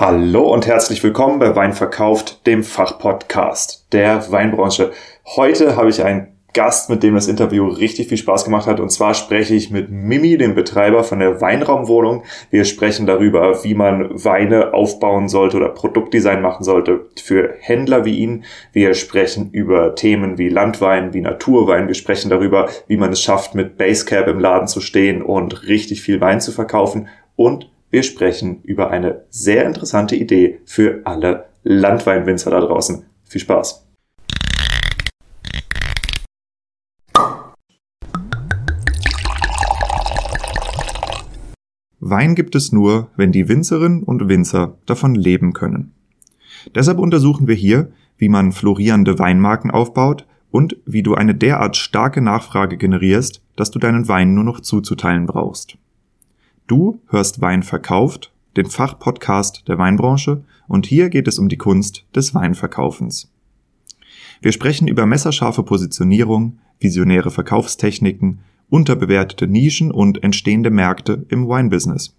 Hallo 0.00 0.50
und 0.50 0.66
herzlich 0.66 1.02
willkommen 1.02 1.40
bei 1.40 1.54
Wein 1.54 1.74
verkauft, 1.74 2.46
dem 2.46 2.64
Fachpodcast 2.64 3.86
der 3.92 4.32
Weinbranche. 4.32 4.92
Heute 5.26 5.76
habe 5.76 5.90
ich 5.90 6.02
einen 6.02 6.28
Gast, 6.54 6.88
mit 6.88 7.02
dem 7.02 7.16
das 7.16 7.28
Interview 7.28 7.68
richtig 7.68 8.08
viel 8.08 8.16
Spaß 8.16 8.46
gemacht 8.46 8.66
hat. 8.66 8.80
Und 8.80 8.88
zwar 8.88 9.12
spreche 9.12 9.54
ich 9.54 9.70
mit 9.70 9.90
Mimi, 9.90 10.38
dem 10.38 10.54
Betreiber 10.54 11.04
von 11.04 11.18
der 11.18 11.42
Weinraumwohnung. 11.42 12.22
Wir 12.48 12.64
sprechen 12.64 13.04
darüber, 13.04 13.62
wie 13.62 13.74
man 13.74 14.24
Weine 14.24 14.72
aufbauen 14.72 15.28
sollte 15.28 15.58
oder 15.58 15.68
Produktdesign 15.68 16.40
machen 16.40 16.64
sollte 16.64 17.10
für 17.22 17.56
Händler 17.60 18.06
wie 18.06 18.20
ihn. 18.20 18.44
Wir 18.72 18.94
sprechen 18.94 19.50
über 19.50 19.94
Themen 19.96 20.38
wie 20.38 20.48
Landwein, 20.48 21.12
wie 21.12 21.20
Naturwein. 21.20 21.88
Wir 21.88 21.94
sprechen 21.94 22.30
darüber, 22.30 22.70
wie 22.86 22.96
man 22.96 23.12
es 23.12 23.20
schafft, 23.20 23.54
mit 23.54 23.76
Basecap 23.76 24.28
im 24.28 24.40
Laden 24.40 24.66
zu 24.66 24.80
stehen 24.80 25.20
und 25.20 25.68
richtig 25.68 26.00
viel 26.00 26.22
Wein 26.22 26.40
zu 26.40 26.52
verkaufen. 26.52 27.08
Und 27.36 27.68
wir 27.90 28.02
sprechen 28.04 28.62
über 28.62 28.90
eine 28.90 29.24
sehr 29.30 29.66
interessante 29.66 30.16
Idee 30.16 30.60
für 30.64 31.02
alle 31.04 31.46
Landweinwinzer 31.64 32.50
da 32.50 32.60
draußen. 32.60 33.04
Viel 33.24 33.40
Spaß! 33.40 33.86
Wein 42.02 42.34
gibt 42.34 42.54
es 42.54 42.72
nur, 42.72 43.10
wenn 43.16 43.30
die 43.30 43.48
Winzerinnen 43.48 44.02
und 44.02 44.28
Winzer 44.28 44.78
davon 44.86 45.14
leben 45.14 45.52
können. 45.52 45.92
Deshalb 46.74 46.98
untersuchen 46.98 47.46
wir 47.46 47.54
hier, 47.54 47.92
wie 48.16 48.28
man 48.28 48.52
florierende 48.52 49.18
Weinmarken 49.18 49.70
aufbaut 49.70 50.26
und 50.50 50.76
wie 50.86 51.02
du 51.02 51.14
eine 51.14 51.34
derart 51.34 51.76
starke 51.76 52.20
Nachfrage 52.20 52.76
generierst, 52.76 53.42
dass 53.54 53.70
du 53.70 53.78
deinen 53.78 54.08
Wein 54.08 54.34
nur 54.34 54.44
noch 54.44 54.60
zuzuteilen 54.60 55.26
brauchst. 55.26 55.76
Du 56.70 57.00
hörst 57.08 57.40
Wein 57.40 57.64
verkauft, 57.64 58.30
den 58.56 58.66
Fachpodcast 58.66 59.66
der 59.66 59.78
Weinbranche, 59.78 60.44
und 60.68 60.86
hier 60.86 61.08
geht 61.08 61.26
es 61.26 61.40
um 61.40 61.48
die 61.48 61.56
Kunst 61.56 62.06
des 62.14 62.32
Weinverkaufens. 62.32 63.32
Wir 64.40 64.52
sprechen 64.52 64.86
über 64.86 65.04
messerscharfe 65.04 65.64
Positionierung, 65.64 66.60
visionäre 66.78 67.32
Verkaufstechniken, 67.32 68.38
unterbewertete 68.68 69.48
Nischen 69.48 69.90
und 69.90 70.22
entstehende 70.22 70.70
Märkte 70.70 71.26
im 71.28 71.48
Wine-Business. 71.48 72.14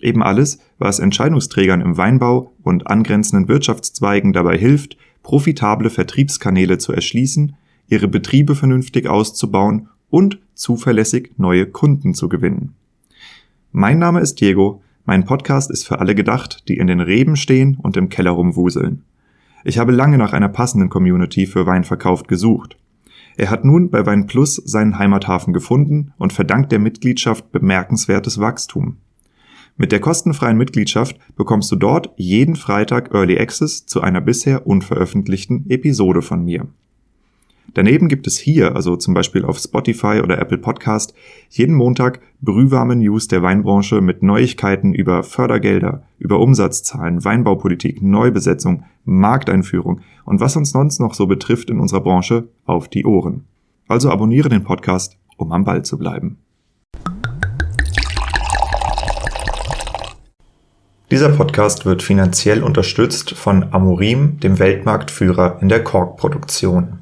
Eben 0.00 0.22
alles, 0.22 0.58
was 0.78 0.98
Entscheidungsträgern 0.98 1.82
im 1.82 1.98
Weinbau 1.98 2.50
und 2.62 2.86
angrenzenden 2.86 3.46
Wirtschaftszweigen 3.48 4.32
dabei 4.32 4.56
hilft, 4.56 4.96
profitable 5.22 5.90
Vertriebskanäle 5.90 6.78
zu 6.78 6.94
erschließen, 6.94 7.56
ihre 7.88 8.08
Betriebe 8.08 8.54
vernünftig 8.54 9.06
auszubauen 9.06 9.90
und 10.08 10.38
zuverlässig 10.54 11.32
neue 11.36 11.66
Kunden 11.66 12.14
zu 12.14 12.30
gewinnen. 12.30 12.74
Mein 13.74 13.98
Name 13.98 14.20
ist 14.20 14.38
Diego, 14.42 14.82
mein 15.06 15.24
Podcast 15.24 15.70
ist 15.70 15.86
für 15.86 15.98
alle 15.98 16.14
gedacht, 16.14 16.68
die 16.68 16.76
in 16.76 16.88
den 16.88 17.00
Reben 17.00 17.36
stehen 17.36 17.78
und 17.82 17.96
im 17.96 18.10
Keller 18.10 18.32
rumwuseln. 18.32 19.02
Ich 19.64 19.78
habe 19.78 19.92
lange 19.92 20.18
nach 20.18 20.34
einer 20.34 20.50
passenden 20.50 20.90
Community 20.90 21.46
für 21.46 21.64
Weinverkauf 21.64 22.24
gesucht. 22.24 22.76
Er 23.38 23.48
hat 23.48 23.64
nun 23.64 23.88
bei 23.88 24.04
Wein 24.04 24.26
Plus 24.26 24.56
seinen 24.56 24.98
Heimathafen 24.98 25.54
gefunden 25.54 26.12
und 26.18 26.34
verdankt 26.34 26.70
der 26.70 26.80
Mitgliedschaft 26.80 27.50
bemerkenswertes 27.50 28.38
Wachstum. 28.38 28.98
Mit 29.78 29.90
der 29.90 30.00
kostenfreien 30.00 30.58
Mitgliedschaft 30.58 31.16
bekommst 31.34 31.72
du 31.72 31.76
dort 31.76 32.10
jeden 32.16 32.56
Freitag 32.56 33.14
Early 33.14 33.38
Access 33.38 33.86
zu 33.86 34.02
einer 34.02 34.20
bisher 34.20 34.66
unveröffentlichten 34.66 35.64
Episode 35.70 36.20
von 36.20 36.44
mir. 36.44 36.66
Daneben 37.74 38.08
gibt 38.08 38.26
es 38.26 38.36
hier, 38.36 38.76
also 38.76 38.96
zum 38.96 39.14
Beispiel 39.14 39.46
auf 39.46 39.58
Spotify 39.58 40.20
oder 40.22 40.38
Apple 40.38 40.58
Podcast, 40.58 41.14
jeden 41.48 41.74
Montag 41.74 42.20
brühwarme 42.42 42.96
News 42.96 43.28
der 43.28 43.42
Weinbranche 43.42 44.02
mit 44.02 44.22
Neuigkeiten 44.22 44.92
über 44.92 45.22
Fördergelder, 45.22 46.02
über 46.18 46.38
Umsatzzahlen, 46.38 47.24
Weinbaupolitik, 47.24 48.02
Neubesetzung, 48.02 48.84
Markteinführung 49.04 50.02
und 50.26 50.40
was 50.40 50.54
uns 50.56 50.72
sonst 50.72 51.00
noch 51.00 51.14
so 51.14 51.26
betrifft 51.26 51.70
in 51.70 51.80
unserer 51.80 52.02
Branche 52.02 52.48
auf 52.66 52.88
die 52.88 53.06
Ohren. 53.06 53.44
Also 53.88 54.10
abonniere 54.10 54.50
den 54.50 54.64
Podcast, 54.64 55.16
um 55.38 55.50
am 55.52 55.64
Ball 55.64 55.82
zu 55.82 55.96
bleiben. 55.96 56.38
Dieser 61.10 61.28
Podcast 61.30 61.84
wird 61.84 62.02
finanziell 62.02 62.62
unterstützt 62.62 63.32
von 63.32 63.72
Amorim, 63.72 64.40
dem 64.40 64.58
Weltmarktführer 64.58 65.58
in 65.60 65.68
der 65.68 65.84
Korkproduktion. 65.84 67.01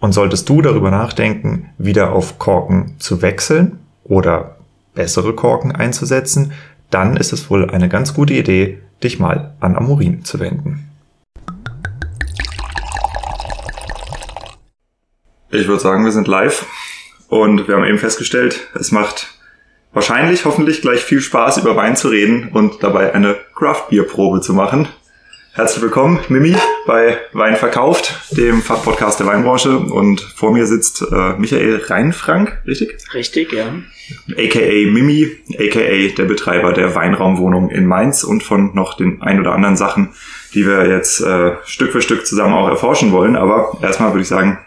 Und 0.00 0.12
solltest 0.12 0.48
du 0.48 0.62
darüber 0.62 0.90
nachdenken, 0.90 1.70
wieder 1.76 2.12
auf 2.12 2.38
Korken 2.38 2.96
zu 2.98 3.20
wechseln 3.20 3.78
oder 4.02 4.56
bessere 4.94 5.34
Korken 5.34 5.72
einzusetzen, 5.72 6.52
dann 6.90 7.16
ist 7.16 7.32
es 7.32 7.50
wohl 7.50 7.70
eine 7.70 7.88
ganz 7.88 8.14
gute 8.14 8.34
Idee, 8.34 8.78
dich 9.04 9.18
mal 9.18 9.54
an 9.60 9.76
Amorin 9.76 10.24
zu 10.24 10.40
wenden. 10.40 10.90
Ich 15.50 15.66
würde 15.68 15.82
sagen, 15.82 16.04
wir 16.04 16.12
sind 16.12 16.28
live 16.28 16.66
und 17.28 17.68
wir 17.68 17.76
haben 17.76 17.84
eben 17.84 17.98
festgestellt, 17.98 18.68
es 18.74 18.92
macht 18.92 19.34
wahrscheinlich, 19.92 20.44
hoffentlich 20.44 20.80
gleich 20.80 21.00
viel 21.00 21.20
Spaß, 21.20 21.58
über 21.58 21.76
Wein 21.76 21.96
zu 21.96 22.08
reden 22.08 22.50
und 22.52 22.82
dabei 22.82 23.14
eine 23.14 23.36
Craft 23.54 23.88
Beer 23.90 24.04
Probe 24.04 24.40
zu 24.40 24.54
machen. 24.54 24.88
Herzlich 25.52 25.82
willkommen, 25.82 26.20
Mimi, 26.28 26.54
bei 26.86 27.18
Wein 27.32 27.56
verkauft, 27.56 28.20
dem 28.30 28.62
Fachpodcast 28.62 29.18
der 29.18 29.26
Weinbranche. 29.26 29.78
Und 29.78 30.20
vor 30.20 30.52
mir 30.52 30.64
sitzt 30.64 31.02
äh, 31.02 31.32
Michael 31.38 31.82
Reinfrank, 31.84 32.62
richtig? 32.68 32.96
Richtig, 33.12 33.52
ja. 33.52 33.66
AKA 34.30 34.92
Mimi, 34.92 35.28
AKA 35.58 36.14
der 36.16 36.24
Betreiber 36.26 36.72
der 36.72 36.94
Weinraumwohnung 36.94 37.68
in 37.68 37.84
Mainz 37.84 38.22
und 38.22 38.44
von 38.44 38.76
noch 38.76 38.96
den 38.96 39.22
ein 39.22 39.40
oder 39.40 39.52
anderen 39.52 39.76
Sachen, 39.76 40.14
die 40.54 40.64
wir 40.64 40.86
jetzt 40.86 41.20
äh, 41.20 41.56
Stück 41.64 41.90
für 41.90 42.00
Stück 42.00 42.28
zusammen 42.28 42.54
auch 42.54 42.68
erforschen 42.68 43.10
wollen. 43.10 43.34
Aber 43.34 43.76
erstmal 43.82 44.10
würde 44.12 44.22
ich 44.22 44.28
sagen, 44.28 44.58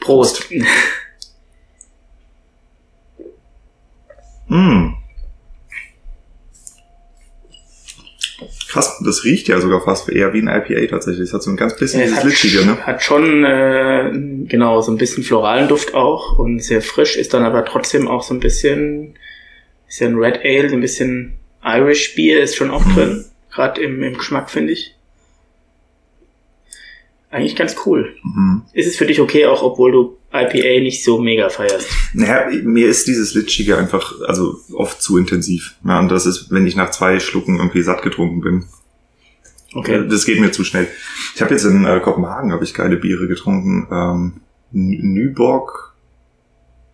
Prost. 0.00 0.50
Mmh. 4.50 4.97
Krass, 8.68 9.00
das 9.02 9.24
riecht 9.24 9.48
ja 9.48 9.60
sogar 9.60 9.82
fast 9.82 10.10
eher 10.10 10.34
wie 10.34 10.42
ein 10.42 10.48
IPA 10.48 10.88
tatsächlich. 10.88 11.28
Es 11.28 11.32
hat 11.32 11.42
so 11.42 11.50
ein 11.50 11.56
ganz 11.56 11.74
bisschen 11.76 12.02
ja, 12.02 12.20
Glitschige, 12.20 12.66
ne? 12.66 12.76
Hat 12.84 13.02
schon, 13.02 13.42
äh, 13.42 14.10
genau, 14.46 14.82
so 14.82 14.92
ein 14.92 14.98
bisschen 14.98 15.24
floralen 15.24 15.68
Duft 15.68 15.94
auch 15.94 16.38
und 16.38 16.62
sehr 16.62 16.82
frisch, 16.82 17.16
ist 17.16 17.32
dann 17.32 17.44
aber 17.44 17.64
trotzdem 17.64 18.06
auch 18.06 18.22
so 18.22 18.34
ein 18.34 18.40
bisschen, 18.40 19.14
ist 19.88 20.00
ja 20.00 20.08
ein 20.08 20.16
Red 20.16 20.40
Ale, 20.44 20.68
so 20.68 20.74
ein 20.74 20.82
bisschen 20.82 21.38
Irish 21.64 22.14
Beer 22.14 22.42
ist 22.42 22.56
schon 22.56 22.70
auch 22.70 22.84
mhm. 22.84 22.94
drin. 22.94 23.24
Gerade 23.50 23.80
im, 23.80 24.02
im 24.02 24.18
Geschmack, 24.18 24.50
finde 24.50 24.74
ich. 24.74 24.94
Eigentlich 27.30 27.56
ganz 27.56 27.74
cool. 27.86 28.16
Mhm. 28.22 28.62
Ist 28.74 28.86
es 28.86 28.96
für 28.96 29.06
dich 29.06 29.20
okay, 29.20 29.46
auch 29.46 29.62
obwohl 29.62 29.92
du 29.92 30.17
IPA 30.32 30.82
nicht 30.82 31.04
so 31.04 31.18
mega 31.18 31.48
feierst? 31.48 31.88
Naja, 32.12 32.46
mir 32.62 32.88
ist 32.88 33.06
dieses 33.06 33.34
Litschige 33.34 33.78
einfach, 33.78 34.14
also 34.26 34.60
oft 34.72 35.00
zu 35.00 35.16
intensiv. 35.16 35.74
Ja, 35.84 35.98
und 36.00 36.08
das 36.10 36.26
ist, 36.26 36.50
wenn 36.50 36.66
ich 36.66 36.76
nach 36.76 36.90
zwei 36.90 37.18
Schlucken 37.18 37.56
irgendwie 37.56 37.82
satt 37.82 38.02
getrunken 38.02 38.40
bin. 38.40 38.64
Okay. 39.74 40.06
Das 40.08 40.24
geht 40.24 40.40
mir 40.40 40.50
zu 40.50 40.64
schnell. 40.64 40.88
Ich 41.34 41.42
habe 41.42 41.52
jetzt 41.52 41.64
in 41.64 41.84
äh, 41.84 42.00
Kopenhagen 42.00 42.52
habe 42.52 42.64
ich 42.64 42.74
geile 42.74 42.96
Biere 42.96 43.26
getrunken. 43.26 43.86
Ähm, 43.90 44.32
Nyborg 44.70 45.88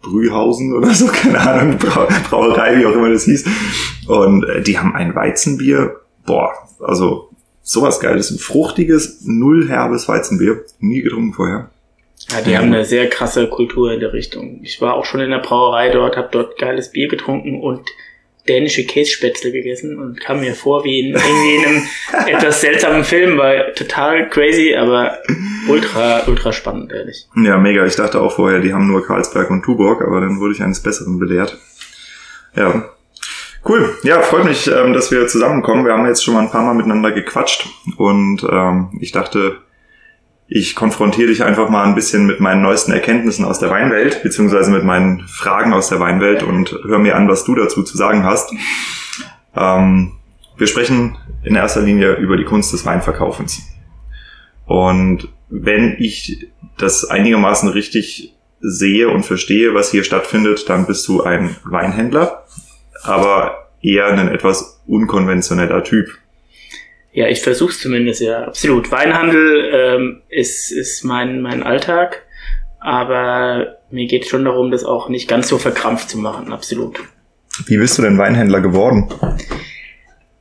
Brühhausen 0.04 0.74
oder 0.74 0.94
so, 0.94 1.06
keine 1.12 1.40
Ahnung, 1.40 1.78
Brau 1.78 2.06
Brauerei, 2.28 2.78
wie 2.78 2.86
auch 2.86 2.94
immer 2.94 3.10
das 3.10 3.24
hieß. 3.24 3.44
Und 4.06 4.44
äh, 4.44 4.62
die 4.62 4.78
haben 4.78 4.94
ein 4.94 5.14
Weizenbier. 5.14 5.96
Boah, 6.26 6.52
also 6.78 7.30
sowas 7.62 8.00
geiles, 8.00 8.30
ein 8.30 8.38
fruchtiges, 8.38 9.22
null 9.24 9.68
herbes 9.68 10.06
Weizenbier. 10.06 10.64
Nie 10.78 11.02
getrunken 11.02 11.32
vorher. 11.32 11.70
Ja, 12.30 12.40
die 12.40 12.52
ja. 12.52 12.58
haben 12.58 12.68
eine 12.68 12.84
sehr 12.84 13.08
krasse 13.08 13.48
Kultur 13.48 13.92
in 13.92 14.00
der 14.00 14.12
Richtung. 14.12 14.60
Ich 14.62 14.80
war 14.80 14.94
auch 14.94 15.04
schon 15.04 15.20
in 15.20 15.30
der 15.30 15.38
Brauerei 15.38 15.90
dort, 15.90 16.16
habe 16.16 16.28
dort 16.32 16.58
geiles 16.58 16.92
Bier 16.92 17.08
getrunken 17.08 17.60
und 17.60 17.88
dänische 18.48 18.84
Kässpätzle 18.84 19.52
gegessen 19.52 19.98
und 19.98 20.20
kam 20.20 20.40
mir 20.40 20.54
vor 20.54 20.84
wie 20.84 21.00
in 21.00 21.14
irgendwie 21.14 21.54
in 21.56 21.64
einem 21.64 21.82
etwas 22.36 22.60
seltsamen 22.60 23.04
Film, 23.04 23.38
war 23.38 23.72
total 23.74 24.28
crazy, 24.28 24.74
aber 24.74 25.18
ultra, 25.68 26.26
ultra 26.26 26.52
spannend, 26.52 26.92
ehrlich. 26.92 27.26
Ja, 27.36 27.56
mega. 27.56 27.86
Ich 27.86 27.96
dachte 27.96 28.20
auch 28.20 28.32
vorher, 28.32 28.60
die 28.60 28.72
haben 28.74 28.86
nur 28.86 29.06
Karlsberg 29.06 29.50
und 29.50 29.62
Tuborg, 29.62 30.02
aber 30.02 30.20
dann 30.20 30.40
wurde 30.40 30.54
ich 30.54 30.62
eines 30.62 30.82
Besseren 30.82 31.18
belehrt. 31.18 31.56
Ja. 32.54 32.90
Cool. 33.66 33.96
Ja, 34.02 34.20
freut 34.20 34.44
mich, 34.44 34.66
ähm, 34.66 34.92
dass 34.92 35.10
wir 35.10 35.26
zusammenkommen. 35.26 35.86
Wir 35.86 35.94
haben 35.94 36.04
jetzt 36.04 36.22
schon 36.22 36.34
mal 36.34 36.40
ein 36.40 36.50
paar 36.50 36.64
Mal 36.64 36.74
miteinander 36.74 37.12
gequatscht 37.12 37.66
und 37.96 38.46
ähm, 38.50 38.90
ich 39.00 39.10
dachte, 39.12 39.56
ich 40.46 40.74
konfrontiere 40.74 41.28
dich 41.28 41.42
einfach 41.42 41.70
mal 41.70 41.84
ein 41.84 41.94
bisschen 41.94 42.26
mit 42.26 42.40
meinen 42.40 42.62
neuesten 42.62 42.92
Erkenntnissen 42.92 43.44
aus 43.44 43.58
der 43.58 43.70
Weinwelt, 43.70 44.22
beziehungsweise 44.22 44.70
mit 44.70 44.84
meinen 44.84 45.26
Fragen 45.26 45.72
aus 45.72 45.88
der 45.88 46.00
Weinwelt 46.00 46.42
und 46.42 46.78
hör 46.84 46.98
mir 46.98 47.16
an, 47.16 47.28
was 47.28 47.44
du 47.44 47.54
dazu 47.54 47.82
zu 47.82 47.96
sagen 47.96 48.24
hast. 48.24 48.52
Ähm, 49.56 50.12
wir 50.56 50.66
sprechen 50.66 51.16
in 51.42 51.56
erster 51.56 51.80
Linie 51.80 52.14
über 52.16 52.36
die 52.36 52.44
Kunst 52.44 52.72
des 52.72 52.84
Weinverkaufens. 52.84 53.62
Und 54.66 55.28
wenn 55.48 55.96
ich 55.98 56.48
das 56.78 57.04
einigermaßen 57.04 57.68
richtig 57.68 58.34
sehe 58.60 59.08
und 59.08 59.24
verstehe, 59.24 59.74
was 59.74 59.90
hier 59.90 60.04
stattfindet, 60.04 60.68
dann 60.68 60.86
bist 60.86 61.06
du 61.08 61.22
ein 61.22 61.56
Weinhändler, 61.64 62.44
aber 63.02 63.68
eher 63.82 64.06
ein 64.06 64.28
etwas 64.28 64.82
unkonventioneller 64.86 65.84
Typ. 65.84 66.08
Ja, 67.14 67.28
ich 67.28 67.42
versuch's 67.42 67.80
zumindest, 67.80 68.20
ja, 68.20 68.42
absolut. 68.42 68.90
Weinhandel 68.90 69.70
ähm, 69.72 70.22
ist, 70.28 70.72
ist 70.72 71.04
mein, 71.04 71.42
mein 71.42 71.62
Alltag, 71.62 72.22
aber 72.80 73.78
mir 73.92 74.06
geht 74.06 74.26
schon 74.26 74.44
darum, 74.44 74.72
das 74.72 74.84
auch 74.84 75.08
nicht 75.08 75.28
ganz 75.28 75.48
so 75.48 75.58
verkrampft 75.58 76.10
zu 76.10 76.18
machen, 76.18 76.52
absolut. 76.52 76.98
Wie 77.66 77.76
bist 77.78 77.96
du 77.98 78.02
denn 78.02 78.18
Weinhändler 78.18 78.60
geworden? 78.60 79.08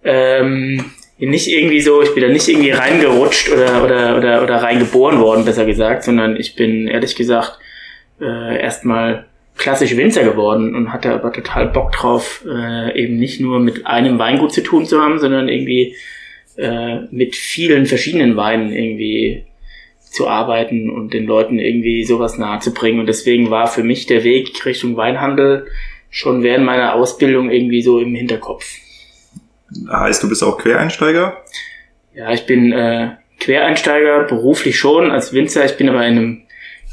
Ähm, 0.04 0.84
nicht 1.20 1.48
irgendwie 1.48 1.80
so, 1.80 2.02
ich 2.02 2.16
bin 2.16 2.24
da 2.24 2.30
nicht 2.30 2.48
irgendwie 2.48 2.72
reingerutscht 2.72 3.52
oder, 3.52 3.84
oder, 3.84 4.18
oder, 4.18 4.44
oder 4.44 4.56
reingeboren 4.64 5.20
worden, 5.20 5.46
besser 5.46 5.66
gesagt, 5.66 6.04
sondern 6.04 6.38
ich 6.38 6.56
bin 6.56 6.88
ehrlich 6.88 7.16
gesagt 7.16 7.60
äh, 8.20 8.60
erstmal 8.60 9.28
klassisch 9.58 9.96
Winzer 9.96 10.24
geworden 10.24 10.74
und 10.76 10.92
hatte 10.92 11.14
aber 11.14 11.32
total 11.32 11.68
Bock 11.68 11.92
drauf, 11.92 12.44
äh, 12.50 13.00
eben 13.00 13.18
nicht 13.18 13.40
nur 13.40 13.60
mit 13.60 13.86
einem 13.86 14.18
Weingut 14.18 14.54
zu 14.54 14.64
tun 14.64 14.88
zu 14.88 15.00
haben, 15.00 15.20
sondern 15.20 15.50
irgendwie 15.50 15.96
äh, 16.58 17.02
mit 17.12 17.36
vielen 17.36 17.86
verschiedenen 17.86 18.36
Weinen 18.36 18.72
irgendwie 18.72 19.46
zu 20.00 20.28
arbeiten 20.28 20.90
und 20.90 21.14
den 21.14 21.26
Leuten 21.26 21.58
irgendwie 21.58 22.04
sowas 22.04 22.38
nahe 22.38 22.60
zu 22.60 22.74
bringen. 22.74 23.00
Und 23.00 23.08
deswegen 23.08 23.50
war 23.50 23.68
für 23.68 23.84
mich 23.84 24.06
der 24.06 24.24
Weg 24.24 24.64
Richtung 24.66 24.96
Weinhandel 24.96 25.68
schon 26.10 26.44
während 26.44 26.66
meiner 26.66 26.94
Ausbildung 26.94 27.50
irgendwie 27.50 27.82
so 27.82 28.00
im 28.00 28.14
Hinterkopf. 28.14 28.66
Heißt, 29.92 30.22
du 30.22 30.30
bist 30.30 30.44
auch 30.44 30.60
Quereinsteiger? 30.60 31.44
Ja, 32.14 32.32
ich 32.32 32.46
bin 32.46 32.72
äh, 32.72 33.16
Quereinsteiger, 33.40 34.26
beruflich 34.26 34.78
schon 34.78 35.10
als 35.10 35.34
Winzer. 35.34 35.66
Ich 35.66 35.78
bin 35.78 35.90
aber 35.90 36.06
in 36.06 36.18
einem 36.18 36.42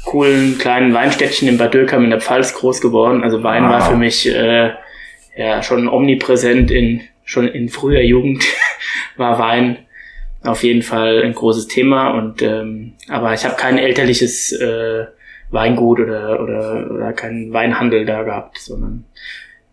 coolen 0.05 0.57
kleinen 0.57 0.93
Weinstädtchen 0.95 1.47
in 1.47 1.59
Bad 1.59 1.75
Dürkheim 1.75 2.03
in 2.03 2.09
der 2.09 2.21
Pfalz 2.21 2.55
groß 2.55 2.81
geworden. 2.81 3.23
Also 3.23 3.43
Wein 3.43 3.65
wow. 3.65 3.71
war 3.71 3.89
für 3.89 3.97
mich 3.97 4.27
äh, 4.27 4.71
ja 5.37 5.61
schon 5.61 5.87
omnipräsent 5.87 6.71
in 6.71 7.01
schon 7.23 7.47
in 7.47 7.69
früher 7.69 8.01
Jugend 8.01 8.43
war 9.17 9.39
Wein 9.39 9.77
auf 10.43 10.63
jeden 10.63 10.81
Fall 10.81 11.21
ein 11.23 11.33
großes 11.33 11.67
Thema 11.67 12.11
und 12.11 12.41
ähm, 12.41 12.93
aber 13.07 13.33
ich 13.33 13.45
habe 13.45 13.55
kein 13.55 13.77
elterliches 13.77 14.51
äh, 14.53 15.05
Weingut 15.51 15.99
oder, 15.99 16.41
oder 16.41 16.91
oder 16.91 17.13
keinen 17.13 17.53
Weinhandel 17.53 18.05
da 18.05 18.23
gehabt, 18.23 18.57
sondern 18.57 19.05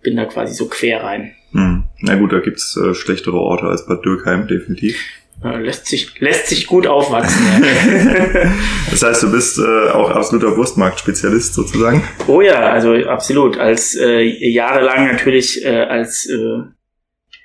bin 0.03 0.17
da 0.17 0.27
quasi 0.27 0.55
so 0.55 0.69
quer 0.69 1.03
rein. 1.03 1.33
Hm. 1.53 1.85
Na 2.01 2.17
gut, 2.17 2.33
da 2.33 2.41
gibt's 2.41 2.77
äh, 2.77 2.95
schlechtere 2.95 3.39
Orte 3.39 3.67
als 3.67 3.87
Bad 3.87 4.05
Dürkheim, 4.05 4.47
definitiv. 4.47 4.97
lässt 5.43 5.87
sich, 5.87 6.21
lässt 6.21 6.49
sich 6.49 6.67
gut 6.67 6.87
aufwachsen. 6.87 7.47
Ja. 7.47 8.53
das 8.91 9.03
heißt, 9.03 9.23
du 9.23 9.33
bist 9.33 9.59
äh, 9.59 9.91
auch 9.91 10.11
absoluter 10.11 10.57
Wurstmarkt-Spezialist 10.57 11.55
sozusagen? 11.55 12.03
Oh 12.27 12.41
ja, 12.41 12.71
also 12.71 12.95
absolut. 13.07 13.59
Als 13.59 13.95
äh, 13.95 14.21
jahrelang 14.23 15.07
natürlich 15.07 15.65
äh, 15.65 15.69
als 15.69 16.27
äh, 16.27 16.63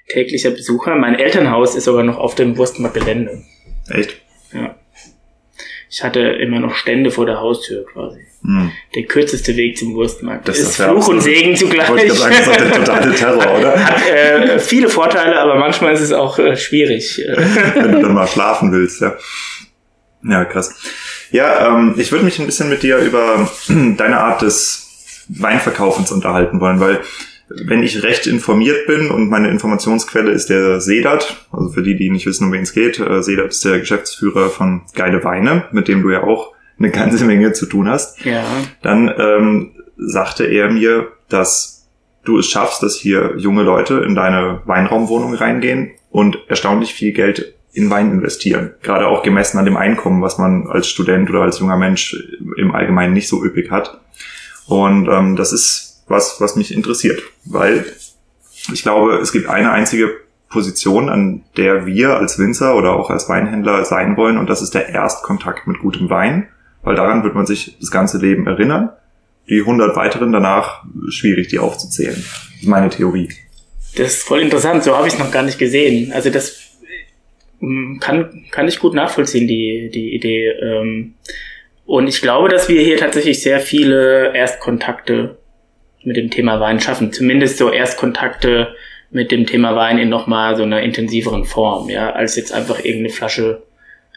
täglicher 0.07 0.51
Besucher. 0.51 0.95
Mein 0.95 1.15
Elternhaus 1.15 1.75
ist 1.75 1.85
sogar 1.85 2.03
noch 2.03 2.17
auf 2.17 2.35
dem 2.35 2.57
Wurstmarktgelände. 2.57 3.43
Echt? 3.89 4.21
Ja. 4.53 4.75
Ich 5.89 6.03
hatte 6.03 6.19
immer 6.19 6.59
noch 6.59 6.75
Stände 6.75 7.11
vor 7.11 7.25
der 7.25 7.39
Haustür 7.39 7.85
quasi. 7.85 8.25
Hm. 8.43 8.71
Der 8.95 9.03
kürzeste 9.03 9.55
Weg 9.55 9.77
zum 9.77 9.93
Wurstmarkt. 9.93 10.47
Das 10.47 10.57
ist, 10.57 10.69
ist 10.69 10.75
Fluch 10.77 11.07
und 11.07 11.21
Segen 11.21 11.55
zugleich. 11.55 11.87
Ich 12.03 12.13
sagen, 12.13 12.35
das 12.35 12.47
ist 12.47 12.59
der 12.59 12.71
totale 12.71 13.15
Terror, 13.15 13.59
oder? 13.59 13.79
Hat 13.85 14.07
äh, 14.07 14.59
viele 14.59 14.89
Vorteile, 14.89 15.39
aber 15.39 15.55
manchmal 15.55 15.93
ist 15.93 16.01
es 16.01 16.11
auch 16.11 16.39
äh, 16.39 16.57
schwierig. 16.57 17.23
Wenn 17.75 17.91
du 17.91 18.01
dann 18.01 18.13
mal 18.13 18.27
schlafen 18.27 18.71
willst, 18.71 19.01
ja. 19.01 19.15
Ja, 20.23 20.45
krass. 20.45 20.73
Ja, 21.31 21.67
ähm, 21.67 21.95
ich 21.97 22.11
würde 22.11 22.25
mich 22.25 22.39
ein 22.39 22.45
bisschen 22.45 22.69
mit 22.69 22.83
dir 22.83 22.97
über 22.97 23.49
deine 23.67 24.19
Art 24.19 24.41
des 24.41 25.25
Weinverkaufens 25.29 26.11
unterhalten 26.11 26.59
wollen, 26.59 26.79
weil 26.79 27.01
wenn 27.65 27.83
ich 27.83 28.03
recht 28.03 28.27
informiert 28.27 28.87
bin 28.87 29.09
und 29.09 29.29
meine 29.29 29.49
Informationsquelle 29.49 30.31
ist 30.31 30.49
der 30.49 30.81
Sedat, 30.81 31.47
also 31.51 31.69
für 31.69 31.83
die, 31.83 31.95
die 31.95 32.09
nicht 32.09 32.25
wissen, 32.25 32.47
um 32.47 32.51
wen 32.51 32.63
es 32.63 32.73
geht, 32.73 32.99
äh, 32.99 33.21
Sedat 33.21 33.51
ist 33.51 33.65
der 33.65 33.79
Geschäftsführer 33.79 34.49
von 34.49 34.81
Geile 34.95 35.23
Weine, 35.23 35.65
mit 35.71 35.87
dem 35.87 36.01
du 36.01 36.11
ja 36.11 36.23
auch 36.23 36.53
eine 36.79 36.89
ganze 36.89 37.25
Menge 37.25 37.53
zu 37.53 37.65
tun 37.65 37.89
hast. 37.89 38.23
Ja. 38.25 38.43
Dann 38.81 39.13
ähm, 39.17 39.71
sagte 39.97 40.45
er 40.45 40.71
mir, 40.71 41.09
dass 41.29 41.87
du 42.23 42.39
es 42.39 42.49
schaffst, 42.49 42.81
dass 42.81 42.95
hier 42.95 43.35
junge 43.37 43.63
Leute 43.63 43.95
in 43.95 44.15
deine 44.15 44.61
Weinraumwohnung 44.65 45.35
reingehen 45.35 45.91
und 46.09 46.39
erstaunlich 46.47 46.93
viel 46.93 47.11
Geld 47.11 47.53
in 47.73 47.89
Wein 47.89 48.11
investieren. 48.11 48.71
Gerade 48.81 49.07
auch 49.07 49.23
gemessen 49.23 49.57
an 49.57 49.65
dem 49.65 49.77
Einkommen, 49.77 50.21
was 50.21 50.37
man 50.37 50.67
als 50.67 50.87
Student 50.87 51.29
oder 51.29 51.41
als 51.41 51.59
junger 51.59 51.77
Mensch 51.77 52.15
im 52.57 52.73
Allgemeinen 52.73 53.13
nicht 53.13 53.27
so 53.27 53.43
üppig 53.43 53.71
hat. 53.71 53.99
Und 54.67 55.07
ähm, 55.07 55.35
das 55.35 55.51
ist 55.51 55.92
was, 56.07 56.39
was 56.39 56.55
mich 56.55 56.73
interessiert, 56.73 57.21
weil 57.45 57.85
ich 58.71 58.83
glaube, 58.83 59.17
es 59.17 59.31
gibt 59.31 59.47
eine 59.47 59.71
einzige 59.71 60.11
Position, 60.49 61.09
an 61.09 61.43
der 61.57 61.85
wir 61.85 62.15
als 62.15 62.37
Winzer 62.37 62.75
oder 62.75 62.93
auch 62.93 63.09
als 63.09 63.27
Weinhändler 63.27 63.83
sein 63.85 64.15
wollen 64.15 64.37
und 64.37 64.49
das 64.49 64.61
ist 64.61 64.73
der 64.73 64.89
Erstkontakt 64.89 65.67
mit 65.67 65.79
gutem 65.79 66.09
Wein, 66.09 66.47
weil 66.83 66.95
daran 66.95 67.23
wird 67.23 67.35
man 67.35 67.45
sich 67.45 67.77
das 67.79 67.91
ganze 67.91 68.19
Leben 68.19 68.47
erinnern. 68.47 68.89
Die 69.49 69.59
100 69.59 69.95
weiteren 69.95 70.31
danach 70.31 70.85
schwierig, 71.09 71.49
die 71.49 71.59
aufzuzählen. 71.59 72.15
Das 72.15 72.61
ist 72.61 72.67
meine 72.67 72.89
Theorie. 72.89 73.29
Das 73.97 74.13
ist 74.13 74.23
voll 74.23 74.41
interessant, 74.41 74.83
so 74.83 74.95
habe 74.95 75.07
ich 75.07 75.13
es 75.13 75.19
noch 75.19 75.31
gar 75.31 75.43
nicht 75.43 75.59
gesehen. 75.59 76.13
Also 76.13 76.29
das 76.29 76.77
mm, 77.59 77.97
kann, 77.99 78.45
kann 78.51 78.67
ich 78.67 78.79
gut 78.79 78.93
nachvollziehen, 78.93 79.47
die, 79.47 79.89
die 79.93 80.15
Idee. 80.15 80.49
Ähm, 80.49 81.15
und 81.85 82.07
ich 82.07 82.21
glaube, 82.21 82.47
dass 82.47 82.69
wir 82.69 82.81
hier 82.81 82.97
tatsächlich 82.97 83.41
sehr 83.41 83.59
viele 83.59 84.33
Erstkontakte 84.33 85.37
mit 86.05 86.17
dem 86.17 86.29
Thema 86.29 86.59
Wein 86.59 86.79
schaffen. 86.79 87.11
Zumindest 87.11 87.57
so 87.57 87.71
Erstkontakte 87.71 88.75
mit 89.11 89.31
dem 89.31 89.45
Thema 89.45 89.75
Wein 89.75 89.97
in 89.99 90.09
nochmal 90.09 90.57
so 90.57 90.63
einer 90.63 90.81
intensiveren 90.81 91.45
Form, 91.45 91.89
ja, 91.89 92.11
als 92.11 92.35
jetzt 92.35 92.51
einfach 92.51 92.79
irgendeine 92.79 93.09
Flasche 93.09 93.63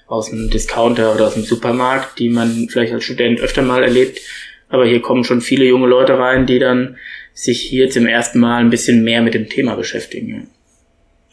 aus 0.07 0.33
einem 0.33 0.50
Discounter 0.50 1.14
oder 1.14 1.26
aus 1.26 1.35
dem 1.35 1.43
Supermarkt, 1.43 2.19
die 2.19 2.28
man 2.28 2.69
vielleicht 2.71 2.93
als 2.93 3.05
Student 3.05 3.40
öfter 3.40 3.62
mal 3.62 3.83
erlebt. 3.83 4.21
Aber 4.69 4.87
hier 4.87 5.00
kommen 5.00 5.25
schon 5.25 5.40
viele 5.40 5.64
junge 5.64 5.87
Leute 5.87 6.19
rein, 6.19 6.47
die 6.47 6.59
dann 6.59 6.97
sich 7.35 7.61
hier 7.61 7.90
zum 7.90 8.07
ersten 8.07 8.38
Mal 8.38 8.59
ein 8.59 8.71
bisschen 8.71 9.05
mehr 9.05 9.21
mit 9.21 9.35
dem 9.35 9.49
Thema 9.49 9.75
beschäftigen. 9.75 10.49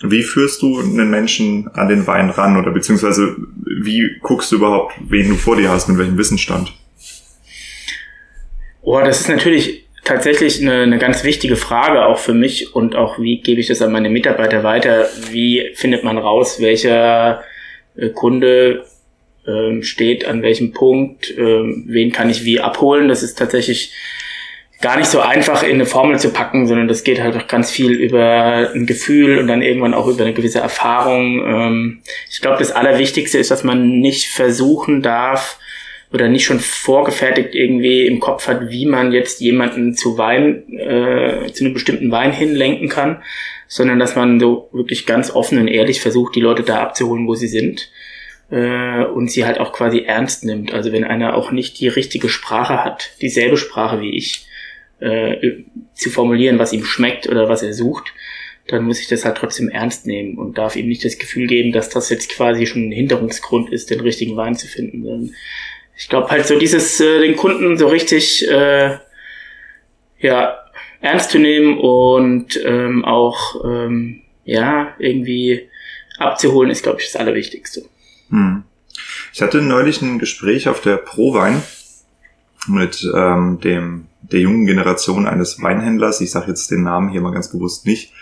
Ja. 0.02 0.12
Wie 0.12 0.24
führst 0.24 0.62
du 0.62 0.80
einen 0.80 1.10
Menschen 1.10 1.70
an 1.70 1.88
den 1.88 2.06
Wein 2.06 2.30
ran 2.30 2.58
oder 2.58 2.72
beziehungsweise 2.72 3.38
wie 3.66 4.18
guckst 4.22 4.52
du 4.52 4.58
überhaupt, 4.58 4.96
wen 5.08 5.30
du 5.30 5.36
vor 5.36 5.56
dir 5.56 5.70
hast, 5.70 5.88
mit 5.88 5.98
welchem 5.98 6.18
Wissensstand? 6.18 6.74
Oh, 8.82 9.00
das 9.00 9.22
ist 9.22 9.30
natürlich 9.30 9.86
tatsächlich 10.04 10.62
eine, 10.62 10.82
eine 10.82 10.98
ganz 10.98 11.24
wichtige 11.24 11.56
Frage 11.56 12.06
auch 12.06 12.18
für 12.18 12.34
mich 12.34 12.76
und 12.76 12.96
auch 12.96 13.20
wie 13.20 13.42
gebe 13.42 13.62
ich 13.62 13.68
das 13.68 13.82
an 13.82 13.92
meine 13.92 14.10
Mitarbeiter 14.10 14.64
weiter? 14.64 15.10
Wie 15.30 15.72
findet 15.76 16.04
man 16.04 16.18
raus, 16.18 16.62
welcher 16.62 17.44
äh, 17.96 18.10
Kunde 18.10 18.86
äh, 19.46 19.82
steht 19.82 20.26
an 20.26 20.42
welchem 20.42 20.74
Punkt, 20.74 21.32
äh, 21.32 21.64
wen 21.86 22.12
kann 22.12 22.30
ich 22.30 22.46
wie 22.46 22.60
abholen? 22.60 23.08
Das 23.08 23.24
ist 23.24 23.38
tatsächlich 23.38 23.94
gar 24.82 24.98
nicht 24.98 25.10
so 25.10 25.22
einfach 25.22 25.64
in 25.64 25.76
eine 25.76 25.86
Formel 25.86 26.20
zu 26.20 26.32
packen, 26.34 26.68
sondern 26.68 26.90
das 26.90 27.06
geht 27.06 27.22
halt 27.22 27.38
auch 27.38 27.48
ganz 27.48 27.72
viel 27.72 27.92
über 27.94 28.72
ein 28.76 28.86
Gefühl 28.86 29.38
und 29.40 29.48
dann 29.48 29.62
irgendwann 29.62 29.94
auch 29.94 30.08
über 30.08 30.24
eine 30.26 30.34
gewisse 30.34 30.60
Erfahrung. 30.60 31.42
Ähm, 31.46 32.02
ich 32.30 32.42
glaube, 32.42 32.58
das 32.60 32.72
Allerwichtigste 32.72 33.38
ist, 33.38 33.50
dass 33.50 33.64
man 33.64 34.00
nicht 34.00 34.28
versuchen 34.28 35.02
darf, 35.02 35.58
oder 36.14 36.30
nicht 36.30 36.46
schon 36.46 36.60
vorgefertigt 36.60 37.56
irgendwie 37.56 38.06
im 38.06 38.20
Kopf 38.20 38.48
hat, 38.48 38.70
wie 38.70 38.86
man 38.86 39.12
jetzt 39.12 39.42
jemanden 39.42 39.96
zu 39.96 40.18
Wein, 40.18 40.72
äh, 40.72 41.52
zu 41.52 41.66
einem 41.66 41.74
bestimmten 41.74 42.12
Wein 42.12 42.32
hinlenken 42.32 42.88
kann, 42.88 43.24
sondern 43.68 43.98
dass 43.98 44.16
man 44.16 44.40
so 44.40 44.70
wirklich 44.72 45.08
ganz 45.08 45.32
offen 45.32 45.58
und 45.58 45.68
ehrlich 45.68 46.02
versucht, 46.02 46.36
die 46.36 46.42
Leute 46.42 46.62
da 46.62 46.84
abzuholen, 46.84 47.28
wo 47.28 47.34
sie 47.34 47.48
sind 47.48 47.90
äh, 48.52 49.04
und 49.06 49.32
sie 49.32 49.44
halt 49.44 49.60
auch 49.60 49.74
quasi 49.74 50.04
ernst 50.06 50.46
nimmt. 50.46 50.72
Also 50.72 50.92
wenn 50.92 51.04
einer 51.04 51.36
auch 51.36 51.52
nicht 51.52 51.80
die 51.80 51.88
richtige 51.88 52.30
Sprache 52.30 52.84
hat, 52.84 53.10
dieselbe 53.22 53.58
Sprache 53.58 54.00
wie 54.00 54.16
ich, 54.16 54.46
äh, 55.00 55.64
zu 55.96 56.12
formulieren, 56.12 56.60
was 56.60 56.74
ihm 56.74 56.86
schmeckt 56.86 57.28
oder 57.28 57.50
was 57.50 57.64
er 57.64 57.74
sucht, 57.74 58.14
dann 58.68 58.86
muss 58.86 59.00
ich 59.00 59.08
das 59.08 59.26
halt 59.26 59.38
trotzdem 59.38 59.70
ernst 59.70 60.06
nehmen 60.06 60.38
und 60.38 60.58
darf 60.58 60.76
ihm 60.76 60.88
nicht 60.88 61.04
das 61.04 61.18
Gefühl 61.18 61.48
geben, 61.48 61.72
dass 61.72 61.90
das 61.90 62.10
jetzt 62.10 62.30
quasi 62.30 62.66
schon 62.66 62.88
ein 62.88 62.92
Hinderungsgrund 62.92 63.72
ist, 63.72 63.90
den 63.90 64.00
richtigen 64.00 64.38
Wein 64.38 64.56
zu 64.56 64.68
finden. 64.68 65.04
Sondern 65.04 65.36
ich 65.96 66.10
glaube 66.10 66.30
halt 66.30 66.46
so 66.46 66.58
dieses, 66.58 67.00
äh, 67.00 67.20
den 67.20 67.36
Kunden 67.36 67.78
so 67.78 67.88
richtig, 67.88 68.48
äh, 68.50 68.98
ja, 70.20 70.58
ernst 71.02 71.32
zu 71.32 71.40
nehmen 71.40 71.78
und 71.78 72.60
ähm, 72.64 73.04
auch 73.04 73.64
ähm, 73.66 74.22
ja 74.46 74.94
irgendwie 75.00 75.70
abzuholen, 76.18 76.72
ist, 76.72 76.84
glaube 76.84 77.02
ich, 77.02 77.12
das 77.12 77.20
Allerwichtigste. 77.20 77.84
Hm. 78.30 78.64
Ich 79.34 79.42
hatte 79.42 79.62
neulich 79.62 80.02
ein 80.02 80.20
Gespräch 80.20 80.68
auf 80.70 80.82
der 80.82 80.98
Prowein 80.98 81.62
mit 82.68 83.06
ähm, 83.16 83.60
dem 83.60 84.08
der 84.22 84.40
jungen 84.40 84.66
Generation 84.66 85.28
eines 85.28 85.62
Weinhändlers. 85.62 86.22
Ich 86.22 86.32
sage 86.32 86.48
jetzt 86.48 86.72
den 86.72 86.84
Namen 86.84 87.10
hier 87.10 87.22
mal 87.22 87.34
ganz 87.34 87.52
bewusst 87.52 87.86
nicht. 87.86 88.14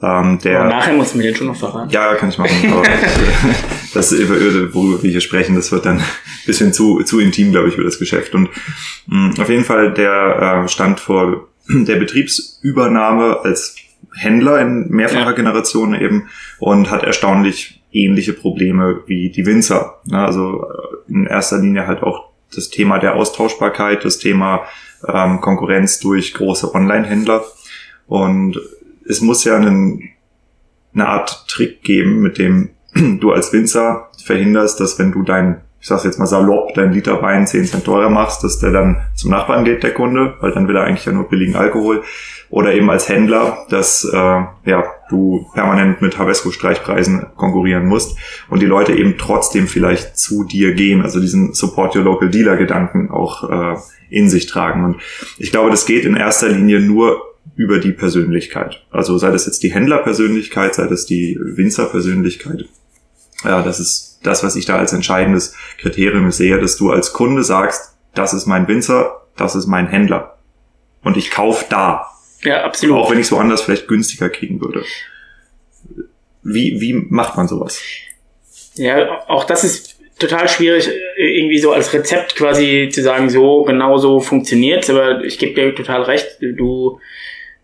Ähm, 0.00 0.38
der, 0.42 0.60
aber 0.60 0.68
nachher 0.70 0.94
musst 0.94 1.14
du 1.14 1.18
mir 1.18 1.24
den 1.24 1.36
schon 1.36 1.46
noch 1.48 1.56
verraten. 1.56 1.90
Ja, 1.90 2.14
kann 2.14 2.30
ich 2.30 2.38
machen. 2.38 2.72
Aber 2.72 2.82
das, 3.94 4.12
worüber 4.12 5.02
wir 5.02 5.10
hier 5.10 5.20
sprechen, 5.20 5.54
das 5.54 5.72
wird 5.72 5.86
dann 5.86 5.98
ein 5.98 6.04
bisschen 6.46 6.72
zu, 6.72 7.02
zu 7.02 7.20
intim, 7.20 7.52
glaube 7.52 7.68
ich, 7.68 7.74
für 7.74 7.84
das 7.84 7.98
Geschäft. 7.98 8.34
Und 8.34 8.50
mh, 9.06 9.40
auf 9.40 9.48
jeden 9.48 9.64
Fall, 9.64 9.92
der 9.92 10.64
äh, 10.64 10.68
stand 10.68 11.00
vor 11.00 11.48
der 11.68 11.96
Betriebsübernahme 11.96 13.40
als 13.44 13.76
Händler 14.14 14.60
in 14.60 14.88
mehrfacher 14.88 15.30
ja. 15.30 15.32
Generation 15.32 15.94
eben 15.94 16.28
und 16.58 16.90
hat 16.90 17.02
erstaunlich 17.02 17.82
ähnliche 17.92 18.32
Probleme 18.32 19.00
wie 19.06 19.30
die 19.30 19.46
Winzer. 19.46 20.00
Also 20.10 20.64
äh, 20.64 21.12
in 21.12 21.26
erster 21.26 21.58
Linie 21.58 21.86
halt 21.86 22.02
auch 22.02 22.30
das 22.54 22.68
Thema 22.68 22.98
der 22.98 23.14
Austauschbarkeit, 23.14 24.04
das 24.04 24.18
Thema 24.18 24.64
ähm, 25.06 25.40
Konkurrenz 25.40 26.00
durch 26.00 26.34
große 26.34 26.74
Online-Händler. 26.74 27.44
Und 28.06 28.60
es 29.08 29.20
muss 29.20 29.44
ja 29.44 29.56
einen, 29.56 30.10
eine 30.94 31.08
Art 31.08 31.48
Trick 31.48 31.82
geben, 31.82 32.20
mit 32.20 32.38
dem 32.38 32.70
du 32.94 33.32
als 33.32 33.52
Winzer 33.52 34.08
verhinderst, 34.24 34.80
dass 34.80 34.98
wenn 34.98 35.12
du 35.12 35.22
dein, 35.22 35.62
ich 35.80 35.88
sag's 35.88 36.04
jetzt 36.04 36.18
mal 36.18 36.26
salopp, 36.26 36.74
dein 36.74 36.92
Liter 36.92 37.22
Wein 37.22 37.46
10 37.46 37.66
Cent 37.66 37.84
teurer 37.84 38.10
machst, 38.10 38.44
dass 38.44 38.58
der 38.58 38.70
dann 38.70 39.02
zum 39.14 39.30
Nachbarn 39.30 39.64
geht, 39.64 39.82
der 39.82 39.94
Kunde, 39.94 40.34
weil 40.40 40.52
dann 40.52 40.68
will 40.68 40.76
er 40.76 40.84
eigentlich 40.84 41.06
ja 41.06 41.12
nur 41.12 41.28
billigen 41.28 41.56
Alkohol. 41.56 42.02
Oder 42.50 42.74
eben 42.74 42.90
als 42.90 43.08
Händler, 43.08 43.64
dass 43.70 44.04
äh, 44.04 44.16
ja, 44.16 44.84
du 45.08 45.46
permanent 45.54 46.02
mit 46.02 46.18
Havesco-Streichpreisen 46.18 47.26
konkurrieren 47.34 47.86
musst 47.86 48.18
und 48.50 48.60
die 48.60 48.66
Leute 48.66 48.92
eben 48.92 49.16
trotzdem 49.16 49.66
vielleicht 49.66 50.18
zu 50.18 50.44
dir 50.44 50.74
gehen, 50.74 51.00
also 51.00 51.18
diesen 51.18 51.54
Support 51.54 51.96
Your 51.96 52.02
Local 52.02 52.28
Dealer-Gedanken 52.28 53.10
auch 53.10 53.48
äh, 53.48 53.76
in 54.10 54.28
sich 54.28 54.46
tragen. 54.46 54.84
Und 54.84 54.96
ich 55.38 55.50
glaube, 55.50 55.70
das 55.70 55.86
geht 55.86 56.04
in 56.04 56.14
erster 56.14 56.50
Linie 56.50 56.80
nur 56.80 57.22
über 57.56 57.78
die 57.78 57.92
Persönlichkeit. 57.92 58.84
Also 58.90 59.18
sei 59.18 59.30
das 59.30 59.46
jetzt 59.46 59.62
die 59.62 59.72
Händlerpersönlichkeit, 59.72 60.74
sei 60.74 60.86
das 60.86 61.06
die 61.06 61.38
Winzerpersönlichkeit. 61.40 62.66
Ja, 63.44 63.62
das 63.62 63.80
ist 63.80 64.20
das, 64.22 64.44
was 64.44 64.56
ich 64.56 64.66
da 64.66 64.76
als 64.76 64.92
entscheidendes 64.92 65.54
Kriterium 65.78 66.30
sehe, 66.30 66.60
dass 66.60 66.76
du 66.76 66.90
als 66.90 67.12
Kunde 67.12 67.42
sagst, 67.42 67.96
das 68.14 68.32
ist 68.32 68.46
mein 68.46 68.68
Winzer, 68.68 69.22
das 69.36 69.54
ist 69.54 69.66
mein 69.66 69.88
Händler. 69.88 70.38
Und 71.02 71.16
ich 71.16 71.30
kaufe 71.30 71.64
da. 71.68 72.06
Ja, 72.42 72.64
absolut. 72.64 72.98
Auch 72.98 73.10
wenn 73.10 73.18
ich 73.18 73.26
es 73.26 73.32
woanders 73.32 73.62
vielleicht 73.62 73.88
günstiger 73.88 74.28
kriegen 74.28 74.60
würde. 74.60 74.84
Wie, 76.42 76.80
wie 76.80 76.92
macht 76.92 77.36
man 77.36 77.48
sowas? 77.48 77.80
Ja, 78.74 79.28
auch 79.28 79.44
das 79.44 79.64
ist 79.64 79.96
total 80.18 80.48
schwierig, 80.48 80.88
irgendwie 81.16 81.58
so 81.58 81.72
als 81.72 81.92
Rezept 81.92 82.36
quasi 82.36 82.88
zu 82.92 83.02
sagen, 83.02 83.30
so 83.30 83.64
genau 83.64 83.98
so 83.98 84.20
funktioniert's. 84.20 84.90
Aber 84.90 85.24
ich 85.24 85.38
gebe 85.38 85.54
dir 85.54 85.74
total 85.74 86.02
recht. 86.02 86.38
Du 86.40 87.00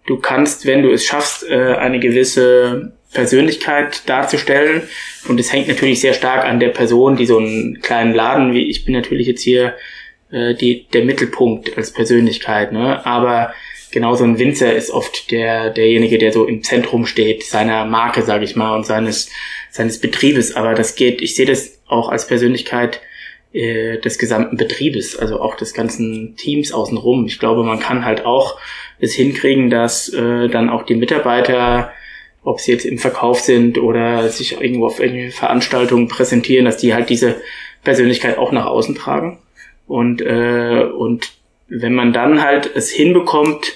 du 0.09 0.19
kannst, 0.19 0.67
wenn 0.67 0.83
du 0.83 0.91
es 0.91 1.05
schaffst, 1.05 1.49
äh, 1.49 1.75
eine 1.75 2.01
gewisse 2.01 2.93
Persönlichkeit 3.13 4.09
darzustellen. 4.09 4.83
Und 5.29 5.41
es 5.41 5.53
hängt 5.53 5.69
natürlich 5.69 6.01
sehr 6.01 6.15
stark 6.15 6.45
an 6.45 6.61
der 6.61 6.69
Person, 6.69 7.17
die 7.17 7.27
so 7.27 7.39
einen 7.39 7.81
kleinen 7.81 8.15
Laden, 8.15 8.53
wie 8.53 8.69
ich 8.69 8.85
bin 8.85 8.95
natürlich 8.95 9.27
jetzt 9.27 9.43
hier 9.43 9.75
äh, 10.31 10.55
die, 10.55 10.87
der 10.93 11.05
Mittelpunkt 11.05 11.77
als 11.77 11.93
Persönlichkeit. 11.93 12.73
Ne? 12.73 13.05
Aber 13.07 13.53
genau 13.91 14.15
so 14.15 14.25
ein 14.25 14.39
Winzer 14.39 14.75
ist 14.75 14.91
oft 14.91 15.31
der, 15.31 15.71
derjenige, 15.71 16.19
der 16.19 16.33
so 16.33 16.47
im 16.47 16.63
Zentrum 16.63 17.07
steht, 17.07 17.45
seiner 17.45 17.85
Marke, 17.85 18.23
sage 18.23 18.45
ich 18.45 18.57
mal, 18.57 18.77
und 18.77 18.85
seines, 18.85 19.31
seines 19.71 20.01
Betriebes. 20.01 20.55
Aber 20.55 20.75
das 20.75 20.95
geht, 20.95 21.23
ich 21.23 21.35
sehe 21.35 21.47
das 21.47 21.81
auch 21.87 22.11
als 22.11 22.27
Persönlichkeit 22.27 23.01
äh, 23.53 23.99
des 23.99 24.19
gesamten 24.19 24.57
Betriebes, 24.57 25.17
also 25.17 25.41
auch 25.41 25.57
des 25.57 25.73
ganzen 25.73 26.37
Teams 26.37 26.73
außenrum. 26.73 27.27
Ich 27.27 27.39
glaube, 27.39 27.65
man 27.65 27.81
kann 27.81 28.05
halt 28.05 28.27
auch 28.27 28.59
es 28.99 29.15
hinkriegen, 29.15 29.71
dass 29.71 30.13
äh, 30.13 30.49
dann 30.49 30.69
auch 30.69 30.83
die 30.83 30.97
Mitarbeiter, 30.97 31.93
ob 32.43 32.61
sie 32.61 32.73
jetzt 32.73 32.85
im 32.85 32.99
Verkauf 32.99 33.41
sind 33.41 33.79
oder 33.79 34.29
sich 34.29 34.61
irgendwo 34.61 34.87
auf 34.87 35.01
irgendwelche 35.01 35.37
Veranstaltungen 35.37 36.09
präsentieren, 36.09 36.65
dass 36.65 36.79
die 36.79 36.95
halt 36.95 37.11
diese 37.11 37.37
Persönlichkeit 37.85 38.39
auch 38.39 38.53
nach 38.53 38.67
außen 38.67 38.95
tragen. 38.95 39.39
Und, 39.87 40.21
äh, 40.21 40.85
und 40.85 41.33
wenn 41.69 41.95
man 41.95 42.13
dann 42.13 42.43
halt 42.43 42.71
es 42.75 42.91
hinbekommt, 42.91 43.75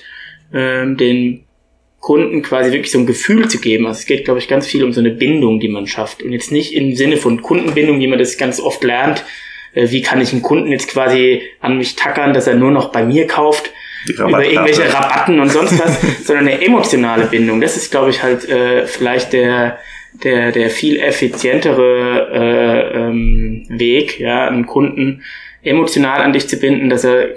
äh, 0.52 0.86
den 0.94 1.44
Kunden 2.00 2.42
quasi 2.42 2.72
wirklich 2.72 2.90
so 2.90 2.98
ein 2.98 3.06
Gefühl 3.06 3.48
zu 3.48 3.60
geben. 3.60 3.86
Also 3.86 4.00
es 4.00 4.06
geht, 4.06 4.24
glaube 4.24 4.40
ich, 4.40 4.48
ganz 4.48 4.66
viel 4.66 4.82
um 4.82 4.92
so 4.92 5.00
eine 5.00 5.10
Bindung, 5.10 5.60
die 5.60 5.68
man 5.68 5.86
schafft. 5.86 6.22
Und 6.22 6.32
jetzt 6.32 6.50
nicht 6.50 6.74
im 6.74 6.96
Sinne 6.96 7.16
von 7.16 7.40
Kundenbindung, 7.42 8.00
wie 8.00 8.08
man 8.08 8.18
das 8.18 8.36
ganz 8.36 8.58
oft 8.58 8.82
lernt. 8.82 9.24
Äh, 9.72 9.90
wie 9.90 10.02
kann 10.02 10.20
ich 10.20 10.32
einen 10.32 10.42
Kunden 10.42 10.70
jetzt 10.70 10.88
quasi 10.88 11.42
an 11.60 11.78
mich 11.78 11.94
tackern, 11.94 12.34
dass 12.34 12.46
er 12.46 12.56
nur 12.56 12.72
noch 12.72 12.90
bei 12.90 13.04
mir 13.04 13.26
kauft, 13.26 13.72
über 14.08 14.44
irgendwelche 14.44 14.92
Rabatten 14.92 15.40
und 15.40 15.50
sonst 15.50 15.78
was, 15.78 16.00
sondern 16.26 16.48
eine 16.48 16.64
emotionale 16.64 17.26
Bindung. 17.26 17.60
Das 17.60 17.76
ist, 17.76 17.90
glaube 17.90 18.10
ich, 18.10 18.22
halt 18.22 18.48
äh, 18.48 18.86
vielleicht 18.86 19.32
der, 19.32 19.78
der, 20.24 20.52
der 20.52 20.70
viel 20.70 20.98
effizientere 20.98 22.28
äh, 22.32 22.98
ähm, 22.98 23.66
Weg, 23.68 24.18
ja, 24.20 24.48
einen 24.48 24.66
Kunden 24.66 25.22
emotional 25.62 26.20
an 26.22 26.32
dich 26.32 26.48
zu 26.48 26.58
binden, 26.58 26.88
dass 26.88 27.04
er 27.04 27.28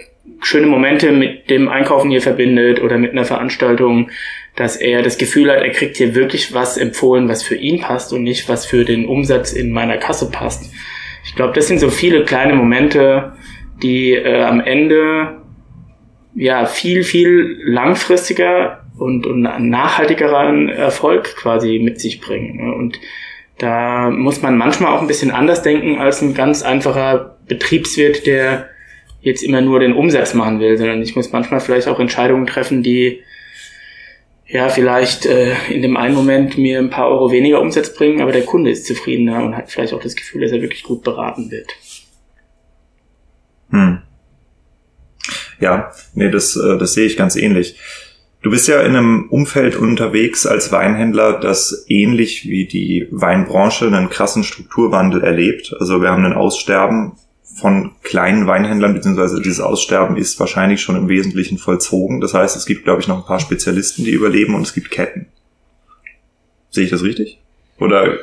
schöne 0.42 0.68
Momente 0.68 1.12
mit 1.12 1.50
dem 1.50 1.70
Einkaufen 1.70 2.10
hier 2.12 2.22
verbindet 2.22 2.82
oder 2.82 2.98
mit 2.98 3.12
einer 3.12 3.26
Veranstaltung, 3.26 4.10
dass 4.56 4.76
er 4.76 5.02
das 5.02 5.18
Gefühl 5.18 5.52
hat, 5.52 5.62
er 5.62 5.72
kriegt 5.72 5.98
hier 5.98 6.16
wirklich 6.16 6.54
was 6.54 6.78
empfohlen, 6.78 7.28
was 7.28 7.44
für 7.44 7.56
ihn 7.56 7.82
passt 7.82 8.14
und 8.14 8.24
nicht 8.24 8.48
was 8.48 8.66
für 8.66 8.86
den 8.86 9.06
Umsatz 9.06 9.54
in 9.54 9.72
meiner 9.72 9.98
Kasse 9.98 10.32
passt. 10.32 10.72
Ich 11.26 11.36
glaube, 11.36 11.54
das 11.54 11.68
sind 11.68 11.80
so 11.80 11.90
viele 11.90 12.24
kleine 12.24 12.54
Momente, 12.54 13.34
die 13.82 14.14
äh, 14.14 14.44
am 14.44 14.62
Ende 14.62 15.42
ja 16.36 16.66
viel, 16.66 17.04
viel 17.04 17.58
langfristiger 17.64 18.86
und, 18.98 19.26
und 19.26 19.42
nachhaltigeren 19.42 20.70
Erfolg 20.70 21.36
quasi 21.36 21.80
mit 21.80 22.00
sich 22.00 22.22
bringen. 22.22 22.58
Ne? 22.58 22.74
Und 22.74 23.00
da 23.58 24.10
muss 24.10 24.42
man 24.42 24.58
manchmal 24.58 24.94
auch 24.94 25.02
ein 25.02 25.08
bisschen 25.08 25.32
anders 25.32 25.62
denken 25.62 25.98
als 25.98 26.22
ein 26.22 26.34
ganz 26.34 26.62
einfacher 26.62 27.38
Betriebswirt, 27.48 28.26
der 28.26 28.70
jetzt 29.22 29.44
immer 29.44 29.62
nur 29.62 29.80
den 29.80 29.94
Umsatz 29.94 30.34
machen 30.34 30.60
will, 30.60 30.78
sondern 30.78 31.02
ich 31.02 31.16
muss 31.16 31.32
manchmal 31.32 31.60
vielleicht 31.60 31.88
auch 31.88 32.00
Entscheidungen 32.00 32.46
treffen, 32.46 32.84
die 32.84 33.24
ja 34.48 34.70
vielleicht 34.70 35.26
äh, 35.26 35.56
in 35.70 35.82
dem 35.82 35.98
einen 35.98 36.14
Moment 36.14 36.58
mir 36.58 36.78
ein 36.78 36.90
paar 36.90 37.10
Euro 37.10 37.32
weniger 37.32 37.62
Umsatz 37.62 37.94
bringen, 37.96 38.22
aber 38.22 38.32
der 38.32 38.44
Kunde 38.46 38.70
ist 38.70 38.86
zufriedener 38.86 39.44
und 39.44 39.58
hat 39.58 39.72
vielleicht 39.72 39.94
auch 39.94 40.02
das 40.02 40.16
Gefühl, 40.16 40.42
dass 40.42 40.52
er 40.52 40.62
wirklich 40.62 40.84
gut 40.84 41.04
beraten 41.04 41.50
wird. 41.50 41.72
Hm. 43.72 44.02
Ja, 45.60 45.92
nee, 46.14 46.30
das, 46.30 46.56
äh, 46.56 46.78
das 46.78 46.94
sehe 46.94 47.06
ich 47.06 47.18
ganz 47.18 47.36
ähnlich. 47.36 47.80
Du 48.42 48.52
bist 48.52 48.68
ja 48.68 48.82
in 48.82 48.96
einem 48.96 49.28
Umfeld 49.30 49.76
unterwegs 49.76 50.46
als 50.46 50.72
Weinhändler, 50.72 51.40
das 51.40 51.86
ähnlich 51.88 52.48
wie 52.48 52.68
die 52.68 53.08
Weinbranche 53.10 53.88
einen 53.88 54.10
krassen 54.10 54.44
Strukturwandel 54.44 55.24
erlebt. 55.24 55.76
Also 55.80 56.00
wir 56.02 56.12
haben 56.12 56.26
ein 56.26 56.34
Aussterben 56.34 57.14
von 57.56 57.94
kleinen 58.04 58.46
Weinhändlern, 58.46 58.94
beziehungsweise 58.94 59.42
dieses 59.42 59.62
Aussterben 59.62 60.18
ist 60.18 60.40
wahrscheinlich 60.40 60.82
schon 60.82 60.96
im 60.96 61.08
Wesentlichen 61.08 61.58
vollzogen. 61.58 62.22
Das 62.22 62.34
heißt, 62.34 62.56
es 62.56 62.66
gibt, 62.66 62.84
glaube 62.84 63.02
ich, 63.02 63.08
noch 63.08 63.18
ein 63.18 63.26
paar 63.26 63.40
Spezialisten, 63.40 64.04
die 64.04 64.12
überleben 64.12 64.54
und 64.54 64.62
es 64.62 64.74
gibt 64.74 64.92
Ketten. 64.92 65.28
Sehe 66.70 66.84
ich 66.84 66.92
das 66.92 67.02
richtig? 67.02 67.42
Oder 67.80 68.18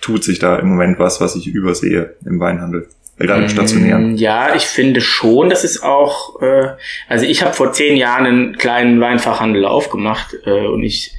tut 0.00 0.24
sich 0.24 0.38
da 0.38 0.56
im 0.56 0.68
Moment 0.68 0.98
was, 0.98 1.20
was 1.20 1.36
ich 1.36 1.48
übersehe 1.48 2.14
im 2.24 2.40
Weinhandel? 2.40 2.88
Gerade 3.22 3.42
im 3.42 3.48
Stationären. 3.48 4.12
Mm, 4.12 4.16
ja, 4.16 4.54
ich 4.54 4.62
finde 4.62 5.00
schon, 5.00 5.50
dass 5.50 5.64
es 5.64 5.82
auch, 5.82 6.40
äh, 6.42 6.68
also 7.08 7.24
ich 7.24 7.42
habe 7.42 7.54
vor 7.54 7.72
zehn 7.72 7.96
Jahren 7.96 8.26
einen 8.26 8.58
kleinen 8.58 9.00
Weinfachhandel 9.00 9.64
aufgemacht 9.64 10.34
äh, 10.44 10.66
und 10.66 10.82
ich 10.82 11.14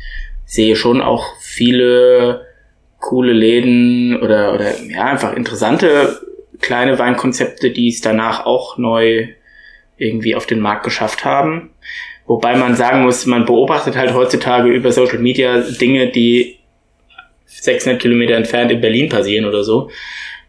sehe 0.45 0.75
schon 0.75 1.01
auch 1.01 1.35
viele 1.39 2.45
coole 2.99 3.33
Läden 3.33 4.15
oder, 4.21 4.53
oder 4.53 4.79
ja, 4.81 5.05
einfach 5.05 5.33
interessante 5.33 6.21
kleine 6.61 6.97
Weinkonzepte, 6.97 7.71
die 7.71 7.89
es 7.89 8.01
danach 8.01 8.45
auch 8.45 8.77
neu 8.77 9.27
irgendwie 9.97 10.35
auf 10.35 10.45
den 10.45 10.59
Markt 10.59 10.83
geschafft 10.83 11.25
haben. 11.25 11.71
Wobei 12.25 12.55
man 12.55 12.75
sagen 12.75 13.03
muss, 13.03 13.25
man 13.25 13.45
beobachtet 13.45 13.97
halt 13.97 14.13
heutzutage 14.13 14.69
über 14.69 14.91
Social 14.91 15.19
Media 15.19 15.59
Dinge, 15.59 16.07
die 16.09 16.59
600 17.45 18.01
Kilometer 18.01 18.35
entfernt 18.35 18.71
in 18.71 18.81
Berlin 18.81 19.09
passieren 19.09 19.45
oder 19.45 19.63
so. 19.63 19.89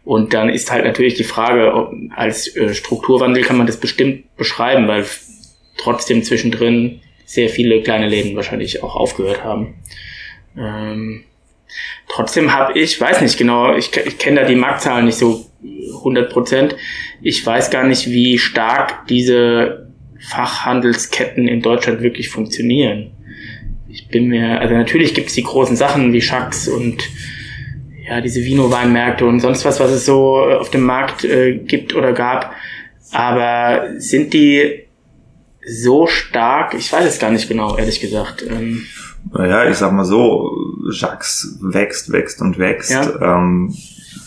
Und 0.05 0.35
dann 0.35 0.49
ist 0.49 0.71
halt 0.71 0.85
natürlich 0.85 1.15
die 1.15 1.23
Frage, 1.23 1.73
ob, 1.73 1.91
als 2.15 2.55
äh, 2.55 2.73
Strukturwandel 2.73 3.43
kann 3.43 3.57
man 3.57 3.67
das 3.67 3.79
bestimmt 3.79 4.35
beschreiben, 4.37 4.87
weil 4.87 5.03
trotzdem 5.77 6.23
zwischendrin 6.23 7.01
sehr 7.25 7.49
viele 7.49 7.81
kleine 7.81 8.07
Läden 8.07 8.35
wahrscheinlich 8.35 8.83
auch 8.83 8.95
aufgehört 8.95 9.43
haben. 9.43 9.73
Ähm, 10.55 11.23
trotzdem 12.07 12.53
habe 12.53 12.77
ich, 12.79 13.01
weiß 13.01 13.21
nicht 13.21 13.37
genau, 13.37 13.75
ich, 13.75 13.97
ich 13.97 14.19
kenne 14.19 14.41
da 14.41 14.47
die 14.47 14.55
Marktzahlen 14.55 15.05
nicht 15.05 15.17
so 15.17 15.47
100 15.97 16.31
Prozent. 16.31 16.75
Ich 17.23 17.43
weiß 17.43 17.71
gar 17.71 17.83
nicht, 17.85 18.07
wie 18.11 18.37
stark 18.37 19.07
diese 19.07 19.91
Fachhandelsketten 20.29 21.47
in 21.47 21.61
Deutschland 21.61 22.01
wirklich 22.01 22.29
funktionieren. 22.29 23.11
Ich 23.89 24.07
bin 24.07 24.27
mir, 24.27 24.59
also 24.59 24.75
natürlich 24.75 25.15
gibt 25.15 25.29
es 25.29 25.35
die 25.35 25.43
großen 25.43 25.75
Sachen 25.75 26.13
wie 26.13 26.21
Schacks 26.21 26.67
und 26.67 27.03
ja, 28.07 28.21
diese 28.21 28.43
Vino-Weinmärkte 28.43 29.25
und 29.25 29.39
sonst 29.39 29.65
was, 29.65 29.79
was 29.79 29.91
es 29.91 30.05
so 30.05 30.37
auf 30.37 30.69
dem 30.69 30.83
Markt 30.83 31.23
äh, 31.23 31.55
gibt 31.57 31.95
oder 31.95 32.13
gab. 32.13 32.53
Aber 33.11 33.89
sind 33.97 34.33
die 34.33 34.83
so 35.67 36.05
stark? 36.07 36.73
Ich 36.75 36.91
weiß 36.91 37.05
es 37.05 37.19
gar 37.19 37.31
nicht 37.31 37.47
genau, 37.47 37.77
ehrlich 37.77 37.99
gesagt. 37.99 38.45
Ähm, 38.47 38.85
naja, 39.31 39.69
ich 39.69 39.77
sag 39.77 39.91
mal 39.91 40.05
so, 40.05 40.51
Jacques 40.91 41.57
wächst, 41.61 42.11
wächst 42.11 42.41
und 42.41 42.59
wächst. 42.59 42.91
Ja. 42.91 43.37
Ähm, 43.37 43.73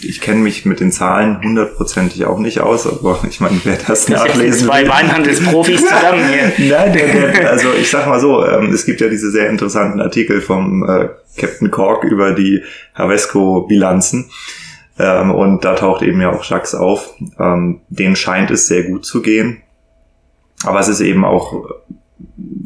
ich 0.01 0.21
kenne 0.21 0.41
mich 0.41 0.65
mit 0.65 0.81
den 0.81 0.93
Zahlen 0.93 1.41
hundertprozentig 1.43 2.25
auch 2.25 2.39
nicht 2.39 2.61
aus, 2.61 2.87
aber 2.87 3.21
ich 3.29 3.41
meine, 3.41 3.61
wer 3.65 3.77
das, 3.77 4.07
das 4.07 4.09
nachlesen 4.09 4.69
zwei 4.69 4.83
will. 4.83 4.91
Weinhandelsprofis 4.91 5.81
zusammen 5.87 6.29
hier. 6.29 6.71
Nein, 6.71 6.93
der, 6.93 7.31
der, 7.33 7.51
also 7.51 7.69
ich 7.73 7.91
sag 7.91 8.07
mal 8.07 8.21
so, 8.21 8.45
ähm, 8.45 8.73
es 8.73 8.85
gibt 8.85 9.01
ja 9.01 9.09
diese 9.09 9.31
sehr 9.31 9.51
interessanten 9.51 10.01
Artikel 10.01 10.41
vom 10.41 10.89
äh, 10.89 11.09
Captain 11.37 11.71
Cork 11.71 12.05
über 12.05 12.33
die 12.33 12.63
Havesco-Bilanzen. 12.95 14.31
Ähm, 14.99 15.31
und 15.31 15.65
da 15.65 15.75
taucht 15.75 16.03
eben 16.03 16.21
ja 16.21 16.33
auch 16.33 16.45
Jacques 16.45 16.75
auf. 16.75 17.15
Ähm, 17.39 17.81
denen 17.89 18.17
scheint 18.17 18.51
es 18.51 18.67
sehr 18.67 18.85
gut 18.85 19.05
zu 19.05 19.23
gehen. 19.23 19.63
Aber 20.65 20.81
es 20.81 20.89
ist 20.89 21.01
eben 21.01 21.25
auch 21.25 21.65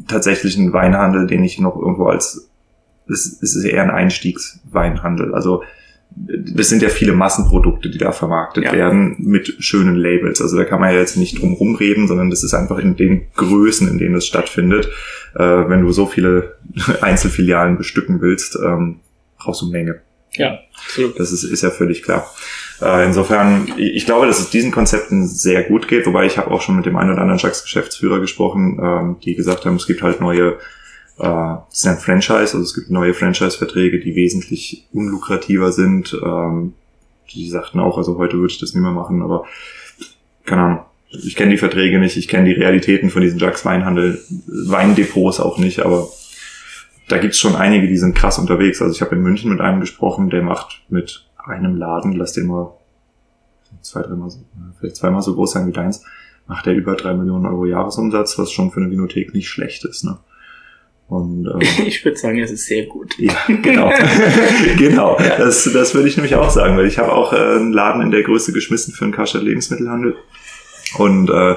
tatsächlich 0.09 0.57
ein 0.57 0.73
Weinhandel, 0.73 1.27
den 1.27 1.45
ich 1.45 1.59
noch 1.59 1.77
irgendwo 1.77 2.07
als, 2.07 2.49
es, 3.07 3.39
es 3.43 3.55
ist 3.55 3.65
eher 3.65 3.83
ein 3.83 3.91
Einstiegsweinhandel. 3.91 5.35
Also 5.35 5.63
das 6.15 6.69
sind 6.69 6.83
ja 6.83 6.89
viele 6.89 7.13
Massenprodukte, 7.13 7.91
die 7.91 7.99
da 7.99 8.13
vermarktet 8.13 8.65
ja. 8.65 8.73
werden 8.73 9.17
mit 9.19 9.57
schönen 9.59 9.97
Labels. 9.97 10.41
Also 10.41 10.57
da 10.57 10.65
kann 10.65 10.81
man 10.81 10.93
ja 10.93 10.99
jetzt 10.99 11.17
nicht 11.17 11.41
drum 11.41 11.55
rumreden, 11.55 12.09
sondern 12.09 12.31
das 12.31 12.45
ist 12.45 12.55
einfach 12.55 12.79
in 12.79 12.97
den 12.97 13.27
Größen, 13.35 13.89
in 13.89 13.99
denen 13.99 14.15
es 14.17 14.27
stattfindet. 14.27 14.89
Äh, 15.35 15.41
wenn 15.41 15.83
du 15.83 15.93
so 15.93 16.07
viele 16.07 16.57
Einzelfilialen 17.01 17.77
bestücken 17.77 18.21
willst, 18.21 18.57
ähm, 18.57 19.01
brauchst 19.39 19.63
du 19.63 19.71
Menge. 19.71 20.01
Ja, 20.35 20.61
absolut. 20.75 21.19
Das 21.19 21.33
ist, 21.33 21.45
ist 21.45 21.63
ja 21.63 21.71
völlig 21.71 22.03
klar. 22.03 22.31
Äh, 22.81 23.05
insofern, 23.05 23.69
ich 23.77 24.07
glaube, 24.07 24.27
dass 24.27 24.41
es 24.41 24.51
diesen 24.51 24.71
Konzepten 24.71 25.27
sehr 25.27 25.63
gut 25.63 25.89
geht, 25.89 26.07
wobei 26.07 26.25
ich 26.25 26.39
habe 26.39 26.51
auch 26.51 26.63
schon 26.63 26.77
mit 26.77 26.87
dem 26.87 26.97
einen 26.97 27.13
oder 27.13 27.21
anderen 27.21 27.39
Jacks-Geschäftsführer 27.39 28.21
gesprochen, 28.21 28.79
ähm, 28.83 29.17
die 29.23 29.35
gesagt 29.35 29.67
haben, 29.67 29.77
es 29.77 29.87
gibt 29.87 30.03
halt 30.03 30.21
neue 30.21 30.59
äh, 31.19 31.55
ist 31.71 31.87
ein 31.87 31.99
Franchise, 31.99 32.41
also 32.41 32.61
es 32.61 32.75
gibt 32.75 32.91
neue 32.91 33.15
Franchise-Verträge, 33.15 34.01
die 34.01 34.15
wesentlich 34.15 34.89
unlukrativer 34.93 35.73
sind. 35.73 36.19
Ähm, 36.25 36.75
die 37.33 37.49
sagten 37.49 37.81
auch, 37.81 37.99
also 37.99 38.19
heute 38.19 38.37
würde 38.39 38.53
ich 38.53 38.61
das 38.61 38.75
nicht 38.75 38.83
mehr 38.83 38.93
machen, 38.93 39.23
aber 39.23 39.45
keine 40.45 40.63
Ahnung. 40.63 40.85
Ich 41.11 41.37
kenne 41.37 41.51
die 41.51 41.59
Verträge 41.59 41.99
nicht, 41.99 42.17
ich 42.17 42.27
kenne 42.27 42.49
die 42.49 42.59
Realitäten 42.59 43.11
von 43.11 43.21
diesen 43.21 43.39
Jacks 43.39 43.67
Weinhandel, 43.67 44.23
Weindepots 44.47 45.41
auch 45.41 45.59
nicht, 45.59 45.81
aber 45.81 46.09
da 47.09 47.19
gibt's 47.19 47.39
schon 47.39 47.55
einige, 47.55 47.87
die 47.87 47.99
sind 47.99 48.15
krass 48.15 48.39
unterwegs. 48.39 48.81
Also 48.81 48.95
ich 48.95 49.03
habe 49.03 49.15
in 49.15 49.23
München 49.23 49.51
mit 49.51 49.61
einem 49.61 49.81
gesprochen, 49.81 50.31
der 50.31 50.43
macht 50.43 50.81
mit 50.89 51.27
einem 51.37 51.77
Laden, 51.77 52.13
lass 52.13 52.33
den 52.33 52.47
mal 52.47 52.73
zwei, 53.83 54.01
dreimal 54.03 54.31
so, 54.31 54.39
vielleicht 54.79 54.97
zweimal 54.97 55.21
so 55.21 55.35
groß 55.35 55.53
sein 55.53 55.67
wie 55.67 55.73
deins, 55.73 56.03
macht 56.47 56.67
er 56.67 56.73
über 56.73 56.97
drei 56.97 57.13
Millionen 57.13 57.47
Euro 57.47 57.67
Jahresumsatz, 57.67 58.39
was 58.39 58.51
schon 58.51 58.71
für 58.71 58.81
eine 58.81 58.91
Vinothek 58.91 59.35
nicht 59.35 59.49
schlecht 59.49 59.85
ist. 59.85 60.05
Ne? 60.05 60.19
Und, 61.13 61.47
ähm, 61.47 61.61
ich 61.87 62.03
würde 62.07 62.17
sagen, 62.17 62.39
es 62.39 62.51
ist 62.51 62.65
sehr 62.65 62.87
gut. 62.87 63.19
Ja, 63.19 63.35
genau. 63.63 63.93
genau. 64.79 65.19
Ja. 65.21 65.37
Das, 65.37 65.69
das 65.71 65.95
würde 65.95 66.09
ich 66.09 66.17
nämlich 66.17 66.37
auch 66.37 66.49
sagen, 66.49 66.77
weil 66.79 66.87
ich 66.87 66.99
habe 66.99 67.13
auch 67.13 67.35
äh, 67.35 67.37
einen 67.37 67.73
Laden 67.73 68.01
in 68.01 68.11
der 68.11 68.23
Größe 68.23 68.53
geschmissen 68.53 68.95
für 68.95 69.05
einen 69.05 69.13
Kascher 69.13 69.43
Lebensmittelhandel. 69.43 70.17
Und 70.97 71.29
äh, 71.29 71.57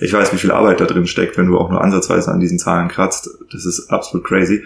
ich 0.00 0.12
weiß, 0.12 0.34
wie 0.34 0.38
viel 0.38 0.50
Arbeit 0.50 0.80
da 0.80 0.84
drin 0.84 1.06
steckt, 1.06 1.38
wenn 1.38 1.46
du 1.46 1.58
auch 1.58 1.70
nur 1.70 1.82
ansatzweise 1.82 2.30
an 2.30 2.40
diesen 2.40 2.58
Zahlen 2.58 2.88
kratzt. 2.88 3.30
Das 3.50 3.64
ist 3.64 3.88
absolut 3.88 4.26
crazy. 4.26 4.62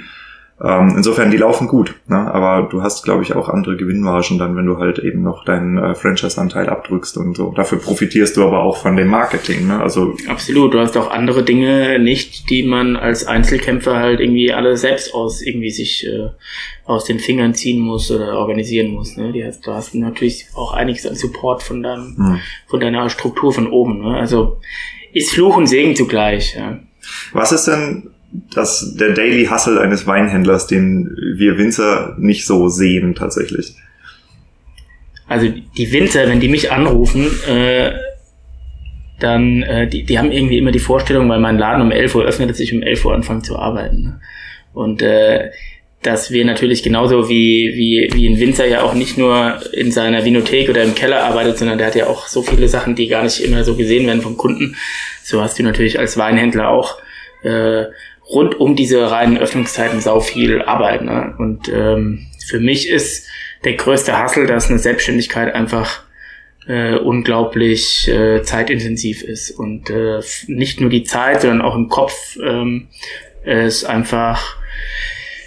Ähm, 0.63 0.95
insofern, 0.97 1.33
die 1.33 1.37
laufen 1.37 1.67
gut, 1.67 1.97
ne? 2.07 2.17
aber 2.17 2.69
du 2.71 2.81
hast, 2.81 3.03
glaube 3.03 3.25
ich, 3.25 3.35
auch 3.35 3.49
andere 3.49 3.77
Gewinnmargen 3.77 4.39
dann, 4.39 4.57
wenn 4.57 4.67
du 4.67 4.79
halt 4.79 5.01
eben 5.01 5.23
noch 5.23 5.45
deinen 5.45 5.77
äh, 5.79 5.97
Franchise-Anteil 5.97 6.69
abdrückst 6.69 7.17
und 7.17 7.37
so. 7.37 7.53
Dafür 7.57 7.79
profitierst 7.79 8.37
du 8.37 8.45
aber 8.45 8.63
auch 8.63 8.77
von 8.77 8.95
dem 8.95 9.09
Marketing. 9.09 9.67
Ne? 9.67 9.81
Also 9.81 10.15
Absolut, 10.29 10.73
du 10.73 10.79
hast 10.79 10.97
auch 10.97 11.11
andere 11.11 11.43
Dinge 11.43 11.99
nicht, 11.99 12.51
die 12.51 12.63
man 12.63 12.97
als 12.97 13.27
Einzelkämpfer 13.27 13.99
halt 13.99 14.21
irgendwie 14.21 14.53
alle 14.53 14.77
selbst 14.77 15.13
aus 15.13 15.43
irgendwie 15.43 15.71
sich 15.71 16.07
äh, 16.07 16.29
aus 16.85 17.05
den 17.05 17.19
Fingern 17.19 17.55
ziehen 17.55 17.81
muss 17.81 18.13
oder 18.13 18.39
organisieren 18.39 18.93
muss. 18.93 19.17
Ne? 19.17 19.33
Die 19.33 19.45
hast, 19.45 19.67
du 19.67 19.73
hast 19.73 19.93
natürlich 19.97 20.47
auch 20.55 20.73
einiges 20.73 21.05
an 21.05 21.17
Support 21.17 21.65
von 21.65 21.83
deinem, 21.83 22.17
hm. 22.17 22.41
von 22.69 22.79
deiner 22.79 23.11
Struktur 23.11 23.53
von 23.53 23.67
oben. 23.67 24.03
Ne? 24.03 24.17
Also 24.17 24.59
ist 25.13 25.33
Fluch 25.33 25.57
und 25.57 25.67
Segen 25.67 25.97
zugleich. 25.97 26.55
Ja. 26.55 26.79
Was 27.33 27.51
ist 27.51 27.67
denn 27.67 28.14
das, 28.55 28.95
der 28.99 29.11
Daily 29.11 29.47
Hustle 29.47 29.81
eines 29.81 30.07
Weinhändlers, 30.07 30.67
den 30.67 31.17
wir 31.37 31.59
Winzer 31.59 32.17
nicht 32.19 32.47
so 32.47 32.69
sehen 32.69 33.15
tatsächlich. 33.15 33.75
Also 35.27 35.49
die 35.49 35.93
Winzer, 35.93 36.29
wenn 36.29 36.41
die 36.41 36.49
mich 36.49 36.71
anrufen, 36.71 37.27
äh, 37.49 37.93
dann, 39.21 39.63
äh, 39.63 39.89
die, 39.89 40.05
die 40.05 40.19
haben 40.19 40.33
irgendwie 40.33 40.59
immer 40.59 40.73
die 40.73 40.81
Vorstellung, 40.81 41.29
weil 41.29 41.41
mein 41.41 41.59
Laden 41.59 41.83
um 41.83 41.93
11 41.93 42.15
Uhr 42.15 42.25
öffnet, 42.25 42.51
dass 42.51 42.61
ich 42.61 42.75
um 42.75 42.83
11 42.83 43.05
Uhr 43.05 43.15
anfange 43.15 43.43
zu 43.43 43.59
arbeiten. 43.59 44.03
Ne? 44.03 44.21
Und 44.73 45.01
äh, 45.01 45.51
dass 46.03 46.31
wir 46.31 46.45
natürlich 46.45 46.83
genauso 46.83 47.31
wie, 47.31 47.73
wie, 47.75 48.11
wie 48.13 48.29
ein 48.29 48.39
Winzer 48.39 48.67
ja 48.67 48.83
auch 48.83 48.93
nicht 48.93 49.17
nur 49.17 49.59
in 49.73 49.91
seiner 49.91 50.25
Vinothek 50.25 50.69
oder 50.69 50.83
im 50.83 50.95
Keller 50.95 51.25
arbeitet, 51.25 51.57
sondern 51.57 51.79
der 51.79 51.87
hat 51.87 51.95
ja 51.95 52.09
auch 52.09 52.27
so 52.27 52.43
viele 52.43 52.69
Sachen, 52.69 52.95
die 52.95 53.09
gar 53.09 53.23
nicht 53.23 53.43
immer 53.43 53.65
so 53.65 53.75
gesehen 53.75 54.07
werden 54.07 54.21
vom 54.21 54.37
Kunden. 54.37 54.77
So 55.23 55.41
hast 55.41 55.59
du 55.59 55.63
natürlich 55.63 55.99
als 55.99 56.19
Weinhändler 56.19 56.69
auch 56.69 56.99
äh, 57.43 57.85
rund 58.29 58.59
um 58.59 58.77
diese 58.77 59.11
reinen 59.11 59.39
Öffnungszeiten 59.39 60.01
sau 60.01 60.21
viel 60.21 60.63
Arbeit. 60.63 61.03
Ne? 61.03 61.35
Und 61.39 61.69
ähm, 61.69 62.27
für 62.47 62.61
mich 62.61 62.89
ist 62.89 63.27
der 63.65 63.75
größte 63.75 64.19
Hassel, 64.19 64.47
dass 64.47 64.71
eine 64.71 64.79
Selbstständigkeit 64.79 65.55
einfach 65.55 66.03
äh, 66.67 66.97
unglaublich 66.97 68.09
äh, 68.09 68.43
zeitintensiv 68.43 69.23
ist. 69.23 69.51
Und 69.51 69.91
äh, 69.91 70.21
nicht 70.47 70.81
nur 70.81 70.91
die 70.91 71.05
Zeit, 71.05 71.43
sondern 71.43 71.63
auch 71.63 71.75
im 71.75 71.89
Kopf 71.89 72.37
ähm, 72.43 72.89
es 73.45 73.85
einfach 73.85 74.57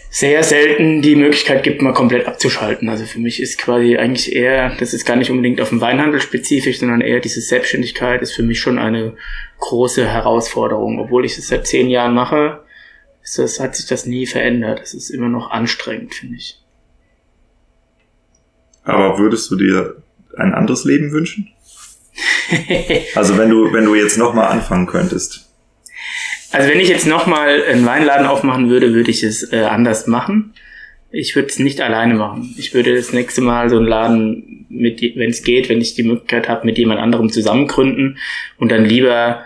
sehr 0.10 0.42
selten 0.42 1.02
die 1.02 1.16
Möglichkeit 1.16 1.64
gibt, 1.64 1.82
mal 1.82 1.94
komplett 1.94 2.28
abzuschalten. 2.28 2.90
Also 2.90 3.06
für 3.06 3.20
mich 3.20 3.42
ist 3.42 3.60
quasi 3.60 3.98
eigentlich 3.98 4.36
eher, 4.36 4.76
das 4.80 4.94
ist 4.94 5.06
gar 5.06 5.16
nicht 5.16 5.30
unbedingt 5.30 5.62
auf 5.62 5.70
den 5.70 5.82
Weinhandel 5.82 6.22
spezifisch, 6.22 6.80
sondern 6.80 7.02
eher 7.02 7.20
diese 7.20 7.42
Selbstständigkeit 7.42 8.22
ist 8.22 8.34
für 8.34 8.42
mich 8.42 8.60
schon 8.60 8.80
eine 8.80 9.14
große 9.60 10.08
Herausforderung. 10.08 11.00
Obwohl 11.00 11.26
ich 11.26 11.38
es 11.38 11.48
seit 11.48 11.68
zehn 11.68 11.90
Jahren 11.90 12.16
mache, 12.16 12.62
ist 13.28 13.38
das, 13.38 13.60
hat 13.60 13.76
sich 13.76 13.86
das 13.86 14.06
nie 14.06 14.26
verändert. 14.26 14.80
Es 14.82 14.94
ist 14.94 15.10
immer 15.10 15.28
noch 15.28 15.52
anstrengend, 15.52 16.14
finde 16.14 16.38
ich. 16.38 16.62
Aber 18.84 19.20
würdest 19.20 19.52
du 19.52 19.58
dir 19.58 20.02
ein 20.38 20.54
anderes 20.54 20.86
Leben 20.86 21.12
wünschen? 21.12 21.50
also 23.16 23.38
wenn 23.38 23.50
du, 23.50 23.74
wenn 23.74 23.84
du 23.84 23.96
jetzt 23.96 24.18
nochmal 24.18 24.48
anfangen 24.48 24.88
könntest. 24.88 25.50
Also 26.52 26.70
wenn 26.70 26.80
ich 26.80 26.88
jetzt 26.88 27.06
nochmal 27.06 27.62
einen 27.64 27.86
Weinladen 27.86 28.26
aufmachen 28.26 28.70
würde, 28.70 28.94
würde 28.94 29.12
ich 29.12 29.24
es 29.24 29.52
äh, 29.52 29.64
anders 29.64 30.08
machen. 30.08 30.54
Ich 31.12 31.36
würde 31.36 31.50
es 31.50 31.60
nicht 31.60 31.82
alleine 31.82 32.14
machen. 32.14 32.56
Ich 32.58 32.74
würde 32.74 32.96
das 32.96 33.12
nächste 33.12 33.42
Mal 33.42 33.70
so 33.70 33.76
einen 33.78 33.88
Laden 33.88 34.66
mit, 34.70 35.02
wenn 35.02 35.32
es 35.32 35.44
geht, 35.44 35.68
wenn 35.68 35.82
ich 35.82 35.96
die 35.96 36.04
Möglichkeit 36.04 36.48
habe, 36.48 36.66
mit 36.66 36.78
jemand 36.78 37.02
anderem 37.02 37.30
zusammen 37.30 37.68
gründen 37.68 38.18
und 38.58 38.72
dann 38.72 38.86
lieber 38.86 39.44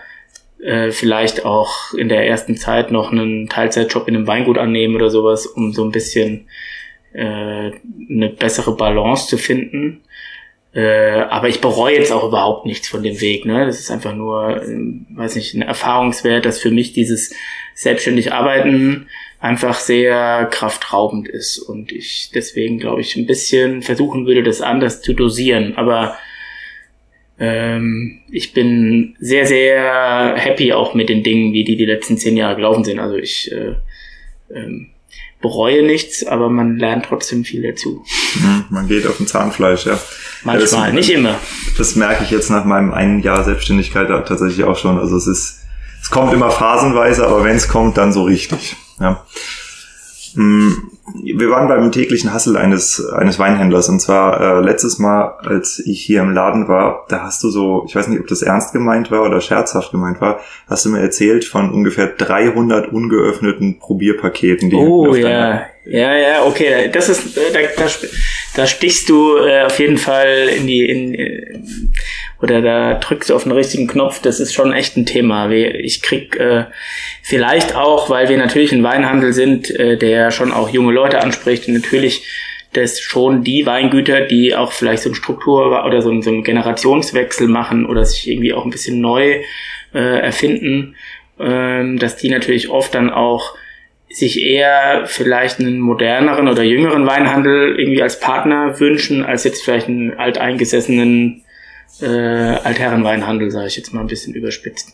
äh, 0.62 0.90
vielleicht 0.92 1.44
auch 1.44 1.92
in 1.94 2.08
der 2.08 2.26
ersten 2.26 2.56
Zeit 2.56 2.90
noch 2.90 3.10
einen 3.10 3.48
Teilzeitjob 3.48 4.08
in 4.08 4.16
einem 4.16 4.26
Weingut 4.26 4.58
annehmen 4.58 4.94
oder 4.94 5.10
sowas, 5.10 5.46
um 5.46 5.72
so 5.72 5.84
ein 5.84 5.90
bisschen 5.90 6.46
äh, 7.12 7.72
eine 8.08 8.28
bessere 8.28 8.76
Balance 8.76 9.28
zu 9.28 9.38
finden. 9.38 10.02
Äh, 10.74 11.20
aber 11.28 11.48
ich 11.48 11.60
bereue 11.60 11.96
jetzt 11.96 12.12
auch 12.12 12.24
überhaupt 12.24 12.64
nichts 12.64 12.88
von 12.88 13.02
dem 13.02 13.20
Weg. 13.20 13.44
Ne? 13.44 13.66
Das 13.66 13.78
ist 13.78 13.90
einfach 13.90 14.14
nur, 14.14 14.62
äh, 14.62 14.76
weiß 15.10 15.36
nicht, 15.36 15.54
ein 15.54 15.62
Erfahrungswert, 15.62 16.46
dass 16.46 16.60
für 16.60 16.70
mich 16.70 16.92
dieses 16.92 17.34
selbstständig 17.74 18.32
Arbeiten 18.32 19.08
einfach 19.40 19.74
sehr 19.74 20.48
kraftraubend 20.50 21.28
ist 21.28 21.58
und 21.58 21.90
ich 21.90 22.30
deswegen, 22.32 22.78
glaube 22.78 23.00
ich, 23.00 23.16
ein 23.16 23.26
bisschen 23.26 23.82
versuchen 23.82 24.24
würde, 24.26 24.44
das 24.44 24.60
anders 24.60 25.02
zu 25.02 25.12
dosieren. 25.12 25.76
Aber 25.76 26.16
ähm, 27.38 28.20
ich 28.30 28.52
bin 28.52 29.16
sehr, 29.18 29.46
sehr 29.46 30.34
happy 30.36 30.72
auch 30.72 30.94
mit 30.94 31.08
den 31.08 31.22
Dingen, 31.22 31.52
wie 31.52 31.64
die 31.64 31.76
die 31.76 31.86
letzten 31.86 32.18
zehn 32.18 32.36
Jahre 32.36 32.56
gelaufen 32.56 32.84
sind. 32.84 32.98
Also 32.98 33.16
ich 33.16 33.50
äh, 33.52 33.74
ähm, 34.54 34.88
bereue 35.40 35.82
nichts, 35.82 36.24
aber 36.24 36.48
man 36.48 36.78
lernt 36.78 37.06
trotzdem 37.06 37.44
viel 37.44 37.62
dazu. 37.62 38.04
Mhm, 38.36 38.64
man 38.70 38.88
geht 38.88 39.06
auf 39.06 39.16
den 39.16 39.26
Zahnfleisch, 39.26 39.86
ja. 39.86 39.98
Manchmal, 40.44 40.66
ja, 40.66 40.86
das, 40.86 40.94
nicht 40.94 41.10
immer. 41.10 41.38
Das 41.76 41.96
merke 41.96 42.24
ich 42.24 42.30
jetzt 42.30 42.50
nach 42.50 42.64
meinem 42.64 42.92
einen 42.92 43.20
Jahr 43.22 43.44
Selbstständigkeit 43.44 44.08
tatsächlich 44.08 44.64
auch 44.64 44.76
schon. 44.76 44.98
Also 44.98 45.16
es 45.16 45.26
ist, 45.26 45.60
es 46.00 46.10
kommt 46.10 46.32
immer 46.32 46.50
phasenweise, 46.50 47.26
aber 47.26 47.44
wenn 47.44 47.56
es 47.56 47.68
kommt, 47.68 47.98
dann 47.98 48.12
so 48.12 48.22
richtig. 48.22 48.76
Ja. 49.00 49.24
Hm, 50.34 50.90
wir 51.24 51.50
waren 51.50 51.68
beim 51.68 51.92
täglichen 51.92 52.32
Hassel 52.32 52.56
eines, 52.56 53.04
eines 53.06 53.38
Weinhändlers. 53.38 53.88
Und 53.88 54.00
zwar 54.00 54.40
äh, 54.40 54.60
letztes 54.64 54.98
Mal, 54.98 55.34
als 55.42 55.78
ich 55.84 56.02
hier 56.02 56.22
im 56.22 56.32
Laden 56.32 56.68
war, 56.68 57.06
da 57.08 57.22
hast 57.22 57.42
du 57.42 57.50
so, 57.50 57.84
ich 57.86 57.94
weiß 57.94 58.08
nicht, 58.08 58.20
ob 58.20 58.26
das 58.28 58.42
ernst 58.42 58.72
gemeint 58.72 59.10
war 59.10 59.22
oder 59.22 59.40
scherzhaft 59.40 59.90
gemeint 59.90 60.20
war, 60.20 60.40
hast 60.68 60.84
du 60.84 60.90
mir 60.90 61.00
erzählt 61.00 61.44
von 61.44 61.72
ungefähr 61.72 62.06
300 62.06 62.92
ungeöffneten 62.92 63.78
Probierpaketen, 63.78 64.70
die 64.70 64.76
Oh 64.76 65.14
ja, 65.14 65.62
ja, 65.84 66.16
ja, 66.16 66.44
okay, 66.44 66.90
das 66.92 67.08
ist, 67.08 67.36
äh, 67.36 67.52
da, 67.52 67.58
da, 67.76 67.90
da 68.54 68.66
stichst 68.66 69.08
du 69.08 69.36
äh, 69.36 69.64
auf 69.64 69.78
jeden 69.80 69.98
Fall 69.98 70.48
in 70.56 70.66
die, 70.66 70.88
in, 70.88 71.14
äh, 71.14 71.60
oder 72.42 72.60
da 72.60 72.94
drückst 72.94 73.30
du 73.30 73.36
auf 73.36 73.44
den 73.44 73.52
richtigen 73.52 73.86
Knopf, 73.86 74.20
das 74.20 74.40
ist 74.40 74.52
schon 74.52 74.72
echt 74.72 74.96
ein 74.96 75.06
Thema. 75.06 75.48
Ich 75.50 76.02
krieg 76.02 76.36
äh, 76.36 76.64
vielleicht 77.22 77.76
auch, 77.76 78.10
weil 78.10 78.28
wir 78.28 78.36
natürlich 78.36 78.72
ein 78.72 78.82
Weinhandel 78.82 79.32
sind, 79.32 79.70
äh, 79.70 79.96
der 79.96 80.32
schon 80.32 80.52
auch 80.52 80.68
junge 80.68 80.92
Leute 80.92 81.20
anspricht, 81.20 81.68
natürlich 81.68 82.26
das 82.72 83.00
schon 83.00 83.44
die 83.44 83.64
Weingüter, 83.64 84.22
die 84.22 84.56
auch 84.56 84.72
vielleicht 84.72 85.04
so 85.04 85.10
eine 85.10 85.16
Struktur 85.16 85.84
oder 85.84 86.02
so 86.02 86.10
einen, 86.10 86.22
so 86.22 86.30
einen 86.30 86.42
Generationswechsel 86.42 87.46
machen 87.46 87.86
oder 87.86 88.04
sich 88.04 88.28
irgendwie 88.28 88.54
auch 88.54 88.64
ein 88.64 88.70
bisschen 88.70 89.00
neu 89.00 89.42
äh, 89.94 89.98
erfinden, 89.98 90.96
äh, 91.38 91.96
dass 91.96 92.16
die 92.16 92.28
natürlich 92.28 92.70
oft 92.70 92.94
dann 92.94 93.10
auch 93.10 93.54
sich 94.08 94.42
eher 94.42 95.04
vielleicht 95.06 95.60
einen 95.60 95.78
moderneren 95.78 96.48
oder 96.48 96.64
jüngeren 96.64 97.06
Weinhandel 97.06 97.78
irgendwie 97.78 98.02
als 98.02 98.18
Partner 98.18 98.80
wünschen, 98.80 99.24
als 99.24 99.44
jetzt 99.44 99.62
vielleicht 99.62 99.88
einen 99.88 100.14
alteingesessenen 100.14 101.44
äh, 102.00 102.06
Altherrenweinhandel, 102.06 103.50
sage 103.50 103.66
ich 103.66 103.76
jetzt 103.76 103.92
mal 103.92 104.00
ein 104.00 104.06
bisschen 104.06 104.34
überspitzt. 104.34 104.92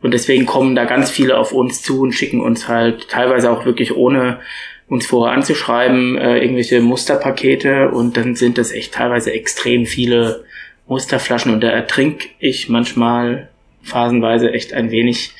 Und 0.00 0.14
deswegen 0.14 0.46
kommen 0.46 0.74
da 0.74 0.84
ganz 0.84 1.10
viele 1.10 1.36
auf 1.36 1.52
uns 1.52 1.82
zu 1.82 2.00
und 2.02 2.12
schicken 2.12 2.40
uns 2.40 2.68
halt 2.68 3.08
teilweise 3.08 3.50
auch 3.50 3.64
wirklich 3.64 3.96
ohne 3.96 4.38
uns 4.88 5.06
vorher 5.06 5.34
anzuschreiben, 5.36 6.16
äh, 6.16 6.38
irgendwelche 6.38 6.80
Musterpakete 6.80 7.90
und 7.90 8.16
dann 8.16 8.36
sind 8.36 8.56
das 8.56 8.72
echt 8.72 8.94
teilweise 8.94 9.32
extrem 9.32 9.84
viele 9.84 10.44
Musterflaschen 10.86 11.52
und 11.52 11.60
da 11.60 11.68
ertrink 11.68 12.30
ich 12.38 12.68
manchmal 12.68 13.48
phasenweise 13.82 14.52
echt 14.52 14.72
ein 14.72 14.90
wenig. 14.90 15.32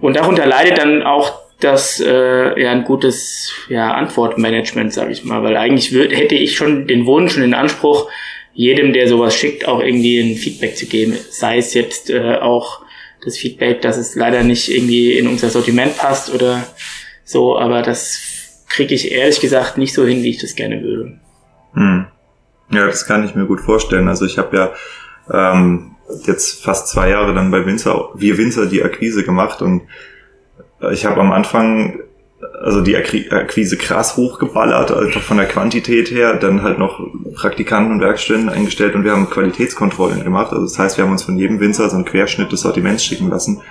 Und 0.00 0.16
darunter 0.16 0.46
leidet 0.46 0.78
dann 0.78 1.02
auch 1.02 1.42
das 1.60 2.00
äh, 2.00 2.60
ja 2.60 2.72
ein 2.72 2.82
gutes 2.82 3.52
ja, 3.68 3.94
Antwortmanagement, 3.94 4.92
sage 4.92 5.12
ich 5.12 5.24
mal, 5.24 5.44
weil 5.44 5.56
eigentlich 5.56 5.92
würd, 5.92 6.16
hätte 6.16 6.34
ich 6.34 6.56
schon 6.56 6.88
den 6.88 7.06
Wunsch 7.06 7.36
und 7.36 7.42
den 7.42 7.54
Anspruch, 7.54 8.10
jedem, 8.54 8.92
der 8.92 9.08
sowas 9.08 9.34
schickt, 9.34 9.66
auch 9.66 9.80
irgendwie 9.80 10.20
ein 10.20 10.36
Feedback 10.36 10.76
zu 10.76 10.86
geben. 10.86 11.16
Sei 11.30 11.58
es 11.58 11.74
jetzt 11.74 12.10
äh, 12.10 12.36
auch 12.36 12.82
das 13.24 13.36
Feedback, 13.36 13.80
dass 13.82 13.96
es 13.96 14.14
leider 14.14 14.42
nicht 14.42 14.70
irgendwie 14.70 15.12
in 15.12 15.28
unser 15.28 15.48
Sortiment 15.48 15.96
passt 15.96 16.34
oder 16.34 16.66
so, 17.24 17.58
aber 17.58 17.82
das 17.82 18.64
kriege 18.68 18.94
ich 18.94 19.12
ehrlich 19.12 19.40
gesagt 19.40 19.78
nicht 19.78 19.94
so 19.94 20.04
hin, 20.06 20.22
wie 20.22 20.30
ich 20.30 20.40
das 20.40 20.54
gerne 20.54 20.82
würde. 20.82 21.18
Hm. 21.74 22.06
Ja, 22.70 22.86
das 22.86 23.06
kann 23.06 23.24
ich 23.24 23.34
mir 23.34 23.46
gut 23.46 23.60
vorstellen. 23.60 24.08
Also 24.08 24.24
ich 24.24 24.38
habe 24.38 24.56
ja 24.56 24.72
ähm, 25.30 25.94
jetzt 26.26 26.64
fast 26.64 26.88
zwei 26.88 27.10
Jahre 27.10 27.34
dann 27.34 27.50
bei 27.50 27.64
Winzer, 27.64 28.10
wir 28.14 28.38
Winzer 28.38 28.66
die 28.66 28.82
Akquise 28.82 29.24
gemacht 29.24 29.62
und 29.62 29.82
ich 30.90 31.04
habe 31.04 31.20
am 31.20 31.30
Anfang 31.30 32.00
also 32.60 32.80
die 32.80 32.96
Akquise 32.96 33.76
krass 33.76 34.16
hochgeballert, 34.16 34.90
also 34.90 35.20
von 35.20 35.36
der 35.36 35.46
Quantität 35.46 36.10
her, 36.10 36.34
dann 36.34 36.62
halt 36.62 36.78
noch 36.78 37.00
Praktikanten 37.34 37.92
und 37.92 38.00
Werkstätten 38.00 38.48
eingestellt 38.48 38.94
und 38.94 39.04
wir 39.04 39.12
haben 39.12 39.30
Qualitätskontrollen 39.30 40.24
gemacht. 40.24 40.52
Also 40.52 40.64
das 40.64 40.78
heißt, 40.78 40.96
wir 40.96 41.04
haben 41.04 41.12
uns 41.12 41.22
von 41.22 41.36
jedem 41.36 41.60
Winzer 41.60 41.88
so 41.88 41.96
einen 41.96 42.04
Querschnitt 42.04 42.52
des 42.52 42.60
Sortiments 42.60 43.04
schicken 43.04 43.28
lassen. 43.28 43.62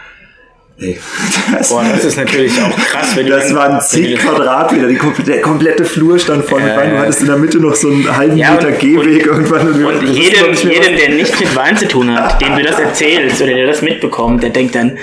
Ey, 0.82 1.00
das, 1.52 1.70
Boah, 1.70 1.84
das 1.84 2.04
ist 2.04 2.18
natürlich 2.18 2.60
auch 2.60 2.76
krass, 2.76 3.16
wenn 3.16 3.28
Das 3.28 3.50
dann, 3.50 3.56
waren 3.56 3.82
zig 3.82 4.18
Quadratmeter, 4.18 4.88
die 4.88 4.96
komplette, 4.96 5.32
der 5.32 5.42
komplette 5.42 5.86
Flur 5.86 6.18
stand 6.18 6.44
voll 6.46 6.60
mit 6.60 6.76
Wein. 6.76 6.90
Du 6.90 6.98
hattest 6.98 7.22
in 7.22 7.28
der 7.28 7.38
Mitte 7.38 7.60
noch 7.60 7.76
so 7.76 7.88
einen 7.90 8.18
halben 8.18 8.36
ja, 8.36 8.54
Meter 8.54 8.72
Gehweg 8.72 9.28
irgendwann. 9.28 9.74
Und, 9.74 9.86
und 9.86 10.08
jedem, 10.08 10.54
jedem 10.56 10.98
der 10.98 11.10
nichts 11.10 11.40
mit 11.40 11.56
Wein 11.56 11.78
zu 11.78 11.88
tun 11.88 12.12
hat, 12.12 12.42
dem 12.42 12.56
du 12.56 12.64
das 12.64 12.80
erzählst 12.80 13.40
oder 13.44 13.54
der 13.54 13.68
das 13.68 13.84
mitbekommt, 13.84 14.42
der 14.42 14.50
denkt 14.50 14.74
dann, 14.74 14.98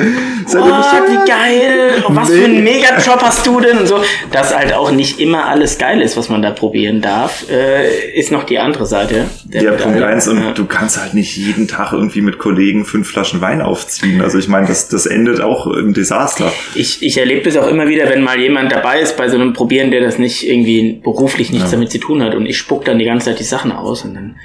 oh, 0.49 0.53
wie 0.53 1.31
geil, 1.31 2.03
was 2.09 2.29
nee. 2.29 2.39
für 2.39 2.45
einen 2.47 2.65
Megajob 2.65 3.23
hast 3.23 3.47
du 3.47 3.61
denn? 3.61 3.79
Und 3.79 3.87
so. 3.87 4.03
Dass 4.33 4.53
halt 4.57 4.73
auch 4.73 4.91
nicht 4.91 5.21
immer 5.21 5.47
alles 5.47 5.79
geil 5.79 6.03
ist, 6.03 6.17
was 6.17 6.29
man 6.29 6.43
da 6.43 6.51
probieren 6.51 7.03
darf, 7.03 7.45
äh, 7.49 8.19
ist 8.19 8.33
noch 8.33 8.43
die 8.43 8.59
andere 8.59 8.85
Seite. 8.85 9.27
Ja, 9.49 9.71
Punkt 9.73 10.03
eins. 10.03 10.27
Und 10.27 10.43
ja. 10.43 10.51
du 10.51 10.67
kannst 10.67 11.01
halt 11.01 11.15
nicht 11.15 11.37
jeden 11.37 11.69
Tag 11.69 11.93
irgendwie 11.93 12.21
mit 12.21 12.39
Kollegen 12.39 12.85
fünf 12.85 13.09
Flaschen 13.09 13.41
Wein 13.41 13.63
aufziehen. 13.63 14.21
Also 14.23 14.39
ich 14.39 14.49
meine, 14.49 14.67
das, 14.67 14.89
das 14.89 15.07
endet 15.07 15.41
auch 15.41 15.68
ein 15.73 15.95
Desaster. 15.95 16.53
Ich, 16.75 17.03
ich 17.03 17.19
erlebe 17.19 17.43
das 17.43 17.57
auch 17.57 17.69
immer 17.69 17.89
wieder, 17.89 18.09
wenn 18.09 18.23
mal 18.23 18.39
jemand 18.39 18.73
dabei 18.73 19.01
ist 19.01 19.17
bei 19.17 19.29
so 19.29 19.37
einem 19.37 19.53
Probieren, 19.53 19.91
der 19.91 20.01
das 20.01 20.19
nicht 20.19 20.49
irgendwie 20.49 21.01
beruflich 21.03 21.51
nichts 21.51 21.71
ja. 21.71 21.77
damit 21.77 21.91
zu 21.91 21.99
tun 21.99 22.23
hat 22.23 22.35
und 22.35 22.47
ich 22.47 22.59
spuck 22.59 22.85
dann 22.85 22.99
die 22.99 23.05
ganze 23.05 23.27
Zeit 23.27 23.39
die 23.39 23.45
Sachen 23.45 23.73
aus 23.73 24.05
und 24.05 24.15
dann, 24.15 24.37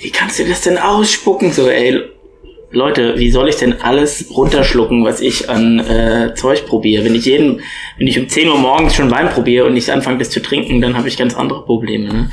wie 0.00 0.10
kannst 0.10 0.38
du 0.38 0.44
das 0.44 0.60
denn 0.62 0.78
ausspucken? 0.78 1.52
So, 1.52 1.68
ey, 1.68 2.00
Leute, 2.74 3.18
wie 3.18 3.30
soll 3.30 3.48
ich 3.48 3.56
denn 3.56 3.80
alles 3.80 4.26
runterschlucken, 4.30 5.04
was 5.04 5.20
ich 5.20 5.48
an 5.48 5.78
äh, 5.78 6.34
Zeug 6.34 6.66
probiere? 6.66 7.04
Wenn 7.04 7.14
ich 7.14 7.24
jeden, 7.24 7.60
wenn 7.98 8.06
ich 8.06 8.18
um 8.18 8.28
10 8.28 8.48
Uhr 8.48 8.58
morgens 8.58 8.96
schon 8.96 9.10
Wein 9.10 9.28
probiere 9.28 9.66
und 9.66 9.74
nicht 9.74 9.88
anfange, 9.90 10.18
das 10.18 10.30
zu 10.30 10.42
trinken, 10.42 10.80
dann 10.80 10.96
habe 10.96 11.06
ich 11.06 11.16
ganz 11.16 11.34
andere 11.34 11.64
Probleme. 11.64 12.12
Ne? 12.12 12.30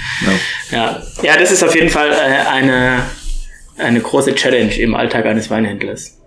Ja. 0.72 0.78
ja. 0.78 1.04
Ja, 1.22 1.38
das 1.40 1.52
ist 1.52 1.64
auf 1.64 1.76
jeden 1.76 1.90
Fall 1.90 2.10
äh, 2.10 2.50
eine, 2.50 3.04
eine 3.78 4.00
große 4.02 4.34
Challenge 4.34 4.74
im 4.76 4.96
Alltag 4.96 5.28
eines 5.28 5.50
Weinhändlers. 5.52 6.21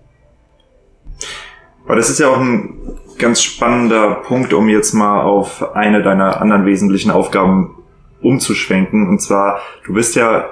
Aber 1.87 1.97
das 1.97 2.11
ist 2.11 2.19
ja 2.19 2.29
auch 2.29 2.39
ein 2.39 2.79
ganz 3.19 3.43
spannender 3.43 4.17
Punkt, 4.27 4.53
um 4.53 4.69
jetzt 4.69 4.95
mal 4.95 5.23
auf 5.23 5.75
eine 5.75 6.03
deiner 6.03 6.41
anderen 6.41 6.67
wesentlichen 6.67 7.11
Aufgaben 7.11 7.77
umzuschwenken. 8.23 9.09
Und 9.09 9.21
zwar, 9.21 9.61
du 9.87 9.95
bist 9.95 10.17
ja 10.17 10.49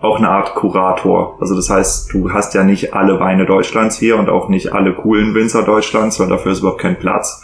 auch 0.00 0.18
eine 0.18 0.28
Art 0.28 0.54
Kurator. 0.54 1.38
Also 1.40 1.54
das 1.54 1.70
heißt, 1.70 2.12
du 2.12 2.32
hast 2.32 2.54
ja 2.54 2.64
nicht 2.64 2.94
alle 2.94 3.18
Weine 3.18 3.46
Deutschlands 3.46 3.98
hier 3.98 4.18
und 4.18 4.28
auch 4.28 4.48
nicht 4.48 4.72
alle 4.72 4.92
coolen 4.92 5.34
Winzer 5.34 5.62
Deutschlands, 5.62 6.20
weil 6.20 6.28
dafür 6.28 6.52
ist 6.52 6.60
überhaupt 6.60 6.80
kein 6.80 6.98
Platz. 6.98 7.42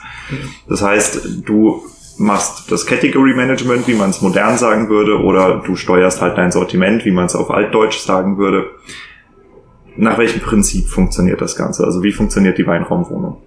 Das 0.68 0.82
heißt, 0.82 1.46
du 1.46 1.82
machst 2.18 2.70
das 2.70 2.86
Category 2.86 3.34
Management, 3.34 3.88
wie 3.88 3.94
man 3.94 4.10
es 4.10 4.20
modern 4.20 4.58
sagen 4.58 4.88
würde, 4.90 5.18
oder 5.22 5.62
du 5.64 5.76
steuerst 5.76 6.20
halt 6.20 6.36
dein 6.36 6.52
Sortiment, 6.52 7.04
wie 7.04 7.10
man 7.10 7.24
es 7.24 7.34
auf 7.34 7.50
Altdeutsch 7.50 7.98
sagen 7.98 8.36
würde 8.36 8.70
nach 9.96 10.18
welchem 10.18 10.40
Prinzip 10.40 10.88
funktioniert 10.88 11.40
das 11.40 11.56
Ganze? 11.56 11.84
Also 11.84 12.02
wie 12.02 12.12
funktioniert 12.12 12.58
die 12.58 12.66
Weinraumwohnung? 12.66 13.42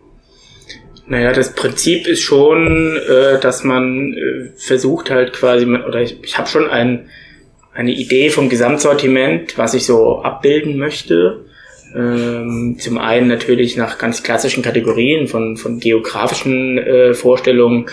Naja, 1.07 1.33
das 1.33 1.53
Prinzip 1.53 2.07
ist 2.07 2.21
schon, 2.21 2.97
äh, 2.97 3.39
dass 3.39 3.63
man 3.63 4.13
äh, 4.13 4.49
versucht 4.57 5.11
halt 5.11 5.33
quasi, 5.33 5.65
oder 5.65 6.01
ich, 6.01 6.17
ich 6.23 6.37
habe 6.37 6.47
schon 6.47 6.67
ein, 6.67 7.09
eine 7.73 7.91
Idee 7.91 8.29
vom 8.29 8.49
Gesamtsortiment, 8.49 9.57
was 9.57 9.73
ich 9.75 9.85
so 9.85 10.23
abbilden 10.23 10.77
möchte. 10.77 11.45
Ähm, 11.95 12.77
zum 12.79 12.97
einen 12.97 13.27
natürlich 13.27 13.77
nach 13.77 13.99
ganz 13.99 14.23
klassischen 14.23 14.63
Kategorien 14.63 15.27
von, 15.27 15.57
von 15.57 15.79
geografischen 15.79 16.77
äh, 16.79 17.13
Vorstellungen 17.13 17.85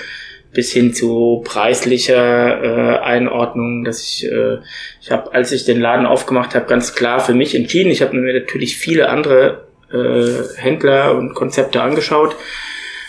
bis 0.52 0.72
hin 0.72 0.92
zu 0.92 1.42
preislicher 1.44 2.62
äh, 2.62 2.98
Einordnung, 2.98 3.84
dass 3.84 4.02
ich, 4.02 4.30
äh, 4.30 4.58
ich 5.00 5.10
habe, 5.10 5.32
als 5.32 5.52
ich 5.52 5.64
den 5.64 5.80
Laden 5.80 6.06
aufgemacht 6.06 6.54
habe, 6.54 6.66
ganz 6.66 6.94
klar 6.94 7.20
für 7.20 7.34
mich 7.34 7.54
entschieden. 7.54 7.90
Ich 7.90 8.02
habe 8.02 8.16
mir 8.16 8.32
natürlich 8.32 8.76
viele 8.76 9.08
andere 9.08 9.66
äh, 9.92 10.60
Händler 10.60 11.16
und 11.16 11.34
Konzepte 11.34 11.82
angeschaut 11.82 12.36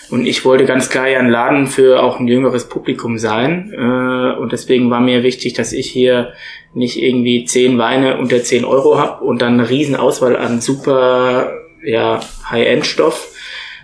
und 0.10 0.26
ich 0.26 0.46
wollte 0.46 0.66
ganz 0.66 0.90
klar 0.90 1.08
ja 1.08 1.20
ein 1.20 1.30
Laden 1.30 1.68
für 1.68 2.04
auch 2.04 2.20
ein 2.20 2.28
jüngeres 2.28 2.70
Publikum 2.70 3.18
sein 3.18 3.74
äh, 3.74 4.40
und 4.40 4.52
deswegen 4.52 4.90
war 4.90 5.02
mir 5.02 5.24
wichtig, 5.24 5.54
dass 5.54 5.74
ich 5.74 5.90
hier 5.90 6.34
nicht 6.74 7.02
irgendwie 7.02 7.46
zehn 7.46 7.78
Weine 7.78 8.18
unter 8.18 8.42
zehn 8.44 8.66
Euro 8.66 8.98
habe 8.98 9.24
und 9.24 9.42
dann 9.42 9.54
eine 9.60 9.70
riesen 9.70 9.96
Auswahl 9.96 10.36
an 10.36 10.62
super 10.62 11.54
ja, 11.84 12.20
High-End-Stoff, 12.50 13.36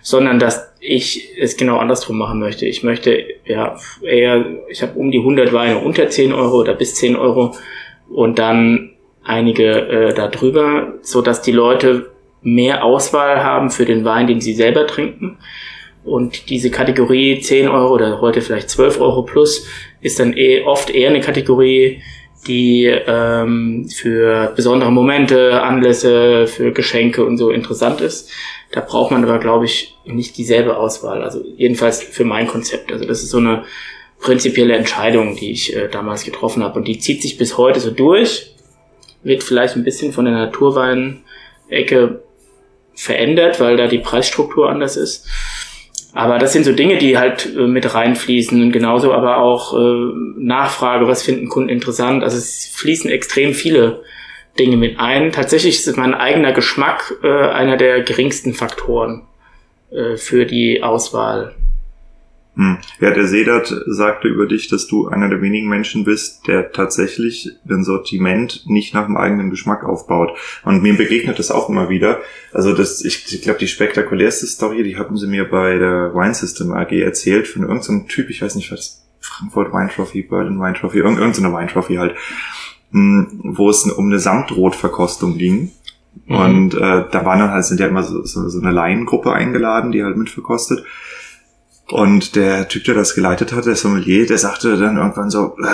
sondern 0.02 0.40
dass 0.40 0.69
ich 0.80 1.30
es 1.38 1.58
genau 1.58 1.78
andersrum 1.78 2.18
machen 2.18 2.40
möchte. 2.40 2.66
Ich 2.66 2.84
möchte 2.84 3.24
ja 3.46 3.78
eher, 4.02 4.46
ich 4.70 4.82
habe 4.82 4.98
um 4.98 5.12
die 5.12 5.20
100 5.20 5.52
Weine 5.54 5.80
unter 5.80 6.10
10 6.10 6.34
Euro 6.34 6.60
oder 6.60 6.74
bis 6.74 6.96
10 6.96 7.16
Euro 7.16 7.56
und 8.10 8.40
dann 8.40 8.92
einige 9.24 9.88
äh, 9.88 10.30
drüber, 10.30 10.94
so 11.02 11.22
dass 11.22 11.42
die 11.42 11.52
Leute 11.52 12.12
mehr 12.42 12.84
Auswahl 12.84 13.44
haben 13.44 13.70
für 13.70 13.86
den 13.86 14.06
Wein, 14.06 14.28
den 14.28 14.42
sie 14.42 14.54
selber 14.54 14.88
trinken. 14.88 15.38
Und 16.06 16.50
diese 16.50 16.72
Kategorie 16.72 17.42
10 17.42 17.68
Euro 17.68 17.94
oder 17.94 18.22
heute 18.22 18.42
vielleicht 18.42 18.70
12 18.70 19.02
Euro 19.02 19.24
plus 19.24 19.68
ist 20.02 20.20
dann 20.20 20.36
eh 20.36 20.64
oft 20.64 20.90
eher 20.90 21.10
eine 21.10 21.20
Kategorie, 21.20 22.02
die 22.48 22.86
ähm, 22.86 23.90
für 23.90 24.54
besondere 24.56 24.92
Momente, 24.92 25.62
Anlässe, 25.62 26.48
für 26.48 26.72
Geschenke 26.72 27.26
und 27.26 27.38
so 27.38 27.50
interessant 27.50 28.02
ist. 28.02 28.32
Da 28.72 28.82
braucht 28.82 29.12
man 29.12 29.24
aber, 29.24 29.40
glaube 29.40 29.66
ich, 29.66 29.98
nicht 30.06 30.38
dieselbe 30.38 30.78
Auswahl. 30.78 31.24
Also 31.24 31.44
jedenfalls 31.58 32.02
für 32.02 32.24
mein 32.24 32.48
Konzept. 32.48 32.92
Also 32.92 33.06
das 33.06 33.24
ist 33.24 33.32
so 33.32 33.38
eine 33.40 33.64
prinzipielle 34.20 34.76
Entscheidung, 34.76 35.36
die 35.36 35.52
ich 35.52 35.76
äh, 35.76 35.88
damals 35.90 36.24
getroffen 36.24 36.64
habe. 36.64 36.80
Und 36.80 36.88
die 36.88 37.00
zieht 37.00 37.22
sich 37.22 37.38
bis 37.38 37.58
heute 37.58 37.80
so 37.80 37.92
durch. 37.92 38.54
Wird 39.24 39.44
vielleicht 39.44 39.76
ein 39.76 39.84
bisschen 39.84 40.14
von 40.14 40.26
der 40.26 40.34
Naturwein-Ecke 40.34 42.24
verändert, 42.96 43.60
weil 43.60 43.78
da 43.78 43.88
die 43.88 44.00
Preisstruktur 44.00 44.70
anders 44.70 44.98
ist. 44.98 45.28
Aber 46.14 46.40
das 46.40 46.54
sind 46.54 46.64
so 46.64 46.74
Dinge, 46.74 46.98
die 46.98 47.18
halt 47.18 47.46
äh, 47.56 47.68
mit 47.68 47.94
reinfließen 47.94 48.62
und 48.62 48.72
genauso 48.72 49.14
aber 49.14 49.38
auch 49.38 49.78
äh, 49.78 50.12
Nachfrage, 50.38 51.08
was 51.08 51.22
finden 51.22 51.50
Kunden 51.50 51.70
interessant. 51.70 52.24
Also 52.24 52.38
es 52.38 52.72
fließen 52.76 53.10
extrem 53.12 53.54
viele 53.54 54.04
Dinge 54.58 54.78
mit 54.78 55.00
ein. 55.00 55.32
Tatsächlich 55.32 55.76
ist 55.76 55.98
mein 55.98 56.16
eigener 56.16 56.52
Geschmack 56.52 57.14
äh, 57.24 57.28
einer 57.28 57.78
der 57.78 58.02
geringsten 58.02 58.54
Faktoren 58.54 59.28
äh, 59.92 60.18
für 60.18 60.46
die 60.46 60.82
Auswahl. 60.82 61.56
Hm. 62.60 62.78
Ja, 63.00 63.12
der 63.12 63.26
Sedat 63.26 63.74
sagte 63.86 64.28
über 64.28 64.46
dich, 64.46 64.68
dass 64.68 64.86
du 64.86 65.08
einer 65.08 65.30
der 65.30 65.42
wenigen 65.42 65.70
Menschen 65.70 66.04
bist, 66.04 66.46
der 66.46 66.74
tatsächlich 66.74 67.52
ein 67.70 67.86
Sortiment 67.86 68.66
nicht 68.66 68.94
nach 68.94 69.06
dem 69.06 69.16
eigenen 69.16 69.50
Geschmack 69.50 69.86
aufbaut. 69.86 70.38
Und 70.66 70.84
mir 70.84 70.98
begegnet 70.98 71.40
das 71.40 71.52
auch 71.52 71.70
immer 71.70 71.88
wieder. 71.88 72.20
Also 72.52 72.74
das, 72.74 73.02
ich, 73.06 73.34
ich 73.34 73.44
glaube, 73.44 73.60
die 73.60 73.70
spektakulärste 73.70 74.46
Story, 74.46 74.84
die 74.84 74.98
hatten 74.98 75.16
sie 75.16 75.28
mir 75.28 75.50
bei 75.50 75.78
der 75.78 76.14
Wine 76.14 76.34
System 76.34 76.74
AG 76.74 76.92
erzählt 76.92 77.48
von 77.48 77.62
irgendeinem 77.62 78.10
Typ, 78.10 78.30
ich 78.30 78.42
weiß 78.42 78.56
nicht 78.56 78.74
was, 78.74 79.08
Frankfurt 79.22 79.72
Wine 79.72 79.90
Trophy, 79.96 80.24
Berlin 80.24 80.60
Wine 80.60 80.74
Trophy, 80.74 80.98
irgendeine 80.98 81.54
Wine 81.54 81.68
Trophy 81.68 81.96
halt, 81.96 82.16
hm, 82.92 83.40
wo 83.42 83.70
es 83.70 83.86
um 83.86 84.08
eine 84.08 84.20
Samtrotverkostung 84.20 85.38
ging. 85.38 85.72
Mhm. 86.26 86.36
Und 86.36 86.74
äh, 86.74 87.06
da 87.10 87.24
waren 87.24 87.40
dann 87.40 87.52
halt, 87.52 87.64
sind 87.64 87.80
ja 87.80 87.88
immer 87.88 88.04
so, 88.04 88.26
so, 88.26 88.50
so 88.50 88.60
eine 88.60 88.72
Laiengruppe 88.72 89.32
eingeladen, 89.32 89.94
die 89.94 90.04
halt 90.04 90.18
mitverkostet. 90.18 90.84
Und 91.92 92.36
der 92.36 92.68
Typ, 92.68 92.84
der 92.84 92.96
das 92.96 93.16
geleitet 93.16 93.54
hat, 93.54 93.66
der 93.66 93.76
Sommelier, 93.76 94.26
der 94.28 94.38
sagte 94.38 94.78
dann 94.78 94.98
irgendwann 94.98 95.30
so, 95.30 95.56
äh, 95.64 95.68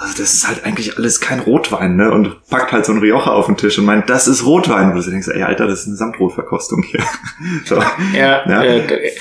also 0.00 0.14
das 0.16 0.32
ist 0.32 0.48
halt 0.48 0.64
eigentlich 0.64 0.96
alles 0.96 1.20
kein 1.20 1.40
Rotwein, 1.40 1.96
ne? 1.96 2.10
Und 2.10 2.48
packt 2.48 2.72
halt 2.72 2.86
so 2.86 2.92
ein 2.92 2.98
Rioja 2.98 3.26
auf 3.26 3.46
den 3.46 3.58
Tisch 3.58 3.78
und 3.78 3.84
meint, 3.84 4.08
das 4.08 4.28
ist 4.28 4.46
Rotwein. 4.46 4.90
Und 4.90 5.04
du 5.04 5.10
denkst, 5.10 5.28
ey, 5.28 5.42
Alter, 5.42 5.66
das 5.66 5.80
ist 5.80 5.88
eine 5.88 5.96
Samtrotverkostung 5.96 6.82
hier. 6.82 7.04
so. 7.66 7.76
Ja, 8.14 8.48
ja. 8.48 8.62
Äh, 8.64 9.12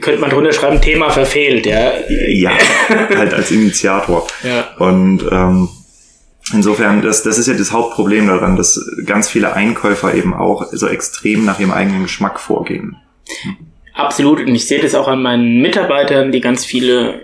könnte 0.00 0.20
man 0.20 0.30
drunter 0.30 0.52
schreiben, 0.52 0.80
Thema 0.80 1.10
verfehlt, 1.10 1.66
ja. 1.66 1.92
Ja, 2.28 2.52
halt 3.16 3.34
als 3.34 3.50
Initiator. 3.50 4.26
Ja. 4.44 4.76
Und 4.78 5.26
ähm, 5.30 5.68
insofern, 6.54 7.02
das, 7.02 7.24
das 7.24 7.36
ist 7.36 7.48
ja 7.48 7.54
das 7.54 7.72
Hauptproblem 7.72 8.28
daran, 8.28 8.56
dass 8.56 8.80
ganz 9.04 9.28
viele 9.28 9.54
Einkäufer 9.54 10.14
eben 10.14 10.34
auch 10.34 10.68
so 10.72 10.86
extrem 10.86 11.44
nach 11.44 11.58
ihrem 11.58 11.72
eigenen 11.72 12.04
Geschmack 12.04 12.38
vorgehen. 12.38 12.96
Absolut. 13.94 14.40
Und 14.40 14.54
ich 14.54 14.66
sehe 14.66 14.80
das 14.80 14.94
auch 14.94 15.08
an 15.08 15.22
meinen 15.22 15.60
Mitarbeitern, 15.60 16.32
die 16.32 16.40
ganz 16.40 16.64
viele 16.64 17.20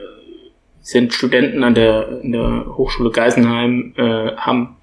sind 0.83 1.13
Studenten 1.13 1.65
an 1.65 1.75
der, 1.75 2.09
an 2.23 2.33
der 2.33 2.65
Hochschule 2.77 3.11
Geisenheim, 3.11 3.93
äh, 3.97 4.37
haben 4.37 4.77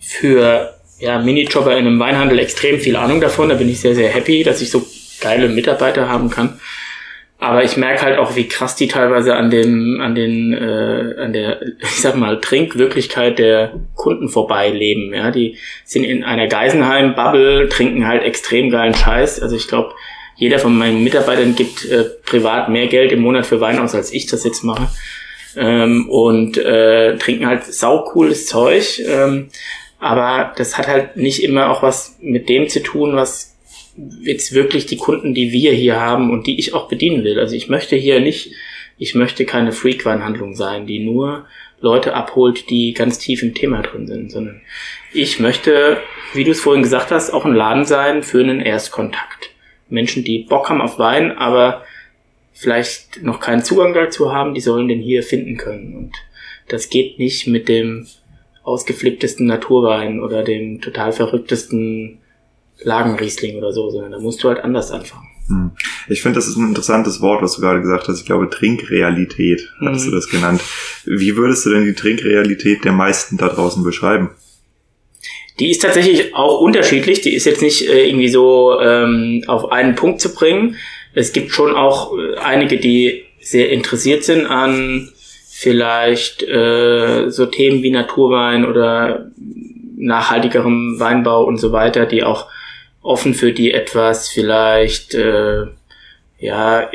für 0.00 0.74
ja, 0.98 1.18
Minijobber 1.18 1.72
in 1.72 1.86
einem 1.86 1.98
Weinhandel 1.98 2.38
extrem 2.38 2.78
viel 2.78 2.96
Ahnung 2.96 3.20
davon. 3.20 3.48
Da 3.48 3.54
bin 3.54 3.68
ich 3.68 3.80
sehr, 3.80 3.94
sehr 3.94 4.10
happy, 4.10 4.42
dass 4.42 4.60
ich 4.62 4.70
so 4.70 4.84
geile 5.20 5.48
Mitarbeiter 5.48 6.08
haben 6.08 6.30
kann. 6.30 6.60
Aber 7.38 7.62
ich 7.62 7.76
merke 7.76 8.02
halt 8.02 8.18
auch, 8.18 8.36
wie 8.36 8.48
krass 8.48 8.74
die 8.74 8.88
teilweise 8.88 9.36
an 9.36 9.50
dem, 9.50 10.00
an 10.00 10.14
den, 10.14 10.54
äh, 10.54 11.20
an 11.20 11.32
der, 11.32 11.60
ich 11.80 12.00
sag 12.00 12.16
mal, 12.16 12.40
Trinkwirklichkeit 12.40 13.38
der 13.38 13.74
Kunden 13.94 14.28
vorbeileben. 14.28 15.12
Ja, 15.12 15.30
die 15.30 15.58
sind 15.84 16.04
in 16.04 16.24
einer 16.24 16.46
Geisenheim-Bubble, 16.46 17.68
trinken 17.68 18.06
halt 18.06 18.22
extrem 18.22 18.70
geilen 18.70 18.94
Scheiß. 18.94 19.40
Also 19.40 19.56
ich 19.56 19.68
glaube, 19.68 19.94
jeder 20.36 20.58
von 20.58 20.76
meinen 20.76 21.04
Mitarbeitern 21.04 21.54
gibt 21.54 21.84
äh, 21.84 22.04
privat 22.24 22.68
mehr 22.68 22.86
Geld 22.88 23.12
im 23.12 23.20
Monat 23.20 23.46
für 23.46 23.60
Wein 23.60 23.78
aus, 23.78 23.94
als 23.94 24.12
ich 24.12 24.26
das 24.26 24.44
jetzt 24.44 24.64
mache. 24.64 24.88
Ähm, 25.56 26.08
und 26.08 26.58
äh, 26.58 27.16
trinken 27.18 27.46
halt 27.46 27.64
saucooles 27.64 28.46
Zeug. 28.46 29.00
Ähm, 29.06 29.50
aber 30.00 30.52
das 30.56 30.76
hat 30.76 30.88
halt 30.88 31.16
nicht 31.16 31.42
immer 31.42 31.70
auch 31.70 31.82
was 31.82 32.16
mit 32.20 32.48
dem 32.48 32.68
zu 32.68 32.82
tun, 32.82 33.14
was 33.14 33.56
jetzt 34.22 34.52
wirklich 34.52 34.86
die 34.86 34.96
Kunden, 34.96 35.34
die 35.34 35.52
wir 35.52 35.72
hier 35.72 36.00
haben 36.00 36.30
und 36.30 36.46
die 36.46 36.58
ich 36.58 36.74
auch 36.74 36.88
bedienen 36.88 37.22
will. 37.24 37.38
Also 37.38 37.54
ich 37.54 37.68
möchte 37.68 37.94
hier 37.94 38.20
nicht, 38.20 38.52
ich 38.98 39.14
möchte 39.14 39.44
keine 39.44 39.72
Freak-Weinhandlung 39.72 40.56
sein, 40.56 40.86
die 40.86 40.98
nur 40.98 41.46
Leute 41.80 42.14
abholt, 42.14 42.70
die 42.70 42.92
ganz 42.92 43.18
tief 43.18 43.42
im 43.42 43.54
Thema 43.54 43.82
drin 43.82 44.06
sind, 44.06 44.32
sondern 44.32 44.62
ich 45.12 45.38
möchte, 45.38 45.98
wie 46.32 46.44
du 46.44 46.50
es 46.50 46.60
vorhin 46.60 46.82
gesagt 46.82 47.12
hast, 47.12 47.30
auch 47.30 47.44
ein 47.44 47.54
Laden 47.54 47.84
sein 47.84 48.22
für 48.22 48.40
einen 48.40 48.60
Erstkontakt. 48.60 49.53
Menschen, 49.94 50.24
die 50.24 50.40
Bock 50.40 50.68
haben 50.68 50.80
auf 50.80 50.98
Wein, 50.98 51.32
aber 51.32 51.82
vielleicht 52.52 53.22
noch 53.22 53.40
keinen 53.40 53.64
Zugang 53.64 53.94
dazu 53.94 54.32
haben, 54.32 54.54
die 54.54 54.60
sollen 54.60 54.88
den 54.88 55.00
hier 55.00 55.22
finden 55.22 55.56
können. 55.56 55.96
Und 55.96 56.12
das 56.68 56.90
geht 56.90 57.18
nicht 57.18 57.46
mit 57.46 57.68
dem 57.68 58.06
ausgeflipptesten 58.62 59.46
Naturwein 59.46 60.20
oder 60.20 60.42
dem 60.42 60.80
total 60.80 61.12
verrücktesten 61.12 62.18
Lagenriesling 62.82 63.56
oder 63.56 63.72
so, 63.72 63.90
sondern 63.90 64.12
da 64.12 64.18
musst 64.18 64.42
du 64.42 64.48
halt 64.48 64.58
anders 64.58 64.90
anfangen. 64.90 65.28
Hm. 65.48 65.72
Ich 66.08 66.22
finde, 66.22 66.36
das 66.36 66.48
ist 66.48 66.56
ein 66.56 66.68
interessantes 66.68 67.20
Wort, 67.20 67.42
was 67.42 67.56
du 67.56 67.60
gerade 67.60 67.80
gesagt 67.80 68.08
hast. 68.08 68.20
Ich 68.20 68.26
glaube, 68.26 68.48
Trinkrealität 68.48 69.68
hast 69.80 70.06
mhm. 70.06 70.10
du 70.10 70.16
das 70.16 70.28
genannt. 70.28 70.62
Wie 71.04 71.36
würdest 71.36 71.66
du 71.66 71.70
denn 71.70 71.84
die 71.84 71.94
Trinkrealität 71.94 72.84
der 72.84 72.92
meisten 72.92 73.36
da 73.36 73.48
draußen 73.48 73.84
beschreiben? 73.84 74.30
Die 75.58 75.70
ist 75.70 75.82
tatsächlich 75.82 76.34
auch 76.34 76.60
unterschiedlich. 76.60 77.20
Die 77.20 77.34
ist 77.34 77.46
jetzt 77.46 77.62
nicht 77.62 77.88
äh, 77.88 78.08
irgendwie 78.08 78.28
so 78.28 78.80
ähm, 78.80 79.44
auf 79.46 79.70
einen 79.70 79.94
Punkt 79.94 80.20
zu 80.20 80.34
bringen. 80.34 80.76
Es 81.14 81.32
gibt 81.32 81.52
schon 81.52 81.74
auch 81.74 82.12
äh, 82.16 82.36
einige, 82.38 82.78
die 82.78 83.24
sehr 83.40 83.70
interessiert 83.70 84.24
sind 84.24 84.46
an 84.46 85.10
vielleicht 85.56 86.42
äh, 86.42 87.30
so 87.30 87.46
Themen 87.46 87.82
wie 87.82 87.90
Naturwein 87.90 88.64
oder 88.64 89.30
nachhaltigerem 89.96 90.98
Weinbau 90.98 91.44
und 91.44 91.58
so 91.58 91.70
weiter, 91.70 92.06
die 92.06 92.24
auch 92.24 92.48
offen 93.02 93.34
für 93.34 93.52
die 93.52 93.72
etwas 93.72 94.28
vielleicht 94.28 95.14
äh, 95.14 95.66
ja 96.38 96.90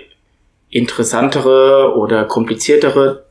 interessantere 0.69 1.95
oder 1.95 2.25
kompliziertere 2.25 3.25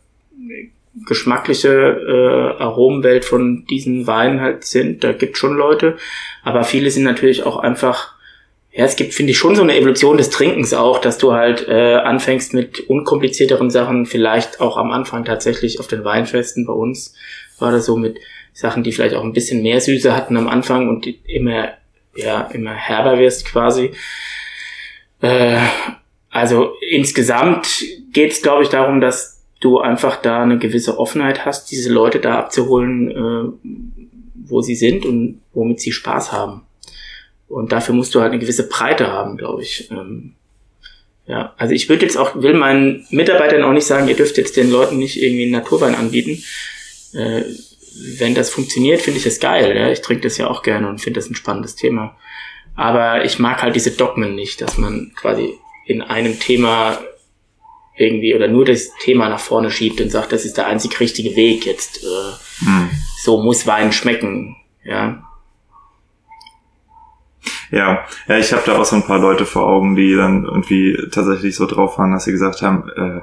geschmackliche 1.06 1.68
äh, 1.68 2.62
Aromenwelt 2.62 3.24
von 3.24 3.64
diesen 3.66 4.06
Weinen 4.06 4.40
halt 4.40 4.64
sind. 4.64 5.04
Da 5.04 5.12
gibt 5.12 5.38
schon 5.38 5.56
Leute, 5.56 5.96
aber 6.42 6.64
viele 6.64 6.90
sind 6.90 7.04
natürlich 7.04 7.44
auch 7.44 7.58
einfach 7.58 8.18
ja, 8.70 8.84
es 8.84 8.94
gibt, 8.94 9.12
finde 9.12 9.32
ich, 9.32 9.38
schon 9.38 9.56
so 9.56 9.62
eine 9.62 9.76
Evolution 9.76 10.18
des 10.18 10.30
Trinkens 10.30 10.72
auch, 10.72 11.00
dass 11.00 11.18
du 11.18 11.32
halt 11.32 11.66
äh, 11.66 11.96
anfängst 11.96 12.54
mit 12.54 12.80
unkomplizierteren 12.80 13.70
Sachen, 13.70 14.06
vielleicht 14.06 14.60
auch 14.60 14.76
am 14.76 14.92
Anfang 14.92 15.24
tatsächlich 15.24 15.80
auf 15.80 15.88
den 15.88 16.04
Weinfesten 16.04 16.64
bei 16.64 16.74
uns 16.74 17.14
war 17.58 17.72
das 17.72 17.86
so 17.86 17.96
mit 17.96 18.18
Sachen, 18.52 18.82
die 18.82 18.92
vielleicht 18.92 19.14
auch 19.14 19.24
ein 19.24 19.32
bisschen 19.32 19.62
mehr 19.62 19.80
Süße 19.80 20.14
hatten 20.14 20.36
am 20.36 20.48
Anfang 20.48 20.88
und 20.88 21.06
immer, 21.26 21.72
ja, 22.14 22.42
immer 22.52 22.72
herber 22.72 23.18
wirst 23.18 23.46
quasi. 23.46 23.92
Äh, 25.20 25.58
also 26.30 26.74
insgesamt 26.90 27.82
geht 28.12 28.32
es, 28.32 28.42
glaube 28.42 28.62
ich, 28.62 28.68
darum, 28.68 29.00
dass 29.00 29.37
du 29.60 29.78
einfach 29.78 30.20
da 30.20 30.42
eine 30.42 30.58
gewisse 30.58 30.98
Offenheit 30.98 31.44
hast, 31.44 31.70
diese 31.70 31.92
Leute 31.92 32.20
da 32.20 32.38
abzuholen, 32.38 33.10
äh, 33.10 33.68
wo 34.34 34.60
sie 34.60 34.76
sind 34.76 35.04
und 35.04 35.40
womit 35.52 35.80
sie 35.80 35.92
Spaß 35.92 36.32
haben. 36.32 36.62
Und 37.48 37.72
dafür 37.72 37.94
musst 37.94 38.14
du 38.14 38.20
halt 38.20 38.32
eine 38.32 38.40
gewisse 38.40 38.68
Breite 38.68 39.08
haben, 39.08 39.36
glaube 39.36 39.62
ich. 39.62 39.90
Ähm, 39.90 40.34
ja, 41.26 41.54
also 41.56 41.74
ich 41.74 41.88
würde 41.88 42.04
jetzt 42.04 42.16
auch, 42.16 42.40
will 42.40 42.54
meinen 42.54 43.06
Mitarbeitern 43.10 43.62
auch 43.62 43.72
nicht 43.72 43.86
sagen, 43.86 44.08
ihr 44.08 44.16
dürft 44.16 44.38
jetzt 44.38 44.56
den 44.56 44.70
Leuten 44.70 44.98
nicht 44.98 45.20
irgendwie 45.20 45.44
einen 45.44 45.52
Naturwein 45.52 45.94
anbieten. 45.94 46.42
Äh, 47.14 47.42
wenn 48.18 48.34
das 48.34 48.50
funktioniert, 48.50 49.00
finde 49.00 49.18
ich 49.18 49.24
das 49.24 49.40
geil. 49.40 49.76
Ja? 49.76 49.90
Ich 49.90 50.02
trinke 50.02 50.22
das 50.22 50.38
ja 50.38 50.48
auch 50.48 50.62
gerne 50.62 50.88
und 50.88 51.00
finde 51.00 51.20
das 51.20 51.28
ein 51.28 51.34
spannendes 51.34 51.74
Thema. 51.74 52.16
Aber 52.76 53.24
ich 53.24 53.38
mag 53.38 53.62
halt 53.62 53.74
diese 53.74 53.90
Dogmen 53.90 54.34
nicht, 54.34 54.60
dass 54.60 54.78
man 54.78 55.12
quasi 55.16 55.54
in 55.84 56.00
einem 56.00 56.38
Thema 56.38 56.98
irgendwie 57.98 58.34
oder 58.34 58.48
nur 58.48 58.64
das 58.64 58.90
Thema 59.00 59.28
nach 59.28 59.40
vorne 59.40 59.70
schiebt 59.70 60.00
und 60.00 60.10
sagt, 60.10 60.32
das 60.32 60.44
ist 60.44 60.56
der 60.56 60.66
einzig 60.66 60.98
richtige 61.00 61.36
Weg 61.36 61.66
jetzt. 61.66 62.02
Äh, 62.04 62.64
hm. 62.64 62.90
So 63.22 63.42
muss 63.42 63.66
Wein 63.66 63.92
schmecken, 63.92 64.56
ja. 64.84 65.22
Ja, 67.70 68.06
ja, 68.26 68.38
ich 68.38 68.52
habe 68.52 68.62
da 68.64 68.78
auch 68.78 68.84
so 68.84 68.96
ein 68.96 69.04
paar 69.04 69.18
Leute 69.18 69.44
vor 69.44 69.66
Augen, 69.66 69.94
die 69.94 70.14
dann 70.14 70.44
irgendwie 70.44 70.96
tatsächlich 71.10 71.54
so 71.54 71.66
drauf 71.66 71.98
waren, 71.98 72.12
dass 72.12 72.24
sie 72.24 72.32
gesagt 72.32 72.62
haben, 72.62 72.88
äh, 72.96 73.20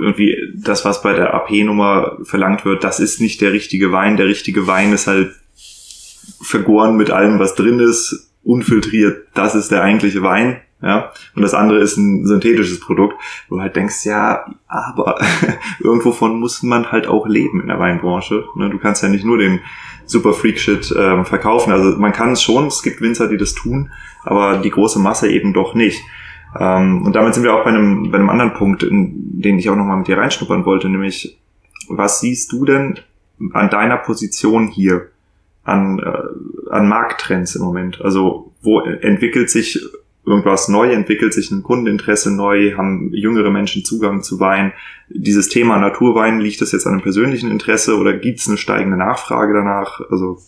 irgendwie 0.00 0.36
das, 0.54 0.84
was 0.84 1.02
bei 1.02 1.12
der 1.12 1.34
AP-Nummer 1.34 2.18
verlangt 2.22 2.64
wird, 2.64 2.84
das 2.84 3.00
ist 3.00 3.20
nicht 3.20 3.40
der 3.40 3.52
richtige 3.52 3.92
Wein. 3.92 4.16
Der 4.16 4.26
richtige 4.26 4.66
Wein 4.66 4.92
ist 4.92 5.06
halt 5.06 5.32
vergoren 6.40 6.96
mit 6.96 7.10
allem, 7.10 7.38
was 7.38 7.54
drin 7.54 7.80
ist, 7.80 8.30
unfiltriert. 8.42 9.26
Das 9.34 9.54
ist 9.54 9.70
der 9.70 9.82
eigentliche 9.82 10.22
Wein 10.22 10.60
ja, 10.84 11.12
und 11.34 11.40
das 11.40 11.54
andere 11.54 11.78
ist 11.78 11.96
ein 11.96 12.26
synthetisches 12.26 12.78
Produkt, 12.78 13.16
wo 13.48 13.56
du 13.56 13.62
halt 13.62 13.74
denkst, 13.74 14.04
ja, 14.04 14.44
aber 14.68 15.18
irgendwo 15.80 16.12
von 16.12 16.38
muss 16.38 16.62
man 16.62 16.92
halt 16.92 17.06
auch 17.06 17.26
leben 17.26 17.62
in 17.62 17.68
der 17.68 17.78
Weinbranche. 17.78 18.44
Ne? 18.54 18.68
Du 18.68 18.78
kannst 18.78 19.02
ja 19.02 19.08
nicht 19.08 19.24
nur 19.24 19.38
den 19.38 19.60
super 20.04 20.34
Freak-Shit 20.34 20.94
ähm, 20.94 21.24
verkaufen. 21.24 21.72
Also 21.72 21.98
man 21.98 22.12
kann 22.12 22.32
es 22.32 22.42
schon, 22.42 22.66
es 22.66 22.82
gibt 22.82 23.00
Winzer, 23.00 23.28
die 23.28 23.38
das 23.38 23.54
tun, 23.54 23.92
aber 24.24 24.58
die 24.58 24.68
große 24.68 24.98
Masse 24.98 25.30
eben 25.30 25.54
doch 25.54 25.74
nicht. 25.74 26.02
Ähm, 26.58 27.06
und 27.06 27.16
damit 27.16 27.32
sind 27.32 27.44
wir 27.44 27.54
auch 27.54 27.64
bei 27.64 27.70
einem, 27.70 28.10
bei 28.10 28.18
einem 28.18 28.28
anderen 28.28 28.52
Punkt, 28.52 28.82
in 28.82 29.40
den 29.40 29.58
ich 29.58 29.70
auch 29.70 29.76
nochmal 29.76 29.96
mit 29.96 30.08
dir 30.08 30.18
reinschnuppern 30.18 30.66
wollte, 30.66 30.90
nämlich, 30.90 31.38
was 31.88 32.20
siehst 32.20 32.52
du 32.52 32.66
denn 32.66 32.98
an 33.54 33.70
deiner 33.70 33.96
Position 33.96 34.68
hier 34.68 35.08
an, 35.64 35.98
äh, 35.98 36.70
an 36.70 36.88
Markttrends 36.88 37.54
im 37.54 37.62
Moment? 37.62 38.02
Also 38.02 38.52
wo 38.60 38.80
entwickelt 38.80 39.48
sich 39.48 39.80
irgendwas 40.26 40.68
neu, 40.68 40.90
entwickelt 40.90 41.34
sich 41.34 41.50
ein 41.50 41.62
Kundeninteresse 41.62 42.34
neu, 42.34 42.74
haben 42.76 43.12
jüngere 43.12 43.50
Menschen 43.50 43.84
Zugang 43.84 44.22
zu 44.22 44.40
Wein. 44.40 44.72
Dieses 45.08 45.48
Thema 45.48 45.78
Naturwein, 45.78 46.40
liegt 46.40 46.60
das 46.60 46.72
jetzt 46.72 46.86
an 46.86 46.94
einem 46.94 47.02
persönlichen 47.02 47.50
Interesse 47.50 47.96
oder 47.96 48.14
gibt 48.14 48.40
es 48.40 48.48
eine 48.48 48.56
steigende 48.56 48.96
Nachfrage 48.96 49.52
danach? 49.52 50.00
Also 50.10 50.38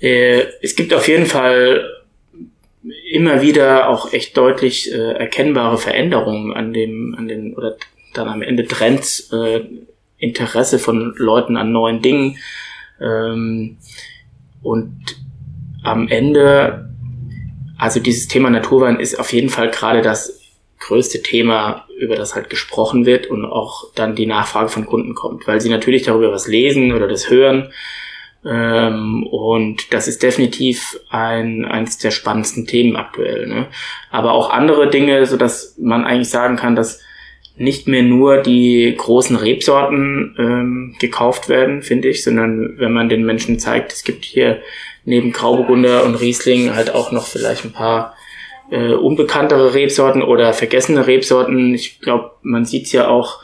äh, 0.00 0.44
es 0.60 0.76
gibt 0.76 0.94
auf 0.94 1.08
jeden 1.08 1.26
Fall 1.26 1.88
immer 3.10 3.42
wieder 3.42 3.88
auch 3.88 4.12
echt 4.12 4.36
deutlich 4.36 4.92
äh, 4.92 5.12
erkennbare 5.12 5.78
Veränderungen 5.78 6.52
an 6.52 6.72
dem, 6.72 7.14
an 7.16 7.28
den, 7.28 7.54
oder 7.54 7.76
dann 8.14 8.28
am 8.28 8.42
Ende 8.42 8.66
Trends, 8.66 9.30
äh, 9.32 9.60
Interesse 10.18 10.78
von 10.78 11.14
Leuten 11.16 11.56
an 11.56 11.72
neuen 11.72 12.00
Dingen. 12.00 12.38
Ähm, 13.00 13.78
und 14.62 14.92
am 15.82 16.06
Ende 16.08 16.91
also 17.82 17.98
dieses 17.98 18.28
Thema 18.28 18.48
Naturwein 18.48 19.00
ist 19.00 19.18
auf 19.18 19.32
jeden 19.32 19.48
Fall 19.48 19.68
gerade 19.68 20.02
das 20.02 20.38
größte 20.78 21.20
Thema, 21.20 21.84
über 21.98 22.14
das 22.14 22.36
halt 22.36 22.48
gesprochen 22.48 23.06
wird 23.06 23.26
und 23.26 23.44
auch 23.44 23.92
dann 23.96 24.14
die 24.14 24.26
Nachfrage 24.26 24.68
von 24.68 24.86
Kunden 24.86 25.16
kommt, 25.16 25.48
weil 25.48 25.60
sie 25.60 25.68
natürlich 25.68 26.04
darüber 26.04 26.30
was 26.30 26.46
lesen 26.46 26.92
oder 26.92 27.08
das 27.08 27.28
hören. 27.28 27.72
Ähm, 28.44 29.26
und 29.26 29.92
das 29.92 30.06
ist 30.06 30.22
definitiv 30.22 30.96
ein, 31.10 31.64
eines 31.64 31.98
der 31.98 32.12
spannendsten 32.12 32.68
Themen 32.68 32.94
aktuell. 32.94 33.48
Ne? 33.48 33.66
Aber 34.12 34.30
auch 34.30 34.50
andere 34.50 34.88
Dinge, 34.88 35.26
so 35.26 35.36
dass 35.36 35.76
man 35.76 36.04
eigentlich 36.04 36.30
sagen 36.30 36.54
kann, 36.54 36.76
dass 36.76 37.00
nicht 37.56 37.88
mehr 37.88 38.04
nur 38.04 38.42
die 38.42 38.94
großen 38.96 39.34
Rebsorten 39.34 40.36
ähm, 40.38 40.96
gekauft 41.00 41.48
werden, 41.48 41.82
finde 41.82 42.10
ich, 42.10 42.22
sondern 42.22 42.78
wenn 42.78 42.92
man 42.92 43.08
den 43.08 43.24
Menschen 43.24 43.58
zeigt, 43.58 43.92
es 43.92 44.04
gibt 44.04 44.24
hier 44.24 44.62
neben 45.04 45.32
Grauburgunder 45.32 46.04
und 46.04 46.14
Riesling 46.16 46.74
halt 46.74 46.94
auch 46.94 47.12
noch 47.12 47.26
vielleicht 47.26 47.64
ein 47.64 47.72
paar 47.72 48.14
äh, 48.70 48.92
unbekanntere 48.92 49.74
Rebsorten 49.74 50.22
oder 50.22 50.52
vergessene 50.52 51.06
Rebsorten. 51.06 51.74
Ich 51.74 52.00
glaube, 52.00 52.32
man 52.42 52.64
sieht's 52.64 52.92
ja 52.92 53.08
auch, 53.08 53.42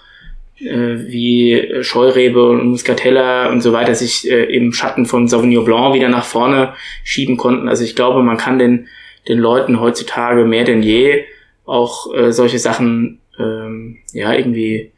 äh, 0.61 0.97
wie 1.07 1.83
Scheurebe 1.83 2.49
und 2.49 2.69
Muscatella 2.69 3.51
und 3.51 3.61
so 3.61 3.73
weiter 3.73 3.95
sich 3.95 4.31
äh, 4.31 4.45
im 4.45 4.73
Schatten 4.73 5.07
von 5.07 5.29
Sauvignon 5.29 5.65
Blanc 5.65 5.95
wieder 5.95 6.09
nach 6.09 6.25
vorne 6.25 6.75
schieben 7.05 7.37
konnten. 7.37 7.69
Also 7.69 7.85
ich 7.85 7.95
glaube, 7.95 8.23
man 8.23 8.37
kann 8.37 8.59
den, 8.59 8.89
den 9.29 9.39
Leuten 9.39 9.81
heutzutage 9.81 10.45
mehr 10.45 10.65
denn 10.65 10.83
je 10.83 11.25
auch 11.65 12.13
äh, 12.15 12.33
solche 12.33 12.59
Sachen 12.59 13.21
ähm, 13.39 13.99
ja 14.13 14.33
irgendwie 14.33 14.93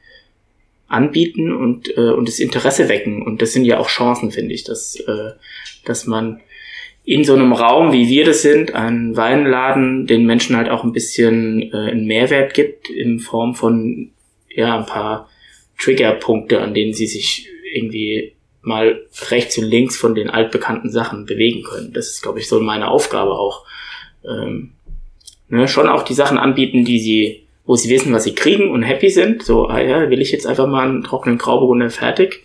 anbieten 0.91 1.53
und, 1.53 1.97
äh, 1.97 2.11
und 2.11 2.29
das 2.29 2.39
Interesse 2.39 2.89
wecken. 2.89 3.23
Und 3.23 3.41
das 3.41 3.53
sind 3.53 3.65
ja 3.65 3.79
auch 3.79 3.89
Chancen, 3.89 4.31
finde 4.31 4.55
ich, 4.55 4.65
dass, 4.65 4.97
äh, 4.97 5.31
dass 5.85 6.07
man 6.07 6.41
in 7.05 7.25
so 7.25 7.35
einem 7.35 7.53
Raum, 7.53 7.93
wie 7.93 8.09
wir 8.09 8.25
das 8.25 8.43
sind, 8.43 8.75
ein 8.75 9.17
Weinladen, 9.17 10.07
den 10.07 10.27
Menschen 10.27 10.57
halt 10.57 10.69
auch 10.69 10.85
ein 10.85 10.93
bisschen 10.93 11.73
äh, 11.73 11.91
einen 11.91 12.07
Mehrwert 12.07 12.55
gibt 12.55 12.91
in 12.91 13.21
Form 13.21 13.55
von 13.55 14.11
ja 14.55 14.79
ein 14.79 14.87
paar 14.87 15.29
Triggerpunkte, 15.79 16.61
an 16.61 16.75
denen 16.75 16.93
sie 16.93 17.07
sich 17.07 17.49
irgendwie 17.73 18.35
mal 18.63 19.01
rechts 19.31 19.57
und 19.57 19.65
links 19.65 19.97
von 19.97 20.15
den 20.15 20.29
altbekannten 20.29 20.91
Sachen 20.91 21.25
bewegen 21.25 21.63
können. 21.63 21.93
Das 21.93 22.09
ist, 22.09 22.23
glaube 22.23 22.41
ich, 22.41 22.49
so 22.49 22.61
meine 22.61 22.89
Aufgabe 22.89 23.33
auch. 23.33 23.65
Ähm, 24.25 24.73
ne, 25.49 25.67
schon 25.69 25.89
auch 25.89 26.03
die 26.03 26.15
Sachen 26.15 26.37
anbieten, 26.37 26.85
die 26.85 27.01
sie, 27.01 27.47
wo 27.71 27.77
sie 27.77 27.89
wissen, 27.89 28.13
was 28.13 28.25
sie 28.25 28.35
kriegen 28.35 28.73
und 28.73 28.83
happy 28.83 29.11
sind. 29.11 29.45
So, 29.45 29.69
ah 29.69 29.81
ja, 29.81 30.11
will 30.11 30.21
ich 30.21 30.33
jetzt 30.33 30.45
einfach 30.45 30.67
mal 30.67 30.89
einen 30.89 31.05
trockenen 31.05 31.39
Grauburgunder 31.39 31.89
fertig 31.91 32.45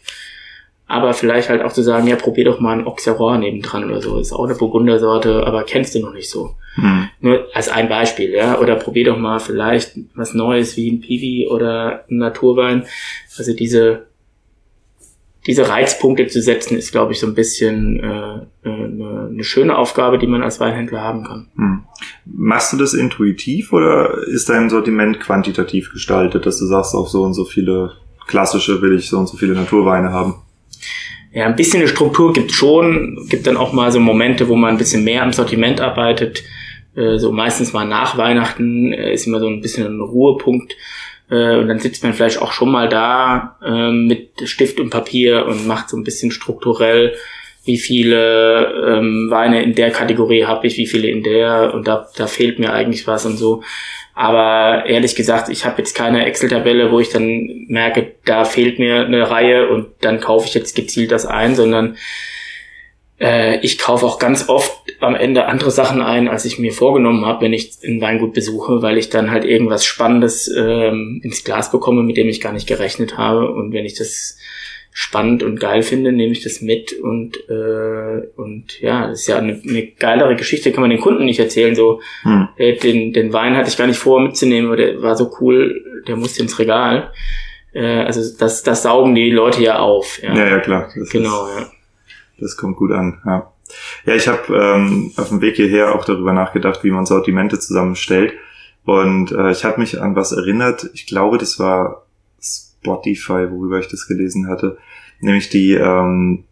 aber 0.88 1.14
vielleicht 1.14 1.50
halt 1.50 1.64
auch 1.64 1.74
zu 1.74 1.82
sagen, 1.82 2.08
ja, 2.08 2.16
probier 2.16 2.46
doch 2.46 2.60
mal 2.60 2.78
ein 2.78 2.86
Auxerrois 2.86 3.38
nebendran 3.38 3.86
oder 3.86 4.02
so. 4.02 4.20
Ist 4.20 4.34
auch 4.34 4.46
eine 4.46 4.54
Burgundersorte, 4.54 5.46
aber 5.46 5.64
kennst 5.64 5.96
du 5.96 6.00
noch 6.00 6.14
nicht 6.14 6.30
so. 6.30 6.56
Hm. 6.76 7.10
Nur 7.22 7.48
als 7.56 7.70
ein 7.70 7.90
Beispiel, 7.90 8.32
ja. 8.32 8.60
Oder 8.60 8.76
probier 8.76 9.06
doch 9.06 9.18
mal 9.18 9.40
vielleicht 9.40 9.94
was 10.14 10.36
Neues 10.36 10.78
wie 10.78 10.92
ein 10.92 11.02
Piwi 11.02 11.48
oder 11.48 12.06
ein 12.10 12.18
Naturwein. 12.18 12.86
Also 13.36 13.56
diese, 13.56 14.06
diese 15.48 15.70
Reizpunkte 15.70 16.28
zu 16.28 16.42
setzen, 16.42 16.78
ist, 16.78 16.92
glaube 16.92 17.14
ich, 17.14 17.20
so 17.20 17.28
ein 17.28 17.36
bisschen 17.36 18.00
äh, 18.00 18.68
eine, 18.68 19.30
eine 19.32 19.44
schöne 19.44 19.78
Aufgabe, 19.78 20.18
die 20.18 20.28
man 20.28 20.42
als 20.42 20.60
Weinhändler 20.60 21.02
haben 21.02 21.24
kann. 21.24 21.48
Hm. 21.56 21.84
Machst 22.26 22.74
du 22.74 22.78
das 22.78 22.94
intuitiv 22.94 23.72
oder 23.74 24.18
ist 24.28 24.50
dein 24.50 24.70
Sortiment 24.70 25.20
quantitativ 25.20 25.92
gestaltet, 25.92 26.46
dass 26.46 26.60
du 26.60 26.66
sagst, 26.66 26.96
auch 26.96 27.08
so 27.08 27.24
und 27.24 27.34
so 27.34 27.46
viele 27.46 27.94
klassische 28.28 28.82
will 28.82 28.96
ich 28.96 29.08
so 29.08 29.20
und 29.20 29.28
so 29.28 29.38
viele 29.38 29.54
Naturweine 29.54 30.12
haben? 30.12 30.36
ja, 31.36 31.46
ein 31.46 31.56
bisschen 31.58 31.82
eine 31.82 31.90
Struktur 31.90 32.32
gibt 32.32 32.54
schon, 32.54 33.28
gibt 33.30 33.46
dann 33.46 33.58
auch 33.58 33.74
mal 33.74 33.92
so 33.92 34.00
Momente, 34.00 34.48
wo 34.48 34.56
man 34.56 34.72
ein 34.72 34.78
bisschen 34.78 35.04
mehr 35.04 35.22
am 35.22 35.34
Sortiment 35.34 35.82
arbeitet. 35.82 36.44
Äh, 36.96 37.18
so 37.18 37.34
meistens 37.34 37.74
mal 37.74 37.86
nach 37.86 38.18
Weihnachten 38.18 38.94
äh, 38.94 39.14
ist 39.14 39.28
immer 39.28 39.42
so 39.42 39.48
ein 39.48 39.60
bisschen 39.60 39.86
ein 39.86 40.00
Ruhepunkt. 40.00 40.78
Äh, 41.30 41.58
und 41.58 41.68
dann 41.68 41.80
sitzt 41.80 42.04
man 42.04 42.14
vielleicht 42.14 42.42
auch 42.42 42.52
schon 42.52 42.72
mal 42.72 42.90
da 42.90 43.58
äh, 43.64 43.92
mit 43.92 44.48
Stift 44.48 44.80
und 44.80 44.90
Papier 44.90 45.46
und 45.46 45.68
macht 45.68 45.90
so 45.90 45.98
ein 45.98 46.04
bisschen 46.04 46.32
strukturell, 46.32 47.16
wie 47.64 47.78
viele 47.78 48.98
ähm, 48.98 49.28
Weine 49.32 49.64
in 49.64 49.74
der 49.74 49.92
Kategorie 49.92 50.46
habe 50.46 50.68
ich, 50.68 50.78
wie 50.78 50.86
viele 50.86 51.08
in 51.08 51.24
der 51.24 51.74
und 51.74 51.88
da, 51.88 52.08
da 52.16 52.28
fehlt 52.28 52.60
mir 52.60 52.74
eigentlich 52.74 53.08
was 53.08 53.26
und 53.26 53.38
so. 53.38 53.64
Aber 54.14 54.86
ehrlich 54.86 55.16
gesagt, 55.16 55.50
ich 55.50 55.66
habe 55.66 55.80
jetzt 55.80 55.94
keine 55.94 56.26
Excel-Tabelle, 56.26 56.92
wo 56.92 57.00
ich 57.00 57.10
dann 57.10 57.66
merke, 57.68 58.14
da 58.24 58.46
fehlt 58.46 58.80
mir 58.80 59.06
eine 59.06 59.30
Reihe 59.30 59.68
und 59.68 59.88
dann 60.02 60.22
kaufe 60.22 60.48
ich 60.48 60.54
jetzt 60.54 60.76
gezielt 60.76 61.12
das 61.12 61.26
ein, 61.26 61.56
sondern 61.56 61.98
äh, 63.20 63.60
ich 63.60 63.78
kaufe 63.78 64.06
auch 64.06 64.20
ganz 64.20 64.50
oft 64.50 64.72
am 65.00 65.16
Ende 65.16 65.46
andere 65.46 65.72
Sachen 65.72 66.02
ein, 66.02 66.28
als 66.28 66.46
ich 66.46 66.60
mir 66.60 66.74
vorgenommen 66.74 67.26
habe, 67.26 67.46
wenn 67.46 67.54
ich 67.54 67.78
ein 67.86 68.02
Weingut 68.02 68.34
besuche, 68.34 68.82
weil 68.82 68.98
ich 68.98 69.10
dann 69.10 69.32
halt 69.32 69.46
irgendwas 69.46 69.86
Spannendes 69.86 70.52
ähm, 70.56 71.22
ins 71.24 71.44
Glas 71.44 71.72
bekomme, 71.72 72.04
mit 72.04 72.18
dem 72.18 72.28
ich 72.28 72.42
gar 72.42 72.54
nicht 72.54 72.68
gerechnet 72.68 73.18
habe. 73.18 73.52
Und 73.52 73.72
wenn 73.74 73.86
ich 73.86 73.96
das 73.96 74.38
spannend 74.98 75.44
und 75.44 75.60
geil 75.60 75.82
finde, 75.82 76.14
nehme 76.14 76.32
ich 76.32 76.42
das 76.42 76.62
mit 76.62 76.94
und 76.94 77.38
äh, 77.50 78.28
und 78.38 78.80
ja, 78.80 79.08
das 79.08 79.22
ist 79.22 79.28
ja 79.28 79.38
eine, 79.38 79.62
eine 79.68 79.88
geilere 79.88 80.38
Geschichte, 80.38 80.72
kann 80.72 80.82
man 80.82 80.90
den 80.90 81.02
Kunden 81.02 81.26
nicht 81.26 81.40
erzählen. 81.40 81.76
So 81.76 82.00
hm. 82.24 82.48
äh, 82.56 82.78
den 82.78 83.12
den 83.12 83.34
Wein 83.34 83.58
hatte 83.58 83.68
ich 83.68 83.76
gar 83.76 83.88
nicht 83.88 84.00
vor 84.00 84.22
mitzunehmen, 84.22 84.68
aber 84.68 84.78
der 84.78 85.02
war 85.02 85.18
so 85.18 85.32
cool, 85.42 85.84
der 86.08 86.16
musste 86.16 86.42
ins 86.42 86.58
Regal. 86.60 87.12
Äh, 87.74 88.04
also 88.04 88.22
das 88.40 88.64
das 88.64 88.84
saugen 88.84 89.16
die 89.16 89.32
Leute 89.32 89.62
ja 89.62 89.80
auf. 89.80 90.22
Ja, 90.24 90.34
ja, 90.34 90.48
ja 90.48 90.60
klar. 90.60 90.90
Das 90.96 91.10
genau, 91.10 91.46
ist, 91.46 91.60
ja. 91.60 91.72
Das 92.40 92.58
kommt 92.58 92.78
gut 92.78 92.92
an. 92.92 93.22
Ja, 93.26 93.52
ja 94.06 94.16
ich 94.16 94.28
habe 94.28 94.56
ähm, 94.56 95.12
auf 95.18 95.30
dem 95.30 95.42
Weg 95.42 95.56
hierher 95.56 95.96
auch 95.96 96.06
darüber 96.06 96.34
nachgedacht, 96.34 96.84
wie 96.84 96.92
man 96.92 97.06
Sortimente 97.06 97.60
zusammenstellt. 97.60 98.34
Und 98.84 99.32
äh, 99.32 99.52
ich 99.52 99.66
habe 99.66 99.80
mich 99.80 100.02
an 100.02 100.16
was 100.16 100.32
erinnert. 100.32 100.90
Ich 100.94 101.08
glaube, 101.08 101.38
das 101.38 101.60
war 101.60 102.06
Spotify, 102.40 103.50
worüber 103.50 103.80
ich 103.80 103.88
das 103.88 104.08
gelesen 104.08 104.48
hatte. 104.48 104.78
Nämlich 105.20 105.50
die 105.50 105.74
ähm, 105.74 106.44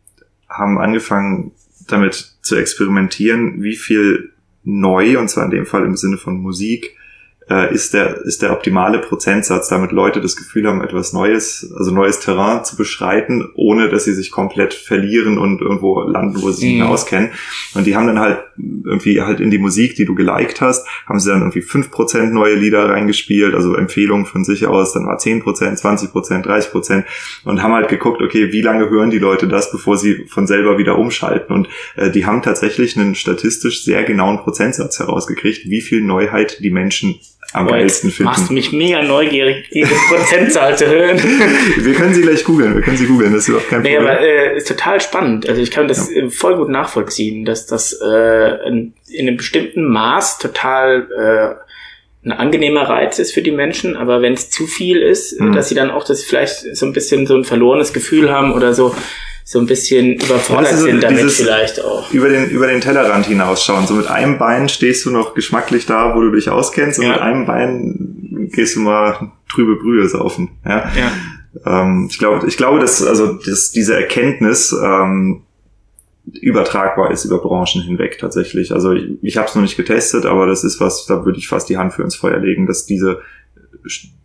haben 0.50 0.80
angefangen 0.80 1.52
damit 1.88 2.38
zu 2.42 2.56
experimentieren, 2.56 3.62
wie 3.62 3.76
viel 3.76 4.32
neu, 4.64 5.20
und 5.20 5.30
zwar 5.30 5.46
in 5.46 5.52
dem 5.52 5.66
Fall 5.66 5.84
im 5.84 5.98
Sinne 5.98 6.18
von 6.18 6.38
Musik, 6.38 6.96
äh, 7.50 7.74
ist 7.74 7.94
der 7.94 8.22
ist 8.26 8.42
der 8.42 8.52
optimale 8.52 9.00
Prozentsatz, 9.00 9.68
damit 9.70 9.92
Leute 9.92 10.22
das 10.22 10.36
Gefühl 10.36 10.68
haben, 10.68 10.82
etwas 10.82 11.14
Neues, 11.14 11.74
also 11.78 11.92
neues 11.92 12.20
Terrain 12.20 12.64
zu 12.64 12.76
beschreiten, 12.76 13.50
ohne 13.56 13.90
dass 13.90 14.06
sie 14.06 14.14
sich 14.14 14.32
komplett 14.32 14.74
verlieren 14.74 15.38
und 15.38 15.62
irgendwo 15.62 16.02
landen, 16.02 16.42
wo 16.42 16.52
sie 16.52 16.56
sich 16.56 16.64
mhm. 16.64 16.70
nicht 16.70 16.80
mehr 16.82 16.90
auskennen. 16.90 17.30
Und 17.74 17.86
die 17.86 17.96
haben 17.96 18.08
dann 18.08 18.20
halt 18.20 18.44
irgendwie 18.58 19.22
halt 19.22 19.40
in 19.40 19.52
die 19.52 19.58
Musik, 19.58 19.96
die 19.96 20.06
du 20.06 20.16
geliked 20.16 20.62
hast, 20.62 20.88
haben 21.08 21.20
sie 21.20 21.30
dann 21.30 21.42
irgendwie 21.42 21.62
fünf 21.62 21.92
Prozent 21.92 22.34
neue 22.34 22.56
Lieder 22.56 22.90
reingespielt, 22.90 23.56
also 23.56 23.76
Empfehlungen 23.76 24.26
von 24.26 24.44
sich 24.44 24.68
aus, 24.68 24.94
dann 24.94 25.06
war 25.06 25.18
zehn 25.18 25.42
Prozent, 25.42 25.80
zwanzig 25.80 26.12
Prozent, 26.12 26.46
dreißig 26.46 26.72
Prozent 26.72 27.06
und 27.44 27.62
haben 27.62 27.74
halt 27.74 27.90
geguckt, 27.90 28.22
okay, 28.22 28.52
wie 28.52 28.62
lange 28.62 28.90
hören 28.90 29.10
die 29.10 29.20
Leute 29.20 29.48
das, 29.48 29.72
bevor 29.72 29.98
sie 29.98 30.26
von 30.28 30.48
selber 30.48 30.78
wieder 30.78 30.98
umschalten. 30.98 31.56
Und 31.56 31.68
äh, 31.96 32.10
die 32.10 32.26
haben 32.26 32.42
tatsächlich 32.42 32.98
einen 32.98 33.16
statistisch 33.16 33.84
sehr 33.84 34.04
genauen 34.04 34.38
Prozentsatz 34.40 35.00
herausgekriegt, 35.00 35.70
wie 35.70 35.82
viel 35.82 36.02
Neuheit 36.02 36.60
die 36.64 36.72
Menschen 36.72 37.16
am 37.54 37.68
Boah, 37.68 37.74
geilsten 37.74 38.12
finden. 38.12 38.32
Machst 38.32 38.52
mich 38.52 38.72
mega 38.72 39.02
neugierig, 39.04 39.70
diese 39.72 39.94
Prozentzahl 40.10 40.78
zu 40.78 40.88
hören. 40.88 41.18
Wir 41.78 41.94
können 41.94 42.14
sie 42.14 42.22
gleich 42.22 42.44
googeln, 42.44 42.76
wir 42.76 42.82
können 42.82 42.98
sie 42.98 43.06
googeln, 43.06 43.32
das 43.32 43.44
ist 43.44 43.50
überhaupt 43.50 43.70
kein 43.70 43.82
Problem. 43.82 44.04
Nee, 44.04 44.10
aber 44.10 44.20
äh, 44.20 44.58
ist 44.58 44.68
total 44.68 45.00
spannend. 45.02 45.48
Also 45.48 45.62
ich 45.62 45.72
kann 45.72 45.88
das 45.88 46.12
ja. 46.14 46.30
voll 46.30 46.56
gut 46.58 46.70
nachvollziehen, 46.70 47.46
dass 47.46 47.66
das 47.66 47.94
äh, 47.94 48.68
in, 48.68 48.94
in 49.08 49.28
einem 49.28 49.38
bestimmten 49.38 49.86
Maß 49.86 50.40
total 50.40 51.08
äh, 51.12 51.64
ein 52.26 52.32
angenehmer 52.32 52.84
Reiz 52.84 53.20
ist 53.20 53.34
für 53.34 53.42
die 53.42 53.52
Menschen, 53.52 53.98
aber 53.98 54.22
wenn 54.22 54.34
es 54.34 54.50
zu 54.50 54.66
viel 54.66 55.02
ist, 55.02 55.40
mhm. 55.40 55.54
dass 55.54 55.70
sie 55.70 55.76
dann 55.76 55.92
auch 55.92 56.06
das 56.06 56.24
vielleicht 56.24 56.76
so 56.76 56.86
ein 56.86 56.94
bisschen 56.94 57.28
so 57.28 57.36
ein 57.36 57.44
verlorenes 57.44 57.94
Gefühl 57.94 58.32
haben 58.32 58.54
oder 58.54 58.74
so, 58.74 58.96
so 59.44 59.60
ein 59.60 59.66
bisschen 59.66 60.14
überfordert 60.14 60.76
so 60.76 60.86
sind 60.86 61.04
damit 61.04 61.32
vielleicht 61.32 61.84
auch. 61.84 62.12
Über 62.12 62.30
den, 62.30 62.50
über 62.50 62.68
den 62.68 62.82
Tellerrand 62.82 63.26
hinausschauen. 63.26 63.88
So 63.88 63.94
mit 63.96 64.08
einem 64.08 64.38
Bein 64.38 64.70
stehst 64.70 65.06
du 65.06 65.12
noch 65.12 65.34
geschmacklich 65.34 65.86
da, 65.86 66.16
wo 66.16 66.22
du 66.22 66.32
dich 66.32 66.50
auskennst 66.50 67.00
und 67.00 67.06
ja. 67.06 67.12
mit 67.12 67.22
einem 67.22 67.46
Bein 67.46 68.50
gehst 68.54 68.76
du 68.76 68.82
mal 68.82 69.32
trübe 69.50 69.76
Brühe 69.76 70.08
saufen. 70.08 70.52
Ja. 70.66 70.90
ja. 70.96 71.12
Ähm, 71.66 72.08
ich 72.10 72.18
glaube, 72.18 72.48
ich 72.48 72.58
glaube, 72.58 72.80
dass, 72.80 73.06
also, 73.06 73.34
dass 73.34 73.72
diese 73.72 73.96
Erkenntnis, 73.96 74.74
ähm, 74.74 75.44
übertragbar 76.26 77.12
ist 77.12 77.26
über 77.26 77.40
Branchen 77.40 77.82
hinweg 77.82 78.18
tatsächlich. 78.18 78.72
Also 78.72 78.94
ich, 78.94 79.12
ich 79.22 79.38
habe 79.38 79.48
es 79.48 79.56
noch 79.56 79.62
nicht 79.62 79.76
getestet, 79.76 80.26
aber 80.26 80.46
das 80.46 80.64
ist 80.64 80.80
was, 80.80 81.06
da 81.06 81.26
würde 81.26 81.38
ich 81.38 81.48
fast 81.48 81.70
die 81.70 81.78
Hand 81.78 81.94
für 81.94 82.04
ins 82.04 82.16
Feuer 82.16 82.40
legen, 82.40 82.66
dass 82.66 82.86
diese 82.86 83.22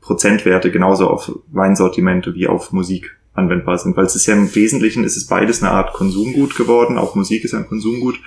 Prozentwerte 0.00 0.70
genauso 0.70 1.08
auf 1.08 1.32
Weinsortimente 1.48 2.34
wie 2.34 2.46
auf 2.46 2.72
Musik 2.72 3.17
anwendbar 3.38 3.78
sind, 3.78 3.96
weil 3.96 4.04
es 4.04 4.14
ist 4.14 4.26
ja 4.26 4.34
im 4.34 4.54
Wesentlichen 4.54 5.04
ist 5.04 5.16
es 5.16 5.26
beides 5.26 5.62
eine 5.62 5.70
Art 5.70 5.94
Konsumgut 5.94 6.56
geworden, 6.56 6.98
auch 6.98 7.14
Musik 7.14 7.44
ist 7.44 7.54
ein 7.54 7.66
Konsumgut 7.66 8.20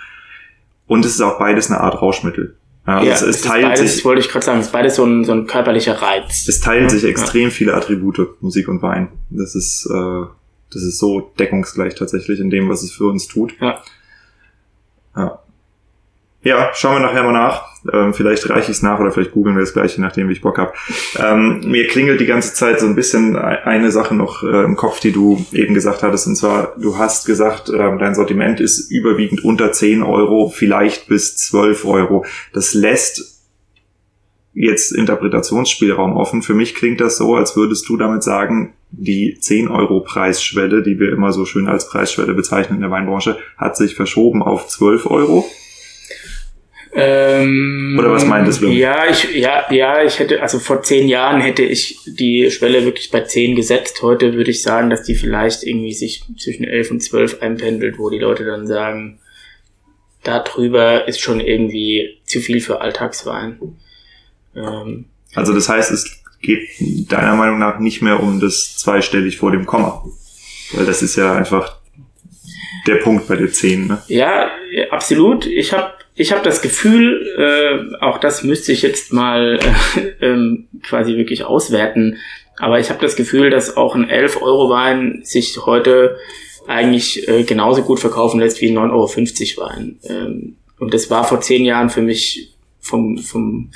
und 0.87 1.05
es 1.05 1.13
ist 1.13 1.21
auch 1.21 1.37
beides 1.37 1.69
eine 1.69 1.79
Art 1.79 2.01
Rauschmittel. 2.01 2.55
Ja, 2.87 2.97
also 2.97 3.07
ja 3.07 3.13
es, 3.13 3.21
es 3.21 3.41
teilt 3.41 3.63
beides, 3.63 3.95
sich, 3.95 4.05
wollte 4.05 4.21
ich 4.21 4.29
gerade 4.29 4.45
sagen, 4.45 4.59
es 4.59 4.67
ist 4.67 4.71
beides 4.71 4.95
so 4.95 5.05
ein, 5.05 5.23
so 5.23 5.33
ein 5.33 5.45
körperlicher 5.45 6.01
Reiz. 6.01 6.47
Es 6.47 6.59
teilt 6.59 6.83
ja, 6.83 6.89
sich 6.89 7.03
extrem 7.03 7.43
ja. 7.43 7.49
viele 7.49 7.75
Attribute, 7.75 8.41
Musik 8.41 8.67
und 8.67 8.81
Wein. 8.81 9.09
Das 9.29 9.55
ist, 9.55 9.85
äh, 9.85 10.25
das 10.73 10.81
ist 10.81 10.97
so 10.97 11.31
deckungsgleich 11.37 11.95
tatsächlich 11.95 12.39
in 12.39 12.49
dem, 12.49 12.69
was 12.69 12.81
es 12.81 12.91
für 12.91 13.05
uns 13.05 13.27
tut. 13.27 13.53
Ja. 13.59 13.81
Ja. 15.15 15.39
Ja, 16.43 16.71
schauen 16.73 16.95
wir 16.95 16.99
nachher 17.01 17.23
mal 17.23 17.33
nach. 17.33 17.70
Ähm, 17.91 18.13
vielleicht 18.13 18.49
reiche 18.49 18.71
ich 18.71 18.77
es 18.77 18.83
nach 18.83 18.99
oder 18.99 19.11
vielleicht 19.11 19.31
googeln 19.31 19.55
wir 19.55 19.63
es 19.63 19.73
gleich, 19.73 19.95
je 19.95 20.01
nachdem, 20.01 20.29
wie 20.29 20.33
ich 20.33 20.41
Bock 20.41 20.57
habe. 20.57 20.73
Ähm, 21.17 21.61
mir 21.65 21.87
klingelt 21.87 22.19
die 22.19 22.25
ganze 22.25 22.53
Zeit 22.53 22.79
so 22.79 22.85
ein 22.85 22.95
bisschen 22.95 23.35
eine 23.35 23.91
Sache 23.91 24.13
noch 24.15 24.43
äh, 24.43 24.63
im 24.63 24.75
Kopf, 24.75 24.99
die 24.99 25.11
du 25.11 25.43
eben 25.51 25.73
gesagt 25.73 26.03
hattest. 26.03 26.27
Und 26.27 26.35
zwar, 26.35 26.75
du 26.79 26.97
hast 26.97 27.25
gesagt, 27.25 27.69
äh, 27.69 27.97
dein 27.97 28.15
Sortiment 28.15 28.59
ist 28.59 28.91
überwiegend 28.91 29.43
unter 29.43 29.71
10 29.71 30.03
Euro, 30.03 30.49
vielleicht 30.49 31.07
bis 31.07 31.37
12 31.37 31.85
Euro. 31.85 32.25
Das 32.53 32.73
lässt 32.73 33.41
jetzt 34.53 34.91
Interpretationsspielraum 34.91 36.17
offen. 36.17 36.41
Für 36.41 36.53
mich 36.53 36.75
klingt 36.75 37.01
das 37.01 37.17
so, 37.17 37.35
als 37.35 37.55
würdest 37.55 37.87
du 37.87 37.97
damit 37.97 38.23
sagen, 38.23 38.73
die 38.91 39.37
10 39.39 39.69
Euro 39.69 40.01
Preisschwelle, 40.01 40.83
die 40.83 40.99
wir 40.99 41.11
immer 41.11 41.31
so 41.31 41.45
schön 41.45 41.67
als 41.67 41.87
Preisschwelle 41.87 42.33
bezeichnen 42.33 42.75
in 42.75 42.81
der 42.81 42.91
Weinbranche, 42.91 43.37
hat 43.57 43.77
sich 43.77 43.95
verschoben 43.95 44.43
auf 44.43 44.67
12 44.67 45.05
Euro. 45.05 45.45
Ähm, 46.93 47.95
Oder 47.97 48.11
was 48.11 48.25
meintest 48.25 48.61
du? 48.61 48.67
Ja, 48.67 49.09
ich, 49.09 49.33
ja, 49.33 49.71
ja, 49.71 50.03
ich 50.03 50.19
hätte, 50.19 50.41
also 50.41 50.59
vor 50.59 50.81
zehn 50.83 51.07
Jahren 51.07 51.39
hätte 51.39 51.63
ich 51.63 51.99
die 52.05 52.51
Schwelle 52.51 52.83
wirklich 52.83 53.11
bei 53.11 53.21
zehn 53.21 53.55
gesetzt. 53.55 54.01
Heute 54.01 54.33
würde 54.33 54.51
ich 54.51 54.61
sagen, 54.61 54.89
dass 54.89 55.03
die 55.03 55.15
vielleicht 55.15 55.63
irgendwie 55.63 55.93
sich 55.93 56.23
zwischen 56.37 56.65
elf 56.65 56.91
und 56.91 57.01
zwölf 57.01 57.41
einpendelt, 57.41 57.97
wo 57.97 58.09
die 58.09 58.19
Leute 58.19 58.43
dann 58.43 58.67
sagen, 58.67 59.19
da 60.23 60.39
drüber 60.39 61.07
ist 61.07 61.21
schon 61.21 61.39
irgendwie 61.39 62.19
zu 62.25 62.41
viel 62.41 62.59
für 62.59 62.81
Alltagswein. 62.81 63.59
Ähm, 64.55 65.05
also 65.33 65.53
das 65.53 65.69
heißt, 65.69 65.91
es 65.91 66.21
geht 66.41 66.67
deiner 67.09 67.35
Meinung 67.35 67.59
nach 67.59 67.79
nicht 67.79 68.01
mehr 68.01 68.21
um 68.21 68.39
das 68.39 68.77
zweistellig 68.77 69.37
vor 69.37 69.51
dem 69.51 69.65
Komma. 69.65 70.03
Weil 70.73 70.85
das 70.85 71.01
ist 71.01 71.15
ja 71.15 71.35
einfach 71.35 71.77
der 72.87 72.95
Punkt 72.95 73.27
bei 73.27 73.35
der 73.35 73.51
10, 73.51 73.87
ne? 73.87 74.01
Ja, 74.07 74.49
absolut. 74.89 75.45
Ich 75.45 75.73
habe 75.73 75.93
ich 76.15 76.31
habe 76.31 76.43
das 76.43 76.61
Gefühl, 76.61 77.25
äh, 77.37 78.03
auch 78.03 78.17
das 78.17 78.43
müsste 78.43 78.71
ich 78.71 78.81
jetzt 78.81 79.13
mal 79.13 79.59
äh, 79.61 80.01
ähm, 80.25 80.67
quasi 80.83 81.15
wirklich 81.17 81.43
auswerten, 81.45 82.17
aber 82.57 82.79
ich 82.79 82.89
habe 82.89 83.01
das 83.01 83.15
Gefühl, 83.15 83.49
dass 83.49 83.77
auch 83.77 83.95
ein 83.95 84.09
11-Euro-Wein 84.09 85.21
sich 85.23 85.57
heute 85.65 86.17
eigentlich 86.67 87.27
äh, 87.27 87.43
genauso 87.43 87.81
gut 87.83 87.99
verkaufen 87.99 88.39
lässt 88.39 88.61
wie 88.61 88.69
ein 88.69 88.77
9,50 88.77 89.57
Euro 89.57 89.69
Wein. 89.69 89.99
Ähm, 90.07 90.55
und 90.79 90.93
das 90.93 91.09
war 91.09 91.23
vor 91.23 91.41
zehn 91.41 91.65
Jahren 91.65 91.89
für 91.89 92.01
mich 92.01 92.53
vom, 92.79 93.17
vom, 93.17 93.71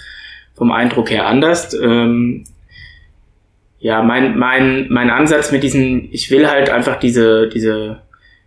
vom 0.53 0.71
Eindruck 0.71 1.09
her 1.09 1.25
anders. 1.25 1.73
Ähm, 1.73 2.45
ja, 3.79 4.01
mein, 4.01 4.37
mein, 4.37 4.87
mein 4.89 5.09
Ansatz 5.09 5.51
mit 5.51 5.63
diesen, 5.63 6.11
ich 6.11 6.31
will 6.31 6.49
halt 6.49 6.69
einfach 6.69 6.99
diese, 6.99 7.47
diese, 7.47 8.01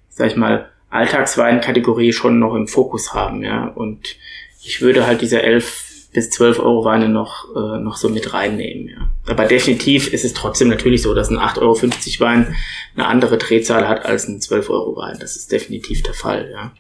sag 0.09 0.29
ich 0.29 0.37
mal, 0.37 0.69
Alltagsweinkategorie 0.91 2.13
schon 2.13 2.39
noch 2.39 2.55
im 2.55 2.67
Fokus 2.67 3.15
haben, 3.15 3.43
ja. 3.43 3.67
Und 3.67 4.17
ich 4.63 4.81
würde 4.81 5.07
halt 5.07 5.21
diese 5.21 5.43
11 5.43 5.85
bis 6.13 6.31
12 6.31 6.59
Euro 6.61 6.85
Weine 6.85 7.09
noch, 7.09 7.55
äh, 7.55 7.79
noch 7.79 7.97
so 7.97 8.09
mit 8.09 8.33
reinnehmen, 8.33 8.89
ja. 8.89 9.11
Aber 9.29 9.45
definitiv 9.45 10.13
ist 10.13 10.25
es 10.25 10.33
trotzdem 10.33 10.69
natürlich 10.69 11.03
so, 11.03 11.15
dass 11.15 11.31
ein 11.31 11.39
8,50 11.39 12.21
Euro 12.21 12.31
Wein 12.31 12.55
eine 12.97 13.07
andere 13.07 13.37
Drehzahl 13.37 13.87
hat 13.87 14.07
als 14.07 14.27
ein 14.27 14.41
12 14.41 14.71
Euro 14.71 14.97
Wein. 14.97 15.19
Das 15.21 15.37
ist 15.37 15.53
definitiv 15.53 16.03
der 16.03 16.15
Fall, 16.15 16.51
ja. 16.53 16.73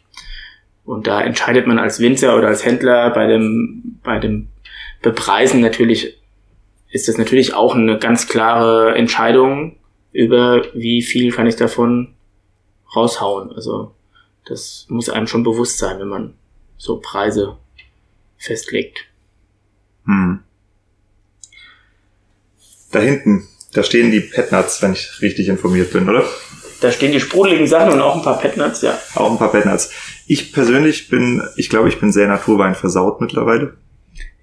Und 0.84 1.06
da 1.06 1.20
entscheidet 1.20 1.66
man 1.66 1.78
als 1.78 2.00
Winzer 2.00 2.36
oder 2.36 2.48
als 2.48 2.64
Händler 2.64 3.10
bei 3.10 3.26
dem, 3.26 4.00
bei 4.02 4.18
dem 4.18 4.48
Bepreisen 5.02 5.60
natürlich, 5.60 6.18
ist 6.90 7.08
das 7.08 7.18
natürlich 7.18 7.52
auch 7.52 7.74
eine 7.74 7.98
ganz 7.98 8.26
klare 8.26 8.94
Entscheidung 8.94 9.76
über 10.12 10.62
wie 10.72 11.02
viel 11.02 11.30
kann 11.32 11.46
ich 11.46 11.56
davon 11.56 12.14
raushauen. 12.96 13.52
Also 13.52 13.94
das 14.48 14.86
muss 14.88 15.08
einem 15.08 15.26
schon 15.26 15.42
bewusst 15.42 15.78
sein, 15.78 15.98
wenn 16.00 16.08
man 16.08 16.34
so 16.76 16.98
Preise 16.98 17.56
festlegt. 18.38 19.04
Hm. 20.06 20.40
Da 22.90 23.00
hinten, 23.00 23.46
da 23.74 23.82
stehen 23.82 24.10
die 24.10 24.20
Petnuts, 24.20 24.80
wenn 24.80 24.94
ich 24.94 25.20
richtig 25.20 25.48
informiert 25.48 25.92
bin, 25.92 26.08
oder? 26.08 26.24
Da 26.80 26.92
stehen 26.92 27.12
die 27.12 27.20
sprudeligen 27.20 27.66
Sachen 27.66 27.92
und 27.92 28.00
auch 28.00 28.16
ein 28.16 28.22
paar 28.22 28.38
Petnuts, 28.38 28.82
ja. 28.82 28.98
Auch 29.14 29.30
ein 29.30 29.38
paar 29.38 29.50
Petnuts. 29.50 29.90
Ich 30.26 30.52
persönlich 30.52 31.08
bin, 31.08 31.42
ich 31.56 31.68
glaube, 31.68 31.88
ich 31.88 31.98
bin 31.98 32.12
sehr 32.12 32.28
Naturwein 32.28 32.74
versaut 32.74 33.20
mittlerweile. 33.20 33.76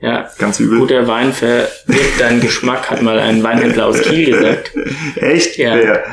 Ja, 0.01 0.29
ganz 0.37 0.59
übel. 0.59 0.79
Guter 0.79 1.07
Wein 1.07 1.31
verdirbt 1.31 2.19
deinen 2.19 2.41
Geschmack, 2.41 2.91
hat 2.91 3.01
mal 3.01 3.17
ein 3.17 3.41
Weinhändler 3.41 3.87
aus 3.87 4.01
Kiel 4.01 4.25
gesagt. 4.25 4.73
Echt? 5.15 5.57
Ja. 5.57 5.75
Wer? 5.75 6.03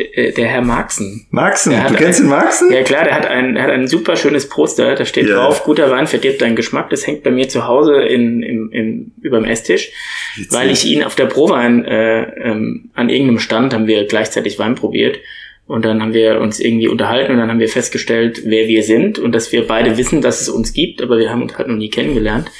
Äh, 0.00 0.32
der, 0.32 0.46
Herr 0.46 0.62
Marxen. 0.62 1.26
Marxen, 1.30 1.72
du 1.72 1.94
kennst 1.94 2.20
ein, 2.20 2.24
den 2.24 2.30
Marxen? 2.30 2.72
Ja 2.72 2.82
klar, 2.82 3.04
der 3.04 3.14
hat 3.14 3.26
ein, 3.26 3.54
der 3.54 3.64
hat 3.64 3.70
ein 3.70 3.86
super 3.86 4.16
schönes 4.16 4.48
Poster, 4.48 4.94
da 4.94 5.04
steht 5.04 5.26
yeah. 5.26 5.36
drauf, 5.36 5.64
guter 5.64 5.90
Wein 5.90 6.06
verdirbt 6.06 6.40
deinen 6.42 6.56
Geschmack. 6.56 6.90
Das 6.90 7.06
hängt 7.06 7.22
bei 7.22 7.30
mir 7.30 7.48
zu 7.48 7.66
Hause 7.66 8.02
in, 8.02 8.42
im, 8.42 8.72
im, 8.72 9.12
überm 9.20 9.44
Esstisch, 9.44 9.90
Witzig. 10.36 10.52
weil 10.52 10.70
ich 10.70 10.84
ihn 10.86 11.02
auf 11.04 11.14
der 11.14 11.26
Prowein 11.26 11.84
äh, 11.84 12.22
ähm, 12.40 12.90
an 12.94 13.08
irgendeinem 13.08 13.38
Stand 13.38 13.74
haben 13.74 13.86
wir 13.86 14.06
gleichzeitig 14.06 14.58
Wein 14.58 14.74
probiert. 14.74 15.18
Und 15.66 15.84
dann 15.84 16.02
haben 16.02 16.14
wir 16.14 16.40
uns 16.40 16.58
irgendwie 16.58 16.88
unterhalten 16.88 17.30
und 17.30 17.38
dann 17.38 17.48
haben 17.48 17.60
wir 17.60 17.68
festgestellt, 17.68 18.42
wer 18.44 18.66
wir 18.66 18.82
sind 18.82 19.20
und 19.20 19.32
dass 19.32 19.52
wir 19.52 19.68
beide 19.68 19.96
wissen, 19.96 20.20
dass 20.20 20.40
es 20.40 20.48
uns 20.48 20.72
gibt, 20.72 21.00
aber 21.00 21.16
wir 21.16 21.30
haben 21.30 21.42
uns 21.42 21.56
halt 21.56 21.68
noch 21.68 21.76
nie 21.76 21.90
kennengelernt. 21.90 22.50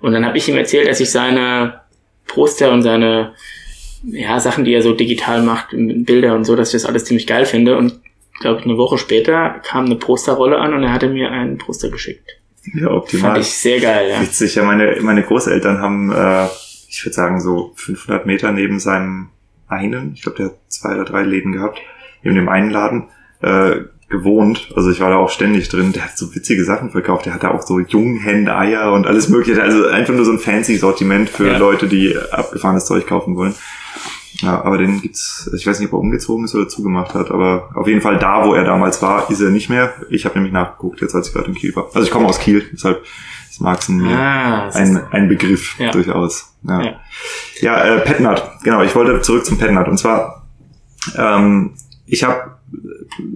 Und 0.00 0.12
dann 0.12 0.26
habe 0.26 0.36
ich 0.36 0.48
ihm 0.48 0.56
erzählt, 0.56 0.88
dass 0.88 0.98
ich 0.98 1.10
seine 1.10 1.80
Poster 2.26 2.72
und 2.72 2.82
seine 2.82 3.34
ja, 4.06 4.38
Sachen, 4.40 4.64
die 4.64 4.72
er 4.72 4.82
so 4.82 4.92
digital 4.92 5.42
macht, 5.42 5.68
Bilder 5.72 6.34
und 6.34 6.44
so, 6.44 6.56
dass 6.56 6.68
ich 6.68 6.80
das 6.80 6.88
alles 6.88 7.04
ziemlich 7.04 7.26
geil 7.26 7.44
finde. 7.44 7.76
Und 7.76 8.00
glaube 8.40 8.60
ich, 8.60 8.66
eine 8.66 8.76
Woche 8.76 8.98
später 8.98 9.60
kam 9.64 9.86
eine 9.86 9.96
Posterrolle 9.96 10.58
an 10.58 10.74
und 10.74 10.82
er 10.82 10.92
hatte 10.92 11.08
mir 11.08 11.30
einen 11.30 11.58
Poster 11.58 11.90
geschickt. 11.90 12.38
Ja, 12.74 12.90
optimal. 12.90 13.32
Fand 13.32 13.44
ich 13.44 13.52
sehr 13.52 13.80
geil, 13.80 14.10
ja. 14.10 14.20
Witzig, 14.20 14.54
ja, 14.56 14.64
meine, 14.64 14.96
meine 15.00 15.22
Großeltern 15.22 15.80
haben, 15.80 16.12
äh, 16.12 16.46
ich 16.88 17.04
würde 17.04 17.14
sagen, 17.14 17.40
so 17.40 17.72
500 17.76 18.26
Meter 18.26 18.52
neben 18.52 18.80
seinem 18.80 19.30
einen, 19.68 20.12
ich 20.14 20.22
glaube, 20.22 20.38
der 20.38 20.46
hat 20.46 20.58
zwei 20.68 20.94
oder 20.94 21.04
drei 21.04 21.22
Läden 21.22 21.52
gehabt, 21.52 21.80
neben 22.22 22.36
dem 22.36 22.48
einen 22.48 22.70
Laden, 22.70 23.08
äh, 23.42 23.80
gewohnt. 24.08 24.72
Also 24.76 24.90
ich 24.90 25.00
war 25.00 25.10
da 25.10 25.16
auch 25.16 25.30
ständig 25.30 25.68
drin. 25.68 25.92
Der 25.92 26.04
hat 26.04 26.16
so 26.16 26.34
witzige 26.34 26.64
Sachen 26.64 26.90
verkauft. 26.90 27.26
Der 27.26 27.34
hatte 27.34 27.50
auch 27.50 27.62
so 27.62 27.80
Junghenne-Eier 27.80 28.92
und 28.92 29.06
alles 29.06 29.28
mögliche. 29.28 29.62
Also 29.62 29.86
einfach 29.86 30.14
nur 30.14 30.24
so 30.24 30.32
ein 30.32 30.38
fancy 30.38 30.76
Sortiment 30.76 31.28
für 31.28 31.48
ja. 31.48 31.58
Leute, 31.58 31.88
die 31.88 32.16
abgefahrenes 32.30 32.86
Zeug 32.86 33.06
kaufen 33.06 33.36
wollen. 33.36 33.54
Ja, 34.42 34.62
aber 34.62 34.78
den 34.78 35.00
gibt's, 35.00 35.50
ich 35.56 35.66
weiß 35.66 35.80
nicht, 35.80 35.88
ob 35.88 35.94
er 35.94 36.00
umgezogen 36.00 36.44
ist 36.44 36.54
oder 36.54 36.68
zugemacht 36.68 37.14
hat, 37.14 37.30
aber 37.30 37.70
auf 37.74 37.86
jeden 37.86 38.02
Fall 38.02 38.18
da, 38.18 38.44
wo 38.44 38.52
er 38.52 38.64
damals 38.64 39.00
war, 39.00 39.30
ist 39.30 39.40
er 39.40 39.50
nicht 39.50 39.70
mehr. 39.70 39.94
Ich 40.10 40.24
habe 40.24 40.34
nämlich 40.34 40.52
nachgeguckt, 40.52 41.00
jetzt 41.00 41.14
als 41.14 41.28
ich 41.28 41.34
gerade 41.34 41.48
in 41.48 41.54
Kiel 41.54 41.74
war. 41.74 41.86
Also 41.94 42.02
ich 42.02 42.10
komme 42.10 42.26
aus 42.26 42.38
Kiel, 42.38 42.62
deshalb 42.70 43.02
ist 43.48 43.60
Marxen 43.60 43.96
mir 43.96 44.16
ah, 44.16 44.68
ein, 44.74 45.00
ein 45.10 45.28
Begriff 45.28 45.78
ja. 45.78 45.90
durchaus. 45.90 46.54
Ja, 46.68 46.82
ja. 46.82 47.00
ja 47.60 47.84
äh, 47.84 48.00
Petnat, 48.00 48.60
genau, 48.62 48.82
ich 48.82 48.94
wollte 48.94 49.22
zurück 49.22 49.46
zum 49.46 49.56
Petnat. 49.56 49.88
Und 49.88 49.98
zwar, 49.98 50.46
ähm, 51.16 51.72
ich 52.06 52.24
habe, 52.24 52.58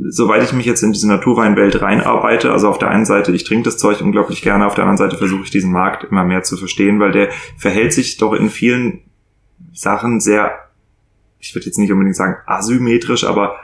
soweit 0.09 0.43
ich 0.43 0.53
mich 0.53 0.66
jetzt 0.66 0.83
in 0.83 0.93
diese 0.93 1.09
Naturweinwelt 1.09 1.83
reinarbeite, 1.83 2.53
also 2.53 2.68
auf 2.68 2.79
der 2.79 2.91
einen 2.91 3.05
Seite, 3.05 3.33
ich 3.33 3.45
trinke 3.45 3.64
das 3.64 3.79
Zeug 3.79 4.01
unglaublich 4.01 4.43
gerne, 4.43 4.66
auf 4.66 4.75
der 4.75 4.85
anderen 4.85 4.99
Seite 4.99 5.18
versuche 5.18 5.43
ich 5.43 5.51
diesen 5.51 5.73
Markt 5.73 6.05
immer 6.05 6.25
mehr 6.25 6.43
zu 6.43 6.57
verstehen, 6.57 7.01
weil 7.01 7.12
der 7.12 7.31
verhält 7.57 7.93
sich 7.93 8.16
doch 8.16 8.33
in 8.33 8.49
vielen 8.49 9.01
Sachen 9.73 10.21
sehr 10.21 10.71
ich 11.41 11.55
würde 11.55 11.66
jetzt 11.66 11.79
nicht 11.79 11.91
unbedingt 11.91 12.16
sagen 12.16 12.37
asymmetrisch, 12.47 13.25
aber 13.25 13.57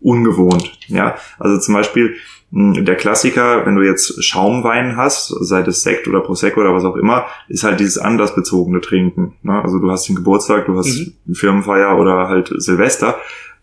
ungewohnt. 0.00 0.78
Ja, 0.88 1.16
also 1.38 1.58
zum 1.58 1.74
Beispiel 1.74 2.14
hm, 2.52 2.84
der 2.84 2.96
Klassiker, 2.96 3.64
wenn 3.66 3.76
du 3.76 3.82
jetzt 3.82 4.22
Schaumwein 4.22 4.96
hast, 4.96 5.28
sei 5.40 5.62
das 5.62 5.82
Sekt 5.82 6.06
oder 6.06 6.20
Prosecco 6.20 6.60
oder 6.60 6.74
was 6.74 6.84
auch 6.84 6.96
immer, 6.96 7.26
ist 7.48 7.64
halt 7.64 7.80
dieses 7.80 7.98
andersbezogene 7.98 8.80
Trinken. 8.80 9.34
Ne? 9.42 9.60
Also 9.62 9.78
du 9.78 9.90
hast 9.90 10.08
den 10.08 10.16
Geburtstag, 10.16 10.66
du 10.66 10.76
hast 10.76 11.14
mhm. 11.26 11.34
Firmenfeier 11.34 11.98
oder 11.98 12.28
halt 12.28 12.52
Silvester. 12.56 13.16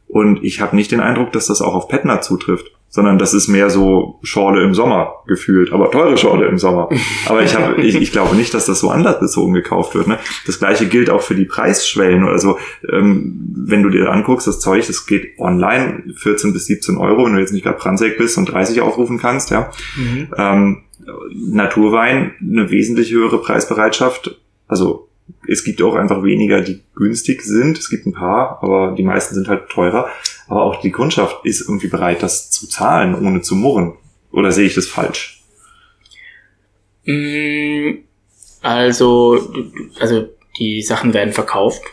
Und 0.10 0.44
ich 0.44 0.60
habe 0.60 0.76
nicht 0.76 0.92
den 0.92 1.00
Eindruck, 1.02 1.32
dass 1.32 1.46
das 1.46 1.62
auch 1.62 1.76
auf 1.76 1.88
Petner 1.88 2.20
zutrifft. 2.22 2.72
sondern 2.92 3.20
das 3.20 3.36
ist 3.36 3.48
mehr 3.48 3.70
so 3.70 4.18
Schorle 4.24 4.64
im 4.64 4.74
Sommer 4.74 5.18
gefühlt, 5.28 5.72
aber 5.72 5.92
teure 5.92 6.18
Schorle 6.18 6.48
im 6.48 6.58
Sommer. 6.58 6.90
Aber 7.28 7.44
ich 7.44 7.56
habe, 7.56 7.80
ich, 7.84 7.94
ich 7.94 8.12
glaube 8.12 8.36
nicht, 8.36 8.52
dass 8.56 8.66
das 8.66 8.80
so 8.80 8.90
anlassbezogen 8.90 9.54
gekauft 9.54 9.94
wird. 9.94 10.08
Ne? 10.08 10.18
Das 10.48 10.58
gleiche 10.58 10.88
gilt 10.88 11.12
auch 11.12 11.22
für 11.22 11.36
die 11.36 11.46
Preisschwellen. 11.46 12.28
Also 12.28 12.58
ähm, 12.92 13.54
wenn 13.56 13.84
du 13.84 13.90
dir 13.90 14.10
anguckst, 14.10 14.48
das 14.48 14.60
Zeug, 14.60 14.88
das 14.88 15.06
geht 15.06 15.38
online 15.38 16.04
14 16.16 16.52
bis 16.52 16.66
17 16.66 16.98
Euro, 16.98 17.26
wenn 17.26 17.34
du 17.34 17.40
jetzt 17.40 17.54
nicht 17.54 17.64
gerade 17.64 17.78
Brandsäck 17.78 18.18
bist 18.18 18.40
und 18.40 18.52
30 18.52 18.82
aufrufen 18.82 19.20
kannst, 19.20 19.52
ja. 19.52 19.70
Mhm. 19.96 20.28
Ähm, 20.36 20.84
Naturwein 21.32 22.34
eine 22.42 22.72
wesentlich 22.72 23.12
höhere 23.12 23.40
Preisbereitschaft. 23.40 24.40
Also 24.68 25.09
es 25.48 25.64
gibt 25.64 25.82
auch 25.82 25.96
einfach 25.96 26.24
weniger, 26.24 26.62
die 26.62 26.82
günstig 26.96 27.42
sind. 27.42 27.78
Es 27.78 27.90
gibt 27.90 28.06
ein 28.06 28.14
paar, 28.14 28.60
aber 28.62 28.96
die 28.96 29.04
meisten 29.04 29.36
sind 29.36 29.48
halt 29.48 29.70
teurer. 29.70 30.10
Aber 30.48 30.64
auch 30.64 30.82
die 30.82 30.92
Kundschaft 30.92 31.46
ist 31.46 31.62
irgendwie 31.62 31.88
bereit, 31.88 32.24
das 32.24 32.52
zu 32.52 32.68
zahlen, 32.68 33.16
ohne 33.16 33.42
zu 33.42 33.56
murren. 33.56 33.94
Oder 34.32 34.52
sehe 34.52 34.66
ich 34.66 34.76
das 34.76 34.88
falsch? 34.88 35.44
Mm, 37.06 38.00
also, 38.62 39.54
also 40.00 40.30
die 40.58 40.82
Sachen 40.82 41.14
werden 41.14 41.34
verkauft. 41.34 41.84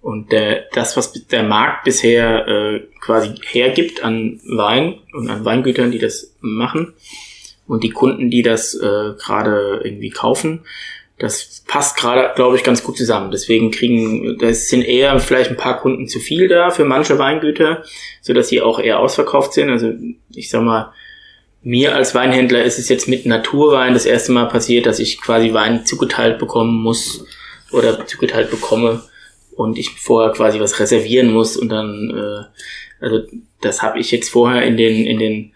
Und 0.00 0.32
der, 0.32 0.64
das, 0.72 0.96
was 0.96 1.12
der 1.12 1.44
Markt 1.44 1.84
bisher 1.84 2.46
äh, 2.48 2.80
quasi 3.00 3.34
hergibt 3.50 4.02
an 4.02 4.40
Wein 4.44 4.98
und 5.12 5.30
an 5.30 5.44
Weingütern, 5.44 5.92
die 5.92 6.00
das 6.00 6.34
machen, 6.40 6.94
und 7.66 7.84
die 7.84 7.90
Kunden, 7.90 8.30
die 8.30 8.42
das 8.42 8.74
äh, 8.74 9.14
gerade 9.16 9.80
irgendwie 9.84 10.10
kaufen, 10.10 10.60
das 11.22 11.62
passt 11.68 11.96
gerade, 11.96 12.34
glaube 12.34 12.56
ich, 12.56 12.64
ganz 12.64 12.82
gut 12.82 12.96
zusammen. 12.96 13.30
Deswegen 13.30 13.70
kriegen, 13.70 14.38
das 14.38 14.66
sind 14.66 14.82
eher 14.82 15.16
vielleicht 15.20 15.50
ein 15.50 15.56
paar 15.56 15.78
Kunden 15.80 16.08
zu 16.08 16.18
viel 16.18 16.48
da 16.48 16.70
für 16.70 16.84
manche 16.84 17.16
Weingüter, 17.16 17.84
so 18.20 18.32
dass 18.32 18.48
sie 18.48 18.60
auch 18.60 18.80
eher 18.80 18.98
ausverkauft 18.98 19.52
sind. 19.52 19.70
Also 19.70 19.92
ich 20.34 20.50
sag 20.50 20.62
mal, 20.62 20.92
mir 21.62 21.94
als 21.94 22.16
Weinhändler 22.16 22.64
ist 22.64 22.80
es 22.80 22.88
jetzt 22.88 23.06
mit 23.06 23.24
Naturwein 23.24 23.94
das 23.94 24.04
erste 24.04 24.32
Mal 24.32 24.46
passiert, 24.46 24.84
dass 24.84 24.98
ich 24.98 25.20
quasi 25.20 25.52
Wein 25.54 25.86
zugeteilt 25.86 26.40
bekommen 26.40 26.82
muss 26.82 27.24
oder 27.70 28.04
zugeteilt 28.04 28.50
bekomme 28.50 29.04
und 29.54 29.78
ich 29.78 29.90
vorher 29.90 30.32
quasi 30.32 30.58
was 30.58 30.80
reservieren 30.80 31.32
muss 31.32 31.56
und 31.56 31.68
dann, 31.68 32.10
äh, 32.10 33.04
also 33.04 33.20
das 33.60 33.80
habe 33.80 34.00
ich 34.00 34.10
jetzt 34.10 34.28
vorher 34.28 34.62
in 34.62 34.76
den 34.76 35.06
in 35.06 35.20
den 35.20 35.52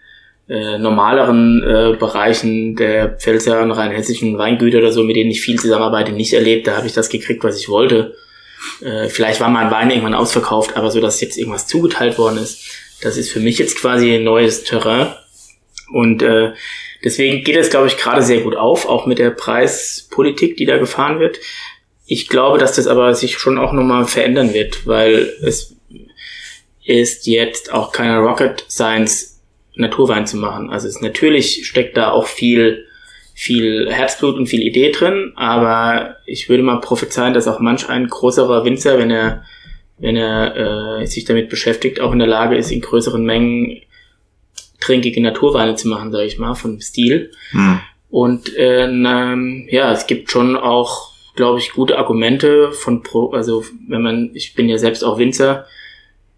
äh, 0.49 0.77
normaleren 0.77 1.61
äh, 1.61 1.97
Bereichen 1.97 2.75
der 2.75 3.09
Pfälzer 3.09 3.61
und 3.61 3.71
rheinhessischen 3.71 4.37
Weingüter 4.37 4.77
oder 4.77 4.91
so, 4.91 5.03
mit 5.03 5.15
denen 5.15 5.31
ich 5.31 5.41
viel 5.41 5.59
zusammenarbeite, 5.59 6.13
nicht 6.13 6.33
erlebt. 6.33 6.67
Da 6.67 6.77
habe 6.77 6.87
ich 6.87 6.93
das 6.93 7.09
gekriegt, 7.09 7.43
was 7.43 7.59
ich 7.59 7.69
wollte. 7.69 8.15
Äh, 8.81 9.09
vielleicht 9.09 9.39
war 9.41 9.49
mein 9.49 9.71
Wein 9.71 9.89
irgendwann 9.89 10.13
ausverkauft, 10.13 10.77
aber 10.77 10.89
so, 10.91 11.01
dass 11.01 11.21
jetzt 11.21 11.37
irgendwas 11.37 11.67
zugeteilt 11.67 12.17
worden 12.17 12.37
ist, 12.37 12.63
das 13.01 13.17
ist 13.17 13.31
für 13.31 13.39
mich 13.39 13.57
jetzt 13.59 13.79
quasi 13.79 14.15
ein 14.15 14.23
neues 14.23 14.63
Terrain. 14.63 15.13
Und 15.91 16.21
äh, 16.21 16.53
deswegen 17.03 17.43
geht 17.43 17.55
es, 17.55 17.69
glaube 17.69 17.87
ich, 17.87 17.97
gerade 17.97 18.21
sehr 18.21 18.41
gut 18.41 18.55
auf, 18.55 18.87
auch 18.87 19.05
mit 19.05 19.19
der 19.19 19.31
Preispolitik, 19.31 20.57
die 20.57 20.65
da 20.65 20.77
gefahren 20.77 21.19
wird. 21.19 21.39
Ich 22.05 22.29
glaube, 22.29 22.57
dass 22.57 22.75
das 22.75 22.87
aber 22.87 23.13
sich 23.13 23.37
schon 23.37 23.57
auch 23.57 23.73
nochmal 23.73 24.05
verändern 24.05 24.53
wird, 24.53 24.87
weil 24.87 25.33
es 25.41 25.75
ist 26.85 27.27
jetzt 27.27 27.73
auch 27.73 27.91
keine 27.91 28.19
Rocket 28.19 28.65
Science 28.69 29.36
Naturwein 29.77 30.25
zu 30.25 30.37
machen. 30.37 30.69
Also 30.69 30.87
es 30.87 31.01
natürlich 31.01 31.65
steckt 31.65 31.97
da 31.97 32.11
auch 32.11 32.27
viel, 32.27 32.85
viel 33.33 33.87
Herzblut 33.91 34.35
und 34.35 34.47
viel 34.47 34.61
Idee 34.61 34.91
drin, 34.91 35.33
aber 35.35 36.17
ich 36.25 36.49
würde 36.49 36.63
mal 36.63 36.79
prophezeien, 36.79 37.33
dass 37.33 37.47
auch 37.47 37.59
manch 37.59 37.87
ein 37.89 38.07
größerer 38.07 38.65
Winzer, 38.65 38.97
wenn 38.97 39.11
er, 39.11 39.43
wenn 39.97 40.15
er 40.15 41.01
äh, 41.01 41.05
sich 41.05 41.25
damit 41.25 41.49
beschäftigt, 41.49 41.99
auch 41.99 42.11
in 42.11 42.19
der 42.19 42.27
Lage 42.27 42.57
ist, 42.57 42.71
in 42.71 42.81
größeren 42.81 43.23
Mengen 43.23 43.81
trinkige 44.79 45.21
Naturweine 45.21 45.75
zu 45.75 45.87
machen, 45.87 46.11
sage 46.11 46.25
ich 46.25 46.37
mal, 46.37 46.53
von 46.53 46.79
Stil. 46.81 47.31
Hm. 47.51 47.79
Und 48.09 48.55
äh, 48.55 48.85
ähm, 48.85 49.67
ja, 49.69 49.91
es 49.91 50.07
gibt 50.07 50.31
schon 50.31 50.55
auch, 50.55 51.11
glaube 51.35 51.59
ich, 51.59 51.73
gute 51.73 51.97
Argumente 51.97 52.71
von 52.71 53.03
Pro, 53.03 53.31
also 53.31 53.63
wenn 53.87 54.01
man, 54.01 54.31
ich 54.33 54.55
bin 54.55 54.69
ja 54.69 54.77
selbst 54.77 55.03
auch 55.03 55.17
Winzer, 55.17 55.65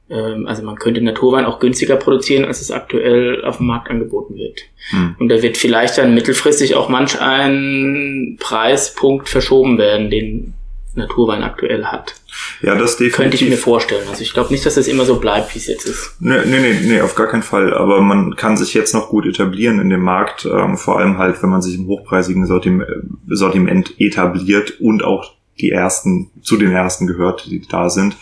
also 0.10 0.64
man 0.64 0.76
könnte 0.76 1.02
Naturwein 1.02 1.46
auch 1.46 1.60
günstiger 1.60 1.96
produzieren, 1.96 2.46
als 2.46 2.62
es 2.62 2.72
aktuell 2.72 3.44
auf 3.46 3.58
dem 3.58 3.68
Markt 3.68 3.90
angeboten 3.90 4.36
wird. 4.36 4.60
Hm. 4.90 5.16
Und 5.20 5.30
da 5.30 5.42
wird 5.42 5.58
vielleicht 5.58 5.98
dann 5.98 6.16
mittelfristig 6.16 6.76
auch 6.76 6.90
manch 6.90 7.22
ein 7.22 8.38
Preispunkt 8.40 9.30
verschoben 9.30 9.78
werden, 9.78 10.10
den 10.10 10.56
Naturwein 10.96 11.44
aktuell 11.44 11.86
hat. 11.86 12.16
Ja, 12.62 12.76
das 12.76 12.98
definitiv. 12.98 13.16
Könnte 13.16 13.36
ich 13.38 13.50
mir 13.50 13.58
vorstellen. 13.58 14.08
Also 14.10 14.22
ich 14.22 14.34
glaube 14.34 14.52
nicht, 14.52 14.66
dass 14.66 14.76
das 14.76 14.88
immer 14.88 15.06
so 15.06 15.20
bleibt, 15.20 15.54
wie 15.54 15.60
es 15.60 15.68
jetzt 15.68 15.86
ist. 15.86 16.16
Nee, 16.20 16.40
nee, 16.46 16.60
nee, 16.60 16.80
nee, 16.84 17.02
auf 17.02 17.16
gar 17.16 17.28
keinen 17.28 17.44
Fall. 17.44 17.74
Aber 17.74 18.02
man 18.02 18.36
kann 18.36 18.58
sich 18.58 18.74
jetzt 18.74 18.94
noch 18.94 19.10
gut 19.10 19.26
etablieren 19.26 19.80
in 19.80 19.90
dem 19.90 20.02
Markt, 20.02 20.46
ähm, 20.46 20.78
vor 20.78 21.00
allem 21.00 21.18
halt, 21.18 21.42
wenn 21.42 21.50
man 21.50 21.62
sich 21.62 21.76
im 21.76 21.88
hochpreisigen 21.88 22.46
Sortiment, 22.46 22.90
Sortiment 23.28 23.94
etabliert 24.00 24.80
und 24.80 25.04
auch 25.04 25.34
die 25.60 25.72
ersten, 25.72 26.32
zu 26.42 26.58
den 26.58 26.72
ersten 26.72 27.08
gehört, 27.08 27.46
die 27.46 27.62
da 27.62 27.90
sind, 27.90 28.18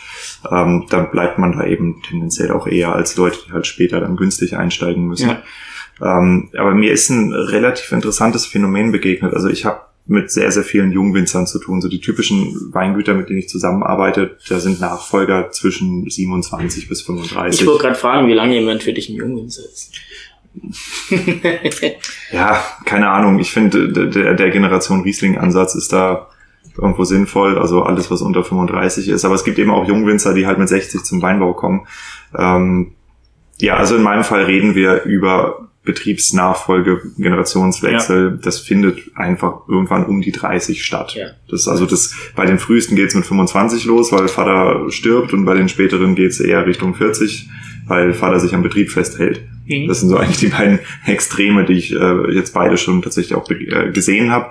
ähm, 0.50 0.86
dann 0.90 1.10
bleibt 1.10 1.38
man 1.38 1.52
da 1.52 1.64
eben 1.66 2.02
tendenziell 2.02 2.50
auch 2.52 2.66
eher 2.66 2.94
als 2.94 3.16
Leute, 3.16 3.38
die 3.46 3.52
halt 3.52 3.66
später 3.66 4.00
dann 4.00 4.16
günstig 4.16 4.56
einsteigen 4.56 5.06
müssen. 5.06 5.28
Ja. 5.28 5.42
Ähm, 6.00 6.50
aber 6.56 6.74
mir 6.74 6.92
ist 6.92 7.10
ein 7.10 7.32
relativ 7.32 7.92
interessantes 7.92 8.46
Phänomen 8.46 8.92
begegnet. 8.92 9.34
Also 9.34 9.48
ich 9.48 9.64
habe 9.64 9.80
mit 10.08 10.30
sehr, 10.30 10.50
sehr 10.50 10.64
vielen 10.64 10.90
Jungwinzern 10.90 11.46
zu 11.46 11.58
tun. 11.58 11.82
So 11.82 11.88
die 11.88 12.00
typischen 12.00 12.72
Weingüter, 12.72 13.14
mit 13.14 13.28
denen 13.28 13.40
ich 13.40 13.48
zusammenarbeite, 13.48 14.38
da 14.48 14.58
sind 14.58 14.80
Nachfolger 14.80 15.50
zwischen 15.50 16.08
27 16.08 16.88
bis 16.88 17.02
35. 17.02 17.60
Ich 17.60 17.66
wollte 17.66 17.82
gerade 17.82 17.94
fragen, 17.94 18.26
wie 18.26 18.32
lange 18.32 18.54
jemand 18.54 18.82
für 18.82 18.92
dich 18.92 19.10
ein 19.10 19.16
Jungwinzer 19.16 19.62
ist. 19.64 19.92
ja, 22.32 22.64
keine 22.86 23.10
Ahnung. 23.10 23.38
Ich 23.38 23.52
finde, 23.52 24.08
der, 24.08 24.34
der 24.34 24.50
Generation 24.50 25.02
Riesling-Ansatz 25.02 25.74
ist 25.74 25.92
da 25.92 26.28
irgendwo 26.78 27.04
sinnvoll, 27.04 27.58
also 27.58 27.82
alles, 27.82 28.10
was 28.10 28.22
unter 28.22 28.44
35 28.44 29.08
ist. 29.08 29.24
Aber 29.24 29.34
es 29.34 29.44
gibt 29.44 29.58
eben 29.58 29.70
auch 29.70 29.86
Jungwinzer, 29.86 30.34
die 30.34 30.46
halt 30.46 30.58
mit 30.58 30.68
60 30.68 31.02
zum 31.02 31.20
Weinbau 31.22 31.52
kommen. 31.52 31.86
Ähm, 32.36 32.92
ja, 33.58 33.76
also 33.76 33.96
in 33.96 34.02
meinem 34.02 34.24
Fall 34.24 34.44
reden 34.44 34.74
wir 34.74 35.02
über 35.02 35.68
Betriebsnachfolge, 35.88 37.00
Generationswechsel. 37.16 38.30
Ja. 38.30 38.38
Das 38.42 38.60
findet 38.60 39.10
einfach 39.16 39.68
irgendwann 39.68 40.04
um 40.04 40.20
die 40.20 40.32
30 40.32 40.84
statt. 40.84 41.14
Ja. 41.14 41.28
Das 41.50 41.66
also 41.66 41.86
das 41.86 42.14
bei 42.36 42.44
den 42.44 42.58
frühesten 42.58 42.94
geht's 42.94 43.14
mit 43.14 43.24
25 43.24 43.84
los, 43.86 44.12
weil 44.12 44.28
Vater 44.28 44.90
stirbt 44.90 45.32
und 45.32 45.44
bei 45.44 45.54
den 45.54 45.68
späteren 45.68 46.14
geht's 46.14 46.40
eher 46.40 46.66
Richtung 46.66 46.94
40, 46.94 47.48
weil 47.86 48.12
Vater 48.12 48.38
sich 48.38 48.54
am 48.54 48.62
Betrieb 48.62 48.90
festhält. 48.90 49.40
Mhm. 49.66 49.88
Das 49.88 50.00
sind 50.00 50.10
so 50.10 50.18
eigentlich 50.18 50.38
die 50.38 50.48
beiden 50.48 50.78
Extreme, 51.06 51.64
die 51.64 51.74
ich 51.74 51.92
äh, 51.92 52.34
jetzt 52.34 52.52
beide 52.52 52.76
schon 52.76 53.00
tatsächlich 53.00 53.34
auch 53.34 53.48
äh, 53.50 53.90
gesehen 53.90 54.30
habe. 54.30 54.50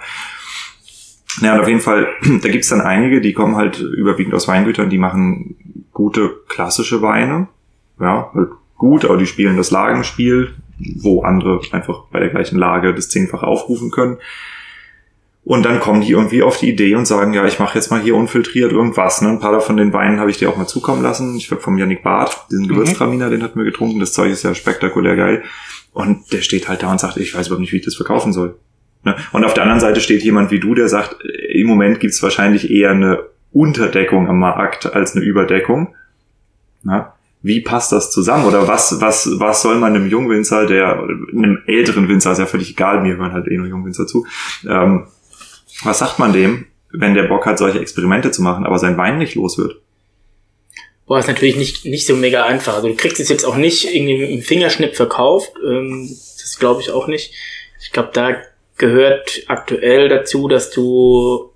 Ja, 1.41 1.53
und 1.53 1.61
auf 1.61 1.67
jeden 1.67 1.81
Fall, 1.81 2.07
da 2.41 2.49
gibt's 2.49 2.69
dann 2.69 2.81
einige, 2.81 3.21
die 3.21 3.33
kommen 3.33 3.55
halt 3.55 3.79
überwiegend 3.79 4.33
aus 4.33 4.47
Weingütern, 4.47 4.89
die 4.89 4.97
machen 4.97 5.55
gute 5.91 6.41
klassische 6.47 7.01
Weine. 7.01 7.47
Ja, 7.99 8.31
halt 8.33 8.49
gut, 8.75 9.05
aber 9.05 9.17
die 9.17 9.25
spielen 9.25 9.57
das 9.57 9.71
Lagenspiel, 9.71 10.53
wo 10.95 11.23
andere 11.23 11.61
einfach 11.71 12.03
bei 12.11 12.19
der 12.19 12.29
gleichen 12.29 12.57
Lage 12.57 12.93
das 12.93 13.09
zehnfach 13.09 13.43
aufrufen 13.43 13.91
können. 13.91 14.17
Und 15.43 15.63
dann 15.63 15.79
kommen 15.79 16.01
die 16.01 16.11
irgendwie 16.11 16.43
auf 16.43 16.57
die 16.59 16.69
Idee 16.69 16.95
und 16.95 17.07
sagen, 17.07 17.33
ja, 17.33 17.45
ich 17.45 17.57
mache 17.57 17.75
jetzt 17.75 17.89
mal 17.89 18.01
hier 18.01 18.17
unfiltriert 18.17 18.73
irgendwas. 18.73 19.21
Ne? 19.21 19.29
Ein 19.29 19.39
paar 19.39 19.61
von 19.61 19.77
den 19.77 19.93
Weinen 19.93 20.19
habe 20.19 20.29
ich 20.29 20.37
dir 20.37 20.49
auch 20.49 20.57
mal 20.57 20.67
zukommen 20.67 21.01
lassen. 21.01 21.37
Ich 21.37 21.49
habe 21.49 21.61
vom 21.61 21.77
Yannick 21.77 22.03
Barth, 22.03 22.47
diesen 22.51 22.65
mhm. 22.65 22.69
Gewürztraminer, 22.69 23.29
den 23.29 23.41
hatten 23.41 23.57
wir 23.57 23.63
getrunken. 23.63 24.01
Das 24.01 24.11
Zeug 24.11 24.29
ist 24.29 24.43
ja 24.43 24.53
spektakulär 24.53 25.15
geil. 25.15 25.43
Und 25.93 26.33
der 26.33 26.41
steht 26.41 26.67
halt 26.67 26.83
da 26.83 26.91
und 26.91 26.99
sagt, 26.99 27.15
ich 27.15 27.33
weiß 27.33 27.47
überhaupt 27.47 27.61
nicht, 27.61 27.71
wie 27.71 27.77
ich 27.77 27.85
das 27.85 27.95
verkaufen 27.95 28.33
soll. 28.33 28.57
Ne? 29.07 29.15
Und 29.31 29.45
auf 29.45 29.53
der 29.53 29.63
anderen 29.63 29.79
Seite 29.79 30.01
steht 30.01 30.23
jemand 30.23 30.51
wie 30.51 30.59
du, 30.59 30.75
der 30.75 30.89
sagt, 30.89 31.17
im 31.23 31.67
Moment 31.67 31.99
gibt 31.99 32.13
es 32.13 32.21
wahrscheinlich 32.21 32.69
eher 32.69 32.91
eine 32.91 33.23
Unterdeckung 33.53 34.27
am 34.27 34.39
Markt 34.39 34.93
als 34.93 35.15
eine 35.15 35.23
Überdeckung. 35.25 35.95
Wie 37.41 37.61
passt 37.61 37.91
das 37.91 38.11
zusammen? 38.11 38.45
Oder 38.45 38.67
was, 38.67 38.99
was, 38.99 39.29
was 39.39 39.61
soll 39.61 39.77
man 39.77 39.95
einem 39.95 40.07
Jungwinzer, 40.07 40.65
der, 40.65 40.99
einem 40.99 41.63
älteren 41.65 42.09
Winzer, 42.09 42.33
ist 42.33 42.39
ja 42.39 42.45
völlig 42.45 42.71
egal, 42.71 43.01
mir 43.01 43.15
hören 43.15 43.31
halt 43.31 43.47
eh 43.47 43.57
nur 43.57 43.67
Jungwinzer 43.67 44.05
zu, 44.07 44.25
ähm, 44.67 45.07
was 45.83 45.99
sagt 45.99 46.19
man 46.19 46.33
dem, 46.33 46.65
wenn 46.91 47.13
der 47.13 47.23
Bock 47.23 47.45
hat, 47.45 47.57
solche 47.57 47.79
Experimente 47.79 48.31
zu 48.31 48.41
machen, 48.41 48.65
aber 48.65 48.79
sein 48.79 48.97
Wein 48.97 49.17
nicht 49.17 49.35
los 49.35 49.57
wird? 49.57 49.79
Boah, 51.05 51.19
ist 51.19 51.27
natürlich 51.27 51.55
nicht, 51.55 51.85
nicht 51.85 52.05
so 52.05 52.15
mega 52.15 52.43
einfach. 52.43 52.75
Also 52.75 52.89
du 52.89 52.95
kriegst 52.95 53.19
es 53.21 53.29
jetzt 53.29 53.45
auch 53.45 53.55
nicht 53.55 53.95
irgendwie 53.95 54.33
im 54.33 54.41
Fingerschnipp 54.41 54.95
verkauft. 54.95 55.53
Ähm, 55.65 56.09
das 56.09 56.57
glaube 56.59 56.81
ich 56.81 56.91
auch 56.91 57.07
nicht. 57.07 57.33
Ich 57.81 57.91
glaube, 57.91 58.09
da 58.13 58.35
gehört 58.77 59.43
aktuell 59.47 60.09
dazu, 60.09 60.47
dass 60.47 60.71
du 60.71 61.51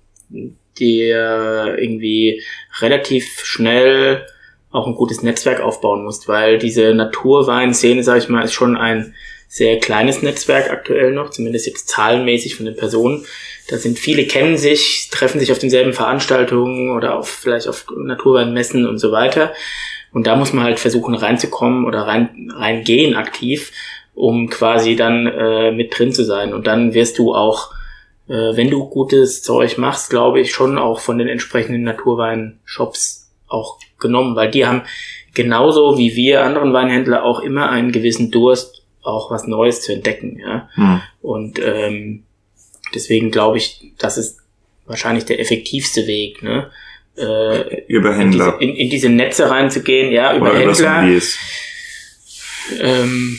dir 0.78 1.76
irgendwie 1.78 2.42
relativ 2.80 3.44
schnell 3.44 4.26
auch 4.70 4.86
ein 4.86 4.94
gutes 4.94 5.22
Netzwerk 5.22 5.60
aufbauen 5.60 6.04
musst, 6.04 6.28
weil 6.28 6.58
diese 6.58 6.94
Naturweinszene, 6.94 8.02
sage 8.02 8.20
ich 8.20 8.28
mal, 8.28 8.44
ist 8.44 8.54
schon 8.54 8.76
ein 8.76 9.14
sehr 9.46 9.78
kleines 9.78 10.22
Netzwerk 10.22 10.70
aktuell 10.70 11.12
noch, 11.12 11.28
zumindest 11.28 11.66
jetzt 11.66 11.88
zahlenmäßig 11.88 12.56
von 12.56 12.64
den 12.64 12.74
Personen. 12.74 13.26
Da 13.68 13.76
sind 13.76 13.98
viele 13.98 14.24
kennen 14.24 14.56
sich, 14.56 15.10
treffen 15.12 15.40
sich 15.40 15.52
auf 15.52 15.58
denselben 15.58 15.92
Veranstaltungen 15.92 16.90
oder 16.90 17.18
auf 17.18 17.28
vielleicht 17.28 17.68
auf 17.68 17.84
Naturweinmessen 17.94 18.86
und 18.86 18.96
so 18.96 19.12
weiter. 19.12 19.52
Und 20.10 20.26
da 20.26 20.36
muss 20.36 20.54
man 20.54 20.64
halt 20.64 20.80
versuchen 20.80 21.14
reinzukommen 21.14 21.84
oder 21.84 22.00
rein 22.00 22.50
reingehen 22.54 23.14
aktiv 23.14 23.72
um 24.14 24.48
quasi 24.48 24.96
dann 24.96 25.26
äh, 25.26 25.72
mit 25.72 25.98
drin 25.98 26.12
zu 26.12 26.24
sein. 26.24 26.52
Und 26.52 26.66
dann 26.66 26.94
wirst 26.94 27.18
du 27.18 27.34
auch, 27.34 27.70
äh, 28.28 28.32
wenn 28.56 28.70
du 28.70 28.88
gutes 28.88 29.42
Zeug 29.42 29.78
machst, 29.78 30.10
glaube 30.10 30.40
ich, 30.40 30.52
schon 30.52 30.78
auch 30.78 31.00
von 31.00 31.18
den 31.18 31.28
entsprechenden 31.28 31.82
Naturwein-Shops 31.82 33.30
auch 33.48 33.78
genommen, 33.98 34.36
weil 34.36 34.50
die 34.50 34.66
haben 34.66 34.82
genauso 35.34 35.98
wie 35.98 36.14
wir 36.16 36.42
anderen 36.42 36.72
Weinhändler 36.72 37.24
auch 37.24 37.40
immer 37.40 37.70
einen 37.70 37.92
gewissen 37.92 38.30
Durst, 38.30 38.82
auch 39.02 39.30
was 39.30 39.46
Neues 39.46 39.82
zu 39.82 39.92
entdecken. 39.92 40.38
Ja? 40.38 40.68
Hm. 40.74 41.00
Und 41.22 41.58
ähm, 41.58 42.24
deswegen 42.94 43.30
glaube 43.30 43.58
ich, 43.58 43.92
das 43.98 44.18
ist 44.18 44.38
wahrscheinlich 44.86 45.24
der 45.24 45.40
effektivste 45.40 46.06
Weg, 46.06 46.42
ne? 46.42 46.70
Äh, 47.16 47.84
über 47.86 48.14
Händler. 48.14 48.58
In 48.58 48.68
diese, 48.68 48.72
in, 48.72 48.76
in 48.76 48.90
diese 48.90 49.08
Netze 49.10 49.50
reinzugehen, 49.50 50.12
ja, 50.12 50.34
über 50.34 50.50
Oder 50.50 50.58
Händler. 50.60 51.08
Ähm, 52.80 53.38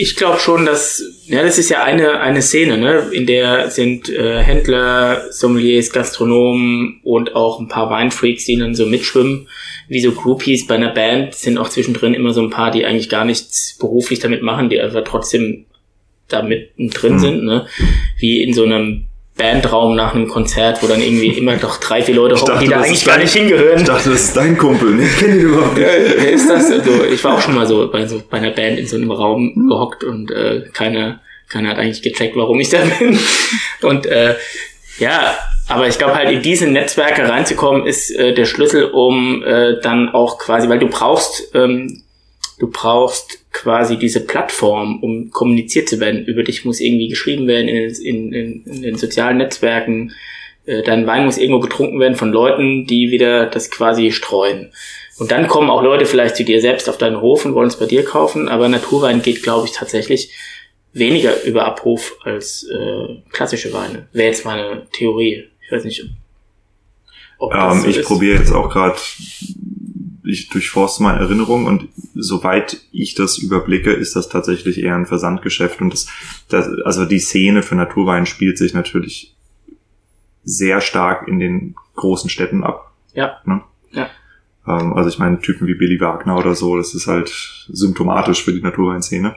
ich 0.00 0.14
glaube 0.14 0.38
schon, 0.38 0.64
dass, 0.64 1.02
ja, 1.26 1.42
das 1.42 1.58
ist 1.58 1.70
ja 1.70 1.82
eine, 1.82 2.20
eine 2.20 2.40
Szene, 2.40 2.78
ne, 2.78 3.08
in 3.10 3.26
der 3.26 3.68
sind 3.68 4.08
äh, 4.08 4.40
Händler, 4.40 5.24
Sommeliers, 5.32 5.90
Gastronomen 5.90 7.00
und 7.02 7.34
auch 7.34 7.58
ein 7.58 7.66
paar 7.66 7.90
Weinfreaks, 7.90 8.44
die 8.44 8.56
dann 8.56 8.76
so 8.76 8.86
mitschwimmen, 8.86 9.48
wie 9.88 10.00
so 10.00 10.12
Groupies 10.12 10.68
bei 10.68 10.76
einer 10.76 10.92
Band, 10.92 11.34
sind 11.34 11.58
auch 11.58 11.68
zwischendrin 11.68 12.14
immer 12.14 12.32
so 12.32 12.40
ein 12.40 12.50
paar, 12.50 12.70
die 12.70 12.84
eigentlich 12.84 13.08
gar 13.08 13.24
nichts 13.24 13.76
beruflich 13.80 14.20
damit 14.20 14.40
machen, 14.40 14.68
die 14.68 14.80
aber 14.80 15.02
trotzdem 15.02 15.66
da 16.28 16.42
drin 16.42 17.14
mhm. 17.14 17.18
sind, 17.18 17.44
ne, 17.44 17.66
wie 18.18 18.44
in 18.44 18.54
so 18.54 18.62
einem 18.62 19.07
Bandraum 19.38 19.96
nach 19.96 20.14
einem 20.14 20.28
Konzert, 20.28 20.82
wo 20.82 20.86
dann 20.86 21.00
irgendwie 21.00 21.28
immer 21.28 21.56
doch 21.56 21.78
drei, 21.78 22.02
vier 22.02 22.16
Leute 22.16 22.38
hocken, 22.38 22.60
die 22.60 22.68
da 22.68 22.80
eigentlich 22.80 23.04
gar 23.04 23.16
nicht 23.16 23.32
hingehören. 23.32 23.78
Ich 23.78 23.84
dachte, 23.84 24.10
das 24.10 24.24
ist 24.24 24.36
dein 24.36 24.58
Kumpel. 24.58 25.00
Ich 25.00 25.16
kenne 25.16 25.36
ihn 25.36 25.40
überhaupt 25.40 25.78
nicht. 25.78 25.86
Ja, 25.86 25.92
wer 26.16 26.30
ist 26.30 26.50
das? 26.50 26.70
Also, 26.70 27.04
ich 27.04 27.22
war 27.24 27.34
auch 27.36 27.40
schon 27.40 27.54
mal 27.54 27.66
so 27.66 27.88
bei, 27.90 28.06
so 28.06 28.20
bei 28.28 28.38
einer 28.38 28.50
Band 28.50 28.78
in 28.78 28.86
so 28.86 28.96
einem 28.96 29.10
Raum 29.10 29.52
hm. 29.54 29.68
gehockt 29.68 30.04
und 30.04 30.30
äh, 30.30 30.64
keiner, 30.74 31.20
keiner 31.48 31.70
hat 31.70 31.78
eigentlich 31.78 32.02
gecheckt, 32.02 32.36
warum 32.36 32.60
ich 32.60 32.68
da 32.68 32.78
bin. 32.98 33.18
Und 33.82 34.06
äh, 34.06 34.34
ja, 34.98 35.36
aber 35.68 35.86
ich 35.86 35.98
glaube 35.98 36.16
halt 36.16 36.30
in 36.30 36.42
diese 36.42 36.66
Netzwerke 36.66 37.28
reinzukommen, 37.28 37.86
ist 37.86 38.10
äh, 38.10 38.34
der 38.34 38.46
Schlüssel, 38.46 38.86
um 38.86 39.42
äh, 39.44 39.80
dann 39.80 40.08
auch 40.08 40.38
quasi, 40.38 40.68
weil 40.68 40.80
du 40.80 40.88
brauchst, 40.88 41.54
ähm, 41.54 42.02
du 42.58 42.68
brauchst 42.70 43.44
quasi 43.52 43.98
diese 43.98 44.24
Plattform, 44.24 45.02
um 45.02 45.30
kommuniziert 45.30 45.88
zu 45.88 46.00
werden. 46.00 46.24
Über 46.24 46.42
dich 46.42 46.64
muss 46.64 46.80
irgendwie 46.80 47.08
geschrieben 47.08 47.46
werden 47.46 47.68
in, 47.68 48.32
in, 48.32 48.64
in, 48.64 48.82
den 48.82 48.96
sozialen 48.96 49.38
Netzwerken. 49.38 50.12
Äh, 50.66 50.82
dein 50.82 51.06
Wein 51.06 51.24
muss 51.24 51.38
irgendwo 51.38 51.60
getrunken 51.60 52.00
werden 52.00 52.16
von 52.16 52.32
Leuten, 52.32 52.86
die 52.86 53.10
wieder 53.10 53.46
das 53.46 53.70
quasi 53.70 54.12
streuen. 54.12 54.72
Und 55.18 55.30
dann 55.30 55.48
kommen 55.48 55.70
auch 55.70 55.82
Leute 55.82 56.06
vielleicht 56.06 56.36
zu 56.36 56.44
dir 56.44 56.60
selbst 56.60 56.88
auf 56.88 56.98
deinen 56.98 57.20
Hof 57.20 57.44
und 57.44 57.54
wollen 57.54 57.68
es 57.68 57.78
bei 57.78 57.86
dir 57.86 58.04
kaufen. 58.04 58.48
Aber 58.48 58.68
Naturwein 58.68 59.22
geht, 59.22 59.42
glaube 59.42 59.66
ich, 59.66 59.72
tatsächlich 59.72 60.32
weniger 60.92 61.42
über 61.44 61.64
Abruf 61.64 62.16
als 62.22 62.64
äh, 62.64 63.16
klassische 63.30 63.72
Weine. 63.72 64.08
Wäre 64.12 64.28
jetzt 64.28 64.44
meine 64.44 64.86
Theorie. 64.92 65.44
Ich 65.64 65.72
weiß 65.72 65.84
nicht, 65.84 66.04
ob 67.38 67.52
das 67.52 67.74
ähm, 67.74 67.92
so 67.92 68.00
Ich 68.00 68.06
probiere 68.06 68.38
jetzt 68.38 68.52
auch 68.52 68.70
gerade 68.70 68.96
ich 70.28 70.50
durchforste 70.50 71.02
meine 71.02 71.20
Erinnerung 71.20 71.64
und 71.64 71.88
soweit 72.14 72.82
ich 72.92 73.14
das 73.14 73.38
überblicke, 73.38 73.92
ist 73.92 74.14
das 74.14 74.28
tatsächlich 74.28 74.78
eher 74.78 74.94
ein 74.94 75.06
Versandgeschäft 75.06 75.80
und 75.80 75.92
das, 75.92 76.06
das 76.48 76.68
also 76.84 77.06
die 77.06 77.18
Szene 77.18 77.62
für 77.62 77.74
Naturwein 77.74 78.26
spielt 78.26 78.58
sich 78.58 78.74
natürlich 78.74 79.34
sehr 80.44 80.80
stark 80.80 81.28
in 81.28 81.38
den 81.38 81.74
großen 81.96 82.28
Städten 82.28 82.62
ab. 82.62 82.92
Ja. 83.14 83.38
Ne? 83.44 83.62
ja. 83.92 84.08
Ähm, 84.66 84.92
also 84.92 85.08
ich 85.08 85.18
meine, 85.18 85.40
Typen 85.40 85.66
wie 85.66 85.74
Billy 85.74 85.98
Wagner 85.98 86.36
oder 86.36 86.54
so, 86.54 86.76
das 86.76 86.94
ist 86.94 87.06
halt 87.06 87.30
symptomatisch 87.68 88.44
für 88.44 88.52
die 88.52 88.62
Naturweinszene. 88.62 89.36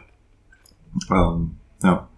Ähm, 1.09 1.51
ja. 1.83 2.09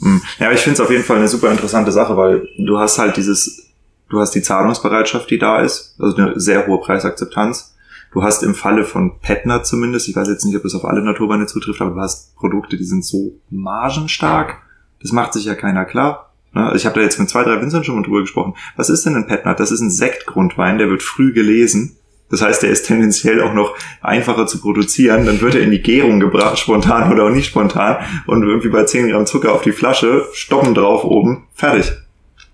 Hm. 0.00 0.20
Ja, 0.38 0.46
aber 0.46 0.54
ich 0.54 0.60
finde 0.60 0.74
es 0.74 0.80
auf 0.80 0.90
jeden 0.90 1.04
Fall 1.04 1.16
eine 1.16 1.28
super 1.28 1.50
interessante 1.50 1.92
Sache, 1.92 2.16
weil 2.16 2.46
du 2.58 2.78
hast 2.78 2.98
halt 2.98 3.16
dieses 3.16 3.69
Du 4.10 4.18
hast 4.20 4.32
die 4.32 4.42
Zahlungsbereitschaft, 4.42 5.30
die 5.30 5.38
da 5.38 5.60
ist, 5.60 5.94
also 6.00 6.16
eine 6.16 6.38
sehr 6.38 6.66
hohe 6.66 6.80
Preisakzeptanz. 6.80 7.76
Du 8.12 8.24
hast 8.24 8.42
im 8.42 8.56
Falle 8.56 8.84
von 8.84 9.20
Petner 9.20 9.62
zumindest, 9.62 10.08
ich 10.08 10.16
weiß 10.16 10.28
jetzt 10.28 10.44
nicht, 10.44 10.56
ob 10.56 10.64
es 10.64 10.74
auf 10.74 10.84
alle 10.84 11.00
Naturweine 11.00 11.46
zutrifft, 11.46 11.80
aber 11.80 11.94
du 11.94 12.00
hast 12.00 12.34
Produkte, 12.34 12.76
die 12.76 12.84
sind 12.84 13.04
so 13.04 13.32
margenstark. 13.50 14.56
Das 15.00 15.12
macht 15.12 15.32
sich 15.32 15.44
ja 15.44 15.54
keiner 15.54 15.84
klar. 15.84 16.32
Ne? 16.52 16.72
Ich 16.74 16.86
habe 16.86 16.96
da 16.96 17.02
jetzt 17.02 17.20
mit 17.20 17.30
zwei, 17.30 17.44
drei 17.44 17.60
Winzern 17.60 17.84
schon 17.84 17.94
mal 17.94 18.02
drüber 18.02 18.20
gesprochen. 18.20 18.54
Was 18.76 18.90
ist 18.90 19.06
denn 19.06 19.14
ein 19.14 19.28
Petner? 19.28 19.54
Das 19.54 19.70
ist 19.70 19.80
ein 19.80 19.92
Sektgrundwein, 19.92 20.78
der 20.78 20.90
wird 20.90 21.04
früh 21.04 21.32
gelesen. 21.32 21.96
Das 22.30 22.42
heißt, 22.42 22.64
der 22.64 22.70
ist 22.70 22.86
tendenziell 22.86 23.40
auch 23.42 23.54
noch 23.54 23.76
einfacher 24.00 24.46
zu 24.48 24.60
produzieren. 24.60 25.24
Dann 25.26 25.40
wird 25.40 25.54
er 25.54 25.62
in 25.62 25.70
die 25.70 25.82
Gärung 25.82 26.18
gebracht, 26.18 26.58
spontan 26.58 27.12
oder 27.12 27.24
auch 27.24 27.30
nicht 27.30 27.46
spontan. 27.46 27.98
Und 28.26 28.42
irgendwie 28.42 28.68
bei 28.68 28.84
10 28.84 29.08
Gramm 29.08 29.26
Zucker 29.26 29.52
auf 29.52 29.62
die 29.62 29.72
Flasche, 29.72 30.26
stoppen 30.32 30.74
drauf 30.74 31.04
oben, 31.04 31.44
fertig. 31.54 31.92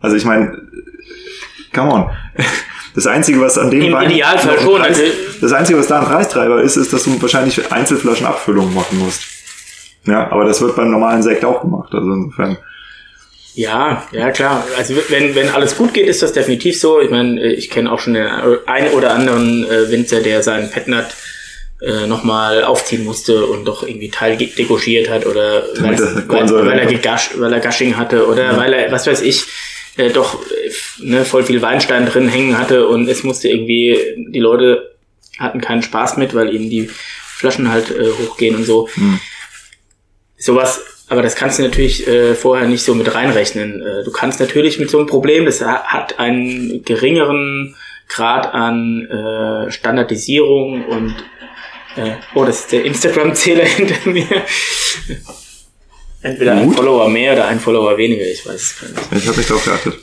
Also 0.00 0.16
ich 0.16 0.24
meine, 0.24 0.62
come 1.76 1.92
on. 1.92 2.10
Das 2.94 3.06
Einzige, 3.06 3.42
was 3.42 3.58
an 3.58 3.70
dem 3.70 3.82
Im 3.82 3.92
Wein 3.92 4.10
Idealfall 4.10 4.58
schon. 4.58 4.80
Preis, 4.80 4.98
also 4.98 5.12
das 5.42 5.52
Einzige, 5.52 5.78
was 5.78 5.86
da 5.86 6.00
ein 6.00 6.06
Preistreiber 6.06 6.62
ist, 6.62 6.76
ist, 6.76 6.94
dass 6.94 7.04
du 7.04 7.20
wahrscheinlich 7.20 7.70
Einzelflaschen 7.70 8.26
Abfüllungen 8.26 8.74
machen 8.74 8.98
musst. 8.98 9.22
Ja, 10.06 10.30
aber 10.30 10.46
das 10.46 10.62
wird 10.62 10.76
beim 10.76 10.90
normalen 10.90 11.22
Sekt 11.22 11.44
auch 11.44 11.60
gemacht. 11.60 11.92
Also 11.92 12.10
insofern. 12.10 12.56
Ja, 13.54 14.02
ja 14.12 14.30
klar. 14.30 14.64
Also 14.78 14.94
wenn, 15.08 15.34
wenn 15.34 15.50
alles 15.50 15.76
gut 15.76 15.92
geht, 15.92 16.06
ist 16.06 16.22
das 16.22 16.32
definitiv 16.32 16.80
so. 16.80 17.00
Ich 17.00 17.10
meine, 17.10 17.52
ich 17.52 17.68
kenne 17.68 17.92
auch 17.92 18.00
schon 18.00 18.14
den 18.14 18.26
einen 18.66 18.88
oder 18.94 19.12
anderen 19.12 19.64
äh, 19.64 19.90
Winzer, 19.90 20.20
der 20.20 20.42
seinen 20.42 20.70
Petnat 20.70 21.14
äh, 21.82 22.06
nochmal 22.06 22.64
aufziehen 22.64 23.04
musste 23.04 23.44
und 23.44 23.66
doch 23.66 23.86
irgendwie 23.86 24.10
Teil 24.10 24.38
degorgiert 24.38 25.10
hat 25.10 25.26
oder 25.26 25.64
weil, 25.78 25.98
weil, 26.28 26.66
weil, 26.66 26.78
er 26.78 26.86
Gegasch, 26.86 27.32
weil 27.36 27.52
er 27.52 27.60
Gushing 27.60 27.98
hatte 27.98 28.26
oder 28.26 28.52
ja. 28.52 28.56
weil 28.56 28.72
er, 28.72 28.90
was 28.90 29.06
weiß 29.06 29.20
ich, 29.20 29.44
äh, 29.96 30.10
doch 30.10 30.40
äh, 30.42 30.70
ne, 30.98 31.24
voll 31.24 31.44
viel 31.44 31.62
Weinstein 31.62 32.06
drin 32.06 32.28
hängen 32.28 32.58
hatte 32.58 32.88
und 32.88 33.08
es 33.08 33.22
musste 33.22 33.48
irgendwie, 33.48 33.98
die 34.28 34.40
Leute 34.40 34.96
hatten 35.38 35.60
keinen 35.60 35.82
Spaß 35.82 36.16
mit, 36.16 36.34
weil 36.34 36.54
ihnen 36.54 36.70
die 36.70 36.88
Flaschen 36.88 37.70
halt 37.70 37.90
äh, 37.90 38.10
hochgehen 38.10 38.56
und 38.56 38.64
so. 38.64 38.88
Mhm. 38.96 39.20
Sowas, 40.38 40.82
aber 41.08 41.22
das 41.22 41.36
kannst 41.36 41.58
du 41.58 41.62
natürlich 41.62 42.06
äh, 42.06 42.34
vorher 42.34 42.66
nicht 42.66 42.82
so 42.82 42.94
mit 42.94 43.14
reinrechnen. 43.14 43.82
Äh, 43.82 44.04
du 44.04 44.10
kannst 44.10 44.40
natürlich 44.40 44.78
mit 44.78 44.90
so 44.90 44.98
einem 44.98 45.06
Problem, 45.06 45.44
das 45.44 45.60
hat 45.60 46.18
einen 46.18 46.82
geringeren 46.84 47.76
Grad 48.08 48.54
an 48.54 49.06
äh, 49.06 49.70
Standardisierung 49.70 50.84
und 50.86 51.14
äh, 51.96 52.12
oh, 52.34 52.44
das 52.44 52.60
ist 52.60 52.72
der 52.72 52.84
Instagram-Zähler 52.84 53.64
hinter 53.64 54.08
mir. 54.08 54.26
Entweder 56.26 56.54
Gut. 56.54 56.62
ein 56.62 56.72
Follower 56.72 57.08
mehr 57.08 57.34
oder 57.34 57.46
ein 57.46 57.60
Follower 57.60 57.96
weniger, 57.96 58.24
ich 58.24 58.44
weiß 58.44 58.54
es 58.54 58.80
gar 58.80 58.88
nicht. 58.88 59.22
Ich 59.22 59.28
habe 59.28 59.36
mich 59.36 59.46
darauf 59.46 59.64
geachtet. 59.64 59.94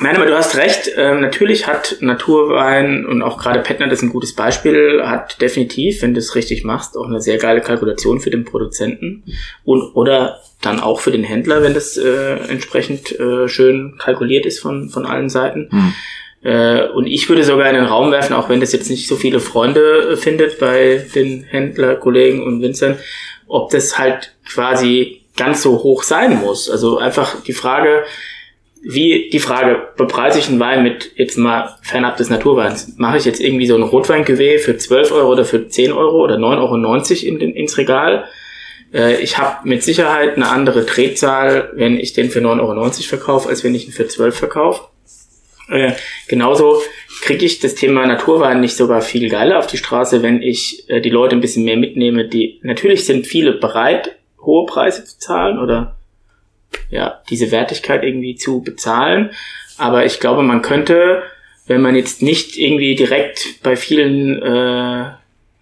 Nein, 0.00 0.16
aber 0.16 0.26
du 0.26 0.36
hast 0.36 0.56
recht. 0.56 0.90
Ähm, 0.96 1.20
natürlich 1.20 1.68
hat 1.68 1.98
Naturwein 2.00 3.06
und 3.06 3.22
auch 3.22 3.38
gerade 3.38 3.60
Petner, 3.60 3.86
das 3.86 3.98
ist 3.98 4.02
ein 4.02 4.12
gutes 4.12 4.34
Beispiel, 4.34 5.02
hat 5.04 5.40
definitiv, 5.40 6.02
wenn 6.02 6.14
du 6.14 6.18
es 6.18 6.34
richtig 6.34 6.64
machst, 6.64 6.96
auch 6.96 7.06
eine 7.06 7.20
sehr 7.20 7.38
geile 7.38 7.60
Kalkulation 7.60 8.18
für 8.18 8.30
den 8.30 8.44
Produzenten 8.44 9.22
und 9.64 9.94
oder 9.94 10.40
dann 10.60 10.80
auch 10.80 11.00
für 11.00 11.12
den 11.12 11.22
Händler, 11.22 11.62
wenn 11.62 11.74
das 11.74 11.96
äh, 11.96 12.36
entsprechend 12.48 13.18
äh, 13.20 13.46
schön 13.48 13.96
kalkuliert 13.98 14.46
ist 14.46 14.58
von 14.58 14.88
von 14.88 15.06
allen 15.06 15.28
Seiten. 15.28 15.68
Hm. 15.70 15.94
Äh, 16.42 16.88
und 16.88 17.06
ich 17.06 17.28
würde 17.28 17.44
sogar 17.44 17.68
in 17.68 17.76
den 17.76 17.84
Raum 17.84 18.10
werfen, 18.10 18.32
auch 18.32 18.48
wenn 18.48 18.60
das 18.60 18.72
jetzt 18.72 18.90
nicht 18.90 19.06
so 19.06 19.14
viele 19.14 19.38
Freunde 19.38 20.12
äh, 20.12 20.16
findet 20.16 20.58
bei 20.58 21.06
den 21.14 21.44
Händlerkollegen 21.44 22.42
und 22.42 22.60
Winzern, 22.60 22.96
ob 23.46 23.70
das 23.70 23.98
halt 23.98 24.34
quasi 24.48 25.19
ganz 25.40 25.62
so 25.62 25.82
hoch 25.82 26.02
sein 26.02 26.38
muss. 26.40 26.68
Also 26.70 26.98
einfach 26.98 27.42
die 27.42 27.54
Frage, 27.54 28.04
wie 28.82 29.30
die 29.32 29.40
Frage, 29.40 29.88
bepreise 29.96 30.38
ich 30.38 30.48
einen 30.48 30.60
Wein 30.60 30.82
mit 30.82 31.12
jetzt 31.16 31.38
mal 31.38 31.76
fernab 31.82 32.18
des 32.18 32.28
Naturweins? 32.28 32.94
Mache 32.98 33.16
ich 33.16 33.24
jetzt 33.24 33.40
irgendwie 33.40 33.66
so 33.66 33.74
ein 33.74 33.82
rotwein 33.82 34.24
für 34.26 34.76
12 34.76 35.12
Euro 35.12 35.32
oder 35.32 35.46
für 35.46 35.66
10 35.66 35.92
Euro 35.92 36.22
oder 36.22 36.36
9,90 36.36 37.24
Euro 37.24 37.26
in 37.26 37.38
den, 37.38 37.54
ins 37.54 37.78
Regal? 37.78 38.24
Äh, 38.92 39.22
ich 39.22 39.38
habe 39.38 39.66
mit 39.66 39.82
Sicherheit 39.82 40.36
eine 40.36 40.48
andere 40.48 40.84
Drehzahl, 40.84 41.70
wenn 41.74 41.98
ich 41.98 42.12
den 42.12 42.30
für 42.30 42.40
9,90 42.40 42.60
Euro 42.60 42.90
verkaufe, 42.90 43.48
als 43.48 43.64
wenn 43.64 43.74
ich 43.74 43.86
ihn 43.86 43.92
für 43.92 44.06
12 44.06 44.36
verkaufe. 44.36 44.88
Äh, 45.70 45.92
genauso 46.28 46.82
kriege 47.22 47.46
ich 47.46 47.60
das 47.60 47.74
Thema 47.76 48.06
Naturwein 48.06 48.60
nicht 48.60 48.76
sogar 48.76 49.00
viel 49.00 49.30
geiler 49.30 49.58
auf 49.58 49.66
die 49.66 49.78
Straße, 49.78 50.22
wenn 50.22 50.42
ich 50.42 50.84
äh, 50.88 51.00
die 51.00 51.10
Leute 51.10 51.34
ein 51.36 51.40
bisschen 51.40 51.64
mehr 51.64 51.76
mitnehme. 51.76 52.26
Die 52.26 52.60
natürlich 52.62 53.04
sind 53.06 53.26
viele 53.26 53.52
bereit, 53.52 54.16
hohe 54.42 54.66
Preise 54.66 55.04
zu 55.04 55.18
zahlen 55.18 55.58
oder 55.58 55.96
ja, 56.90 57.20
diese 57.30 57.50
Wertigkeit 57.50 58.02
irgendwie 58.02 58.36
zu 58.36 58.62
bezahlen. 58.62 59.30
Aber 59.78 60.04
ich 60.04 60.20
glaube, 60.20 60.42
man 60.42 60.62
könnte, 60.62 61.22
wenn 61.66 61.80
man 61.80 61.96
jetzt 61.96 62.22
nicht 62.22 62.58
irgendwie 62.58 62.94
direkt 62.94 63.62
bei 63.62 63.76
vielen 63.76 64.40
äh, 64.42 65.10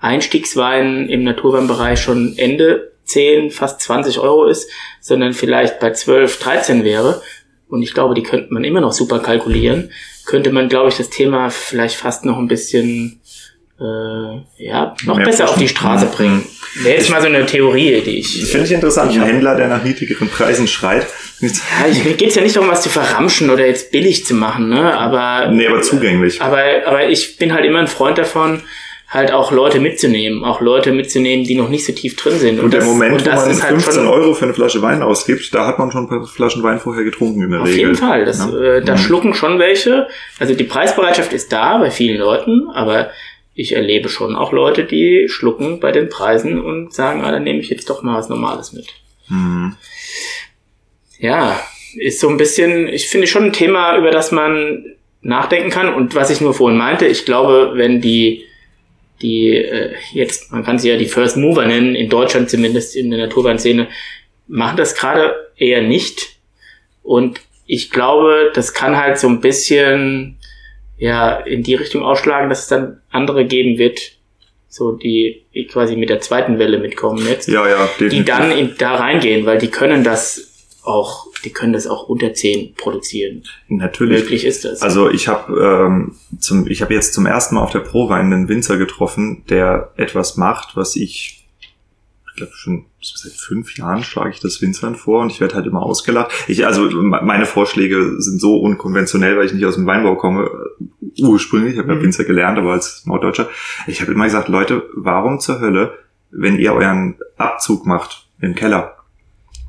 Einstiegsweinen 0.01 1.09
im 1.09 1.24
Naturweinbereich 1.24 2.01
schon 2.01 2.37
Ende 2.37 2.93
10, 3.05 3.51
fast 3.51 3.81
20 3.81 4.18
Euro 4.18 4.47
ist, 4.47 4.70
sondern 5.01 5.33
vielleicht 5.33 5.81
bei 5.81 5.93
12, 5.93 6.39
13 6.39 6.85
wäre, 6.85 7.22
und 7.68 7.83
ich 7.83 7.93
glaube, 7.93 8.14
die 8.14 8.22
könnte 8.22 8.53
man 8.53 8.64
immer 8.64 8.81
noch 8.81 8.93
super 8.93 9.18
kalkulieren, 9.18 9.91
könnte 10.24 10.53
man, 10.53 10.68
glaube 10.68 10.89
ich, 10.89 10.97
das 10.97 11.11
Thema 11.11 11.51
vielleicht 11.51 11.97
fast 11.97 12.24
noch 12.24 12.39
ein 12.39 12.49
bisschen 12.49 13.20
äh, 13.81 14.64
ja, 14.64 14.95
noch 15.05 15.16
Mehr 15.16 15.26
besser 15.26 15.49
auf 15.49 15.57
die 15.57 15.68
Straße 15.68 16.07
bringen. 16.07 16.45
Wäre 16.83 16.97
jetzt 16.97 17.11
mal 17.11 17.20
so 17.20 17.29
eine 17.29 17.47
Theorie, 17.47 18.01
die 18.05 18.18
ich. 18.18 18.41
Das 18.41 18.51
finde 18.51 18.66
ich 18.66 18.72
interessant. 18.72 19.12
Ein 19.12 19.22
Händler, 19.22 19.55
der 19.55 19.68
nach 19.68 19.85
niedrigeren 19.85 20.29
Preisen 20.29 20.66
schreit. 20.66 21.07
Ja, 21.41 21.49
ich, 21.89 22.05
mir 22.05 22.14
geht's 22.14 22.35
ja 22.35 22.43
nicht 22.43 22.57
darum, 22.57 22.68
was 22.68 22.83
zu 22.83 22.89
verramschen 22.89 23.51
oder 23.51 23.66
jetzt 23.66 23.93
billig 23.93 24.24
zu 24.24 24.35
machen, 24.35 24.68
ne? 24.68 24.99
Aber. 24.99 25.51
Nee, 25.53 25.68
aber 25.68 25.83
zugänglich. 25.83 26.43
Aber, 26.43 26.62
aber 26.87 27.09
ich 27.09 27.37
bin 27.37 27.53
halt 27.55 27.64
immer 27.64 27.79
ein 27.79 27.87
Freund 27.87 28.18
davon, 28.18 28.62
halt 29.09 29.33
auch 29.33 29.53
Leute 29.53 29.79
mitzunehmen, 29.79 30.45
auch 30.45 30.61
Leute 30.61 30.93
mitzunehmen, 30.93 31.45
die 31.45 31.55
noch 31.55 31.68
nicht 31.68 31.87
so 31.87 31.93
tief 31.93 32.16
drin 32.16 32.39
sind. 32.39 32.59
Und, 32.59 32.66
und 32.66 32.72
der 32.72 32.81
das, 32.81 32.89
Moment, 32.89 33.12
und 33.14 33.26
wo 33.26 33.31
man 33.31 33.55
15 33.55 33.97
halt 33.97 34.09
Euro 34.09 34.35
für 34.35 34.45
eine 34.45 34.55
Flasche 34.55 34.83
Wein 34.83 35.03
ausgibt, 35.03 35.55
da 35.55 35.66
hat 35.66 35.79
man 35.79 35.93
schon 35.93 36.05
ein 36.05 36.09
paar 36.09 36.26
Flaschen 36.26 36.62
Wein 36.64 36.81
vorher 36.81 37.05
getrunken 37.05 37.43
in 37.43 37.51
der 37.51 37.61
auf 37.61 37.68
Regel. 37.68 37.93
Auf 37.93 38.01
jeden 38.01 38.09
Fall, 38.09 38.24
das, 38.24 38.39
ja. 38.39 38.59
äh, 38.59 38.85
da 38.85 38.95
mhm. 38.95 38.99
schlucken 38.99 39.35
schon 39.35 39.59
welche. 39.59 40.09
Also 40.39 40.55
die 40.55 40.64
Preisbereitschaft 40.64 41.33
ist 41.33 41.53
da 41.53 41.79
bei 41.79 41.91
vielen 41.91 42.18
Leuten, 42.18 42.68
aber 42.74 43.11
ich 43.59 43.73
erlebe 43.73 44.09
schon 44.09 44.37
auch 44.37 44.53
Leute, 44.53 44.85
die 44.85 45.29
schlucken 45.29 45.81
bei 45.81 45.91
den 45.91 46.09
Preisen 46.09 46.61
und 46.61 46.95
sagen, 46.95 47.25
ah, 47.25 47.33
dann 47.33 47.43
nehme 47.43 47.59
ich 47.59 47.69
jetzt 47.69 47.91
doch 47.91 48.05
mal 48.05 48.17
was 48.17 48.29
Normales 48.29 48.73
mit. 48.73 48.87
Mhm. 49.29 49.75
Ja, 51.19 51.61
ist 51.97 52.21
so 52.21 52.29
ein 52.29 52.37
bisschen, 52.37 52.87
ich 52.87 53.09
finde 53.09 53.27
schon 53.27 53.47
ein 53.47 53.53
Thema, 53.53 53.99
über 53.99 54.13
das 54.13 54.31
man 54.31 54.85
nachdenken 55.23 55.71
kann. 55.71 55.93
Und 55.93 56.15
was 56.15 56.31
ich 56.31 56.41
nur 56.41 56.55
vorhin 56.55 56.79
meinte, 56.79 57.07
ich 57.07 57.25
glaube, 57.25 57.73
wenn 57.75 58.01
die, 58.01 58.45
die 59.23 59.57
äh, 59.57 59.93
jetzt, 60.13 60.53
man 60.53 60.65
kann 60.65 60.79
sie 60.79 60.91
ja 60.91 60.97
die 60.97 61.07
First 61.07 61.37
Mover 61.37 61.67
nennen, 61.67 61.97
in 61.97 62.09
Deutschland 62.09 62.51
zumindest 62.51 62.95
in 62.95 63.11
der 63.11 63.19
Naturweinszene, 63.19 63.89
machen 64.47 64.77
das 64.77 64.95
gerade 64.95 65.35
eher 65.57 65.83
nicht. 65.83 66.39
Und 67.03 67.41
ich 67.67 67.91
glaube, 67.91 68.53
das 68.55 68.73
kann 68.73 68.97
halt 68.97 69.19
so 69.19 69.29
ein 69.29 69.41
bisschen 69.41 70.38
ja 70.99 71.36
in 71.36 71.62
die 71.62 71.74
Richtung 71.74 72.03
ausschlagen, 72.03 72.49
dass 72.49 72.62
es 72.62 72.68
dann 72.68 73.01
andere 73.11 73.46
geben 73.46 73.78
wird, 73.78 74.12
so 74.68 74.92
die 74.92 75.44
quasi 75.70 75.96
mit 75.96 76.11
der 76.11 76.20
zweiten 76.20 76.59
Welle 76.59 76.78
mitkommen 76.78 77.26
jetzt, 77.26 77.49
ja, 77.49 77.66
ja, 77.68 77.86
definitiv. 77.86 78.18
die 78.18 78.24
dann 78.24 78.51
in, 78.51 78.74
da 78.78 78.96
reingehen, 78.96 79.46
weil 79.46 79.59
die 79.59 79.68
können 79.68 80.05
das 80.05 80.49
auch, 80.82 81.26
die 81.44 81.51
können 81.51 81.72
das 81.72 81.86
auch 81.86 82.09
unter 82.09 82.32
10 82.32 82.74
produzieren. 82.74 83.44
Natürlich. 83.68 84.22
Möglich 84.22 84.44
ist 84.44 84.64
das. 84.64 84.82
Also 84.82 85.11
ich 85.11 85.28
habe 85.28 85.53
ähm, 85.61 86.16
zum, 86.40 86.66
ich 86.66 86.82
habe 86.82 86.94
jetzt 86.94 87.14
zum 87.14 87.26
ersten 87.26 87.55
Mal 87.55 87.62
auf 87.62 87.72
der 87.72 87.80
Prowein 87.80 88.32
einen 88.32 88.49
Winzer 88.49 88.78
getroffen, 88.78 89.44
der 89.49 89.92
etwas 89.96 90.36
macht, 90.36 90.76
was 90.76 90.96
ich 90.96 91.38
glaube 92.39 92.53
schon 92.55 92.86
seit 93.01 93.32
fünf 93.32 93.76
Jahren 93.76 94.03
schlage 94.03 94.30
ich 94.30 94.41
das 94.41 94.61
Winzern 94.62 94.97
vor 94.97 95.22
und 95.22 95.30
ich 95.30 95.41
werde 95.41 95.55
halt 95.55 95.66
immer 95.66 95.82
ausgelacht. 95.82 96.32
Ich, 96.49 96.66
also 96.66 96.89
meine 97.03 97.47
Vorschläge 97.47 98.20
sind 98.20 98.41
so 98.41 98.57
unkonventionell, 98.57 99.36
weil 99.36 99.47
ich 99.47 99.53
nicht 99.53 99.66
aus 99.66 99.74
dem 99.74 99.86
Weinbau 99.86 100.16
komme. 100.16 100.51
Ursprünglich, 101.20 101.74
ich 101.74 101.78
habe 101.78 101.93
mhm. 101.93 101.99
ja 101.99 102.03
Winzer 102.03 102.24
gelernt, 102.24 102.59
aber 102.59 102.72
als 102.72 103.05
Norddeutscher. 103.07 103.49
Ich 103.86 104.01
habe 104.01 104.12
immer 104.12 104.24
gesagt, 104.24 104.49
Leute, 104.49 104.84
warum 104.95 105.41
zur 105.41 105.61
Hölle, 105.61 105.99
wenn 106.30 106.59
ihr 106.59 106.72
euren 106.72 107.16
Abzug 107.36 107.86
macht 107.86 108.28
im 108.41 108.55
Keller, 108.55 108.97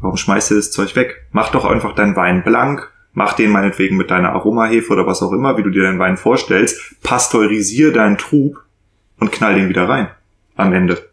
warum 0.01 0.17
schmeißt 0.17 0.51
ihr 0.51 0.57
das 0.57 0.71
Zeug 0.71 0.95
weg? 0.95 1.27
Mach 1.31 1.49
doch 1.51 1.65
einfach 1.65 1.93
deinen 1.93 2.15
Wein 2.15 2.43
blank, 2.43 2.91
mach 3.13 3.33
den 3.33 3.51
meinetwegen 3.51 3.97
mit 3.97 4.11
deiner 4.11 4.31
Aromahefe 4.33 4.93
oder 4.93 5.05
was 5.05 5.21
auch 5.21 5.33
immer, 5.33 5.57
wie 5.57 5.63
du 5.63 5.69
dir 5.69 5.83
deinen 5.83 5.99
Wein 5.99 6.17
vorstellst, 6.17 7.01
pasteurisier 7.01 7.91
deinen 7.91 8.17
Trub 8.17 8.63
und 9.19 9.31
knall 9.31 9.55
den 9.55 9.69
wieder 9.69 9.89
rein 9.89 10.09
am 10.55 10.73
Ende 10.73 11.08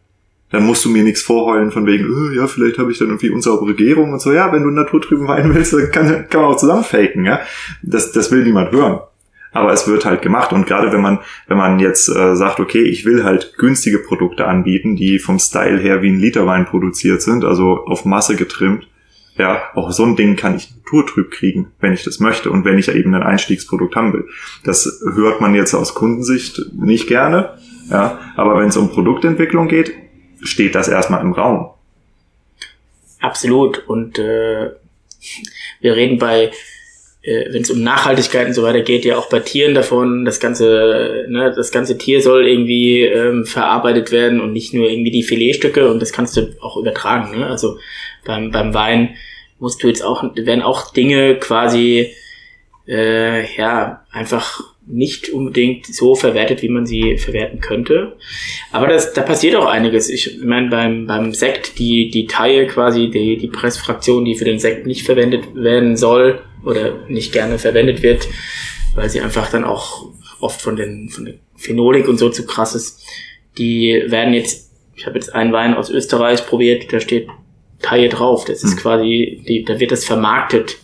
dann 0.51 0.65
musst 0.65 0.85
du 0.85 0.91
mir 0.91 1.03
nichts 1.03 1.23
vorheulen 1.23 1.73
von 1.73 1.87
wegen, 1.87 2.07
oh, 2.09 2.31
ja, 2.31 2.47
vielleicht 2.47 2.79
habe 2.79 2.93
ich 2.93 2.99
dann 2.99 3.09
irgendwie 3.09 3.31
unsaubere 3.31 3.75
Gärung 3.75 4.13
und 4.13 4.21
so. 4.21 4.33
Ja, 4.33 4.53
wenn 4.53 4.63
du 4.63 4.71
naturtrüben 4.71 5.27
Wein 5.27 5.55
willst, 5.55 5.73
dann 5.73 5.91
kann, 5.91 6.29
kann 6.29 6.43
man 6.43 6.53
auch 6.53 6.57
zusammen 6.57 6.85
faken, 6.85 7.25
ja. 7.25 7.41
Das, 7.83 8.13
das 8.13 8.31
will 8.31 8.45
niemand 8.45 8.71
hören. 8.73 9.01
Aber 9.53 9.73
es 9.73 9.89
wird 9.89 10.05
halt 10.05 10.23
gemacht. 10.23 10.53
Und 10.53 10.67
gerade 10.67 10.93
wenn 10.93 11.01
man, 11.01 11.19
wenn 11.49 11.57
man 11.57 11.79
jetzt 11.79 12.09
äh, 12.09 12.37
sagt, 12.37 12.61
okay, 12.61 12.83
ich 12.83 13.05
will 13.07 13.25
halt 13.25 13.55
günstige 13.57 13.99
Produkte 13.99 14.47
anbieten, 14.47 14.97
die 14.97 15.19
vom 15.19 15.39
Style 15.39 15.79
her 15.79 16.03
wie 16.03 16.11
ein 16.11 16.21
Literwein 16.21 16.67
produziert 16.67 17.23
sind, 17.23 17.45
also 17.45 17.85
auf 17.87 18.05
Masse 18.05 18.37
getrimmt, 18.37 18.87
ja, 19.39 19.63
auch 19.75 19.91
so 19.93 20.05
ein 20.05 20.17
Ding 20.17 20.37
kann 20.37 20.57
ich 20.57 20.75
naturtrüb 20.77 21.31
kriegen, 21.31 21.73
wenn 21.81 21.93
ich 21.93 22.05
das 22.05 22.21
möchte 22.21 22.51
und 22.51 22.65
wenn 22.65 22.79
ich 22.79 22.89
eben 22.89 23.15
ein 23.15 23.23
Einstiegsprodukt 23.23 23.97
haben 23.97 24.13
will. 24.13 24.27
Das 24.65 25.03
hört 25.15 25.41
man 25.41 25.55
jetzt 25.55 25.75
aus 25.75 25.95
Kundensicht 25.95 26.73
nicht 26.75 27.07
gerne, 27.07 27.59
ja, 27.91 28.19
aber 28.37 28.59
wenn 28.59 28.69
es 28.69 28.77
um 28.77 28.91
Produktentwicklung 28.91 29.69
geht, 29.69 29.93
steht 30.43 30.75
das 30.75 30.89
erstmal 30.89 31.21
im 31.21 31.33
Raum. 31.33 31.71
Absolut. 33.21 33.87
Und 33.89 34.19
äh, 34.19 34.71
wir 35.81 35.97
reden 35.97 36.19
bei, 36.19 36.53
äh, 37.23 37.53
wenn 37.53 37.63
es 37.63 37.71
um 37.71 37.83
Nachhaltigkeit 37.83 38.47
und 38.47 38.55
so 38.55 38.63
weiter 38.63 38.83
geht, 38.83 39.05
ja 39.05 39.17
auch 39.17 39.29
bei 39.29 39.41
Tieren 39.41 39.75
davon. 39.75 40.25
Das 40.25 40.41
ganze, 40.41 41.27
ne, 41.29 41.53
das 41.55 41.71
ganze 41.73 41.99
Tier 41.99 42.21
soll 42.23 42.47
irgendwie 42.47 43.03
ähm, 43.03 43.47
verarbeitet 43.47 44.13
werden 44.13 44.41
und 44.41 44.53
nicht 44.53 44.75
nur 44.75 44.89
irgendwie 44.89 45.11
die 45.11 45.23
Filetstücke. 45.23 45.91
Und 45.91 46.01
das 46.01 46.13
kannst 46.13 46.37
du 46.37 46.55
auch 46.61 46.77
übertragen. 46.77 47.39
Ne? 47.39 47.47
Also 47.47 47.79
beim 48.25 48.51
beim 48.51 48.75
Wein 48.75 49.17
musst 49.59 49.83
du 49.83 49.89
jetzt 49.89 50.03
auch 50.03 50.23
werden 50.35 50.63
auch 50.63 50.93
Dinge 50.93 51.37
quasi 51.37 52.13
äh, 52.87 53.57
ja 53.57 54.05
einfach 54.11 54.61
nicht 54.87 55.31
unbedingt 55.31 55.87
so 55.87 56.15
verwertet, 56.15 56.63
wie 56.63 56.69
man 56.69 56.87
sie 56.87 57.19
verwerten 57.19 57.61
könnte. 57.61 58.17
Aber 58.71 58.87
das, 58.87 59.13
da 59.13 59.23
passiert 59.23 59.57
auch 59.57 59.67
einiges. 59.67 60.09
Ich 60.09 60.39
meine, 60.43 60.71
beim, 60.71 61.07
beim 61.07 61.35
Sekt, 61.35 61.79
die, 61.79 62.11
die 62.11 62.27
Teile 62.27 62.67
quasi, 62.67 63.11
die, 63.11 63.37
die 63.37 63.49
Pressfraktion, 63.49 64.25
die 64.25 64.37
für 64.37 64.45
den 64.45 64.61
Sekt 64.61 64.87
nicht 64.87 65.05
verwendet 65.05 65.55
werden 65.55 65.97
soll 65.97 66.41
oder 66.65 67.01
nicht 67.09 67.33
gerne 67.33 67.59
verwendet 67.59 68.03
wird, 68.03 68.29
weil 68.95 69.11
sie 69.11 69.21
einfach 69.21 69.51
dann 69.51 69.65
auch 69.65 70.09
oft 70.41 70.61
von 70.61 70.77
den, 70.77 71.09
von 71.09 71.25
der 71.25 71.35
Phenolik 71.57 72.07
und 72.07 72.19
so 72.19 72.29
zu 72.31 72.47
krass 72.47 72.75
ist, 72.75 73.03
die 73.59 74.05
werden 74.07 74.35
jetzt, 74.35 74.71
ich 74.95 75.07
habe 75.07 75.17
jetzt 75.17 75.35
einen 75.35 75.53
Wein 75.53 75.75
aus 75.75 75.91
Österreich 75.91 76.47
probiert, 76.47 76.93
da 76.93 77.01
steht 77.01 77.29
Taille 77.83 78.09
drauf. 78.09 78.45
Das 78.45 78.63
ist 78.63 78.73
hm. 78.73 78.79
quasi, 78.79 79.43
die, 79.49 79.65
da 79.65 79.81
wird 79.81 79.91
das 79.91 80.05
vermarktet 80.05 80.79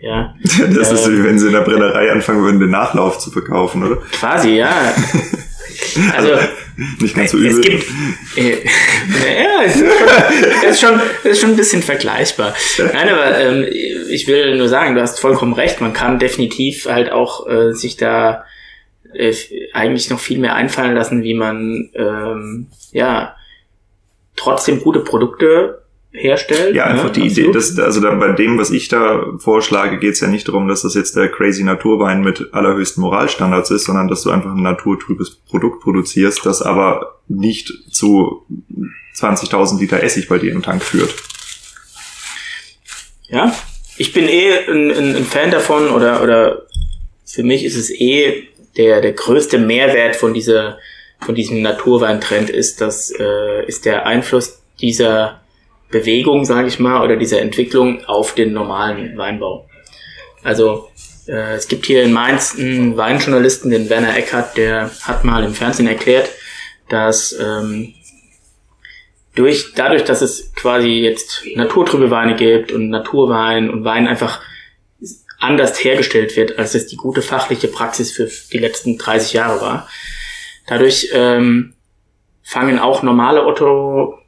ja. 0.00 0.34
Das 0.74 0.92
ist 0.92 1.08
wie 1.10 1.22
wenn 1.24 1.38
sie 1.38 1.46
in 1.46 1.52
der 1.52 1.60
Brennerei 1.60 2.10
anfangen 2.10 2.42
würden, 2.42 2.60
den 2.60 2.70
Nachlauf 2.70 3.18
zu 3.18 3.30
verkaufen, 3.30 3.84
oder? 3.84 3.96
Quasi, 4.12 4.56
ja. 4.56 4.70
Also, 6.16 6.32
also 6.34 6.46
nicht 7.00 7.16
ganz 7.16 7.30
so 7.32 7.38
übel. 7.38 7.58
Es 7.58 7.60
gibt, 7.60 7.84
äh, 8.36 8.50
ja, 9.42 9.62
es 9.64 9.76
ist, 9.76 9.82
schon, 9.88 10.68
ist, 10.70 10.80
schon, 10.80 11.00
ist 11.24 11.40
schon 11.40 11.50
ein 11.50 11.56
bisschen 11.56 11.82
vergleichbar. 11.82 12.54
Nein, 12.92 13.08
aber 13.08 13.38
ähm, 13.38 13.66
ich 14.08 14.26
will 14.26 14.56
nur 14.56 14.68
sagen, 14.68 14.94
du 14.94 15.00
hast 15.00 15.20
vollkommen 15.20 15.52
recht. 15.52 15.80
Man 15.80 15.92
kann 15.92 16.18
definitiv 16.18 16.86
halt 16.86 17.10
auch 17.10 17.48
äh, 17.48 17.72
sich 17.72 17.96
da 17.96 18.44
äh, 19.14 19.34
eigentlich 19.72 20.10
noch 20.10 20.20
viel 20.20 20.38
mehr 20.38 20.54
einfallen 20.54 20.94
lassen, 20.94 21.22
wie 21.22 21.34
man 21.34 21.90
ähm, 21.94 22.68
ja 22.92 23.34
trotzdem 24.36 24.80
gute 24.82 25.00
Produkte 25.00 25.79
herstellt. 26.12 26.74
Ja, 26.74 26.84
einfach 26.84 27.04
ne? 27.04 27.12
die 27.12 27.22
Absolut. 27.22 27.38
Idee, 27.38 27.52
dass, 27.52 27.78
also 27.78 28.00
da, 28.00 28.14
bei 28.14 28.32
dem, 28.32 28.58
was 28.58 28.70
ich 28.70 28.88
da 28.88 29.24
vorschlage, 29.38 29.98
geht 29.98 30.14
es 30.14 30.20
ja 30.20 30.28
nicht 30.28 30.48
darum, 30.48 30.68
dass 30.68 30.82
das 30.82 30.94
jetzt 30.94 31.16
der 31.16 31.28
crazy 31.28 31.62
Naturwein 31.62 32.22
mit 32.22 32.52
allerhöchsten 32.52 33.00
Moralstandards 33.02 33.70
ist, 33.70 33.84
sondern 33.84 34.08
dass 34.08 34.22
du 34.22 34.30
einfach 34.30 34.50
ein 34.50 34.62
naturtrübes 34.62 35.36
Produkt 35.36 35.82
produzierst, 35.82 36.44
das 36.44 36.62
aber 36.62 37.20
nicht 37.28 37.72
zu 37.90 38.44
20.000 39.16 39.78
Liter 39.78 40.02
Essig 40.02 40.28
bei 40.28 40.38
dir 40.38 40.52
im 40.52 40.62
Tank 40.62 40.82
führt. 40.82 41.14
Ja, 43.28 43.54
ich 43.96 44.12
bin 44.12 44.28
eh 44.28 44.66
ein, 44.68 44.90
ein, 44.90 45.16
ein 45.16 45.24
Fan 45.24 45.50
davon 45.50 45.90
oder, 45.90 46.22
oder 46.22 46.62
für 47.24 47.44
mich 47.44 47.64
ist 47.64 47.76
es 47.76 47.90
eh 47.90 48.48
der, 48.76 49.00
der 49.00 49.12
größte 49.12 49.58
Mehrwert 49.58 50.16
von 50.16 50.34
dieser, 50.34 50.78
von 51.20 51.34
diesem 51.36 51.62
Naturweintrend 51.62 52.50
ist, 52.50 52.80
das 52.80 53.12
äh, 53.16 53.64
ist 53.66 53.84
der 53.84 54.06
Einfluss 54.06 54.62
dieser 54.80 55.39
Bewegung, 55.90 56.44
sage 56.44 56.68
ich 56.68 56.78
mal, 56.78 57.02
oder 57.02 57.16
dieser 57.16 57.40
Entwicklung 57.40 58.04
auf 58.04 58.34
den 58.34 58.52
normalen 58.52 59.16
Weinbau. 59.16 59.68
Also 60.42 60.88
äh, 61.26 61.54
es 61.54 61.68
gibt 61.68 61.86
hier 61.86 62.02
in 62.02 62.12
Mainz 62.12 62.56
einen 62.58 62.96
Weinjournalisten, 62.96 63.70
den 63.70 63.90
Werner 63.90 64.16
Eckert, 64.16 64.56
der 64.56 64.90
hat 65.02 65.24
mal 65.24 65.44
im 65.44 65.54
Fernsehen 65.54 65.88
erklärt, 65.88 66.30
dass 66.88 67.32
ähm, 67.38 67.94
durch, 69.34 69.72
dadurch, 69.74 70.04
dass 70.04 70.22
es 70.22 70.52
quasi 70.54 70.88
jetzt 70.88 71.44
naturtrübe 71.54 72.10
Weine 72.10 72.36
gibt 72.36 72.72
und 72.72 72.88
Naturwein 72.88 73.70
und 73.70 73.84
Wein 73.84 74.08
einfach 74.08 74.40
anders 75.38 75.82
hergestellt 75.82 76.36
wird, 76.36 76.58
als 76.58 76.74
es 76.74 76.86
die 76.86 76.96
gute 76.96 77.22
fachliche 77.22 77.68
Praxis 77.68 78.12
für 78.12 78.28
die 78.52 78.58
letzten 78.58 78.98
30 78.98 79.32
Jahre 79.32 79.60
war. 79.60 79.88
Dadurch 80.66 81.10
ähm, 81.14 81.74
fangen 82.42 82.78
auch 82.78 83.02
normale 83.02 83.46
Otto 83.46 84.19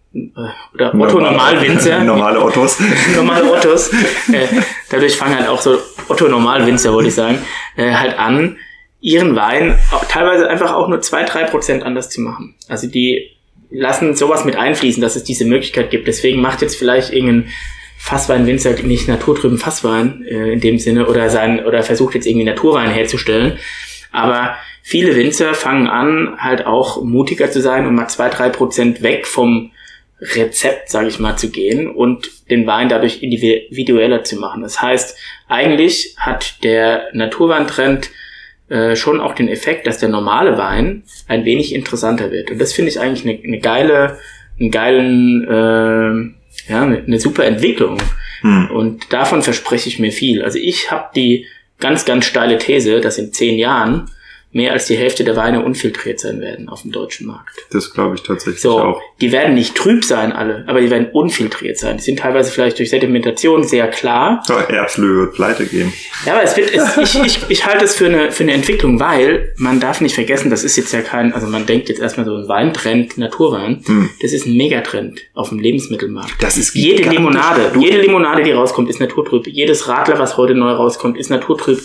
oder 0.74 0.94
Otto 0.94 1.20
Normalwinzer. 1.20 2.00
Normale 2.04 2.40
Ottos. 2.40 2.78
normale 3.16 3.50
Ottos. 3.50 3.92
Äh, 4.32 4.46
dadurch 4.90 5.16
fangen 5.16 5.36
halt 5.36 5.48
auch 5.48 5.60
so 5.60 5.78
Otto 6.08 6.28
Normalwinzer, 6.28 6.92
wollte 6.92 7.08
ich 7.08 7.14
sagen, 7.14 7.38
äh, 7.76 7.92
halt 7.92 8.18
an, 8.18 8.56
ihren 9.00 9.34
Wein 9.34 9.78
auch, 9.90 10.04
teilweise 10.04 10.48
einfach 10.48 10.74
auch 10.74 10.88
nur 10.88 11.00
zwei 11.00 11.24
drei 11.24 11.44
Prozent 11.44 11.82
anders 11.82 12.08
zu 12.08 12.20
machen. 12.20 12.54
Also 12.68 12.86
die 12.86 13.30
lassen 13.70 14.14
sowas 14.14 14.44
mit 14.44 14.56
einfließen, 14.56 15.02
dass 15.02 15.16
es 15.16 15.24
diese 15.24 15.44
Möglichkeit 15.44 15.90
gibt. 15.90 16.06
Deswegen 16.06 16.40
macht 16.40 16.62
jetzt 16.62 16.76
vielleicht 16.76 17.12
irgendein 17.12 17.50
Fassweinwinzer 17.98 18.72
nicht 18.82 19.08
naturtrüben 19.08 19.58
Fasswein 19.58 20.24
äh, 20.28 20.52
in 20.52 20.60
dem 20.60 20.78
Sinne 20.78 21.06
oder 21.06 21.30
sein 21.30 21.64
oder 21.64 21.82
versucht 21.82 22.14
jetzt 22.14 22.26
irgendwie 22.26 22.44
Naturwein 22.44 22.90
herzustellen. 22.90 23.58
Aber 24.12 24.56
viele 24.82 25.16
Winzer 25.16 25.54
fangen 25.54 25.88
an, 25.88 26.36
halt 26.38 26.66
auch 26.66 27.02
mutiger 27.02 27.50
zu 27.50 27.60
sein 27.60 27.86
und 27.86 27.94
mal 27.94 28.08
zwei, 28.08 28.28
drei 28.28 28.50
Prozent 28.50 29.02
weg 29.02 29.26
vom 29.26 29.71
Rezept, 30.22 30.88
sage 30.88 31.08
ich 31.08 31.18
mal, 31.18 31.36
zu 31.36 31.50
gehen 31.50 31.88
und 31.88 32.30
den 32.48 32.66
Wein 32.66 32.88
dadurch 32.88 33.22
individueller 33.22 34.22
zu 34.22 34.36
machen. 34.36 34.62
Das 34.62 34.80
heißt, 34.80 35.18
eigentlich 35.48 36.14
hat 36.16 36.62
der 36.62 37.08
Naturweintrend 37.12 38.10
äh, 38.68 38.94
schon 38.94 39.20
auch 39.20 39.34
den 39.34 39.48
Effekt, 39.48 39.86
dass 39.86 39.98
der 39.98 40.08
normale 40.08 40.56
Wein 40.56 41.02
ein 41.26 41.44
wenig 41.44 41.74
interessanter 41.74 42.30
wird. 42.30 42.52
Und 42.52 42.60
das 42.60 42.72
finde 42.72 42.90
ich 42.90 43.00
eigentlich 43.00 43.28
eine, 43.28 43.42
eine 43.44 43.58
geile, 43.58 44.18
einen 44.60 44.70
geilen, 44.70 45.42
äh, 45.42 46.70
ja, 46.72 46.82
eine, 46.82 47.02
eine 47.04 47.18
super 47.18 47.44
Entwicklung. 47.44 47.98
Hm. 48.42 48.70
Und 48.70 49.12
davon 49.12 49.42
verspreche 49.42 49.88
ich 49.88 49.98
mir 49.98 50.12
viel. 50.12 50.42
Also 50.42 50.58
ich 50.58 50.90
habe 50.92 51.10
die 51.16 51.46
ganz, 51.80 52.04
ganz 52.04 52.26
steile 52.26 52.58
These, 52.58 53.00
dass 53.00 53.18
in 53.18 53.32
zehn 53.32 53.58
Jahren 53.58 54.08
mehr 54.52 54.72
als 54.72 54.86
die 54.86 54.96
Hälfte 54.96 55.24
der 55.24 55.34
Weine 55.34 55.64
unfiltriert 55.64 56.20
sein 56.20 56.40
werden 56.40 56.68
auf 56.68 56.82
dem 56.82 56.92
deutschen 56.92 57.26
Markt. 57.26 57.58
Das 57.70 57.92
glaube 57.92 58.16
ich 58.16 58.22
tatsächlich 58.22 58.60
so, 58.60 58.78
auch. 58.78 59.00
Die 59.20 59.32
werden 59.32 59.54
nicht 59.54 59.74
trüb 59.74 60.04
sein 60.04 60.32
alle, 60.32 60.64
aber 60.66 60.80
die 60.80 60.90
werden 60.90 61.08
unfiltriert 61.10 61.78
sein. 61.78 61.96
Die 61.96 62.02
sind 62.02 62.18
teilweise 62.18 62.50
vielleicht 62.50 62.78
durch 62.78 62.90
Sedimentation 62.90 63.64
sehr 63.64 63.88
klar. 63.88 64.42
So, 64.46 64.54
Erbslö 64.54 65.20
wird 65.20 65.34
pleite 65.34 65.66
gehen. 65.66 65.92
Ja, 66.26 66.34
aber 66.34 66.42
es 66.42 66.56
wird, 66.56 66.70
es, 66.74 66.96
ich, 66.98 67.24
ich, 67.24 67.38
ich 67.48 67.66
halte 67.66 67.84
es 67.84 67.96
für 67.96 68.06
eine, 68.06 68.30
für 68.30 68.42
eine 68.42 68.52
Entwicklung, 68.52 69.00
weil 69.00 69.52
man 69.56 69.80
darf 69.80 70.00
nicht 70.02 70.14
vergessen, 70.14 70.50
das 70.50 70.64
ist 70.64 70.76
jetzt 70.76 70.92
ja 70.92 71.00
kein, 71.00 71.32
also 71.32 71.46
man 71.46 71.64
denkt 71.64 71.88
jetzt 71.88 72.00
erstmal 72.00 72.26
so 72.26 72.34
ein 72.36 72.48
Weintrend, 72.48 73.16
Naturwein. 73.16 73.82
Hm. 73.86 74.10
Das 74.20 74.32
ist 74.32 74.46
ein 74.46 74.56
Megatrend 74.56 75.20
auf 75.32 75.48
dem 75.48 75.60
Lebensmittelmarkt. 75.60 76.34
Das 76.40 76.58
ist 76.58 76.74
jede 76.74 77.08
Limonade, 77.08 77.72
jede 77.78 78.00
Limonade, 78.00 78.42
die 78.42 78.52
rauskommt, 78.52 78.90
ist 78.90 79.00
naturtrüb. 79.00 79.46
Jedes 79.46 79.88
Radler, 79.88 80.18
was 80.18 80.36
heute 80.36 80.54
neu 80.54 80.72
rauskommt, 80.72 81.16
ist 81.16 81.30
naturtrüb. 81.30 81.80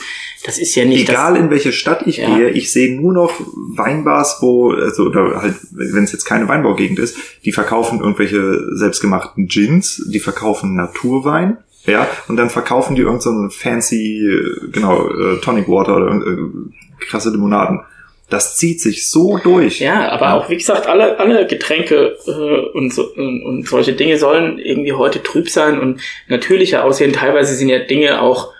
Das 0.45 0.59
ist 0.59 0.75
ja 0.75 0.85
nicht. 0.85 1.09
Egal 1.09 1.35
in 1.35 1.49
welche 1.49 1.71
Stadt 1.71 2.05
ich 2.05 2.17
ja. 2.17 2.35
gehe, 2.35 2.49
ich 2.49 2.71
sehe 2.71 2.95
nur 2.99 3.13
noch 3.13 3.33
Weinbars, 3.39 4.37
wo, 4.41 4.71
also, 4.71 5.03
oder 5.03 5.41
halt, 5.41 5.55
wenn 5.71 6.03
es 6.03 6.11
jetzt 6.11 6.25
keine 6.25 6.47
Weinbaugegend 6.47 6.99
ist, 6.99 7.17
die 7.43 7.51
verkaufen 7.51 7.99
irgendwelche 7.99 8.75
selbstgemachten 8.75 9.47
Gins, 9.47 10.07
die 10.11 10.19
verkaufen 10.19 10.75
Naturwein, 10.75 11.57
ja, 11.87 12.07
und 12.27 12.35
dann 12.35 12.49
verkaufen 12.49 12.95
die 12.95 13.01
irgendeinen 13.03 13.49
so 13.49 13.57
fancy, 13.57 14.29
genau, 14.71 15.07
äh, 15.07 15.39
Tonic 15.41 15.69
Water 15.69 15.95
oder 15.95 16.13
äh, 16.15 17.05
krasse 17.05 17.29
Limonaden. 17.29 17.81
Das 18.29 18.57
zieht 18.57 18.81
sich 18.81 19.09
so 19.09 19.37
durch. 19.37 19.79
Ja, 19.79 20.09
aber 20.09 20.25
ja. 20.25 20.33
auch, 20.35 20.49
wie 20.49 20.57
gesagt, 20.57 20.85
alle, 20.85 21.17
alle 21.17 21.47
Getränke 21.47 22.17
äh, 22.27 22.77
und, 22.77 22.93
so, 22.93 23.03
und, 23.13 23.41
und 23.41 23.67
solche 23.67 23.93
Dinge 23.93 24.17
sollen 24.17 24.59
irgendwie 24.59 24.91
heute 24.91 25.23
trüb 25.23 25.49
sein 25.49 25.79
und 25.79 26.01
natürlicher 26.27 26.83
aussehen. 26.83 27.13
Teilweise 27.13 27.55
sind 27.55 27.69
ja 27.69 27.79
Dinge 27.79 28.21
auch, 28.21 28.51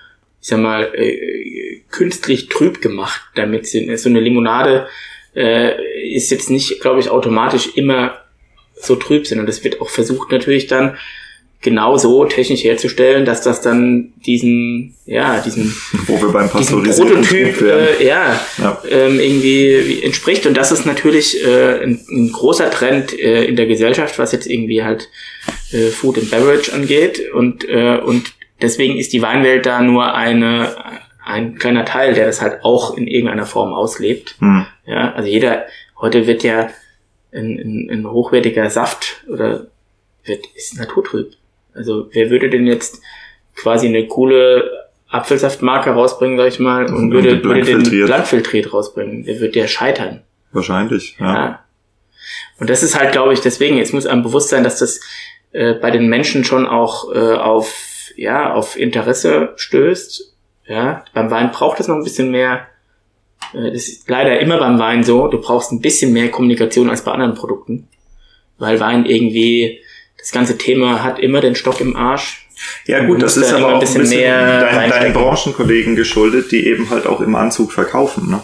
ich 0.48 0.52
sag 0.52 0.62
mal, 0.62 0.94
äh, 0.96 1.82
künstlich 1.92 2.48
trüb 2.48 2.82
gemacht, 2.82 3.20
damit 3.36 3.68
sie, 3.68 3.98
so 3.98 4.08
eine 4.08 4.22
Limonade 4.22 4.88
äh, 5.36 5.74
ist 6.16 6.32
jetzt 6.32 6.50
nicht, 6.50 6.80
glaube 6.80 7.02
ich, 7.02 7.10
automatisch 7.10 7.76
immer 7.76 8.20
so 8.74 8.96
trüb 8.96 9.28
sind. 9.28 9.42
Und 9.42 9.50
das 9.50 9.66
wird 9.66 9.82
auch 9.82 9.90
versucht 9.90 10.32
natürlich 10.32 10.68
dann 10.68 10.96
genau 11.62 11.98
so 11.98 12.24
technisch 12.24 12.64
herzustellen, 12.64 13.26
dass 13.26 13.42
das 13.42 13.60
dann 13.60 14.14
diesen, 14.26 14.96
ja, 15.06 15.42
diesen, 15.42 15.76
Wo 16.06 16.22
wir 16.22 16.30
beim 16.30 16.50
diesen 16.58 16.82
Prototyp 16.82 17.62
äh, 17.64 18.08
ja, 18.08 18.40
ja. 18.58 18.82
Ähm, 18.90 19.20
irgendwie 19.20 20.02
entspricht. 20.02 20.46
Und 20.46 20.56
das 20.56 20.72
ist 20.72 20.86
natürlich 20.86 21.46
äh, 21.46 21.84
ein, 21.84 22.00
ein, 22.10 22.32
großer 22.32 22.72
Trend 22.72 23.12
äh, 23.20 23.44
in 23.44 23.58
der 23.58 23.66
Gesellschaft, 23.66 24.18
was 24.18 24.32
jetzt 24.32 24.48
irgendwie 24.48 24.82
halt 24.82 25.10
äh, 25.74 25.88
Food 25.88 26.20
and 26.20 26.32
Beverage 26.32 26.72
angeht. 26.72 27.34
Und, 27.34 27.68
äh, 27.68 27.98
und 27.98 28.37
deswegen 28.62 28.98
ist 28.98 29.14
die 29.14 29.22
Weinwelt 29.22 29.66
da 29.66 29.82
nur 29.82 30.14
eine, 30.14 30.76
ein 31.24 31.56
kleiner 31.56 31.86
Teil, 31.86 32.14
der 32.14 32.28
das 32.28 32.42
halt 32.42 32.64
auch 32.64 32.98
in 32.98 33.08
irgendeiner 33.08 33.46
Form 33.46 33.74
auslebt. 33.74 34.36
Hm. 34.40 34.66
Ja, 34.86 35.14
also 35.14 35.30
jeder, 35.30 35.66
heute 36.00 36.28
wird 36.28 36.44
ja 36.44 36.70
ein, 37.34 37.58
ein, 37.60 37.90
ein 37.92 38.12
hochwertiger 38.12 38.70
Saft 38.70 39.24
oder 39.30 39.68
wird, 40.26 40.46
ist 40.56 40.78
naturtrüb. 40.78 41.34
Also 41.74 42.10
wer 42.12 42.30
würde 42.30 42.50
denn 42.50 42.66
jetzt 42.66 43.02
quasi 43.56 43.88
eine 43.88 44.08
coole 44.08 44.70
Apfelsaftmarke 45.10 45.92
rausbringen, 45.92 46.38
sag 46.38 46.48
ich 46.48 46.60
mal, 46.60 46.86
und, 46.86 46.96
und 46.96 47.12
würde, 47.12 47.44
würde 47.44 47.62
den 47.62 48.06
blankfiltriert 48.06 48.74
rausbringen? 48.74 49.24
Der 49.24 49.40
wird 49.40 49.56
ja 49.56 49.68
scheitern. 49.68 50.22
Wahrscheinlich, 50.52 51.18
ja. 51.20 51.34
ja. 51.34 51.60
Und 52.60 52.70
das 52.70 52.84
ist 52.84 52.98
halt, 52.98 53.12
glaube 53.12 53.34
ich, 53.34 53.42
deswegen, 53.42 53.78
jetzt 53.78 53.94
muss 53.94 54.06
einem 54.06 54.24
bewusst 54.24 54.50
sein, 54.50 54.64
dass 54.64 54.80
das 54.80 55.00
äh, 55.52 55.74
bei 55.74 55.92
den 55.92 56.08
Menschen 56.08 56.44
schon 56.44 56.66
auch 56.66 57.14
äh, 57.14 57.36
auf, 57.36 57.88
ja, 58.18 58.54
auf 58.54 58.78
Interesse 58.78 59.54
stößt. 59.56 60.34
Ja, 60.68 61.06
beim 61.14 61.32
Wein 61.32 61.52
braucht 61.52 61.80
es 61.80 61.88
noch 61.88 61.96
ein 61.96 62.04
bisschen 62.04 62.32
mehr. 62.32 62.68
Äh, 63.54 63.72
das 63.72 63.88
ist 63.88 64.10
leider 64.10 64.40
immer 64.40 64.58
beim 64.58 64.80
Wein 64.80 65.04
so. 65.04 65.28
Du 65.28 65.40
brauchst 65.40 65.72
ein 65.72 65.80
bisschen 65.80 66.12
mehr 66.12 66.30
Kommunikation 66.30 66.90
als 66.90 67.04
bei 67.04 67.12
anderen 67.12 67.36
Produkten. 67.36 67.88
Weil 68.58 68.80
Wein 68.80 69.06
irgendwie 69.06 69.80
das 70.18 70.32
ganze 70.32 70.58
Thema 70.58 71.04
hat 71.04 71.20
immer 71.20 71.40
den 71.40 71.56
Stock 71.56 71.80
im 71.80 71.96
Arsch. 71.96 72.50
Ja 72.88 73.06
gut, 73.06 73.22
das 73.22 73.38
ist 73.38 73.54
aber 73.54 73.68
auch 73.68 73.74
ein 73.76 73.80
bisschen, 73.80 74.02
bisschen 74.02 74.20
mehr 74.20 74.62
dein, 74.62 74.90
deinen 74.90 75.14
Branchenkollegen 75.14 75.96
geschuldet, 75.96 76.52
die 76.52 76.66
eben 76.66 76.90
halt 76.90 77.06
auch 77.06 77.22
im 77.22 77.36
Anzug 77.36 77.72
verkaufen. 77.72 78.32
Ne? 78.32 78.42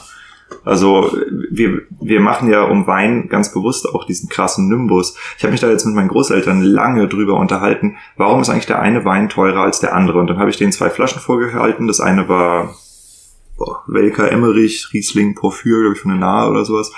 Also 0.64 1.16
wir, 1.49 1.82
wir 2.01 2.20
machen 2.20 2.49
ja 2.49 2.64
um 2.64 2.88
Wein 2.88 3.28
ganz 3.30 3.54
bewusst 3.54 3.88
auch 3.88 4.06
diesen 4.06 4.30
krassen 4.30 4.70
Nimbus. 4.70 5.16
Ich 5.38 5.43
habe 5.43 5.51
mich 5.51 5.62
da 5.62 5.70
jetzt 5.70 5.86
mit 5.86 5.95
meinen 5.95 6.10
Großeltern 6.10 6.62
lange 6.62 7.08
drüber 7.08 7.39
unterhalten, 7.39 7.97
warum 8.18 8.41
ist 8.41 8.49
eigentlich 8.49 8.66
der 8.66 8.80
eine 8.80 9.06
Wein 9.06 9.30
teurer 9.30 9.62
als 9.62 9.80
der 9.80 9.93
andere? 9.95 10.20
Und 10.20 10.28
dann 10.28 10.39
habe 10.39 10.49
ich 10.49 10.58
denen 10.58 10.72
zwei 10.72 10.89
Flaschen 10.89 11.22
vorgehalten. 11.22 11.88
Das 11.88 11.99
eine 11.99 12.28
war 12.30 12.76
boah, 13.58 13.84
Welker 13.88 14.32
Emmerich, 14.32 14.89
Riesling 14.93 15.36
Porphyr, 15.36 15.80
glaube 15.82 15.95
ich, 15.95 16.01
von 16.01 16.12
der 16.12 16.20
Nahe 16.20 16.49
oder 16.49 16.66
sowas. 16.66 16.91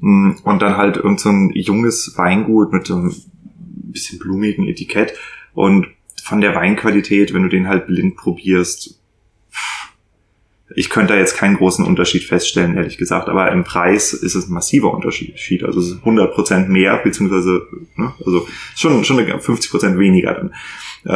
Und 0.00 0.60
dann 0.60 0.76
halt 0.76 0.96
irgend 0.96 1.20
so 1.20 1.28
ein 1.30 1.50
junges 1.54 2.14
Weingut 2.16 2.72
mit 2.72 2.86
so 2.86 2.96
einem 2.96 3.14
bisschen 3.94 4.18
blumigen 4.18 4.66
Etikett 4.66 5.14
und 5.54 5.86
von 6.24 6.40
der 6.40 6.54
Weinqualität, 6.54 7.32
wenn 7.32 7.42
du 7.42 7.48
den 7.48 7.68
halt 7.68 7.86
blind 7.86 8.16
probierst, 8.16 9.00
ich 10.74 10.90
könnte 10.90 11.14
da 11.14 11.18
jetzt 11.18 11.36
keinen 11.36 11.56
großen 11.56 11.84
Unterschied 11.84 12.24
feststellen, 12.24 12.76
ehrlich 12.76 12.98
gesagt, 12.98 13.28
aber 13.28 13.50
im 13.52 13.64
Preis 13.64 14.12
ist 14.12 14.34
es 14.34 14.48
ein 14.48 14.52
massiver 14.52 14.92
Unterschied. 14.92 15.64
Also 15.64 15.80
es 15.80 15.88
ist 15.88 16.02
100% 16.02 16.68
mehr, 16.68 16.98
beziehungsweise, 16.98 17.62
ne, 17.96 18.12
also 18.24 18.46
schon, 18.76 19.04
schon 19.04 19.18
50% 19.18 19.98
weniger 19.98 20.34
dann. 20.34 20.54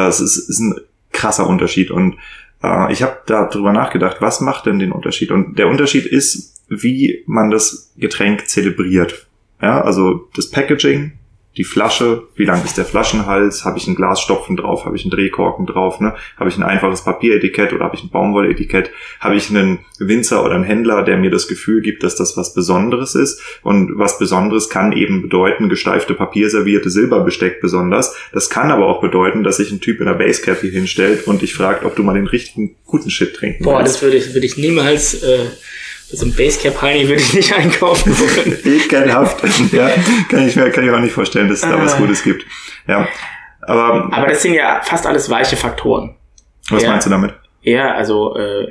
Es 0.08 0.20
ist, 0.20 0.36
ist 0.36 0.60
ein 0.60 0.74
krasser 1.12 1.46
Unterschied 1.46 1.90
und 1.90 2.16
äh, 2.62 2.92
ich 2.92 3.02
habe 3.02 3.18
darüber 3.26 3.72
nachgedacht, 3.72 4.18
was 4.20 4.40
macht 4.40 4.66
denn 4.66 4.78
den 4.78 4.92
Unterschied? 4.92 5.30
Und 5.30 5.58
der 5.58 5.68
Unterschied 5.68 6.06
ist, 6.06 6.62
wie 6.68 7.24
man 7.26 7.50
das 7.50 7.92
Getränk 7.96 8.48
zelebriert. 8.48 9.26
Ja, 9.60 9.80
also 9.80 10.28
das 10.36 10.50
Packaging, 10.50 11.12
die 11.56 11.64
Flasche, 11.64 12.22
wie 12.36 12.44
lang 12.44 12.64
ist 12.64 12.78
der 12.78 12.84
Flaschenhals, 12.84 13.64
habe 13.64 13.78
ich 13.78 13.86
ein 13.88 13.96
Glasstopfen 13.96 14.56
drauf, 14.56 14.84
habe 14.84 14.96
ich 14.96 15.02
einen 15.02 15.10
Drehkorken 15.10 15.66
drauf, 15.66 15.98
ne? 15.98 16.14
habe 16.36 16.48
ich 16.48 16.56
ein 16.56 16.62
einfaches 16.62 17.02
Papieretikett 17.02 17.72
oder 17.72 17.84
habe 17.84 17.96
ich 17.96 18.04
ein 18.04 18.10
Baumwolletikett, 18.10 18.90
habe 19.18 19.34
ich 19.34 19.50
einen 19.50 19.80
Winzer 19.98 20.44
oder 20.44 20.54
einen 20.54 20.62
Händler, 20.62 21.02
der 21.02 21.16
mir 21.16 21.30
das 21.30 21.48
Gefühl 21.48 21.80
gibt, 21.80 22.04
dass 22.04 22.14
das 22.14 22.36
was 22.36 22.54
Besonderes 22.54 23.16
ist 23.16 23.42
und 23.62 23.98
was 23.98 24.18
Besonderes 24.18 24.68
kann 24.68 24.92
eben 24.92 25.22
bedeuten, 25.22 25.68
gesteifte 25.68 26.14
papierservierte 26.14 26.90
Silberbesteck 26.90 27.60
besonders. 27.60 28.14
Das 28.32 28.50
kann 28.50 28.70
aber 28.70 28.86
auch 28.86 29.00
bedeuten, 29.00 29.42
dass 29.42 29.56
sich 29.56 29.72
ein 29.72 29.80
Typ 29.80 29.98
in 29.98 30.06
der 30.06 30.14
Basecap 30.14 30.60
hier 30.60 30.70
hinstellt 30.70 31.26
und 31.26 31.42
dich 31.42 31.54
fragt, 31.54 31.84
ob 31.84 31.96
du 31.96 32.04
mal 32.04 32.14
den 32.14 32.28
richtigen 32.28 32.76
guten 32.86 33.10
Shit 33.10 33.34
trinken 33.34 33.64
Boah, 33.64 33.80
willst. 33.80 33.96
das 33.96 34.02
würde 34.02 34.16
ich, 34.16 34.32
würde 34.32 34.46
ich 34.46 34.56
niemals 34.58 35.24
äh, 35.24 35.46
so 36.10 36.24
ein 36.24 36.34
Basecap 36.34 36.80
Heini 36.80 37.08
würde 37.08 37.20
ich 37.20 37.34
nicht 37.34 37.52
einkaufen 37.52 38.18
wollen. 38.18 38.58
Ekelhaft. 38.64 39.42
ja, 39.72 39.90
kann 40.30 40.48
ich 40.48 40.56
mir, 40.56 40.70
kann 40.70 40.84
ich 40.84 40.90
auch 40.90 41.00
nicht 41.00 41.12
vorstellen, 41.12 41.48
dass 41.48 41.62
es 41.62 41.68
da 41.68 41.78
was 41.78 41.94
ah. 41.94 41.98
Gutes 41.98 42.22
gibt. 42.22 42.46
Ja. 42.86 43.06
Aber, 43.62 44.08
aber 44.12 44.26
das 44.26 44.42
sind 44.42 44.54
ja 44.54 44.80
fast 44.82 45.06
alles 45.06 45.28
weiche 45.28 45.56
Faktoren. 45.56 46.16
Was 46.70 46.82
ja. 46.82 46.90
meinst 46.90 47.06
du 47.06 47.10
damit? 47.10 47.34
Ja, 47.60 47.92
also 47.94 48.34
äh, 48.36 48.68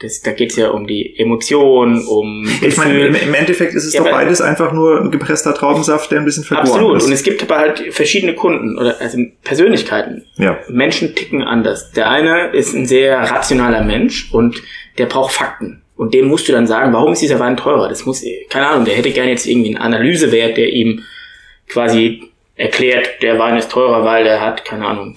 das, 0.00 0.20
da 0.20 0.32
geht's 0.32 0.56
ja 0.56 0.68
um 0.68 0.86
die 0.86 1.18
Emotionen, 1.18 2.06
um 2.06 2.46
Ich 2.60 2.76
meine, 2.76 3.06
im, 3.06 3.34
Endeffekt 3.34 3.74
ist 3.74 3.86
es 3.86 3.94
ja, 3.94 4.02
doch 4.02 4.10
beides 4.10 4.42
einfach 4.42 4.72
nur 4.72 5.00
ein 5.00 5.10
gepresster 5.10 5.54
Traubensaft, 5.54 6.10
der 6.10 6.18
ein 6.18 6.26
bisschen 6.26 6.44
vergoren 6.44 6.68
absolut. 6.68 6.96
ist. 6.96 7.04
Absolut. 7.04 7.08
Und 7.08 7.12
es 7.14 7.22
gibt 7.22 7.42
aber 7.42 7.58
halt 7.58 7.94
verschiedene 7.94 8.34
Kunden 8.34 8.76
oder 8.76 9.00
also 9.00 9.18
Persönlichkeiten. 9.42 10.26
Ja. 10.36 10.58
Menschen 10.68 11.14
ticken 11.14 11.42
anders. 11.42 11.92
Der 11.92 12.10
eine 12.10 12.48
ist 12.48 12.74
ein 12.74 12.84
sehr 12.84 13.18
rationaler 13.18 13.84
Mensch 13.84 14.30
und 14.32 14.62
der 14.98 15.06
braucht 15.06 15.32
Fakten. 15.32 15.82
Und 15.96 16.12
dem 16.12 16.26
musst 16.26 16.46
du 16.48 16.52
dann 16.52 16.66
sagen, 16.66 16.92
warum 16.92 17.12
ist 17.12 17.22
dieser 17.22 17.40
Wein 17.40 17.56
teurer? 17.56 17.88
Das 17.88 18.04
muss, 18.04 18.22
keine 18.50 18.68
Ahnung, 18.68 18.84
der 18.84 18.94
hätte 18.94 19.10
gerne 19.10 19.30
jetzt 19.30 19.46
irgendwie 19.46 19.68
einen 19.68 19.78
Analysewert, 19.78 20.56
der 20.56 20.72
ihm 20.72 21.02
quasi 21.68 22.30
erklärt, 22.54 23.22
der 23.22 23.38
Wein 23.38 23.56
ist 23.56 23.70
teurer, 23.70 24.04
weil 24.04 24.24
der 24.24 24.40
hat, 24.40 24.64
keine 24.64 24.86
Ahnung, 24.86 25.16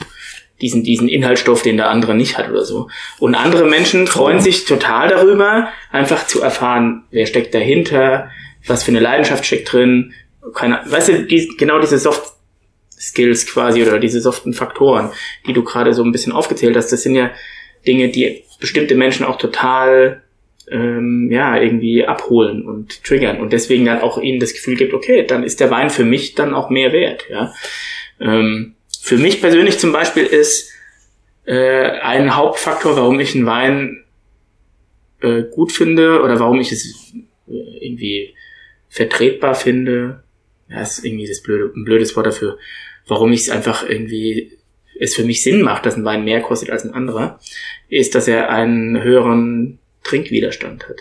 diesen, 0.62 0.84
diesen 0.84 1.08
Inhaltsstoff, 1.08 1.62
den 1.62 1.78
der 1.78 1.90
andere 1.90 2.16
nicht 2.16 2.38
hat 2.38 2.50
oder 2.50 2.66
so. 2.66 2.90
Und 3.20 3.36
andere 3.36 3.66
Menschen 3.66 4.08
freuen 4.08 4.40
sich 4.40 4.66
total 4.66 5.10
darüber, 5.10 5.70
einfach 5.92 6.28
zu 6.28 6.42
erfahren, 6.42 7.04
wer 7.12 7.26
steckt 7.26 7.54
dahinter, 7.54 8.30
was 8.68 8.84
für 8.84 8.92
eine 8.92 9.00
Leidenschaft 9.00 9.46
steckt 9.46 9.72
drin, 9.72 10.14
keine, 10.54 10.82
weißt 10.86 11.10
du, 11.10 11.24
die, 11.26 11.48
genau 11.58 11.80
diese 11.80 11.98
Soft 11.98 12.34
Skills 13.00 13.48
quasi 13.48 13.82
oder 13.82 13.98
diese 13.98 14.20
soften 14.20 14.54
Faktoren, 14.54 15.12
die 15.48 15.54
du 15.54 15.64
gerade 15.64 15.94
so 15.94 16.04
ein 16.04 16.12
bisschen 16.12 16.34
aufgezählt 16.34 16.76
hast, 16.76 16.92
das 16.92 17.04
sind 17.04 17.16
ja 17.16 17.32
Dinge, 17.88 18.10
die 18.10 18.44
bestimmte 18.60 18.96
Menschen 18.96 19.26
auch 19.26 19.38
total 19.38 20.22
ähm, 20.72 21.30
ja, 21.32 21.60
irgendwie 21.60 22.06
abholen 22.06 22.66
und 22.66 23.04
triggern 23.04 23.40
und 23.40 23.54
deswegen 23.54 23.86
dann 23.86 24.02
auch 24.02 24.22
ihnen 24.22 24.40
das 24.40 24.54
Gefühl 24.54 24.76
gibt, 24.76 24.94
okay, 24.94 25.26
dann 25.26 25.44
ist 25.44 25.60
der 25.60 25.72
Wein 25.72 25.90
für 25.90 26.04
mich 26.04 26.36
dann 26.36 26.54
auch 26.54 26.70
mehr 26.70 26.92
wert, 26.92 27.26
ja. 27.30 27.54
Ähm, 28.20 28.76
für 29.02 29.18
mich 29.18 29.42
persönlich 29.42 29.80
zum 29.80 29.92
Beispiel 29.92 30.26
ist 30.26 30.72
äh, 31.46 31.86
ein 32.02 32.36
Hauptfaktor, 32.36 32.96
warum 32.96 33.20
ich 33.20 33.34
einen 33.34 33.46
Wein 33.46 34.04
äh, 35.22 35.44
gut 35.44 35.72
finde 35.72 36.22
oder 36.22 36.40
warum 36.40 36.60
ich 36.60 36.72
es 36.72 37.14
äh, 37.48 37.86
irgendwie 37.86 38.36
vertretbar 38.90 39.56
finde, 39.56 40.24
ja, 40.70 40.82
ist 40.82 41.04
irgendwie 41.04 41.28
das 41.28 41.42
blöde, 41.42 41.72
ein 41.76 41.86
blödes 41.86 42.16
Wort 42.16 42.28
dafür, 42.28 42.58
warum 43.08 43.32
ich 43.32 43.42
es 43.42 43.50
einfach 43.50 43.88
irgendwie 43.88 44.52
es 45.00 45.16
für 45.16 45.24
mich 45.24 45.42
Sinn 45.42 45.62
macht, 45.62 45.86
dass 45.86 45.96
ein 45.96 46.04
Wein 46.06 46.26
mehr 46.26 46.42
kostet 46.42 46.70
als 46.70 46.84
ein 46.84 46.94
anderer, 46.94 47.40
ist, 47.88 48.16
dass 48.16 48.28
er 48.28 48.50
einen 48.50 49.02
höheren 49.02 49.79
Trinkwiderstand 50.10 50.90
hat. 50.90 50.98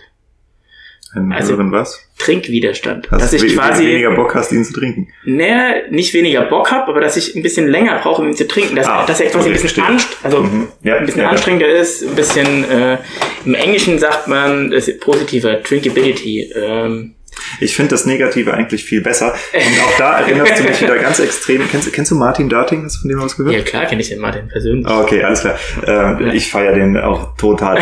Einen 1.14 1.32
also, 1.32 1.54
höheren 1.54 1.72
was? 1.72 2.06
Trinkwiderstand. 2.18 3.08
Dass, 3.10 3.30
dass 3.30 3.32
ich 3.32 3.54
quasi 3.54 3.86
weniger 3.86 4.10
Bock 4.10 4.34
hast, 4.34 4.52
ihn 4.52 4.62
zu 4.62 4.74
trinken. 4.74 5.08
Naja, 5.24 5.88
nicht 5.88 6.12
weniger 6.12 6.42
Bock 6.42 6.70
habe, 6.70 6.88
aber 6.88 7.00
dass 7.00 7.16
ich 7.16 7.34
ein 7.34 7.42
bisschen 7.42 7.68
länger 7.68 7.98
brauche, 8.02 8.20
um 8.20 8.28
ihn 8.28 8.36
zu 8.36 8.46
trinken. 8.46 8.76
Dass, 8.76 8.86
ah, 8.86 9.06
dass 9.06 9.20
er 9.20 9.30
quasi 9.30 9.48
okay, 9.48 9.58
ein 9.58 9.62
bisschen, 9.62 9.82
anst 9.82 10.18
also 10.22 10.42
mhm. 10.42 10.68
ja, 10.82 10.96
ein 10.96 11.06
bisschen 11.06 11.22
ja, 11.22 11.30
anstrengender 11.30 11.68
ja. 11.68 11.80
ist, 11.80 12.02
ein 12.02 12.14
bisschen 12.14 12.70
äh, 12.70 12.98
im 13.46 13.54
Englischen 13.54 13.98
sagt 13.98 14.28
man 14.28 14.70
das 14.70 14.90
positiver 14.98 15.54
Drinkability. 15.54 16.52
Ähm, 16.54 17.14
ich 17.60 17.76
finde 17.76 17.90
das 17.90 18.06
Negative 18.06 18.54
eigentlich 18.54 18.84
viel 18.84 19.00
besser. 19.00 19.34
Und 19.52 19.84
auch 19.84 19.98
da 19.98 20.18
erinnerst 20.20 20.58
du 20.58 20.64
mich 20.64 20.80
wieder 20.80 20.98
ganz 20.98 21.18
extrem. 21.18 21.68
Kennst, 21.70 21.92
kennst 21.92 22.10
du 22.10 22.14
Martin 22.14 22.48
Darting? 22.48 22.84
Hast 22.84 22.96
du 22.96 23.00
von 23.00 23.10
dem 23.10 23.20
was 23.20 23.36
gehört? 23.36 23.54
Ja, 23.54 23.62
klar 23.62 23.86
kenne 23.86 24.00
ich 24.00 24.08
den 24.08 24.20
Martin 24.20 24.48
persönlich. 24.48 24.86
Ah, 24.86 25.00
okay, 25.00 25.22
alles 25.22 25.40
klar. 25.40 25.58
Ähm, 25.86 26.26
ja. 26.26 26.32
Ich 26.32 26.50
feiere 26.50 26.74
den 26.74 26.96
auch 26.96 27.36
total. 27.36 27.78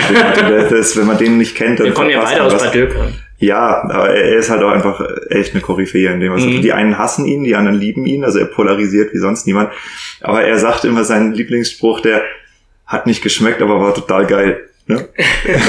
das, 0.70 0.96
wenn 0.96 1.07
man 1.07 1.18
den 1.18 1.38
nicht 1.38 1.57
kennt, 1.57 1.80
dann. 1.80 1.86
Wir 1.86 1.94
kommen 1.94 2.11
ja 2.11 2.22
beide 2.22 2.42
aus 2.42 2.57
Bad 2.59 2.74
Dürkheim. 2.74 3.14
Ja, 3.38 3.82
aber 3.82 4.11
er 4.11 4.38
ist 4.38 4.48
halt 4.48 4.62
auch 4.62 4.70
einfach 4.70 5.00
echt 5.28 5.52
eine 5.52 5.61
Koryphäe 5.61 6.11
in 6.11 6.20
dem, 6.20 6.32
was 6.32 6.42
mhm. 6.42 6.62
Die 6.62 6.72
einen 6.72 6.96
hassen 6.96 7.26
ihn, 7.26 7.44
die 7.44 7.54
anderen 7.54 7.78
lieben 7.78 8.07
ihn, 8.07 8.24
also 8.24 8.38
er 8.38 8.46
polarisiert 8.46 9.12
wie 9.12 9.18
sonst 9.18 9.46
niemand. 9.46 9.70
Aber 10.22 10.42
er 10.42 10.59
sagt 10.59 10.84
immer 10.86 11.04
seinen 11.04 11.34
Lieblingsspruch, 11.34 12.00
der 12.00 12.22
hat 12.86 13.07
nicht 13.07 13.22
geschmeckt, 13.22 13.61
aber 13.61 13.80
war 13.80 13.94
total 13.94 14.26
geil. 14.26 14.68
Ne? 14.89 15.09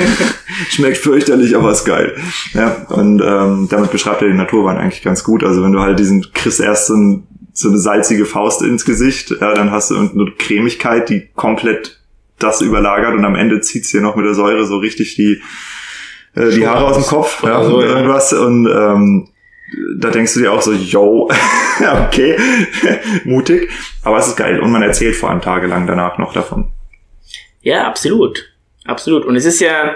Schmeckt 0.69 0.97
fürchterlich, 0.97 1.55
aber 1.55 1.71
ist 1.71 1.85
geil. 1.85 2.15
Ja, 2.53 2.85
und 2.89 3.21
ähm, 3.21 3.67
damit 3.69 3.91
beschreibt 3.91 4.21
er 4.21 4.27
den 4.27 4.37
Naturwein 4.37 4.77
eigentlich 4.77 5.01
ganz 5.01 5.23
gut. 5.23 5.43
Also 5.43 5.63
wenn 5.63 5.71
du 5.71 5.79
halt 5.79 5.97
diesen 5.97 6.31
kriegst 6.33 6.59
erst 6.59 6.87
so, 6.87 6.95
ein, 6.95 7.27
so 7.51 7.69
eine 7.69 7.79
salzige 7.79 8.25
Faust 8.25 8.61
ins 8.61 8.85
Gesicht, 8.85 9.31
ja, 9.41 9.53
dann 9.55 9.71
hast 9.71 9.89
du 9.89 9.97
eine 9.97 10.31
Cremigkeit, 10.37 11.09
die 11.09 11.29
komplett 11.35 11.99
das 12.37 12.61
überlagert 12.61 13.15
und 13.15 13.25
am 13.25 13.35
Ende 13.35 13.61
zieht's 13.61 13.89
dir 13.89 14.01
noch 14.01 14.15
mit 14.15 14.25
der 14.25 14.35
Säure 14.35 14.65
so 14.65 14.77
richtig 14.77 15.15
die 15.15 15.41
äh, 16.35 16.51
die 16.51 16.67
Haare 16.67 16.85
aus 16.85 16.97
dem 16.97 17.05
Kopf 17.05 17.41
ja, 17.41 17.63
so, 17.63 17.81
ja. 17.81 17.87
irgendwas 17.87 18.31
und 18.33 18.67
ähm, 18.67 19.29
da 19.97 20.11
denkst 20.11 20.35
du 20.35 20.41
dir 20.41 20.53
auch 20.53 20.61
so, 20.61 20.71
yo, 20.71 21.29
okay, 22.05 22.37
mutig, 23.25 23.69
aber 24.03 24.19
es 24.19 24.27
ist 24.27 24.37
geil 24.37 24.59
und 24.59 24.71
man 24.71 24.83
erzählt 24.83 25.15
vor 25.15 25.31
allem 25.31 25.41
tagelang 25.41 25.87
danach 25.87 26.19
noch 26.19 26.31
davon. 26.31 26.69
Ja, 27.61 27.87
absolut. 27.87 28.45
Absolut. 28.87 29.25
Und 29.25 29.35
es 29.35 29.45
ist 29.45 29.59
ja 29.59 29.95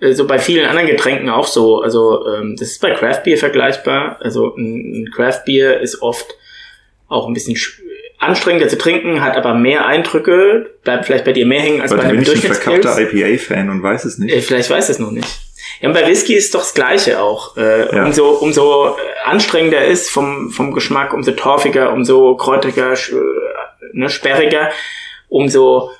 äh, 0.00 0.12
so 0.12 0.26
bei 0.26 0.38
vielen 0.38 0.66
anderen 0.66 0.88
Getränken 0.88 1.30
auch 1.30 1.46
so. 1.46 1.80
Also 1.80 2.26
ähm, 2.26 2.56
das 2.58 2.70
ist 2.70 2.80
bei 2.80 2.90
Craft 2.92 3.22
Beer 3.24 3.38
vergleichbar. 3.38 4.18
Also 4.20 4.54
ein, 4.56 5.04
ein 5.04 5.10
Craft 5.14 5.42
Beer 5.46 5.80
ist 5.80 6.02
oft 6.02 6.36
auch 7.08 7.28
ein 7.28 7.34
bisschen 7.34 7.56
anstrengender 8.18 8.68
zu 8.68 8.78
trinken, 8.78 9.20
hat 9.20 9.36
aber 9.36 9.54
mehr 9.54 9.86
Eindrücke, 9.86 10.70
bleibt 10.84 11.06
vielleicht 11.06 11.24
bei 11.24 11.32
dir 11.32 11.44
mehr 11.44 11.60
hängen 11.60 11.80
als 11.80 11.92
aber 11.92 12.02
bei 12.02 12.08
einem 12.08 12.24
Durchschnittspilz. 12.24 12.98
Ich 12.98 13.10
bin 13.10 13.24
ein 13.24 13.32
IPA-Fan 13.34 13.70
und 13.70 13.82
weiß 13.82 14.04
es 14.04 14.18
nicht. 14.18 14.34
Äh, 14.34 14.40
vielleicht 14.40 14.70
weiß 14.70 14.88
es 14.88 14.98
noch 14.98 15.10
nicht. 15.10 15.28
Ja, 15.80 15.88
und 15.88 15.94
bei 15.94 16.06
Whisky 16.06 16.34
ist 16.34 16.54
doch 16.54 16.60
das 16.60 16.74
Gleiche 16.74 17.20
auch. 17.20 17.56
Äh, 17.56 17.94
ja. 17.94 18.04
Umso, 18.04 18.30
umso 18.30 18.96
anstrengender 19.24 19.84
ist 19.84 20.10
vom, 20.10 20.50
vom 20.50 20.72
Geschmack, 20.72 21.12
umso 21.12 21.32
torfiger, 21.32 21.92
umso 21.92 22.36
kräutriger, 22.36 22.92
äh, 22.92 22.96
ne, 23.92 24.08
sperriger, 24.08 24.70
umso 25.28 25.90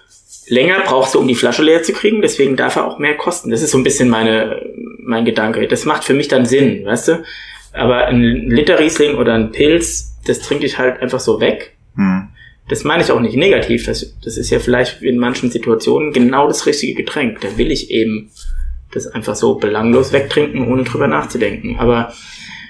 länger 0.49 0.81
brauchst 0.85 1.15
du, 1.15 1.19
um 1.19 1.29
die 1.29 1.35
Flasche 1.35 1.63
leer 1.63 1.83
zu 1.83 1.93
kriegen, 1.93 2.23
deswegen 2.23 2.57
darf 2.57 2.77
er 2.77 2.87
auch 2.87 2.99
mehr 2.99 3.17
kosten. 3.17 3.51
Das 3.51 3.63
ist 3.63 3.71
so 3.71 3.79
ein 3.79 3.85
bisschen 3.85 4.09
meine, 4.09 4.63
mein 4.99 5.25
Gedanke. 5.25 5.67
Das 5.69 5.85
macht 5.85 6.05
für 6.05 6.15
mich 6.15 6.29
dann 6.29 6.47
Sinn, 6.47 6.85
weißt 6.85 7.09
du? 7.09 7.25
Aber 7.73 8.07
ein 8.07 8.51
Liter 8.51 8.79
Riesling 8.79 9.17
oder 9.17 9.35
ein 9.35 9.51
Pilz, 9.53 10.19
das 10.27 10.41
trinke 10.41 10.67
ich 10.67 10.79
halt 10.79 11.01
einfach 11.01 11.21
so 11.21 11.41
weg. 11.41 11.75
Hm. 11.97 12.29
Das 12.69 12.85
meine 12.85 13.03
ich 13.03 13.11
auch 13.11 13.21
nicht 13.21 13.37
negativ. 13.37 13.87
Das, 13.87 14.17
das 14.23 14.37
ist 14.37 14.51
ja 14.51 14.59
vielleicht 14.59 15.03
in 15.03 15.19
manchen 15.19 15.51
Situationen 15.51 16.13
genau 16.13 16.47
das 16.47 16.67
richtige 16.67 16.95
Getränk. 16.95 17.41
Da 17.41 17.57
will 17.59 17.71
ich 17.71 17.91
eben 17.91 18.31
das 18.93 19.07
einfach 19.07 19.35
so 19.35 19.55
belanglos 19.55 20.13
wegtrinken, 20.13 20.69
ohne 20.71 20.85
drüber 20.85 21.07
nachzudenken. 21.07 21.77
Aber 21.79 22.13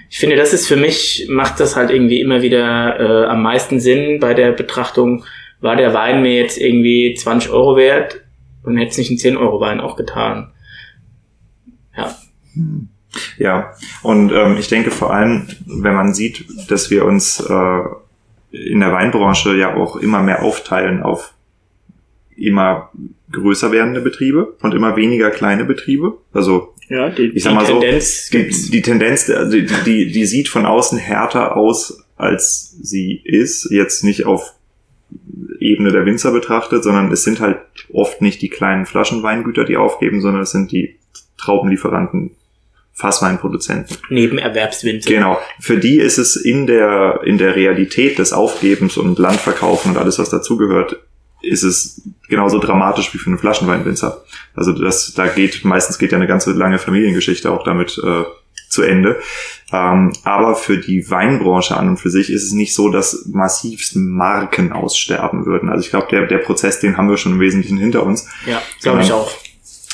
ich 0.08 0.18
finde, 0.18 0.36
das 0.36 0.52
ist 0.52 0.68
für 0.68 0.76
mich, 0.76 1.26
macht 1.28 1.58
das 1.58 1.74
halt 1.74 1.90
irgendwie 1.90 2.20
immer 2.20 2.42
wieder 2.42 3.00
äh, 3.00 3.26
am 3.26 3.42
meisten 3.42 3.80
Sinn 3.80 4.20
bei 4.20 4.34
der 4.34 4.52
Betrachtung, 4.52 5.24
war 5.62 5.76
der 5.76 5.94
Wein 5.94 6.22
mir 6.22 6.34
jetzt 6.34 6.58
irgendwie 6.58 7.14
20 7.14 7.50
Euro 7.50 7.76
wert 7.76 8.20
und 8.64 8.76
hätte 8.76 8.90
es 8.90 8.98
nicht 8.98 9.10
einen 9.10 9.18
10 9.18 9.36
Euro 9.36 9.60
Wein 9.60 9.80
auch 9.80 9.96
getan. 9.96 10.52
Ja. 11.96 12.14
Ja, 13.38 13.74
und 14.02 14.32
ähm, 14.32 14.56
ich 14.58 14.68
denke 14.68 14.90
vor 14.90 15.12
allem, 15.12 15.48
wenn 15.66 15.94
man 15.94 16.14
sieht, 16.14 16.44
dass 16.70 16.90
wir 16.90 17.04
uns 17.04 17.40
äh, 17.40 17.82
in 18.52 18.80
der 18.80 18.92
Weinbranche 18.92 19.56
ja 19.56 19.74
auch 19.74 19.96
immer 19.96 20.22
mehr 20.22 20.42
aufteilen 20.42 21.02
auf 21.02 21.34
immer 22.36 22.90
größer 23.30 23.72
werdende 23.72 24.00
Betriebe 24.00 24.56
und 24.60 24.74
immer 24.74 24.96
weniger 24.96 25.30
kleine 25.30 25.64
Betriebe. 25.64 26.18
Also 26.32 26.74
ja, 26.88 27.10
die, 27.10 27.28
ich 27.28 27.42
sag 27.42 27.54
mal 27.54 27.64
die 27.64 27.72
Tendenz 27.72 28.28
so, 28.28 28.38
die, 28.38 28.70
die 28.70 28.82
Tendenz, 28.82 29.30
also 29.30 29.52
die, 29.52 29.66
die, 29.84 30.12
die 30.12 30.24
sieht 30.24 30.48
von 30.48 30.66
außen 30.66 30.98
härter 30.98 31.56
aus, 31.56 32.04
als 32.16 32.76
sie 32.82 33.20
ist. 33.24 33.70
Jetzt 33.70 34.04
nicht 34.04 34.26
auf 34.26 34.54
Ebene 35.62 35.92
der 35.92 36.04
Winzer 36.06 36.32
betrachtet, 36.32 36.82
sondern 36.82 37.10
es 37.12 37.24
sind 37.24 37.40
halt 37.40 37.58
oft 37.92 38.20
nicht 38.20 38.42
die 38.42 38.48
kleinen 38.48 38.86
Flaschenweingüter, 38.86 39.64
die 39.64 39.76
aufgeben, 39.76 40.20
sondern 40.20 40.42
es 40.42 40.50
sind 40.50 40.72
die 40.72 40.96
Traubenlieferanten, 41.38 42.32
Fassweinproduzenten. 42.94 43.96
Nebenerwerbswinzer. 44.10 45.08
Genau. 45.10 45.38
Für 45.58 45.78
die 45.78 45.98
ist 45.98 46.18
es 46.18 46.36
in 46.36 46.66
der, 46.66 47.20
in 47.24 47.38
der 47.38 47.56
Realität 47.56 48.18
des 48.18 48.32
Aufgebens 48.32 48.96
und 48.96 49.18
Landverkaufen 49.18 49.92
und 49.92 49.98
alles, 49.98 50.18
was 50.18 50.30
dazugehört, 50.30 50.96
ist 51.42 51.62
es 51.62 52.02
genauso 52.28 52.58
dramatisch 52.58 53.12
wie 53.12 53.18
für 53.18 53.28
einen 53.28 53.38
Flaschenweinwinzer. 53.38 54.22
Also 54.54 54.72
das, 54.72 55.14
da 55.14 55.26
geht, 55.26 55.64
meistens 55.64 55.98
geht 55.98 56.12
ja 56.12 56.18
eine 56.18 56.26
ganze 56.26 56.52
lange 56.52 56.78
Familiengeschichte 56.78 57.50
auch 57.50 57.64
damit 57.64 58.00
äh, 58.04 58.22
zu 58.72 58.82
Ende. 58.82 59.20
Ähm, 59.72 60.12
aber 60.24 60.54
für 60.54 60.78
die 60.78 61.08
Weinbranche 61.10 61.76
an 61.76 61.90
und 61.90 61.96
für 61.98 62.10
sich 62.10 62.30
ist 62.30 62.44
es 62.44 62.52
nicht 62.52 62.74
so, 62.74 62.90
dass 62.90 63.26
massivst 63.30 63.96
Marken 63.96 64.72
aussterben 64.72 65.46
würden. 65.46 65.68
Also 65.68 65.84
ich 65.84 65.90
glaube, 65.90 66.08
der, 66.10 66.26
der 66.26 66.38
Prozess, 66.38 66.80
den 66.80 66.96
haben 66.96 67.08
wir 67.08 67.16
schon 67.16 67.32
im 67.32 67.40
Wesentlichen 67.40 67.78
hinter 67.78 68.04
uns. 68.04 68.28
Ja, 68.46 68.60
glaube 68.82 69.02
ich 69.02 69.12
auch. 69.12 69.30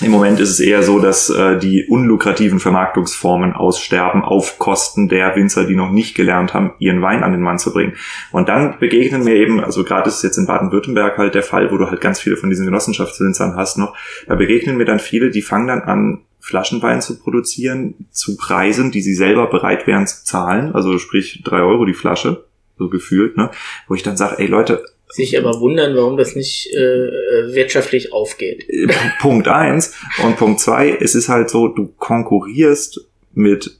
Im 0.00 0.12
Moment 0.12 0.38
ist 0.38 0.50
es 0.50 0.60
eher 0.60 0.84
so, 0.84 1.00
dass 1.00 1.28
äh, 1.28 1.58
die 1.58 1.86
unlukrativen 1.88 2.60
Vermarktungsformen 2.60 3.52
aussterben 3.52 4.22
auf 4.22 4.58
Kosten 4.58 5.08
der 5.08 5.34
Winzer, 5.34 5.64
die 5.64 5.74
noch 5.74 5.90
nicht 5.90 6.14
gelernt 6.14 6.54
haben, 6.54 6.72
ihren 6.78 7.02
Wein 7.02 7.24
an 7.24 7.32
den 7.32 7.40
Mann 7.40 7.58
zu 7.58 7.72
bringen. 7.72 7.94
Und 8.30 8.48
dann 8.48 8.78
begegnen 8.78 9.24
mir 9.24 9.34
eben, 9.34 9.62
also 9.62 9.82
gerade 9.82 10.08
ist 10.08 10.18
es 10.18 10.22
jetzt 10.22 10.38
in 10.38 10.46
Baden-Württemberg 10.46 11.18
halt 11.18 11.34
der 11.34 11.42
Fall, 11.42 11.72
wo 11.72 11.78
du 11.78 11.88
halt 11.90 12.00
ganz 12.00 12.20
viele 12.20 12.36
von 12.36 12.48
diesen 12.48 12.64
Genossenschaftswinzern 12.64 13.56
hast 13.56 13.76
noch, 13.76 13.96
da 14.28 14.36
begegnen 14.36 14.76
mir 14.76 14.84
dann 14.84 15.00
viele, 15.00 15.30
die 15.30 15.42
fangen 15.42 15.66
dann 15.66 15.82
an, 15.82 16.20
Flaschenwein 16.40 17.02
zu 17.02 17.18
produzieren 17.18 17.94
zu 18.10 18.36
Preisen, 18.36 18.90
die 18.90 19.00
sie 19.00 19.14
selber 19.14 19.48
bereit 19.48 19.86
wären 19.86 20.06
zu 20.06 20.24
zahlen, 20.24 20.74
also 20.74 20.98
sprich 20.98 21.42
drei 21.44 21.60
Euro 21.60 21.84
die 21.84 21.94
Flasche, 21.94 22.44
so 22.78 22.88
gefühlt, 22.88 23.36
ne? 23.36 23.50
Wo 23.88 23.94
ich 23.94 24.02
dann 24.02 24.16
sage, 24.16 24.38
ey 24.38 24.46
Leute, 24.46 24.84
sich 25.08 25.38
aber 25.38 25.60
wundern, 25.60 25.96
warum 25.96 26.16
das 26.16 26.36
nicht 26.36 26.72
äh, 26.74 27.54
wirtschaftlich 27.54 28.12
aufgeht. 28.12 28.68
Äh, 28.68 28.88
Punkt 29.20 29.48
eins 29.48 29.94
und 30.22 30.36
Punkt 30.36 30.60
zwei, 30.60 30.90
es 31.00 31.14
ist 31.14 31.28
halt 31.28 31.50
so, 31.50 31.68
du 31.68 31.88
konkurrierst 31.98 33.06
mit 33.32 33.78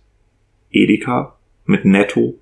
Edeka, 0.70 1.36
mit 1.64 1.84
Netto, 1.84 2.38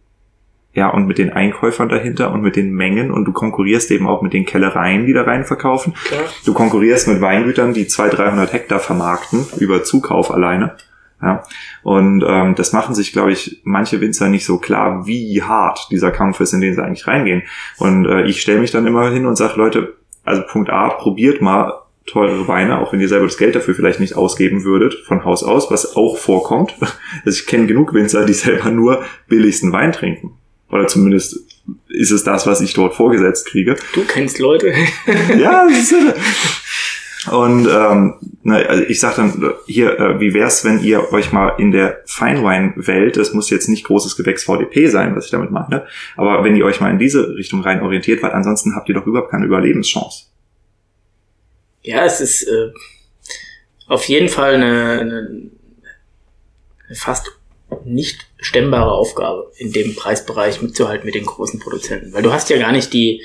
ja, 0.76 0.90
und 0.90 1.06
mit 1.06 1.16
den 1.16 1.32
Einkäufern 1.32 1.88
dahinter 1.88 2.30
und 2.32 2.42
mit 2.42 2.54
den 2.54 2.70
Mengen 2.70 3.10
und 3.10 3.24
du 3.24 3.32
konkurrierst 3.32 3.90
eben 3.90 4.06
auch 4.06 4.20
mit 4.20 4.34
den 4.34 4.44
Kellereien, 4.44 5.06
die 5.06 5.14
da 5.14 5.22
rein 5.22 5.46
verkaufen. 5.46 5.94
Klar. 6.04 6.24
Du 6.44 6.52
konkurrierst 6.52 7.08
mit 7.08 7.22
Weingütern, 7.22 7.72
die 7.72 7.86
200, 7.86 8.18
300 8.18 8.52
Hektar 8.52 8.78
vermarkten, 8.78 9.46
über 9.58 9.84
Zukauf 9.84 10.30
alleine. 10.30 10.76
Ja, 11.22 11.44
und 11.82 12.22
ähm, 12.28 12.54
das 12.56 12.74
machen 12.74 12.94
sich, 12.94 13.14
glaube 13.14 13.32
ich, 13.32 13.62
manche 13.64 14.02
Winzer 14.02 14.28
nicht 14.28 14.44
so 14.44 14.58
klar, 14.58 15.06
wie 15.06 15.42
hart 15.42 15.88
dieser 15.90 16.10
Kampf 16.10 16.40
ist, 16.40 16.52
in 16.52 16.60
den 16.60 16.74
sie 16.74 16.84
eigentlich 16.84 17.06
reingehen. 17.06 17.44
Und 17.78 18.04
äh, 18.04 18.24
ich 18.24 18.42
stelle 18.42 18.60
mich 18.60 18.70
dann 18.70 18.86
immer 18.86 19.10
hin 19.10 19.24
und 19.24 19.36
sage, 19.36 19.54
Leute, 19.56 19.94
also 20.24 20.42
Punkt 20.46 20.68
A, 20.68 20.90
probiert 20.90 21.40
mal 21.40 21.72
teurere 22.04 22.46
Weine, 22.48 22.80
auch 22.80 22.92
wenn 22.92 23.00
ihr 23.00 23.08
selber 23.08 23.24
das 23.24 23.38
Geld 23.38 23.54
dafür 23.54 23.74
vielleicht 23.74 23.98
nicht 23.98 24.14
ausgeben 24.14 24.62
würdet, 24.62 24.92
von 25.06 25.24
Haus 25.24 25.42
aus, 25.42 25.70
was 25.70 25.96
auch 25.96 26.18
vorkommt. 26.18 26.74
Also 27.24 27.40
ich 27.40 27.46
kenne 27.46 27.66
genug 27.66 27.94
Winzer, 27.94 28.26
die 28.26 28.34
selber 28.34 28.70
nur 28.70 29.02
billigsten 29.26 29.72
Wein 29.72 29.92
trinken. 29.92 30.36
Oder 30.70 30.86
zumindest 30.86 31.40
ist 31.88 32.10
es 32.10 32.24
das, 32.24 32.46
was 32.46 32.60
ich 32.60 32.74
dort 32.74 32.94
vorgesetzt 32.94 33.46
kriege. 33.46 33.76
Du 33.94 34.04
kennst 34.04 34.38
Leute. 34.38 34.72
ja, 35.38 35.66
das 35.68 35.92
ist, 35.92 35.94
Und 37.30 37.66
ähm, 37.68 38.14
na, 38.42 38.56
also 38.56 38.84
ich 38.84 39.00
sag 39.00 39.16
dann 39.16 39.54
hier, 39.66 39.98
äh, 39.98 40.20
wie 40.20 40.32
wär's, 40.34 40.64
wenn 40.64 40.82
ihr 40.82 41.12
euch 41.12 41.32
mal 41.32 41.54
in 41.58 41.72
der 41.72 42.02
Feinwein-Welt, 42.06 43.16
es 43.16 43.32
muss 43.32 43.50
jetzt 43.50 43.68
nicht 43.68 43.84
großes 43.84 44.16
Gewächs 44.16 44.44
VDP 44.44 44.86
sein, 44.86 45.16
was 45.16 45.26
ich 45.26 45.30
damit 45.32 45.50
mache, 45.50 45.70
ne? 45.70 45.86
aber 46.16 46.44
wenn 46.44 46.54
ihr 46.54 46.64
euch 46.64 46.80
mal 46.80 46.90
in 46.90 46.98
diese 46.98 47.34
Richtung 47.34 47.62
rein 47.62 47.82
orientiert, 47.82 48.22
weil 48.22 48.30
ansonsten 48.30 48.76
habt 48.76 48.88
ihr 48.88 48.94
doch 48.94 49.06
überhaupt 49.06 49.30
keine 49.30 49.46
Überlebenschance. 49.46 50.26
Ja, 51.82 52.04
es 52.04 52.20
ist 52.20 52.44
äh, 52.44 52.72
auf 53.88 54.04
jeden 54.04 54.28
Fall 54.28 54.54
eine, 54.54 55.00
eine 55.00 55.50
fast 56.94 57.32
nicht 57.84 58.28
stemmbare 58.46 58.92
Aufgabe, 58.92 59.50
in 59.56 59.72
dem 59.72 59.96
Preisbereich 59.96 60.62
mitzuhalten 60.62 61.04
mit 61.04 61.16
den 61.16 61.26
großen 61.26 61.58
Produzenten, 61.58 62.12
weil 62.12 62.22
du 62.22 62.32
hast 62.32 62.48
ja 62.48 62.58
gar 62.58 62.72
nicht 62.72 62.92
die 62.92 63.22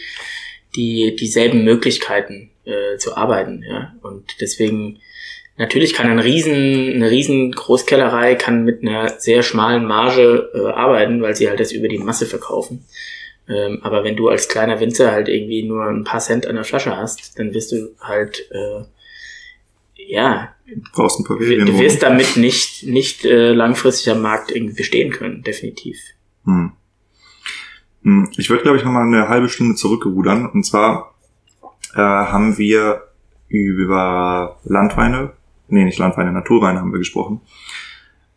die 0.76 1.15
dieselben 1.15 1.63
Möglichkeiten 1.63 2.49
äh, 2.65 2.97
zu 2.97 3.15
arbeiten. 3.15 3.63
Ja? 3.67 3.93
Und 4.01 4.39
deswegen, 4.41 4.99
natürlich 5.57 5.93
kann 5.93 6.09
ein 6.09 6.19
riesen, 6.19 6.93
eine 6.93 7.11
riesen 7.11 7.51
Großkellerei 7.51 8.36
kann 8.36 8.63
mit 8.63 8.82
einer 8.82 9.19
sehr 9.19 9.43
schmalen 9.43 9.86
Marge 9.86 10.49
äh, 10.53 10.67
arbeiten, 10.67 11.22
weil 11.22 11.36
sie 11.36 11.49
halt 11.49 11.59
das 11.59 11.72
über 11.72 11.88
die 11.88 11.97
Masse 11.97 12.26
verkaufen. 12.26 12.86
Ähm, 13.49 13.80
aber 13.84 14.03
wenn 14.03 14.15
du 14.15 14.30
als 14.30 14.47
kleiner 14.47 14.80
Winzer 14.80 15.11
halt 15.11 15.28
irgendwie 15.28 15.63
nur 15.63 15.86
ein 15.86 16.03
paar 16.03 16.19
Cent 16.19 16.47
an 16.47 16.55
der 16.55 16.63
Flasche 16.63 16.95
hast, 16.95 17.38
dann 17.38 17.53
wirst 17.53 17.72
du 17.72 17.95
halt 17.99 18.47
äh, 18.51 18.84
ja, 20.07 20.55
brauchst 20.93 21.19
ein 21.19 21.24
paar 21.24 21.38
du 21.38 21.80
wirst 21.80 22.03
damit 22.03 22.38
nicht 22.38 22.84
nicht 22.84 23.26
äh, 23.26 23.53
langfristig 23.53 24.11
am 24.11 24.22
Markt 24.22 24.51
irgendwie 24.51 24.76
bestehen 24.76 25.11
können, 25.11 25.43
definitiv. 25.43 25.97
Hm. 26.45 26.72
hm 28.03 28.30
ich 28.38 28.49
würde, 28.49 28.63
glaube 28.63 28.78
ich, 28.78 28.84
noch 28.84 28.91
mal 28.91 29.05
eine 29.05 29.28
halbe 29.28 29.49
Stunde 29.49 29.76
zurückrudern. 29.76 30.47
Und 30.47 30.65
zwar 30.65 31.15
äh, 31.93 31.97
haben 31.97 32.57
wir 32.57 33.03
über 33.47 34.59
Landweine, 34.63 35.34
nee, 35.67 35.84
nicht 35.84 35.99
Landweine, 35.99 36.32
Naturweine 36.32 36.80
haben 36.80 36.91
wir 36.91 36.99
gesprochen. 36.99 37.41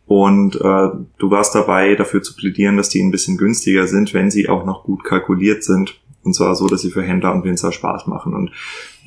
Und 0.05 0.55
äh, 0.55 0.59
du 0.59 1.31
warst 1.31 1.55
dabei, 1.55 1.95
dafür 1.95 2.21
zu 2.21 2.35
plädieren, 2.35 2.77
dass 2.77 2.89
die 2.89 3.01
ein 3.01 3.11
bisschen 3.11 3.37
günstiger 3.37 3.87
sind, 3.87 4.13
wenn 4.13 4.29
sie 4.29 4.49
auch 4.49 4.65
noch 4.65 4.83
gut 4.83 5.03
kalkuliert 5.03 5.63
sind. 5.63 5.99
Und 6.23 6.33
zwar 6.33 6.55
so, 6.55 6.67
dass 6.67 6.81
sie 6.81 6.91
für 6.91 7.01
Händler 7.01 7.33
und 7.33 7.43
Winzer 7.43 7.71
Spaß 7.71 8.07
machen. 8.07 8.33
Und 8.33 8.51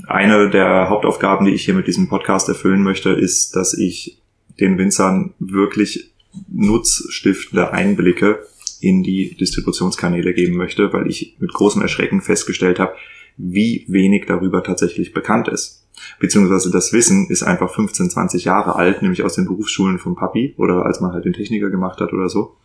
eine 0.07 0.51
der 0.51 0.89
Hauptaufgaben, 0.89 1.47
die 1.47 1.53
ich 1.53 1.65
hier 1.65 1.75
mit 1.75 1.87
diesem 1.87 2.09
Podcast 2.09 2.49
erfüllen 2.49 2.83
möchte, 2.83 3.11
ist, 3.11 3.57
dass 3.57 3.75
ich 3.75 4.19
den 4.61 4.79
Winzern 4.79 5.35
wirklich 5.39 6.13
nutzstiftende 6.49 7.73
Einblicke 7.73 8.41
in 8.81 9.03
die 9.03 9.37
Distributionskanäle 9.37 10.35
geben 10.35 10.57
möchte, 10.57 10.93
weil 10.93 11.09
ich 11.09 11.37
mit 11.41 11.53
großem 11.53 11.83
Erschrecken 11.83 12.21
festgestellt 12.21 12.79
habe, 12.79 12.95
wie 13.37 13.85
wenig 13.89 14.27
darüber 14.27 14.63
tatsächlich 14.63 15.13
bekannt 15.13 15.49
ist. 15.49 15.85
Beziehungsweise 16.21 16.71
das 16.71 16.93
Wissen 16.93 17.29
ist 17.29 17.43
einfach 17.43 17.75
15, 17.75 18.11
20 18.11 18.45
Jahre 18.45 18.77
alt, 18.77 19.03
nämlich 19.03 19.25
aus 19.25 19.35
den 19.35 19.47
Berufsschulen 19.47 19.99
von 19.99 20.15
Papi 20.15 20.55
oder 20.57 20.87
als 20.87 21.01
man 21.01 21.13
halt 21.13 21.25
den 21.25 21.33
Techniker 21.33 21.71
gemacht 21.71 22.01
hat 22.01 22.13
oder 22.13 22.29
so. 22.29 22.57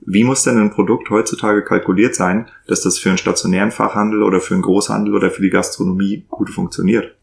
Wie 0.00 0.24
muss 0.24 0.44
denn 0.44 0.58
ein 0.58 0.70
Produkt 0.70 1.10
heutzutage 1.10 1.62
kalkuliert 1.64 2.14
sein, 2.14 2.48
dass 2.66 2.82
das 2.82 2.98
für 2.98 3.08
einen 3.10 3.18
stationären 3.18 3.72
Fachhandel 3.72 4.22
oder 4.22 4.40
für 4.40 4.54
einen 4.54 4.62
Großhandel 4.62 5.14
oder 5.14 5.30
für 5.30 5.42
die 5.42 5.50
Gastronomie 5.50 6.24
gut 6.28 6.50
funktioniert? 6.50 7.14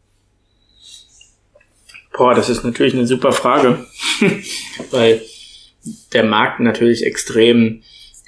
Boah, 2.16 2.34
das 2.34 2.50
ist 2.50 2.64
natürlich 2.64 2.94
eine 2.94 3.08
super 3.08 3.32
Frage, 3.32 3.86
weil 4.92 5.22
der 6.14 6.24
Markt 6.24 6.60
natürlich 6.60 7.06
extrem 7.06 7.82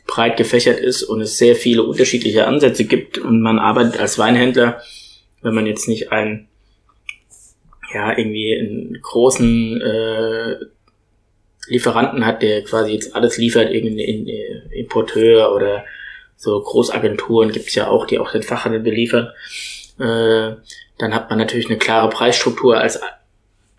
breit 0.05 0.37
gefächert 0.37 0.79
ist 0.79 1.03
und 1.03 1.21
es 1.21 1.37
sehr 1.37 1.55
viele 1.55 1.83
unterschiedliche 1.83 2.47
Ansätze 2.47 2.85
gibt 2.85 3.17
und 3.17 3.41
man 3.41 3.59
arbeitet 3.59 3.99
als 3.99 4.17
Weinhändler, 4.17 4.81
wenn 5.41 5.53
man 5.53 5.67
jetzt 5.67 5.87
nicht 5.87 6.11
einen, 6.11 6.47
ja, 7.93 8.17
irgendwie 8.17 8.57
einen 8.57 8.99
großen 9.01 9.81
äh, 9.81 10.55
Lieferanten 11.67 12.25
hat, 12.25 12.41
der 12.41 12.63
quasi 12.63 12.93
jetzt 12.93 13.15
alles 13.15 13.37
liefert, 13.37 13.71
irgendein 13.71 14.27
Importeur 14.71 15.53
oder 15.53 15.83
so 16.35 16.59
Großagenturen 16.61 17.51
gibt 17.51 17.67
es 17.67 17.75
ja 17.75 17.87
auch, 17.87 18.05
die 18.05 18.19
auch 18.19 18.31
den 18.31 18.43
Fachhandel 18.43 18.79
beliefern, 18.79 19.31
äh, 19.99 20.55
dann 20.97 21.13
hat 21.13 21.29
man 21.29 21.39
natürlich 21.39 21.67
eine 21.67 21.77
klare 21.77 22.09
Preisstruktur 22.09 22.77
als 22.77 22.99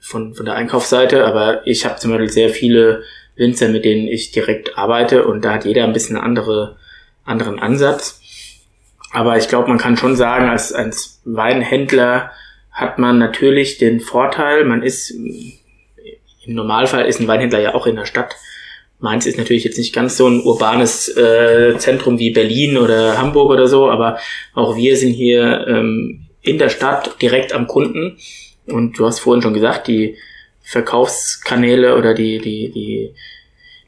von, 0.00 0.34
von 0.34 0.44
der 0.44 0.54
Einkaufsseite, 0.54 1.24
aber 1.24 1.66
ich 1.66 1.84
habe 1.84 1.96
zum 1.96 2.10
Beispiel 2.10 2.30
sehr 2.30 2.50
viele 2.50 3.02
Winzer, 3.36 3.68
mit 3.68 3.84
denen 3.84 4.08
ich 4.08 4.32
direkt 4.32 4.76
arbeite 4.76 5.24
und 5.24 5.44
da 5.44 5.52
hat 5.52 5.64
jeder 5.64 5.84
ein 5.84 5.92
bisschen 5.92 6.16
andere, 6.16 6.76
anderen 7.24 7.58
Ansatz. 7.58 8.20
Aber 9.12 9.36
ich 9.36 9.48
glaube, 9.48 9.68
man 9.68 9.78
kann 9.78 9.96
schon 9.96 10.16
sagen, 10.16 10.48
als, 10.48 10.72
als 10.72 11.20
Weinhändler 11.24 12.32
hat 12.72 12.98
man 12.98 13.18
natürlich 13.18 13.78
den 13.78 14.00
Vorteil, 14.00 14.64
man 14.64 14.82
ist, 14.82 15.14
im 16.48 16.54
Normalfall 16.54 17.04
ist 17.04 17.20
ein 17.20 17.28
Weinhändler 17.28 17.60
ja 17.60 17.74
auch 17.74 17.86
in 17.86 17.96
der 17.96 18.06
Stadt. 18.06 18.34
Mainz 19.00 19.26
ist 19.26 19.36
natürlich 19.36 19.64
jetzt 19.64 19.78
nicht 19.78 19.94
ganz 19.94 20.16
so 20.16 20.26
ein 20.26 20.40
urbanes 20.40 21.14
äh, 21.14 21.76
Zentrum 21.78 22.18
wie 22.18 22.30
Berlin 22.30 22.78
oder 22.78 23.18
Hamburg 23.18 23.50
oder 23.50 23.68
so, 23.68 23.90
aber 23.90 24.18
auch 24.54 24.74
wir 24.74 24.96
sind 24.96 25.12
hier 25.12 25.66
ähm, 25.68 26.26
in 26.40 26.58
der 26.58 26.70
Stadt 26.70 27.20
direkt 27.20 27.52
am 27.52 27.66
Kunden. 27.66 28.16
Und 28.66 28.98
du 28.98 29.06
hast 29.06 29.20
vorhin 29.20 29.42
schon 29.42 29.54
gesagt, 29.54 29.88
die 29.88 30.16
Verkaufskanäle 30.62 31.96
oder 31.96 32.14
die, 32.14 32.38
die, 32.38 32.70
die, 32.72 33.14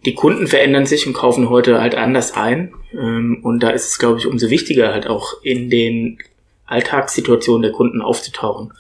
die 0.04 0.14
Kunden 0.14 0.46
verändern 0.46 0.86
sich 0.86 1.06
und 1.06 1.14
kaufen 1.14 1.48
heute 1.48 1.80
halt 1.80 1.94
anders 1.94 2.34
ein. 2.34 2.74
Ähm, 2.92 3.40
und 3.42 3.62
da 3.62 3.70
ist 3.70 3.88
es, 3.88 3.98
glaube 3.98 4.18
ich, 4.18 4.26
umso 4.26 4.50
wichtiger, 4.50 4.92
halt 4.92 5.06
auch 5.06 5.42
in 5.42 5.70
den 5.70 6.18
Alltagssituationen 6.66 7.62
der 7.62 7.72
Kunden 7.72 8.02
aufzutauchen. 8.02 8.72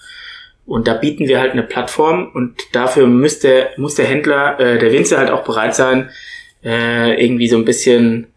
Und 0.70 0.86
da 0.86 0.94
bieten 0.94 1.26
wir 1.26 1.40
halt 1.40 1.50
eine 1.50 1.64
Plattform 1.64 2.30
und 2.32 2.54
dafür 2.70 3.08
müsste, 3.08 3.70
muss 3.76 3.96
der 3.96 4.06
Händler, 4.06 4.60
äh, 4.60 4.78
der 4.78 4.92
Winzer 4.92 5.18
halt 5.18 5.28
auch 5.28 5.42
bereit 5.42 5.74
sein, 5.74 6.10
äh, 6.62 7.20
irgendwie 7.20 7.48
so 7.48 7.56
ein 7.56 7.64
bisschen 7.64 8.28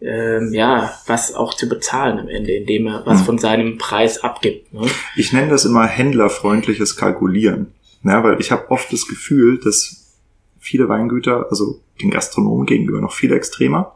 ähm, 0.00 0.52
ja, 0.52 0.92
was 1.06 1.36
auch 1.36 1.54
zu 1.54 1.68
bezahlen 1.68 2.18
am 2.18 2.28
Ende, 2.28 2.50
indem 2.50 2.88
er 2.88 3.06
was 3.06 3.20
hm. 3.20 3.26
von 3.26 3.38
seinem 3.38 3.78
Preis 3.78 4.24
abgibt. 4.24 4.74
Ne? 4.74 4.88
Ich 5.14 5.32
nenne 5.32 5.48
das 5.48 5.64
immer 5.64 5.86
händlerfreundliches 5.86 6.96
Kalkulieren. 6.96 7.68
Ja, 8.02 8.24
weil 8.24 8.40
ich 8.40 8.50
habe 8.50 8.68
oft 8.72 8.92
das 8.92 9.06
Gefühl, 9.06 9.60
dass 9.62 10.16
viele 10.58 10.88
Weingüter, 10.88 11.46
also 11.48 11.80
den 12.02 12.10
Gastronomen 12.10 12.66
gegenüber 12.66 13.00
noch 13.00 13.12
viel 13.12 13.32
extremer, 13.32 13.94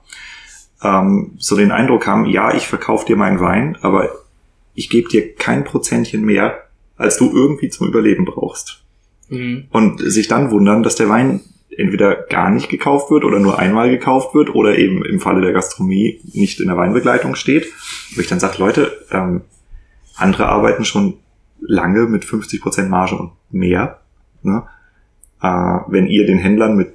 ähm, 0.84 1.32
so 1.38 1.57
den 1.57 1.72
Eindruck 1.72 2.07
haben, 2.07 2.26
ja, 2.26 2.55
ich 2.55 2.68
verkaufe 2.68 3.07
dir 3.07 3.16
meinen 3.16 3.40
Wein, 3.40 3.76
aber 3.82 4.09
ich 4.76 4.88
gebe 4.88 5.09
dir 5.09 5.34
kein 5.34 5.64
Prozentchen 5.64 6.24
mehr, 6.24 6.69
als 7.01 7.16
du 7.16 7.30
irgendwie 7.32 7.70
zum 7.70 7.88
Überleben 7.88 8.24
brauchst. 8.24 8.82
Mhm. 9.28 9.64
Und 9.70 10.01
sich 10.01 10.28
dann 10.28 10.51
wundern, 10.51 10.82
dass 10.82 10.96
der 10.96 11.09
Wein 11.09 11.40
entweder 11.76 12.14
gar 12.14 12.51
nicht 12.51 12.68
gekauft 12.68 13.11
wird 13.11 13.24
oder 13.24 13.38
nur 13.38 13.59
einmal 13.59 13.90
gekauft 13.90 14.34
wird 14.34 14.55
oder 14.55 14.76
eben 14.76 15.05
im 15.05 15.18
Falle 15.18 15.40
der 15.40 15.53
Gastronomie 15.53 16.20
nicht 16.34 16.61
in 16.61 16.66
der 16.66 16.76
Weinbegleitung 16.76 17.36
steht. 17.36 17.66
Wo 18.14 18.20
ich 18.20 18.26
dann 18.26 18.40
sage, 18.40 18.59
Leute, 18.59 18.92
ähm, 19.11 19.42
andere 20.16 20.46
arbeiten 20.46 20.84
schon 20.84 21.14
lange 21.61 22.07
mit 22.07 22.24
50% 22.24 22.88
Marge 22.88 23.16
und 23.16 23.32
mehr. 23.51 24.01
Ne? 24.42 24.64
Äh, 25.42 25.78
wenn 25.88 26.07
ihr 26.07 26.26
den 26.26 26.38
Händlern 26.38 26.76
mit 26.76 26.94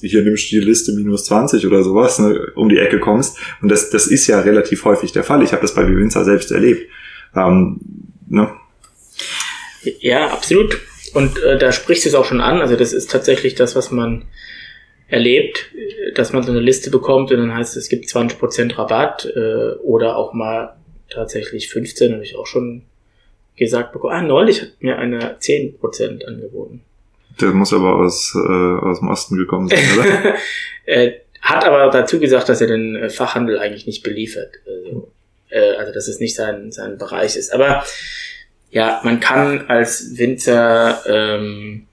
hier 0.00 0.24
nimmst 0.24 0.50
du 0.50 0.58
die 0.58 0.66
Liste 0.66 0.92
minus 0.92 1.26
20 1.26 1.64
oder 1.64 1.84
sowas, 1.84 2.18
ne, 2.18 2.50
um 2.56 2.68
die 2.68 2.78
Ecke 2.78 2.98
kommst. 2.98 3.38
Und 3.60 3.68
das, 3.68 3.90
das 3.90 4.08
ist 4.08 4.26
ja 4.26 4.40
relativ 4.40 4.84
häufig 4.84 5.12
der 5.12 5.22
Fall. 5.22 5.44
Ich 5.44 5.52
habe 5.52 5.62
das 5.62 5.74
bei 5.74 5.86
Vivinza 5.86 6.24
selbst 6.24 6.50
erlebt. 6.50 6.90
Ähm, 7.36 7.78
ne? 8.28 8.50
Ja, 10.00 10.28
absolut. 10.28 10.80
Und 11.14 11.42
äh, 11.42 11.58
da 11.58 11.72
sprichst 11.72 12.04
du 12.04 12.08
es 12.08 12.14
auch 12.14 12.24
schon 12.24 12.40
an. 12.40 12.60
Also 12.60 12.76
das 12.76 12.92
ist 12.92 13.10
tatsächlich 13.10 13.54
das, 13.54 13.76
was 13.76 13.90
man 13.90 14.24
erlebt, 15.08 15.70
dass 16.14 16.32
man 16.32 16.42
so 16.42 16.50
eine 16.50 16.60
Liste 16.60 16.90
bekommt 16.90 17.30
und 17.30 17.38
dann 17.38 17.54
heißt 17.54 17.76
es, 17.76 17.84
es 17.84 17.88
gibt 17.90 18.06
20% 18.06 18.78
Rabatt 18.78 19.26
äh, 19.26 19.74
oder 19.82 20.16
auch 20.16 20.32
mal 20.32 20.76
tatsächlich 21.10 21.68
15, 21.68 22.14
habe 22.14 22.24
ich 22.24 22.34
auch 22.36 22.46
schon 22.46 22.82
gesagt 23.56 23.92
bekommen, 23.92 24.14
ah, 24.14 24.22
neulich 24.22 24.62
hat 24.62 24.70
mir 24.80 24.98
einer 24.98 25.38
10% 25.38 26.24
angeboten. 26.24 26.80
Der 27.40 27.50
muss 27.50 27.74
aber 27.74 27.96
aus, 27.96 28.34
äh, 28.34 28.38
aus 28.38 29.00
dem 29.00 29.08
Osten 29.08 29.36
gekommen 29.36 29.68
sein, 29.68 29.84
oder? 29.98 30.34
äh, 30.86 31.12
hat 31.42 31.64
aber 31.64 31.90
dazu 31.90 32.18
gesagt, 32.18 32.48
dass 32.48 32.60
er 32.60 32.68
den 32.68 32.96
äh, 32.96 33.10
Fachhandel 33.10 33.58
eigentlich 33.58 33.86
nicht 33.86 34.02
beliefert. 34.02 34.54
Also, 34.66 35.10
äh, 35.50 35.76
also 35.76 35.92
dass 35.92 36.08
es 36.08 36.20
nicht 36.20 36.34
sein, 36.34 36.72
sein 36.72 36.98
Bereich 36.98 37.36
ist. 37.36 37.52
Aber 37.52 37.84
ja, 38.72 39.00
man 39.04 39.20
kann 39.20 39.68
als 39.68 40.16
Winzer 40.16 41.02
ähm, 41.06 41.86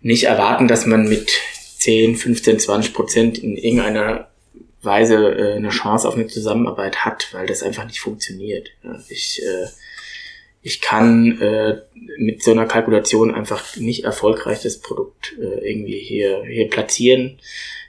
nicht 0.00 0.24
erwarten, 0.24 0.68
dass 0.68 0.86
man 0.86 1.08
mit 1.08 1.30
10, 1.78 2.16
15, 2.16 2.60
20 2.60 2.94
Prozent 2.94 3.38
in 3.38 3.56
irgendeiner 3.56 4.28
Weise 4.80 5.16
äh, 5.16 5.56
eine 5.56 5.70
Chance 5.70 6.08
auf 6.08 6.14
eine 6.14 6.28
Zusammenarbeit 6.28 7.04
hat, 7.04 7.28
weil 7.32 7.46
das 7.46 7.62
einfach 7.62 7.84
nicht 7.84 8.00
funktioniert. 8.00 8.70
Ja, 8.82 8.98
ich 9.08 9.42
äh, 9.42 9.66
ich 10.62 10.80
kann 10.80 11.40
äh, 11.40 11.80
mit 12.18 12.42
so 12.42 12.50
einer 12.50 12.66
Kalkulation 12.66 13.34
einfach 13.34 13.76
nicht 13.76 14.04
erfolgreich 14.04 14.62
das 14.62 14.78
Produkt 14.78 15.36
äh, 15.38 15.70
irgendwie 15.70 15.98
hier, 15.98 16.44
hier 16.44 16.68
platzieren. 16.68 17.38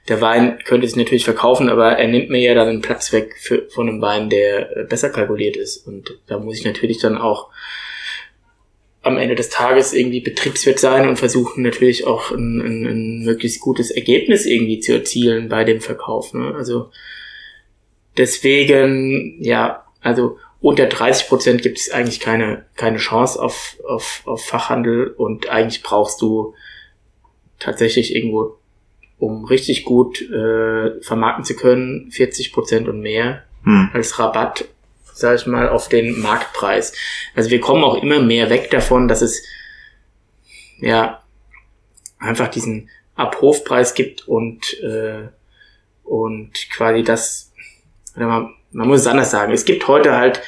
Der 0.08 0.22
Wein 0.22 0.60
könnte 0.64 0.88
es 0.88 0.96
natürlich 0.96 1.26
verkaufen, 1.26 1.70
aber 1.70 1.98
er 1.98 2.08
nimmt 2.08 2.30
mir 2.30 2.42
ja 2.42 2.56
dann 2.56 2.68
einen 2.68 2.82
Platz 2.82 3.12
weg 3.14 3.36
für, 3.40 3.70
von 3.70 3.88
einem 3.88 4.02
Wein, 4.02 4.30
der 4.30 4.76
äh, 4.76 4.84
besser 4.84 5.10
kalkuliert 5.10 5.56
ist. 5.56 5.86
Und 5.86 6.18
da 6.28 6.40
muss 6.40 6.58
ich 6.58 6.66
natürlich 6.66 7.00
dann 7.00 7.18
auch 7.18 7.50
am 9.02 9.18
Ende 9.18 9.36
des 9.36 9.50
Tages 9.50 9.94
irgendwie 9.94 10.20
Betriebswirt 10.20 10.80
sein 10.80 11.08
und 11.08 11.18
versuchen 11.18 11.64
natürlich 11.64 12.06
auch 12.06 12.32
ein, 12.32 12.60
ein, 12.60 12.86
ein 12.86 13.24
möglichst 13.24 13.62
gutes 13.62 13.92
Ergebnis 13.92 14.46
irgendwie 14.46 14.80
zu 14.80 14.94
erzielen 14.94 15.48
bei 15.48 15.64
dem 15.64 15.80
Verkauf. 15.80 16.34
Ne? 16.34 16.54
Also 16.56 16.92
deswegen, 18.18 19.42
ja, 19.42 19.86
also 20.02 20.38
unter 20.62 20.88
30 20.88 21.28
Prozent 21.28 21.62
gibt 21.62 21.78
es 21.78 21.92
eigentlich 21.92 22.20
keine, 22.20 22.66
keine 22.76 22.98
Chance 22.98 23.42
auf, 23.42 23.78
auf, 23.88 24.24
auf 24.26 24.46
Fachhandel 24.46 25.08
und 25.08 25.50
eigentlich 25.50 25.84
brauchst 25.84 26.22
du 26.22 26.54
tatsächlich 27.60 28.14
irgendwo, 28.14 28.58
um 29.20 29.46
richtig 29.46 29.86
gut 29.86 30.22
äh, 30.22 31.02
vermarkten 31.02 31.46
zu 31.46 31.56
können, 31.56 32.10
40 32.12 32.54
Prozent 32.54 32.88
und 32.88 33.02
mehr 33.02 33.44
hm. 33.64 33.90
als 33.94 34.18
Rabatt 34.18 34.66
sage 35.20 35.36
ich 35.36 35.46
mal, 35.46 35.70
auf 35.70 35.90
den 35.90 36.20
Marktpreis. 36.20 36.94
Also 37.36 37.50
wir 37.50 37.60
kommen 37.60 37.84
auch 37.84 38.02
immer 38.02 38.22
mehr 38.22 38.50
weg 38.50 38.72
davon, 38.72 39.08
dass 39.08 39.22
es 39.22 39.44
ja 40.80 41.22
einfach 42.20 42.48
diesen 42.48 42.90
Abhofpreis 43.16 43.94
gibt 43.94 44.28
und 44.28 44.80
äh, 44.82 45.28
und 46.04 46.54
quasi 46.72 47.04
das, 47.04 47.52
man, 48.16 48.56
man 48.72 48.88
muss 48.88 49.02
es 49.02 49.08
anders 49.08 49.30
sagen. 49.30 49.54
Es 49.54 49.66
gibt 49.66 49.88
heute 49.88 50.18
halt 50.18 50.42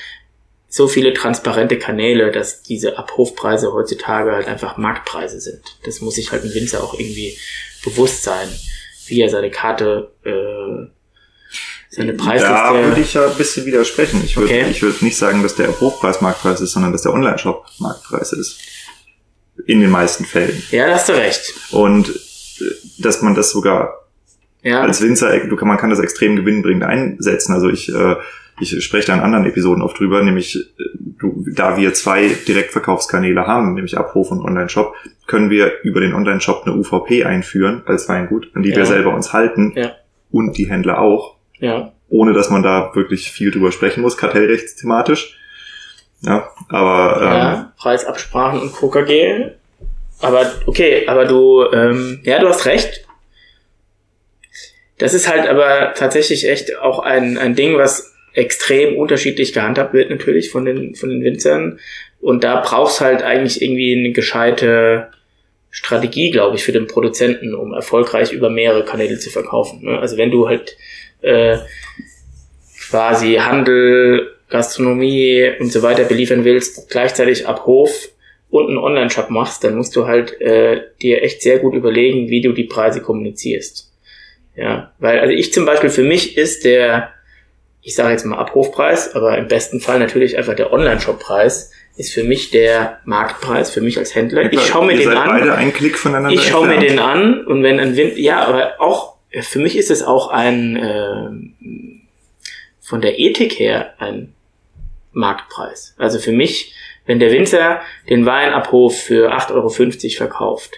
so 0.68 0.88
viele 0.88 1.14
transparente 1.14 1.78
Kanäle, 1.78 2.32
dass 2.32 2.64
diese 2.64 2.98
Abhofpreise 2.98 3.72
heutzutage 3.74 4.32
halt 4.32 4.48
einfach 4.48 4.78
Marktpreise 4.78 5.40
sind. 5.40 5.62
Das 5.84 6.02
muss 6.02 6.16
sich 6.16 6.32
halt 6.32 6.44
ein 6.44 6.54
Winzer 6.54 6.84
auch 6.84 6.98
irgendwie 6.98 7.38
bewusst 7.84 8.24
sein, 8.24 8.48
wie 9.08 9.22
er 9.22 9.30
seine 9.30 9.52
Karte 9.52 10.12
äh, 10.24 10.88
seine 11.92 12.14
Preisliste. 12.14 12.54
Da 12.54 12.74
würde 12.74 13.02
ich 13.02 13.14
ja 13.14 13.28
ein 13.28 13.36
bisschen 13.36 13.66
widersprechen. 13.66 14.22
Ich 14.24 14.38
würde 14.38 14.54
okay. 14.54 14.66
ich 14.72 14.82
würde 14.82 15.04
nicht 15.04 15.18
sagen, 15.18 15.44
dass 15.44 15.56
der 15.56 15.80
Hochpreis 15.80 16.22
Marktpreis 16.22 16.62
ist, 16.62 16.72
sondern 16.72 16.94
dass 16.94 17.02
der 17.02 17.14
Online-Shop 17.14 17.66
Marktpreis 17.80 18.34
ist. 18.34 18.60
In 19.68 19.82
den 19.82 19.92
meisten 19.92 20.26
Fällen. 20.26 20.64
Ja, 20.72 20.88
da 20.88 20.96
hast 20.96 21.10
du 21.10 21.14
recht. 21.14 21.54
Und 21.72 22.10
äh, 22.10 22.64
dass 23.00 23.22
man 23.22 23.36
das 23.36 23.52
sogar 23.52 24.08
ja. 24.64 24.82
als 24.82 25.02
Winzer, 25.02 25.38
du 25.40 25.56
kann, 25.56 25.68
man 25.68 25.78
kann 25.78 25.90
das 25.90 26.00
extrem 26.00 26.36
gewinnbringend 26.38 26.84
einsetzen. 26.84 27.54
Also 27.54 27.70
ich, 27.70 27.94
äh, 27.94 28.16
ich 28.60 28.84
spreche 28.84 29.08
da 29.08 29.14
in 29.14 29.20
anderen 29.20 29.46
Episoden 29.46 29.84
oft 29.84 30.00
drüber, 30.00 30.24
nämlich 30.24 30.56
äh, 30.56 30.84
du, 31.22 31.46
da 31.54 31.78
wir 31.78 31.94
zwei 31.94 32.28
Direktverkaufskanäle 32.48 33.48
haben, 33.48 33.76
nämlich 33.76 33.98
Abruf 33.98 34.32
und 34.32 34.42
Online-Shop, 34.42 34.96
können 35.28 35.50
wir 35.50 35.82
über 35.84 36.02
den 36.02 36.14
Online-Shop 36.14 36.64
eine 36.66 36.76
UVP 36.76 37.24
einführen 37.24 37.84
als 37.86 38.10
Weingut, 38.10 38.50
an 38.54 38.64
die 38.64 38.72
ja. 38.72 38.78
wir 38.78 38.86
selber 38.86 39.14
uns 39.14 39.32
halten 39.32 39.74
ja. 39.76 39.96
und 40.32 40.58
die 40.58 40.70
Händler 40.70 41.00
auch. 41.00 41.36
Ja. 41.60 41.94
Ohne 42.10 42.34
dass 42.34 42.50
man 42.50 42.64
da 42.64 42.92
wirklich 42.94 43.32
viel 43.32 43.52
drüber 43.52 43.72
sprechen 43.72 44.02
muss, 44.02 44.18
kartellrechtsthematisch. 44.18 45.38
Ja, 46.22 46.50
aber. 46.68 47.22
Ähm, 47.22 47.28
ja, 47.28 47.74
Preisabsprachen 47.78 48.60
und 48.60 48.74
KKG. 48.74 49.52
Aber 50.20 50.52
okay, 50.66 51.08
aber 51.08 51.26
du, 51.26 51.66
ähm, 51.72 52.20
ja, 52.24 52.40
du 52.40 52.48
hast 52.48 52.66
recht. 52.66 53.06
Das 55.00 55.16
ist 55.16 55.28
halt 55.28 55.48
aber 55.48 55.94
tatsächlich 55.96 56.48
echt 56.48 56.78
auch 56.78 57.00
ein, 57.00 57.38
ein 57.40 57.56
Ding, 57.56 57.78
was 57.78 58.11
extrem 58.34 58.96
unterschiedlich 58.98 59.54
gehandhabt 59.54 59.94
wird 59.94 60.10
natürlich 60.10 60.52
von 60.52 60.66
den, 60.66 60.96
von 60.96 61.10
den 61.10 61.24
Winzern. 61.24 61.80
Und 62.20 62.44
da 62.44 62.62
brauchst 62.62 63.02
halt 63.02 63.24
eigentlich 63.24 63.62
irgendwie 63.62 63.98
eine 63.98 64.12
gescheite 64.12 65.10
Strategie, 65.70 66.32
glaube 66.32 66.58
ich, 66.58 66.64
für 66.64 66.72
den 66.72 66.88
Produzenten, 66.88 67.56
um 67.56 67.74
erfolgreich 67.74 68.32
über 68.32 68.50
mehrere 68.50 68.86
Kanäle 68.86 69.18
zu 69.20 69.30
verkaufen. 69.30 69.84
Ne? 69.84 70.00
Also 70.00 70.18
wenn 70.18 70.32
du 70.32 70.48
halt 70.48 70.78
äh, 71.22 71.58
quasi 72.90 73.36
Handel, 73.36 74.36
Gastronomie 74.50 75.50
und 75.60 75.72
so 75.72 75.82
weiter 75.82 76.04
beliefern 76.04 76.44
willst, 76.44 76.90
gleichzeitig 76.90 77.48
ab 77.48 77.66
Hof 77.66 78.10
und 78.50 78.68
einen 78.68 78.78
Online-Shop 78.78 79.30
machst, 79.30 79.64
dann 79.64 79.76
musst 79.76 79.96
du 79.96 80.08
halt 80.08 80.40
äh, 80.42 80.82
dir 81.02 81.24
echt 81.24 81.42
sehr 81.42 81.60
gut 81.60 81.74
überlegen, 81.74 82.30
wie 82.30 82.42
du 82.42 82.52
die 82.52 82.66
Preise 82.66 83.02
kommunizierst. 83.02 83.90
Ja, 84.58 84.92
weil 85.00 85.20
also 85.20 85.34
ich 85.34 85.54
zum 85.54 85.66
Beispiel 85.66 85.90
für 85.90 86.04
mich 86.04 86.38
ist 86.38 86.66
der, 86.66 87.14
ich 87.82 87.96
sage 87.96 88.12
jetzt 88.12 88.26
mal 88.26 88.38
Abrufpreis, 88.38 89.16
aber 89.16 89.38
im 89.38 89.48
besten 89.48 89.80
Fall 89.80 90.00
natürlich 90.00 90.38
einfach 90.38 90.56
der 90.56 90.72
Online-Shop-Preis 90.72 91.72
ist 91.98 92.14
für 92.14 92.24
mich 92.24 92.52
der 92.52 93.00
Marktpreis 93.06 93.72
für 93.72 93.82
mich 93.82 93.98
als 93.98 94.16
Händler. 94.16 94.52
Ich 94.52 94.62
schaue 94.68 94.86
mir 94.86 94.98
den 94.98 95.10
an. 95.10 95.30
Ich 96.32 96.48
schaue 96.48 96.68
mir 96.68 96.80
den 96.80 97.00
an 97.00 97.46
und 97.46 97.64
wenn 97.64 97.80
ein 97.80 97.96
Wind, 97.96 98.18
ja, 98.18 98.46
aber 98.46 98.80
auch 98.80 99.16
für 99.42 99.60
mich 99.60 99.78
ist 99.78 99.92
es 99.92 100.04
auch 100.04 100.30
ein 100.30 100.76
äh, 100.76 101.30
von 102.82 103.02
der 103.02 103.20
Ethik 103.20 103.58
her 103.60 103.94
ein 104.00 104.34
Marktpreis. 105.14 105.96
Also 105.98 106.20
für 106.20 106.32
mich, 106.32 106.74
wenn 107.06 107.20
der 107.20 107.32
Winzer 107.32 107.82
den 108.10 108.26
Wein 108.26 108.54
ab 108.54 108.72
Hof 108.72 108.98
für 108.98 109.34
8,50 109.34 109.54
Euro 109.54 109.70
verkauft, 109.70 110.76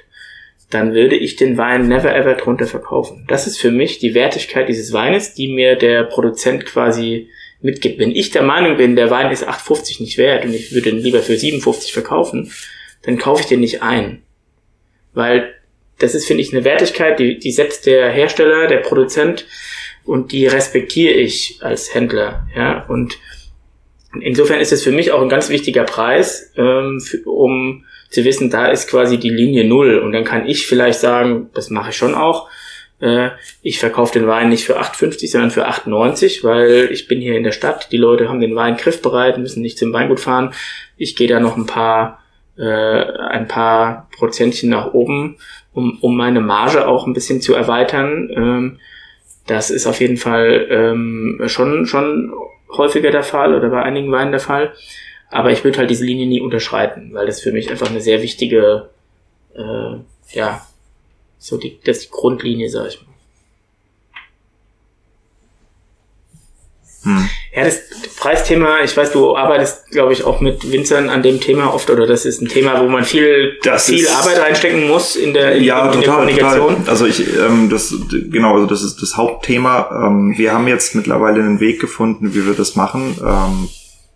dann 0.74 0.94
würde 0.94 1.16
ich 1.16 1.36
den 1.36 1.58
Wein 1.58 1.88
never 1.88 2.16
ever 2.16 2.34
drunter 2.36 2.66
verkaufen. 2.66 3.26
Das 3.28 3.48
ist 3.48 3.60
für 3.60 3.72
mich 3.72 4.00
die 4.00 4.14
Wertigkeit 4.14 4.68
dieses 4.70 4.94
Weines, 4.94 5.34
die 5.34 5.48
mir 5.48 5.76
der 5.76 6.04
Produzent 6.04 6.66
quasi 6.66 7.30
mitgibt. 7.62 8.00
Wenn 8.00 8.12
ich 8.12 8.32
der 8.32 8.44
Meinung 8.44 8.78
bin, 8.78 8.96
der 8.96 9.10
Wein 9.10 9.32
ist 9.32 9.48
8,50 9.48 10.02
nicht 10.02 10.18
wert 10.18 10.46
und 10.46 10.54
ich 10.54 10.74
würde 10.74 10.90
ihn 10.90 10.98
lieber 10.98 11.20
für 11.20 11.38
57 11.38 11.94
verkaufen, 11.94 12.52
dann 13.04 13.18
kaufe 13.18 13.42
ich 13.42 13.48
den 13.48 13.60
nicht 13.60 13.82
ein. 13.82 14.22
Weil 15.14 15.54
das 16.00 16.16
ist, 16.16 16.26
finde 16.26 16.42
ich, 16.42 16.54
eine 16.54 16.66
Wertigkeit, 16.66 17.20
die, 17.20 17.40
die 17.40 17.52
setzt 17.52 17.86
der 17.86 18.10
Hersteller, 18.12 18.68
der 18.68 18.78
Produzent 18.78 19.46
und 20.06 20.32
die 20.32 20.48
respektiere 20.48 21.14
ich 21.14 21.60
als 21.62 21.94
Händler. 21.94 22.48
Ja, 22.56 22.86
und 22.88 23.18
insofern 24.20 24.60
ist 24.60 24.74
es 24.74 24.84
für 24.84 24.92
mich 24.92 25.12
auch 25.12 25.22
ein 25.22 25.30
ganz 25.30 25.50
wichtiger 25.50 25.84
Preis, 25.84 26.52
ähm, 26.58 27.00
für, 27.00 27.22
um 27.24 27.86
zu 28.14 28.24
wissen, 28.24 28.50
da 28.50 28.68
ist 28.68 28.90
quasi 28.90 29.18
die 29.18 29.30
Linie 29.30 29.66
null. 29.66 30.00
Und 30.00 30.12
dann 30.12 30.24
kann 30.24 30.48
ich 30.48 30.68
vielleicht 30.68 31.00
sagen, 31.00 31.50
das 31.54 31.70
mache 31.70 31.90
ich 31.90 31.98
schon 31.98 32.16
auch. 32.16 32.50
Äh, 33.00 33.30
ich 33.62 33.80
verkaufe 33.80 34.18
den 34.18 34.28
Wein 34.28 34.50
nicht 34.50 34.66
für 34.66 34.80
8,50, 34.80 35.32
sondern 35.32 35.52
für 35.52 35.68
8,90, 35.68 36.44
weil 36.44 36.90
ich 36.92 37.08
bin 37.08 37.20
hier 37.20 37.36
in 37.36 37.44
der 37.44 37.52
Stadt. 37.52 37.92
Die 37.92 37.98
Leute 37.98 38.30
haben 38.30 38.40
den 38.40 38.56
Wein 38.56 38.78
griffbereit, 38.78 39.38
müssen 39.38 39.62
nicht 39.62 39.78
zum 39.78 39.94
Weingut 39.94 40.20
fahren. 40.20 40.54
Ich 40.98 41.16
gehe 41.16 41.28
da 41.28 41.40
noch 41.40 41.58
ein 41.58 41.66
paar 41.66 42.20
äh, 42.56 42.64
ein 42.64 43.48
paar 43.48 44.10
Prozentchen 44.16 44.70
nach 44.70 44.94
oben 44.94 45.38
um, 45.74 45.98
um 46.02 46.16
meine 46.16 46.42
Marge 46.42 46.88
auch 46.88 47.08
ein 47.08 47.14
bisschen 47.14 47.42
zu 47.42 47.54
erweitern. 47.54 48.30
Ähm, 48.36 48.80
das 49.48 49.70
ist 49.70 49.88
auf 49.88 50.00
jeden 50.00 50.18
Fall 50.18 50.68
ähm, 50.70 51.42
schon, 51.48 51.86
schon 51.86 52.34
häufiger 52.78 53.12
der 53.12 53.24
Fall 53.24 53.54
oder 53.54 53.70
bei 53.70 53.82
einigen 53.82 54.12
Weinen 54.12 54.32
der 54.32 54.40
Fall. 54.40 54.74
Aber 55.34 55.52
ich 55.52 55.64
würde 55.64 55.80
halt 55.80 55.90
diese 55.90 56.06
Linie 56.06 56.28
nie 56.28 56.42
unterschreiten, 56.42 57.10
weil 57.14 57.26
das 57.26 57.42
für 57.42 57.52
mich 57.52 57.72
einfach 57.72 57.90
eine 57.90 58.02
sehr 58.02 58.22
wichtige, 58.22 58.90
äh, 59.56 59.96
ja, 60.32 60.66
so 61.40 61.58
die, 61.58 61.80
das 61.84 61.98
ist 61.98 62.06
die 62.06 62.12
Grundlinie, 62.12 62.70
sag 62.70 62.88
ich 62.88 63.02
mal. 63.02 63.08
Hm. 67.04 67.30
Ja, 67.56 67.66
das 67.66 67.82
Preisthema, 68.18 68.82
ich 68.84 68.96
weiß, 68.96 69.12
du 69.12 69.36
arbeitest, 69.36 69.90
glaube 69.90 70.14
ich, 70.14 70.24
auch 70.24 70.40
mit 70.40 70.72
Winzern 70.72 71.10
an 71.10 71.24
dem 71.24 71.42
Thema 71.42 71.74
oft, 71.74 71.90
oder 71.90 72.06
das 72.06 72.26
ist 72.26 72.42
ein 72.42 72.48
Thema, 72.48 72.80
wo 72.80 72.88
man 72.88 73.04
viel, 73.04 73.58
das 73.64 73.88
viel 73.88 74.08
Arbeit 74.08 74.40
reinstecken 74.40 74.88
muss 74.88 75.16
in 75.16 75.34
der, 75.34 75.56
in, 75.56 75.64
ja, 75.64 75.86
in 75.88 75.94
total, 75.94 76.02
der 76.02 76.14
Kommunikation. 76.14 76.76
Total. 76.78 76.90
Also 76.90 77.06
ich, 77.08 77.38
ähm, 77.38 77.70
das, 77.70 77.94
genau, 78.10 78.54
also 78.54 78.68
das 78.68 78.84
ist 78.84 79.02
das 79.02 79.18
Hauptthema. 79.18 80.08
Ähm, 80.08 80.36
wir 80.38 80.54
haben 80.54 80.68
jetzt 80.68 80.96
mittlerweile 80.96 81.40
einen 81.40 81.60
Weg 81.60 81.82
gefunden, 81.82 82.36
wie 82.36 82.46
wir 82.46 82.54
das 82.54 82.76
machen. 82.76 83.18
Ähm, 83.22 83.70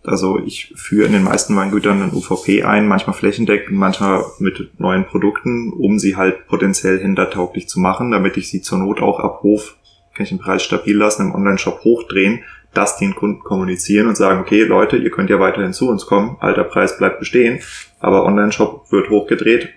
also 0.08 0.40
ich 0.40 0.74
führe 0.76 1.08
in 1.08 1.14
den 1.14 1.24
meisten 1.24 1.56
Weingütern 1.56 2.02
ein 2.02 2.14
UVP 2.14 2.64
ein, 2.64 2.88
manchmal 2.88 3.16
flächendeckend, 3.16 3.78
manchmal 3.78 4.24
mit 4.40 4.80
neuen 4.80 5.06
Produkten, 5.06 5.72
um 5.74 6.00
sie 6.00 6.16
halt 6.16 6.48
potenziell 6.48 7.00
hintertauglich 7.00 7.68
zu 7.68 7.80
machen, 7.80 8.12
damit 8.12 8.38
ich 8.38 8.50
sie 8.50 8.62
zur 8.62 8.80
Not 8.80 9.02
auch 9.02 9.20
ab 9.20 9.42
Hof, 9.44 9.76
kann 10.16 10.24
ich 10.24 10.30
den 10.30 10.40
Preis 10.40 10.64
stabil 10.64 10.98
lassen, 10.98 11.28
im 11.28 11.36
Online-Shop 11.36 11.84
hochdrehen 11.84 12.44
das 12.74 12.98
den 12.98 13.16
Kunden 13.16 13.42
kommunizieren 13.42 14.08
und 14.08 14.16
sagen, 14.16 14.40
okay, 14.40 14.64
Leute, 14.64 14.98
ihr 14.98 15.10
könnt 15.10 15.30
ja 15.30 15.40
weiterhin 15.40 15.74
zu 15.74 15.90
uns 15.90 16.06
kommen, 16.06 16.38
alter 16.40 16.64
Preis 16.64 16.98
bleibt 16.98 17.20
bestehen, 17.20 17.60
aber 18.00 18.26
Online-Shop 18.26 18.92
wird 18.92 19.10
hochgedreht, 19.10 19.70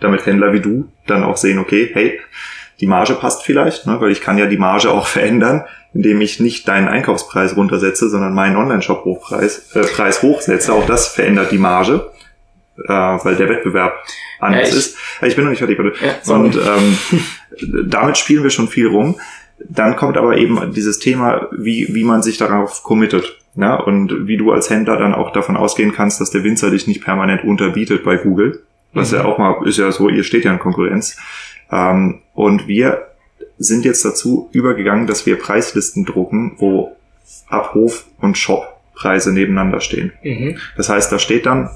damit 0.00 0.26
Händler 0.26 0.52
wie 0.52 0.60
du 0.60 0.88
dann 1.06 1.22
auch 1.22 1.36
sehen, 1.36 1.58
okay, 1.58 1.90
hey, 1.92 2.20
die 2.80 2.86
Marge 2.86 3.14
passt 3.14 3.42
vielleicht, 3.42 3.86
ne, 3.86 4.00
weil 4.00 4.10
ich 4.10 4.20
kann 4.20 4.38
ja 4.38 4.46
die 4.46 4.58
Marge 4.58 4.90
auch 4.90 5.06
verändern, 5.06 5.64
indem 5.94 6.20
ich 6.20 6.40
nicht 6.40 6.68
deinen 6.68 6.88
Einkaufspreis 6.88 7.56
runtersetze, 7.56 8.08
sondern 8.08 8.34
meinen 8.34 8.56
Online-Shop-Hochpreis 8.56 9.74
äh, 9.74 9.82
Preis 9.82 10.22
hochsetze. 10.22 10.72
Auch 10.72 10.86
das 10.86 11.08
verändert 11.08 11.52
die 11.52 11.58
Marge, 11.58 12.10
äh, 12.84 12.92
weil 12.92 13.36
der 13.36 13.48
Wettbewerb 13.48 13.94
anders 14.40 14.72
ja, 14.72 14.76
ist. 14.76 14.96
Ich 15.22 15.36
bin 15.36 15.44
noch 15.44 15.50
nicht 15.50 15.60
fertig, 15.60 15.78
bitte. 15.78 15.94
Ja, 16.04 16.34
und 16.34 16.56
ähm, 16.56 16.98
damit 17.88 18.18
spielen 18.18 18.42
wir 18.42 18.50
schon 18.50 18.68
viel 18.68 18.88
rum. 18.88 19.18
Dann 19.58 19.96
kommt 19.96 20.18
aber 20.18 20.36
eben 20.36 20.72
dieses 20.74 20.98
Thema, 20.98 21.48
wie, 21.50 21.94
wie 21.94 22.04
man 22.04 22.22
sich 22.22 22.36
darauf 22.36 22.82
committet. 22.82 23.38
Ja, 23.58 23.76
und 23.76 24.26
wie 24.26 24.36
du 24.36 24.52
als 24.52 24.68
Händler 24.68 24.98
dann 24.98 25.14
auch 25.14 25.32
davon 25.32 25.56
ausgehen 25.56 25.92
kannst, 25.92 26.20
dass 26.20 26.30
der 26.30 26.44
Winzer 26.44 26.70
dich 26.70 26.86
nicht 26.86 27.02
permanent 27.02 27.42
unterbietet 27.42 28.04
bei 28.04 28.18
Google. 28.18 28.62
Was 28.92 29.12
mhm. 29.12 29.18
ja 29.18 29.24
auch 29.24 29.38
mal, 29.38 29.66
ist 29.66 29.78
ja 29.78 29.90
so, 29.92 30.10
ihr 30.10 30.24
steht 30.24 30.44
ja 30.44 30.52
in 30.52 30.58
Konkurrenz. 30.58 31.16
Ähm, 31.70 32.22
und 32.34 32.66
wir 32.68 33.08
sind 33.58 33.84
jetzt 33.84 34.04
dazu 34.04 34.48
übergegangen, 34.52 35.06
dass 35.06 35.26
wir 35.26 35.38
Preislisten 35.38 36.04
drucken, 36.04 36.56
wo 36.58 36.96
Abhof 37.48 38.06
und 38.20 38.36
Shop 38.36 38.76
Preise 38.94 39.32
nebeneinander 39.32 39.80
stehen. 39.80 40.12
Mhm. 40.22 40.58
Das 40.76 40.88
heißt, 40.88 41.10
da 41.12 41.18
steht 41.18 41.46
dann 41.46 41.70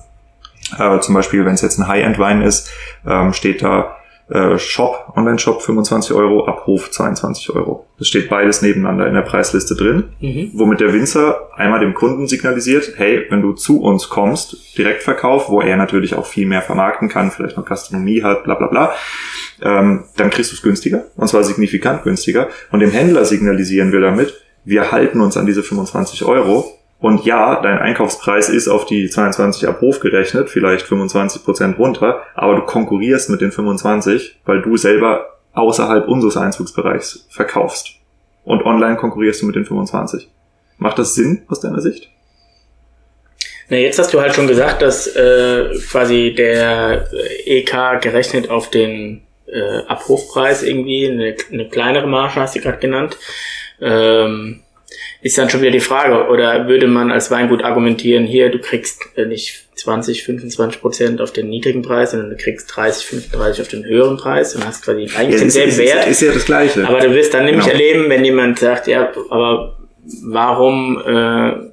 Äh, 0.78 1.00
zum 1.00 1.14
Beispiel, 1.14 1.44
wenn 1.44 1.54
es 1.54 1.62
jetzt 1.62 1.78
ein 1.78 1.88
High-End-Wein 1.88 2.42
ist, 2.42 2.70
ähm, 3.04 3.32
steht 3.32 3.62
da 3.62 3.96
äh, 4.30 4.58
Shop, 4.58 5.12
Online-Shop 5.16 5.62
25 5.62 6.14
Euro, 6.14 6.46
Abhof 6.46 6.90
22 6.90 7.50
Euro. 7.54 7.86
Das 7.98 8.08
steht 8.08 8.30
beides 8.30 8.62
nebeneinander 8.62 9.06
in 9.06 9.14
der 9.14 9.22
Preisliste 9.22 9.74
drin, 9.74 10.10
mhm. 10.20 10.50
womit 10.54 10.80
der 10.80 10.92
Winzer 10.92 11.48
einmal 11.56 11.80
dem 11.80 11.94
Kunden 11.94 12.28
signalisiert, 12.28 12.94
hey, 12.96 13.26
wenn 13.28 13.42
du 13.42 13.52
zu 13.52 13.82
uns 13.82 14.08
kommst, 14.08 14.78
Direktverkauf, 14.78 15.50
wo 15.50 15.60
er 15.60 15.76
natürlich 15.76 16.14
auch 16.14 16.26
viel 16.26 16.46
mehr 16.46 16.62
vermarkten 16.62 17.08
kann, 17.08 17.30
vielleicht 17.30 17.56
noch 17.56 17.64
Gastronomie 17.64 18.22
hat, 18.22 18.44
bla 18.44 18.54
bla 18.54 18.68
bla, 18.68 18.92
ähm, 19.62 20.04
dann 20.16 20.30
kriegst 20.30 20.52
du 20.52 20.56
es 20.56 20.62
günstiger, 20.62 21.04
und 21.16 21.28
zwar 21.28 21.44
signifikant 21.44 22.04
günstiger. 22.04 22.48
Und 22.70 22.80
dem 22.80 22.90
Händler 22.90 23.24
signalisieren 23.24 23.92
wir 23.92 24.00
damit, 24.00 24.34
wir 24.64 24.92
halten 24.92 25.20
uns 25.20 25.36
an 25.36 25.46
diese 25.46 25.62
25 25.62 26.24
Euro 26.24 26.79
und 27.00 27.24
ja, 27.24 27.60
dein 27.62 27.78
Einkaufspreis 27.78 28.50
ist 28.50 28.68
auf 28.68 28.84
die 28.84 29.08
22 29.08 29.66
ab 29.66 29.80
Hof 29.80 30.00
gerechnet, 30.00 30.50
vielleicht 30.50 30.86
25 30.86 31.42
Prozent 31.44 31.78
runter, 31.78 32.22
aber 32.34 32.56
du 32.56 32.62
konkurrierst 32.62 33.30
mit 33.30 33.40
den 33.40 33.52
25, 33.52 34.40
weil 34.44 34.60
du 34.60 34.76
selber 34.76 35.38
außerhalb 35.54 36.06
unseres 36.08 36.36
Einzugsbereichs 36.36 37.26
verkaufst. 37.30 37.94
Und 38.44 38.64
online 38.64 38.96
konkurrierst 38.96 39.40
du 39.40 39.46
mit 39.46 39.56
den 39.56 39.64
25. 39.64 40.28
Macht 40.76 40.98
das 40.98 41.14
Sinn 41.14 41.42
aus 41.48 41.60
deiner 41.60 41.80
Sicht? 41.80 42.10
Na, 43.70 43.78
jetzt 43.78 43.98
hast 43.98 44.12
du 44.12 44.20
halt 44.20 44.34
schon 44.34 44.46
gesagt, 44.46 44.82
dass 44.82 45.06
äh, 45.06 45.70
quasi 45.90 46.34
der 46.36 47.08
EK 47.46 48.00
gerechnet 48.02 48.50
auf 48.50 48.68
den 48.68 49.22
äh, 49.46 49.78
Abrufpreis 49.86 50.62
irgendwie 50.62 51.08
eine, 51.08 51.36
eine 51.50 51.68
kleinere 51.68 52.06
Marge, 52.06 52.40
hast 52.40 52.56
du 52.56 52.60
gerade 52.60 52.78
genannt. 52.78 53.16
Ähm, 53.80 54.60
ist 55.22 55.36
dann 55.36 55.50
schon 55.50 55.60
wieder 55.60 55.70
die 55.70 55.80
Frage, 55.80 56.28
oder 56.28 56.66
würde 56.66 56.86
man 56.86 57.10
als 57.10 57.30
Weingut 57.30 57.62
argumentieren, 57.62 58.24
hier, 58.24 58.48
du 58.50 58.58
kriegst 58.58 59.02
äh, 59.16 59.26
nicht 59.26 59.66
20, 59.76 60.24
25 60.24 60.80
Prozent 60.80 61.20
auf 61.20 61.32
den 61.32 61.48
niedrigen 61.48 61.82
Preis, 61.82 62.12
sondern 62.12 62.30
du 62.30 62.36
kriegst 62.36 62.74
30, 62.74 63.04
35 63.06 63.62
auf 63.62 63.68
den 63.68 63.84
höheren 63.84 64.16
Preis 64.16 64.54
und 64.54 64.66
hast 64.66 64.84
quasi 64.84 65.08
eigentlich 65.14 65.34
ja, 65.34 65.40
denselben 65.40 65.70
ist, 65.70 65.78
Wert. 65.78 66.06
Ist, 66.06 66.22
ist 66.22 66.28
ja 66.28 66.32
das 66.32 66.44
Gleiche. 66.44 66.88
Aber 66.88 67.00
du 67.00 67.14
wirst 67.14 67.34
dann 67.34 67.44
nämlich 67.44 67.66
genau. 67.66 67.78
erleben, 67.78 68.08
wenn 68.08 68.24
jemand 68.24 68.58
sagt, 68.58 68.86
ja, 68.86 69.12
aber 69.28 69.78
warum 70.22 71.02
äh, 71.04 71.70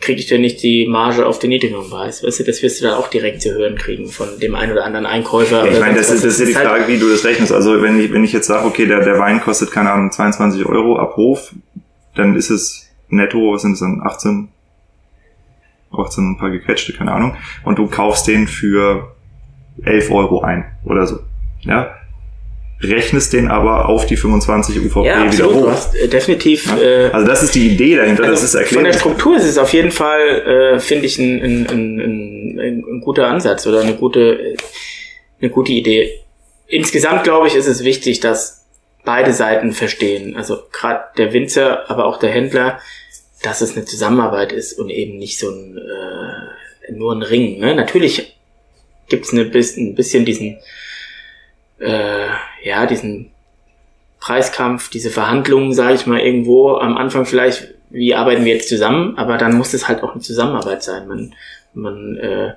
kriege 0.00 0.18
ich 0.18 0.26
denn 0.26 0.40
nicht 0.40 0.62
die 0.62 0.86
Marge 0.88 1.26
auf 1.26 1.38
den 1.38 1.50
niedrigeren 1.50 1.88
Preis? 1.88 2.24
Weißt 2.24 2.40
du, 2.40 2.44
das 2.44 2.60
wirst 2.62 2.80
du 2.80 2.84
dann 2.84 2.94
auch 2.94 3.08
direkt 3.08 3.40
zu 3.40 3.52
hören 3.54 3.76
kriegen 3.76 4.08
von 4.08 4.40
dem 4.40 4.54
einen 4.56 4.72
oder 4.72 4.84
anderen 4.84 5.06
Einkäufer. 5.06 5.64
Ja, 5.64 5.72
ich 5.72 5.80
meine, 5.80 5.96
das 5.96 6.10
ist, 6.10 6.24
das 6.24 6.34
ist 6.34 6.40
ja 6.40 6.46
die 6.46 6.56
halt 6.56 6.68
Frage, 6.68 6.88
wie 6.88 6.98
du 6.98 7.08
das 7.08 7.24
rechnest. 7.24 7.52
Also 7.52 7.80
wenn 7.80 8.00
ich, 8.00 8.12
wenn 8.12 8.24
ich 8.24 8.32
jetzt 8.32 8.48
sage, 8.48 8.66
okay, 8.66 8.86
der, 8.86 9.04
der 9.04 9.18
Wein 9.18 9.40
kostet, 9.40 9.70
keine 9.70 9.92
Ahnung, 9.92 10.10
22 10.10 10.66
Euro 10.66 10.98
ab 10.98 11.16
Hof, 11.16 11.52
dann 12.14 12.36
ist 12.36 12.50
es 12.50 12.90
netto, 13.08 13.52
was 13.52 13.62
sind 13.62 13.72
es 13.72 13.80
dann, 13.80 14.00
18, 14.02 14.48
18 15.92 16.30
ein 16.32 16.38
paar 16.38 16.50
gequetschte, 16.50 16.92
keine 16.92 17.12
Ahnung, 17.12 17.36
und 17.64 17.78
du 17.78 17.86
kaufst 17.86 18.26
den 18.26 18.46
für 18.46 19.14
11 19.84 20.10
Euro 20.10 20.42
ein 20.42 20.64
oder 20.84 21.06
so. 21.06 21.20
Ja, 21.60 21.94
rechnest 22.82 23.32
den 23.32 23.48
aber 23.48 23.88
auf 23.88 24.06
die 24.06 24.16
25 24.16 24.78
UVP 24.78 25.06
ja, 25.06 25.32
wieder 25.32 25.46
hoch. 25.46 25.62
Du 25.62 25.70
hast, 25.70 25.94
äh, 25.94 26.08
definitiv. 26.08 26.66
Ja? 26.66 26.78
Äh, 26.78 27.10
also 27.12 27.26
das 27.26 27.42
ist 27.42 27.54
die 27.54 27.68
Idee 27.68 27.96
dahinter, 27.96 28.24
also 28.24 28.34
das 28.34 28.42
ist 28.42 28.54
erklärt. 28.54 28.74
Von 28.74 28.84
der 28.84 28.92
Struktur 28.92 29.36
ist 29.36 29.44
es 29.44 29.58
auf 29.58 29.72
jeden 29.72 29.92
Fall, 29.92 30.74
äh, 30.74 30.80
finde 30.80 31.06
ich, 31.06 31.18
ein, 31.18 31.40
ein, 31.40 31.66
ein, 31.68 32.00
ein, 32.58 32.84
ein 32.88 33.00
guter 33.00 33.28
Ansatz 33.28 33.66
oder 33.66 33.80
eine 33.80 33.94
gute, 33.94 34.56
eine 35.40 35.50
gute 35.50 35.72
Idee. 35.72 36.20
Insgesamt 36.66 37.24
glaube 37.24 37.46
ich, 37.46 37.54
ist 37.54 37.66
es 37.66 37.84
wichtig, 37.84 38.20
dass 38.20 38.61
beide 39.04 39.32
Seiten 39.32 39.72
verstehen. 39.72 40.36
Also 40.36 40.62
gerade 40.72 41.04
der 41.16 41.32
Winzer, 41.32 41.90
aber 41.90 42.06
auch 42.06 42.18
der 42.18 42.30
Händler, 42.30 42.80
dass 43.42 43.60
es 43.60 43.76
eine 43.76 43.84
Zusammenarbeit 43.84 44.52
ist 44.52 44.78
und 44.78 44.90
eben 44.90 45.18
nicht 45.18 45.38
so 45.38 45.50
ein 45.50 45.78
äh, 45.78 46.92
nur 46.92 47.14
ein 47.14 47.22
Ring. 47.22 47.58
Ne? 47.58 47.74
Natürlich 47.74 48.36
gibt 49.08 49.26
es 49.26 49.32
ein 49.32 49.50
bisschen 49.94 50.24
diesen 50.24 50.58
äh, 51.80 52.28
ja 52.62 52.86
diesen 52.86 53.30
Preiskampf, 54.20 54.88
diese 54.88 55.10
Verhandlungen, 55.10 55.74
sage 55.74 55.94
ich 55.94 56.06
mal 56.06 56.20
irgendwo 56.20 56.76
am 56.76 56.96
Anfang 56.96 57.26
vielleicht, 57.26 57.74
wie 57.90 58.14
arbeiten 58.14 58.44
wir 58.44 58.54
jetzt 58.54 58.68
zusammen, 58.68 59.18
aber 59.18 59.36
dann 59.36 59.56
muss 59.56 59.74
es 59.74 59.88
halt 59.88 60.04
auch 60.04 60.12
eine 60.12 60.20
Zusammenarbeit 60.20 60.84
sein. 60.84 61.08
Man 61.08 61.34
man 61.74 62.16
äh, 62.16 62.52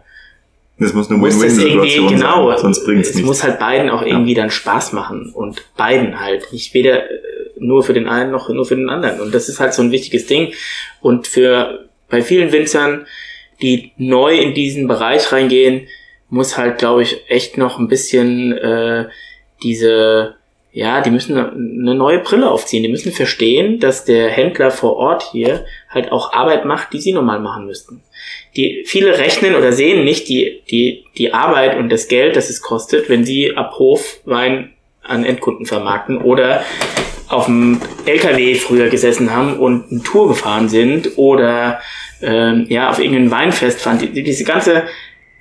es 0.77 0.93
muss 0.93 1.09
eine 1.09 1.21
Win-Win-Situation 1.21 2.07
genau, 2.09 2.49
sein, 2.49 2.59
sonst 2.59 2.85
bringt's 2.85 3.09
es 3.09 3.15
nichts. 3.15 3.27
muss 3.27 3.43
halt 3.43 3.59
beiden 3.59 3.89
auch 3.89 4.01
irgendwie 4.01 4.33
ja. 4.33 4.41
dann 4.41 4.49
Spaß 4.49 4.93
machen 4.93 5.31
und 5.33 5.63
beiden 5.77 6.19
halt, 6.19 6.51
nicht 6.51 6.73
weder 6.73 7.09
äh, 7.09 7.13
nur 7.57 7.83
für 7.83 7.93
den 7.93 8.07
einen 8.07 8.31
noch 8.31 8.49
nur 8.49 8.65
für 8.65 8.75
den 8.75 8.89
anderen. 8.89 9.21
Und 9.21 9.33
das 9.33 9.47
ist 9.47 9.59
halt 9.59 9.73
so 9.73 9.81
ein 9.81 9.91
wichtiges 9.91 10.27
Ding. 10.27 10.53
Und 10.99 11.27
für 11.27 11.87
bei 12.09 12.21
vielen 12.21 12.51
Winzern, 12.51 13.05
die 13.61 13.93
neu 13.97 14.37
in 14.37 14.53
diesen 14.53 14.87
Bereich 14.87 15.31
reingehen, 15.31 15.87
muss 16.29 16.57
halt, 16.57 16.77
glaube 16.77 17.03
ich, 17.03 17.29
echt 17.29 17.57
noch 17.57 17.79
ein 17.79 17.87
bisschen 17.87 18.51
äh, 18.51 19.05
diese 19.63 20.35
ja, 20.75 20.99
die 20.99 21.09
müssen 21.09 21.37
eine 21.37 21.95
neue 21.95 22.19
Brille 22.19 22.51
aufziehen. 22.51 22.83
Die 22.83 22.89
müssen 22.89 23.13
verstehen, 23.13 23.79
dass 23.79 24.03
der 24.03 24.29
Händler 24.29 24.71
vor 24.71 24.97
Ort 24.97 25.23
hier 25.31 25.63
halt 25.89 26.11
auch 26.11 26.33
Arbeit 26.33 26.65
macht, 26.65 26.91
die 26.91 26.99
sie 26.99 27.13
normal 27.13 27.39
machen 27.39 27.65
müssten. 27.65 28.03
Die 28.55 28.83
viele 28.85 29.17
rechnen 29.17 29.55
oder 29.55 29.71
sehen 29.71 30.03
nicht 30.03 30.29
die 30.29 30.61
die 30.69 31.05
die 31.17 31.33
Arbeit 31.33 31.77
und 31.77 31.89
das 31.89 32.07
Geld, 32.07 32.35
das 32.35 32.49
es 32.49 32.61
kostet, 32.61 33.09
wenn 33.09 33.25
sie 33.25 33.55
ab 33.55 33.75
Hof 33.77 34.19
Wein 34.25 34.71
an 35.01 35.25
Endkunden 35.25 35.65
vermarkten 35.65 36.17
oder 36.17 36.63
auf 37.27 37.45
dem 37.45 37.81
LKW 38.05 38.55
früher 38.55 38.89
gesessen 38.89 39.33
haben 39.33 39.57
und 39.59 39.91
eine 39.91 40.03
Tour 40.03 40.27
gefahren 40.27 40.69
sind 40.69 41.17
oder 41.17 41.79
ähm, 42.21 42.65
ja 42.69 42.89
auf 42.89 42.99
irgendein 42.99 43.31
Weinfest 43.31 43.81
fahren. 43.81 43.99
Die, 43.99 44.23
diese 44.23 44.43
ganze 44.43 44.83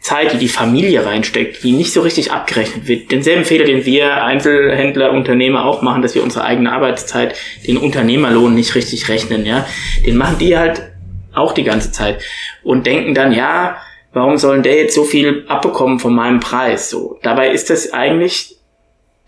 Zeit, 0.05 0.35
die 0.35 0.39
die 0.39 0.49
Familie 0.49 1.07
reinsteckt, 1.07 1.63
die 1.63 1.73
nicht 1.73 1.93
so 1.93 2.03
richtig 2.03 2.31
abgerechnet 2.31 2.87
wird. 2.87 3.11
Denselben 3.11 3.47
Fehler, 3.47 3.65
den 3.65 3.87
wir 3.87 4.23
Einzelhändler, 4.23 5.13
Unternehmer 5.13 5.65
auch 5.65 5.81
machen, 5.81 6.03
dass 6.03 6.15
wir 6.15 6.23
unsere 6.23 6.45
eigene 6.45 6.73
Arbeitszeit, 6.73 7.35
den 7.67 7.79
Unternehmerlohn 7.79 8.55
nicht 8.55 8.75
richtig 8.75 9.09
rechnen, 9.09 9.47
ja. 9.47 9.67
Den 10.05 10.19
machen 10.19 10.37
die 10.39 10.59
halt 10.59 10.83
auch 11.35 11.53
die 11.53 11.65
ganze 11.65 11.93
Zeit 11.93 12.23
und 12.63 12.87
denken 12.87 13.15
dann, 13.15 13.33
ja, 13.33 13.77
warum 14.13 14.37
sollen 14.37 14.63
der 14.63 14.77
jetzt 14.77 14.95
so 14.95 15.05
viel 15.05 15.45
abbekommen 15.49 15.99
von 15.99 16.15
meinem 16.15 16.41
Preis? 16.41 16.91
So. 16.91 17.19
Dabei 17.23 17.51
ist 17.51 17.71
das 17.71 17.93
eigentlich 17.93 18.57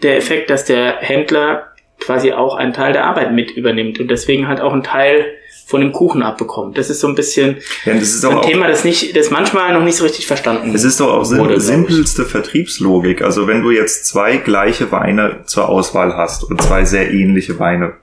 der 0.03 0.17
Effekt, 0.17 0.51
dass 0.51 0.65
der 0.65 0.99
Händler 1.01 1.73
quasi 1.99 2.33
auch 2.33 2.55
einen 2.55 2.73
Teil 2.73 2.93
der 2.93 3.05
Arbeit 3.05 3.33
mit 3.33 3.51
übernimmt 3.51 3.99
und 3.99 4.11
deswegen 4.11 4.49
halt 4.49 4.61
auch 4.61 4.73
einen 4.73 4.83
Teil 4.83 5.33
von 5.67 5.81
dem 5.81 5.93
Kuchen 5.93 6.23
abbekommt. 6.23 6.79
Das 6.79 6.91
ist 6.91 7.01
so 7.01 7.09
ein 7.09 7.17
bisschen 7.17 7.57
ja, 7.85 7.93
ist 7.95 8.25
ein 8.25 8.43
Thema, 8.43 8.69
das 8.69 8.85
nicht, 8.85 9.17
das 9.17 9.31
manchmal 9.31 9.73
noch 9.73 9.83
nicht 9.83 9.97
so 9.97 10.05
richtig 10.05 10.27
verstanden 10.27 10.73
Es 10.73 10.85
ist 10.85 11.01
doch 11.01 11.13
auch 11.13 11.31
wurde, 11.31 11.61
simpelste 11.61 12.25
Vertriebslogik. 12.25 13.23
Also 13.23 13.49
wenn 13.49 13.63
du 13.63 13.71
jetzt 13.73 14.07
zwei 14.07 14.37
gleiche 14.37 14.93
Weine 14.93 15.41
zur 15.47 15.69
Auswahl 15.69 16.17
hast 16.17 16.45
und 16.45 16.63
zwei 16.63 16.85
sehr 16.85 17.11
ähnliche 17.11 17.59
Weine 17.59 17.95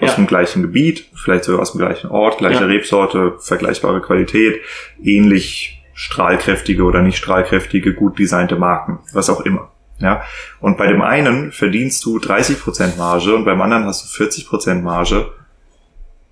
aus 0.00 0.10
ja. 0.10 0.14
dem 0.16 0.26
gleichen 0.26 0.62
Gebiet, 0.62 1.08
vielleicht 1.14 1.44
sogar 1.44 1.62
aus 1.62 1.72
dem 1.72 1.78
gleichen 1.78 2.10
Ort, 2.10 2.38
gleiche 2.38 2.60
ja. 2.60 2.66
Rebsorte, 2.66 3.34
vergleichbare 3.38 4.00
Qualität, 4.00 4.60
ähnlich 5.02 5.82
strahlkräftige 5.94 6.82
oder 6.82 7.02
nicht 7.02 7.16
strahlkräftige, 7.16 7.94
gut 7.94 8.18
designte 8.18 8.56
Marken, 8.56 8.98
was 9.12 9.30
auch 9.30 9.40
immer. 9.42 9.70
Ja, 10.00 10.24
und 10.60 10.76
bei 10.76 10.88
dem 10.88 11.02
einen 11.02 11.52
verdienst 11.52 12.04
du 12.04 12.18
30% 12.18 12.96
Marge 12.96 13.34
und 13.34 13.44
beim 13.44 13.62
anderen 13.62 13.84
hast 13.84 14.18
du 14.18 14.24
40% 14.24 14.82
Marge. 14.82 15.30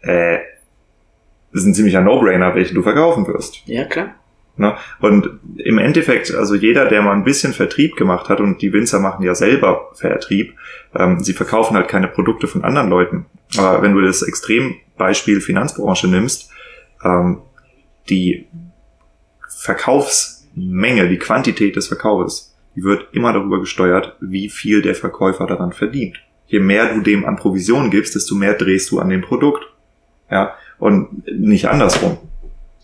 Äh, 0.01 0.39
das 1.53 1.63
ist 1.63 1.67
ein 1.69 1.75
ziemlicher 1.75 2.01
No-Brainer, 2.01 2.55
welchen 2.57 2.75
du 2.75 2.83
verkaufen 2.83 3.27
wirst. 3.29 3.63
Ja, 3.67 3.85
klar. 3.85 4.17
Ne? 4.63 4.77
Und 5.01 5.29
im 5.57 5.79
Endeffekt, 5.79 6.33
also 6.33 6.55
jeder, 6.55 6.87
der 6.87 7.03
mal 7.03 7.15
ein 7.15 7.25
bisschen 7.25 7.53
Vertrieb 7.53 7.97
gemacht 7.97 8.29
hat, 8.29 8.41
und 8.41 8.63
die 8.63 8.73
Winzer 8.73 9.01
machen 9.01 9.25
ja 9.25 9.35
selber 9.35 9.91
Vertrieb, 9.95 10.55
ähm, 10.95 11.19
sie 11.19 11.33
verkaufen 11.33 11.77
halt 11.77 11.89
keine 11.89 12.07
Produkte 12.07 12.47
von 12.47 12.63
anderen 12.63 12.89
Leuten. 12.89 13.27
Aber 13.59 13.83
wenn 13.83 13.93
du 13.93 14.01
das 14.01 14.23
Extrembeispiel 14.23 15.41
Finanzbranche 15.41 16.07
nimmst, 16.07 16.49
ähm, 17.05 17.43
die 18.09 18.47
Verkaufsmenge, 19.49 21.09
die 21.09 21.19
Quantität 21.19 21.75
des 21.75 21.89
Verkaufes, 21.89 22.55
die 22.77 22.85
wird 22.85 23.09
immer 23.13 23.33
darüber 23.33 23.59
gesteuert, 23.59 24.17
wie 24.21 24.49
viel 24.49 24.81
der 24.81 24.95
Verkäufer 24.95 25.47
daran 25.49 25.73
verdient. 25.73 26.23
Je 26.47 26.61
mehr 26.61 26.95
du 26.95 27.01
dem 27.01 27.25
an 27.25 27.35
Provision 27.35 27.91
gibst, 27.91 28.15
desto 28.15 28.37
mehr 28.37 28.55
drehst 28.55 28.93
du 28.93 29.01
an 29.01 29.09
dem 29.09 29.23
Produkt. 29.23 29.65
Ja, 30.31 30.55
und 30.79 31.27
nicht 31.27 31.67
andersrum. 31.67 32.19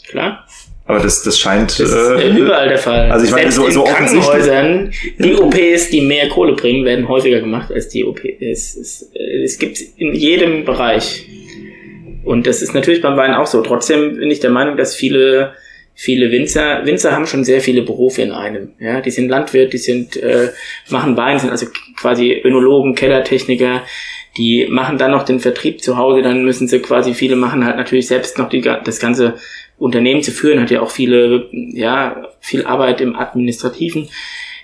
Klar. 0.09 0.45
Aber 0.89 1.01
das, 1.01 1.23
das 1.23 1.39
scheint. 1.39 1.78
Das 1.78 1.81
ist 1.81 1.94
äh, 1.94 2.31
überall 2.31 2.66
der 2.66 2.78
Fall. 2.78 3.10
Also 3.10 3.27
ich 3.27 3.31
meine, 3.31 3.52
so, 3.52 3.69
so 3.69 3.85
in 3.85 3.93
Krankenhäusern, 3.93 4.90
die 5.19 5.35
OPs, 5.35 5.90
die 5.90 6.01
mehr 6.01 6.31
Kohle 6.31 6.55
bringen, 6.55 6.86
werden 6.86 7.06
häufiger 7.06 7.40
gemacht 7.40 7.70
als 7.70 7.90
die 7.90 8.06
OPs. 8.06 8.24
Es, 8.40 8.74
es, 8.74 9.10
es 9.44 9.59
gibt 9.59 9.78
in 9.98 10.15
jedem 10.15 10.65
Bereich. 10.65 11.28
Und 12.24 12.47
das 12.47 12.62
ist 12.62 12.73
natürlich 12.73 13.02
beim 13.02 13.19
Wein 13.19 13.35
auch 13.35 13.47
so. 13.47 13.60
Trotzdem 13.60 14.16
bin 14.16 14.31
ich 14.31 14.40
der 14.40 14.48
Meinung, 14.48 14.78
dass 14.78 14.97
viele, 14.97 15.52
viele 15.94 16.32
Winzer, 16.32 16.86
Winzer 16.86 17.12
haben 17.12 17.27
schon 17.27 17.44
sehr 17.44 17.60
viele 17.60 17.82
Berufe 17.82 18.23
in 18.23 18.32
einem. 18.32 18.70
Ja, 18.81 19.02
die 19.02 19.10
sind 19.10 19.28
Landwirt, 19.28 19.74
die 19.74 19.78
sind, 19.78 20.16
äh, 20.16 20.48
machen 20.89 21.19
Wein, 21.19 21.39
sind 21.39 21.51
also 21.51 21.66
quasi 22.01 22.40
Önologen, 22.43 22.94
Kellertechniker, 22.94 23.82
die 24.39 24.66
machen 24.70 24.97
dann 24.97 25.10
noch 25.10 25.24
den 25.24 25.40
Vertrieb 25.40 25.82
zu 25.82 25.98
Hause, 25.98 26.23
dann 26.23 26.44
müssen 26.44 26.66
sie 26.66 26.78
quasi, 26.78 27.12
viele 27.12 27.36
machen 27.36 27.66
halt 27.66 27.77
natürlich 27.77 28.06
selbst 28.06 28.39
noch 28.39 28.48
die, 28.48 28.62
das 28.62 29.01
ganze 29.01 29.35
Unternehmen 29.79 30.23
zu 30.23 30.33
führen, 30.33 30.61
hat 30.61 30.71
ja 30.71 30.83
auch 30.83 30.91
viele, 30.91 31.49
ja, 31.53 32.29
viel 32.41 32.67
Arbeit 32.67 33.01
im 33.01 33.17
Administrativen. 33.17 34.09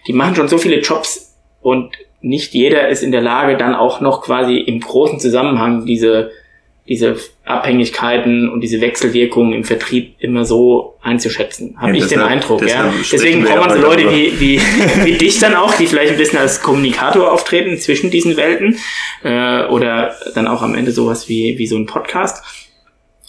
Die 0.07 0.13
machen 0.13 0.35
schon 0.35 0.49
so 0.49 0.59
viele 0.59 0.81
Jobs 0.81 1.35
und 1.61 1.91
nicht 2.21 2.55
jeder 2.55 2.89
ist 2.89 3.03
in 3.03 3.13
der 3.13 3.21
Lage, 3.21 3.57
dann 3.57 3.75
auch 3.75 4.01
noch 4.01 4.23
quasi 4.23 4.57
im 4.57 4.81
großen 4.81 5.21
Zusammenhang 5.21 5.85
diese, 5.85 6.31
diese 6.89 7.17
Abhängigkeiten 7.45 8.49
und 8.49 8.63
diese 8.63 8.81
Wechselwirkungen 8.81 9.53
im 9.53 9.65
Vertrieb 9.65 10.17
immer 10.19 10.45
so 10.45 10.97
einzuschätzen, 11.03 11.77
habe 11.79 11.97
ja, 11.97 12.05
ich 12.05 12.07
den 12.07 12.21
Eindruck. 12.21 12.67
Ja. 12.67 12.93
Deswegen 13.13 13.45
braucht 13.45 13.69
man 13.69 13.71
so 13.79 13.83
Leute 13.87 14.11
wie, 14.11 14.41
wie, 14.41 14.61
wie 15.05 15.13
dich 15.13 15.39
dann 15.39 15.55
auch, 15.55 15.75
die 15.75 15.87
vielleicht 15.87 16.13
ein 16.13 16.19
bisschen 16.19 16.39
als 16.39 16.63
Kommunikator 16.63 17.31
auftreten 17.31 17.77
zwischen 17.79 18.11
diesen 18.11 18.37
Welten 18.37 18.79
äh, 19.23 19.67
oder 19.67 20.15
dann 20.35 20.49
auch 20.49 20.63
am 20.63 20.75
Ende 20.75 20.93
sowas 20.93 21.29
wie, 21.29 21.59
wie 21.59 21.67
so 21.67 21.77
ein 21.77 21.87
Podcast. 21.87 22.64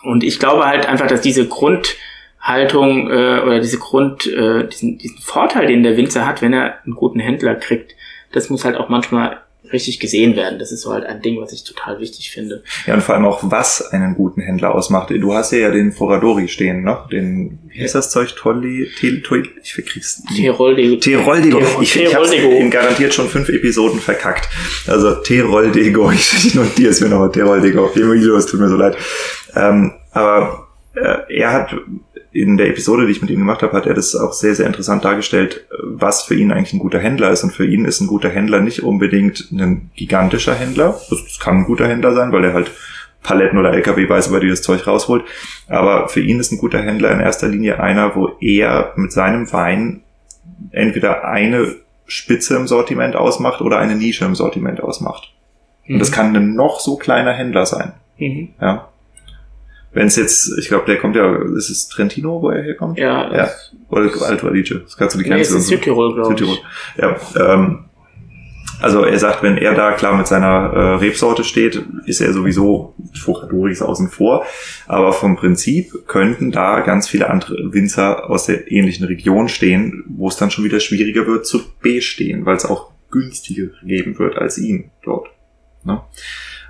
Und 0.06 0.24
ich 0.24 0.40
glaube 0.40 0.66
halt 0.66 0.88
einfach, 0.88 1.08
dass 1.08 1.22
diese 1.22 1.48
Grundhaltung 1.48 3.10
äh, 3.10 3.42
oder 3.42 3.60
diese 3.60 3.80
Grund, 3.80 4.28
äh, 4.28 4.68
diesen, 4.68 4.98
diesen 4.98 5.18
Vorteil, 5.20 5.68
den 5.68 5.84
der 5.84 5.98
Winzer 5.98 6.26
hat, 6.26 6.42
wenn 6.42 6.54
er 6.54 6.84
einen 6.86 6.96
guten 6.96 7.20
Händler 7.20 7.56
kriegt, 7.56 7.96
das 8.32 8.50
muss 8.50 8.66
halt 8.66 8.76
auch 8.76 8.90
manchmal 8.90 9.42
richtig 9.72 10.00
gesehen 10.00 10.36
werden. 10.36 10.60
Das 10.60 10.72
ist 10.72 10.82
so 10.82 10.94
halt 10.94 11.06
ein 11.06 11.22
Ding, 11.22 11.40
was 11.42 11.52
ich 11.52 11.64
total 11.64 12.00
wichtig 12.00 12.32
finde. 12.32 12.64
Ja, 12.86 12.94
und 12.94 13.02
vor 13.02 13.16
allem 13.16 13.26
auch, 13.26 13.40
was 13.44 13.92
einen 13.92 14.16
guten 14.16 14.42
Händler 14.42 14.74
ausmacht. 14.74 15.10
Du 15.10 15.34
hast 15.34 15.52
ja, 15.52 15.60
ja 15.60 15.72
den 15.72 15.92
Foradori 15.92 16.48
stehen, 16.48 16.84
ne? 16.84 16.98
Den, 17.12 17.60
wie 17.70 17.82
heißt 17.82 17.96
das 17.96 18.12
Zeug? 18.12 18.36
Tolli, 18.36 18.88
Tolli, 19.24 19.50
ich 19.62 19.74
verkrieg's. 19.74 20.24
Teroldego. 20.36 20.98
Teroldego. 20.98 21.62
Ich, 21.82 21.96
ich 21.96 22.16
hab's 22.16 22.32
in 22.32 22.70
garantiert 22.70 23.14
schon 23.14 23.28
fünf 23.28 23.50
Episoden 23.50 24.00
verkackt. 24.00 24.50
Also 24.88 25.16
Teroldego. 25.16 26.12
Ich, 26.16 26.56
notiere 26.56 26.92
es 26.92 27.02
mir 27.02 27.10
noch. 27.10 27.28
Teroldego. 27.30 27.92
Es 28.38 28.46
tut 28.46 28.60
mir 28.60 28.70
so 28.70 28.76
leid. 28.76 28.98
Ähm, 29.56 29.94
aber 30.12 30.68
äh, 30.96 31.38
er 31.38 31.54
hat 31.54 31.76
in 32.36 32.58
der 32.58 32.68
Episode, 32.68 33.06
die 33.06 33.14
ich 33.14 33.22
mit 33.22 33.30
ihm 33.30 33.40
gemacht 33.40 33.62
habe, 33.62 33.72
hat 33.78 33.86
er 33.86 33.94
das 33.94 34.14
auch 34.14 34.34
sehr, 34.34 34.56
sehr 34.56 34.68
interessant 34.68 35.06
dargestellt, 35.06 35.66
was 35.82 36.24
für 36.24 36.36
ihn 36.36 36.52
eigentlich 36.52 36.74
ein 36.74 36.80
guter 36.80 37.00
Händler 37.00 37.32
ist. 37.32 37.44
Und 37.44 37.54
für 37.54 37.66
ihn 37.66 37.86
ist 37.86 38.02
ein 38.02 38.08
guter 38.08 38.30
Händler 38.30 38.60
nicht 38.60 38.84
unbedingt 38.84 39.52
ein 39.52 39.90
gigantischer 39.96 40.54
Händler. 40.54 41.00
Das 41.10 41.40
kann 41.40 41.60
ein 41.60 41.64
guter 41.64 41.88
Händler 41.88 42.14
sein, 42.14 42.34
weil 42.34 42.44
er 42.44 42.54
halt 42.54 42.72
Paletten 43.24 43.58
oder 43.58 43.74
LKW 43.74 44.10
weiß, 44.10 44.28
über 44.28 44.42
die 44.42 44.50
das 44.50 44.62
Zeug 44.62 44.86
rausholt. 44.86 45.24
Aber 45.70 46.10
für 46.10 46.20
ihn 46.20 46.42
ist 46.42 46.52
ein 46.52 46.58
guter 46.58 46.82
Händler 46.82 47.12
in 47.12 47.22
erster 47.22 47.48
Linie 47.48 47.80
einer, 47.80 48.16
wo 48.16 48.32
er 48.42 48.92
mit 48.98 49.14
seinem 49.14 49.52
Wein 49.54 50.04
entweder 50.72 51.24
eine 51.24 51.74
Spitze 52.06 52.58
im 52.58 52.68
Sortiment 52.68 53.16
ausmacht 53.16 53.62
oder 53.62 53.80
eine 53.80 53.96
Nische 53.96 54.26
im 54.26 54.36
Sortiment 54.36 54.82
ausmacht. 54.82 55.32
Mhm. 55.86 55.96
Und 55.96 56.00
das 56.00 56.12
mhm. 56.12 56.16
kann 56.16 56.36
ein 56.36 56.54
noch 56.54 56.82
so 56.82 56.98
kleiner 56.98 57.32
Händler 57.32 57.66
sein. 57.66 57.94
Mhm. 58.18 58.50
Ja 58.60 58.90
wenn 59.96 60.08
es 60.08 60.18
jetzt, 60.18 60.54
ich 60.60 60.68
glaube, 60.68 60.86
der 60.86 60.98
kommt 60.98 61.16
ja, 61.16 61.36
ist 61.58 61.70
es 61.70 61.88
Trentino, 61.88 62.42
wo 62.42 62.50
er 62.50 62.62
herkommt? 62.62 63.00
Ja. 63.00 63.34
Ja. 63.34 63.50
Oder 63.90 64.12
Alto 64.24 64.48
Adige. 64.48 64.82
Das 64.82 64.98
kannst 64.98 65.16
du 65.16 65.20
die 65.20 65.24
nee, 65.24 65.36
Grenze. 65.36 65.58
ist 65.58 65.68
Südtirol, 65.68 66.14
glaube 66.14 66.36
ich. 66.36 66.64
Ja. 66.98 67.16
Ähm, 67.40 67.86
also 68.82 69.04
er 69.04 69.18
sagt, 69.18 69.42
wenn 69.42 69.58
er 69.58 69.74
da 69.74 69.94
klar 69.94 70.18
mit 70.18 70.28
seiner 70.28 70.74
äh, 70.74 70.96
Rebsorte 70.96 71.46
steht, 71.46 71.82
ist 72.06 72.20
er 72.20 72.34
sowieso 72.34 72.94
Fuchadoris 73.18 73.82
außen 73.82 74.10
vor. 74.10 74.46
Aber 74.86 75.14
vom 75.14 75.38
Prinzip 75.38 76.08
könnten 76.08 76.52
da 76.52 76.82
ganz 76.82 77.08
viele 77.08 77.30
andere 77.30 77.72
Winzer 77.72 78.30
aus 78.30 78.48
der 78.48 78.70
ähnlichen 78.70 79.06
Region 79.06 79.48
stehen, 79.48 80.04
wo 80.10 80.28
es 80.28 80.36
dann 80.36 80.52
schon 80.52 80.66
wieder 80.66 80.82
schwieriger 80.82 81.26
wird 81.26 81.46
zu 81.46 81.62
bestehen, 81.82 82.46
weil 82.46 82.58
es 82.58 82.66
auch 82.66 82.92
günstiger 83.12 83.68
geben 83.82 84.20
wird 84.20 84.38
als 84.38 84.58
ihn 84.58 84.92
dort. 85.04 85.30
Ne? 85.86 86.02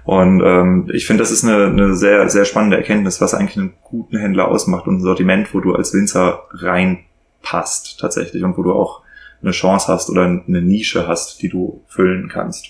Und 0.06 0.41
ähm, 0.45 0.90
ich 0.94 1.07
finde, 1.07 1.23
das 1.23 1.32
ist 1.32 1.44
eine, 1.44 1.65
eine 1.65 1.95
sehr, 1.95 2.30
sehr 2.30 2.45
spannende 2.45 2.77
Erkenntnis, 2.77 3.22
was 3.22 3.34
eigentlich 3.34 3.57
einen 3.57 3.73
guten 3.84 4.18
Händler 4.18 4.48
ausmacht 4.49 4.88
und 4.88 4.98
ein 4.98 5.02
Sortiment, 5.02 5.53
wo 5.53 5.60
du 5.60 5.73
als 5.73 5.94
Winzer 5.94 6.44
reinpasst 6.52 7.99
tatsächlich 7.99 8.44
und 8.44 8.56
wo 8.57 8.64
du 8.64 8.72
auch 8.72 9.02
eine 9.41 9.52
Chance 9.52 9.88
hast 9.88 10.10
oder 10.10 10.26
eine 10.26 10.61
Nische 10.61 11.07
hast, 11.07 11.41
die 11.41 11.49
du 11.49 11.84
füllen 11.88 12.30
kannst. 12.30 12.68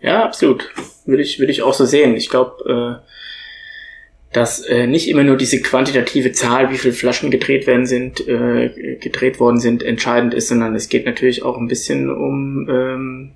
Ja, 0.00 0.24
absolut. 0.24 0.70
Würde 1.06 1.22
ich, 1.22 1.38
würde 1.38 1.50
ich 1.50 1.62
auch 1.62 1.72
so 1.72 1.86
sehen. 1.86 2.14
Ich 2.14 2.28
glaube, 2.28 3.00
äh, 3.02 4.34
dass 4.34 4.60
äh, 4.60 4.86
nicht 4.86 5.08
immer 5.08 5.22
nur 5.22 5.38
diese 5.38 5.62
quantitative 5.62 6.32
Zahl, 6.32 6.70
wie 6.70 6.76
viele 6.76 6.92
Flaschen 6.92 7.30
gedreht 7.30 7.66
werden 7.66 7.86
sind, 7.86 8.26
äh, 8.28 8.98
gedreht 9.00 9.40
worden 9.40 9.60
sind, 9.60 9.82
entscheidend 9.82 10.34
ist, 10.34 10.48
sondern 10.48 10.74
es 10.74 10.90
geht 10.90 11.06
natürlich 11.06 11.42
auch 11.42 11.56
ein 11.56 11.68
bisschen 11.68 12.10
um 12.10 12.68
ähm, 12.68 13.32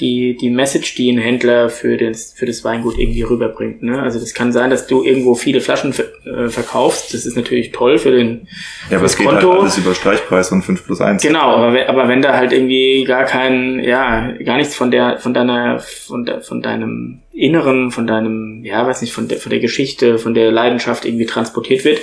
die, 0.00 0.36
die 0.36 0.50
Message, 0.50 0.96
die 0.96 1.12
ein 1.12 1.18
Händler 1.18 1.68
für 1.68 1.96
das, 1.96 2.32
für 2.32 2.46
das 2.46 2.64
Weingut 2.64 2.98
irgendwie 2.98 3.22
rüberbringt. 3.22 3.82
Ne? 3.84 4.02
Also 4.02 4.18
das 4.18 4.34
kann 4.34 4.52
sein, 4.52 4.70
dass 4.70 4.88
du 4.88 5.04
irgendwo 5.04 5.36
viele 5.36 5.60
Flaschen 5.60 5.94
äh, 6.24 6.48
verkaufst. 6.48 7.14
Das 7.14 7.24
ist 7.24 7.36
natürlich 7.36 7.70
toll 7.70 7.98
für 7.98 8.10
den 8.10 8.48
Ja, 8.90 8.96
aber 8.96 9.06
es 9.06 9.16
geht 9.16 9.28
Konto. 9.28 9.52
halt 9.52 9.60
alles 9.60 9.78
über 9.78 9.94
Streichpreis 9.94 10.50
und 10.50 10.62
5 10.62 10.84
plus 10.84 11.00
1. 11.00 11.22
Genau, 11.22 11.56
aber, 11.56 11.88
aber 11.88 12.08
wenn 12.08 12.22
da 12.22 12.36
halt 12.36 12.52
irgendwie 12.52 13.04
gar 13.04 13.24
kein, 13.24 13.78
ja, 13.84 14.32
gar 14.44 14.56
nichts 14.56 14.74
von 14.74 14.90
der, 14.90 15.18
von 15.18 15.32
deiner, 15.32 15.78
von, 15.78 16.24
de, 16.24 16.40
von 16.40 16.60
deinem 16.60 17.20
Inneren, 17.32 17.92
von 17.92 18.08
deinem, 18.08 18.64
ja, 18.64 18.84
weiß 18.84 19.00
nicht, 19.00 19.12
von 19.12 19.28
der, 19.28 19.38
von 19.38 19.50
der 19.50 19.60
Geschichte, 19.60 20.18
von 20.18 20.34
der 20.34 20.50
Leidenschaft 20.50 21.04
irgendwie 21.04 21.26
transportiert 21.26 21.84
wird, 21.84 22.00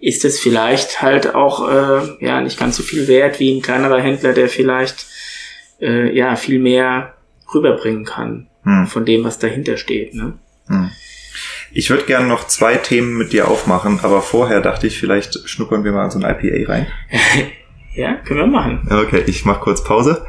ist 0.00 0.26
es 0.26 0.38
vielleicht 0.38 1.00
halt 1.00 1.34
auch, 1.34 1.66
äh, 1.66 2.02
ja, 2.20 2.42
nicht 2.42 2.58
ganz 2.58 2.76
so 2.76 2.82
viel 2.82 3.08
wert 3.08 3.40
wie 3.40 3.56
ein 3.56 3.62
kleinerer 3.62 4.00
Händler, 4.02 4.34
der 4.34 4.50
vielleicht, 4.50 5.06
äh, 5.80 6.14
ja, 6.14 6.36
viel 6.36 6.58
mehr 6.58 7.14
rüberbringen 7.54 8.04
kann 8.04 8.48
hm. 8.64 8.86
von 8.86 9.04
dem, 9.04 9.24
was 9.24 9.38
dahinter 9.38 9.76
steht. 9.76 10.14
Ne? 10.14 10.34
Hm. 10.66 10.90
Ich 11.72 11.88
würde 11.88 12.04
gerne 12.04 12.26
noch 12.26 12.46
zwei 12.46 12.76
Themen 12.76 13.16
mit 13.16 13.32
dir 13.32 13.48
aufmachen, 13.48 14.00
aber 14.02 14.20
vorher 14.20 14.60
dachte 14.60 14.86
ich, 14.86 14.98
vielleicht 14.98 15.48
schnuppern 15.48 15.84
wir 15.84 15.92
mal 15.92 16.04
in 16.04 16.10
so 16.10 16.18
ein 16.18 16.24
IPA 16.24 16.70
rein. 16.70 16.86
ja, 17.94 18.14
können 18.16 18.40
wir 18.40 18.46
machen. 18.46 18.88
Okay, 18.90 19.24
ich 19.26 19.44
mache 19.44 19.60
kurz 19.60 19.82
Pause. 19.82 20.26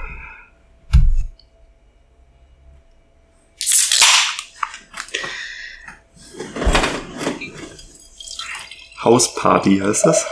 Hausparty 9.04 9.80
heißt 9.80 10.06
das? 10.06 10.26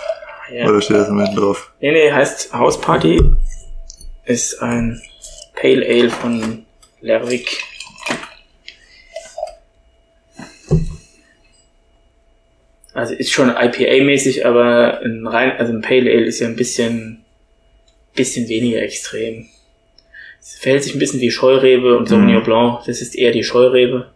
Ja. 0.52 0.68
Oder 0.68 0.82
steht 0.82 0.98
das 0.98 1.10
im 1.10 1.16
Moment 1.16 1.38
drauf? 1.38 1.74
Nee, 1.82 1.92
nee, 1.92 2.12
heißt 2.12 2.54
Hausparty. 2.54 3.22
Ist 4.26 4.62
ein 4.62 5.02
Pale 5.56 5.86
Ale 5.86 6.10
von 6.10 6.66
Lerwick. 7.02 7.64
Also 12.94 13.16
ist 13.16 13.32
schon 13.32 13.50
IPA-mäßig, 13.50 14.46
aber 14.46 15.02
ein 15.02 15.26
rein, 15.26 15.54
also 15.58 15.74
ein 15.74 15.82
Pale 15.82 16.12
Ale 16.12 16.26
ist 16.26 16.40
ja 16.40 16.48
ein 16.48 16.56
bisschen, 16.56 17.26
bisschen 18.16 18.48
weniger 18.50 18.82
extrem. 18.82 19.48
Es 20.40 20.56
verhält 20.56 20.84
sich 20.84 20.96
ein 20.96 21.00
bisschen 21.00 21.22
wie 21.22 21.32
Scheurebe 21.32 21.98
und 21.98 22.08
Sauvignon 22.10 22.42
mhm. 22.42 22.46
Blanc. 22.46 22.86
Das 22.86 23.02
ist 23.02 23.16
eher 23.16 23.32
die 23.32 23.44
Scheurebe. 23.44 24.12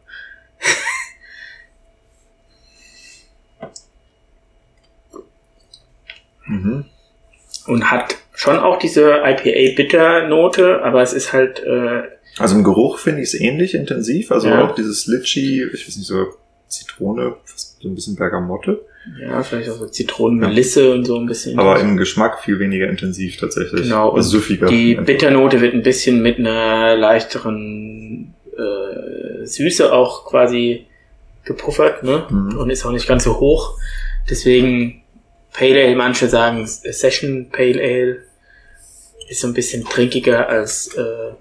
mhm. 6.46 6.86
Und 7.68 7.92
hat 7.92 8.18
schon 8.34 8.60
auch 8.60 8.78
diese 8.78 9.22
IPA-Bitter-Note, 9.24 10.84
aber 10.84 11.02
es 11.02 11.14
ist 11.14 11.32
halt 11.32 11.60
äh, 11.60 12.15
also 12.38 12.56
im 12.56 12.64
Geruch 12.64 13.00
finde 13.00 13.22
ich 13.22 13.30
es 13.30 13.40
ähnlich 13.40 13.76
intensiv. 13.76 14.32
Also 14.32 14.48
ja. 14.48 14.66
auch 14.66 14.76
dieses 14.76 15.08
Litchi, 15.08 15.64
ich 15.64 15.88
weiß 15.88 15.98
nicht, 15.98 16.08
so 16.08 16.26
Zitrone, 16.68 17.36
fast 17.46 17.82
so 17.82 17.88
ein 17.88 17.96
bisschen 17.96 18.16
Bergamotte. 18.16 18.82
Ja, 19.22 19.44
vielleicht 19.44 19.70
auch 19.70 19.78
so 19.78 19.86
Zitronenmelisse 19.86 20.88
ja. 20.88 20.94
und 20.94 21.06
so 21.06 21.18
ein 21.18 21.28
bisschen. 21.28 21.60
Aber 21.60 21.80
im 21.80 21.96
Geschmack 21.96 22.44
viel 22.44 22.60
weniger 22.60 22.90
intensiv 22.90 23.38
tatsächlich. 23.38 23.84
Genau. 23.84 24.12
Also 24.12 24.32
süffiger. 24.32 24.68
Die 24.68 24.96
Bitternote 24.96 25.62
wird 25.62 25.74
ein 25.74 25.84
bisschen 25.84 26.22
mit 26.22 26.40
einer 26.40 26.96
leichteren 26.96 28.34
äh, 28.58 29.46
Süße 29.46 29.94
auch 29.94 30.26
quasi 30.26 30.88
gepuffert, 31.44 32.04
ne? 32.04 32.26
Mhm. 32.30 32.58
Und 32.58 32.70
ist 32.72 32.84
auch 32.84 32.92
nicht 32.92 33.08
ganz 33.08 33.24
so 33.24 33.40
hoch. 33.40 33.78
Deswegen 34.28 35.04
Pale 35.54 35.86
Ale, 35.86 35.96
manche 35.96 36.28
sagen 36.28 36.66
Session 36.66 37.50
Pale 37.52 37.80
Ale 37.80 38.18
ist 39.30 39.42
so 39.42 39.48
ein 39.48 39.54
bisschen 39.54 39.86
trinkiger 39.86 40.50
als 40.50 40.96
äh, 40.96 41.32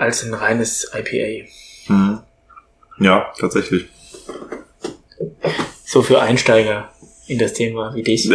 als 0.00 0.22
ein 0.24 0.32
reines 0.32 0.90
IPA. 0.94 1.48
Mhm. 1.88 2.20
Ja, 2.98 3.32
tatsächlich. 3.38 3.88
So 5.84 6.02
für 6.02 6.20
Einsteiger 6.20 6.90
in 7.30 7.38
das 7.38 7.52
Thema 7.52 7.94
wie 7.94 8.02
dich. 8.02 8.28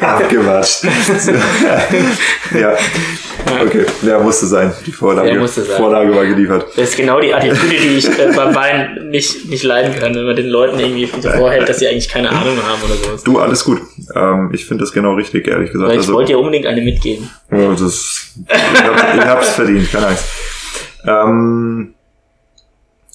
Abgewatscht. 0.00 0.84
ja. 2.58 2.74
Okay, 3.62 3.84
ja, 4.02 4.18
musste 4.18 4.46
sein. 4.46 4.72
Die 4.86 4.90
Vorlage, 4.90 5.28
ja, 5.28 5.34
musste 5.38 5.62
sein. 5.62 5.76
Vorlage 5.76 6.14
war 6.14 6.24
geliefert. 6.26 6.66
Das 6.74 6.88
ist 6.90 6.96
genau 6.96 7.20
die 7.20 7.32
Attitüde, 7.32 7.76
die 7.76 7.98
ich 7.98 8.08
äh, 8.08 8.32
beim 8.34 8.54
Wein 8.54 9.10
nicht, 9.10 9.48
nicht 9.48 9.62
leiden 9.62 9.94
kann, 9.98 10.14
wenn 10.14 10.24
man 10.24 10.34
den 10.34 10.48
Leuten 10.48 10.80
irgendwie 10.80 11.06
so 11.20 11.28
vorhält, 11.30 11.68
dass 11.68 11.78
sie 11.78 11.86
eigentlich 11.88 12.08
keine 12.08 12.30
Ahnung 12.30 12.56
haben 12.56 12.82
oder 12.82 12.94
sowas. 12.94 13.22
Du, 13.22 13.38
alles 13.38 13.62
gut. 13.62 13.80
Ähm, 14.14 14.50
ich 14.52 14.64
finde 14.64 14.84
das 14.84 14.92
genau 14.92 15.14
richtig, 15.14 15.46
ehrlich 15.46 15.70
gesagt. 15.70 15.90
Aber 15.90 15.94
ich 15.94 16.00
also, 16.00 16.14
wollte 16.14 16.32
dir 16.32 16.38
unbedingt 16.38 16.66
eine 16.66 16.80
mitgeben. 16.80 17.30
Ja, 17.52 17.70
das, 17.70 18.34
ich, 18.48 18.82
hab, 18.82 19.14
ich 19.14 19.24
hab's 19.24 19.50
verdient, 19.50 19.92
keine 19.92 20.06
Angst. 20.08 20.24
Ähm, 21.06 21.94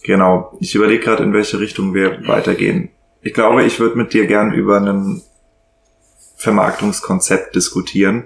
Genau. 0.04 0.58
Ich 0.60 0.76
überlege 0.76 1.04
gerade, 1.04 1.24
in 1.24 1.34
welche 1.34 1.60
Richtung 1.60 1.94
wir 1.94 2.28
weitergehen. 2.28 2.90
Ich 3.22 3.34
glaube, 3.34 3.64
ich 3.64 3.80
würde 3.80 3.98
mit 3.98 4.14
dir 4.14 4.26
gern 4.26 4.54
über 4.54 4.80
ein 4.80 5.22
Vermarktungskonzept 6.38 7.56
diskutieren. 7.56 8.26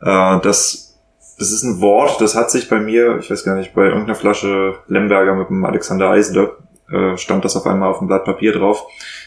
Äh, 0.00 0.40
das, 0.40 0.98
das 1.38 1.52
ist 1.52 1.62
ein 1.62 1.80
Wort, 1.80 2.20
das 2.20 2.34
hat 2.34 2.50
sich 2.50 2.68
bei 2.68 2.80
mir, 2.80 3.18
ich 3.18 3.30
weiß 3.30 3.44
gar 3.44 3.56
nicht, 3.56 3.74
bei 3.74 3.84
irgendeiner 3.84 4.14
Flasche 4.14 4.78
Lemberger 4.88 5.34
mit 5.34 5.50
dem 5.50 5.64
Alexander 5.64 6.10
Eisler, 6.10 6.56
äh, 6.90 7.16
stand 7.18 7.44
das 7.44 7.56
auf 7.56 7.66
einmal 7.66 7.90
auf 7.90 7.98
dem 7.98 8.06
Blatt 8.06 8.24
Papier 8.24 8.52
drauf. 8.52 8.86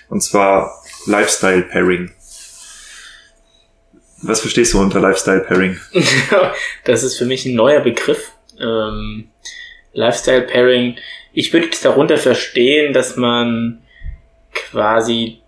Und 0.10 0.22
zwar 0.22 0.82
Lifestyle 1.06 1.64
Pairing. 1.64 2.12
Was 4.22 4.42
verstehst 4.42 4.74
du 4.74 4.82
unter 4.82 5.00
Lifestyle 5.00 5.42
Pairing? 5.42 5.78
das 6.84 7.04
ist 7.04 7.18
für 7.18 7.26
mich 7.26 7.46
ein 7.46 7.56
neuer 7.56 7.82
Begriff. 7.82 8.32
Ähm, 8.60 9.30
Lifestyle 9.94 10.42
Pairing. 10.42 10.98
Ich 11.32 11.54
würde 11.54 11.70
darunter 11.82 12.18
verstehen, 12.18 12.94
dass 12.94 13.16
man 13.16 13.82
quasi 14.54 15.42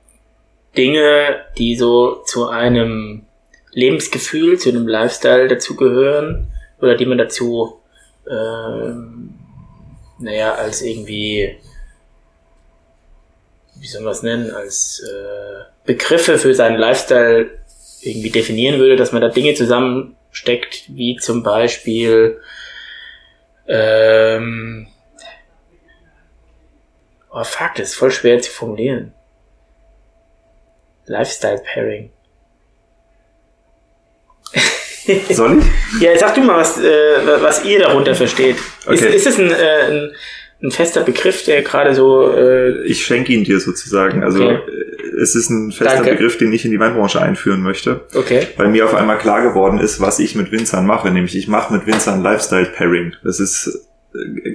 Dinge, 0.77 1.45
die 1.57 1.75
so 1.75 2.23
zu 2.25 2.47
einem 2.47 3.25
Lebensgefühl, 3.73 4.57
zu 4.59 4.69
einem 4.69 4.87
Lifestyle 4.87 5.47
dazugehören 5.47 6.47
oder 6.79 6.95
die 6.95 7.05
man 7.05 7.17
dazu, 7.17 7.79
ähm, 8.29 9.33
naja, 10.19 10.53
als 10.55 10.81
irgendwie, 10.81 11.57
wie 13.79 13.87
soll 13.87 14.01
man 14.01 14.13
es 14.13 14.23
nennen, 14.23 14.51
als 14.51 14.99
äh, 14.99 15.63
Begriffe 15.85 16.37
für 16.37 16.53
seinen 16.53 16.77
Lifestyle 16.77 17.49
irgendwie 18.01 18.29
definieren 18.29 18.79
würde, 18.79 18.95
dass 18.95 19.11
man 19.11 19.21
da 19.21 19.29
Dinge 19.29 19.53
zusammensteckt, 19.53 20.83
wie 20.87 21.17
zum 21.17 21.43
Beispiel 21.43 22.39
ähm, 23.67 24.87
oh 27.31 27.43
fuck, 27.43 27.75
das 27.75 27.89
ist 27.89 27.95
voll 27.95 28.11
schwer 28.11 28.39
zu 28.41 28.51
formulieren. 28.51 29.13
Lifestyle 31.05 31.61
Pairing. 31.73 32.11
Soll 35.31 35.59
ich? 35.59 36.01
ja, 36.01 36.17
sag 36.17 36.35
du 36.35 36.41
mal, 36.41 36.57
was, 36.57 36.77
äh, 36.77 37.41
was 37.41 37.65
ihr 37.65 37.79
darunter 37.79 38.13
versteht. 38.15 38.57
Okay. 38.85 38.95
Ist, 38.95 39.03
ist 39.03 39.27
es 39.27 39.39
ein, 39.39 39.51
äh, 39.51 39.87
ein, 39.89 40.11
ein 40.63 40.71
fester 40.71 41.01
Begriff, 41.03 41.43
der 41.45 41.63
gerade 41.63 41.95
so... 41.95 42.31
Äh 42.33 42.83
ich 42.83 43.03
schenke 43.03 43.33
ihn 43.33 43.43
dir 43.43 43.59
sozusagen. 43.59 44.23
Also 44.23 44.43
okay. 44.43 44.55
Äh, 44.55 45.21
es 45.21 45.35
ist 45.35 45.49
ein 45.49 45.71
fester 45.71 45.95
Danke. 45.95 46.11
Begriff, 46.11 46.37
den 46.37 46.53
ich 46.53 46.65
in 46.65 46.71
die 46.71 46.79
Weinbranche 46.79 47.21
einführen 47.21 47.61
möchte. 47.61 48.01
Okay. 48.13 48.47
Weil 48.57 48.67
mir 48.67 48.85
auf 48.85 48.93
einmal 48.93 49.17
klar 49.17 49.41
geworden 49.41 49.79
ist, 49.79 49.99
was 49.99 50.19
ich 50.19 50.35
mit 50.35 50.51
Winzern 50.51 50.85
mache. 50.85 51.09
Nämlich 51.09 51.35
ich 51.35 51.47
mache 51.47 51.73
mit 51.73 51.87
Winzern 51.87 52.21
Lifestyle 52.21 52.67
Pairing. 52.67 53.13
Das 53.23 53.39
ist 53.39 53.90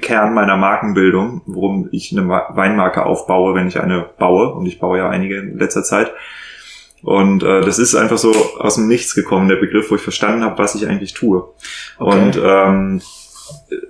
Kern 0.01 0.35
meiner 0.35 0.57
Markenbildung, 0.57 1.43
worum 1.47 1.89
ich 1.93 2.13
eine 2.13 2.29
Weinmarke 2.29 3.05
aufbaue, 3.07 3.55
wenn 3.55 3.69
ich 3.69 3.81
eine 3.81 4.07
baue. 4.19 4.53
Und 4.53 4.67
ich 4.67 4.79
baue 4.79 4.99
ja 4.99 5.09
einige 5.09 5.39
in 5.39 5.59
letzter 5.59 5.83
Zeit. 5.83 6.13
Und 7.03 7.43
äh, 7.43 7.61
das 7.61 7.79
ist 7.79 7.95
einfach 7.95 8.19
so 8.19 8.35
aus 8.59 8.77
dem 8.77 8.89
Nichts 8.89 9.15
gekommen, 9.15 9.49
der 9.49 9.57
Begriff, 9.57 9.91
wo 9.91 9.95
ich 9.95 10.03
verstanden 10.03 10.45
habe, 10.45 10.59
was 10.59 10.75
ich 10.75 10.89
eigentlich 10.89 11.15
tue. 11.15 11.45
Okay. 11.99 12.19
Und 12.19 12.41
ähm, 12.43 13.01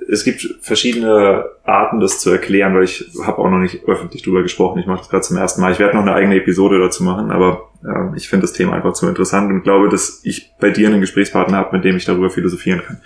es 0.09 0.24
gibt 0.24 0.56
verschiedene 0.60 1.47
Arten, 1.64 2.01
das 2.01 2.20
zu 2.20 2.30
erklären, 2.30 2.74
weil 2.74 2.84
ich 2.84 3.10
habe 3.24 3.38
auch 3.38 3.48
noch 3.48 3.59
nicht 3.59 3.84
öffentlich 3.86 4.22
drüber 4.22 4.43
gesprochen. 4.43 4.78
Ich 4.80 4.86
mache 4.86 4.98
das 4.98 5.09
gerade 5.09 5.22
zum 5.22 5.36
ersten 5.36 5.60
Mal. 5.60 5.72
Ich 5.72 5.78
werde 5.78 5.94
noch 5.94 6.02
eine 6.02 6.14
eigene 6.14 6.36
Episode 6.36 6.78
dazu 6.78 7.05
machen, 7.05 7.30
aber 7.30 7.70
äh, 7.84 8.16
ich 8.16 8.28
finde 8.28 8.43
das 8.43 8.52
Thema 8.52 8.74
einfach 8.74 8.93
zu 8.93 9.09
interessant 9.09 9.51
und 9.51 9.62
glaube, 9.62 9.88
dass 9.88 10.20
ich 10.24 10.52
bei 10.60 10.70
dir 10.70 10.88
einen 10.88 11.01
Gesprächspartner 11.01 11.59
habe, 11.59 11.76
mit 11.76 11.84
dem 11.84 11.97
ich 11.97 12.05
darüber 12.05 12.30
philosophieren 12.30 12.82
kann. 12.84 13.01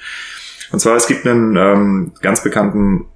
Und 0.73 0.81
zwar, 0.81 0.97
es 0.97 1.07
gibt 1.07 1.27
einen 1.27 1.57
ähm, 1.57 2.13
ganz 2.21 2.43
bekannten 2.43 3.07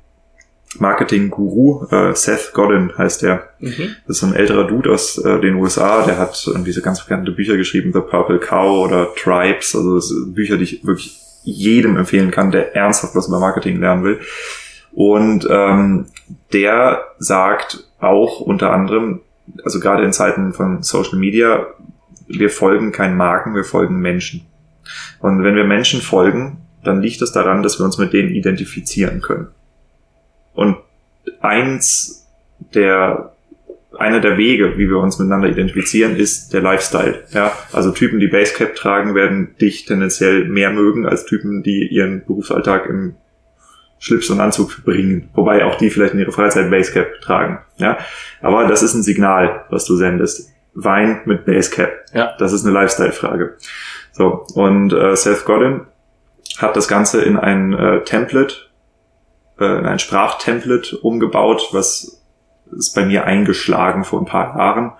Marketing-Guru, 0.78 1.86
äh, 1.90 2.14
Seth 2.14 2.52
Godin 2.52 2.92
heißt 2.96 3.22
der. 3.22 3.48
Mhm. 3.60 3.96
Das 4.06 4.16
ist 4.16 4.20
so 4.20 4.26
ein 4.26 4.34
älterer 4.34 4.66
Dude 4.66 4.90
aus 4.90 5.18
äh, 5.18 5.40
den 5.40 5.54
USA, 5.54 6.04
der 6.04 6.18
hat 6.18 6.48
äh, 6.52 6.62
diese 6.64 6.82
ganz 6.82 7.04
bekannte 7.04 7.32
Bücher 7.32 7.56
geschrieben, 7.56 7.92
The 7.92 8.00
Purple 8.00 8.38
Cow 8.38 8.86
oder 8.86 9.14
Tribes, 9.14 9.74
also 9.74 10.00
Bücher, 10.32 10.56
die 10.56 10.64
ich 10.64 10.86
wirklich 10.86 11.20
jedem 11.42 11.96
empfehlen 11.96 12.30
kann, 12.30 12.50
der 12.50 12.74
ernsthaft 12.74 13.14
was 13.14 13.28
über 13.28 13.38
Marketing 13.38 13.78
lernen 13.80 14.04
will. 14.04 14.20
Und 14.92 15.46
ähm, 15.50 16.06
der 16.52 17.04
sagt 17.18 17.84
auch 18.00 18.40
unter 18.40 18.72
anderem, 18.72 19.20
also 19.64 19.80
gerade 19.80 20.04
in 20.04 20.12
Zeiten 20.12 20.52
von 20.52 20.82
Social 20.82 21.18
Media, 21.18 21.66
wir 22.26 22.48
folgen 22.48 22.92
keinen 22.92 23.16
Marken, 23.16 23.54
wir 23.54 23.64
folgen 23.64 24.00
Menschen. 24.00 24.46
Und 25.20 25.42
wenn 25.42 25.56
wir 25.56 25.64
Menschen 25.64 26.00
folgen, 26.00 26.63
dann 26.86 27.02
liegt 27.02 27.20
es 27.22 27.32
daran, 27.32 27.62
dass 27.62 27.78
wir 27.78 27.84
uns 27.84 27.98
mit 27.98 28.12
denen 28.12 28.30
identifizieren 28.30 29.20
können. 29.20 29.48
Und 30.54 30.76
eins 31.40 32.26
der, 32.74 33.32
einer 33.98 34.20
der 34.20 34.36
Wege, 34.38 34.76
wie 34.78 34.88
wir 34.88 34.98
uns 34.98 35.18
miteinander 35.18 35.48
identifizieren, 35.48 36.16
ist 36.16 36.52
der 36.52 36.62
Lifestyle. 36.62 37.24
Ja, 37.32 37.52
also 37.72 37.90
Typen, 37.90 38.20
die 38.20 38.28
Basecap 38.28 38.74
tragen, 38.74 39.14
werden 39.14 39.56
dich 39.60 39.84
tendenziell 39.84 40.44
mehr 40.46 40.70
mögen 40.70 41.06
als 41.06 41.26
Typen, 41.26 41.62
die 41.62 41.88
ihren 41.88 42.24
Berufsalltag 42.24 42.86
im 42.86 43.16
Schlips 43.98 44.28
und 44.30 44.40
Anzug 44.40 44.72
verbringen. 44.72 45.30
Wobei 45.34 45.64
auch 45.64 45.78
die 45.78 45.90
vielleicht 45.90 46.14
in 46.14 46.20
ihrer 46.20 46.32
Freizeit 46.32 46.70
Basecap 46.70 47.20
tragen. 47.20 47.60
Ja, 47.78 47.98
aber 48.42 48.66
das 48.66 48.82
ist 48.82 48.94
ein 48.94 49.02
Signal, 49.02 49.64
was 49.70 49.86
du 49.86 49.96
sendest. 49.96 50.50
Wein 50.74 51.20
mit 51.24 51.44
Basecap. 51.44 51.90
Ja. 52.12 52.34
Das 52.38 52.52
ist 52.52 52.64
eine 52.64 52.74
Lifestyle-Frage. 52.74 53.54
So. 54.12 54.44
Und 54.54 54.92
äh, 54.92 55.14
Seth 55.16 55.44
Godin 55.44 55.82
hat 56.58 56.76
das 56.76 56.88
Ganze 56.88 57.22
in 57.22 57.36
ein 57.36 57.72
äh, 57.72 58.04
Template 58.04 58.54
äh, 59.58 59.78
in 59.78 59.86
ein 59.86 59.98
Sprachtemplate 59.98 60.98
umgebaut, 60.98 61.68
was 61.72 62.20
ist 62.76 62.94
bei 62.94 63.04
mir 63.04 63.24
eingeschlagen 63.24 64.04
vor 64.04 64.20
ein 64.20 64.26
paar 64.26 64.56
Jahren. 64.56 64.92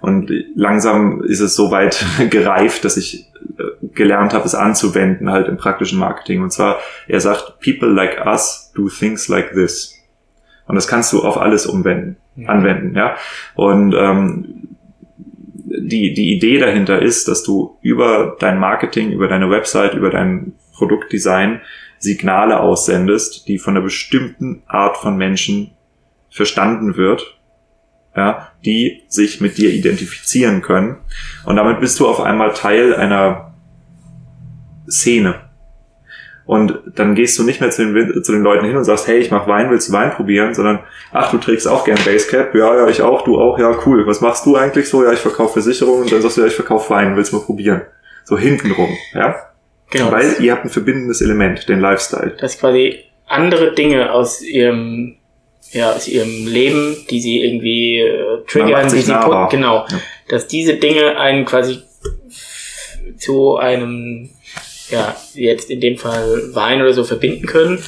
Und 0.00 0.32
langsam 0.54 1.22
ist 1.22 1.40
es 1.40 1.54
so 1.54 1.70
weit 1.70 2.04
gereift, 2.30 2.84
dass 2.84 2.96
ich 2.96 3.30
äh, 3.58 3.86
gelernt 3.94 4.34
habe, 4.34 4.44
es 4.44 4.54
anzuwenden, 4.54 5.30
halt 5.30 5.48
im 5.48 5.56
praktischen 5.56 5.98
Marketing. 5.98 6.42
Und 6.42 6.52
zwar, 6.52 6.78
er 7.06 7.20
sagt, 7.20 7.60
people 7.60 7.88
like 7.88 8.26
us 8.26 8.72
do 8.74 8.88
things 8.88 9.28
like 9.28 9.52
this. 9.52 9.98
Und 10.66 10.74
das 10.74 10.88
kannst 10.88 11.12
du 11.12 11.22
auf 11.22 11.38
alles 11.38 11.66
umwenden, 11.66 12.16
mhm. 12.34 12.48
anwenden, 12.48 12.96
ja. 12.96 13.16
Und 13.54 13.94
ähm, 13.94 14.76
die, 15.64 16.12
die 16.12 16.34
Idee 16.34 16.58
dahinter 16.58 17.00
ist, 17.00 17.28
dass 17.28 17.42
du 17.42 17.78
über 17.80 18.36
dein 18.38 18.58
Marketing, 18.58 19.12
über 19.12 19.28
deine 19.28 19.50
Website, 19.50 19.94
über 19.94 20.10
dein 20.10 20.54
Produktdesign 20.82 21.60
Signale 22.00 22.58
aussendest, 22.58 23.46
die 23.46 23.58
von 23.58 23.76
einer 23.76 23.84
bestimmten 23.84 24.64
Art 24.66 24.96
von 24.96 25.16
Menschen 25.16 25.70
verstanden 26.30 26.96
wird, 26.96 27.38
ja, 28.16 28.48
die 28.64 29.02
sich 29.06 29.40
mit 29.40 29.56
dir 29.56 29.70
identifizieren 29.70 30.62
können. 30.62 30.96
Und 31.44 31.54
damit 31.54 31.78
bist 31.78 32.00
du 32.00 32.08
auf 32.08 32.20
einmal 32.20 32.52
Teil 32.54 32.96
einer 32.96 33.54
Szene. 34.90 35.36
Und 36.44 36.80
dann 36.96 37.14
gehst 37.14 37.38
du 37.38 37.44
nicht 37.44 37.60
mehr 37.60 37.70
zu 37.70 37.86
den, 37.86 38.24
zu 38.24 38.32
den 38.32 38.42
Leuten 38.42 38.66
hin 38.66 38.76
und 38.76 38.82
sagst, 38.82 39.06
hey, 39.06 39.18
ich 39.18 39.30
mach 39.30 39.46
Wein, 39.46 39.70
willst 39.70 39.88
du 39.88 39.92
Wein 39.92 40.10
probieren? 40.10 40.54
Sondern, 40.54 40.80
ach, 41.12 41.30
du 41.30 41.38
trägst 41.38 41.68
auch 41.68 41.84
gern 41.84 41.98
Basecap. 42.04 42.52
Ja, 42.56 42.74
ja, 42.74 42.88
ich 42.88 43.00
auch, 43.00 43.22
du 43.22 43.40
auch, 43.40 43.60
ja, 43.60 43.78
cool. 43.86 44.04
Was 44.08 44.20
machst 44.20 44.44
du 44.44 44.56
eigentlich 44.56 44.88
so? 44.88 45.04
Ja, 45.04 45.12
ich 45.12 45.20
verkaufe 45.20 45.52
Versicherungen. 45.52 46.02
Und 46.02 46.12
dann 46.12 46.20
sagst 46.20 46.36
du, 46.36 46.40
ja, 46.40 46.48
ich 46.48 46.56
verkaufe 46.56 46.90
Wein, 46.90 47.14
willst 47.14 47.32
du 47.32 47.36
mal 47.36 47.44
probieren? 47.44 47.82
So 48.24 48.36
hintenrum, 48.36 48.90
ja? 49.14 49.51
Genau. 49.92 50.10
Weil 50.10 50.36
ihr 50.40 50.52
habt 50.52 50.64
ein 50.64 50.70
verbindendes 50.70 51.20
Element, 51.20 51.68
den 51.68 51.80
Lifestyle. 51.80 52.34
Dass 52.40 52.58
quasi 52.58 53.04
andere 53.26 53.74
Dinge 53.74 54.10
aus 54.12 54.40
ihrem, 54.40 55.16
ja, 55.70 55.92
aus 55.92 56.08
ihrem 56.08 56.46
Leben, 56.46 56.96
die 57.10 57.20
sie 57.20 57.42
irgendwie 57.42 58.00
äh, 58.00 58.42
triggern, 58.46 58.88
die 58.90 59.00
sie 59.00 59.12
genau, 59.50 59.86
ja. 59.88 60.00
dass 60.28 60.48
diese 60.48 60.76
Dinge 60.76 61.18
einen 61.18 61.44
quasi 61.44 61.82
zu 63.18 63.56
einem, 63.56 64.30
ja, 64.88 65.14
jetzt 65.34 65.70
in 65.70 65.80
dem 65.80 65.98
Fall 65.98 66.54
Wein 66.54 66.80
oder 66.80 66.94
so 66.94 67.04
verbinden 67.04 67.46
können. 67.46 67.78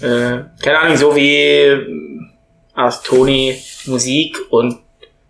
Äh, 0.00 0.44
keine 0.62 0.78
Ahnung, 0.78 0.96
so 0.96 1.16
wie 1.16 1.76
aus 2.74 3.02
Tony 3.02 3.56
Musik 3.86 4.38
und 4.50 4.78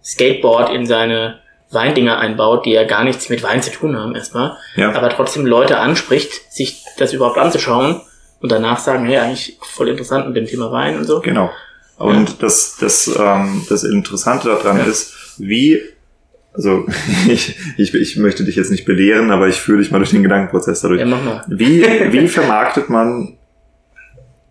Skateboard 0.05 0.75
in 0.75 0.85
seine 0.85 1.41
Weindinger 1.71 2.19
einbaut, 2.19 2.67
die 2.67 2.73
ja 2.73 2.85
gar 2.85 3.05
nichts 3.05 3.29
mit 3.29 3.43
Wein 3.43 3.63
zu 3.63 3.71
tun 3.71 3.97
haben 3.97 4.15
erstmal, 4.15 4.57
ja. 4.77 4.93
aber 4.93 5.09
trotzdem 5.09 5.47
Leute 5.47 5.79
anspricht, 5.79 6.53
sich 6.53 6.85
das 6.99 7.13
überhaupt 7.13 7.39
anzuschauen 7.39 8.01
und 8.41 8.51
danach 8.51 8.79
sagen, 8.79 9.07
hey, 9.07 9.19
eigentlich 9.19 9.59
voll 9.63 9.89
interessant 9.89 10.27
mit 10.27 10.37
dem 10.37 10.47
Thema 10.47 10.73
Wein 10.73 10.97
und 10.97 11.05
so. 11.05 11.21
Genau. 11.21 11.51
Und 11.97 12.31
ja. 12.31 12.35
das, 12.41 12.79
das, 12.81 13.15
ähm, 13.19 13.67
das 13.69 13.85
Interessante 13.85 14.49
daran 14.49 14.79
ja. 14.79 14.85
ist, 14.85 15.39
wie, 15.39 15.81
also 16.53 16.87
ich, 17.29 17.57
ich, 17.77 17.95
ich 17.95 18.17
möchte 18.17 18.45
dich 18.45 18.57
jetzt 18.57 18.71
nicht 18.71 18.85
belehren, 18.85 19.31
aber 19.31 19.49
ich 19.49 19.57
führe 19.57 19.79
dich 19.79 19.91
mal 19.91 19.99
durch 19.99 20.11
den 20.11 20.23
Gedankenprozess 20.23 20.81
dadurch. 20.81 21.01
Ja, 21.01 21.07
mach 21.07 21.23
mal. 21.23 21.45
Wie, 21.47 21.83
wie 22.13 22.27
vermarktet 22.27 22.89
man 22.91 23.37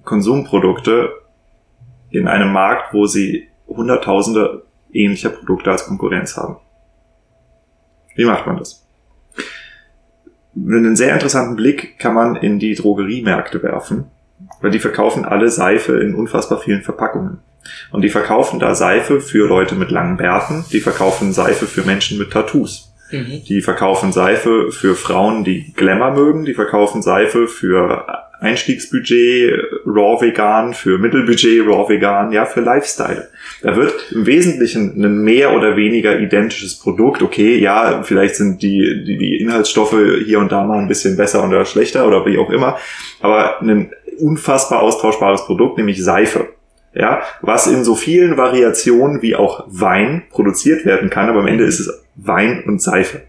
Konsumprodukte 0.06 1.12
in 2.12 2.28
einem 2.28 2.54
Markt, 2.54 2.94
wo 2.94 3.08
sie 3.08 3.48
hunderttausende 3.68 4.64
ähnlicher 4.94 5.30
Produkte 5.30 5.72
als 5.72 5.86
Konkurrenz 5.86 6.38
haben? 6.38 6.58
Wie 8.20 8.26
macht 8.26 8.46
man 8.46 8.58
das? 8.58 8.86
Einen 10.54 10.98
sehr 10.98 11.14
interessanten 11.14 11.56
Blick 11.56 11.98
kann 12.00 12.14
man 12.14 12.36
in 12.36 12.60
die 12.60 12.76
Drogeriemärkte 12.76 13.64
werfen, 13.64 14.12
weil 14.60 14.72
die 14.72 14.80
verkaufen 14.80 15.24
alle 15.24 15.50
Seife 15.50 16.02
in 16.02 16.16
unfassbar 16.16 16.60
vielen 16.60 16.82
Verpackungen. 16.82 17.38
Und 17.92 18.02
die 18.02 18.10
verkaufen 18.10 18.60
da 18.60 18.76
Seife 18.76 19.22
für 19.22 19.48
Leute 19.48 19.76
mit 19.76 19.90
langen 19.90 20.18
Bärten, 20.18 20.66
die 20.74 20.82
verkaufen 20.82 21.32
Seife 21.32 21.66
für 21.66 21.84
Menschen 21.84 22.18
mit 22.18 22.32
Tattoos. 22.34 22.94
Mhm. 23.10 23.42
Die 23.48 23.62
verkaufen 23.62 24.12
Seife 24.12 24.70
für 24.74 24.96
Frauen, 24.96 25.46
die 25.46 25.72
Glamour 25.72 26.12
mögen, 26.12 26.44
die 26.44 26.56
verkaufen 26.56 27.02
Seife 27.02 27.48
für 27.48 28.06
Einstiegsbudget 28.40 29.54
Raw 29.86 30.22
Vegan, 30.22 30.74
für 30.74 30.98
Mittelbudget 30.98 31.66
Raw 31.66 31.88
Vegan, 31.90 32.32
ja, 32.32 32.46
für 32.46 32.62
Lifestyle. 32.62 33.28
Da 33.62 33.76
wird 33.76 34.12
im 34.12 34.26
Wesentlichen 34.26 35.04
ein 35.04 35.24
mehr 35.24 35.54
oder 35.56 35.76
weniger 35.76 36.20
identisches 36.20 36.80
Produkt. 36.80 37.22
Okay, 37.22 37.58
ja, 37.58 38.04
vielleicht 38.04 38.36
sind 38.36 38.62
die, 38.62 39.04
die, 39.06 39.18
die 39.18 39.38
Inhaltsstoffe 39.42 39.96
hier 40.26 40.40
und 40.40 40.52
da 40.52 40.64
mal 40.64 40.80
ein 40.80 40.88
bisschen 40.88 41.18
besser 41.18 41.46
oder 41.48 41.66
schlechter 41.66 42.08
oder 42.08 42.26
wie 42.26 42.38
auch 42.38 42.50
immer, 42.50 42.78
aber 43.22 43.62
ein 43.62 43.92
unfassbar 44.20 44.82
austauschbares 44.82 45.46
Produkt, 45.46 45.78
nämlich 45.78 46.04
Seife. 46.04 46.48
Ja, 46.94 47.22
was 47.42 47.68
in 47.68 47.84
so 47.84 47.94
vielen 47.94 48.36
Variationen 48.36 49.22
wie 49.22 49.36
auch 49.36 49.64
Wein 49.68 50.24
produziert 50.32 50.86
werden 50.86 51.12
kann, 51.12 51.30
aber 51.30 51.40
am 51.42 51.48
Ende 51.48 51.64
ist 51.64 51.80
es 51.80 52.04
Wein 52.16 52.64
und 52.66 52.82
Seife. 52.82 53.22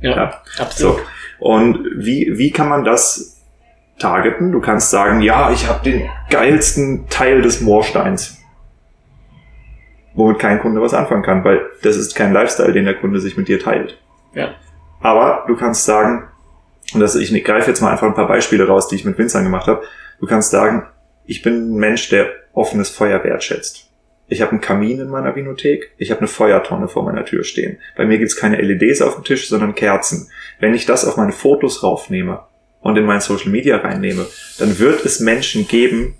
Ja, 0.00 0.16
Ja. 0.16 0.42
absolut. 0.58 0.96
So. 0.96 1.00
Und 1.38 1.78
wie, 1.96 2.32
wie 2.36 2.50
kann 2.50 2.68
man 2.68 2.84
das 2.84 3.37
targeten? 3.98 4.52
Du 4.52 4.60
kannst 4.60 4.90
sagen, 4.90 5.20
ja, 5.20 5.50
ich 5.50 5.68
habe 5.68 5.82
den 5.84 6.08
geilsten 6.30 7.08
Teil 7.08 7.42
des 7.42 7.60
Moorsteins. 7.60 8.38
Womit 10.14 10.38
kein 10.38 10.60
Kunde 10.60 10.80
was 10.80 10.94
anfangen 10.94 11.22
kann, 11.22 11.44
weil 11.44 11.60
das 11.82 11.96
ist 11.96 12.14
kein 12.14 12.32
Lifestyle, 12.32 12.72
den 12.72 12.84
der 12.84 12.94
Kunde 12.94 13.20
sich 13.20 13.36
mit 13.36 13.48
dir 13.48 13.60
teilt. 13.60 14.00
Ja. 14.34 14.54
Aber 15.00 15.44
du 15.46 15.56
kannst 15.56 15.84
sagen, 15.84 16.28
und 16.94 17.00
das, 17.00 17.14
ich 17.14 17.44
greife 17.44 17.70
jetzt 17.70 17.80
mal 17.80 17.92
einfach 17.92 18.06
ein 18.06 18.14
paar 18.14 18.28
Beispiele 18.28 18.66
raus, 18.66 18.88
die 18.88 18.96
ich 18.96 19.04
mit 19.04 19.18
Winzern 19.18 19.44
gemacht 19.44 19.66
habe. 19.66 19.82
Du 20.20 20.26
kannst 20.26 20.50
sagen, 20.50 20.86
ich 21.26 21.42
bin 21.42 21.74
ein 21.74 21.78
Mensch, 21.78 22.08
der 22.08 22.30
offenes 22.52 22.90
Feuer 22.90 23.22
wertschätzt. 23.22 23.90
Ich 24.26 24.42
habe 24.42 24.52
einen 24.52 24.60
Kamin 24.60 25.00
in 25.00 25.08
meiner 25.08 25.34
Vinothek, 25.34 25.92
ich 25.96 26.10
habe 26.10 26.20
eine 26.20 26.28
Feuertonne 26.28 26.88
vor 26.88 27.02
meiner 27.04 27.24
Tür 27.24 27.44
stehen. 27.44 27.78
Bei 27.96 28.04
mir 28.04 28.18
gibt's 28.18 28.36
keine 28.36 28.60
LEDs 28.60 29.00
auf 29.00 29.14
dem 29.14 29.24
Tisch, 29.24 29.48
sondern 29.48 29.74
Kerzen. 29.74 30.30
Wenn 30.60 30.74
ich 30.74 30.84
das 30.84 31.06
auf 31.06 31.16
meine 31.16 31.32
Fotos 31.32 31.82
raufnehme 31.82 32.40
und 32.80 32.96
in 32.96 33.04
mein 33.04 33.20
Social 33.20 33.50
Media 33.50 33.76
reinnehme, 33.78 34.26
dann 34.58 34.78
wird 34.78 35.04
es 35.04 35.20
Menschen 35.20 35.66
geben, 35.68 36.14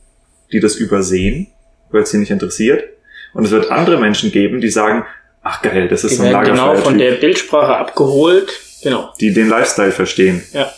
die 0.53 0.61
das 0.61 0.77
übersehen, 0.77 1.49
weil 1.91 2.03
es 2.03 2.11
sie 2.11 2.19
nicht 2.19 2.31
interessiert. 2.31 2.85
Und 3.35 3.45
es 3.45 3.51
wird 3.51 3.71
andere 3.71 3.99
Menschen 3.99 4.33
geben, 4.33 4.61
die 4.61 4.71
sagen, 4.71 5.05
ach 5.43 5.63
geil, 5.63 5.89
das 5.89 6.05
ist 6.05 6.13
Die 6.13 6.17
so 6.17 6.23
ein 6.25 6.33
werden 6.33 6.45
genau 6.47 6.75
von 6.77 6.99
der 6.99 7.13
Bildsprache 7.13 7.77
abgeholt. 7.77 8.61
Genau. 8.83 9.13
die 9.21 9.35
den 9.35 9.49
Lifestyle 9.49 9.91
verstehen. 9.91 10.43
Ja. 10.53 10.71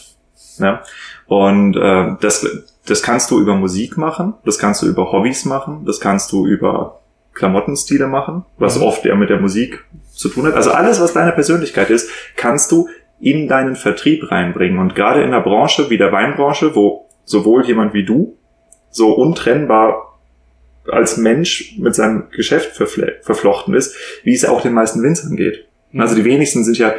ja? 0.58 0.82
Und 1.26 1.76
äh, 1.76 2.16
das, 2.20 2.46
das 2.86 3.02
kannst 3.02 3.30
du 3.30 3.38
über 3.38 3.54
Musik 3.54 3.98
machen, 3.98 4.34
das 4.46 4.58
kannst 4.58 4.80
du 4.82 4.86
über 4.86 5.12
Hobbys 5.12 5.44
machen, 5.44 5.84
das 5.84 6.00
kannst 6.00 6.32
du 6.32 6.46
über 6.46 7.00
Klamottenstile 7.34 8.06
machen, 8.06 8.44
was 8.58 8.76
Mhm. 8.78 8.82
oft 8.84 9.04
ja 9.04 9.14
mit 9.14 9.28
der 9.30 9.38
Musik 9.38 9.84
zu 10.14 10.28
tun 10.30 10.46
hat. 10.46 10.54
Also 10.54 10.70
alles, 10.70 10.98
was 11.00 11.12
deine 11.12 11.32
Persönlichkeit 11.32 11.90
ist, 11.90 12.08
kannst 12.36 12.72
du 12.72 12.88
in 13.20 13.48
deinen 13.48 13.76
Vertrieb 13.76 14.30
reinbringen. 14.30 14.78
Und 14.78 14.94
gerade 14.94 15.20
in 15.20 15.28
einer 15.28 15.42
Branche 15.42 15.90
wie 15.90 15.98
der 15.98 16.12
Weinbranche, 16.12 16.74
wo 16.74 17.08
sowohl 17.24 17.64
jemand 17.66 17.94
wie 17.94 18.04
du 18.04 18.36
so 18.90 19.12
untrennbar 19.12 20.18
als 20.90 21.16
Mensch 21.16 21.76
mit 21.78 21.94
seinem 21.94 22.30
Geschäft 22.30 22.72
verflochten 22.72 23.74
ist, 23.74 23.94
wie 24.24 24.34
es 24.34 24.44
auch 24.44 24.62
den 24.62 24.72
meisten 24.72 25.02
Winzern 25.02 25.36
geht. 25.36 25.66
Mhm. 25.92 26.00
Also 26.00 26.16
die 26.16 26.24
wenigsten 26.24 26.64
sind 26.64 26.78
ja 26.78 26.94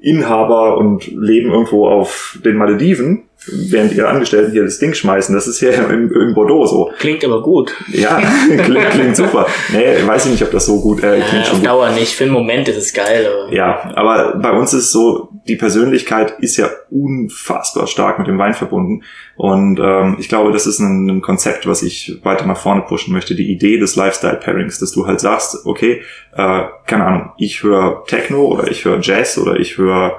Inhaber 0.00 0.76
und 0.78 1.06
leben 1.06 1.50
irgendwo 1.50 1.86
auf 1.86 2.38
den 2.44 2.56
Malediven, 2.56 3.28
während 3.46 3.92
ihre 3.94 4.08
Angestellten 4.08 4.52
hier 4.52 4.64
das 4.64 4.78
Ding 4.78 4.94
schmeißen. 4.94 5.34
Das 5.34 5.46
ist 5.46 5.60
ja 5.60 5.70
im, 5.70 6.12
im 6.12 6.34
Bordeaux 6.34 6.66
so. 6.66 6.92
Klingt 6.98 7.24
aber 7.24 7.42
gut. 7.42 7.72
Ja, 7.88 8.20
klingt, 8.46 8.90
klingt 8.90 9.16
super. 9.16 9.46
Nee, 9.72 10.06
weiß 10.06 10.26
ich 10.26 10.32
nicht, 10.32 10.42
ob 10.42 10.50
das 10.50 10.66
so 10.66 10.80
gut, 10.80 11.02
äh, 11.02 11.20
klingt 11.20 11.42
auf 11.42 11.48
schon 11.48 11.58
gut. 11.58 11.66
Dauer 11.66 11.90
nicht. 11.90 12.14
Für 12.14 12.24
einen 12.24 12.32
Moment 12.32 12.68
ist 12.68 12.76
es 12.76 12.92
geil. 12.92 13.26
Aber 13.26 13.52
Ja, 13.52 13.92
aber 13.94 14.38
bei 14.40 14.52
uns 14.52 14.72
ist 14.72 14.92
so, 14.92 15.30
die 15.48 15.56
Persönlichkeit 15.56 16.38
ist 16.40 16.56
ja 16.56 16.68
unfassbar 16.90 17.86
stark 17.86 18.18
mit 18.18 18.28
dem 18.28 18.38
Wein 18.38 18.54
verbunden. 18.54 19.02
Und 19.36 19.80
ähm, 19.82 20.16
ich 20.20 20.28
glaube, 20.28 20.52
das 20.52 20.66
ist 20.66 20.78
ein, 20.78 21.08
ein 21.08 21.20
Konzept, 21.20 21.66
was 21.66 21.82
ich 21.82 22.20
weiter 22.22 22.46
nach 22.46 22.58
vorne 22.58 22.82
pushen 22.82 23.12
möchte. 23.12 23.34
Die 23.34 23.50
Idee 23.50 23.78
des 23.78 23.96
Lifestyle-Pairings, 23.96 24.78
dass 24.78 24.92
du 24.92 25.06
halt 25.06 25.20
sagst, 25.20 25.66
okay, 25.66 26.02
äh, 26.36 26.62
keine 26.86 27.04
Ahnung, 27.04 27.32
ich 27.38 27.62
höre 27.62 28.04
Techno 28.06 28.46
oder 28.46 28.70
ich 28.70 28.84
höre 28.84 29.00
Jazz 29.00 29.38
oder 29.38 29.58
ich 29.58 29.78
höre 29.78 30.18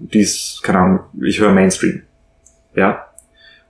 dies, 0.00 0.60
keine 0.62 0.78
Ahnung, 0.78 1.00
ich 1.22 1.40
höre 1.40 1.52
Mainstream. 1.52 2.02
Ja. 2.78 3.06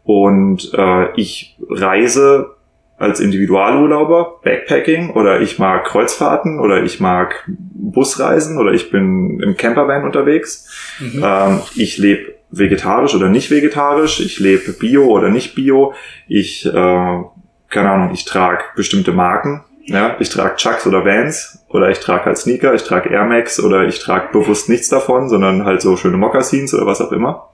Und 0.04 0.72
äh, 0.74 1.12
ich 1.16 1.56
reise 1.68 2.54
als 2.98 3.20
Individualurlauber, 3.20 4.40
Backpacking 4.42 5.10
oder 5.10 5.40
ich 5.40 5.58
mag 5.58 5.84
Kreuzfahrten 5.84 6.58
oder 6.58 6.82
ich 6.82 6.98
mag 6.98 7.44
Busreisen 7.46 8.58
oder 8.58 8.72
ich 8.72 8.90
bin 8.90 9.40
im 9.40 9.56
Campervan 9.56 10.04
unterwegs. 10.04 10.68
Mhm. 10.98 11.22
Ähm, 11.24 11.60
ich 11.76 11.96
lebe 11.98 12.34
vegetarisch 12.50 13.14
oder 13.14 13.28
nicht 13.28 13.50
vegetarisch, 13.50 14.20
ich 14.20 14.40
lebe 14.40 14.72
bio 14.72 15.04
oder 15.06 15.28
nicht 15.28 15.54
bio, 15.54 15.92
ich, 16.26 16.66
äh, 16.66 16.70
keine 16.72 17.90
Ahnung, 17.90 18.10
ich 18.14 18.24
trage 18.24 18.64
bestimmte 18.74 19.12
Marken, 19.12 19.62
ja, 19.84 20.16
ich 20.18 20.28
trage 20.28 20.56
Chucks 20.56 20.86
oder 20.86 21.04
Vans 21.04 21.64
oder 21.68 21.90
ich 21.90 22.00
trage 22.00 22.26
halt 22.26 22.38
Sneaker, 22.38 22.74
ich 22.74 22.82
trage 22.82 23.10
Air 23.10 23.24
Max 23.24 23.60
oder 23.62 23.86
ich 23.86 23.98
trage 24.00 24.32
bewusst 24.32 24.68
nichts 24.68 24.88
davon, 24.88 25.28
sondern 25.28 25.64
halt 25.64 25.82
so 25.82 25.96
schöne 25.96 26.16
Mokassins 26.16 26.74
oder 26.74 26.86
was 26.86 27.00
auch 27.00 27.12
immer. 27.12 27.50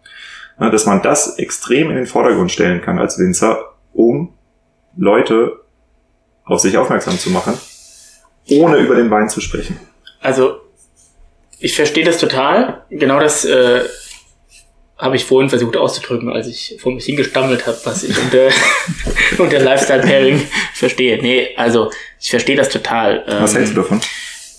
Dass 0.59 0.87
man 0.87 1.03
das 1.03 1.39
extrem 1.39 1.91
in 1.91 1.97
den 1.97 2.07
Vordergrund 2.07 2.51
stellen 2.53 2.81
kann 2.81 2.99
als 2.99 3.19
Winzer, 3.19 3.75
um 3.93 4.33
Leute 4.97 5.61
auf 6.45 6.61
sich 6.61 6.77
aufmerksam 6.77 7.19
zu 7.19 7.31
machen, 7.31 7.59
ohne 8.51 8.77
über 8.77 8.95
den 8.95 9.11
Wein 9.11 9.29
zu 9.29 9.41
sprechen. 9.41 9.79
Also, 10.21 10.61
ich 11.59 11.75
verstehe 11.75 12.05
das 12.05 12.19
total. 12.19 12.85
Genau 12.91 13.19
das 13.19 13.45
äh, 13.45 13.83
habe 14.99 15.17
ich 15.17 15.25
vorhin 15.25 15.49
versucht 15.51 15.77
auszudrücken, 15.77 16.31
als 16.31 16.47
ich 16.47 16.77
vor 16.81 16.93
mich 16.93 17.05
hingestammelt 17.07 17.67
habe, 17.67 17.79
was 17.85 18.05
ich 18.05 18.17
unter, 18.17 18.49
unter 19.43 19.59
Lifestyle 19.59 20.03
Pairing 20.03 20.41
verstehe. 20.75 21.21
Nee, 21.21 21.49
also 21.57 21.91
ich 22.21 22.31
verstehe 22.31 22.57
das 22.57 22.69
total. 22.69 23.25
Was 23.27 23.53
Ähm, 23.53 23.57
hältst 23.57 23.73
du 23.77 23.81
davon? 23.83 24.01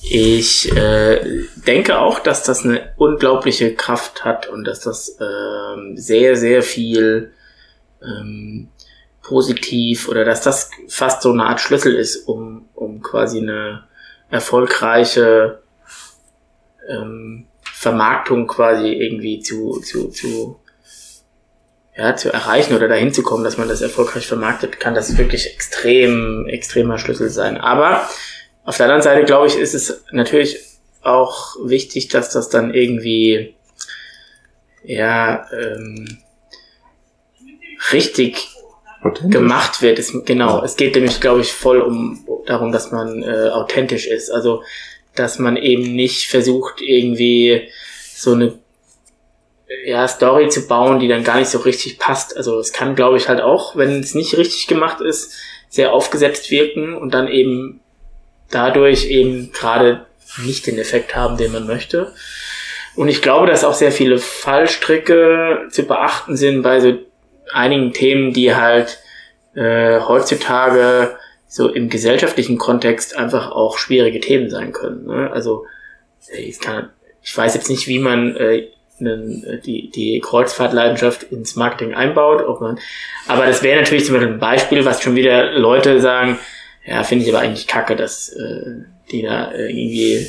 Ich 0.07 0.71
äh, 0.71 1.45
denke 1.55 1.97
auch, 1.97 2.19
dass 2.19 2.43
das 2.43 2.63
eine 2.63 2.93
unglaubliche 2.97 3.73
Kraft 3.73 4.23
hat 4.23 4.47
und 4.47 4.63
dass 4.63 4.81
das 4.81 5.17
ähm, 5.19 5.97
sehr, 5.97 6.35
sehr 6.35 6.61
viel 6.61 7.33
ähm, 8.03 8.69
positiv 9.23 10.07
oder 10.07 10.23
dass 10.23 10.41
das 10.41 10.69
fast 10.87 11.23
so 11.23 11.31
eine 11.31 11.45
Art 11.45 11.59
Schlüssel 11.59 11.95
ist, 11.95 12.27
um, 12.27 12.69
um 12.75 13.01
quasi 13.01 13.39
eine 13.39 13.85
erfolgreiche 14.29 15.61
ähm, 16.87 17.47
Vermarktung 17.63 18.45
quasi 18.45 18.93
irgendwie 18.93 19.39
zu, 19.39 19.79
zu, 19.81 20.09
zu, 20.09 20.59
ja, 21.97 22.15
zu 22.15 22.31
erreichen 22.31 22.75
oder 22.75 22.87
dahin 22.87 23.11
zu 23.11 23.23
kommen, 23.23 23.43
dass 23.43 23.57
man 23.57 23.67
das 23.67 23.81
erfolgreich 23.81 24.27
vermarktet, 24.27 24.79
kann 24.79 24.93
das 24.93 25.17
wirklich 25.17 25.51
extrem, 25.51 26.45
extremer 26.47 26.99
Schlüssel 26.99 27.29
sein. 27.29 27.57
Aber 27.57 28.07
auf 28.65 28.77
der 28.77 28.87
anderen 28.87 29.03
Seite, 29.03 29.25
glaube 29.25 29.47
ich, 29.47 29.57
ist 29.57 29.73
es 29.73 30.03
natürlich 30.11 30.59
auch 31.01 31.55
wichtig, 31.63 32.07
dass 32.07 32.31
das 32.31 32.49
dann 32.49 32.73
irgendwie, 32.73 33.55
ja, 34.83 35.47
ähm, 35.51 36.17
richtig 37.91 38.49
gemacht 39.29 39.83
wird. 39.83 39.99
Es, 39.99 40.13
genau, 40.25 40.63
es 40.63 40.77
geht 40.77 40.95
nämlich, 40.95 41.21
glaube 41.21 41.41
ich, 41.41 41.51
voll 41.51 41.79
um 41.81 42.25
darum, 42.47 42.71
dass 42.71 42.91
man 42.91 43.21
äh, 43.21 43.49
authentisch 43.49 44.07
ist. 44.07 44.31
Also, 44.31 44.63
dass 45.13 45.37
man 45.37 45.57
eben 45.57 45.95
nicht 45.95 46.27
versucht, 46.27 46.81
irgendwie 46.81 47.69
so 48.13 48.33
eine 48.33 48.57
ja, 49.85 50.07
Story 50.07 50.49
zu 50.49 50.67
bauen, 50.67 50.99
die 50.99 51.07
dann 51.07 51.23
gar 51.23 51.37
nicht 51.37 51.49
so 51.49 51.59
richtig 51.59 51.99
passt. 51.99 52.35
Also 52.35 52.59
es 52.59 52.73
kann, 52.73 52.95
glaube 52.95 53.17
ich, 53.17 53.29
halt 53.29 53.41
auch, 53.41 53.75
wenn 53.75 53.99
es 53.99 54.15
nicht 54.15 54.37
richtig 54.37 54.67
gemacht 54.67 55.01
ist, 55.01 55.33
sehr 55.69 55.93
aufgesetzt 55.93 56.49
wirken 56.51 56.95
und 56.95 57.13
dann 57.13 57.27
eben 57.27 57.81
dadurch 58.55 59.05
eben 59.05 59.51
gerade 59.51 60.05
nicht 60.43 60.67
den 60.67 60.79
Effekt 60.79 61.15
haben, 61.15 61.37
den 61.37 61.51
man 61.51 61.67
möchte. 61.67 62.13
Und 62.95 63.09
ich 63.09 63.21
glaube, 63.21 63.47
dass 63.47 63.63
auch 63.63 63.73
sehr 63.73 63.91
viele 63.91 64.17
Fallstricke 64.17 65.67
zu 65.69 65.83
beachten 65.83 66.37
sind 66.37 66.61
bei 66.61 66.79
so 66.79 66.97
einigen 67.51 67.93
Themen, 67.93 68.33
die 68.33 68.55
halt 68.55 68.99
äh, 69.53 69.99
heutzutage 69.99 71.17
so 71.47 71.69
im 71.69 71.89
gesellschaftlichen 71.89 72.57
Kontext 72.57 73.15
einfach 73.17 73.51
auch 73.51 73.77
schwierige 73.77 74.19
Themen 74.19 74.49
sein 74.49 74.71
können. 74.71 75.05
Ne? 75.05 75.29
Also 75.31 75.65
ich, 76.37 76.59
kann, 76.59 76.89
ich 77.21 77.35
weiß 77.37 77.53
jetzt 77.53 77.69
nicht, 77.69 77.87
wie 77.87 77.99
man 77.99 78.35
äh, 78.35 78.67
einen, 78.99 79.61
die, 79.65 79.89
die 79.89 80.21
Kreuzfahrtleidenschaft 80.21 81.23
ins 81.23 81.55
Marketing 81.55 81.93
einbaut, 81.93 82.43
ob 82.45 82.61
man, 82.61 82.79
aber 83.27 83.45
das 83.45 83.61
wäre 83.61 83.79
natürlich 83.79 84.05
zum 84.05 84.15
Beispiel 84.15 84.33
ein 84.33 84.39
Beispiel, 84.39 84.85
was 84.85 85.01
schon 85.01 85.15
wieder 85.15 85.51
Leute 85.51 85.99
sagen, 85.99 86.39
ja, 86.85 87.03
finde 87.03 87.25
ich 87.25 87.33
aber 87.33 87.41
eigentlich 87.41 87.67
kacke, 87.67 87.95
dass 87.95 88.29
äh, 88.29 88.83
die 89.11 89.23
da 89.23 89.53
irgendwie 89.53 90.27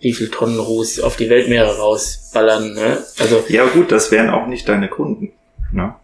wie 0.00 0.12
viel 0.12 0.30
Tonnen 0.30 0.58
Ruß 0.58 1.00
auf 1.00 1.16
die 1.16 1.30
Weltmeere 1.30 1.78
rausballern. 1.78 2.74
Ne? 2.74 2.98
Also 3.18 3.44
Ja 3.48 3.66
gut, 3.66 3.90
das 3.90 4.10
wären 4.10 4.30
auch 4.30 4.46
nicht 4.46 4.68
deine 4.68 4.88
Kunden. 4.88 5.32
Ne? 5.72 5.94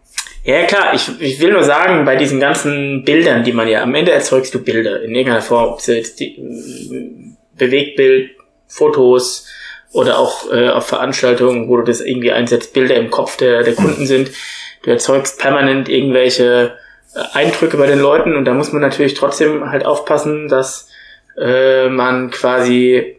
Ja, 0.43 0.63
klar, 0.65 0.93
ich, 0.93 1.09
ich 1.21 1.39
will 1.39 1.53
nur 1.53 1.63
sagen, 1.63 2.03
bei 2.03 2.15
diesen 2.15 2.39
ganzen 2.39 3.05
Bildern, 3.05 3.43
die 3.43 3.53
man 3.53 3.67
ja, 3.67 3.81
am 3.81 3.95
Ende 3.95 4.11
erzeugst 4.11 4.53
du 4.53 4.61
Bilder 4.61 5.01
in 5.01 5.15
irgendeiner 5.15 5.41
Form, 5.41 5.71
ob 5.71 5.79
es 5.79 5.87
jetzt 5.87 6.19
die, 6.19 7.35
Bewegtbild, 7.57 8.31
Fotos 8.67 9.47
oder 9.91 10.17
auch 10.17 10.51
äh, 10.51 10.69
auf 10.69 10.87
Veranstaltungen, 10.87 11.69
wo 11.69 11.77
du 11.77 11.83
das 11.83 12.01
irgendwie 12.01 12.31
einsetzt, 12.31 12.73
Bilder 12.73 12.95
im 12.95 13.11
Kopf 13.11 13.37
der, 13.37 13.63
der 13.63 13.75
Kunden 13.75 14.05
sind. 14.07 14.31
Du 14.81 14.89
erzeugst 14.89 15.39
permanent 15.39 15.87
irgendwelche 15.87 16.73
äh, 16.75 16.82
Eindrücke 17.33 17.77
bei 17.77 17.87
den 17.87 17.99
Leuten 17.99 18.35
und 18.35 18.45
da 18.45 18.53
muss 18.53 18.71
man 18.71 18.81
natürlich 18.81 19.13
trotzdem 19.13 19.69
halt 19.69 19.85
aufpassen, 19.85 20.47
dass 20.47 20.87
äh, 21.37 21.89
man 21.89 22.31
quasi, 22.31 23.17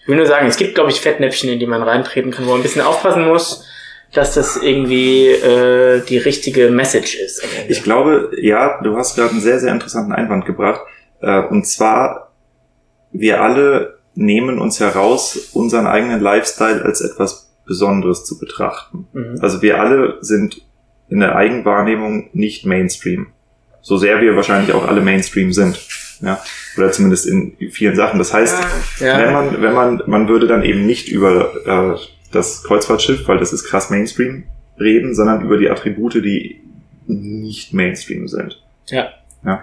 ich 0.00 0.08
will 0.08 0.16
nur 0.16 0.26
sagen, 0.26 0.46
es 0.46 0.56
gibt, 0.56 0.74
glaube 0.74 0.90
ich, 0.90 1.00
Fettnäpfchen, 1.00 1.50
in 1.50 1.58
die 1.58 1.66
man 1.66 1.82
reintreten 1.82 2.30
kann, 2.30 2.46
wo 2.46 2.50
man 2.50 2.60
ein 2.60 2.62
bisschen 2.62 2.82
aufpassen 2.82 3.26
muss, 3.26 3.66
dass 4.12 4.34
das 4.34 4.56
irgendwie 4.56 5.28
äh, 5.28 6.00
die 6.06 6.18
richtige 6.18 6.70
Message 6.70 7.16
ist. 7.16 7.46
Ich 7.68 7.82
glaube, 7.82 8.30
ja, 8.40 8.80
du 8.82 8.96
hast 8.96 9.16
gerade 9.16 9.30
einen 9.30 9.40
sehr, 9.40 9.58
sehr 9.58 9.72
interessanten 9.72 10.12
Einwand 10.12 10.46
gebracht. 10.46 10.80
Äh, 11.20 11.42
und 11.42 11.66
zwar, 11.66 12.32
wir 13.12 13.42
alle 13.42 13.98
nehmen 14.14 14.58
uns 14.58 14.78
heraus, 14.78 15.50
unseren 15.52 15.86
eigenen 15.86 16.20
Lifestyle 16.20 16.82
als 16.84 17.00
etwas 17.00 17.52
Besonderes 17.66 18.24
zu 18.24 18.38
betrachten. 18.38 19.08
Mhm. 19.12 19.38
Also 19.40 19.62
wir 19.62 19.80
alle 19.80 20.18
sind 20.20 20.62
in 21.08 21.20
der 21.20 21.34
Eigenwahrnehmung 21.34 22.30
nicht 22.32 22.66
Mainstream. 22.66 23.28
So 23.84 23.98
sehr 23.98 24.20
wir 24.22 24.34
wahrscheinlich 24.34 24.74
auch 24.74 24.88
alle 24.88 25.02
Mainstream 25.02 25.52
sind. 25.52 25.78
Ja, 26.20 26.42
oder 26.78 26.90
zumindest 26.90 27.26
in 27.26 27.54
vielen 27.70 27.96
Sachen. 27.96 28.18
Das 28.18 28.32
heißt, 28.32 28.56
ja, 29.00 29.18
wenn 29.18 29.32
man, 29.32 29.62
wenn 29.62 29.74
man, 29.74 30.02
man 30.06 30.28
würde 30.28 30.46
dann 30.46 30.62
eben 30.62 30.86
nicht 30.86 31.08
über 31.08 31.52
äh, 31.66 32.00
das 32.32 32.64
Kreuzfahrtschiff, 32.64 33.28
weil 33.28 33.38
das 33.38 33.52
ist 33.52 33.64
krass 33.64 33.90
Mainstream, 33.90 34.44
reden, 34.80 35.14
sondern 35.14 35.44
über 35.44 35.58
die 35.58 35.68
Attribute, 35.68 36.14
die 36.14 36.62
nicht 37.06 37.74
Mainstream 37.74 38.26
sind. 38.26 38.62
Ja. 38.86 39.12
Ja. 39.44 39.62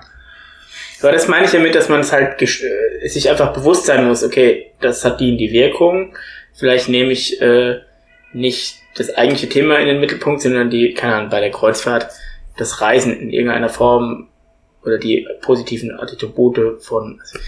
Aber 1.01 1.11
das 1.11 1.27
meine 1.27 1.45
ich 1.45 1.51
damit, 1.51 1.73
dass 1.73 1.89
man 1.89 2.01
es 2.01 2.11
halt 2.11 2.39
äh, 2.41 3.07
sich 3.07 3.27
einfach 3.27 3.53
bewusst 3.53 3.87
sein 3.87 4.07
muss, 4.07 4.23
okay, 4.23 4.67
das 4.81 5.03
hat 5.03 5.19
die 5.19 5.29
in 5.29 5.39
die 5.39 5.51
Wirkung. 5.51 6.15
Vielleicht 6.53 6.89
nehme 6.89 7.11
ich 7.11 7.41
äh, 7.41 7.79
nicht 8.33 8.75
das 8.95 9.09
eigentliche 9.15 9.49
Thema 9.49 9.79
in 9.79 9.87
den 9.87 9.99
Mittelpunkt, 9.99 10.41
sondern 10.41 10.69
die, 10.69 10.93
keine 10.93 11.15
Ahnung, 11.15 11.29
bei 11.31 11.39
der 11.39 11.49
Kreuzfahrt 11.49 12.07
das 12.61 12.79
Reisen 12.79 13.19
in 13.19 13.29
irgendeiner 13.31 13.69
Form 13.69 14.29
oder 14.83 14.97
die 14.97 15.27
positiven 15.41 15.91
Attribute 15.91 16.81
von. 16.81 17.19
Also, 17.19 17.39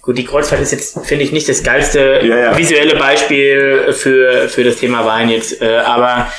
gut, 0.00 0.18
die 0.18 0.24
Kreuzfahrt 0.24 0.60
ist 0.60 0.72
jetzt, 0.72 0.98
finde 1.06 1.24
ich, 1.24 1.32
nicht 1.32 1.48
das 1.48 1.62
geilste 1.62 2.20
ja, 2.24 2.38
ja. 2.38 2.58
visuelle 2.58 2.96
Beispiel 2.96 3.92
für, 3.92 4.48
für 4.48 4.64
das 4.64 4.76
Thema 4.76 5.06
Wein 5.06 5.28
jetzt, 5.28 5.60
äh, 5.62 5.76
aber 5.76 6.32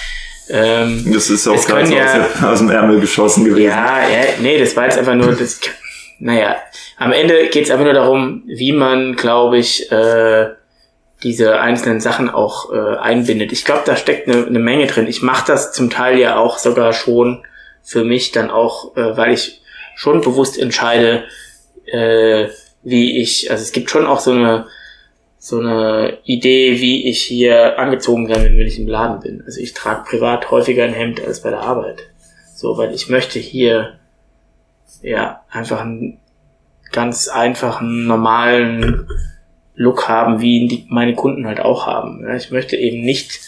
ähm, 0.49 1.05
das 1.14 1.30
ist 1.30 1.47
auch 1.47 1.65
gerade 1.65 1.88
so 1.88 1.93
ja, 1.93 2.27
aus, 2.43 2.60
dem 2.60 2.69
Ärmel 2.69 2.99
geschossen 2.99 3.45
gewesen. 3.45 3.69
Ja, 3.69 3.99
ja, 4.01 4.26
nee, 4.41 4.60
das 4.60 4.76
war 4.76 4.85
jetzt 4.85 4.97
einfach 4.97 5.15
nur, 5.15 5.34
das, 5.34 5.61
naja, 6.19 6.57
am 6.97 7.14
Ende 7.14 7.47
geht 7.47 7.65
es 7.65 7.72
einfach 7.72 7.85
nur 7.85 7.93
darum, 7.93 8.43
wie 8.45 8.73
man, 8.73 9.15
glaube 9.15 9.57
ich, 9.57 9.89
äh, 9.91 10.49
diese 11.23 11.61
einzelnen 11.61 12.01
Sachen 12.01 12.30
auch 12.30 12.73
äh, 12.73 12.97
einbindet. 12.97 13.53
Ich 13.53 13.64
glaube, 13.64 13.84
da 13.85 13.95
steckt 13.95 14.27
eine, 14.27 14.45
eine 14.45 14.60
Menge 14.60 14.88
drin. 14.88 15.07
Ich 15.07 15.22
mache 15.22 15.45
das 15.47 15.72
zum 15.72 15.89
Teil 15.89 16.19
ja 16.19 16.35
auch 16.35 16.57
sogar 16.57 16.91
schon 16.91 17.43
für 17.84 18.03
mich 18.03 18.31
dann 18.31 18.49
auch, 18.49 18.95
äh, 18.95 19.15
weil 19.18 19.34
ich 19.34 19.61
schon 19.95 20.22
bewusst 20.22 20.57
entscheide, 20.60 21.26
äh, 21.85 22.47
wie 22.81 23.22
ich, 23.22 23.51
also 23.51 23.61
es 23.61 23.72
gibt 23.72 23.89
schon 23.89 24.07
auch 24.07 24.19
so 24.19 24.31
eine, 24.31 24.65
so 25.38 25.60
eine 25.60 26.19
Idee, 26.23 26.80
wie 26.80 27.10
ich 27.10 27.22
hier 27.22 27.77
angezogen 27.77 28.27
sein 28.27 28.43
bin, 28.43 28.57
wenn 28.57 28.68
ich 28.68 28.80
im 28.80 28.88
Laden 28.88 29.19
bin. 29.19 29.43
Also 29.45 29.60
ich 29.60 29.73
trage 29.73 30.05
privat 30.10 30.49
häufiger 30.51 30.85
ein 30.85 30.93
Hemd 30.93 31.22
als 31.22 31.41
bei 31.41 31.49
der 31.49 31.60
Arbeit. 31.60 32.03
So, 32.55 32.77
weil 32.77 32.93
ich 32.93 33.10
möchte 33.10 33.39
hier, 33.39 33.99
ja, 35.01 35.41
einfach 35.51 35.81
einen 35.81 36.19
ganz 36.93 37.27
einfachen, 37.27 38.07
normalen 38.07 39.10
Look 39.76 40.07
haben, 40.07 40.39
wie 40.39 40.85
meine 40.89 41.15
Kunden 41.15 41.45
halt 41.45 41.60
auch 41.60 41.88
haben. 41.88 42.23
Ja, 42.26 42.35
ich 42.35 42.51
möchte 42.51 42.77
eben 42.77 43.01
nicht 43.01 43.41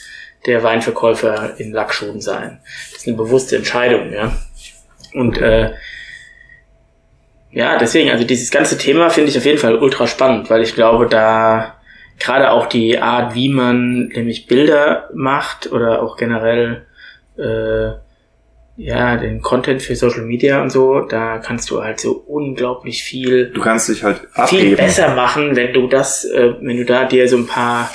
der 0.46 0.64
Weinverkäufer 0.64 1.60
in 1.60 1.72
Lackschuhen 1.72 2.22
sein. 2.22 2.60
Das 2.92 3.02
ist 3.02 3.08
eine 3.08 3.18
bewusste 3.18 3.56
Entscheidung, 3.56 4.12
ja. 4.12 4.32
Und 5.14 5.38
äh, 5.38 5.72
ja, 7.52 7.78
deswegen, 7.78 8.12
also 8.12 8.26
dieses 8.26 8.52
ganze 8.52 8.78
Thema 8.78 9.10
finde 9.10 9.32
ich 9.32 9.38
auf 9.38 9.46
jeden 9.46 9.58
Fall 9.58 9.76
ultra 9.78 10.08
spannend, 10.08 10.50
weil 10.50 10.62
ich 10.62 10.76
glaube, 10.76 11.08
da 11.08 11.76
gerade 12.20 12.52
auch 12.52 12.68
die 12.68 13.00
Art, 13.00 13.34
wie 13.34 13.50
man 13.50 14.08
nämlich 14.08 14.48
Bilder 14.48 15.10
macht 15.14 15.72
oder 15.72 16.02
auch 16.02 16.18
generell 16.18 16.86
äh, 17.38 17.92
ja, 18.78 19.16
den 19.16 19.42
Content 19.42 19.82
für 19.82 19.96
Social 19.96 20.24
Media 20.24 20.62
und 20.62 20.70
so, 20.70 21.02
da 21.02 21.38
kannst 21.38 21.70
du 21.70 21.82
halt 21.82 22.00
so 22.00 22.12
unglaublich 22.28 23.04
viel. 23.04 23.52
Du 23.52 23.62
kannst 23.62 23.88
dich 23.88 24.04
halt 24.04 24.28
abheben. 24.34 24.68
viel 24.68 24.76
besser 24.76 25.16
machen, 25.16 25.56
wenn 25.56 25.74
du 25.74 25.88
das, 25.88 26.26
äh, 26.26 26.54
wenn 26.60 26.78
du 26.78 26.86
da 26.86 27.06
dir 27.06 27.30
so 27.30 27.38
ein 27.38 27.48
paar, 27.48 27.90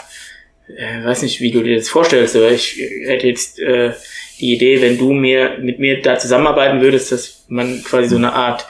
äh, 0.77 1.05
weiß 1.05 1.23
nicht, 1.23 1.41
wie 1.41 1.51
du 1.51 1.63
dir 1.63 1.77
das 1.77 1.89
vorstellst, 1.89 2.37
aber 2.37 2.51
ich 2.51 2.77
hätte 3.05 3.27
jetzt 3.27 3.59
äh, 3.61 3.93
die 4.41 4.55
Idee, 4.55 4.81
wenn 4.81 4.99
du 4.99 5.13
mir 5.13 5.59
mit 5.61 5.79
mir 5.79 6.01
da 6.01 6.19
zusammenarbeiten 6.19 6.81
würdest, 6.81 7.13
dass 7.13 7.45
man 7.49 7.83
quasi 7.83 8.09
so 8.09 8.17
eine 8.17 8.33
Art 8.33 8.67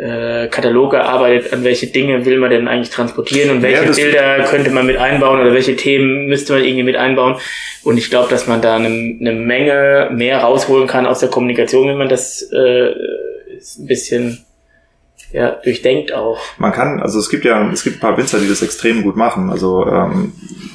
äh, 0.00 0.48
Katalog 0.48 0.94
erarbeitet, 0.94 1.52
an 1.52 1.62
welche 1.62 1.86
Dinge 1.86 2.24
will 2.24 2.38
man 2.38 2.50
denn 2.50 2.68
eigentlich 2.68 2.90
transportieren 2.90 3.50
und 3.50 3.62
welche 3.62 3.84
ja, 3.84 3.92
Bilder 3.92 4.44
könnte 4.44 4.70
man 4.70 4.86
mit 4.86 4.96
einbauen 4.96 5.40
oder 5.40 5.52
welche 5.52 5.76
Themen 5.76 6.26
müsste 6.26 6.54
man 6.54 6.64
irgendwie 6.64 6.84
mit 6.84 6.96
einbauen. 6.96 7.36
Und 7.82 7.98
ich 7.98 8.08
glaube, 8.08 8.30
dass 8.30 8.46
man 8.46 8.62
da 8.62 8.76
eine, 8.76 8.88
eine, 8.88 9.32
Menge 9.32 10.10
mehr 10.12 10.38
rausholen 10.38 10.86
kann 10.86 11.06
aus 11.06 11.20
der 11.20 11.28
Kommunikation, 11.28 11.88
wenn 11.88 11.98
man 11.98 12.08
das 12.08 12.42
äh, 12.52 12.90
ein 12.90 13.86
bisschen 13.86 14.44
ja, 15.32 15.52
durchdenkt 15.62 16.12
auch. 16.12 16.40
Man 16.58 16.72
kann, 16.72 17.00
also 17.00 17.18
es 17.18 17.30
gibt 17.30 17.44
ja, 17.44 17.70
es 17.70 17.84
gibt 17.84 17.96
ein 17.96 18.00
paar 18.00 18.16
Winzer, 18.16 18.38
die 18.38 18.48
das 18.48 18.62
extrem 18.62 19.02
gut 19.02 19.16
machen. 19.16 19.50
Also 19.50 19.86
ähm, 19.86 20.32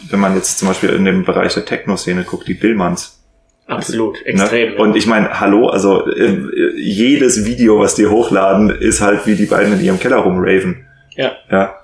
wenn 0.10 0.20
man 0.20 0.36
jetzt 0.36 0.60
zum 0.60 0.68
Beispiel 0.68 0.90
in 0.90 1.06
dem 1.06 1.26
Bereich 1.26 1.54
der 1.54 1.66
Techno-Szene 1.66 2.24
guckt, 2.24 2.48
die 2.48 2.54
Billmanns, 2.54 3.22
Absolut, 3.68 4.20
ne? 4.24 4.26
extrem. 4.26 4.74
Ne? 4.74 4.78
Und 4.78 4.96
ich 4.96 5.08
meine, 5.08 5.40
hallo, 5.40 5.70
also 5.70 6.08
äh, 6.08 6.38
jedes 6.78 7.46
Video, 7.46 7.80
was 7.80 7.96
die 7.96 8.06
hochladen, 8.06 8.70
ist 8.70 9.02
halt 9.02 9.26
wie 9.26 9.36
die 9.36 9.48
beiden 9.48 9.74
in 9.74 9.84
ihrem 9.84 10.00
Keller 10.00 10.18
rumraven. 10.18 10.86
Ja. 11.16 11.32
Ja. 11.50 11.76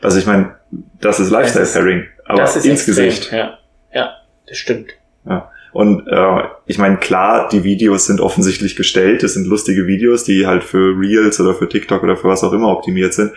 Also 0.00 0.18
ich 0.18 0.26
meine, 0.26 0.54
das 1.00 1.20
ist 1.20 1.30
Lifestyle-Pairing, 1.30 2.06
aber 2.24 2.40
das 2.40 2.56
ist 2.56 2.64
ins 2.64 2.86
extrem. 2.86 3.06
Gesicht. 3.06 3.32
Ja, 3.32 3.58
ja, 3.92 4.16
das 4.46 4.56
stimmt. 4.56 4.92
Ja. 5.26 5.50
Und 5.72 6.06
äh, 6.08 6.42
ich 6.66 6.78
meine, 6.78 6.96
klar, 6.96 7.48
die 7.48 7.64
Videos 7.64 8.06
sind 8.06 8.20
offensichtlich 8.20 8.76
gestellt, 8.76 9.22
es 9.22 9.34
sind 9.34 9.46
lustige 9.46 9.86
Videos, 9.86 10.24
die 10.24 10.46
halt 10.46 10.64
für 10.64 10.98
Reels 10.98 11.40
oder 11.40 11.54
für 11.54 11.68
TikTok 11.68 12.02
oder 12.02 12.16
für 12.16 12.28
was 12.28 12.44
auch 12.44 12.52
immer 12.52 12.68
optimiert 12.68 13.14
sind. 13.14 13.32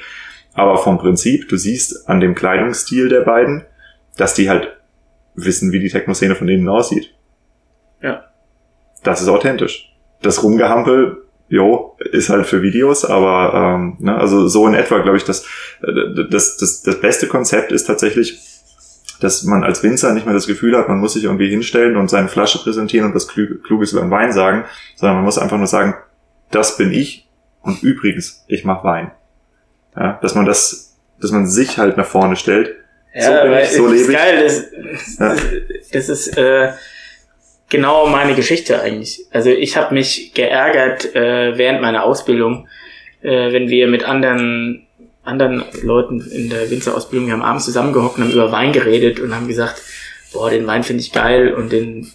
Aber 0.54 0.78
vom 0.78 0.98
Prinzip, 0.98 1.50
du 1.50 1.58
siehst 1.58 2.10
an 2.10 2.20
dem 2.20 2.36
Kleidungsstil 2.36 3.10
der 3.10 3.22
beiden, 3.22 3.66
dass 4.18 4.34
die 4.34 4.50
halt 4.50 4.78
wissen, 5.36 5.72
wie 5.72 5.80
die 5.80 5.90
Techno-Szene 5.90 6.36
von 6.36 6.48
denen 6.48 6.68
aussieht. 6.68 7.14
Ja. 8.02 8.26
Das 9.04 9.22
ist 9.22 9.30
authentisch. 9.30 9.94
Das 10.22 10.44
Rumgehampel, 10.44 11.24
jo, 11.48 11.98
ist 12.00 12.30
halt 12.30 12.46
für 12.46 12.62
Videos, 12.62 13.06
aber 13.06 13.76
ähm, 13.76 13.98
ne, 14.00 14.16
also 14.16 14.48
so 14.48 14.68
in 14.68 14.74
etwa, 14.74 15.00
glaube 15.00 15.18
ich, 15.18 15.24
das, 15.24 15.46
das, 15.82 16.58
das, 16.58 16.82
das 16.84 17.02
beste 17.02 17.28
Konzept 17.28 17.72
ist 17.72 17.86
tatsächlich, 17.86 18.40
dass 19.22 19.44
man 19.44 19.64
als 19.64 19.84
Winzer 19.84 20.14
nicht 20.14 20.26
mehr 20.26 20.34
das 20.34 20.48
Gefühl 20.48 20.76
hat, 20.76 20.90
man 20.90 21.00
muss 21.00 21.14
sich 21.14 21.24
irgendwie 21.24 21.50
hinstellen 21.50 21.96
und 21.96 22.10
seine 22.10 22.28
Flasche 22.28 22.58
präsentieren 22.60 23.06
und 23.06 23.16
was 23.16 23.28
Kluges 23.28 23.94
über 23.94 24.02
den 24.02 24.12
Wein 24.12 24.34
sagen, 24.34 24.66
sondern 24.96 25.18
man 25.18 25.26
muss 25.26 25.38
einfach 25.38 25.58
nur 25.58 25.68
sagen, 25.68 25.96
das 26.50 26.76
bin 26.76 26.92
ich 26.92 27.28
und 27.62 27.84
übrigens, 27.84 28.44
ich 28.48 28.66
mache 28.66 28.84
Wein. 28.84 29.12
Ja, 29.96 30.20
dass 30.22 30.36
man 30.36 30.46
das, 30.46 30.98
dass 31.20 31.32
man 31.32 31.48
sich 31.48 31.78
halt 31.78 31.98
nach 31.98 32.06
vorne 32.06 32.36
stellt. 32.36 32.76
Ja, 33.14 33.24
so 33.24 33.44
bin 33.44 33.60
ich, 33.60 33.70
so 33.70 33.88
lebe 33.88 34.12
ich. 34.12 34.18
Geil, 34.18 34.44
das, 34.44 35.20
ja. 35.20 35.36
das 35.92 36.10
ist 36.10 36.38
äh, 36.38 36.72
genau 37.70 38.08
meine 38.08 38.34
Geschichte 38.34 38.82
eigentlich. 38.82 39.26
Also 39.32 39.50
ich 39.50 39.78
habe 39.78 39.94
mich 39.94 40.34
geärgert 40.34 41.14
äh, 41.16 41.58
während 41.58 41.82
meiner 41.82 42.04
Ausbildung, 42.06 42.68
äh, 43.22 43.52
wenn 43.52 43.70
wir 43.70 43.88
mit 43.88 44.04
anderen 44.04 44.88
anderen 45.24 45.64
Leuten 45.84 46.22
in 46.22 46.50
der 46.50 46.70
Winzerausbildung, 46.70 47.28
wir 47.28 47.34
haben 47.34 47.44
abends 47.44 47.66
zusammengehockt 47.66 48.18
und 48.18 48.24
haben 48.24 48.32
über 48.32 48.52
Wein 48.52 48.72
geredet 48.72 49.20
und 49.20 49.36
haben 49.36 49.48
gesagt, 49.48 49.82
boah, 50.34 50.50
den 50.50 50.66
Wein 50.68 50.84
finde 50.84 51.02
ich 51.02 51.12
geil 51.12 51.54
und 51.54 51.72
den 51.72 52.12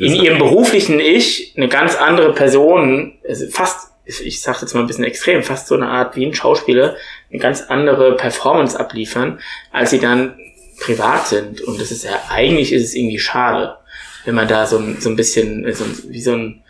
in 0.00 0.14
ihrem 0.14 0.38
beruflichen 0.38 0.98
Ich 0.98 1.54
eine 1.56 1.68
ganz 1.68 1.94
andere 1.94 2.32
Person, 2.32 3.18
also 3.26 3.46
fast, 3.50 3.92
ich 4.04 4.40
sage 4.40 4.58
jetzt 4.62 4.74
mal 4.74 4.80
ein 4.80 4.86
bisschen 4.86 5.04
extrem, 5.04 5.42
fast 5.42 5.68
so 5.68 5.74
eine 5.74 5.88
Art 5.88 6.16
wie 6.16 6.26
ein 6.26 6.34
Schauspieler, 6.34 6.96
eine 7.30 7.40
ganz 7.40 7.62
andere 7.62 8.16
Performance 8.16 8.78
abliefern, 8.78 9.38
als 9.70 9.90
sie 9.90 10.00
dann 10.00 10.36
privat 10.80 11.28
sind. 11.28 11.60
Und 11.60 11.80
das 11.80 11.90
ist 11.90 12.04
ja, 12.04 12.20
eigentlich 12.30 12.72
ist 12.72 12.84
es 12.84 12.94
irgendwie 12.94 13.18
schade, 13.18 13.76
wenn 14.24 14.34
man 14.34 14.48
da 14.48 14.66
so, 14.66 14.78
ein 14.78 15.00
so 15.00 15.08
ein 15.08 15.16
bisschen, 15.16 15.72
so, 15.72 15.84
wie 16.08 16.20
so 16.20 16.32
ein 16.32 16.62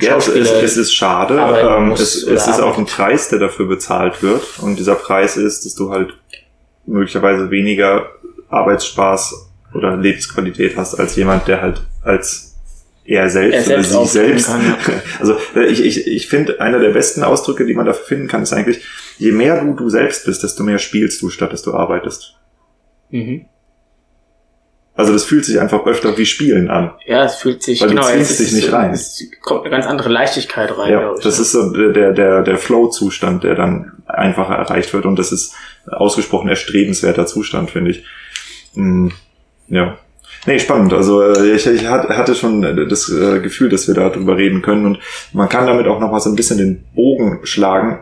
ja, 0.00 0.16
es, 0.16 0.28
es, 0.28 0.76
ist 0.76 0.94
schade. 0.94 1.34
Ähm, 1.38 1.92
es, 1.92 2.22
es 2.22 2.46
ist 2.46 2.60
auch 2.60 2.78
ein 2.78 2.86
Preis, 2.86 3.28
der 3.28 3.38
dafür 3.38 3.66
bezahlt 3.66 4.22
wird. 4.22 4.42
Und 4.60 4.78
dieser 4.78 4.94
Preis 4.94 5.36
ist, 5.36 5.64
dass 5.64 5.74
du 5.74 5.90
halt 5.90 6.14
möglicherweise 6.86 7.50
weniger 7.50 8.10
Arbeitsspaß 8.48 9.50
oder 9.74 9.96
Lebensqualität 9.96 10.76
hast 10.76 10.94
als 10.94 11.16
jemand, 11.16 11.48
der 11.48 11.62
halt 11.62 11.82
als 12.02 12.52
er 13.04 13.28
selbst, 13.28 13.54
er 13.54 13.62
selbst 13.64 13.94
oder 13.94 14.04
sie 14.04 14.10
selbst. 14.10 14.46
Kann. 14.46 14.74
Also 15.20 15.36
äh, 15.56 15.66
ich, 15.66 15.84
ich, 15.84 16.06
ich 16.06 16.28
finde, 16.28 16.60
einer 16.60 16.78
der 16.78 16.90
besten 16.90 17.22
Ausdrücke, 17.22 17.66
die 17.66 17.74
man 17.74 17.86
dafür 17.86 18.04
finden 18.04 18.28
kann, 18.28 18.42
ist 18.42 18.52
eigentlich, 18.52 18.84
je 19.18 19.32
mehr 19.32 19.62
du 19.62 19.74
du 19.74 19.88
selbst 19.88 20.24
bist, 20.24 20.42
desto 20.42 20.62
mehr 20.62 20.78
spielst 20.78 21.20
du, 21.22 21.30
statt 21.30 21.52
dass 21.52 21.62
du 21.62 21.74
arbeitest. 21.74 22.36
Mhm. 23.10 23.46
Also 24.94 25.12
das 25.12 25.24
fühlt 25.24 25.44
sich 25.46 25.58
einfach 25.58 25.86
öfter 25.86 26.16
wie 26.18 26.26
Spielen 26.26 26.68
an. 26.68 26.92
Ja, 27.06 27.24
es 27.24 27.36
fühlt 27.36 27.62
sich, 27.62 27.80
Weil 27.80 27.88
genau, 27.90 28.02
du 28.02 28.18
ziehst 28.18 28.40
dich 28.40 28.52
nicht 28.52 28.72
rein. 28.72 28.90
Es 28.92 29.24
kommt 29.40 29.62
eine 29.62 29.70
ganz 29.70 29.86
andere 29.86 30.10
Leichtigkeit 30.10 30.76
rein, 30.76 30.92
ja, 30.92 31.14
ich. 31.16 31.22
Das 31.22 31.38
ist 31.38 31.52
so 31.52 31.72
der, 31.72 32.12
der, 32.12 32.42
der 32.42 32.58
Flow-Zustand, 32.58 33.42
der 33.42 33.54
dann 33.54 33.92
einfacher 34.06 34.54
erreicht 34.54 34.92
wird 34.92 35.06
und 35.06 35.18
das 35.18 35.32
ist 35.32 35.54
ausgesprochen 35.86 36.50
erstrebenswerter 36.50 37.26
Zustand, 37.26 37.70
finde 37.70 37.92
ich. 37.92 38.04
Hm, 38.74 39.12
ja. 39.68 39.96
Nee, 40.44 40.58
spannend. 40.58 40.92
Also 40.92 41.22
äh, 41.22 41.52
ich, 41.52 41.66
ich 41.66 41.86
hatte 41.86 42.34
schon 42.34 42.62
das 42.88 43.08
äh, 43.08 43.40
Gefühl, 43.40 43.70
dass 43.70 43.86
wir 43.88 43.94
da 43.94 44.10
drüber 44.10 44.36
reden 44.36 44.60
können 44.60 44.84
und 44.84 44.98
man 45.32 45.48
kann 45.48 45.66
damit 45.66 45.86
auch 45.86 46.00
nochmal 46.00 46.20
so 46.20 46.28
ein 46.28 46.36
bisschen 46.36 46.58
den 46.58 46.84
Bogen 46.94 47.40
schlagen. 47.44 48.00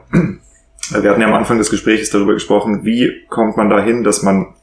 Wir 0.90 1.10
hatten 1.10 1.20
ja 1.20 1.28
am 1.28 1.34
Anfang 1.34 1.58
des 1.58 1.70
Gesprächs 1.70 2.10
darüber 2.10 2.34
gesprochen, 2.34 2.84
wie 2.84 3.24
kommt 3.28 3.56
man 3.56 3.70
dahin, 3.70 4.02
dass 4.02 4.22
man 4.22 4.54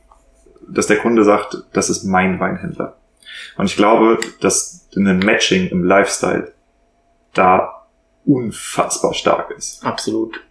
dass 0.69 0.87
der 0.87 0.97
Kunde 0.97 1.23
sagt, 1.23 1.57
das 1.73 1.89
ist 1.89 2.03
mein 2.03 2.39
Weinhändler. 2.39 2.97
Und 3.57 3.65
ich 3.65 3.75
glaube, 3.75 4.19
dass 4.41 4.87
ein 4.95 5.19
Matching 5.19 5.67
im 5.67 5.83
Lifestyle 5.83 6.51
da 7.33 7.85
unfassbar 8.25 9.13
stark 9.13 9.51
ist. 9.51 9.85
Absolut. 9.85 10.41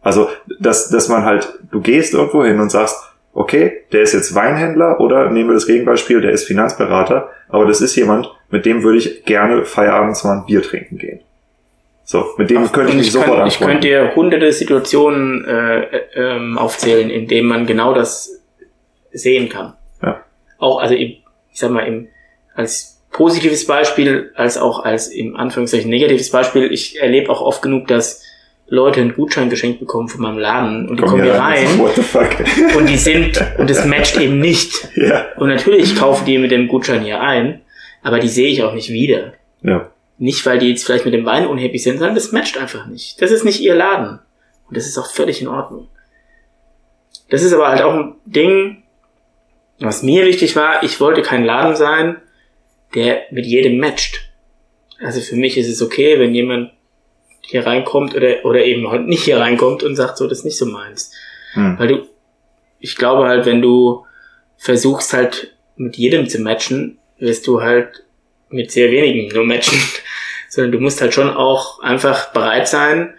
Also, 0.00 0.28
dass, 0.58 0.88
dass 0.88 1.08
man 1.08 1.24
halt, 1.24 1.58
du 1.70 1.80
gehst 1.80 2.14
irgendwo 2.14 2.44
hin 2.44 2.58
und 2.58 2.70
sagst, 2.70 2.96
okay, 3.32 3.84
der 3.92 4.02
ist 4.02 4.12
jetzt 4.12 4.34
Weinhändler 4.34 5.00
oder 5.00 5.30
nehmen 5.30 5.50
wir 5.50 5.54
das 5.54 5.66
Gegenbeispiel, 5.66 6.20
der 6.20 6.32
ist 6.32 6.44
Finanzberater, 6.44 7.30
aber 7.48 7.66
das 7.66 7.80
ist 7.80 7.94
jemand, 7.96 8.30
mit 8.50 8.66
dem 8.66 8.82
würde 8.82 8.98
ich 8.98 9.24
gerne 9.24 9.64
Feierabends 9.64 10.24
mal 10.24 10.38
ein 10.38 10.46
Bier 10.46 10.62
trinken 10.62 10.98
gehen. 10.98 11.20
So, 12.04 12.34
mit 12.36 12.50
dem 12.50 12.64
Ach, 12.64 12.72
könnte 12.72 12.90
ich 12.90 12.96
mich 12.96 13.06
ich 13.06 13.12
sofort 13.12 13.38
kann, 13.38 13.46
Ich 13.46 13.58
könnte 13.58 13.88
dir 13.88 14.14
hunderte 14.14 14.52
Situationen 14.52 15.44
äh, 15.44 15.82
äh, 15.82 16.00
ähm, 16.16 16.58
aufzählen, 16.58 17.08
in 17.08 17.28
denen 17.28 17.48
man 17.48 17.64
genau 17.64 17.94
das 17.94 18.41
sehen 19.12 19.48
kann. 19.48 19.74
Ja. 20.02 20.24
Auch, 20.58 20.78
also 20.78 20.94
im, 20.94 21.16
ich 21.52 21.58
sag 21.58 21.70
mal, 21.70 21.86
im, 21.86 22.08
als 22.54 22.92
positives 23.12 23.66
Beispiel, 23.66 24.32
als 24.34 24.56
auch 24.56 24.84
als 24.84 25.08
im 25.08 25.36
Anführungszeichen 25.36 25.90
negatives 25.90 26.30
Beispiel. 26.30 26.72
Ich 26.72 27.00
erlebe 27.00 27.30
auch 27.30 27.42
oft 27.42 27.62
genug, 27.62 27.86
dass 27.86 28.22
Leute 28.66 29.00
einen 29.02 29.14
Gutschein 29.14 29.50
geschenkt 29.50 29.80
bekommen 29.80 30.08
von 30.08 30.22
meinem 30.22 30.38
Laden 30.38 30.88
und 30.88 30.96
die 30.96 31.02
Komm 31.02 31.10
kommen 31.10 31.24
hier 31.24 31.34
rein, 31.34 31.66
rein 31.78 32.76
und 32.76 32.88
die 32.88 32.96
sind 32.96 33.38
und 33.58 33.70
es 33.70 33.84
matcht 33.84 34.18
eben 34.18 34.38
nicht. 34.38 34.88
Ja. 34.96 35.26
Und 35.36 35.48
natürlich 35.48 35.94
kaufen 35.94 36.24
die 36.24 36.38
mit 36.38 36.50
dem 36.50 36.68
Gutschein 36.68 37.02
hier 37.02 37.20
ein, 37.20 37.60
aber 38.02 38.18
die 38.18 38.28
sehe 38.28 38.48
ich 38.48 38.62
auch 38.62 38.72
nicht 38.72 38.88
wieder. 38.88 39.34
Ja. 39.62 39.90
Nicht, 40.16 40.46
weil 40.46 40.58
die 40.58 40.70
jetzt 40.70 40.86
vielleicht 40.86 41.04
mit 41.04 41.12
dem 41.12 41.26
Wein 41.26 41.46
unhappy 41.46 41.78
sind, 41.78 41.98
sondern 41.98 42.14
das 42.14 42.32
matcht 42.32 42.56
einfach 42.56 42.86
nicht. 42.86 43.20
Das 43.20 43.30
ist 43.30 43.44
nicht 43.44 43.60
ihr 43.60 43.74
Laden. 43.74 44.20
Und 44.68 44.76
das 44.76 44.86
ist 44.86 44.96
auch 44.96 45.10
völlig 45.10 45.42
in 45.42 45.48
Ordnung. 45.48 45.88
Das 47.28 47.42
ist 47.42 47.52
aber 47.52 47.68
halt 47.68 47.82
auch 47.82 47.92
ein 47.92 48.14
Ding, 48.24 48.81
was 49.82 50.02
mir 50.02 50.24
wichtig 50.24 50.56
war, 50.56 50.82
ich 50.82 51.00
wollte 51.00 51.22
kein 51.22 51.44
Laden 51.44 51.76
sein, 51.76 52.16
der 52.94 53.22
mit 53.30 53.46
jedem 53.46 53.78
matcht. 53.78 54.28
Also 55.00 55.20
für 55.20 55.36
mich 55.36 55.56
ist 55.56 55.68
es 55.68 55.82
okay, 55.82 56.18
wenn 56.18 56.34
jemand 56.34 56.72
hier 57.40 57.66
reinkommt 57.66 58.14
oder, 58.14 58.44
oder 58.44 58.64
eben 58.64 58.88
halt 58.88 59.06
nicht 59.06 59.24
hier 59.24 59.40
reinkommt 59.40 59.82
und 59.82 59.96
sagt, 59.96 60.16
so, 60.16 60.28
das 60.28 60.38
ist 60.38 60.44
nicht 60.44 60.58
so 60.58 60.66
meins. 60.66 61.12
Hm. 61.54 61.78
Weil 61.78 61.88
du, 61.88 62.06
ich 62.78 62.96
glaube 62.96 63.26
halt, 63.26 63.46
wenn 63.46 63.60
du 63.60 64.06
versuchst 64.56 65.12
halt 65.12 65.54
mit 65.76 65.96
jedem 65.96 66.28
zu 66.28 66.38
matchen, 66.40 66.98
wirst 67.18 67.46
du 67.46 67.60
halt 67.60 68.04
mit 68.48 68.70
sehr 68.70 68.90
wenigen 68.90 69.34
nur 69.34 69.44
matchen. 69.44 69.78
Sondern 70.48 70.72
du 70.72 70.78
musst 70.80 71.00
halt 71.00 71.14
schon 71.14 71.30
auch 71.30 71.80
einfach 71.80 72.32
bereit 72.32 72.68
sein, 72.68 73.14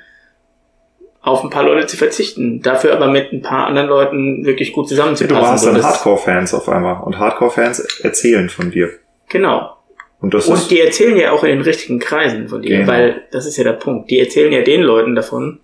auf 1.24 1.41
ein 1.41 1.50
paar 1.50 1.64
Leute 1.64 1.88
zu 1.88 1.95
verzichten, 1.95 2.62
dafür 2.62 2.94
aber 2.94 3.08
mit 3.08 3.32
ein 3.32 3.41
paar 3.41 3.68
anderen 3.68 3.88
Leuten 3.88 4.45
wirklich 4.45 4.74
gut 4.74 4.90
zusammenzupassen. 4.90 5.41
Du 5.41 5.41
warst 5.41 5.66
dann 5.66 5.82
Hardcore-Fans 5.82 6.54
auf 6.54 6.68
einmal 6.68 7.02
und 7.02 7.18
Hardcore-Fans 7.18 8.02
erzählen 8.04 8.50
von 8.50 8.72
dir. 8.72 8.90
Genau. 9.30 9.78
Und, 10.20 10.34
das 10.34 10.48
und 10.48 10.70
die 10.70 10.82
erzählen 10.82 11.16
ja 11.16 11.32
auch 11.32 11.44
in 11.44 11.50
den 11.50 11.62
richtigen 11.62 12.00
Kreisen 12.00 12.50
von 12.50 12.62
dir, 12.62 12.80
genau. 12.80 12.91
weil 12.91 13.24
das 13.32 13.45
ist 13.45 13.58
ja 13.58 13.64
der 13.64 13.74
Punkt. 13.74 14.12
Die 14.12 14.20
erzählen 14.20 14.52
ja 14.52 14.62
den 14.62 14.82
Leuten 14.82 15.16
davon. 15.16 15.60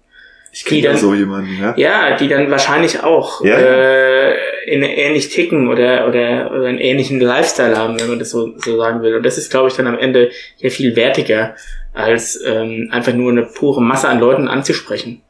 Ich 0.51 0.63
kenne 0.63 0.81
ja 0.81 0.95
so 0.95 1.13
jemanden, 1.13 1.59
ja. 1.61 1.73
Ja, 1.77 2.15
die 2.15 2.27
dann 2.27 2.49
wahrscheinlich 2.49 3.03
auch 3.03 3.43
ja, 3.43 3.55
äh, 3.55 4.35
in 4.65 4.81
ähnlich 4.81 5.29
ticken 5.29 5.67
oder, 5.67 6.07
oder, 6.07 6.51
oder 6.51 6.67
einen 6.67 6.79
ähnlichen 6.79 7.19
Lifestyle 7.19 7.77
haben, 7.77 7.99
wenn 7.99 8.07
man 8.07 8.19
das 8.19 8.31
so, 8.31 8.53
so 8.57 8.77
sagen 8.77 9.01
will. 9.01 9.15
Und 9.15 9.23
das 9.23 9.37
ist, 9.37 9.51
glaube 9.51 9.67
ich, 9.67 9.75
dann 9.75 9.87
am 9.87 9.99
Ende 9.99 10.31
ja 10.57 10.69
viel 10.69 10.95
wertiger, 10.95 11.55
als 11.93 12.41
ähm, 12.45 12.89
einfach 12.91 13.13
nur 13.13 13.31
eine 13.31 13.43
pure 13.43 13.81
Masse 13.81 14.07
an 14.07 14.19
Leuten 14.19 14.47
anzusprechen 14.47 15.21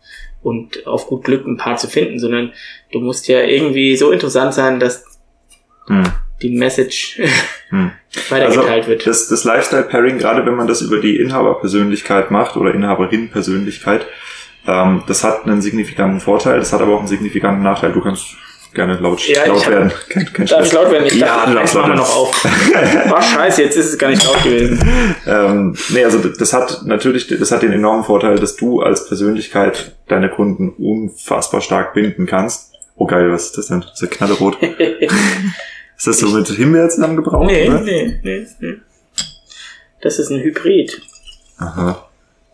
und 0.42 0.88
auf 0.88 1.08
gut 1.08 1.24
Glück 1.24 1.46
ein 1.46 1.58
paar 1.58 1.78
zu 1.78 1.88
finden, 1.88 2.20
sondern 2.20 2.54
du 2.92 3.00
musst 3.00 3.28
ja 3.28 3.42
irgendwie 3.42 3.96
so 3.98 4.12
interessant 4.12 4.54
sein, 4.54 4.80
dass 4.80 5.04
hm. 5.88 6.04
die 6.42 6.50
Message 6.50 7.20
hm. 7.70 7.92
weitergeteilt 8.30 8.70
also 8.70 8.90
wird. 8.90 9.08
Das, 9.08 9.28
das 9.28 9.44
Lifestyle-Pairing, 9.44 10.18
gerade 10.18 10.46
wenn 10.46 10.56
man 10.56 10.68
das 10.68 10.82
über 10.82 11.00
die 11.00 11.18
Inhaberpersönlichkeit 11.18 12.32
macht 12.32 12.56
oder 12.56 12.74
Inhaberin-Persönlichkeit, 12.74 14.06
ähm, 14.68 15.04
das 15.08 15.24
hat 15.24 15.46
einen 15.46 15.62
signifikanten 15.62 16.20
Vorteil, 16.20 16.60
das 16.60 16.74
hat 16.74 16.82
aber 16.82 16.94
auch 16.94 17.00
einen 17.00 17.08
signifikanten 17.08 17.64
Nachteil. 17.64 17.92
Du 17.92 18.02
kannst 18.02 18.36
gerne 18.74 18.98
laut, 18.98 19.28
ja, 19.28 19.46
laut 19.46 19.66
hab, 19.66 19.72
werden. 19.72 19.92
Kein, 20.10 20.34
kein 20.34 20.46
darf 20.46 20.66
ich 20.66 20.74
laut 20.74 20.92
werden? 20.92 21.06
Ich 21.08 21.16
ja, 21.16 21.46
dachte, 21.46 21.78
machen 21.78 21.92
wir 21.92 21.96
noch 21.96 22.16
auf. 22.16 22.48
Ach 23.14 23.24
scheiße, 23.24 23.64
jetzt 23.64 23.78
ist 23.78 23.88
es 23.88 23.98
gar 23.98 24.10
nicht 24.10 24.24
laut 24.24 24.44
gewesen. 24.44 24.80
ähm, 25.28 25.76
nee, 25.90 26.04
also 26.04 26.20
das 26.20 26.54
hat 26.54 26.82
natürlich, 26.86 27.28
das 27.28 27.52
hat 27.52 27.64
den 27.64 27.74
enormen 27.74 28.04
Vorteil, 28.04 28.38
dass 28.38 28.56
du 28.56 28.82
als 28.82 29.08
Persönlichkeit 29.08 29.96
deine 30.08 30.30
Kunden 30.30 30.70
unfassbar 30.70 31.62
stark 31.62 31.94
binden 31.94 32.26
kannst. 32.26 32.74
Oh 32.96 33.06
geil, 33.06 33.32
was 33.32 33.48
ist 33.48 33.58
das 33.58 33.68
denn? 33.68 33.82
Das 33.82 33.94
ist 33.94 34.02
ja 34.02 34.08
knallerot. 34.08 34.58
ist 34.62 36.08
das 36.08 36.20
so 36.20 36.28
mit 36.30 36.48
Himbeer 36.48 36.90
zusammengebraucht? 36.90 37.48
Nee, 37.48 37.70
oder? 37.70 37.82
nee, 37.82 38.20
nee, 38.24 38.46
nee. 38.60 38.74
Das 40.02 40.20
ist 40.20 40.30
ein 40.30 40.40
Hybrid. 40.40 41.02
Aha. 41.58 42.09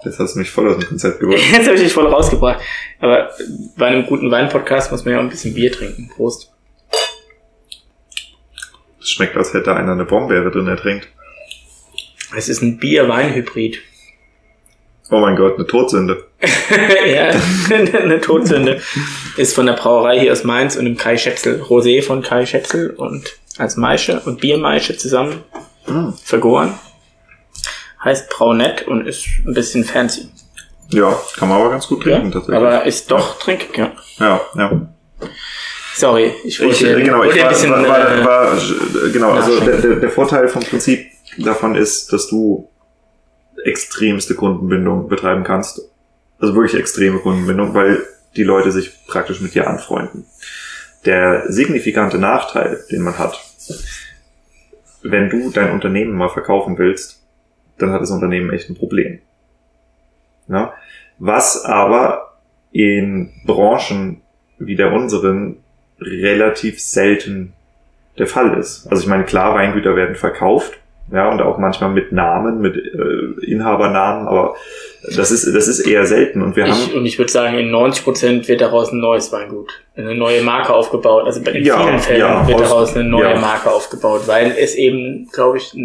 Jetzt 0.06 0.20
hast 0.20 0.36
du 0.36 0.40
mich 0.40 0.50
voll 0.50 0.70
aus 0.70 0.78
dem 0.78 0.88
Konzept 0.88 1.20
gebracht. 1.20 1.42
Jetzt 1.52 1.66
habe 1.66 1.76
ich 1.76 1.84
dich 1.84 1.94
voll 1.94 2.08
rausgebracht. 2.08 2.60
Aber 3.00 3.32
bei 3.78 3.88
einem 3.88 4.06
guten 4.06 4.30
Wein-Podcast 4.32 4.92
muss 4.92 5.04
man 5.04 5.14
ja 5.14 5.20
auch 5.20 5.24
ein 5.24 5.30
bisschen 5.30 5.54
Bier 5.54 5.72
trinken. 5.72 6.10
Prost. 6.16 6.52
Es 9.02 9.10
schmeckt, 9.10 9.36
als 9.36 9.54
hätte 9.54 9.76
einer 9.76 9.92
eine 9.92 10.06
Bombeere 10.06 10.52
drin 10.52 10.68
ertränkt. 10.68 11.08
Es 12.36 12.50
ist 12.50 12.62
ein 12.62 12.78
Bier-Wein-Hybrid. 12.78 13.82
Oh 15.12 15.20
mein 15.20 15.36
Gott, 15.36 15.56
eine 15.56 15.68
Todsünde. 15.68 16.26
ja, 17.08 17.32
eine 18.00 18.20
Todsünde. 18.22 18.82
Ist 19.38 19.54
von 19.54 19.68
der 19.68 19.74
Brauerei 19.74 20.20
hier 20.20 20.32
aus 20.32 20.44
Mainz 20.44 20.76
und 20.76 20.86
dem 20.86 20.98
Kai 20.98 21.18
Schätzel. 21.18 21.62
Rosé 21.62 22.02
von 22.02 22.22
Kai 22.22 22.46
Schätzel 22.46 22.92
und 22.92 23.38
als 23.58 23.78
Maische 23.78 24.20
und 24.26 24.42
Biermaische 24.42 24.98
zusammen 24.98 25.44
mm. 25.88 26.10
vergoren. 26.24 26.74
Heißt 28.06 28.30
Braunett 28.30 28.88
und 28.88 29.08
ist 29.08 29.26
ein 29.46 29.54
bisschen 29.54 29.84
fancy. 29.84 30.30
Ja, 30.90 31.20
kann 31.38 31.50
man 31.50 31.60
aber 31.60 31.72
ganz 31.72 31.88
gut 31.88 32.04
trinken 32.04 32.28
ja, 32.28 32.32
tatsächlich. 32.32 32.56
Aber 32.56 32.86
ist 32.86 33.12
doch 33.12 33.34
ja. 33.34 33.44
trinkig, 33.44 33.78
ja. 33.78 33.92
Ja, 34.20 34.42
ja. 34.56 34.88
Sorry, 35.96 36.34
ich 36.44 36.62
wollte, 36.62 36.74
ich, 36.74 36.84
äh, 36.84 37.02
genau, 37.02 37.24
ich 37.24 37.36
war, 37.36 37.44
ein 37.44 37.50
bisschen. 37.50 37.72
War, 37.72 37.88
war, 37.88 38.12
äh, 38.12 38.26
war, 38.26 39.12
genau, 39.12 39.32
also 39.32 39.60
der, 39.60 39.78
der, 39.78 39.96
der 39.96 40.10
Vorteil 40.10 40.48
vom 40.50 40.64
Prinzip 40.64 41.08
davon 41.38 41.76
ist, 41.76 42.14
dass 42.14 42.28
du 42.28 42.70
extremste 43.64 44.36
Kundenbindung 44.36 45.10
betreiben 45.10 45.44
kannst. 45.44 45.82
Also 46.40 46.54
wirklich 46.54 46.80
extreme 46.80 47.20
Kundenbindung, 47.20 47.74
weil 47.74 48.06
die 48.36 48.44
Leute 48.44 48.72
sich 48.72 48.92
praktisch 49.08 49.42
mit 49.42 49.56
dir 49.56 49.68
anfreunden. 49.68 50.26
Der 51.06 51.52
signifikante 51.52 52.20
Nachteil, 52.20 52.84
den 52.92 53.02
man 53.02 53.18
hat, 53.18 53.40
wenn 55.02 55.30
du 55.30 55.50
dein 55.50 55.72
Unternehmen 55.72 56.14
mal 56.14 56.30
verkaufen 56.30 56.78
willst, 56.78 57.25
dann 57.78 57.92
hat 57.92 58.02
das 58.02 58.12
Unternehmen 58.12 58.52
echt 58.52 58.70
ein 58.70 58.76
Problem. 58.76 59.20
Ja? 60.48 60.74
Was 61.20 61.64
aber 61.66 62.34
in 62.72 63.32
Branchen 63.46 64.22
wie 64.58 64.76
der 64.76 64.94
unseren 64.94 65.58
relativ 66.00 66.80
selten 66.82 67.54
der 68.18 68.28
Fall 68.28 68.58
ist. 68.58 68.88
Also 68.90 69.04
ich 69.04 69.10
meine, 69.10 69.26
klar, 69.26 69.56
Weingüter 69.56 69.96
werden 69.96 70.16
verkauft, 70.16 70.78
ja, 71.12 71.30
und 71.30 71.42
auch 71.42 71.58
manchmal 71.58 71.92
mit 71.92 72.12
Namen, 72.12 72.62
mit 72.62 72.76
äh, 72.76 73.46
Inhabernamen, 73.46 74.28
aber 74.28 74.56
das 75.16 75.30
ist, 75.30 75.46
das 75.54 75.68
ist 75.68 75.82
eher 75.82 76.06
selten 76.08 76.42
und 76.42 76.56
wir 76.56 76.66
ich, 76.66 76.72
haben. 76.72 76.98
Und 76.98 77.06
ich 77.06 77.20
würde 77.20 77.32
sagen, 77.32 77.60
in 77.60 77.70
90 77.70 78.04
Prozent 78.04 78.48
wird 78.48 78.62
daraus 78.62 78.92
ein 78.92 79.00
neues 79.00 79.32
Weingut, 79.32 79.70
eine 79.96 80.16
neue 80.16 80.42
Marke 80.42 80.74
aufgebaut. 80.74 81.26
Also 81.26 81.42
in 81.42 81.64
ja, 81.64 81.78
vielen 81.78 82.00
Fällen 82.00 82.20
ja, 82.22 82.48
wird 82.48 82.60
daraus 82.60 82.96
eine 82.96 83.04
neue 83.08 83.34
ja. 83.34 83.40
Marke 83.40 83.70
aufgebaut, 83.70 84.22
weil 84.26 84.56
es 84.58 84.74
eben, 84.76 85.30
glaube 85.32 85.58
ich, 85.58 85.76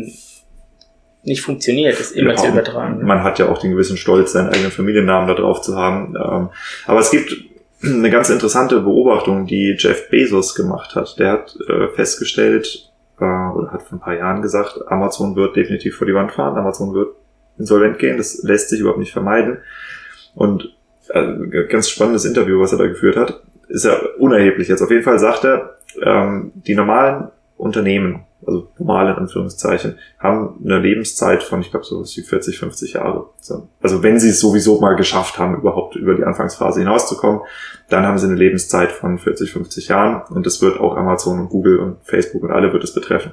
nicht 1.31 1.43
funktioniert, 1.43 1.99
das 1.99 2.11
immer 2.11 2.37
zu 2.37 2.49
übertragen. 2.49 3.05
Man 3.07 3.23
hat 3.23 3.39
ja 3.39 3.49
auch 3.49 3.59
den 3.59 3.71
gewissen 3.71 3.97
Stolz, 3.97 4.33
seinen 4.33 4.49
eigenen 4.49 4.71
Familiennamen 4.71 5.29
da 5.29 5.35
drauf 5.35 5.63
zu 5.63 5.77
haben. 5.77 6.15
Ähm, 6.17 6.49
aber 6.87 7.01
es 7.01 7.11
gibt 7.11 7.35
eine 7.83 8.11
ganz 8.11 8.29
interessante 8.29 8.81
Beobachtung, 8.81 9.47
die 9.47 9.77
Jeff 9.79 10.11
Bezos 10.11 10.55
gemacht 10.55 10.95
hat. 10.95 11.19
Der 11.19 11.33
hat 11.33 11.57
äh, 11.69 11.89
festgestellt, 11.95 12.91
äh, 13.19 13.25
oder 13.25 13.71
hat 13.73 13.83
vor 13.83 13.97
ein 13.97 14.01
paar 14.01 14.17
Jahren 14.17 14.43
gesagt, 14.43 14.81
Amazon 14.89 15.37
wird 15.37 15.57
definitiv 15.57 15.97
vor 15.97 16.07
die 16.07 16.15
Wand 16.15 16.33
fahren, 16.33 16.59
Amazon 16.59 16.93
wird 16.95 17.15
insolvent 17.59 17.99
gehen, 17.99 18.17
das 18.17 18.43
lässt 18.43 18.69
sich 18.69 18.81
überhaupt 18.81 18.99
nicht 18.99 19.13
vermeiden. 19.13 19.59
Und 20.35 20.75
äh, 21.09 21.67
ganz 21.69 21.89
spannendes 21.89 22.25
Interview, 22.25 22.61
was 22.61 22.73
er 22.73 22.79
da 22.79 22.87
geführt 22.87 23.17
hat, 23.17 23.43
ist 23.69 23.85
ja 23.85 23.97
unerheblich 24.19 24.69
jetzt. 24.69 24.83
Auf 24.83 24.91
jeden 24.91 25.03
Fall 25.03 25.19
sagt 25.19 25.45
er, 25.45 25.77
ähm, 26.03 26.53
die 26.55 26.75
normalen 26.75 27.29
Unternehmen, 27.57 28.25
also 28.51 28.69
normale 28.79 29.13
in 29.13 29.17
Anführungszeichen, 29.17 29.99
haben 30.19 30.61
eine 30.65 30.79
Lebenszeit 30.79 31.43
von, 31.43 31.61
ich 31.61 31.71
glaube, 31.71 31.87
so 31.87 32.01
was 32.01 32.17
wie 32.17 32.23
40, 32.23 32.59
50 32.59 32.95
Jahre. 32.95 33.27
Also 33.81 34.03
wenn 34.03 34.19
sie 34.19 34.31
es 34.31 34.41
sowieso 34.41 34.81
mal 34.81 34.97
geschafft 34.97 35.39
haben, 35.39 35.57
überhaupt 35.57 35.97
über 35.97 36.15
die 36.15 36.25
Anfangsphase 36.25 36.81
hinauszukommen, 36.81 37.41
dann 37.89 38.05
haben 38.05 38.19
sie 38.19 38.27
eine 38.27 38.35
Lebenszeit 38.35 38.91
von 38.91 39.19
40, 39.19 39.53
50 39.53 39.89
Jahren 39.89 40.23
und 40.35 40.45
das 40.45 40.61
wird 40.61 40.81
auch 40.81 40.97
Amazon 40.97 41.39
und 41.41 41.49
Google 41.49 41.79
und 41.79 41.97
Facebook 42.03 42.43
und 42.43 42.51
alle 42.51 42.73
wird 42.73 42.85
es 42.85 42.93
betreffen. 42.93 43.33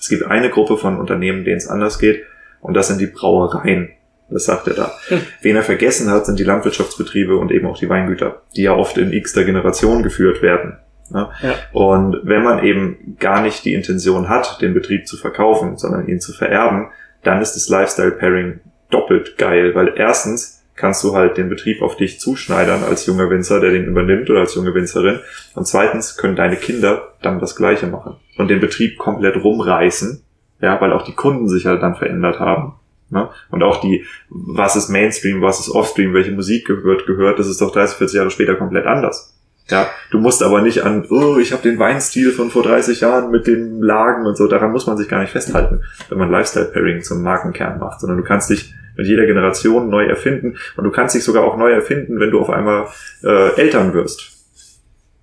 Es 0.00 0.08
gibt 0.08 0.24
eine 0.24 0.50
Gruppe 0.50 0.76
von 0.76 0.98
Unternehmen, 0.98 1.44
denen 1.44 1.58
es 1.58 1.68
anders 1.68 1.98
geht 1.98 2.22
und 2.60 2.74
das 2.74 2.88
sind 2.88 3.00
die 3.00 3.06
Brauereien. 3.06 3.90
Das 4.30 4.46
sagt 4.46 4.66
er 4.66 4.74
da. 4.74 4.92
Hm. 5.08 5.20
Wen 5.42 5.56
er 5.56 5.62
vergessen 5.62 6.10
hat, 6.10 6.24
sind 6.24 6.38
die 6.38 6.44
Landwirtschaftsbetriebe 6.44 7.36
und 7.36 7.52
eben 7.52 7.66
auch 7.66 7.76
die 7.76 7.88
Weingüter, 7.88 8.40
die 8.56 8.62
ja 8.62 8.74
oft 8.74 8.96
in 8.96 9.12
x 9.12 9.34
der 9.34 9.44
Generation 9.44 10.02
geführt 10.02 10.40
werden. 10.40 10.78
Ne? 11.12 11.30
Ja. 11.42 11.54
Und 11.72 12.20
wenn 12.24 12.42
man 12.42 12.64
eben 12.64 13.16
gar 13.18 13.42
nicht 13.42 13.64
die 13.64 13.74
Intention 13.74 14.28
hat, 14.28 14.60
den 14.62 14.74
Betrieb 14.74 15.06
zu 15.06 15.16
verkaufen, 15.16 15.76
sondern 15.76 16.08
ihn 16.08 16.20
zu 16.20 16.32
vererben, 16.32 16.88
dann 17.22 17.40
ist 17.40 17.54
das 17.54 17.68
Lifestyle 17.68 18.12
Pairing 18.12 18.60
doppelt 18.90 19.36
geil, 19.38 19.74
weil 19.74 19.94
erstens 19.96 20.62
kannst 20.74 21.04
du 21.04 21.14
halt 21.14 21.36
den 21.36 21.48
Betrieb 21.48 21.82
auf 21.82 21.96
dich 21.96 22.18
zuschneidern 22.18 22.82
als 22.82 23.06
junger 23.06 23.30
Winzer, 23.30 23.60
der 23.60 23.70
den 23.70 23.84
übernimmt 23.84 24.30
oder 24.30 24.40
als 24.40 24.54
junge 24.54 24.74
Winzerin. 24.74 25.20
Und 25.54 25.66
zweitens 25.66 26.16
können 26.16 26.36
deine 26.36 26.56
Kinder 26.56 27.12
dann 27.20 27.40
das 27.40 27.56
Gleiche 27.56 27.86
machen 27.86 28.16
und 28.38 28.48
den 28.48 28.60
Betrieb 28.60 28.98
komplett 28.98 29.36
rumreißen, 29.36 30.22
ja, 30.60 30.80
weil 30.80 30.92
auch 30.92 31.02
die 31.02 31.14
Kunden 31.14 31.48
sich 31.48 31.66
halt 31.66 31.82
dann 31.82 31.94
verändert 31.94 32.40
haben. 32.40 32.74
Ne? 33.10 33.28
Und 33.50 33.62
auch 33.62 33.80
die, 33.80 34.06
was 34.30 34.74
ist 34.74 34.88
Mainstream, 34.88 35.42
was 35.42 35.60
ist 35.60 35.68
Offstream, 35.68 36.14
welche 36.14 36.32
Musik 36.32 36.66
gehört, 36.66 37.06
gehört, 37.06 37.38
das 37.38 37.46
ist 37.46 37.60
doch 37.60 37.70
30, 37.70 37.98
40 37.98 38.16
Jahre 38.16 38.30
später 38.30 38.56
komplett 38.56 38.86
anders. 38.86 39.31
Ja, 39.68 39.88
du 40.10 40.18
musst 40.18 40.42
aber 40.42 40.60
nicht 40.60 40.82
an, 40.82 41.06
oh, 41.08 41.38
ich 41.38 41.52
habe 41.52 41.62
den 41.62 41.78
Weinstil 41.78 42.32
von 42.32 42.50
vor 42.50 42.62
30 42.62 43.00
Jahren 43.00 43.30
mit 43.30 43.46
den 43.46 43.80
Lagen 43.80 44.26
und 44.26 44.36
so, 44.36 44.48
daran 44.48 44.72
muss 44.72 44.86
man 44.86 44.96
sich 44.96 45.08
gar 45.08 45.20
nicht 45.20 45.30
festhalten, 45.30 45.82
wenn 46.08 46.18
man 46.18 46.30
Lifestyle-Pairing 46.30 47.02
zum 47.02 47.22
Markenkern 47.22 47.78
macht, 47.78 48.00
sondern 48.00 48.18
du 48.18 48.24
kannst 48.24 48.50
dich 48.50 48.74
mit 48.96 49.06
jeder 49.06 49.24
Generation 49.24 49.88
neu 49.88 50.04
erfinden 50.04 50.56
und 50.76 50.84
du 50.84 50.90
kannst 50.90 51.14
dich 51.14 51.24
sogar 51.24 51.44
auch 51.44 51.56
neu 51.56 51.70
erfinden, 51.70 52.20
wenn 52.20 52.30
du 52.30 52.40
auf 52.40 52.50
einmal 52.50 52.88
äh, 53.22 53.56
Eltern 53.56 53.94
wirst. 53.94 54.32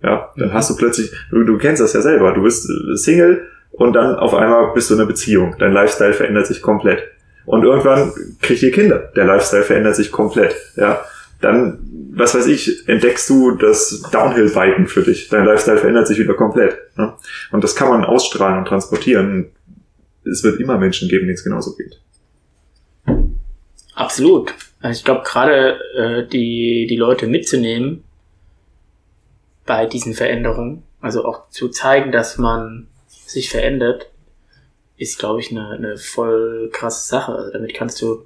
Ja, 0.01 0.31
dann 0.37 0.53
hast 0.53 0.69
du 0.69 0.77
plötzlich, 0.77 1.11
du, 1.29 1.43
du 1.43 1.57
kennst 1.57 1.81
das 1.81 1.93
ja 1.93 2.01
selber, 2.01 2.33
du 2.33 2.43
bist 2.43 2.69
äh, 2.69 2.95
Single 2.95 3.47
und 3.71 3.93
dann 3.93 4.15
auf 4.15 4.33
einmal 4.33 4.73
bist 4.73 4.89
du 4.89 4.93
in 4.93 5.01
einer 5.01 5.07
Beziehung, 5.07 5.55
dein 5.59 5.73
Lifestyle 5.73 6.13
verändert 6.13 6.47
sich 6.47 6.61
komplett. 6.61 7.03
Und 7.45 7.63
irgendwann 7.63 8.13
kriegt 8.41 8.61
ihr 8.63 8.71
Kinder, 8.71 9.11
der 9.15 9.25
Lifestyle 9.25 9.63
verändert 9.63 9.95
sich 9.95 10.11
komplett, 10.11 10.55
ja. 10.75 11.03
Dann 11.41 11.89
was 12.19 12.35
weiß 12.35 12.47
ich, 12.47 12.87
entdeckst 12.87 13.29
du 13.29 13.51
das 13.51 14.01
Downhill-Biken 14.11 14.87
für 14.87 15.03
dich. 15.03 15.29
Dein 15.29 15.45
Lifestyle 15.45 15.77
verändert 15.77 16.07
sich 16.07 16.19
wieder 16.19 16.33
komplett. 16.33 16.77
Ne? 16.97 17.13
Und 17.51 17.63
das 17.63 17.75
kann 17.75 17.89
man 17.89 18.03
ausstrahlen 18.03 18.59
und 18.59 18.67
transportieren. 18.67 19.51
Es 20.29 20.43
wird 20.43 20.59
immer 20.59 20.77
Menschen 20.77 21.07
geben, 21.07 21.25
denen 21.25 21.35
es 21.35 21.43
genauso 21.43 21.75
geht. 21.75 22.01
Absolut. 23.95 24.53
Also 24.81 24.99
ich 24.99 25.05
glaube, 25.05 25.23
gerade 25.23 25.79
äh, 25.95 26.27
die, 26.27 26.87
die 26.89 26.97
Leute 26.97 27.27
mitzunehmen 27.27 28.03
bei 29.65 29.85
diesen 29.85 30.13
Veränderungen, 30.13 30.83
also 30.99 31.25
auch 31.25 31.49
zu 31.49 31.69
zeigen, 31.69 32.11
dass 32.11 32.37
man 32.37 32.87
sich 33.07 33.49
verändert, 33.49 34.09
ist, 34.97 35.19
glaube 35.19 35.39
ich, 35.39 35.51
eine, 35.51 35.69
eine 35.69 35.97
voll 35.97 36.69
krasse 36.73 37.07
Sache. 37.07 37.33
Also 37.33 37.51
damit 37.53 37.73
kannst 37.73 38.01
du 38.01 38.25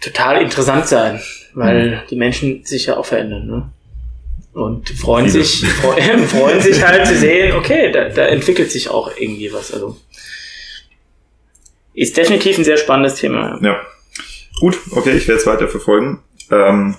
total 0.00 0.42
interessant 0.42 0.86
sein, 0.86 1.20
weil 1.54 1.90
mhm. 1.90 1.98
die 2.10 2.16
Menschen 2.16 2.64
sich 2.64 2.86
ja 2.86 2.96
auch 2.96 3.06
verändern. 3.06 3.46
Ne? 3.46 3.70
Und 4.52 4.90
freuen 4.90 5.28
sich, 5.28 5.64
freuen, 5.82 6.26
freuen 6.26 6.60
sich 6.60 6.84
halt 6.84 7.06
zu 7.06 7.16
sehen, 7.16 7.54
okay, 7.56 7.92
da, 7.92 8.08
da 8.08 8.26
entwickelt 8.26 8.70
sich 8.70 8.88
auch 8.88 9.12
irgendwie 9.16 9.52
was. 9.52 9.72
Also 9.72 9.96
ist 11.94 12.16
definitiv 12.16 12.58
ein 12.58 12.64
sehr 12.64 12.76
spannendes 12.76 13.16
Thema. 13.16 13.58
Ja. 13.62 13.80
Gut, 14.58 14.78
okay, 14.92 15.12
ich 15.12 15.28
werde 15.28 15.40
es 15.40 15.46
weiter 15.46 15.68
verfolgen. 15.68 16.22
Ähm, 16.50 16.96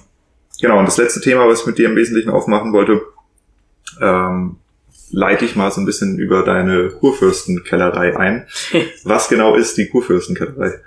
genau, 0.62 0.80
und 0.80 0.86
das 0.86 0.98
letzte 0.98 1.22
Thema, 1.22 1.48
was 1.48 1.62
ich 1.62 1.68
mit 1.68 1.78
dir 1.78 1.90
im 1.90 1.96
Wesentlichen 1.96 2.30
aufmachen 2.30 2.74
wollte, 2.74 3.02
ähm, 4.02 4.58
leite 5.12 5.46
ich 5.46 5.56
mal 5.56 5.72
so 5.72 5.82
ein 5.82 5.86
bisschen 5.86 6.18
über 6.18 6.44
deine 6.44 6.90
Kurfürstenkellerei 6.90 8.18
ein. 8.18 8.48
was 9.04 9.28
genau 9.28 9.56
ist 9.56 9.78
die 9.78 9.90
Kurfürstenkellerei? 9.90 10.80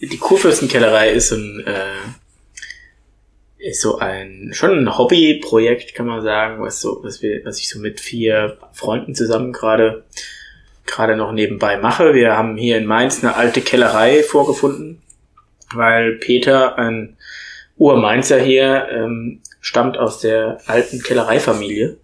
Die 0.00 0.18
Kurfürstenkellerei 0.18 1.10
ist 1.10 1.28
so 1.28 1.36
ein, 1.36 1.64
äh, 1.66 2.06
ist 3.58 3.80
so 3.80 3.98
ein, 3.98 4.50
schon 4.52 4.78
ein 4.78 4.98
Hobbyprojekt, 4.98 5.94
kann 5.94 6.06
man 6.06 6.22
sagen, 6.22 6.62
was 6.62 6.80
so, 6.80 7.00
was 7.02 7.22
wir, 7.22 7.44
was 7.44 7.58
ich 7.58 7.68
so 7.68 7.78
mit 7.78 8.00
vier 8.00 8.58
Freunden 8.72 9.14
zusammen 9.14 9.52
gerade, 9.52 10.04
gerade 10.84 11.16
noch 11.16 11.32
nebenbei 11.32 11.78
mache. 11.78 12.14
Wir 12.14 12.36
haben 12.36 12.56
hier 12.56 12.76
in 12.76 12.86
Mainz 12.86 13.22
eine 13.22 13.34
alte 13.34 13.62
Kellerei 13.62 14.22
vorgefunden, 14.22 15.02
weil 15.74 16.16
Peter, 16.16 16.78
ein 16.78 17.16
Urmainzer 17.76 18.38
hier, 18.38 18.88
ähm, 18.90 19.40
stammt 19.60 19.98
aus 19.98 20.20
der 20.20 20.60
alten 20.66 21.02
Kellereifamilie. 21.02 21.96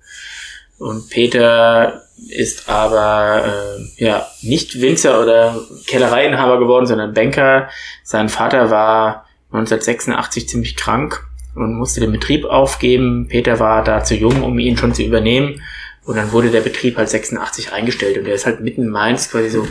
Und 0.79 1.11
Peter 1.11 2.03
ist 2.29 2.69
aber 2.69 3.45
äh, 3.45 4.05
ja 4.05 4.27
nicht 4.43 4.81
Winzer 4.81 5.21
oder 5.21 5.61
Kellereiinhaber 5.87 6.59
geworden, 6.59 6.87
sondern 6.87 7.15
Banker. 7.15 7.69
Sein 8.03 8.29
Vater 8.29 8.71
war 8.71 9.27
1986 9.53 10.49
ziemlich 10.49 10.77
krank 10.77 11.25
und 11.55 11.75
musste 11.75 12.01
den 12.01 12.13
Betrieb 12.13 12.45
aufgeben. 12.45 13.29
Peter 13.29 13.61
war 13.61 13.85
da 13.85 14.03
zu 14.05 14.15
jung, 14.15 14.43
um 14.43 14.59
ihn 14.59 14.77
schon 14.77 14.95
zu 14.95 15.03
übernehmen. 15.03 15.63
Und 16.05 16.17
dann 16.17 16.33
wurde 16.33 16.51
der 16.51 16.63
Betrieb 16.63 16.97
halt 16.97 17.09
86 17.09 17.73
eingestellt. 17.73 18.19
Und 18.19 18.25
der 18.25 18.35
ist 18.35 18.47
halt 18.47 18.61
mitten 18.61 18.83
in 18.83 18.89
Mainz, 18.89 19.31
quasi 19.31 19.51
so 19.51 19.67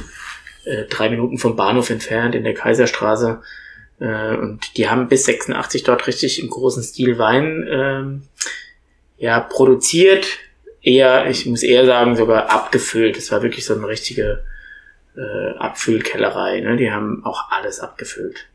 äh, 0.65 0.83
drei 0.89 1.09
Minuten 1.09 1.37
vom 1.37 1.55
Bahnhof 1.55 1.89
entfernt, 1.89 2.35
in 2.35 2.43
der 2.43 2.53
Kaiserstraße. 2.53 3.41
Äh, 3.99 4.35
und 4.37 4.77
die 4.77 4.89
haben 4.89 5.07
bis 5.07 5.25
86 5.25 5.83
dort 5.83 6.07
richtig 6.07 6.41
im 6.41 6.49
großen 6.49 6.83
Stil 6.83 7.17
Wein 7.17 8.21
äh, 9.19 9.23
ja, 9.23 9.39
produziert 9.39 10.27
eher, 10.81 11.29
ich 11.29 11.45
muss 11.45 11.63
eher 11.63 11.85
sagen, 11.85 12.15
sogar 12.15 12.49
abgefüllt. 12.49 13.17
Das 13.17 13.31
war 13.31 13.43
wirklich 13.43 13.65
so 13.65 13.75
eine 13.75 13.87
richtige 13.87 14.43
äh, 15.15 15.57
Abfüllkellerei. 15.57 16.61
Ne? 16.61 16.77
Die 16.77 16.91
haben 16.91 17.23
auch 17.25 17.51
alles 17.51 17.79
abgefüllt. 17.79 18.47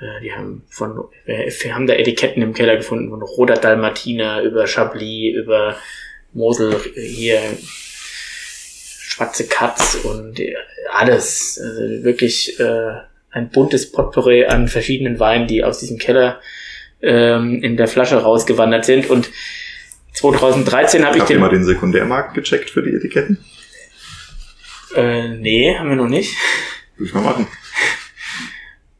Äh, 0.00 0.22
die 0.22 0.32
haben 0.32 0.64
von, 0.68 1.04
wir 1.24 1.74
haben 1.74 1.86
da 1.86 1.94
Etiketten 1.94 2.42
im 2.42 2.54
Keller 2.54 2.76
gefunden, 2.76 3.10
von 3.10 3.22
Roter 3.22 3.56
Dalmatiner 3.56 4.42
über 4.42 4.66
Chablis, 4.66 5.34
über 5.34 5.76
Mosel, 6.32 6.80
hier 6.94 7.40
Schwarze 9.06 9.46
Katz 9.46 9.96
und 10.02 10.40
alles. 10.92 11.60
Also 11.62 12.04
wirklich 12.04 12.58
äh, 12.58 12.94
ein 13.30 13.50
buntes 13.50 13.92
Potpourri 13.92 14.46
an 14.46 14.68
verschiedenen 14.68 15.20
Weinen, 15.20 15.46
die 15.46 15.62
aus 15.62 15.78
diesem 15.78 15.98
Keller 15.98 16.40
ähm, 17.00 17.62
in 17.62 17.76
der 17.76 17.86
Flasche 17.86 18.16
rausgewandert 18.16 18.84
sind. 18.84 19.10
Und 19.10 19.30
2013 20.14 21.04
habe 21.04 21.16
ich 21.16 21.20
Habt 21.20 21.30
den. 21.30 21.36
ihr 21.36 21.40
mal 21.40 21.50
den 21.50 21.64
Sekundärmarkt 21.64 22.34
gecheckt 22.34 22.70
für 22.70 22.82
die 22.82 22.94
Etiketten? 22.94 23.44
Äh, 24.94 25.28
nee, 25.28 25.76
haben 25.76 25.88
wir 25.88 25.96
noch 25.96 26.08
nicht. 26.08 26.36
Will 26.96 27.06
ich 27.06 27.14
mal 27.14 27.22
machen. 27.22 27.46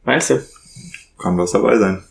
Meinst 0.03 0.29
du? 0.29 0.45
Kann 1.17 1.37
was 1.37 1.51
dabei 1.51 1.77
sein. 1.77 2.03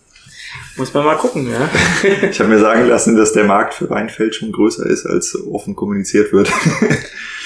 Muss 0.77 0.93
man 0.93 1.05
mal 1.05 1.17
gucken, 1.17 1.49
ja. 1.51 1.71
Ich 2.31 2.41
habe 2.41 2.51
mir 2.51 2.59
sagen 2.59 2.89
lassen, 2.89 3.17
dass 3.17 3.33
der 3.33 3.45
Markt 3.45 3.75
für 3.75 3.89
Weinfälschung 3.91 4.51
größer 4.51 4.87
ist, 4.87 5.07
als 5.07 5.37
offen 5.47 5.77
kommuniziert 5.77 6.33
wird. 6.33 6.51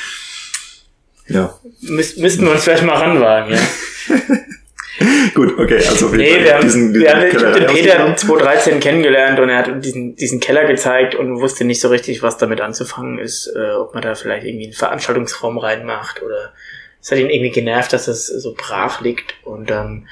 ja. 1.26 1.58
Müs 1.80 2.16
müssten 2.16 2.44
wir 2.44 2.52
uns 2.52 2.64
vielleicht 2.64 2.84
mal 2.84 2.96
ranwagen, 2.96 3.54
ja. 3.54 3.60
Gut, 5.34 5.58
okay, 5.58 5.76
also 5.76 6.08
jeden 6.14 6.18
Nee, 6.18 6.44
wir 6.44 6.54
haben, 6.54 6.62
diesen, 6.62 6.94
wir 6.94 7.10
haben 7.10 7.28
Kellerei 7.28 7.58
den 7.58 7.66
Peter 7.68 7.92
ausgegraben. 7.92 8.16
2013 8.16 8.80
kennengelernt 8.80 9.38
und 9.38 9.48
er 9.48 9.58
hat 9.58 9.84
diesen, 9.84 10.16
diesen 10.16 10.40
Keller 10.40 10.64
gezeigt 10.64 11.14
und 11.14 11.40
wusste 11.40 11.64
nicht 11.64 11.80
so 11.80 11.88
richtig, 11.88 12.22
was 12.22 12.36
damit 12.36 12.60
anzufangen 12.60 13.18
ist, 13.18 13.52
äh, 13.54 13.72
ob 13.72 13.94
man 13.94 14.02
da 14.02 14.14
vielleicht 14.14 14.44
irgendwie 14.44 14.66
einen 14.66 14.74
Veranstaltungsraum 14.74 15.58
reinmacht 15.58 16.22
oder 16.22 16.52
es 17.00 17.10
hat 17.10 17.18
ihn 17.18 17.30
irgendwie 17.30 17.50
genervt, 17.50 17.92
dass 17.92 18.06
das 18.06 18.26
so 18.26 18.54
brach 18.56 19.00
liegt 19.00 19.34
und 19.44 19.70
dann 19.70 20.08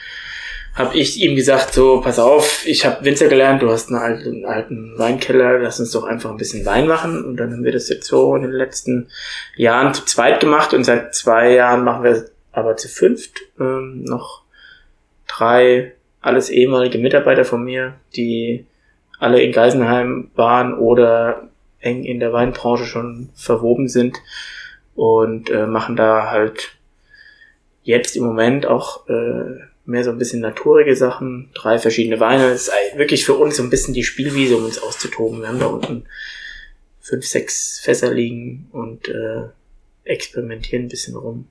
habe 0.77 0.97
ich 0.97 1.21
ihm 1.21 1.35
gesagt, 1.35 1.73
so, 1.73 2.03
pass 2.03 2.19
auf, 2.19 2.65
ich 2.67 2.85
habe 2.85 3.05
Winzer 3.05 3.29
gelernt, 3.29 3.63
du 3.63 3.71
hast 3.71 3.89
einen 3.89 3.99
alten, 3.99 4.45
alten 4.45 4.99
Weinkeller, 4.99 5.59
lass 5.59 5.81
uns 5.81 5.91
doch 5.91 6.05
einfach 6.05 6.31
ein 6.31 6.37
bisschen 6.37 6.67
Wein 6.67 6.87
machen 6.87 7.25
und 7.25 7.39
dann 7.39 7.51
haben 7.51 7.65
wir 7.65 7.73
das 7.73 7.89
jetzt 7.89 8.07
so 8.07 8.37
in 8.37 8.43
den 8.43 8.53
letzten 8.53 9.09
Jahren 9.57 9.95
zu 9.95 10.05
zweit 10.05 10.39
gemacht 10.39 10.75
und 10.75 10.85
seit 10.85 11.15
zwei 11.15 11.53
Jahren 11.53 11.83
machen 11.83 12.05
wir 12.05 12.27
aber 12.53 12.77
zu 12.77 12.89
fünft 12.89 13.41
ähm, 13.59 14.05
noch 14.05 14.46
drei, 15.37 15.93
alles 16.21 16.51
ehemalige 16.51 16.99
Mitarbeiter 16.99 17.45
von 17.45 17.65
mir, 17.65 17.95
die 18.15 18.67
alle 19.19 19.43
in 19.43 19.53
Geisenheim 19.53 20.31
waren 20.35 20.75
oder 20.75 21.49
eng 21.81 22.05
in 22.05 22.21
der 22.21 22.33
Weinbranche 22.33 22.85
schon 22.85 23.31
verwoben 23.35 23.89
sind 23.89 24.19
und 24.95 25.51
äh, 25.51 25.67
machen 25.67 25.97
da 25.97 26.31
halt 26.31 26.77
jetzt 27.83 28.17
im 28.17 28.25
Moment 28.25 28.67
auch 28.67 29.09
äh, 29.09 29.61
mehr 29.85 30.03
so 30.05 30.11
ein 30.11 30.19
bisschen 30.19 30.41
naturige 30.41 30.97
Sachen, 30.97 31.51
drei 31.55 31.79
verschiedene 31.79 32.19
Weine. 32.19 32.51
Das 32.51 32.69
ist 32.69 32.73
wirklich 32.97 33.25
für 33.25 33.35
uns 33.35 33.57
so 33.57 33.63
ein 33.63 33.71
bisschen 33.71 33.95
die 33.95 34.03
Spielwiese, 34.03 34.57
um 34.57 34.65
uns 34.65 34.83
auszutoben. 34.83 35.41
Wir 35.41 35.49
haben 35.49 35.61
da 35.61 35.67
unten 35.67 36.07
fünf, 37.01 37.25
sechs 37.25 37.79
Fässer 37.79 38.13
liegen 38.13 38.69
und 38.73 39.09
äh, 39.09 39.45
experimentieren 40.05 40.87
ein 40.87 40.89
bisschen 40.89 41.15
rum. 41.15 41.47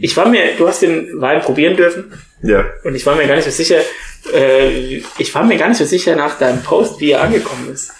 Ich 0.00 0.16
war 0.16 0.28
mir, 0.28 0.54
du 0.56 0.68
hast 0.68 0.82
den 0.82 1.20
Wein 1.20 1.40
probieren 1.40 1.76
dürfen 1.76 2.12
Ja. 2.42 2.64
und 2.84 2.94
ich 2.94 3.04
war 3.06 3.16
mir 3.16 3.26
gar 3.26 3.36
nicht 3.36 3.44
so 3.44 3.50
sicher, 3.50 3.80
äh, 4.32 5.02
ich 5.18 5.34
war 5.34 5.44
mir 5.44 5.58
gar 5.58 5.68
nicht 5.68 5.78
so 5.78 5.84
sicher 5.84 6.16
nach 6.16 6.38
deinem 6.38 6.62
Post, 6.62 7.00
wie 7.00 7.10
er 7.10 7.22
angekommen 7.22 7.70
ist. 7.72 7.92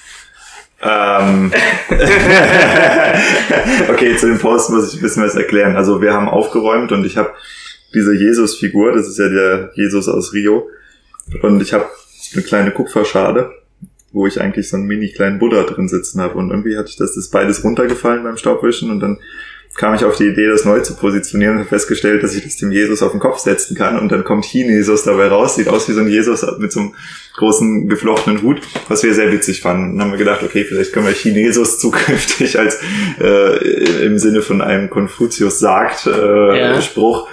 Ähm. 0.82 1.52
okay, 3.88 4.16
zu 4.16 4.26
dem 4.26 4.38
Post 4.38 4.70
muss 4.70 4.92
ich 4.92 4.98
ein 4.98 5.02
bisschen 5.02 5.24
was 5.24 5.34
erklären. 5.34 5.76
Also 5.76 6.02
wir 6.02 6.12
haben 6.12 6.28
aufgeräumt 6.28 6.92
und 6.92 7.04
ich 7.04 7.16
habe 7.16 7.32
diese 7.94 8.14
Jesus-Figur, 8.14 8.92
das 8.92 9.08
ist 9.08 9.18
ja 9.18 9.28
der 9.28 9.70
Jesus 9.74 10.08
aus 10.08 10.32
Rio, 10.32 10.68
und 11.42 11.62
ich 11.62 11.72
habe 11.72 11.86
eine 12.34 12.42
kleine 12.42 12.70
Kupferschale, 12.72 13.52
wo 14.12 14.26
ich 14.26 14.40
eigentlich 14.40 14.68
so 14.68 14.76
einen 14.76 14.86
mini 14.86 15.10
kleinen 15.10 15.38
Buddha 15.38 15.62
drin 15.62 15.88
sitzen 15.88 16.20
habe. 16.20 16.34
Und 16.34 16.50
irgendwie 16.50 16.76
hatte 16.76 16.90
ich 16.90 16.96
das, 16.96 17.14
das 17.14 17.24
ist 17.24 17.30
beides 17.30 17.64
runtergefallen 17.64 18.22
beim 18.22 18.36
Staubwischen 18.36 18.90
und 18.90 19.00
dann 19.00 19.18
kam 19.74 19.94
ich 19.94 20.04
auf 20.04 20.16
die 20.16 20.26
Idee, 20.26 20.46
das 20.46 20.64
neu 20.64 20.80
zu 20.80 20.94
positionieren 20.96 21.54
und 21.54 21.60
habe 21.60 21.68
festgestellt, 21.68 22.22
dass 22.22 22.34
ich 22.34 22.44
das 22.44 22.56
dem 22.56 22.70
Jesus 22.70 23.02
auf 23.02 23.10
den 23.10 23.20
Kopf 23.20 23.38
setzen 23.38 23.76
kann 23.76 23.98
und 23.98 24.12
dann 24.12 24.22
kommt 24.22 24.44
Chinesus 24.44 25.04
dabei 25.04 25.26
raus, 25.26 25.56
sieht 25.56 25.68
aus 25.68 25.88
wie 25.88 25.92
so 25.92 26.00
ein 26.00 26.08
Jesus 26.08 26.46
mit 26.58 26.72
so 26.72 26.80
einem 26.80 26.94
großen 27.36 27.88
geflochtenen 27.88 28.42
Hut, 28.42 28.60
was 28.88 29.02
wir 29.02 29.12
sehr 29.14 29.32
witzig 29.32 29.62
fanden. 29.62 29.98
Dann 29.98 30.06
haben 30.06 30.12
wir 30.12 30.18
gedacht, 30.18 30.42
okay, 30.42 30.64
vielleicht 30.64 30.92
können 30.92 31.06
wir 31.06 31.12
Chinesus 31.12 31.78
zukünftig 31.80 32.58
als 32.58 32.78
äh, 33.20 34.04
im 34.04 34.18
Sinne 34.18 34.42
von 34.42 34.62
einem 34.62 34.90
Konfuzius 34.90 35.58
sagt 35.58 36.06
äh, 36.06 36.58
Ja. 36.58 36.80
Spruch 36.80 37.28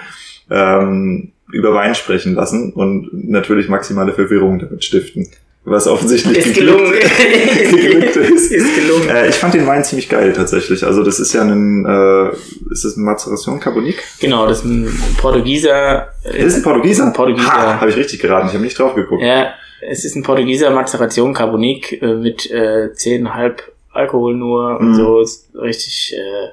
ähm, 0.50 1.32
über 1.52 1.74
Wein 1.74 1.96
sprechen 1.96 2.34
lassen 2.34 2.74
und 2.74 3.10
natürlich 3.30 3.70
maximale 3.70 4.14
Verwirrung 4.14 4.60
damit 4.60 4.84
stiften. 4.84 5.28
Was 5.64 5.88
offensichtlich 5.88 6.38
Ist 6.40 6.56
gelungen. 6.56 6.92
geglückt 7.72 8.16
ist. 8.16 8.52
ist 8.52 8.76
gelungen. 8.76 9.10
Äh, 9.10 9.30
ich 9.30 9.36
fand 9.36 9.54
den 9.54 9.68
Wein 9.68 9.84
ziemlich 9.84 10.10
geil 10.10 10.34
tatsächlich. 10.34 10.84
Also 10.84 11.04
das 11.04 11.20
ist 11.20 11.34
ja 11.34 11.42
ein, 11.44 11.86
äh, 11.86 12.30
ist 12.72 12.84
das 12.84 12.98
ein 12.98 13.04
Maceration 13.04 13.60
Carbonique? 13.60 14.02
Genau, 14.20 14.48
das 14.48 14.60
ist 14.60 14.66
ein 14.66 15.16
Portugieser. 15.20 16.14
Das 16.24 16.34
ist 16.36 16.56
ein 16.58 16.64
Portugieser? 16.64 17.06
Ein 17.06 17.14
Portugieser. 17.14 17.52
Ha, 17.52 17.80
habe 17.80 17.92
ich 17.92 17.96
richtig 17.98 18.20
geraten. 18.22 18.48
Ich 18.48 18.54
habe 18.54 18.64
nicht 18.64 18.78
drauf 18.80 18.96
geguckt. 18.96 19.22
Ja, 19.22 19.54
es 19.82 20.04
ist 20.04 20.16
ein 20.16 20.24
Portugieser 20.24 20.72
Mazeration 20.72 21.34
Carbonique 21.34 22.02
äh, 22.02 22.16
mit 22.16 22.50
äh, 22.50 22.90
10,5 22.96 23.54
Alkohol 23.92 24.36
nur 24.36 24.80
und 24.80 24.90
Mhm. 24.92 24.96
so. 24.96 25.22
Ist 25.22 25.50
richtig 25.54 26.16
äh, 26.18 26.48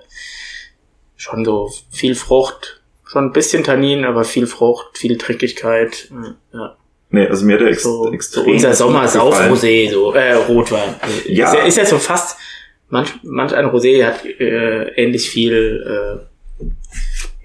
schon 1.17 1.47
so 1.47 1.71
viel 1.91 2.15
Frucht. 2.15 2.83
Schon 3.07 3.25
ein 3.27 3.33
bisschen 3.33 3.65
Tannin, 3.65 4.05
aber 4.05 4.25
viel 4.25 4.47
Frucht, 4.47 4.99
viel 4.99 5.17
Trinkigkeit. 5.17 6.11
Ja. 6.53 6.77
Nee, 7.11 7.27
also 7.27 7.47
mir 7.47 7.55
hat 7.55 7.61
der 7.63 7.69
ex 7.69 7.83
So, 7.83 8.05
so 8.05 8.13
extrem 8.13 8.47
unser 8.53 8.75
Sommer 8.75 9.05
ist 9.05 9.17
auch. 9.17 9.35
Rosé, 9.35 9.91
so 9.91 10.13
äh, 10.13 10.35
Rotwein. 10.35 10.95
Ja. 11.27 11.47
Ist 11.49 11.55
ja, 11.55 11.65
ist 11.65 11.77
ja 11.79 11.85
so 11.87 11.99
fast, 11.99 12.37
manch, 12.91 13.11
manch 13.23 13.55
ein 13.55 13.67
Rosé 13.67 14.05
hat 14.05 14.25
äh, 14.27 14.89
ähnlich 14.95 15.31
viel 15.31 15.85
äh, 16.63 16.69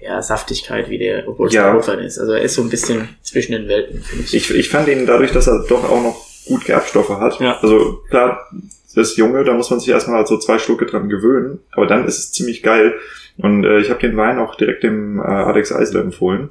ja, 0.04 0.20
Saftigkeit 0.20 0.90
wie 0.90 0.98
der, 0.98 1.26
obwohl 1.26 1.48
es 1.48 1.54
Ja. 1.54 1.70
ein 1.70 1.76
Rotwein 1.76 2.00
ist. 2.00 2.18
Also 2.18 2.32
er 2.32 2.42
ist 2.42 2.54
so 2.54 2.62
ein 2.62 2.68
bisschen 2.68 3.08
zwischen 3.22 3.52
den 3.52 3.68
Welten, 3.68 4.02
finde 4.02 4.24
ich. 4.24 4.34
Ich, 4.34 4.50
ich 4.54 4.68
fand 4.68 4.86
ihn 4.88 5.06
dadurch, 5.06 5.32
dass 5.32 5.46
er 5.46 5.64
doch 5.66 5.84
auch 5.88 6.02
noch 6.02 6.16
gut 6.46 6.64
Gerbstoffe 6.66 7.08
hat. 7.18 7.40
Ja. 7.40 7.58
Also 7.62 8.02
klar, 8.10 8.46
das 8.94 9.16
Junge, 9.16 9.44
da 9.44 9.54
muss 9.54 9.70
man 9.70 9.80
sich 9.80 9.88
erstmal 9.88 10.26
so 10.26 10.36
zwei 10.38 10.58
Schlucke 10.58 10.84
dran 10.84 11.08
gewöhnen, 11.08 11.60
aber 11.72 11.86
dann 11.86 12.06
ist 12.06 12.18
es 12.18 12.32
ziemlich 12.32 12.62
geil. 12.62 12.94
Und 13.38 13.64
äh, 13.64 13.80
ich 13.80 13.88
habe 13.90 13.98
den 14.00 14.16
Wein 14.16 14.38
auch 14.38 14.54
direkt 14.56 14.82
dem 14.84 15.18
äh, 15.18 15.22
Alex 15.22 15.72
Eisler 15.72 16.00
empfohlen, 16.02 16.50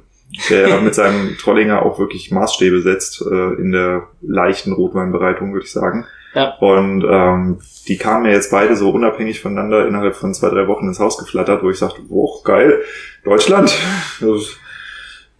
der 0.50 0.80
mit 0.80 0.94
seinem 0.94 1.36
Trollinger 1.38 1.82
auch 1.84 1.98
wirklich 1.98 2.30
Maßstäbe 2.30 2.82
setzt 2.82 3.22
äh, 3.22 3.54
in 3.60 3.72
der 3.72 4.08
leichten 4.20 4.72
Rotweinbereitung, 4.72 5.52
würde 5.52 5.66
ich 5.66 5.72
sagen. 5.72 6.06
Ja. 6.34 6.54
Und 6.58 7.04
ähm, 7.08 7.58
die 7.86 7.96
kamen 7.96 8.24
mir 8.24 8.32
jetzt 8.32 8.50
beide 8.50 8.74
so 8.76 8.90
unabhängig 8.90 9.40
voneinander 9.40 9.86
innerhalb 9.86 10.16
von 10.16 10.34
zwei, 10.34 10.48
drei 10.48 10.66
Wochen 10.66 10.88
ins 10.88 10.98
Haus 10.98 11.18
geflattert, 11.18 11.62
wo 11.62 11.70
ich 11.70 11.78
sagte, 11.78 12.02
oh, 12.08 12.42
geil, 12.42 12.82
Deutschland. 13.24 13.74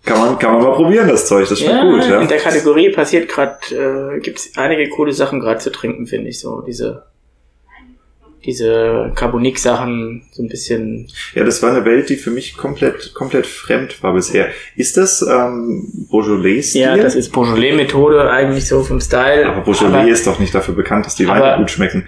Kann 0.05 0.19
man, 0.19 0.39
kann 0.39 0.53
man 0.53 0.63
mal 0.63 0.75
probieren, 0.75 1.09
das 1.09 1.27
Zeug. 1.27 1.49
Das 1.49 1.59
schmeckt 1.59 1.75
ja, 1.75 1.83
gut, 1.83 2.07
ja. 2.07 2.21
in 2.21 2.29
der 2.29 2.39
Kategorie 2.39 2.91
passiert 2.91 3.29
gerade, 3.29 3.59
äh, 4.17 4.21
gibt's 4.21 4.53
einige 4.57 4.91
coole 4.91 5.15
Sachen 5.15 5.41
gerade 5.41 5.61
zu 5.61 5.73
trinken, 5.73 6.07
finde 6.07 6.29
ich 6.29 6.41
so. 6.41 6.61
Diese, 6.61 7.07
diese 8.45 9.13
Carbonik-Sachen, 9.15 10.23
so 10.31 10.43
ein 10.43 10.49
bisschen. 10.49 11.09
Ja, 11.35 11.45
das 11.45 11.63
war 11.63 11.71
eine 11.71 11.85
Welt, 11.85 12.09
die 12.09 12.17
für 12.17 12.31
mich 12.31 12.57
komplett, 12.57 13.15
komplett 13.15 13.47
fremd 13.47 14.03
war 14.03 14.13
bisher. 14.15 14.49
Ist 14.77 14.97
das 14.97 15.23
ähm, 15.23 15.89
Beaujolais-Stil? 16.11 16.83
Ja, 16.83 16.97
das 16.97 17.15
ist 17.15 17.31
Beaujolais-Methode 17.33 18.31
eigentlich 18.31 18.67
so 18.69 18.83
vom 18.83 19.01
Style. 19.01 19.47
aber 19.47 19.63
Beaujolais 19.63 20.11
ist 20.11 20.27
doch 20.27 20.39
nicht 20.39 20.55
dafür 20.55 20.75
bekannt, 20.75 21.07
dass 21.07 21.15
die 21.15 21.27
Weine 21.29 21.45
Aber- 21.45 21.59
gut 21.59 21.71
schmecken. 21.71 22.07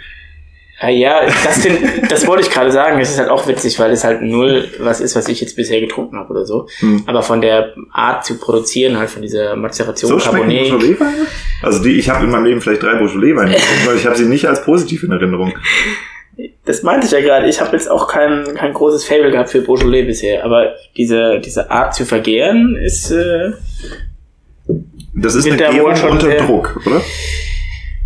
Ja, 0.82 0.90
ja, 0.90 1.20
das, 1.24 1.62
find, 1.62 2.12
das 2.12 2.26
wollte 2.26 2.42
ich 2.42 2.50
gerade 2.50 2.70
sagen. 2.70 2.98
Das 2.98 3.10
ist 3.10 3.18
halt 3.18 3.30
auch 3.30 3.48
witzig, 3.48 3.78
weil 3.78 3.92
es 3.92 4.04
halt 4.04 4.20
null 4.20 4.68
was 4.78 5.00
ist, 5.00 5.16
was 5.16 5.26
ich 5.26 5.40
jetzt 5.40 5.56
bisher 5.56 5.80
getrunken 5.80 6.18
habe 6.18 6.28
oder 6.28 6.44
so. 6.44 6.68
Hm. 6.80 7.02
Aber 7.06 7.22
von 7.22 7.40
der 7.40 7.72
Art 7.92 8.26
zu 8.26 8.38
produzieren, 8.38 8.98
halt 8.98 9.08
von 9.08 9.22
dieser 9.22 9.56
Mazeration 9.56 10.10
So 10.10 10.18
Carbonik. 10.18 10.68
Beaujolais-Weine? 10.68 11.26
Also 11.62 11.82
die, 11.82 11.92
ich 11.98 12.10
habe 12.10 12.26
in 12.26 12.30
meinem 12.30 12.44
Leben 12.44 12.60
vielleicht 12.60 12.82
drei 12.82 12.96
Beaujolais-Weine 12.96 13.52
getrunken, 13.52 13.86
weil 13.86 13.96
ich 13.96 14.04
habe 14.04 14.16
sie 14.16 14.26
nicht 14.26 14.44
als 14.46 14.62
positiv 14.66 15.02
in 15.02 15.12
Erinnerung. 15.12 15.54
Das 16.66 16.82
meinte 16.82 17.06
ich 17.06 17.12
ja 17.12 17.20
gerade. 17.20 17.48
Ich 17.48 17.60
habe 17.60 17.72
jetzt 17.76 17.90
auch 17.90 18.08
kein, 18.08 18.44
kein 18.54 18.72
großes 18.74 19.04
Fable 19.04 19.30
gehabt 19.30 19.50
für 19.50 19.62
Beaujolais 19.62 20.04
bisher. 20.04 20.44
Aber 20.44 20.74
diese, 20.96 21.40
diese 21.40 21.70
Art 21.70 21.94
zu 21.94 22.04
vergären 22.04 22.76
ist, 22.76 23.10
äh, 23.10 23.52
Das 25.14 25.34
ist 25.34 25.46
eine 25.46 25.56
der 25.56 25.68
wohl 25.68 25.74
Gärung 25.76 25.96
schon 25.96 26.10
unter 26.10 26.26
sehr- 26.26 26.44
Druck, 26.44 26.78
oder? 26.86 27.00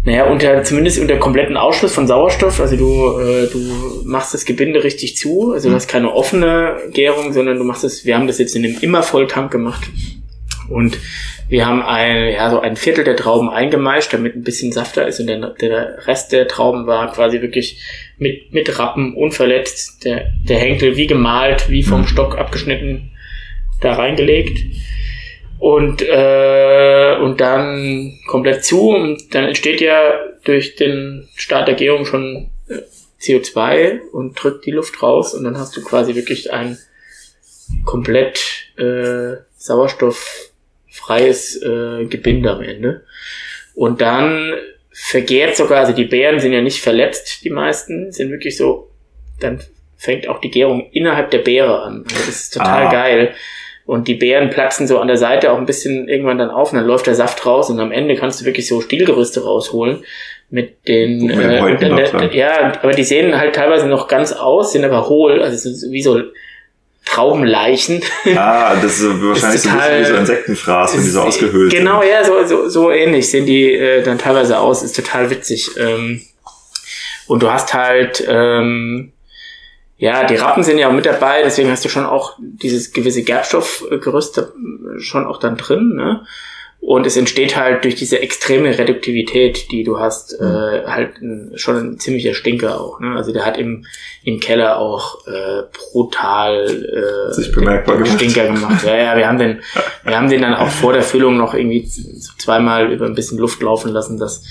naja, 0.04 0.24
unter, 0.30 0.62
zumindest 0.62 0.98
unter 1.00 1.16
kompletten 1.16 1.56
Ausschluss 1.56 1.92
von 1.92 2.06
Sauerstoff. 2.06 2.60
Also 2.60 2.76
du, 2.76 3.18
äh, 3.20 3.48
du 3.48 4.02
machst 4.04 4.32
das 4.32 4.44
Gebinde 4.44 4.84
richtig 4.84 5.16
zu. 5.16 5.52
Also 5.52 5.68
du 5.68 5.74
hast 5.74 5.88
keine 5.88 6.12
offene 6.12 6.76
Gärung, 6.92 7.32
sondern 7.32 7.58
du 7.58 7.64
machst 7.64 7.82
es, 7.84 8.04
wir 8.04 8.16
haben 8.16 8.26
das 8.28 8.38
jetzt 8.38 8.54
in 8.54 8.64
einem 8.64 8.76
Immervolltank 8.80 9.50
gemacht. 9.50 9.88
Und 10.68 10.98
wir 11.50 11.66
haben 11.66 11.82
ein, 11.82 12.32
ja, 12.32 12.48
so 12.48 12.60
ein 12.60 12.76
Viertel 12.76 13.02
der 13.02 13.16
Trauben 13.16 13.50
eingemeischt, 13.50 14.12
damit 14.12 14.36
ein 14.36 14.44
bisschen 14.44 14.70
safter 14.70 15.08
ist. 15.08 15.18
Und 15.18 15.26
der, 15.26 15.48
der 15.60 16.06
Rest 16.06 16.30
der 16.30 16.46
Trauben 16.46 16.86
war 16.86 17.12
quasi 17.12 17.42
wirklich 17.42 17.82
mit, 18.18 18.52
mit 18.52 18.78
Rappen 18.78 19.16
unverletzt. 19.16 20.04
Der, 20.04 20.30
der 20.48 20.58
Henkel 20.60 20.96
wie 20.96 21.08
gemalt, 21.08 21.68
wie 21.68 21.82
vom 21.82 22.02
Mhm. 22.02 22.06
Stock 22.06 22.38
abgeschnitten, 22.38 23.10
da 23.80 23.94
reingelegt. 23.94 24.60
Und, 25.58 26.02
äh, 26.02 27.16
und 27.20 27.40
dann 27.40 28.18
komplett 28.28 28.64
zu 28.64 28.90
und 28.90 29.34
dann 29.34 29.44
entsteht 29.44 29.80
ja 29.80 30.14
durch 30.44 30.76
den 30.76 31.28
Start 31.34 31.66
der 31.66 31.74
Gärung 31.74 32.06
schon 32.06 32.50
äh, 32.68 32.76
CO2 33.20 33.98
und 34.12 34.42
drückt 34.42 34.64
die 34.64 34.70
Luft 34.70 35.02
raus 35.02 35.34
und 35.34 35.44
dann 35.44 35.58
hast 35.58 35.76
du 35.76 35.82
quasi 35.82 36.14
wirklich 36.14 36.52
ein 36.52 36.78
komplett 37.84 38.38
äh, 38.78 39.42
sauerstofffreies 40.90 41.62
äh, 41.62 42.04
Gebinde 42.06 42.50
am 42.50 42.62
Ende. 42.62 43.02
Und 43.74 44.00
dann 44.00 44.54
vergärt 44.92 45.56
sogar, 45.56 45.80
also 45.80 45.92
die 45.92 46.04
Beeren 46.04 46.40
sind 46.40 46.52
ja 46.52 46.60
nicht 46.60 46.80
verletzt, 46.80 47.44
die 47.44 47.50
meisten, 47.50 48.12
sind 48.12 48.30
wirklich 48.30 48.56
so, 48.56 48.90
dann 49.38 49.60
fängt 49.96 50.28
auch 50.28 50.40
die 50.40 50.50
Gärung 50.50 50.88
innerhalb 50.92 51.30
der 51.30 51.38
Beere 51.38 51.82
an. 51.82 52.04
Also 52.04 52.26
das 52.26 52.28
ist 52.28 52.54
total 52.54 52.86
ah. 52.86 52.92
geil. 52.92 53.34
Und 53.86 54.06
die 54.08 54.14
Beeren 54.14 54.50
platzen 54.50 54.86
so 54.86 54.98
an 54.98 55.08
der 55.08 55.16
Seite 55.16 55.50
auch 55.50 55.58
ein 55.58 55.66
bisschen 55.66 56.08
irgendwann 56.08 56.38
dann 56.38 56.50
auf 56.50 56.72
und 56.72 56.78
dann 56.78 56.86
läuft 56.86 57.06
der 57.06 57.14
Saft 57.14 57.44
raus 57.44 57.70
und 57.70 57.80
am 57.80 57.92
Ende 57.92 58.14
kannst 58.14 58.40
du 58.40 58.44
wirklich 58.44 58.68
so 58.68 58.80
Stielgerüste 58.80 59.42
rausholen 59.42 60.04
mit 60.48 60.86
den, 60.86 61.30
äh, 61.30 61.76
der, 61.76 62.34
ja, 62.34 62.72
aber 62.82 62.92
die 62.92 63.04
sehen 63.04 63.38
halt 63.38 63.54
teilweise 63.54 63.86
noch 63.86 64.08
ganz 64.08 64.32
aus, 64.32 64.72
sind 64.72 64.84
aber 64.84 65.08
hohl, 65.08 65.42
also 65.42 65.70
wie 65.90 66.02
so 66.02 66.20
Traubenleichen. 67.10 68.02
Ah, 68.36 68.74
das 68.76 69.00
ist 69.00 69.04
wahrscheinlich 69.22 69.56
ist 69.56 69.64
total, 69.64 69.80
so 69.80 69.84
ein 69.84 69.98
bisschen 69.98 70.00
wie 70.00 70.06
so 70.06 70.14
Insektenfraß, 70.16 70.94
wenn 70.96 71.02
die 71.02 71.08
so 71.10 71.20
ausgehöhlt 71.22 71.72
Genau, 71.72 72.00
sind. 72.00 72.10
ja, 72.10 72.24
so, 72.24 72.44
so, 72.46 72.68
so 72.68 72.90
ähnlich 72.90 73.28
sehen 73.30 73.46
die 73.46 73.72
äh, 73.74 74.02
dann 74.02 74.18
teilweise 74.18 74.58
aus, 74.58 74.82
ist 74.82 74.94
total 74.96 75.30
witzig. 75.30 75.70
Ähm, 75.78 76.22
und 77.26 77.42
du 77.42 77.50
hast 77.50 77.74
halt, 77.74 78.24
ähm, 78.28 79.12
ja, 79.98 80.24
die 80.24 80.36
Rappen 80.36 80.62
sind 80.62 80.78
ja 80.78 80.88
auch 80.88 80.92
mit 80.92 81.06
dabei, 81.06 81.42
deswegen 81.42 81.70
hast 81.70 81.84
du 81.84 81.88
schon 81.88 82.06
auch 82.06 82.36
dieses 82.40 82.92
gewisse 82.92 83.22
Gerbstoffgerüst 83.22 84.42
schon 84.98 85.26
auch 85.26 85.38
dann 85.38 85.56
drin, 85.56 85.94
ne? 85.96 86.24
Und 86.80 87.06
es 87.06 87.16
entsteht 87.16 87.56
halt 87.56 87.84
durch 87.84 87.94
diese 87.94 88.22
extreme 88.22 88.76
Reduktivität, 88.76 89.70
die 89.70 89.84
du 89.84 89.98
hast, 89.98 90.40
mhm. 90.40 90.46
äh, 90.46 90.86
halt 90.86 91.20
ein, 91.20 91.52
schon 91.54 91.76
ein 91.76 91.98
ziemlicher 91.98 92.32
Stinker 92.32 92.80
auch. 92.80 93.00
Ne? 93.00 93.14
Also 93.14 93.32
der 93.32 93.44
hat 93.44 93.58
im, 93.58 93.84
im 94.24 94.40
Keller 94.40 94.78
auch 94.78 95.26
äh, 95.26 95.62
brutal 95.72 96.66
äh, 96.66 97.34
Sich 97.34 97.52
bemerkbar 97.52 97.96
den, 97.96 98.04
den 98.04 98.14
Stinker 98.14 98.46
gemacht. 98.46 98.84
Ja, 98.84 98.96
ja, 98.96 99.16
wir 99.16 99.28
haben 99.28 99.38
den, 99.38 99.60
wir 100.04 100.16
haben 100.16 100.30
den 100.30 100.40
dann 100.40 100.54
auch 100.54 100.68
vor 100.68 100.94
der 100.94 101.02
Füllung 101.02 101.36
noch 101.36 101.52
irgendwie 101.52 101.86
zweimal 101.86 102.90
über 102.90 103.04
ein 103.04 103.14
bisschen 103.14 103.38
Luft 103.38 103.60
laufen 103.60 103.92
lassen, 103.92 104.18
dass 104.18 104.42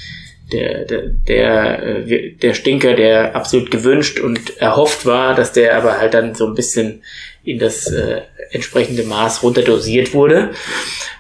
der, 0.51 0.85
der, 0.85 1.01
der, 1.27 1.83
äh, 1.83 2.31
der 2.33 2.53
Stinker, 2.53 2.93
der 2.93 3.35
absolut 3.35 3.71
gewünscht 3.71 4.19
und 4.19 4.57
erhofft 4.57 5.05
war, 5.05 5.35
dass 5.35 5.51
der 5.51 5.77
aber 5.77 5.97
halt 5.97 6.13
dann 6.13 6.35
so 6.35 6.47
ein 6.47 6.55
bisschen 6.55 7.03
in 7.43 7.59
das 7.59 7.91
äh, 7.91 8.21
entsprechende 8.51 9.03
Maß 9.03 9.43
runterdosiert 9.43 10.13
wurde. 10.13 10.51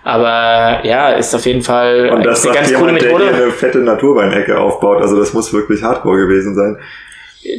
Aber 0.03 0.85
ja, 0.85 1.11
ist 1.11 1.33
auf 1.33 1.45
jeden 1.45 1.61
Fall 1.61 2.09
und 2.09 2.25
das 2.25 2.45
eine 2.45 2.55
ganz 2.55 2.69
jemand, 2.69 2.87
coole 2.87 2.93
Methode. 2.93 3.25
Der 3.25 3.35
eine 3.35 3.51
fette 3.51 3.79
Naturweinecke 3.79 4.57
aufbaut, 4.57 5.01
also 5.01 5.17
das 5.17 5.33
muss 5.33 5.53
wirklich 5.53 5.83
hardcore 5.83 6.17
gewesen 6.17 6.55
sein. 6.55 6.77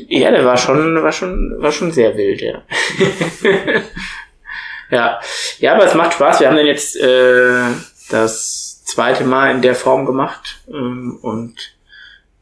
Ja, 0.09 0.31
der 0.31 0.45
war 0.45 0.59
schon, 0.59 1.03
war 1.03 1.13
schon, 1.13 1.57
war 1.59 1.73
schon 1.73 1.91
sehr 1.91 2.17
wild, 2.17 2.43
ja. 2.43 2.63
ja. 4.91 5.21
Ja, 5.59 5.75
aber 5.75 5.87
es 5.87 5.95
macht 5.95 6.13
Spaß. 6.15 6.41
Wir 6.41 6.49
haben 6.49 6.57
den 6.57 6.67
jetzt 6.67 7.01
äh, 7.01 7.63
das 8.11 8.70
zweite 8.91 9.25
Mal 9.25 9.55
in 9.55 9.63
der 9.63 9.75
Form 9.75 10.07
gemacht 10.07 10.61
ähm, 10.69 11.19
und 11.23 11.55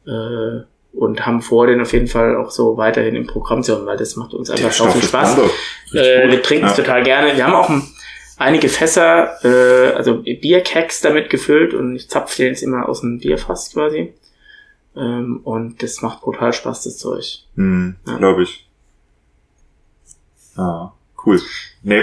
äh, 0.06 0.62
und 0.92 1.24
haben 1.26 1.42
vor, 1.42 1.66
den 1.66 1.80
auf 1.80 1.92
jeden 1.92 2.08
Fall 2.08 2.36
auch 2.36 2.50
so 2.50 2.76
weiterhin 2.76 3.14
im 3.14 3.26
Programm 3.26 3.62
zu 3.62 3.74
haben, 3.74 3.86
weil 3.86 3.96
das 3.96 4.16
macht 4.16 4.34
uns 4.34 4.50
einfach 4.50 4.72
so 4.72 4.88
viel 4.90 5.02
Spaß. 5.02 5.38
Äh, 5.94 6.30
wir 6.30 6.42
trinken 6.42 6.66
es 6.66 6.76
ja. 6.76 6.84
total 6.84 7.02
gerne. 7.02 7.36
Wir 7.36 7.46
haben 7.46 7.54
auch 7.54 7.68
ein, 7.68 7.82
einige 8.36 8.68
Fässer, 8.68 9.42
äh, 9.44 9.94
also 9.94 10.22
Bierkeks 10.22 11.00
damit 11.00 11.30
gefüllt 11.30 11.72
und 11.72 11.96
ich 11.96 12.10
zapfe 12.10 12.36
den 12.38 12.48
jetzt 12.48 12.62
immer 12.62 12.88
aus 12.88 13.00
dem 13.00 13.18
Bierfass 13.18 13.72
quasi. 13.72 14.12
Ähm, 14.96 15.40
und 15.44 15.82
das 15.82 16.02
macht 16.02 16.22
brutal 16.22 16.52
Spaß, 16.52 16.84
das 16.84 16.98
Zeug. 16.98 17.38
Hm, 17.54 17.96
ja. 18.06 18.16
Glaube 18.16 18.42
ich. 18.42 18.68
Ah, 20.56 20.92
cool. 21.28 21.40
Nee, 21.82 22.02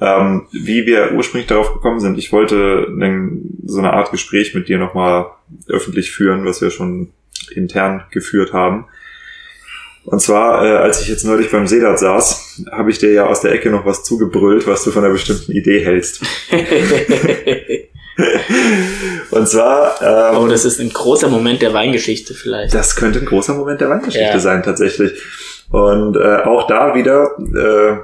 ähm, 0.00 0.46
wie 0.52 0.86
wir 0.86 1.12
ursprünglich 1.12 1.48
darauf 1.48 1.72
gekommen 1.72 1.98
sind, 2.00 2.16
ich 2.18 2.30
wollte 2.32 2.86
so 3.64 3.78
eine 3.78 3.92
Art 3.92 4.12
Gespräch 4.12 4.54
mit 4.54 4.68
dir 4.68 4.78
nochmal 4.78 5.26
öffentlich 5.68 6.12
führen, 6.12 6.44
was 6.44 6.60
wir 6.60 6.70
schon 6.70 7.12
intern 7.54 8.04
geführt 8.10 8.52
haben. 8.52 8.86
Und 10.04 10.20
zwar, 10.22 10.64
äh, 10.64 10.76
als 10.76 11.00
ich 11.02 11.08
jetzt 11.08 11.24
neulich 11.24 11.50
beim 11.50 11.66
Sedat 11.66 11.98
saß, 11.98 12.66
habe 12.70 12.90
ich 12.90 12.98
dir 12.98 13.10
ja 13.12 13.26
aus 13.26 13.40
der 13.40 13.50
Ecke 13.52 13.70
noch 13.70 13.84
was 13.84 14.04
zugebrüllt, 14.04 14.68
was 14.68 14.84
du 14.84 14.92
von 14.92 15.02
einer 15.02 15.12
bestimmten 15.12 15.50
Idee 15.50 15.84
hältst. 15.84 16.20
Und 19.30 19.48
zwar. 19.48 20.00
Ähm, 20.00 20.38
oh, 20.38 20.46
das 20.46 20.64
ist 20.64 20.80
ein 20.80 20.90
großer 20.90 21.28
Moment 21.28 21.60
der 21.60 21.74
Weingeschichte 21.74 22.34
vielleicht. 22.34 22.72
Das 22.72 22.94
könnte 22.94 23.18
ein 23.18 23.26
großer 23.26 23.54
Moment 23.54 23.80
der 23.80 23.90
Weingeschichte 23.90 24.34
ja. 24.34 24.38
sein, 24.38 24.62
tatsächlich. 24.62 25.20
Und 25.70 26.16
äh, 26.16 26.36
auch 26.44 26.68
da 26.68 26.94
wieder 26.94 27.36
äh, 27.38 27.96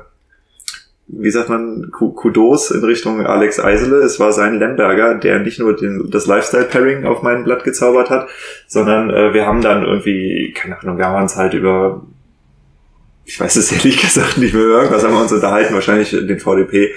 wie 1.14 1.30
sagt 1.30 1.50
man, 1.50 1.90
Kudos 1.90 2.70
in 2.70 2.82
Richtung 2.82 3.24
Alex 3.26 3.60
Eisele. 3.60 3.96
Es 3.98 4.18
war 4.18 4.32
sein 4.32 4.58
Lemberger, 4.58 5.14
der 5.16 5.40
nicht 5.40 5.60
nur 5.60 5.76
den, 5.76 6.10
das 6.10 6.26
Lifestyle-Pairing 6.26 7.04
auf 7.04 7.22
mein 7.22 7.44
Blatt 7.44 7.64
gezaubert 7.64 8.08
hat, 8.08 8.28
sondern 8.66 9.10
äh, 9.10 9.34
wir 9.34 9.46
haben 9.46 9.60
dann 9.60 9.84
irgendwie, 9.84 10.52
keine 10.56 10.80
Ahnung, 10.80 10.96
wir 10.96 11.06
haben 11.06 11.22
uns 11.22 11.36
halt 11.36 11.52
über, 11.52 12.02
ich 13.26 13.38
weiß 13.38 13.56
es 13.56 13.72
ehrlich 13.76 14.00
gesagt 14.00 14.38
nicht 14.38 14.54
mehr, 14.54 14.62
irgendwas 14.62 15.04
haben 15.04 15.12
wir 15.12 15.20
uns 15.20 15.32
unterhalten, 15.32 15.74
wahrscheinlich 15.74 16.10
den 16.10 16.40
VDP, 16.40 16.94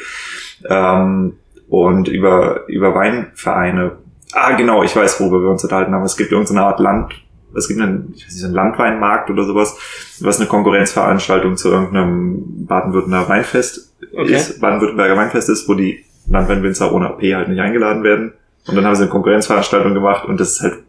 ähm, 0.69 1.33
und 1.67 2.07
über, 2.07 2.67
über 2.67 2.95
Weinvereine. 2.95 3.97
Ah, 4.31 4.53
genau, 4.53 4.83
ich 4.83 4.95
weiß, 4.95 5.19
worüber 5.19 5.41
wir 5.41 5.49
uns 5.49 5.63
unterhalten 5.63 5.93
haben. 5.93 6.03
Es 6.03 6.15
gibt 6.15 6.31
irgendeine 6.31 6.63
Art 6.63 6.79
Land, 6.79 7.24
es 7.55 7.67
gibt 7.67 7.81
einen, 7.81 8.13
ich 8.15 8.25
weiß 8.25 8.33
nicht, 8.33 8.45
einen 8.45 8.53
Landweinmarkt 8.53 9.29
oder 9.29 9.45
sowas, 9.45 9.77
was 10.19 10.39
eine 10.39 10.47
Konkurrenzveranstaltung 10.47 11.57
zu 11.57 11.69
irgendeinem 11.71 12.65
Baden-Württemberger 12.65 13.29
Weinfest 13.29 13.93
okay. 14.13 14.35
ist, 14.35 14.59
Baden-Württemberger 14.59 15.15
Weinfest 15.15 15.49
ist, 15.49 15.67
wo 15.67 15.73
die 15.73 16.03
Landweinwinzer 16.27 16.91
ohne 16.93 17.07
AP 17.07 17.21
halt 17.21 17.49
nicht 17.49 17.59
eingeladen 17.59 18.03
werden. 18.03 18.33
Und 18.67 18.75
dann 18.75 18.85
haben 18.85 18.95
sie 18.95 19.03
eine 19.03 19.11
Konkurrenzveranstaltung 19.11 19.93
gemacht 19.93 20.25
und 20.25 20.39
das 20.39 20.53
ist 20.53 20.61
halt 20.61 20.79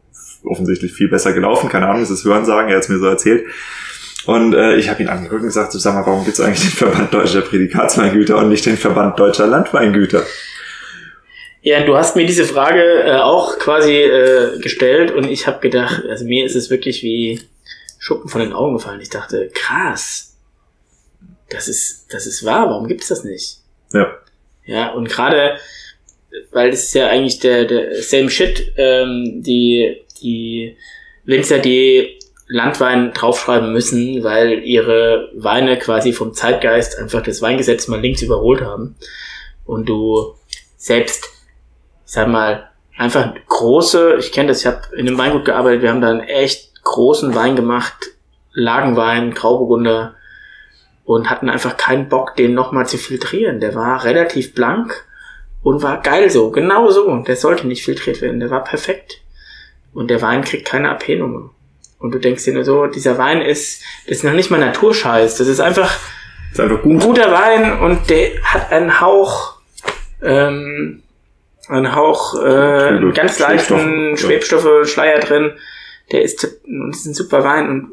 offensichtlich 0.44 0.92
viel 0.92 1.08
besser 1.08 1.32
gelaufen. 1.32 1.68
Keine 1.68 1.86
Ahnung, 1.86 2.00
das 2.00 2.10
ist 2.10 2.24
Hörensagen, 2.24 2.70
er 2.70 2.76
hat 2.76 2.84
es 2.84 2.88
mir 2.88 2.98
so 2.98 3.06
erzählt. 3.06 3.46
Und 4.26 4.54
äh, 4.54 4.76
ich 4.76 4.88
habe 4.88 5.02
ihn 5.02 5.08
angeguckt 5.08 5.42
und 5.42 5.46
gesagt, 5.46 5.72
sag 5.72 5.94
mal, 5.94 6.04
warum 6.04 6.24
gibt's 6.24 6.40
eigentlich 6.40 6.62
den 6.62 6.76
Verband 6.76 7.14
Deutscher 7.14 7.42
Prädikatsweingüter 7.42 8.38
und 8.38 8.48
nicht 8.48 8.66
den 8.66 8.76
Verband 8.76 9.18
Deutscher 9.18 9.46
Landweingüter? 9.46 10.22
Ja, 11.66 11.82
du 11.82 11.96
hast 11.96 12.14
mir 12.14 12.24
diese 12.24 12.44
Frage 12.44 13.02
äh, 13.02 13.16
auch 13.16 13.58
quasi 13.58 13.96
äh, 13.96 14.60
gestellt 14.60 15.10
und 15.10 15.28
ich 15.28 15.48
habe 15.48 15.58
gedacht, 15.58 16.04
also 16.08 16.24
mir 16.24 16.46
ist 16.46 16.54
es 16.54 16.70
wirklich 16.70 17.02
wie 17.02 17.40
Schuppen 17.98 18.28
von 18.28 18.40
den 18.40 18.52
Augen 18.52 18.74
gefallen. 18.76 19.00
Ich 19.00 19.10
dachte, 19.10 19.50
krass, 19.52 20.36
das 21.50 21.66
ist, 21.66 22.06
das 22.14 22.28
ist 22.28 22.44
wahr, 22.44 22.70
warum 22.70 22.86
gibt's 22.86 23.08
das 23.08 23.24
nicht? 23.24 23.56
Ja. 23.92 24.16
Ja, 24.64 24.92
und 24.92 25.08
gerade, 25.08 25.58
weil 26.52 26.68
es 26.68 26.84
ist 26.84 26.94
ja 26.94 27.08
eigentlich 27.08 27.40
der, 27.40 27.64
der 27.64 28.00
same 28.00 28.30
shit, 28.30 28.72
ähm, 28.76 29.42
die, 29.42 30.04
die 30.22 30.76
Winzer, 31.24 31.58
die 31.58 32.16
Landwein 32.46 33.12
draufschreiben 33.12 33.72
müssen, 33.72 34.22
weil 34.22 34.62
ihre 34.62 35.32
Weine 35.34 35.80
quasi 35.80 36.12
vom 36.12 36.32
Zeitgeist 36.32 36.96
einfach 36.96 37.24
das 37.24 37.42
Weingesetz 37.42 37.88
mal 37.88 38.00
links 38.00 38.22
überholt 38.22 38.60
haben. 38.60 38.94
Und 39.64 39.88
du 39.88 40.36
selbst 40.76 41.35
ich 42.06 42.12
sag 42.12 42.28
mal, 42.28 42.70
einfach 42.96 43.34
große, 43.48 44.16
ich 44.18 44.32
kenne 44.32 44.48
das, 44.48 44.60
ich 44.60 44.66
habe 44.66 44.80
in 44.96 45.06
einem 45.06 45.18
Weingut 45.18 45.44
gearbeitet, 45.44 45.82
wir 45.82 45.90
haben 45.90 46.00
da 46.00 46.08
einen 46.08 46.20
echt 46.20 46.82
großen 46.84 47.34
Wein 47.34 47.56
gemacht, 47.56 47.94
Lagenwein, 48.52 49.34
Grauburgunder 49.34 50.14
und 51.04 51.28
hatten 51.28 51.50
einfach 51.50 51.76
keinen 51.76 52.08
Bock, 52.08 52.36
den 52.36 52.54
nochmal 52.54 52.86
zu 52.86 52.96
filtrieren. 52.96 53.60
Der 53.60 53.74
war 53.74 54.04
relativ 54.04 54.54
blank 54.54 55.04
und 55.62 55.82
war 55.82 56.00
geil 56.00 56.30
so, 56.30 56.50
genau 56.50 56.90
so. 56.90 57.16
Der 57.18 57.36
sollte 57.36 57.66
nicht 57.66 57.84
filtriert 57.84 58.22
werden, 58.22 58.40
der 58.40 58.50
war 58.50 58.64
perfekt. 58.64 59.20
Und 59.92 60.08
der 60.08 60.22
Wein 60.22 60.42
kriegt 60.42 60.66
keine 60.66 60.90
AP-Nummer. 60.90 61.50
Und 61.98 62.12
du 62.12 62.18
denkst 62.18 62.44
dir 62.44 62.54
nur 62.54 62.64
so, 62.64 62.86
dieser 62.86 63.18
Wein 63.18 63.40
ist, 63.40 63.82
das 64.06 64.18
ist 64.18 64.24
noch 64.24 64.32
nicht 64.32 64.50
mal 64.50 64.60
Naturscheiß, 64.60 65.36
das 65.36 65.48
ist 65.48 65.60
einfach, 65.60 65.92
ist 66.52 66.60
einfach 66.60 66.82
gut. 66.82 66.92
ein 66.92 66.98
guter 67.00 67.32
Wein 67.32 67.80
und 67.80 68.08
der 68.10 68.42
hat 68.42 68.70
einen 68.70 69.00
Hauch, 69.00 69.56
ähm, 70.22 71.02
ein 71.68 71.94
Hauch 71.94 72.40
äh, 72.42 73.12
ganz 73.12 73.38
leichten 73.38 74.16
Schwebstoffe, 74.16 74.88
Schleier 74.88 75.20
drin. 75.20 75.52
Der 76.12 76.22
ist, 76.22 76.44
das 76.44 76.98
ist 76.98 77.06
ein 77.06 77.14
super 77.14 77.42
Wein 77.44 77.68
und 77.68 77.90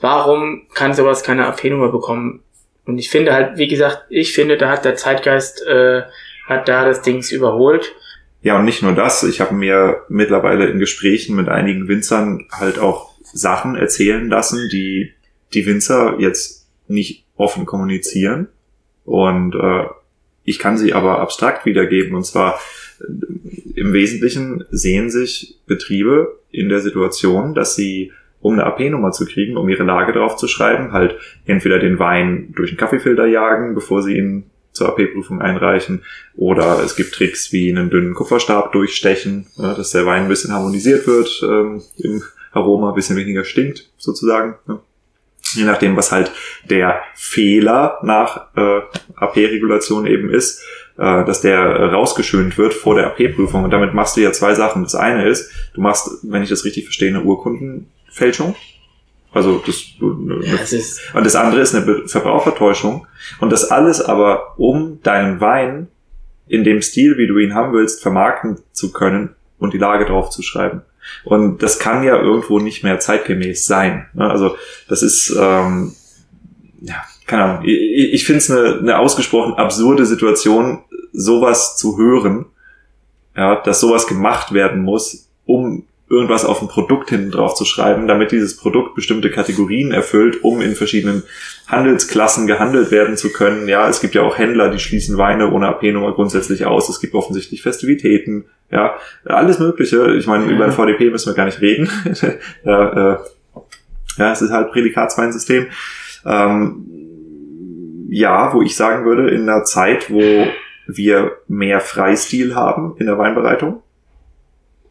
warum 0.00 0.66
kann 0.74 0.94
sowas 0.94 1.22
keine 1.22 1.46
AP-Nummer 1.46 1.92
bekommen? 1.92 2.42
Und 2.86 2.98
ich 2.98 3.10
finde 3.10 3.32
halt, 3.32 3.58
wie 3.58 3.68
gesagt, 3.68 4.04
ich 4.08 4.32
finde, 4.32 4.56
da 4.56 4.70
hat 4.70 4.84
der 4.84 4.96
Zeitgeist, 4.96 5.64
äh, 5.66 6.02
hat 6.46 6.68
da 6.68 6.84
das 6.84 7.02
Dings 7.02 7.30
überholt. 7.30 7.94
Ja, 8.42 8.58
und 8.58 8.64
nicht 8.64 8.82
nur 8.82 8.92
das, 8.92 9.22
ich 9.22 9.40
habe 9.40 9.54
mir 9.54 10.02
mittlerweile 10.08 10.66
in 10.66 10.78
Gesprächen 10.78 11.36
mit 11.36 11.48
einigen 11.48 11.88
Winzern 11.88 12.46
halt 12.50 12.78
auch 12.78 13.10
Sachen 13.22 13.76
erzählen 13.76 14.28
lassen, 14.28 14.68
die 14.70 15.12
die 15.52 15.66
Winzer 15.66 16.16
jetzt 16.18 16.66
nicht 16.88 17.26
offen 17.36 17.66
kommunizieren. 17.66 18.48
Und 19.04 19.54
äh, 19.54 19.84
Ich 20.50 20.58
kann 20.58 20.76
sie 20.76 20.92
aber 20.92 21.20
abstrakt 21.20 21.64
wiedergeben 21.64 22.16
und 22.16 22.26
zwar 22.26 22.58
im 23.76 23.92
Wesentlichen 23.92 24.64
sehen 24.72 25.08
sich 25.08 25.60
Betriebe 25.68 26.40
in 26.50 26.68
der 26.68 26.80
Situation, 26.80 27.54
dass 27.54 27.76
sie, 27.76 28.10
um 28.40 28.54
eine 28.54 28.64
AP-Nummer 28.64 29.12
zu 29.12 29.26
kriegen, 29.26 29.56
um 29.56 29.68
ihre 29.68 29.84
Lage 29.84 30.12
drauf 30.12 30.36
zu 30.36 30.48
schreiben, 30.48 30.90
halt 30.90 31.14
entweder 31.46 31.78
den 31.78 32.00
Wein 32.00 32.52
durch 32.56 32.70
einen 32.70 32.78
Kaffeefilter 32.78 33.26
jagen, 33.26 33.76
bevor 33.76 34.02
sie 34.02 34.16
ihn 34.16 34.50
zur 34.72 34.88
AP-Prüfung 34.88 35.40
einreichen, 35.40 36.02
oder 36.34 36.82
es 36.84 36.96
gibt 36.96 37.14
Tricks 37.14 37.52
wie 37.52 37.70
einen 37.70 37.88
dünnen 37.88 38.14
Kupferstab 38.14 38.72
durchstechen, 38.72 39.46
dass 39.56 39.92
der 39.92 40.04
Wein 40.04 40.24
ein 40.24 40.28
bisschen 40.28 40.52
harmonisiert 40.52 41.06
wird 41.06 41.44
ähm, 41.44 41.80
im 41.96 42.24
Aroma, 42.50 42.88
ein 42.88 42.96
bisschen 42.96 43.16
weniger 43.16 43.44
stinkt, 43.44 43.88
sozusagen. 43.98 44.56
Ja. 45.54 45.60
Je 45.60 45.66
nachdem, 45.66 45.96
was 45.96 46.12
halt 46.12 46.32
der 46.64 47.00
Fehler 47.14 47.98
nach 48.02 48.48
äh, 48.56 48.80
AP-Regulation 49.16 50.06
eben 50.06 50.30
ist, 50.30 50.62
äh, 50.98 51.24
dass 51.24 51.40
der 51.40 51.92
rausgeschönt 51.92 52.58
wird 52.58 52.74
vor 52.74 52.94
der 52.94 53.06
AP-Prüfung. 53.06 53.64
Und 53.64 53.70
damit 53.70 53.94
machst 53.94 54.16
du 54.16 54.20
ja 54.20 54.32
zwei 54.32 54.54
Sachen. 54.54 54.82
Das 54.82 54.94
eine 54.94 55.26
ist, 55.26 55.50
du 55.74 55.80
machst, 55.80 56.10
wenn 56.22 56.42
ich 56.42 56.48
das 56.48 56.64
richtig 56.64 56.84
verstehe, 56.84 57.08
eine 57.08 57.22
Urkundenfälschung. 57.22 58.54
Also 59.32 59.62
das, 59.64 59.84
ja, 60.00 60.56
das 60.58 60.72
ist 60.72 61.14
und 61.14 61.24
das 61.24 61.36
andere 61.36 61.60
ist 61.60 61.74
eine 61.74 62.08
Verbrauchertäuschung. 62.08 63.06
Und 63.38 63.52
das 63.52 63.70
alles 63.70 64.00
aber, 64.00 64.58
um 64.58 65.00
deinen 65.02 65.40
Wein 65.40 65.88
in 66.48 66.64
dem 66.64 66.82
Stil, 66.82 67.16
wie 67.16 67.28
du 67.28 67.38
ihn 67.38 67.54
haben 67.54 67.72
willst, 67.72 68.02
vermarkten 68.02 68.58
zu 68.72 68.92
können 68.92 69.36
und 69.58 69.72
die 69.72 69.78
Lage 69.78 70.04
drauf 70.04 70.30
zu 70.30 70.42
schreiben. 70.42 70.82
Und 71.24 71.62
das 71.62 71.78
kann 71.78 72.02
ja 72.02 72.16
irgendwo 72.20 72.58
nicht 72.58 72.82
mehr 72.82 72.98
zeitgemäß 72.98 73.66
sein. 73.66 74.06
Ne? 74.14 74.28
Also 74.30 74.56
das 74.88 75.02
ist, 75.02 75.36
ähm, 75.38 75.94
ja, 76.80 77.02
keine 77.26 77.44
Ahnung, 77.44 77.64
ich, 77.64 78.14
ich 78.14 78.24
finde 78.24 78.38
es 78.38 78.50
eine, 78.50 78.78
eine 78.78 78.98
ausgesprochen 78.98 79.54
absurde 79.54 80.06
Situation, 80.06 80.82
sowas 81.12 81.76
zu 81.76 81.98
hören, 81.98 82.46
ja, 83.36 83.56
dass 83.56 83.80
sowas 83.80 84.06
gemacht 84.06 84.52
werden 84.52 84.82
muss, 84.82 85.28
um 85.46 85.84
irgendwas 86.10 86.44
auf 86.44 86.60
ein 86.60 86.66
Produkt 86.66 87.10
hinten 87.10 87.30
drauf 87.30 87.54
zu 87.54 87.64
schreiben, 87.64 88.08
damit 88.08 88.32
dieses 88.32 88.56
Produkt 88.56 88.96
bestimmte 88.96 89.30
Kategorien 89.30 89.92
erfüllt, 89.92 90.42
um 90.42 90.60
in 90.60 90.74
verschiedenen 90.74 91.22
Handelsklassen 91.68 92.48
gehandelt 92.48 92.90
werden 92.90 93.16
zu 93.16 93.32
können. 93.32 93.68
Ja, 93.68 93.88
es 93.88 94.00
gibt 94.00 94.16
ja 94.16 94.22
auch 94.22 94.36
Händler, 94.36 94.70
die 94.70 94.80
schließen 94.80 95.18
Weine 95.18 95.52
ohne 95.52 95.68
AP-Nummer 95.68 96.12
grundsätzlich 96.12 96.66
aus. 96.66 96.88
Es 96.88 97.00
gibt 97.00 97.14
offensichtlich 97.14 97.62
Festivitäten. 97.62 98.46
Ja, 98.72 98.96
alles 99.24 99.60
Mögliche. 99.60 100.16
Ich 100.16 100.26
meine, 100.26 100.46
ja. 100.46 100.50
über 100.50 100.64
ein 100.64 100.72
VDP 100.72 101.10
müssen 101.10 101.30
wir 101.30 101.36
gar 101.36 101.44
nicht 101.44 101.60
reden. 101.60 101.88
ja, 102.64 103.12
äh, 103.12 103.18
ja, 104.18 104.32
es 104.32 104.42
ist 104.42 104.50
halt 104.50 104.72
Prädikatsweinsystem. 104.72 105.68
Ähm, 106.26 106.86
ja, 108.08 108.52
wo 108.52 108.62
ich 108.62 108.74
sagen 108.74 109.04
würde, 109.04 109.30
in 109.30 109.48
einer 109.48 109.62
Zeit, 109.62 110.10
wo 110.10 110.48
wir 110.88 111.32
mehr 111.46 111.78
Freistil 111.78 112.56
haben 112.56 112.96
in 112.98 113.06
der 113.06 113.16
Weinbereitung 113.16 113.84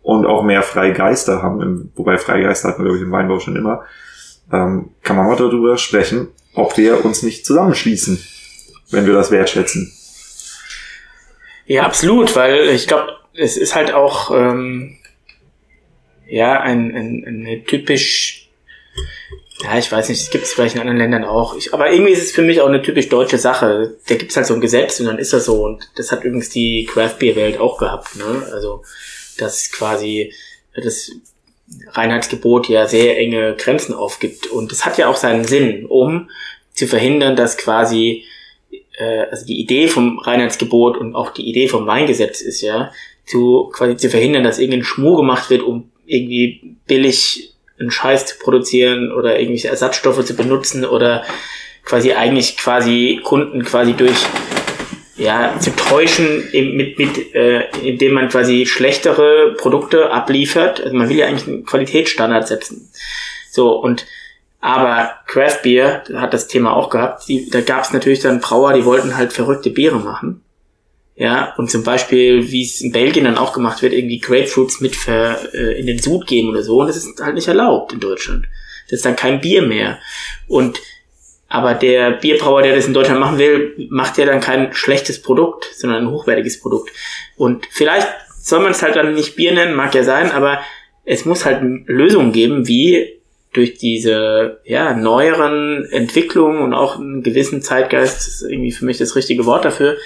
und 0.10 0.26
auch 0.26 0.42
mehr 0.42 0.64
Freigeister 0.64 1.44
haben, 1.44 1.92
wobei 1.94 2.18
Freigeister 2.18 2.70
hatten 2.70 2.80
wir, 2.80 2.86
glaube 2.86 2.98
ich, 2.98 3.04
im 3.04 3.12
Weinbau 3.12 3.40
schon 3.40 3.56
immer, 3.56 3.86
ähm, 4.52 4.90
kann 5.04 5.16
man 5.16 5.28
mal 5.28 5.36
darüber 5.36 5.78
sprechen, 5.78 6.30
ob 6.56 6.78
wir 6.78 7.06
uns 7.06 7.22
nicht 7.22 7.46
zusammenschließen, 7.46 8.20
wenn 8.90 9.06
wir 9.06 9.14
das 9.14 9.30
wertschätzen. 9.30 9.94
Ja, 11.68 11.84
absolut, 11.84 12.36
weil 12.36 12.70
ich 12.70 12.88
glaube, 12.88 13.18
es 13.36 13.56
ist 13.56 13.76
halt 13.76 13.94
auch 13.94 14.32
ähm, 14.32 14.98
ja 16.28 16.60
ein, 16.60 16.96
ein, 16.96 17.24
eine 17.28 17.64
typisch 17.64 18.50
ja, 19.62 19.78
ich 19.78 19.92
weiß 19.92 20.10
nicht, 20.10 20.22
es 20.22 20.32
gibt 20.32 20.46
es 20.46 20.54
vielleicht 20.54 20.74
in 20.74 20.82
anderen 20.82 20.98
Ländern 20.98 21.26
auch. 21.26 21.56
Ich, 21.56 21.72
aber 21.72 21.92
irgendwie 21.92 22.14
ist 22.14 22.24
es 22.24 22.32
für 22.32 22.42
mich 22.42 22.62
auch 22.62 22.68
eine 22.68 22.82
typisch 22.82 23.10
deutsche 23.10 23.38
Sache. 23.38 23.98
Da 24.08 24.16
gibt 24.16 24.32
es 24.32 24.38
halt 24.38 24.48
so 24.48 24.56
ein 24.56 24.62
Gesetz 24.62 25.02
und 25.02 25.06
dann 25.06 25.20
ist 25.20 25.34
das 25.34 25.46
so. 25.46 25.66
Und 25.66 25.88
das 25.98 26.12
hat 26.12 26.24
übrigens 26.24 26.50
die 26.50 26.86
Craft 26.86 27.18
Beer 27.20 27.36
Welt 27.36 27.60
auch 27.60 27.78
gehabt. 27.78 28.16
Ne? 28.16 28.48
Also 28.54 28.84
dass 29.42 29.72
quasi 29.72 30.34
das 30.76 31.12
Reinheitsgebot 31.92 32.68
ja 32.70 32.88
sehr 32.88 33.18
enge 33.18 33.56
Grenzen 33.56 33.94
aufgibt. 33.94 34.48
Und 34.48 34.72
das 34.72 34.86
hat 34.86 34.98
ja 34.98 35.08
auch 35.08 35.18
seinen 35.18 35.46
Sinn, 35.46 35.86
um 35.86 36.30
zu 36.74 36.88
verhindern, 36.88 37.36
dass 37.36 37.58
quasi 37.58 38.24
äh, 38.98 39.22
also 39.32 39.46
die 39.46 39.60
Idee 39.60 39.88
vom 39.88 40.20
Reinheitsgebot 40.20 40.98
und 40.98 41.16
auch 41.16 41.32
die 41.32 41.48
Idee 41.48 41.68
vom 41.68 41.88
Weingesetz 41.88 42.42
ist 42.42 42.62
ja, 42.62 42.92
zu 43.26 43.70
quasi 43.74 43.98
zu 43.98 44.10
verhindern, 44.10 44.44
dass 44.44 44.60
irgendein 44.60 44.84
Schmur 44.84 45.18
gemacht 45.18 45.50
wird, 45.50 45.62
um 45.62 45.92
irgendwie 46.06 46.76
billig 46.88 47.54
einen 47.80 47.92
Scheiß 47.92 48.26
zu 48.26 48.40
produzieren 48.40 49.12
oder 49.12 49.40
irgendwelche 49.40 49.70
Ersatzstoffe 49.70 50.26
zu 50.26 50.36
benutzen 50.36 50.86
oder 50.86 51.24
quasi 51.84 52.14
eigentlich 52.14 52.58
quasi 52.58 53.22
Kunden 53.24 53.64
quasi 53.64 53.94
durch 53.94 54.18
ja 55.20 55.60
zu 55.60 55.76
täuschen 55.76 56.50
mit 56.52 56.98
mit 56.98 57.36
äh, 57.36 57.66
indem 57.84 58.14
man 58.14 58.30
quasi 58.30 58.66
schlechtere 58.66 59.56
Produkte 59.58 60.12
abliefert 60.12 60.82
also 60.82 60.96
man 60.96 61.10
will 61.10 61.18
ja 61.18 61.28
eigentlich 61.28 61.48
einen 61.48 61.66
Qualitätsstandard 61.66 62.48
setzen 62.48 62.90
so 63.52 63.76
und 63.76 64.06
aber 64.62 65.12
Craft 65.28 65.60
Beer 65.64 66.04
hat 66.16 66.34
das 66.34 66.48
Thema 66.48 66.76
auch 66.76 66.90
gehabt 66.90 67.28
die, 67.28 67.50
da 67.50 67.62
gab 67.62 67.84
es 67.84 67.94
natürlich 67.94 68.22
dann 68.22 68.40
Brauer 68.40 68.74
die 68.74 68.86
wollten 68.86 69.18
halt 69.18 69.34
verrückte 69.34 69.70
Biere 69.70 70.00
machen 70.00 70.42
ja, 71.20 71.54
und 71.58 71.70
zum 71.70 71.84
Beispiel, 71.84 72.50
wie 72.50 72.64
es 72.64 72.80
in 72.80 72.94
Belgien 72.94 73.26
dann 73.26 73.38
auch 73.38 73.52
gemacht 73.52 73.82
wird, 73.82 73.92
irgendwie 73.92 74.20
Grapefruits 74.20 74.80
mit 74.80 74.96
ver, 74.96 75.54
äh, 75.54 75.78
in 75.78 75.86
den 75.86 76.00
Sud 76.00 76.26
geben 76.26 76.48
oder 76.48 76.64
so. 76.64 76.80
Und 76.80 76.88
das 76.88 76.96
ist 76.96 77.20
halt 77.20 77.36
nicht 77.36 77.50
erlaubt 77.50 77.92
in 77.92 78.00
Deutschland. 78.00 78.46
Das 78.86 79.00
ist 79.00 79.06
dann 79.06 79.18
kein 79.18 79.42
Bier 79.42 79.62
mehr. 79.62 80.00
Und 80.48 80.80
aber 81.50 81.74
der 81.74 82.12
Bierbrauer, 82.12 82.62
der 82.62 82.76
das 82.76 82.86
in 82.86 82.94
Deutschland 82.94 83.20
machen 83.20 83.40
will, 83.40 83.76
macht 83.90 84.18
ja 84.20 84.26
dann 84.26 84.40
kein 84.40 84.72
schlechtes 84.72 85.22
Produkt, 85.22 85.68
sondern 85.76 86.04
ein 86.04 86.12
hochwertiges 86.12 86.62
Produkt. 86.62 86.92
Und 87.36 87.66
vielleicht 87.72 88.08
soll 88.40 88.60
man 88.60 88.72
es 88.72 88.84
halt 88.84 88.96
dann 88.96 89.16
nicht 89.16 89.36
Bier 89.36 89.52
nennen, 89.52 89.76
mag 89.76 89.94
ja 89.96 90.04
sein, 90.04 90.32
aber 90.32 90.60
es 91.06 91.26
muss 91.26 91.46
halt 91.46 91.62
Lösungen 91.88 92.32
geben, 92.32 92.68
wie 92.68 93.20
durch 93.52 93.80
diese 93.80 94.60
ja, 94.64 94.94
neueren 94.94 95.86
Entwicklungen 95.86 96.62
und 96.62 96.76
auch 96.76 97.00
einen 97.00 97.24
gewissen 97.24 97.64
Zeitgeist, 97.64 98.28
ist 98.28 98.44
irgendwie 98.44 98.72
für 98.72 98.86
mich 98.86 99.00
das 99.00 99.16
richtige 99.16 99.48
Wort 99.48 99.66
dafür, 99.66 99.98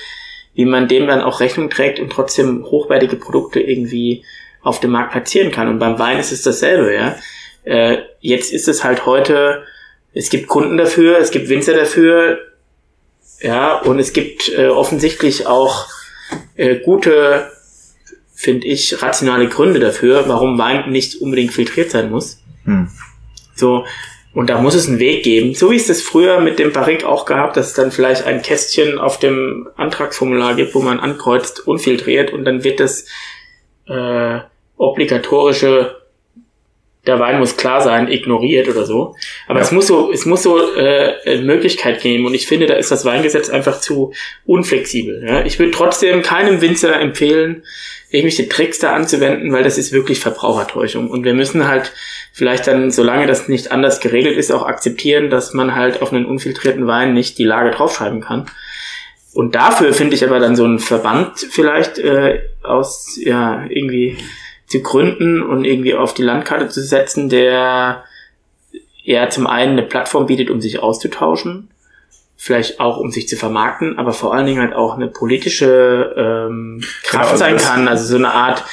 wie 0.54 0.64
man 0.64 0.88
dem 0.88 1.08
dann 1.08 1.22
auch 1.22 1.42
Rechnung 1.42 1.70
trägt 1.70 2.00
und 2.00 2.10
trotzdem 2.10 2.64
hochwertige 2.64 3.18
Produkte 3.18 3.60
irgendwie 3.60 4.24
auf 4.62 4.80
dem 4.80 4.92
Markt 4.92 5.12
platzieren 5.12 5.52
kann. 5.52 5.68
Und 5.68 5.80
beim 5.80 6.00
Wein 6.00 6.20
ist 6.20 6.32
es 6.32 6.42
dasselbe, 6.42 6.94
ja. 6.94 7.18
Äh, 7.66 7.98
jetzt 8.22 8.54
ist 8.54 8.70
es 8.70 8.84
halt 8.84 9.06
heute, 9.06 9.64
es 10.14 10.30
gibt 10.30 10.48
Kunden 10.48 10.78
dafür, 10.78 11.18
es 11.18 11.32
gibt 11.32 11.50
Winzer 11.50 11.74
dafür, 11.74 12.40
ja, 13.42 13.78
und 13.80 14.00
es 14.00 14.14
gibt 14.14 14.50
äh, 14.50 14.68
offensichtlich 14.68 15.48
auch 15.48 15.88
äh, 16.56 16.78
gute, 16.78 17.52
finde 18.34 18.68
ich, 18.68 19.02
rationale 19.02 19.48
Gründe 19.50 19.80
dafür, 19.80 20.26
warum 20.28 20.58
Wein 20.58 20.90
nicht 20.92 21.22
unbedingt 21.22 21.52
filtriert 21.52 21.92
sein 21.92 22.10
muss. 22.10 22.42
Hm. 22.64 22.90
So, 23.56 23.86
und 24.34 24.50
da 24.50 24.60
muss 24.60 24.76
es 24.76 24.88
einen 24.88 25.00
Weg 25.00 25.24
geben, 25.24 25.54
so 25.54 25.72
wie 25.72 25.76
es 25.76 25.88
das 25.88 26.02
früher 26.02 26.40
mit 26.40 26.58
dem 26.58 26.72
Barrique 26.72 27.08
auch 27.08 27.26
gab, 27.26 27.54
dass 27.54 27.68
es 27.68 27.74
dann 27.74 27.92
vielleicht 27.92 28.26
ein 28.26 28.42
Kästchen 28.42 28.98
auf 28.98 29.20
dem 29.20 29.68
Antragsformular 29.76 30.56
gibt, 30.56 30.74
wo 30.74 30.80
man 30.80 31.00
ankreuzt, 31.00 31.68
unfiltriert 31.68 32.34
und 32.34 32.46
dann 32.46 32.64
wird 32.64 32.80
das 32.80 33.06
äh, 33.88 34.40
obligatorische 34.78 36.03
der 37.06 37.20
Wein 37.20 37.40
muss 37.40 37.58
klar 37.58 37.82
sein, 37.82 38.10
ignoriert 38.10 38.70
oder 38.70 38.86
so. 38.86 39.16
Aber 39.48 39.60
ja. 39.60 39.66
es 39.66 39.72
muss 39.72 39.88
so, 39.88 40.12
es 40.12 40.26
muss 40.26 40.44
so 40.44 40.58
äh, 40.76 41.14
eine 41.26 41.42
Möglichkeit 41.42 42.02
geben. 42.02 42.26
Und 42.26 42.34
ich 42.34 42.48
finde, 42.48 42.66
da 42.66 42.76
ist 42.76 42.92
das 42.92 43.04
Weingesetz 43.04 43.50
einfach 43.50 43.82
zu 43.82 44.14
unflexibel. 44.46 45.24
Ja? 45.28 45.46
Ich 45.46 45.60
würde 45.60 45.72
trotzdem 45.72 46.22
keinem 46.22 46.62
Winzer 46.62 46.98
empfehlen, 47.00 47.64
irgendwelche 48.10 48.48
Tricks 48.48 48.80
da 48.80 48.94
anzuwenden, 48.94 49.52
weil 49.52 49.64
das 49.64 49.78
ist 49.78 49.92
wirklich 49.92 50.20
Verbrauchertäuschung. 50.20 51.10
Und 51.10 51.26
wir 51.26 51.34
müssen 51.34 51.68
halt 51.68 51.92
vielleicht 52.32 52.68
dann, 52.68 52.90
solange 52.90 53.28
das 53.28 53.50
nicht 53.50 53.72
anders 53.72 54.00
geregelt 54.00 54.38
ist, 54.38 54.52
auch 54.52 54.64
akzeptieren, 54.64 55.30
dass 55.30 55.54
man 55.54 55.76
halt 55.76 56.02
auf 56.02 56.14
einen 56.14 56.26
unfiltrierten 56.26 56.88
Wein 56.88 57.14
nicht 57.14 57.38
die 57.38 57.44
Lage 57.44 57.72
draufschreiben 57.72 58.22
kann. 58.22 58.46
Und 59.34 59.56
dafür 59.56 59.94
finde 59.94 60.16
ich 60.16 60.24
aber 60.24 60.40
dann 60.40 60.56
so 60.56 60.64
einen 60.64 60.80
Verband 60.80 61.40
vielleicht 61.40 61.98
äh, 61.98 62.44
aus, 62.62 63.18
ja, 63.20 63.66
irgendwie 63.68 64.18
zu 64.74 64.82
gründen 64.82 65.44
und 65.44 65.66
irgendwie 65.66 65.94
auf 65.94 66.16
die 66.16 66.24
Landkarte 66.24 66.68
zu 66.68 66.82
setzen, 66.82 67.30
der 67.30 68.04
ja 69.04 69.30
zum 69.30 69.46
einen 69.46 69.74
eine 69.74 69.84
Plattform 69.84 70.26
bietet, 70.26 70.50
um 70.50 70.62
sich 70.62 70.80
auszutauschen, 70.80 71.70
vielleicht 72.36 72.80
auch 72.80 72.98
um 72.98 73.12
sich 73.12 73.28
zu 73.28 73.36
vermarkten, 73.36 74.00
aber 74.00 74.14
vor 74.14 74.34
allen 74.34 74.48
Dingen 74.48 74.62
halt 74.62 74.74
auch 74.74 74.96
eine 74.96 75.08
politische 75.08 76.16
ähm, 76.18 76.84
Kraft 77.04 77.26
genau, 77.26 77.38
sein 77.38 77.58
kann, 77.58 77.88
also 77.88 78.04
so 78.04 78.16
eine 78.16 78.32
Art 78.32 78.64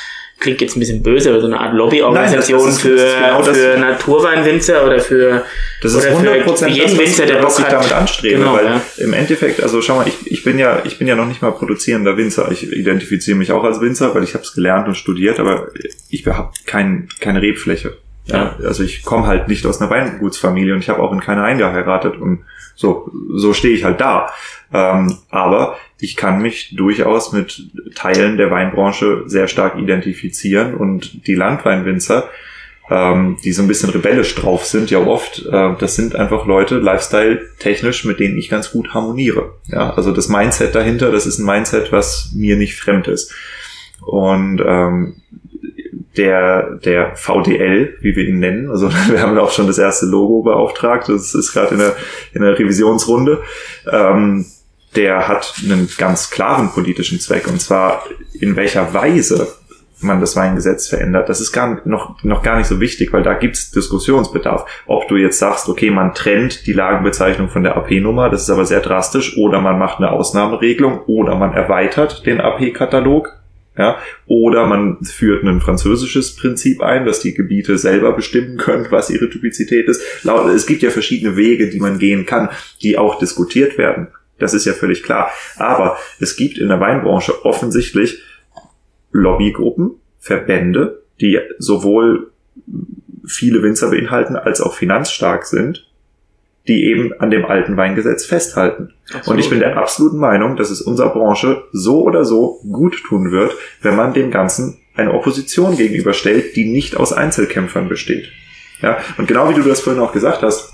klingt 0.40 0.60
jetzt 0.62 0.76
ein 0.76 0.80
bisschen 0.80 1.02
böse, 1.02 1.30
aber 1.30 1.40
so 1.40 1.46
eine 1.46 1.60
Art 1.60 1.74
Lobbyorganisation 1.74 2.64
Nein, 2.64 2.72
für, 2.72 2.96
genau 2.96 3.42
für 3.42 3.78
Naturweinwinzer 3.78 4.86
oder 4.86 4.98
für, 4.98 5.44
das 5.82 5.92
ist 5.92 5.98
oder 5.98 6.56
für, 6.56 6.68
jeden 6.68 6.98
Winzer, 6.98 7.26
der 7.26 7.36
Bock 7.36 7.58
hat. 7.60 7.72
damit 7.72 7.92
anstrebe, 7.92 8.38
genau, 8.38 8.54
weil 8.54 8.64
ja. 8.64 8.82
im 8.96 9.12
Endeffekt, 9.12 9.62
also 9.62 9.82
schau 9.82 9.96
mal, 9.96 10.08
ich, 10.08 10.32
ich 10.32 10.42
bin 10.42 10.58
ja, 10.58 10.82
ich 10.84 10.98
bin 10.98 11.06
ja 11.06 11.14
noch 11.14 11.26
nicht 11.26 11.42
mal 11.42 11.52
produzierender 11.52 12.16
Winzer. 12.16 12.50
Ich 12.50 12.72
identifiziere 12.72 13.36
mich 13.36 13.52
auch 13.52 13.62
als 13.62 13.80
Winzer, 13.80 14.14
weil 14.14 14.24
ich 14.24 14.32
habe 14.32 14.42
es 14.42 14.54
gelernt 14.54 14.88
und 14.88 14.96
studiert, 14.96 15.38
aber 15.38 15.68
ich 16.08 16.26
habe 16.26 16.50
kein, 16.64 17.08
keine 17.20 17.42
Rebfläche. 17.42 17.98
Ja. 18.24 18.56
ja. 18.58 18.66
Also 18.66 18.82
ich 18.82 19.04
komme 19.04 19.26
halt 19.26 19.48
nicht 19.48 19.66
aus 19.66 19.80
einer 19.80 19.90
Weingutsfamilie 19.90 20.72
und 20.72 20.80
ich 20.80 20.88
habe 20.88 21.02
auch 21.02 21.12
in 21.12 21.20
keine 21.20 21.42
eingeheiratet 21.42 22.16
und 22.16 22.44
So, 22.81 23.11
so 23.35 23.52
stehe 23.52 23.74
ich 23.74 23.85
halt 23.85 24.01
da. 24.01 24.31
Ähm, 24.73 25.19
aber 25.28 25.77
ich 25.98 26.16
kann 26.16 26.40
mich 26.40 26.74
durchaus 26.74 27.31
mit 27.31 27.70
Teilen 27.94 28.39
der 28.39 28.51
Weinbranche 28.51 29.24
sehr 29.27 29.48
stark 29.48 29.77
identifizieren 29.77 30.74
und 30.74 31.27
die 31.27 31.35
Landweinwinzer, 31.35 32.31
ähm, 32.89 33.36
die 33.44 33.52
so 33.52 33.61
ein 33.61 33.69
bisschen 33.69 33.90
rebellisch 33.90 34.35
drauf 34.35 34.65
sind, 34.65 34.90
ja 34.90 34.98
oft, 34.98 35.44
äh, 35.44 35.74
das 35.78 35.94
sind 35.94 36.16
einfach 36.16 36.47
Leute, 36.47 36.78
Lifestyle-technisch, 36.78 38.07
mit 38.07 38.19
denen 38.19 38.39
ich 38.39 38.48
ganz 38.48 38.70
gut 38.70 38.94
harmoniere. 38.94 39.57
Ja, 39.66 39.93
also 39.93 40.11
das 40.11 40.31
Mindset 40.31 40.74
dahinter, 40.74 41.12
das 41.12 41.27
ist 41.27 41.39
ein 41.39 41.44
Mindset, 41.44 41.93
was 41.93 42.32
mir 42.35 42.57
nicht 42.57 42.77
fremd 42.77 43.09
ist. 43.09 43.35
Und 44.01 44.62
ähm, 44.66 45.20
der, 46.16 46.78
der 46.84 47.16
VDL, 47.16 47.96
wie 48.00 48.16
wir 48.16 48.26
ihn 48.26 48.38
nennen. 48.38 48.70
Also 48.70 48.90
wir 49.08 49.20
haben 49.20 49.38
auch 49.38 49.52
schon 49.52 49.66
das 49.66 49.78
erste 49.78 50.06
Logo 50.06 50.42
beauftragt. 50.42 51.08
Das 51.08 51.34
ist 51.34 51.52
gerade 51.52 51.74
in 51.74 51.78
der, 51.78 51.96
in 52.32 52.42
der 52.42 52.58
Revisionsrunde. 52.58 53.42
Ähm, 53.90 54.46
der 54.96 55.28
hat 55.28 55.54
einen 55.62 55.88
ganz 55.98 56.30
klaren 56.30 56.70
politischen 56.70 57.20
Zweck. 57.20 57.46
Und 57.46 57.60
zwar 57.60 58.04
in 58.32 58.56
welcher 58.56 58.92
Weise 58.92 59.48
man 60.02 60.20
das 60.20 60.36
Weingesetz 60.36 60.88
verändert, 60.88 61.28
das 61.28 61.40
ist 61.40 61.52
gar 61.52 61.86
noch, 61.86 62.22
noch 62.22 62.42
gar 62.42 62.56
nicht 62.56 62.66
so 62.66 62.80
wichtig, 62.80 63.12
weil 63.12 63.22
da 63.22 63.34
gibt's 63.34 63.70
Diskussionsbedarf. 63.70 64.64
Ob 64.86 65.08
du 65.08 65.16
jetzt 65.16 65.38
sagst, 65.38 65.68
okay, 65.68 65.90
man 65.90 66.14
trennt 66.14 66.66
die 66.66 66.72
Lagenbezeichnung 66.72 67.48
von 67.48 67.62
der 67.62 67.76
AP-Nummer, 67.76 68.30
das 68.30 68.42
ist 68.42 68.50
aber 68.50 68.64
sehr 68.64 68.80
drastisch, 68.80 69.36
oder 69.36 69.60
man 69.60 69.78
macht 69.78 69.98
eine 69.98 70.10
Ausnahmeregelung, 70.10 71.00
oder 71.06 71.34
man 71.34 71.52
erweitert 71.52 72.24
den 72.24 72.40
AP-Katalog, 72.40 73.39
ja, 73.78 73.98
oder 74.26 74.66
man 74.66 75.02
führt 75.05 75.44
ein 75.44 75.60
französisches 75.60 76.36
Prinzip 76.36 76.82
ein, 76.82 77.06
dass 77.06 77.20
die 77.20 77.34
Gebiete 77.34 77.78
selber 77.78 78.12
bestimmen 78.12 78.56
können, 78.56 78.86
was 78.90 79.10
ihre 79.10 79.30
Typizität 79.30 79.88
ist. 79.88 80.02
Es 80.55 80.66
gibt 80.66 80.82
ja 80.82 80.90
verschiedene 80.90 81.36
Wege, 81.36 81.70
die 81.70 81.80
man 81.80 81.98
gehen 81.98 82.26
kann, 82.26 82.51
die 82.82 82.98
auch 82.98 83.18
diskutiert 83.18 83.78
werden. 83.78 84.09
Das 84.38 84.55
ist 84.55 84.64
ja 84.64 84.72
völlig 84.72 85.02
klar. 85.02 85.30
Aber 85.56 85.98
es 86.18 86.36
gibt 86.36 86.59
in 86.59 86.68
der 86.68 86.80
Weinbranche 86.80 87.44
offensichtlich 87.44 88.22
Lobbygruppen, 89.12 89.92
Verbände, 90.18 91.02
die 91.20 91.38
sowohl 91.59 92.32
viele 93.26 93.62
Winzer 93.62 93.90
beinhalten 93.90 94.36
als 94.36 94.60
auch 94.60 94.74
finanzstark 94.74 95.47
sind, 95.47 95.89
die 96.70 96.84
eben 96.84 97.12
an 97.18 97.30
dem 97.30 97.44
alten 97.44 97.76
Weingesetz 97.76 98.24
festhalten. 98.24 98.94
Absolut. 99.06 99.26
Und 99.26 99.38
ich 99.40 99.51
bin 99.51 99.59
der 99.59 99.76
absoluten 99.76 100.18
Meinung, 100.18 100.56
dass 100.56 100.70
es 100.70 100.80
unserer 100.80 101.10
Branche 101.10 101.64
so 101.72 102.02
oder 102.02 102.24
so 102.24 102.60
gut 102.70 103.02
tun 103.02 103.32
wird, 103.32 103.56
wenn 103.82 103.97
man 103.97 104.14
dem 104.14 104.30
Ganzen 104.30 104.78
eine 104.94 105.12
Opposition 105.12 105.76
gegenüberstellt, 105.76 106.55
die 106.55 106.70
nicht 106.70 106.97
aus 106.97 107.12
Einzelkämpfern 107.12 107.88
besteht. 107.88 108.28
Ja, 108.82 108.98
und 109.18 109.26
genau 109.26 109.51
wie 109.51 109.55
du 109.55 109.62
das 109.62 109.80
vorhin 109.80 110.01
auch 110.01 110.12
gesagt 110.12 110.42
hast, 110.42 110.72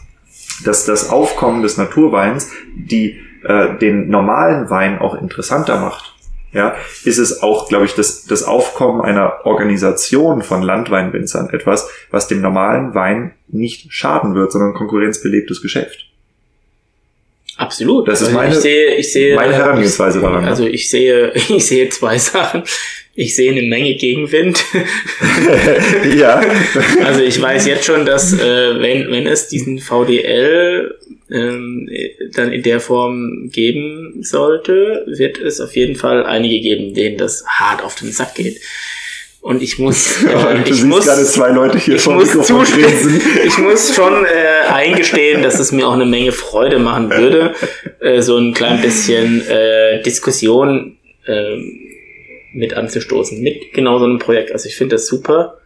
dass 0.64 0.84
das 0.84 1.08
Aufkommen 1.08 1.62
des 1.62 1.78
Naturweins 1.78 2.52
die 2.74 3.18
äh, 3.42 3.78
den 3.78 4.10
normalen 4.10 4.68
Wein 4.68 4.98
auch 4.98 5.14
interessanter 5.14 5.80
macht 5.80 6.15
ja, 6.56 6.74
ist 7.04 7.18
es 7.18 7.42
auch, 7.42 7.68
glaube 7.68 7.84
ich, 7.84 7.94
das, 7.94 8.24
das 8.24 8.42
Aufkommen 8.42 9.02
einer 9.02 9.44
Organisation 9.44 10.42
von 10.42 10.62
Landweinwinzern 10.62 11.50
etwas, 11.50 11.88
was 12.10 12.28
dem 12.28 12.40
normalen 12.40 12.94
Wein 12.94 13.34
nicht 13.46 13.92
schaden 13.92 14.34
wird, 14.34 14.52
sondern 14.52 14.72
konkurrenzbelebtes 14.72 15.60
Geschäft. 15.60 16.06
Absolut. 17.58 18.08
Das 18.08 18.20
ist 18.20 18.28
also 18.28 18.38
meine, 18.38 18.54
ich 18.54 18.60
sehe, 18.60 18.94
ich 18.94 19.12
sehe, 19.12 19.36
meine 19.36 19.54
Herangehensweise 19.54 20.20
daran. 20.20 20.44
Also 20.46 20.66
ich 20.66 20.88
sehe, 20.88 21.32
ich 21.34 21.66
sehe 21.66 21.88
zwei 21.90 22.18
Sachen. 22.18 22.64
Ich 23.18 23.34
sehe 23.34 23.50
eine 23.50 23.62
Menge 23.62 23.94
Gegenwind. 23.94 24.62
ja. 26.18 26.42
Also 27.02 27.22
ich 27.22 27.40
weiß 27.40 27.66
jetzt 27.66 27.86
schon, 27.86 28.04
dass 28.04 28.34
äh, 28.34 28.80
wenn, 28.80 29.10
wenn 29.10 29.26
es 29.26 29.48
diesen 29.48 29.78
VDL 29.78 30.94
ähm, 31.30 31.88
dann 32.34 32.52
in 32.52 32.62
der 32.62 32.78
Form 32.78 33.48
geben 33.50 34.18
sollte, 34.20 35.04
wird 35.06 35.38
es 35.38 35.62
auf 35.62 35.74
jeden 35.74 35.96
Fall 35.96 36.26
einige 36.26 36.60
geben, 36.60 36.92
denen 36.92 37.16
das 37.16 37.46
hart 37.46 37.82
auf 37.82 37.94
den 37.94 38.12
Sack 38.12 38.34
geht. 38.34 38.60
Und 39.40 39.62
ich 39.62 39.78
muss, 39.78 40.24
äh, 40.24 40.68
ich 40.68 40.84
muss, 40.84 41.06
gerade 41.06 41.24
zwei 41.24 41.52
Leute 41.52 41.78
hier 41.78 41.96
ich 41.96 42.06
muss 42.06 42.32
zustimmen. 42.32 43.22
Ich 43.46 43.56
muss 43.56 43.94
schon 43.94 44.26
äh, 44.26 44.70
eingestehen, 44.70 45.42
dass 45.42 45.58
es 45.58 45.72
mir 45.72 45.88
auch 45.88 45.94
eine 45.94 46.04
Menge 46.04 46.32
Freude 46.32 46.78
machen 46.78 47.10
würde, 47.10 47.54
äh, 48.00 48.20
so 48.20 48.36
ein 48.36 48.52
klein 48.52 48.82
bisschen 48.82 49.40
äh, 49.48 50.02
Diskussion 50.02 50.98
äh, 51.26 51.85
mit 52.56 52.74
anzustoßen, 52.74 53.40
mit 53.40 53.72
genau 53.72 53.98
so 53.98 54.04
einem 54.04 54.18
Projekt. 54.18 54.52
Also 54.52 54.68
ich 54.68 54.76
finde 54.76 54.96
das 54.96 55.06
super. 55.06 55.58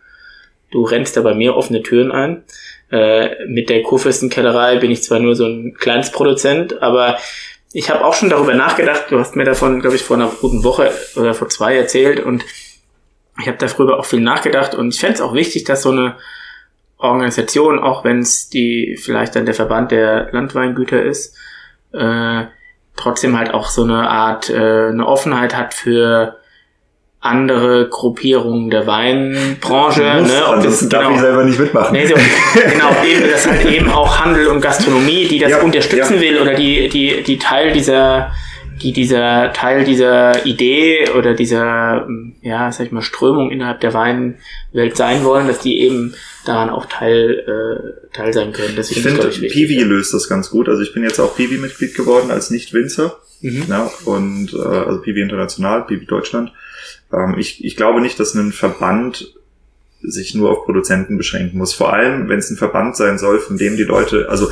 Du 0.71 0.83
rennst 0.85 1.17
da 1.17 1.23
bei 1.23 1.35
mir 1.35 1.57
offene 1.57 1.83
Türen 1.83 2.13
ein. 2.13 2.45
Äh, 2.91 3.47
mit 3.47 3.71
der 3.71 3.83
Kurfürstenkellerei 3.83 4.77
bin 4.77 4.91
ich 4.91 5.03
zwar 5.03 5.21
nur 5.21 5.35
so 5.35 5.47
ein 5.47 5.75
Kleinstproduzent, 5.75 6.83
aber 6.83 7.19
ich 7.73 7.91
habe 7.91 8.05
auch 8.05 8.15
schon 8.15 8.31
darüber 8.31 8.55
nachgedacht. 8.55 9.07
Du 9.11 9.19
hast 9.19 9.37
mir 9.37 9.45
davon, 9.45 9.81
glaube 9.81 9.97
ich, 9.97 10.03
vor 10.03 10.17
einer 10.17 10.31
guten 10.41 10.65
Woche 10.65 10.93
oder 11.17 11.35
vor 11.35 11.49
zwei 11.49 11.77
erzählt 11.77 12.21
und 12.21 12.45
ich 13.41 13.47
habe 13.47 13.59
darüber 13.59 13.99
auch 13.99 14.05
viel 14.05 14.21
nachgedacht 14.21 14.75
und 14.75 14.93
ich 14.93 15.01
fände 15.01 15.15
es 15.15 15.21
auch 15.21 15.35
wichtig, 15.35 15.65
dass 15.65 15.83
so 15.83 15.91
eine 15.91 16.17
Organisation, 16.99 17.79
auch 17.79 18.05
wenn 18.05 18.19
es 18.19 18.49
die 18.51 18.99
vielleicht 19.01 19.35
dann 19.35 19.47
der 19.47 19.55
Verband 19.55 19.93
der 19.93 20.31
Landweingüter 20.33 21.03
ist, 21.03 21.37
äh, 21.93 22.45
trotzdem 22.97 23.39
halt 23.39 23.55
auch 23.55 23.69
so 23.69 23.85
eine 23.85 24.11
Art 24.11 24.51
äh, 24.51 24.89
eine 24.89 25.07
Offenheit 25.07 25.57
hat 25.57 25.73
für 25.73 26.40
andere 27.21 27.89
Gruppierungen 27.91 28.71
der 28.71 28.87
Weinbranche. 28.87 30.21
Muss, 30.21 30.29
ne? 30.29 30.43
Ob 30.49 30.63
das, 30.63 30.89
darf 30.89 31.03
genau, 31.03 31.15
ich 31.15 31.21
selber 31.21 31.45
nicht 31.45 31.59
mitmachen. 31.59 31.93
Nee, 31.93 32.07
so, 32.07 32.15
genau, 32.15 32.97
eben, 33.07 33.31
das 33.31 33.47
halt 33.47 33.67
eben 33.67 33.91
auch 33.91 34.19
Handel 34.21 34.47
und 34.47 34.63
Gastronomie, 34.63 35.27
die 35.29 35.39
das 35.39 35.51
ja, 35.51 35.61
unterstützen 35.61 36.15
ja. 36.15 36.21
will 36.21 36.41
oder 36.41 36.55
die, 36.55 36.89
die, 36.89 37.23
die 37.23 37.39
Teil 37.39 37.73
dieser, 37.73 38.33
die 38.83 38.93
dieser 38.93 39.53
Teil 39.53 39.85
dieser 39.85 40.47
Idee 40.47 41.11
oder 41.11 41.35
dieser, 41.35 42.09
ja, 42.41 42.73
sag 42.73 42.87
ich 42.87 42.93
mal, 42.93 43.03
Strömung 43.03 43.51
innerhalb 43.51 43.81
der 43.81 43.93
Weinwelt 43.93 44.97
sein 44.97 45.23
wollen, 45.23 45.47
dass 45.47 45.59
die 45.59 45.81
eben 45.81 46.15
daran 46.47 46.71
auch 46.71 46.87
Teil, 46.87 47.45
äh, 47.47 48.15
Teil 48.17 48.33
sein 48.33 48.55
können. 48.55 48.77
Das 48.77 48.91
ich 48.91 49.03
finde, 49.03 49.29
Piwi 49.29 49.83
löst 49.83 50.15
das 50.15 50.27
ganz 50.27 50.49
gut. 50.49 50.71
Also 50.71 50.81
ich 50.81 50.95
bin 50.95 51.03
jetzt 51.03 51.21
auch 51.21 51.37
Piwi-Mitglied 51.37 51.95
geworden 51.95 52.31
als 52.31 52.51
Nicht-Winzer. 52.51 53.19
Mhm. 53.43 53.65
Ja, 53.69 53.91
und 54.07 54.55
äh, 54.55 54.59
also 54.59 55.03
Piwi 55.03 55.21
International, 55.21 55.85
Piwi 55.87 56.07
Deutschland. 56.07 56.51
Ähm, 57.13 57.37
ich, 57.39 57.65
ich 57.65 57.77
glaube 57.77 58.01
nicht, 58.01 58.19
dass 58.21 58.35
ein 58.35 58.53
Verband 58.53 59.35
sich 60.03 60.35
nur 60.35 60.51
auf 60.51 60.65
Produzenten 60.65 61.19
beschränken 61.19 61.59
muss. 61.59 61.75
Vor 61.75 61.93
allem, 61.93 62.29
wenn 62.29 62.39
es 62.39 62.51
ein 62.51 62.57
Verband 62.57 62.97
sein 62.97 63.19
soll, 63.19 63.39
von 63.39 63.59
dem 63.59 63.77
die 63.77 63.83
Leute, 63.83 64.29
also 64.31 64.51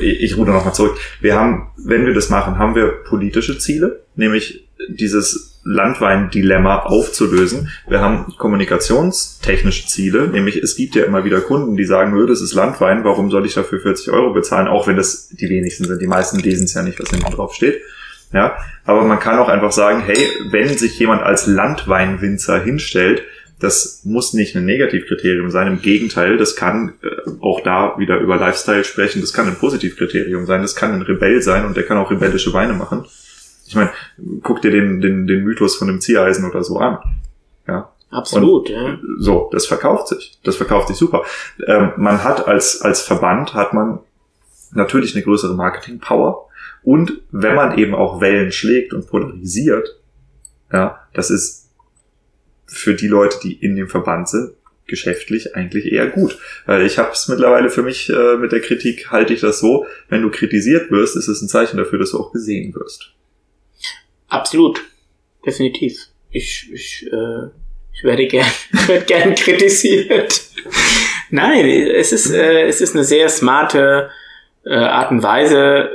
ich, 0.00 0.20
ich 0.20 0.36
ruder 0.36 0.52
nochmal 0.52 0.74
zurück. 0.74 0.96
Wir 1.20 1.34
haben, 1.34 1.68
wenn 1.76 2.06
wir 2.06 2.14
das 2.14 2.30
machen, 2.30 2.58
haben 2.58 2.74
wir 2.74 2.88
politische 3.04 3.58
Ziele, 3.58 4.02
nämlich 4.14 4.64
dieses 4.88 5.60
Landwein-Dilemma 5.64 6.80
aufzulösen. 6.80 7.70
Wir 7.88 8.00
haben 8.00 8.32
kommunikationstechnische 8.36 9.86
Ziele, 9.86 10.28
nämlich 10.28 10.56
es 10.56 10.76
gibt 10.76 10.94
ja 10.94 11.04
immer 11.04 11.24
wieder 11.24 11.40
Kunden, 11.40 11.76
die 11.76 11.84
sagen, 11.84 12.14
das 12.26 12.40
ist 12.40 12.54
Landwein, 12.54 13.02
warum 13.02 13.30
soll 13.30 13.46
ich 13.46 13.54
dafür 13.54 13.80
40 13.80 14.10
Euro 14.10 14.32
bezahlen, 14.32 14.68
auch 14.68 14.86
wenn 14.86 14.96
das 14.96 15.28
die 15.28 15.48
wenigsten 15.48 15.84
sind. 15.84 16.02
Die 16.02 16.06
meisten 16.06 16.38
lesen 16.38 16.64
es 16.64 16.74
ja 16.74 16.82
nicht, 16.82 17.00
was 17.00 17.10
hinten 17.10 17.32
drauf 17.32 17.54
steht. 17.54 17.80
Ja, 18.34 18.56
aber 18.84 19.04
man 19.04 19.20
kann 19.20 19.38
auch 19.38 19.48
einfach 19.48 19.70
sagen, 19.70 20.02
hey, 20.04 20.28
wenn 20.50 20.76
sich 20.76 20.98
jemand 20.98 21.22
als 21.22 21.46
Landweinwinzer 21.46 22.60
hinstellt, 22.60 23.22
das 23.60 24.00
muss 24.04 24.34
nicht 24.34 24.56
ein 24.56 24.64
Negativkriterium 24.64 25.52
sein. 25.52 25.68
Im 25.68 25.80
Gegenteil, 25.80 26.36
das 26.36 26.56
kann 26.56 26.94
äh, 27.02 27.30
auch 27.40 27.60
da 27.60 27.96
wieder 27.96 28.18
über 28.18 28.36
Lifestyle 28.36 28.82
sprechen. 28.82 29.20
Das 29.20 29.32
kann 29.32 29.46
ein 29.46 29.54
Positivkriterium 29.54 30.46
sein. 30.46 30.62
Das 30.62 30.74
kann 30.74 30.92
ein 30.92 31.02
Rebell 31.02 31.40
sein 31.42 31.64
und 31.64 31.76
der 31.76 31.84
kann 31.84 31.96
auch 31.96 32.10
rebellische 32.10 32.52
Weine 32.52 32.72
machen. 32.72 33.04
Ich 33.66 33.76
meine, 33.76 33.90
guck 34.42 34.60
dir 34.60 34.72
den, 34.72 35.00
den, 35.00 35.28
den 35.28 35.44
Mythos 35.44 35.76
von 35.76 35.86
dem 35.86 36.00
Ziereisen 36.00 36.44
oder 36.44 36.64
so 36.64 36.78
an. 36.78 36.98
Ja. 37.68 37.90
Absolut, 38.10 38.68
und 38.68 38.74
ja. 38.74 38.98
So, 39.18 39.48
das 39.52 39.66
verkauft 39.66 40.08
sich. 40.08 40.38
Das 40.42 40.56
verkauft 40.56 40.88
sich 40.88 40.96
super. 40.96 41.22
Ähm, 41.66 41.92
man 41.96 42.22
hat 42.22 42.46
als, 42.48 42.82
als 42.82 43.02
Verband 43.02 43.54
hat 43.54 43.72
man 43.74 44.00
natürlich 44.72 45.14
eine 45.14 45.24
größere 45.24 45.54
Marketing-Power 45.54 46.43
und 46.84 47.22
wenn 47.30 47.54
man 47.54 47.78
eben 47.78 47.94
auch 47.94 48.20
Wellen 48.20 48.52
schlägt 48.52 48.92
und 48.92 49.06
polarisiert, 49.06 49.98
ja, 50.72 51.00
das 51.14 51.30
ist 51.30 51.70
für 52.66 52.94
die 52.94 53.08
Leute, 53.08 53.38
die 53.42 53.54
in 53.54 53.76
dem 53.76 53.88
Verband 53.88 54.28
sind, 54.28 54.52
geschäftlich 54.86 55.56
eigentlich 55.56 55.90
eher 55.90 56.08
gut. 56.08 56.38
Weil 56.66 56.84
ich 56.84 56.98
habe 56.98 57.12
es 57.12 57.26
mittlerweile 57.28 57.70
für 57.70 57.82
mich 57.82 58.10
äh, 58.10 58.36
mit 58.36 58.52
der 58.52 58.60
Kritik, 58.60 59.10
halte 59.10 59.32
ich 59.32 59.40
das 59.40 59.60
so, 59.60 59.86
wenn 60.08 60.22
du 60.22 60.30
kritisiert 60.30 60.90
wirst, 60.90 61.16
ist 61.16 61.28
es 61.28 61.40
ein 61.40 61.48
Zeichen 61.48 61.78
dafür, 61.78 61.98
dass 61.98 62.10
du 62.10 62.18
auch 62.18 62.32
gesehen 62.32 62.74
wirst. 62.74 63.12
Absolut. 64.28 64.82
Definitiv. 65.46 66.08
Ich, 66.30 66.70
ich, 66.72 67.06
äh, 67.10 67.48
ich 67.94 68.04
werde 68.04 68.26
gern, 68.26 68.46
ich 68.72 68.88
werde 68.88 69.06
gern 69.06 69.34
kritisiert. 69.36 70.42
Nein, 71.30 71.66
es 71.66 72.12
ist, 72.12 72.30
äh, 72.30 72.66
es 72.66 72.80
ist 72.80 72.94
eine 72.94 73.04
sehr 73.04 73.28
smarte 73.28 74.10
äh, 74.66 74.74
Art 74.74 75.10
und 75.10 75.22
Weise, 75.22 75.90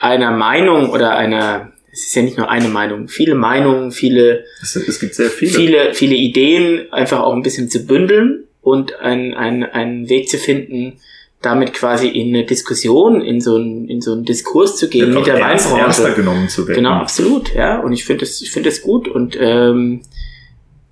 einer 0.00 0.32
Meinung 0.32 0.90
oder 0.90 1.16
einer, 1.16 1.70
es 1.92 2.06
ist 2.06 2.14
ja 2.16 2.22
nicht 2.22 2.36
nur 2.38 2.50
eine 2.50 2.68
Meinung, 2.68 3.06
viele 3.08 3.34
Meinungen, 3.36 3.92
viele, 3.92 4.44
es, 4.62 4.74
es 4.74 4.98
gibt 4.98 5.14
sehr 5.14 5.30
viele. 5.30 5.52
viele, 5.52 5.94
viele 5.94 6.14
Ideen 6.16 6.92
einfach 6.92 7.20
auch 7.20 7.34
ein 7.34 7.42
bisschen 7.42 7.70
zu 7.70 7.86
bündeln 7.86 8.44
und 8.62 8.98
einen, 9.00 9.34
einen, 9.34 9.62
einen 9.64 10.08
Weg 10.08 10.28
zu 10.28 10.38
finden, 10.38 10.98
damit 11.42 11.72
quasi 11.72 12.08
in 12.08 12.34
eine 12.34 12.44
Diskussion, 12.44 13.22
in 13.22 13.40
so 13.40 13.56
einen, 13.56 13.88
in 13.88 14.00
so 14.02 14.12
einen 14.12 14.24
Diskurs 14.24 14.76
zu 14.76 14.88
gehen 14.90 15.06
Wird 15.06 15.14
mit 15.18 15.26
der 15.26 15.36
ernst- 15.36 15.66
Weinbranche. 15.70 15.84
ernster 16.02 16.12
genommen 16.12 16.48
zu 16.48 16.66
werden. 16.68 16.76
Genau, 16.82 16.92
absolut, 16.92 17.54
ja. 17.54 17.78
Und 17.80 17.92
ich 17.94 18.04
finde 18.04 18.26
das, 18.26 18.42
ich 18.42 18.50
finde 18.50 18.68
das 18.68 18.82
gut. 18.82 19.08
Und 19.08 19.38
ähm, 19.40 20.02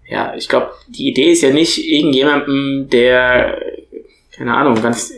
ja, 0.08 0.34
ich 0.36 0.48
glaube, 0.48 0.70
die 0.88 1.08
Idee 1.08 1.32
ist 1.32 1.42
ja 1.42 1.50
nicht 1.50 1.86
irgendjemandem, 1.86 2.88
der, 2.90 3.60
keine 4.34 4.54
Ahnung, 4.54 4.80
ganz, 4.80 5.12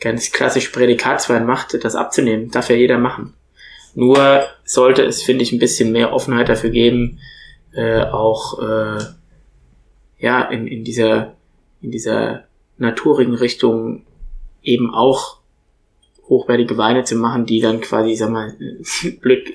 ganz 0.00 0.32
klassisch 0.32 0.68
Prädikatswein 0.68 1.46
macht, 1.46 1.82
das 1.82 1.94
abzunehmen. 1.94 2.50
Darf 2.50 2.70
ja 2.70 2.76
jeder 2.76 2.98
machen. 2.98 3.34
Nur 3.94 4.44
sollte 4.64 5.02
es, 5.02 5.22
finde 5.22 5.42
ich, 5.42 5.52
ein 5.52 5.58
bisschen 5.58 5.92
mehr 5.92 6.12
Offenheit 6.12 6.48
dafür 6.48 6.70
geben, 6.70 7.18
äh, 7.74 8.02
auch 8.02 8.60
äh, 8.60 9.02
ja, 10.18 10.42
in, 10.42 10.66
in 10.66 10.84
dieser, 10.84 11.34
in 11.80 11.90
dieser 11.90 12.44
naturigen 12.76 13.34
Richtung 13.34 14.04
eben 14.62 14.94
auch 14.94 15.38
hochwertige 16.28 16.76
Weine 16.76 17.04
zu 17.04 17.16
machen, 17.16 17.46
die 17.46 17.60
dann 17.60 17.80
quasi, 17.80 18.14
sag 18.14 18.30
mal, 18.30 18.54
blöd, 19.20 19.48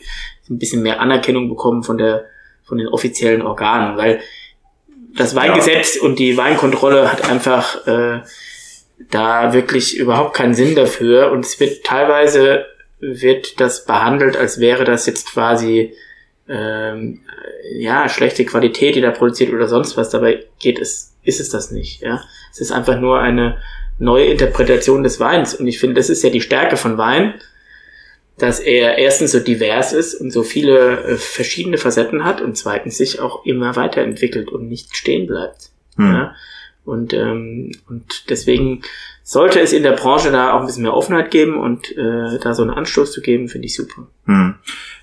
ein 0.49 0.57
bisschen 0.57 0.82
mehr 0.82 0.99
Anerkennung 0.99 1.49
bekommen 1.49 1.84
von 1.84 1.98
der, 1.98 2.26
von 2.64 2.78
den 2.78 2.88
offiziellen 2.88 3.41
Organen, 3.41 3.98
weil 3.98 4.22
das 5.15 5.36
Weingesetz 5.36 5.95
und 5.98 6.18
die 6.18 6.38
Weinkontrolle 6.38 7.11
hat 7.11 7.30
einfach 7.30 7.86
äh, 7.88 8.22
da 9.10 9.53
wirklich 9.53 9.98
überhaupt 9.98 10.36
keinen 10.36 10.53
Sinn 10.53 10.76
dafür 10.76 11.32
und 11.32 11.45
es 11.45 11.60
wird 11.60 11.84
teilweise 11.84 12.65
wird 12.99 13.60
das 13.60 13.86
behandelt, 13.86 14.38
als 14.38 14.60
wäre 14.60 14.86
das 14.86 15.06
jetzt 15.06 15.32
quasi 15.32 15.94
ähm, 16.48 17.22
ja 17.78 18.07
schlechte 18.07 18.45
Qualität, 18.45 18.95
die 18.95 19.02
da 19.02 19.11
produziert 19.11 19.52
oder 19.52 19.68
sonst 19.68 19.98
was. 19.98 20.10
Dabei 20.10 20.45
geht 20.60 20.80
es, 20.80 21.15
ist 21.24 21.40
es 21.40 21.49
das 21.49 21.72
nicht. 21.72 22.02
Ja, 22.02 22.24
es 22.52 22.61
ist 22.61 22.72
einfach 22.72 22.99
nur 22.99 23.20
eine 23.20 23.57
neue 23.99 24.26
Interpretation 24.26 25.03
des 25.03 25.20
Weins 25.20 25.53
und 25.53 25.68
ich 25.68 25.80
finde, 25.80 25.95
das 25.95 26.10
ist 26.10 26.24
ja 26.24 26.30
die 26.30 26.41
Stärke 26.41 26.78
von 26.78 26.98
Wein, 26.98 27.36
dass 28.38 28.60
er 28.60 28.98
erstens 28.98 29.32
so 29.32 29.40
divers 29.40 29.94
ist 29.94 30.15
und 30.15 30.32
so 30.32 30.44
viele 30.44 31.03
äh, 31.03 31.15
verschiedene 31.18 31.78
Facetten 31.78 32.24
hat 32.24 32.41
und 32.41 32.57
zweitens 32.57 32.98
sich 32.98 33.20
auch 33.20 33.45
immer 33.45 33.76
weiterentwickelt 33.76 34.49
und 34.49 34.68
nicht 34.68 34.95
stehen 34.98 35.28
bleibt. 35.28 35.70
Hm. 35.98 36.14
Ja? 36.14 36.36
Und, 36.85 37.14
ähm, 37.14 37.72
und 37.88 38.30
deswegen 38.30 38.81
sollte 39.23 39.61
es 39.61 39.72
in 39.72 39.84
der 39.84 39.93
Branche 39.93 40.31
da 40.31 40.51
auch 40.51 40.60
ein 40.60 40.65
bisschen 40.65 40.84
mehr 40.84 40.93
Offenheit 40.93 41.31
geben 41.31 41.57
und 41.57 41.95
äh, 41.97 42.39
da 42.41 42.53
so 42.53 42.61
einen 42.61 42.72
Anstoß 42.72 43.14
zu 43.14 43.22
geben, 43.22 43.47
finde 43.47 43.68
ich 43.68 43.76
super. 43.76 44.07
Hm. 44.26 44.55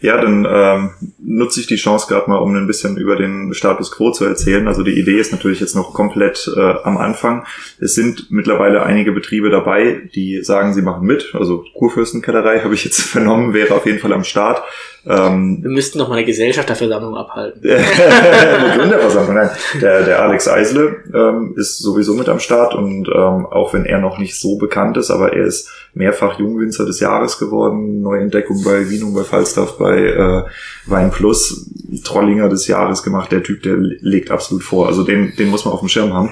Ja, 0.02 0.20
dann 0.20 0.46
ähm, 0.48 0.90
nutze 1.18 1.60
ich 1.60 1.66
die 1.66 1.76
Chance 1.76 2.06
gerade 2.06 2.28
mal, 2.28 2.36
um 2.36 2.54
ein 2.54 2.66
bisschen 2.66 2.98
über 2.98 3.16
den 3.16 3.54
Status 3.54 3.90
quo 3.90 4.12
zu 4.12 4.26
erzählen. 4.26 4.68
Also 4.68 4.82
die 4.82 4.98
Idee 4.98 5.18
ist 5.18 5.32
natürlich 5.32 5.60
jetzt 5.60 5.74
noch 5.74 5.94
komplett 5.94 6.50
äh, 6.54 6.60
am 6.60 6.98
Anfang. 6.98 7.46
Es 7.80 7.94
sind 7.94 8.30
mittlerweile 8.30 8.82
einige 8.82 9.12
Betriebe 9.12 9.48
dabei, 9.48 10.08
die 10.14 10.42
sagen, 10.42 10.74
sie 10.74 10.82
machen 10.82 11.06
mit. 11.06 11.34
Also 11.34 11.64
Kurfürstenkellerei 11.74 12.60
habe 12.64 12.74
ich 12.74 12.84
jetzt 12.84 13.00
vernommen, 13.00 13.54
wäre 13.54 13.74
auf 13.74 13.86
jeden 13.86 14.00
Fall 14.00 14.12
am 14.12 14.24
Start. 14.24 14.62
Ähm, 15.06 15.58
Wir 15.62 15.70
müssten 15.70 15.98
noch 15.98 16.08
mal 16.08 16.16
eine 16.16 16.26
Gesellschafterversammlung 16.26 17.16
abhalten. 17.16 17.62
eine 17.70 18.78
Gründerversammlung. 18.78 19.34
Nein, 19.34 19.50
der, 19.80 20.04
der 20.04 20.22
Alex 20.22 20.46
Eisele 20.46 20.96
ähm, 21.14 21.54
ist 21.56 21.78
sowieso 21.78 22.14
mit 22.14 22.28
am 22.28 22.38
Start 22.38 22.74
und 22.74 23.08
ähm, 23.08 23.46
auch 23.46 23.72
wenn 23.72 23.86
er 23.86 23.98
noch 23.98 24.18
nicht 24.18 24.38
so 24.38 24.58
bekannt 24.58 24.96
ist, 24.96 25.10
aber 25.10 25.32
er 25.32 25.44
ist 25.44 25.70
mehrfach 25.94 26.38
Jungwinzer 26.38 26.84
des 26.84 27.00
Jahres 27.00 27.38
geworden, 27.38 28.02
Neuentdeckung 28.02 28.62
bei 28.62 28.90
Wienung, 28.90 29.14
bei 29.14 29.24
Falstaff, 29.24 29.78
bei 29.78 29.98
äh, 29.98 30.42
Wein 30.86 31.10
Plus, 31.10 31.70
Trollinger 32.04 32.48
des 32.48 32.66
Jahres 32.66 33.02
gemacht. 33.02 33.32
Der 33.32 33.42
Typ, 33.42 33.62
der 33.62 33.76
legt 33.76 34.30
absolut 34.30 34.62
vor. 34.62 34.86
Also 34.86 35.02
den, 35.02 35.34
den 35.36 35.48
muss 35.48 35.64
man 35.64 35.74
auf 35.74 35.80
dem 35.80 35.88
Schirm 35.88 36.12
haben. 36.12 36.30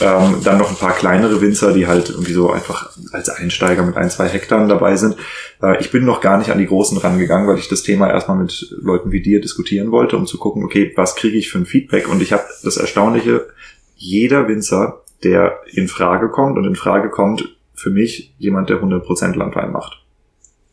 Ähm, 0.00 0.36
dann 0.42 0.58
noch 0.58 0.70
ein 0.70 0.76
paar 0.76 0.94
kleinere 0.94 1.40
Winzer, 1.40 1.72
die 1.72 1.86
halt 1.86 2.10
irgendwie 2.10 2.32
so 2.32 2.50
einfach 2.50 2.96
als 3.12 3.28
Einsteiger 3.28 3.82
mit 3.82 3.96
ein, 3.96 4.10
zwei 4.10 4.28
Hektar 4.28 4.66
dabei 4.66 4.96
sind. 4.96 5.16
Äh, 5.62 5.80
ich 5.80 5.90
bin 5.90 6.04
noch 6.04 6.20
gar 6.20 6.38
nicht 6.38 6.50
an 6.50 6.58
die 6.58 6.66
Großen 6.66 6.96
rangegangen, 6.98 7.46
weil 7.46 7.58
ich 7.58 7.68
das 7.68 7.82
Thema 7.82 8.08
erstmal 8.08 8.38
mit 8.38 8.74
Leuten 8.80 9.12
wie 9.12 9.20
dir 9.20 9.40
diskutieren 9.40 9.90
wollte, 9.90 10.16
um 10.16 10.26
zu 10.26 10.38
gucken, 10.38 10.64
okay, 10.64 10.92
was 10.96 11.16
kriege 11.16 11.36
ich 11.36 11.50
für 11.50 11.58
ein 11.58 11.66
Feedback? 11.66 12.08
Und 12.08 12.22
ich 12.22 12.32
habe 12.32 12.44
das 12.62 12.76
Erstaunliche, 12.76 13.48
jeder 13.96 14.48
Winzer, 14.48 15.02
der 15.24 15.60
in 15.66 15.88
Frage 15.88 16.30
kommt 16.30 16.56
und 16.58 16.64
in 16.64 16.76
Frage 16.76 17.10
kommt, 17.10 17.56
für 17.74 17.90
mich 17.90 18.34
jemand, 18.38 18.70
der 18.70 18.80
100% 18.80 19.36
Landwein 19.36 19.72
macht. 19.72 20.02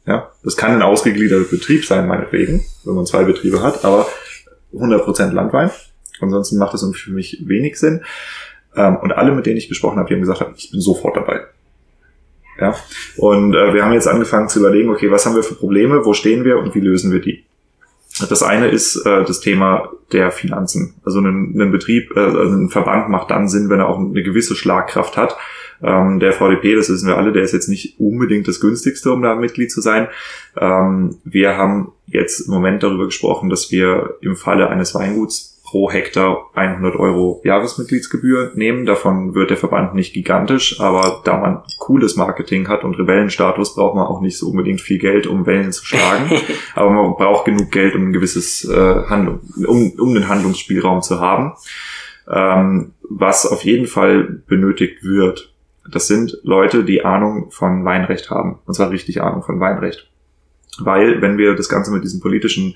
Ja, 0.05 0.31
das 0.43 0.57
kann 0.57 0.71
ein 0.71 0.81
ausgegliederter 0.81 1.45
Betrieb 1.49 1.85
sein, 1.85 2.07
meinetwegen, 2.07 2.65
wenn 2.83 2.95
man 2.95 3.05
zwei 3.05 3.23
Betriebe 3.23 3.61
hat, 3.61 3.83
aber 3.85 4.07
100% 4.73 5.31
Landwein. 5.31 5.69
Ansonsten 6.21 6.57
macht 6.57 6.73
das 6.73 6.85
für 6.95 7.11
mich 7.11 7.43
wenig 7.45 7.79
Sinn. 7.79 8.03
Ähm, 8.75 8.97
und 8.97 9.11
alle, 9.11 9.31
mit 9.33 9.45
denen 9.45 9.57
ich 9.57 9.69
gesprochen 9.69 9.97
habe, 9.97 10.07
die 10.07 10.15
haben 10.15 10.21
gesagt, 10.21 10.43
ich 10.57 10.71
bin 10.71 10.81
sofort 10.81 11.15
dabei. 11.15 11.41
Ja, 12.59 12.75
und 13.17 13.55
äh, 13.55 13.73
wir 13.73 13.85
haben 13.85 13.93
jetzt 13.93 14.07
angefangen 14.07 14.49
zu 14.49 14.59
überlegen, 14.59 14.89
okay, 14.89 15.09
was 15.11 15.25
haben 15.25 15.35
wir 15.35 15.43
für 15.43 15.55
Probleme, 15.55 16.05
wo 16.05 16.13
stehen 16.13 16.43
wir 16.43 16.57
und 16.57 16.75
wie 16.75 16.81
lösen 16.81 17.11
wir 17.11 17.21
die? 17.21 17.45
Das 18.27 18.43
eine 18.43 18.67
ist 18.67 18.97
äh, 19.05 19.23
das 19.23 19.39
Thema 19.39 19.89
der 20.11 20.31
Finanzen. 20.31 20.95
Also 21.05 21.19
ein, 21.19 21.55
ein 21.57 21.71
Betrieb, 21.71 22.11
äh, 22.17 22.19
also 22.19 22.55
ein 22.55 22.69
Verband 22.69 23.09
macht 23.09 23.31
dann 23.31 23.47
Sinn, 23.47 23.69
wenn 23.69 23.79
er 23.79 23.87
auch 23.87 23.97
eine 23.97 24.23
gewisse 24.23 24.55
Schlagkraft 24.55 25.15
hat. 25.15 25.37
Ähm, 25.81 26.19
der 26.19 26.33
VDP, 26.33 26.75
das 26.75 26.89
wissen 26.89 27.07
wir 27.07 27.17
alle, 27.17 27.31
der 27.31 27.43
ist 27.43 27.53
jetzt 27.53 27.69
nicht 27.69 27.97
unbedingt 27.99 28.47
das 28.47 28.59
günstigste, 28.59 29.13
um 29.13 29.21
da 29.21 29.35
Mitglied 29.35 29.71
zu 29.71 29.79
sein. 29.79 30.09
Ähm, 30.57 31.17
wir 31.23 31.55
haben 31.55 31.93
jetzt 32.07 32.41
im 32.41 32.53
Moment 32.53 32.83
darüber 32.83 33.05
gesprochen, 33.05 33.49
dass 33.49 33.71
wir 33.71 34.17
im 34.21 34.35
Falle 34.35 34.69
eines 34.69 34.93
Weinguts 34.93 35.58
pro 35.69 35.91
Hektar 35.91 36.49
100 36.55 36.95
Euro 36.95 37.41
Jahresmitgliedsgebühr 37.43 38.51
nehmen. 38.55 38.87
Davon 38.87 39.35
wird 39.35 39.51
der 39.51 39.57
Verband 39.57 39.93
nicht 39.93 40.13
gigantisch, 40.13 40.79
aber 40.79 41.21
da 41.23 41.37
man 41.37 41.61
cooles 41.77 42.15
Marketing 42.15 42.67
hat 42.67 42.83
und 42.83 42.97
Rebellenstatus, 42.97 43.75
braucht 43.75 43.95
man 43.95 44.07
auch 44.07 44.19
nicht 44.21 44.37
so 44.37 44.49
unbedingt 44.49 44.81
viel 44.81 44.97
Geld, 44.97 45.27
um 45.27 45.45
Wellen 45.45 45.71
zu 45.71 45.85
schlagen. 45.85 46.31
aber 46.75 46.89
man 46.89 47.15
braucht 47.15 47.45
genug 47.45 47.71
Geld, 47.71 47.95
um 47.95 48.07
ein 48.07 48.13
gewisses 48.13 48.65
äh, 48.65 49.03
Handlung, 49.07 49.41
um, 49.67 49.91
um 49.99 50.13
den 50.15 50.27
Handlungsspielraum 50.27 51.01
zu 51.03 51.19
haben. 51.19 51.53
Ähm, 52.27 52.93
was 53.03 53.45
auf 53.45 53.63
jeden 53.63 53.87
Fall 53.87 54.41
benötigt 54.47 55.03
wird, 55.03 55.53
das 55.91 56.07
sind 56.07 56.37
Leute, 56.43 56.83
die 56.83 57.05
Ahnung 57.05 57.51
von 57.51 57.85
Weinrecht 57.85 58.31
haben. 58.31 58.59
Und 58.65 58.73
zwar 58.73 58.89
richtig 58.89 59.21
Ahnung 59.21 59.43
von 59.43 59.59
Weinrecht. 59.59 60.09
Weil, 60.79 61.21
wenn 61.21 61.37
wir 61.37 61.55
das 61.55 61.69
Ganze 61.69 61.91
mit 61.91 62.03
diesem 62.03 62.21
politischen 62.21 62.75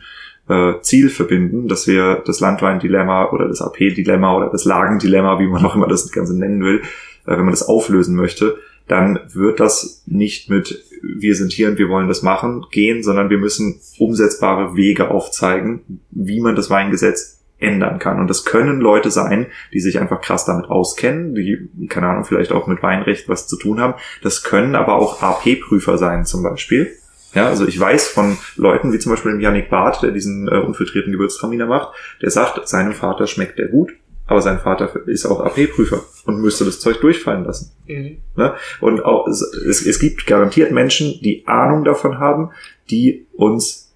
äh, 0.49 0.74
Ziel 0.82 1.10
verbinden, 1.10 1.68
dass 1.68 1.88
wir 1.88 2.22
das 2.26 2.40
Landwein-Dilemma 2.40 3.32
oder 3.32 3.48
das 3.48 3.61
AP-Dilemma 3.61 4.36
oder 4.36 4.49
das 4.49 4.65
Lagendilemma, 4.65 5.40
wie 5.40 5.48
man 5.48 5.65
auch 5.65 5.76
immer 5.76 5.88
das 5.88 6.11
Ganze 6.11 6.38
nennen 6.38 6.64
will, 6.64 6.82
äh, 7.26 7.32
wenn 7.32 7.45
man 7.45 7.52
das 7.52 7.68
auflösen 7.68 8.15
möchte, 8.15 8.57
dann 8.88 9.20
wird 9.34 9.60
das 9.60 10.03
nicht 10.06 10.49
mit 10.49 10.84
wir 11.03 11.36
sind 11.36 11.52
hier 11.52 11.68
und 11.68 11.78
wir 11.78 11.90
wollen 11.90 12.07
das 12.07 12.24
machen 12.24 12.65
gehen, 12.72 13.03
sondern 13.03 13.30
wir 13.30 13.38
müssen 13.38 13.82
umsetzbare 13.99 14.76
Wege 14.76 15.11
aufzeigen, 15.11 15.99
wie 16.11 16.40
man 16.40 16.56
das 16.56 16.70
Weingesetz 16.70 17.41
ändern 17.60 17.99
kann. 17.99 18.20
Und 18.20 18.30
das 18.30 18.45
können 18.45 18.80
Leute 18.80 19.11
sein, 19.11 19.48
die 19.74 19.80
sich 19.80 19.99
einfach 19.99 20.22
krass 20.22 20.45
damit 20.45 20.65
auskennen, 20.65 21.36
die, 21.36 21.70
keine 21.90 22.07
Ahnung, 22.07 22.24
vielleicht 22.24 22.52
auch 22.52 22.68
mit 22.68 22.82
Weinrecht 22.84 23.28
was 23.30 23.48
zu 23.48 23.57
tun 23.57 23.80
haben. 23.80 23.95
Das 24.22 24.44
können 24.44 24.76
aber 24.76 24.95
auch 24.95 25.22
AP-Prüfer 25.22 25.98
sein 25.98 26.26
zum 26.26 26.44
Beispiel. 26.44 26.91
Ja, 27.34 27.47
also 27.47 27.68
ich 27.68 27.80
weiß 27.80 28.07
von 28.07 28.38
Leuten 28.55 28.93
wie 28.93 28.99
zum 28.99 29.11
Beispiel 29.11 29.31
dem 29.31 29.39
Yannick 29.39 29.69
Barth, 29.69 30.03
der 30.03 30.11
diesen 30.11 30.47
äh, 30.47 30.57
unfiltrierten 30.57 31.11
Gewürztraminer 31.11 31.65
macht, 31.65 31.95
der 32.22 32.30
sagt, 32.30 32.68
seinem 32.68 32.93
Vater 32.93 33.27
schmeckt 33.27 33.57
der 33.57 33.68
gut, 33.68 33.93
aber 34.27 34.41
sein 34.41 34.60
Vater 34.60 35.07
ist 35.07 35.26
auch 35.26 35.41
AP-Prüfer 35.41 36.03
und 36.26 36.39
müsste 36.39 36.65
das 36.65 36.80
Zeug 36.80 37.01
durchfallen 37.01 37.43
lassen. 37.43 37.72
Mhm. 37.88 38.18
Ne? 38.35 38.53
Und 38.80 39.03
auch, 39.03 39.27
es, 39.27 39.41
es 39.85 39.99
gibt 39.99 40.27
garantiert 40.27 40.72
Menschen, 40.72 41.19
die 41.22 41.43
Ahnung 41.47 41.84
davon 41.84 42.19
haben, 42.19 42.51
die 42.89 43.26
uns 43.34 43.93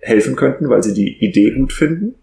helfen 0.00 0.36
könnten, 0.36 0.68
weil 0.68 0.82
sie 0.82 0.94
die 0.94 1.24
Idee 1.24 1.50
gut 1.52 1.72
finden. 1.72 2.14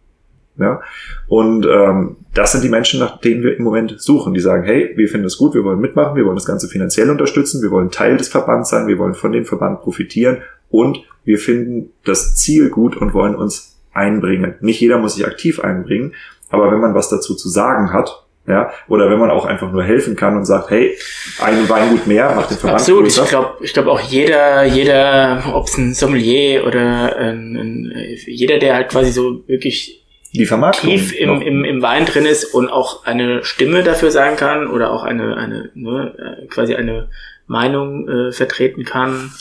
Ja? 0.62 0.82
Und 1.28 1.66
ähm, 1.66 2.18
das 2.34 2.54
sind 2.54 2.64
die 2.64 2.70
Menschen, 2.70 3.00
nach 3.00 3.20
denen 3.20 3.44
wir 3.44 3.58
im 3.58 3.64
Moment 3.64 4.00
suchen, 4.00 4.34
die 4.34 4.40
sagen, 4.40 4.64
hey, 4.64 4.94
wir 4.96 5.08
finden 5.10 5.28
es 5.28 5.38
gut, 5.38 5.54
wir 5.54 5.64
wollen 5.64 5.80
mitmachen, 5.80 6.16
wir 6.16 6.26
wollen 6.26 6.36
das 6.36 6.46
Ganze 6.46 6.68
finanziell 6.68 7.10
unterstützen, 7.10 7.62
wir 7.62 7.72
wollen 7.72 7.92
Teil 7.92 8.18
des 8.18 8.30
Verbands 8.30 8.70
sein, 8.70 8.88
wir 8.88 8.98
wollen 8.98 9.14
von 9.14 9.32
dem 9.32 9.46
Verband 9.46 9.82
profitieren 9.82 10.38
und 10.70 11.00
wir 11.24 11.38
finden 11.38 11.92
das 12.06 12.36
Ziel 12.36 12.70
gut 12.70 12.96
und 12.98 13.14
wollen 13.14 13.36
uns 13.36 13.80
einbringen. 13.94 14.56
Nicht 14.62 14.80
jeder 14.80 14.98
muss 14.98 15.16
sich 15.16 15.26
aktiv 15.26 15.60
einbringen, 15.60 16.14
aber 16.50 16.72
wenn 16.72 16.80
man 16.80 16.94
was 16.94 17.10
dazu 17.10 17.36
zu 17.36 17.50
sagen 17.50 17.94
hat, 17.94 18.26
ja, 18.48 18.72
oder 18.88 19.10
wenn 19.10 19.20
man 19.20 19.30
auch 19.30 19.46
einfach 19.46 19.72
nur 19.72 19.84
helfen 19.84 20.16
kann 20.16 20.36
und 20.36 20.46
sagt, 20.46 20.72
hey, 20.72 20.98
ein 21.42 21.70
Weingut 21.70 22.08
mehr 22.08 22.34
macht 22.34 22.50
den 22.50 22.58
Verband 22.58 22.80
Absolut, 22.80 23.04
größer. 23.04 23.24
ich 23.24 23.30
glaube 23.30 23.50
ich 23.62 23.74
glaub 23.74 23.86
auch 23.86 24.00
jeder, 24.00 24.64
jeder, 24.64 25.44
ob 25.54 25.68
es 25.68 25.78
ein 25.78 25.94
Sommelier 25.94 26.66
oder 26.66 27.16
ein, 27.16 27.56
ein, 27.56 27.94
jeder, 28.26 28.58
der 28.58 28.76
halt 28.76 28.90
quasi 28.90 29.12
so 29.12 29.48
wirklich 29.48 30.01
die 30.34 30.46
Vermarktung 30.46 30.90
tief 30.90 31.14
im, 31.14 31.30
noch. 31.30 31.42
im, 31.42 31.64
im 31.66 31.82
Wein 31.82 32.06
drin 32.06 32.26
ist 32.26 32.46
und 32.46 32.70
auch 32.70 33.06
eine 33.06 33.44
Stimme 33.44 33.84
dafür 33.84 34.12
sagen 34.12 34.38
kann 34.38 34.68
oder 34.68 34.92
auch 34.92 35.04
eine, 35.04 35.36
eine 35.38 35.72
ne, 35.74 36.40
äh, 36.42 36.48
quasi 36.48 36.76
eine 36.76 37.10
Meinung 37.48 38.08
äh, 38.08 38.32
vertreten 38.32 38.86
kann, 38.86 39.32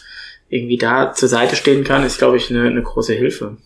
irgendwie 0.49 0.79
da 0.79 1.12
zur 1.12 1.29
Seite 1.29 1.55
stehen 1.55 1.85
kann, 1.85 2.05
ist, 2.05 2.19
glaube 2.19 2.37
ich, 2.37 2.51
eine, 2.51 2.65
eine 2.65 2.83
große 2.83 3.15
Hilfe. 3.15 3.57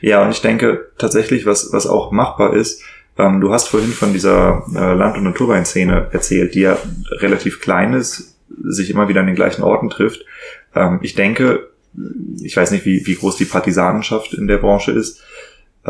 Ja, 0.00 0.22
und 0.22 0.30
ich 0.30 0.40
denke 0.40 0.90
tatsächlich, 0.98 1.46
was, 1.46 1.72
was 1.72 1.86
auch 1.86 2.10
machbar 2.10 2.54
ist, 2.54 2.82
ähm, 3.18 3.40
du 3.40 3.52
hast 3.52 3.68
vorhin 3.68 3.90
von 3.90 4.12
dieser 4.12 4.64
äh, 4.74 4.94
Land- 4.94 5.16
und 5.16 5.24
Naturweinszene 5.24 6.08
erzählt, 6.12 6.54
die 6.54 6.60
ja 6.60 6.78
relativ 7.12 7.60
klein 7.60 7.94
ist, 7.94 8.36
sich 8.62 8.90
immer 8.90 9.08
wieder 9.08 9.20
an 9.20 9.26
den 9.26 9.36
gleichen 9.36 9.62
Orten 9.62 9.88
trifft. 9.88 10.24
Ähm, 10.74 11.00
ich 11.02 11.14
denke, 11.14 11.70
ich 12.42 12.56
weiß 12.56 12.72
nicht, 12.72 12.84
wie, 12.84 13.06
wie 13.06 13.14
groß 13.14 13.36
die 13.36 13.46
Partisanenschaft 13.46 14.34
in 14.34 14.46
der 14.46 14.58
Branche 14.58 14.92
ist, 14.92 15.22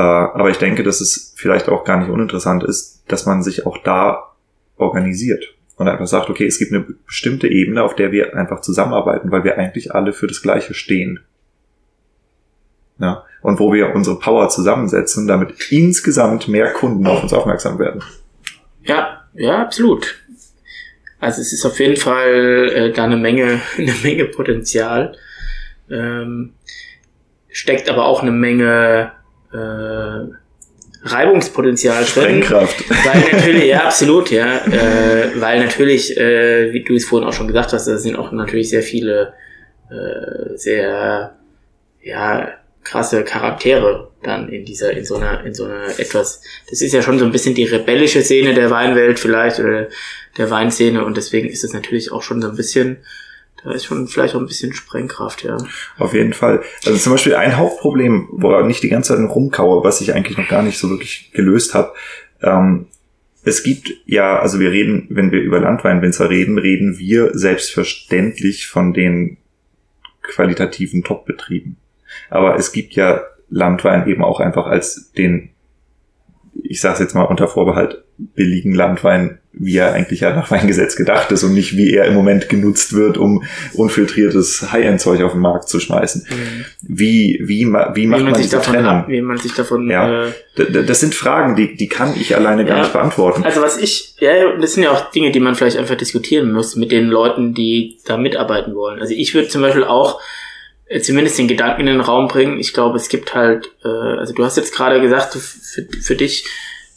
aber 0.00 0.50
ich 0.50 0.58
denke, 0.58 0.82
dass 0.82 1.00
es 1.00 1.34
vielleicht 1.36 1.68
auch 1.68 1.84
gar 1.84 1.98
nicht 1.98 2.10
uninteressant 2.10 2.62
ist, 2.64 3.02
dass 3.08 3.26
man 3.26 3.42
sich 3.42 3.66
auch 3.66 3.78
da 3.82 4.34
organisiert 4.76 5.54
und 5.76 5.88
einfach 5.88 6.06
sagt, 6.06 6.30
okay, 6.30 6.46
es 6.46 6.58
gibt 6.58 6.72
eine 6.72 6.86
bestimmte 7.06 7.48
Ebene, 7.48 7.82
auf 7.82 7.94
der 7.94 8.12
wir 8.12 8.36
einfach 8.36 8.60
zusammenarbeiten, 8.60 9.30
weil 9.30 9.44
wir 9.44 9.58
eigentlich 9.58 9.94
alle 9.94 10.12
für 10.12 10.26
das 10.26 10.42
Gleiche 10.42 10.74
stehen. 10.74 11.20
Ja, 12.98 13.24
und 13.42 13.60
wo 13.60 13.72
wir 13.72 13.94
unsere 13.94 14.18
Power 14.18 14.48
zusammensetzen, 14.48 15.26
damit 15.26 15.70
insgesamt 15.70 16.48
mehr 16.48 16.72
Kunden 16.72 17.06
auf 17.06 17.22
uns 17.22 17.32
aufmerksam 17.34 17.78
werden. 17.78 18.02
Ja, 18.84 19.22
ja, 19.34 19.62
absolut. 19.62 20.18
Also 21.20 21.42
es 21.42 21.52
ist 21.52 21.64
auf 21.66 21.78
jeden 21.78 21.96
Fall 21.96 22.70
äh, 22.74 22.92
da 22.92 23.04
eine 23.04 23.16
Menge, 23.16 23.60
eine 23.78 23.94
Menge 24.02 24.26
Potenzial. 24.26 25.16
Ähm, 25.90 26.54
steckt 27.50 27.88
aber 27.88 28.06
auch 28.06 28.22
eine 28.22 28.32
Menge 28.32 29.12
äh, 29.52 31.06
Reibungspotenzial 31.08 32.04
drin. 32.04 32.42
Sprengkraft. 32.42 32.84
Weil 32.88 33.20
natürlich, 33.32 33.64
ja, 33.64 33.84
absolut, 33.84 34.30
ja. 34.30 34.64
Äh, 34.66 35.40
weil 35.40 35.64
natürlich, 35.64 36.16
äh, 36.16 36.72
wie 36.72 36.82
du 36.82 36.94
es 36.94 37.04
vorhin 37.04 37.28
auch 37.28 37.32
schon 37.32 37.46
gesagt 37.46 37.72
hast, 37.72 37.86
da 37.86 37.96
sind 37.96 38.16
auch 38.16 38.32
natürlich 38.32 38.70
sehr 38.70 38.82
viele 38.82 39.34
äh, 39.90 40.56
sehr 40.56 41.36
ja, 42.02 42.48
krasse 42.82 43.24
Charaktere 43.24 44.10
dann 44.22 44.48
in 44.48 44.64
dieser, 44.64 44.92
in 44.92 45.04
so 45.04 45.16
einer, 45.16 45.44
in 45.44 45.54
so 45.54 45.64
einer 45.64 45.86
etwas, 45.98 46.42
das 46.68 46.82
ist 46.82 46.92
ja 46.92 47.02
schon 47.02 47.18
so 47.18 47.24
ein 47.24 47.32
bisschen 47.32 47.54
die 47.54 47.64
rebellische 47.64 48.22
Szene 48.22 48.54
der 48.54 48.70
Weinwelt 48.70 49.18
vielleicht 49.18 49.60
oder 49.60 49.88
der 50.36 50.50
Weinszene 50.50 51.04
und 51.04 51.16
deswegen 51.16 51.48
ist 51.48 51.64
es 51.64 51.72
natürlich 51.72 52.12
auch 52.12 52.22
schon 52.22 52.42
so 52.42 52.48
ein 52.48 52.56
bisschen 52.56 52.98
da 53.66 53.72
ist 53.72 53.84
schon 53.84 54.06
vielleicht 54.06 54.36
auch 54.36 54.40
ein 54.40 54.46
bisschen 54.46 54.72
Sprengkraft, 54.72 55.42
ja. 55.42 55.56
Auf 55.98 56.14
jeden 56.14 56.32
Fall. 56.32 56.62
Also 56.84 56.98
zum 56.98 57.12
Beispiel 57.12 57.34
ein 57.34 57.56
Hauptproblem, 57.56 58.28
wo 58.30 58.56
ich 58.68 58.80
die 58.80 58.88
ganze 58.88 59.16
Zeit 59.16 59.28
rumkaue, 59.28 59.82
was 59.82 60.00
ich 60.00 60.14
eigentlich 60.14 60.38
noch 60.38 60.46
gar 60.46 60.62
nicht 60.62 60.78
so 60.78 60.88
wirklich 60.88 61.32
gelöst 61.32 61.74
habe. 61.74 61.92
Ähm, 62.42 62.86
es 63.42 63.64
gibt 63.64 63.92
ja, 64.04 64.38
also 64.38 64.60
wir 64.60 64.70
reden, 64.70 65.08
wenn 65.10 65.32
wir 65.32 65.40
über 65.40 65.58
Landweinwinzer 65.58 66.30
reden, 66.30 66.58
reden 66.58 66.98
wir 66.98 67.36
selbstverständlich 67.36 68.68
von 68.68 68.92
den 68.94 69.38
qualitativen 70.22 71.02
Top-Betrieben. 71.02 71.76
Aber 72.30 72.54
es 72.54 72.70
gibt 72.70 72.94
ja 72.94 73.24
Landwein 73.50 74.06
eben 74.06 74.22
auch 74.22 74.38
einfach 74.38 74.66
als 74.66 75.10
den, 75.10 75.50
ich 76.54 76.80
sage 76.80 77.02
jetzt 77.02 77.16
mal 77.16 77.24
unter 77.24 77.48
Vorbehalt, 77.48 78.04
billigen 78.18 78.74
Landwein, 78.74 79.38
wie 79.52 79.76
er 79.76 79.92
eigentlich 79.92 80.20
ja 80.20 80.34
nach 80.34 80.50
Weingesetz 80.50 80.96
gedacht 80.96 81.32
ist 81.32 81.42
und 81.42 81.54
nicht 81.54 81.76
wie 81.76 81.94
er 81.94 82.04
im 82.04 82.14
Moment 82.14 82.48
genutzt 82.48 82.94
wird, 82.94 83.16
um 83.18 83.42
unfiltriertes 83.74 84.70
High-End-Zeug 84.70 85.22
auf 85.22 85.32
den 85.32 85.40
Markt 85.40 85.68
zu 85.68 85.80
schmeißen. 85.80 86.26
Mhm. 86.28 86.64
Wie, 86.82 87.40
wie, 87.42 87.60
wie 87.60 87.64
macht 87.66 87.96
wie 87.96 88.06
man, 88.06 88.24
man 88.24 88.34
sich 88.34 88.50
davon 88.50 88.74
Trennung? 88.74 88.90
Ab, 88.90 89.08
wie 89.08 89.20
man 89.22 89.38
sich 89.38 89.54
davon, 89.54 89.90
ja. 89.90 90.26
Äh, 90.26 90.32
das 90.86 91.00
sind 91.00 91.14
Fragen, 91.14 91.56
die, 91.56 91.74
die 91.74 91.88
kann 91.88 92.14
ich 92.18 92.36
alleine 92.36 92.64
gar 92.64 92.76
ja. 92.76 92.82
nicht 92.82 92.92
beantworten. 92.92 93.44
Also 93.44 93.62
was 93.62 93.78
ich, 93.78 94.14
ja, 94.18 94.56
das 94.56 94.74
sind 94.74 94.82
ja 94.82 94.90
auch 94.90 95.10
Dinge, 95.10 95.30
die 95.30 95.40
man 95.40 95.54
vielleicht 95.54 95.78
einfach 95.78 95.96
diskutieren 95.96 96.52
muss 96.52 96.76
mit 96.76 96.92
den 96.92 97.08
Leuten, 97.08 97.54
die 97.54 97.98
da 98.04 98.16
mitarbeiten 98.16 98.74
wollen. 98.74 99.00
Also 99.00 99.14
ich 99.14 99.34
würde 99.34 99.48
zum 99.48 99.62
Beispiel 99.62 99.84
auch 99.84 100.20
äh, 100.88 101.00
zumindest 101.00 101.38
den 101.38 101.48
Gedanken 101.48 101.80
in 101.80 101.86
den 101.86 102.00
Raum 102.00 102.28
bringen. 102.28 102.58
Ich 102.58 102.72
glaube, 102.72 102.96
es 102.96 103.08
gibt 103.08 103.34
halt, 103.34 103.70
äh, 103.84 103.88
also 103.88 104.34
du 104.34 104.44
hast 104.44 104.56
jetzt 104.56 104.74
gerade 104.74 105.00
gesagt, 105.00 105.34
für, 105.34 105.86
für 106.02 106.14
dich 106.14 106.46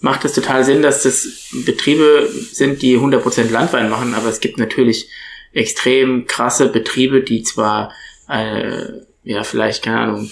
macht 0.01 0.25
es 0.25 0.33
total 0.33 0.63
Sinn, 0.63 0.81
dass 0.81 1.03
das 1.03 1.49
Betriebe 1.65 2.29
sind, 2.51 2.81
die 2.81 2.97
100% 2.97 3.49
Landwein 3.51 3.89
machen, 3.89 4.13
aber 4.13 4.29
es 4.29 4.39
gibt 4.39 4.57
natürlich 4.57 5.09
extrem 5.51 6.25
krasse 6.25 6.69
Betriebe, 6.69 7.21
die 7.21 7.43
zwar, 7.43 7.91
äh, 8.29 8.83
ja, 9.23 9.43
vielleicht, 9.43 9.83
keine 9.83 9.99
Ahnung, 9.99 10.29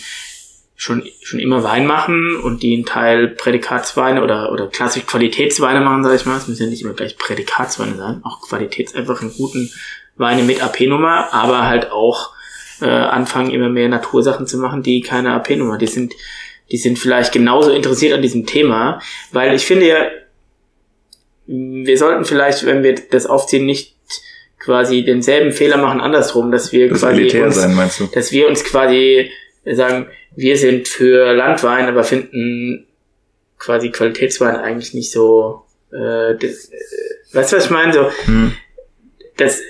schon, 0.76 1.03
schon 1.23 1.39
immer 1.39 1.64
Wein 1.64 1.88
machen 1.88 2.38
und 2.38 2.61
die 2.61 2.76
einen 2.76 2.85
Teil 2.85 3.30
Prädikatsweine 3.30 4.23
oder, 4.23 4.52
oder 4.52 4.68
klassisch 4.68 5.06
Qualitätsweine 5.06 5.81
machen, 5.81 6.03
sag 6.03 6.15
ich 6.15 6.26
mal. 6.26 6.38
Es 6.38 6.48
müssen 6.48 6.64
ja 6.64 6.69
nicht 6.69 6.84
immer 6.84 6.94
gleich 6.94 7.18
Prädikatsweine 7.18 7.98
sein, 7.98 8.22
auch 8.23 8.41
Qualitäts 8.41 8.94
einfach 8.94 9.22
einen 9.22 9.34
guten 9.34 9.72
Weine 10.15 10.44
mit 10.44 10.64
AP-Nummer, 10.64 11.34
aber 11.34 11.65
halt 11.65 11.91
auch 11.91 12.31
äh, 12.80 12.85
anfangen, 12.85 13.49
immer 13.49 13.69
mehr 13.69 13.89
Natursachen 13.89 14.45
zu 14.45 14.57
machen, 14.57 14.84
die 14.84 15.02
keine 15.02 15.34
AP-Nummer, 15.34 15.80
die 15.80 15.88
sind 15.88 16.14
die 16.72 16.77
sind 16.77 16.99
vielleicht 16.99 17.31
genauso 17.31 17.72
interessiert 17.72 18.14
an 18.14 18.22
diesem 18.22 18.45
Thema, 18.45 19.02
weil 19.31 19.56
ich 19.56 19.65
finde 19.65 19.88
ja, 19.88 20.07
wir 21.45 21.98
sollten 21.98 22.26
vielleicht, 22.26 22.65
wenn 22.65 22.84
wir 22.84 22.95
das 23.10 23.26
aufziehen, 23.26 23.65
nicht 23.65 23.95
quasi 24.60 25.06
denselben 25.06 25.53
Fehler 25.53 25.77
machen 25.77 26.02
andersrum, 26.02 26.52
dass 26.52 26.73
wir 26.73 26.89
das 26.89 26.99
quasi 26.99 27.39
uns, 27.39 27.56
sein, 27.56 28.10
dass 28.14 28.31
wir 28.31 28.48
uns 28.49 28.64
quasi 28.65 29.31
sagen, 29.65 30.07
wir 30.35 30.57
sind 30.57 30.88
für 30.88 31.34
Landwein, 31.34 31.88
aber 31.88 32.03
finden 32.03 32.85
quasi 33.57 33.89
Qualitätswein 33.89 34.56
eigentlich 34.57 34.94
nicht 34.94 35.11
so. 35.11 35.64
Äh, 35.91 36.35
das, 36.35 36.65
äh, 36.65 36.76
weißt 37.34 37.53
du, 37.53 37.57
was 37.57 37.65
ich 37.65 37.72
meine? 37.72 37.94
So, 37.94 38.11
hm. 38.26 38.53
das, 39.38 39.61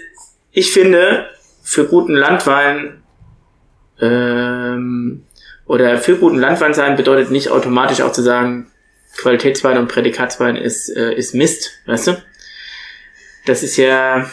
ich 0.51 0.71
finde, 0.71 1.29
für 1.61 1.85
guten 1.85 2.15
Landwein 2.15 3.03
ähm, 4.01 5.23
oder 5.67 5.97
für 5.97 6.17
guten 6.17 6.37
Landwein 6.37 6.73
sein 6.73 6.95
bedeutet 6.95 7.31
nicht 7.31 7.49
automatisch 7.49 8.01
auch 8.01 8.11
zu 8.11 8.21
sagen, 8.21 8.71
Qualitätswein 9.17 9.77
und 9.77 9.87
Prädikatswein 9.87 10.55
ist, 10.55 10.89
äh, 10.89 11.13
ist 11.13 11.33
Mist, 11.33 11.71
weißt 11.85 12.07
du? 12.07 12.23
Das 13.45 13.63
ist 13.63 13.77
ja 13.77 14.29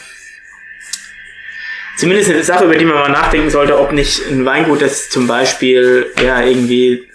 zumindest 1.97 2.29
eine 2.29 2.43
Sache, 2.43 2.65
über 2.65 2.75
die 2.75 2.85
man 2.85 2.95
mal 2.95 3.09
nachdenken 3.09 3.49
sollte, 3.49 3.79
ob 3.79 3.91
nicht 3.91 4.21
ein 4.29 4.45
Weingut, 4.45 4.81
das 4.81 5.09
zum 5.09 5.27
Beispiel, 5.27 6.11
ja, 6.23 6.43
irgendwie 6.43 7.09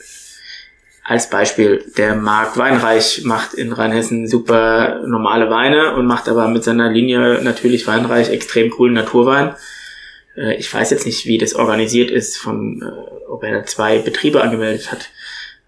als 1.04 1.28
Beispiel, 1.28 1.84
der 1.96 2.14
Marc 2.14 2.56
Weinreich 2.56 3.22
macht 3.24 3.54
in 3.54 3.72
Rheinhessen 3.72 4.28
super 4.28 5.02
normale 5.06 5.50
Weine 5.50 5.94
und 5.94 6.06
macht 6.06 6.28
aber 6.28 6.46
mit 6.48 6.62
seiner 6.62 6.88
Linie 6.88 7.40
natürlich 7.42 7.86
Weinreich 7.86 8.30
extrem 8.30 8.70
coolen 8.70 8.94
Naturwein. 8.94 9.54
Äh, 10.36 10.56
ich 10.56 10.72
weiß 10.72 10.90
jetzt 10.90 11.06
nicht, 11.06 11.26
wie 11.26 11.38
das 11.38 11.54
organisiert 11.54 12.10
ist, 12.10 12.36
von, 12.36 12.82
äh, 12.82 13.24
ob 13.28 13.44
er 13.44 13.64
zwei 13.64 13.98
Betriebe 13.98 14.42
angemeldet 14.42 14.90
hat. 14.90 15.10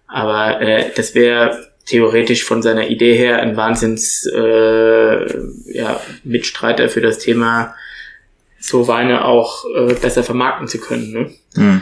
Aber 0.07 0.61
äh, 0.61 0.91
das 0.95 1.15
wäre 1.15 1.71
theoretisch 1.85 2.43
von 2.43 2.61
seiner 2.61 2.87
Idee 2.87 3.15
her 3.15 3.41
ein 3.41 3.57
Wahnsinns 3.57 4.25
äh, 4.25 5.37
ja, 5.73 5.99
Mitstreiter 6.23 6.89
für 6.89 7.01
das 7.01 7.19
Thema, 7.19 7.75
so 8.59 8.87
Weine 8.87 9.25
auch 9.25 9.65
äh, 9.75 9.93
besser 9.95 10.23
vermarkten 10.23 10.67
zu 10.67 10.79
können. 10.79 11.11
Ne? 11.11 11.31
Mhm 11.55 11.81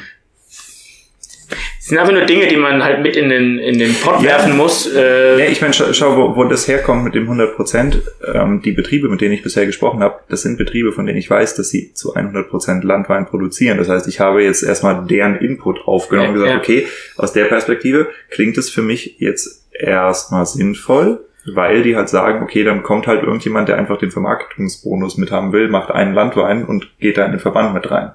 sind 1.83 1.97
einfach 1.97 2.13
nur 2.13 2.25
Dinge, 2.25 2.47
die 2.47 2.57
man 2.57 2.83
halt 2.83 3.01
mit 3.01 3.15
in 3.15 3.29
den, 3.29 3.57
in 3.57 3.79
den 3.79 3.95
Pot 3.95 4.21
ja. 4.21 4.29
werfen 4.29 4.55
muss. 4.55 4.87
Äh 4.93 5.39
ja, 5.39 5.45
ich 5.45 5.61
meine, 5.61 5.73
schau, 5.73 5.91
schau 5.93 6.15
wo, 6.15 6.35
wo 6.35 6.43
das 6.43 6.67
herkommt 6.67 7.03
mit 7.03 7.15
dem 7.15 7.23
100 7.23 7.55
Prozent. 7.55 8.03
Ähm, 8.33 8.61
die 8.61 8.71
Betriebe, 8.71 9.09
mit 9.09 9.19
denen 9.19 9.33
ich 9.33 9.41
bisher 9.41 9.65
gesprochen 9.65 10.01
habe, 10.01 10.19
das 10.29 10.43
sind 10.43 10.59
Betriebe, 10.59 10.91
von 10.91 11.07
denen 11.07 11.17
ich 11.17 11.27
weiß, 11.27 11.55
dass 11.55 11.69
sie 11.69 11.91
zu 11.93 12.13
100 12.13 12.49
Prozent 12.49 12.83
Landwein 12.83 13.25
produzieren. 13.25 13.79
Das 13.79 13.89
heißt, 13.89 14.07
ich 14.07 14.19
habe 14.19 14.43
jetzt 14.43 14.61
erstmal 14.61 15.07
deren 15.07 15.37
Input 15.37 15.87
aufgenommen 15.87 16.29
und 16.29 16.33
gesagt, 16.35 16.51
ja. 16.51 16.59
okay, 16.59 16.87
aus 17.17 17.33
der 17.33 17.45
Perspektive 17.45 18.09
klingt 18.29 18.59
es 18.59 18.69
für 18.69 18.83
mich 18.83 19.15
jetzt 19.17 19.65
erstmal 19.73 20.45
sinnvoll, 20.45 21.25
weil 21.51 21.81
die 21.81 21.95
halt 21.95 22.09
sagen, 22.09 22.43
okay, 22.43 22.63
dann 22.63 22.83
kommt 22.83 23.07
halt 23.07 23.23
irgendjemand, 23.23 23.69
der 23.69 23.79
einfach 23.79 23.97
den 23.97 24.11
Vermarktungsbonus 24.11 25.17
mit 25.17 25.31
haben 25.31 25.51
will, 25.51 25.67
macht 25.67 25.89
einen 25.89 26.13
Landwein 26.13 26.63
und 26.63 26.91
geht 26.99 27.17
da 27.17 27.25
in 27.25 27.31
den 27.31 27.39
Verband 27.39 27.73
mit 27.73 27.89
rein. 27.89 28.11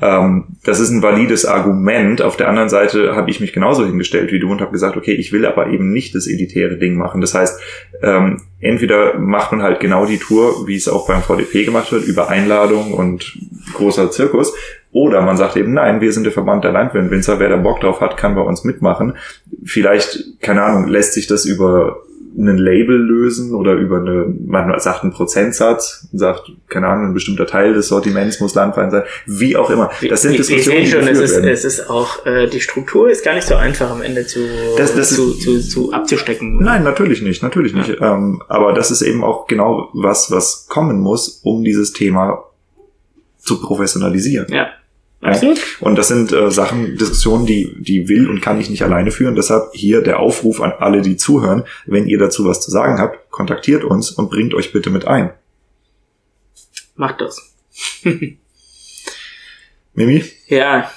Ähm, 0.00 0.44
das 0.64 0.80
ist 0.80 0.90
ein 0.90 1.02
valides 1.02 1.44
Argument. 1.44 2.22
Auf 2.22 2.36
der 2.36 2.48
anderen 2.48 2.68
Seite 2.68 3.14
habe 3.14 3.30
ich 3.30 3.40
mich 3.40 3.52
genauso 3.52 3.84
hingestellt 3.84 4.32
wie 4.32 4.38
du 4.38 4.50
und 4.50 4.60
habe 4.60 4.72
gesagt, 4.72 4.96
okay, 4.96 5.12
ich 5.12 5.32
will 5.32 5.46
aber 5.46 5.68
eben 5.68 5.92
nicht 5.92 6.14
das 6.14 6.26
elitäre 6.26 6.78
Ding 6.78 6.96
machen. 6.96 7.20
Das 7.20 7.34
heißt, 7.34 7.60
ähm, 8.02 8.42
entweder 8.60 9.18
macht 9.18 9.52
man 9.52 9.62
halt 9.62 9.80
genau 9.80 10.06
die 10.06 10.18
Tour, 10.18 10.66
wie 10.66 10.76
es 10.76 10.88
auch 10.88 11.06
beim 11.06 11.22
VDP 11.22 11.64
gemacht 11.64 11.92
wird, 11.92 12.04
über 12.04 12.28
Einladung 12.28 12.94
und 12.94 13.38
großer 13.74 14.10
Zirkus, 14.10 14.54
oder 14.92 15.20
man 15.20 15.36
sagt 15.36 15.56
eben, 15.56 15.72
nein, 15.72 16.00
wir 16.00 16.12
sind 16.12 16.24
der 16.24 16.32
Verband 16.32 16.64
der 16.64 16.72
Landwirtwinzer, 16.72 17.38
wer 17.38 17.48
da 17.48 17.56
Bock 17.56 17.80
drauf 17.80 18.00
hat, 18.00 18.16
kann 18.16 18.34
bei 18.34 18.40
uns 18.40 18.64
mitmachen. 18.64 19.16
Vielleicht, 19.64 20.40
keine 20.40 20.62
Ahnung, 20.62 20.88
lässt 20.88 21.14
sich 21.14 21.28
das 21.28 21.44
über 21.44 22.02
einen 22.38 22.58
Label 22.58 22.96
lösen 22.96 23.54
oder 23.54 23.74
über 23.74 23.98
eine, 23.98 24.32
man 24.46 24.78
sagt 24.78 25.02
einen 25.02 25.12
Prozentsatz, 25.12 26.08
sagt, 26.12 26.52
keine 26.68 26.86
Ahnung, 26.88 27.06
ein 27.06 27.14
bestimmter 27.14 27.46
Teil 27.46 27.74
des 27.74 27.88
Sortiments 27.88 28.40
muss 28.40 28.54
Landwein 28.54 28.90
sein, 28.90 29.02
wie 29.26 29.56
auch 29.56 29.70
immer. 29.70 29.90
Das 30.08 30.22
sind 30.22 30.38
Diskussionen, 30.38 30.84
die 30.84 30.86
schon, 30.90 31.06
es 31.06 31.18
ist, 31.18 31.36
es 31.36 31.64
ist 31.64 31.90
auch, 31.90 32.24
äh, 32.26 32.46
die 32.46 32.60
Struktur 32.60 33.10
ist 33.10 33.24
gar 33.24 33.34
nicht 33.34 33.46
so 33.46 33.56
einfach 33.56 33.90
am 33.90 34.02
Ende 34.02 34.26
zu, 34.26 34.40
das, 34.76 34.94
das 34.94 35.14
zu, 35.14 35.30
ist, 35.30 35.42
zu, 35.42 35.60
zu 35.60 35.92
abzustecken. 35.92 36.58
Nein, 36.62 36.84
natürlich 36.84 37.22
nicht, 37.22 37.42
natürlich 37.42 37.74
nicht. 37.74 37.88
Ja. 37.88 38.14
Ähm, 38.14 38.42
aber 38.48 38.72
das 38.72 38.90
ist 38.90 39.02
eben 39.02 39.24
auch 39.24 39.46
genau 39.46 39.88
was, 39.92 40.30
was 40.30 40.66
kommen 40.68 41.00
muss, 41.00 41.40
um 41.42 41.64
dieses 41.64 41.92
Thema 41.92 42.44
zu 43.38 43.60
professionalisieren. 43.60 44.46
Ja. 44.52 44.68
Absolut. 45.20 45.58
Ja. 45.58 45.64
Und 45.80 45.96
das 45.96 46.08
sind 46.08 46.32
äh, 46.32 46.50
Sachen, 46.50 46.96
Diskussionen, 46.96 47.44
die, 47.46 47.74
die 47.78 48.08
will 48.08 48.28
und 48.30 48.40
kann 48.40 48.58
ich 48.60 48.70
nicht 48.70 48.82
alleine 48.82 49.10
führen. 49.10 49.34
Deshalb 49.36 49.72
hier 49.74 50.00
der 50.02 50.18
Aufruf 50.18 50.60
an 50.62 50.72
alle, 50.72 51.02
die 51.02 51.16
zuhören. 51.16 51.64
Wenn 51.86 52.06
ihr 52.06 52.18
dazu 52.18 52.46
was 52.46 52.60
zu 52.62 52.70
sagen 52.70 52.98
habt, 52.98 53.30
kontaktiert 53.30 53.84
uns 53.84 54.10
und 54.10 54.30
bringt 54.30 54.54
euch 54.54 54.72
bitte 54.72 54.88
mit 54.90 55.06
ein. 55.06 55.30
Macht 56.96 57.20
das. 57.20 57.54
Mimi, 59.94 60.24
Ja, 60.46 60.90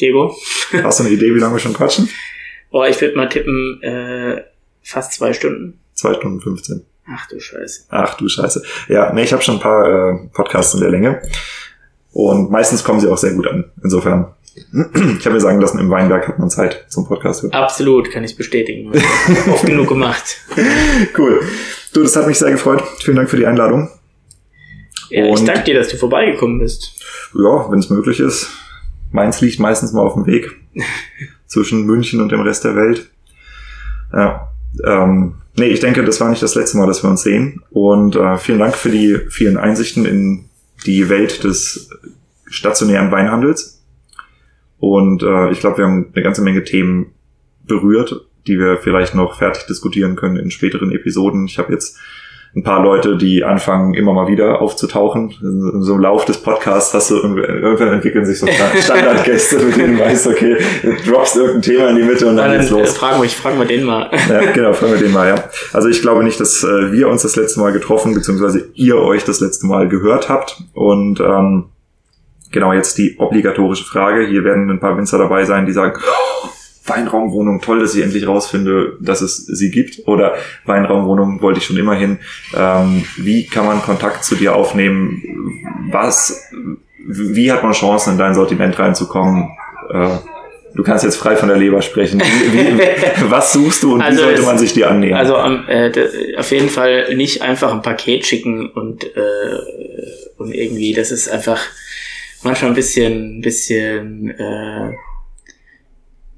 Diego. 0.00 0.34
hast 0.82 1.00
du 1.00 1.04
eine 1.04 1.12
Idee, 1.12 1.34
wie 1.34 1.38
lange 1.38 1.54
wir 1.56 1.60
schon 1.60 1.74
quatschen? 1.74 2.08
Oh, 2.70 2.84
ich 2.84 3.00
würde 3.00 3.16
mal 3.16 3.28
tippen, 3.28 3.82
äh, 3.82 4.42
fast 4.82 5.12
zwei 5.12 5.32
Stunden. 5.32 5.80
Zwei 5.94 6.14
Stunden 6.14 6.40
15. 6.40 6.84
Ach 7.10 7.26
du 7.28 7.40
Scheiße. 7.40 7.84
Ach 7.88 8.14
du 8.16 8.28
Scheiße. 8.28 8.62
Ja, 8.88 9.12
nee, 9.12 9.24
ich 9.24 9.32
habe 9.32 9.42
schon 9.42 9.56
ein 9.56 9.60
paar 9.60 9.86
äh, 10.14 10.28
Podcasts 10.32 10.74
in 10.74 10.80
der 10.80 10.90
Länge. 10.90 11.22
Und 12.12 12.50
meistens 12.50 12.84
kommen 12.84 13.00
sie 13.00 13.08
auch 13.08 13.18
sehr 13.18 13.34
gut 13.34 13.46
an. 13.46 13.64
Insofern, 13.82 14.34
ich 14.54 15.24
habe 15.24 15.34
mir 15.34 15.40
sagen 15.40 15.60
lassen, 15.60 15.78
im 15.78 15.90
Weinberg 15.90 16.26
hat 16.26 16.38
man 16.38 16.50
Zeit 16.50 16.86
zum 16.88 17.06
Podcast 17.06 17.42
hören. 17.42 17.52
Absolut, 17.52 18.10
kann 18.10 18.24
ich 18.24 18.36
bestätigen. 18.36 18.92
Oft 19.52 19.66
genug 19.66 19.88
gemacht. 19.88 20.38
Cool. 21.16 21.40
Du, 21.92 22.02
das 22.02 22.16
hat 22.16 22.26
mich 22.26 22.38
sehr 22.38 22.50
gefreut. 22.50 22.82
Vielen 23.00 23.16
Dank 23.16 23.30
für 23.30 23.36
die 23.36 23.46
Einladung. 23.46 23.90
Ja, 25.10 25.26
ich 25.26 25.44
danke 25.44 25.64
dir, 25.64 25.74
dass 25.74 25.88
du 25.88 25.96
vorbeigekommen 25.96 26.58
bist. 26.58 26.92
Ja, 27.34 27.70
wenn 27.70 27.78
es 27.78 27.88
möglich 27.88 28.20
ist. 28.20 28.50
Mainz 29.10 29.40
liegt 29.40 29.58
meistens 29.58 29.92
mal 29.92 30.02
auf 30.02 30.14
dem 30.14 30.26
Weg 30.26 30.50
zwischen 31.46 31.86
München 31.86 32.20
und 32.20 32.30
dem 32.30 32.40
Rest 32.40 32.64
der 32.64 32.76
Welt. 32.76 33.10
Ja, 34.12 34.52
ähm, 34.84 35.34
nee, 35.56 35.66
ich 35.68 35.80
denke, 35.80 36.04
das 36.04 36.20
war 36.20 36.28
nicht 36.28 36.42
das 36.42 36.54
letzte 36.54 36.78
Mal, 36.78 36.86
dass 36.86 37.02
wir 37.02 37.10
uns 37.10 37.22
sehen. 37.22 37.62
Und 37.70 38.16
äh, 38.16 38.36
vielen 38.38 38.58
Dank 38.58 38.76
für 38.76 38.90
die 38.90 39.18
vielen 39.30 39.56
Einsichten 39.56 40.04
in 40.04 40.47
die 40.86 41.08
Welt 41.08 41.44
des 41.44 41.90
stationären 42.46 43.10
Weinhandels. 43.10 43.82
Und 44.78 45.22
äh, 45.22 45.50
ich 45.50 45.60
glaube, 45.60 45.78
wir 45.78 45.84
haben 45.84 46.10
eine 46.12 46.22
ganze 46.22 46.42
Menge 46.42 46.64
Themen 46.64 47.12
berührt, 47.66 48.26
die 48.46 48.58
wir 48.58 48.78
vielleicht 48.78 49.14
noch 49.14 49.36
fertig 49.36 49.66
diskutieren 49.66 50.16
können 50.16 50.36
in 50.36 50.50
späteren 50.50 50.92
Episoden. 50.92 51.46
Ich 51.46 51.58
habe 51.58 51.72
jetzt 51.72 51.98
ein 52.56 52.62
paar 52.62 52.82
Leute, 52.82 53.16
die 53.16 53.44
anfangen, 53.44 53.94
immer 53.94 54.12
mal 54.14 54.26
wieder 54.26 54.60
aufzutauchen. 54.60 55.32
In 55.42 55.82
so 55.82 55.94
im 55.94 56.00
Lauf 56.00 56.24
des 56.24 56.38
Podcasts 56.38 56.92
hast 56.94 57.10
du 57.10 57.16
irgendwann 57.16 57.88
entwickeln 57.92 58.24
sich 58.24 58.38
so 58.38 58.46
Sta- 58.46 58.74
Standardgäste, 58.82 59.58
mit 59.58 59.76
denen 59.76 59.96
du 59.98 60.02
weißt, 60.04 60.26
okay, 60.28 60.56
du 60.82 61.10
droppst 61.10 61.36
irgendein 61.36 61.62
Thema 61.62 61.88
in 61.90 61.96
die 61.96 62.02
Mitte 62.02 62.26
und 62.26 62.36
dann 62.36 62.50
Dann 62.50 62.58
geht's 62.60 62.72
äh, 62.72 62.74
los. 62.80 62.96
fragen 62.96 63.18
wir, 63.20 63.24
ich 63.26 63.36
fragen 63.36 63.58
wir 63.58 63.66
den 63.66 63.84
mal. 63.84 64.10
Ja, 64.28 64.50
genau, 64.52 64.72
fragen 64.72 64.92
wir 64.94 64.98
den 65.00 65.12
mal, 65.12 65.28
ja. 65.28 65.44
Also 65.72 65.88
ich 65.88 66.00
glaube 66.02 66.24
nicht, 66.24 66.40
dass 66.40 66.64
äh, 66.64 66.90
wir 66.92 67.08
uns 67.08 67.22
das 67.22 67.36
letzte 67.36 67.60
Mal 67.60 67.72
getroffen, 67.72 68.14
beziehungsweise 68.14 68.68
ihr 68.74 68.96
euch 68.96 69.24
das 69.24 69.40
letzte 69.40 69.66
Mal 69.66 69.86
gehört 69.88 70.28
habt. 70.28 70.56
Und 70.74 71.20
ähm, 71.20 71.66
genau 72.50 72.72
jetzt 72.72 72.96
die 72.98 73.16
obligatorische 73.18 73.84
Frage. 73.84 74.26
Hier 74.26 74.42
werden 74.42 74.70
ein 74.70 74.80
paar 74.80 74.96
Winzer 74.96 75.18
dabei 75.18 75.44
sein, 75.44 75.66
die 75.66 75.72
sagen, 75.72 76.00
oh, 76.00 76.48
Weinraumwohnung, 76.88 77.60
toll, 77.60 77.80
dass 77.80 77.94
ich 77.94 78.02
endlich 78.02 78.26
rausfinde, 78.26 78.96
dass 79.00 79.20
es 79.20 79.36
sie 79.46 79.70
gibt. 79.70 80.06
Oder 80.06 80.34
Weinraumwohnung 80.64 81.40
wollte 81.42 81.58
ich 81.60 81.64
schon 81.66 81.76
immer 81.76 81.94
hin. 81.94 82.18
Ähm, 82.56 83.04
wie 83.16 83.46
kann 83.46 83.66
man 83.66 83.82
Kontakt 83.82 84.24
zu 84.24 84.34
dir 84.36 84.54
aufnehmen? 84.56 85.22
Was, 85.90 86.48
wie 87.06 87.50
hat 87.52 87.62
man 87.62 87.72
Chancen, 87.72 88.12
in 88.12 88.18
dein 88.18 88.34
Sortiment 88.34 88.78
reinzukommen? 88.78 89.48
Äh, 89.92 90.08
du 90.74 90.82
kannst 90.82 91.04
jetzt 91.04 91.16
frei 91.16 91.36
von 91.36 91.48
der 91.48 91.56
Leber 91.58 91.80
sprechen. 91.82 92.20
Wie, 92.20 92.58
wie, 92.58 92.80
was 93.30 93.52
suchst 93.52 93.82
du 93.82 93.94
und 93.94 94.02
Also 94.02 94.18
wie 94.18 94.22
sollte 94.24 94.40
es- 94.40 94.46
man 94.46 94.58
sich 94.58 94.72
dir 94.72 94.90
annähern? 94.90 95.18
Also 95.18 95.36
am, 95.36 95.64
äh, 95.68 95.90
auf 96.36 96.50
jeden 96.50 96.68
Fall 96.68 97.14
nicht 97.14 97.42
einfach 97.42 97.72
ein 97.72 97.82
Paket 97.82 98.26
schicken 98.26 98.70
und, 98.70 99.04
äh, 99.04 99.08
und 100.36 100.54
irgendwie, 100.54 100.92
das 100.92 101.10
ist 101.10 101.28
einfach 101.28 101.58
manchmal 102.42 102.70
ein 102.70 102.74
bisschen, 102.76 103.40
bisschen 103.40 104.30
äh, 104.30 104.92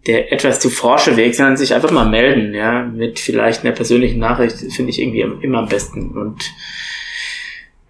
der 0.07 0.33
etwas 0.33 0.61
zu 0.61 0.71
forsche 0.71 1.17
Weg, 1.17 1.35
sondern 1.35 1.57
sich 1.57 1.75
einfach 1.75 1.91
mal 1.91 2.09
melden, 2.09 2.55
ja, 2.55 2.85
mit 2.85 3.19
vielleicht 3.19 3.65
einer 3.65 3.75
persönlichen 3.75 4.19
Nachricht, 4.19 4.57
finde 4.73 4.91
ich 4.91 5.01
irgendwie 5.01 5.21
immer 5.43 5.59
am 5.59 5.69
besten. 5.69 6.11
Und 6.11 6.43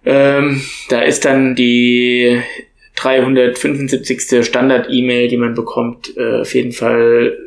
ähm, 0.05 0.61
da 0.89 1.01
ist 1.01 1.25
dann 1.25 1.55
die 1.55 2.41
375. 2.95 4.45
Standard-E-Mail, 4.45 5.27
die 5.27 5.37
man 5.37 5.55
bekommt, 5.55 6.15
äh, 6.17 6.41
auf 6.41 6.53
jeden 6.53 6.73
Fall 6.73 7.37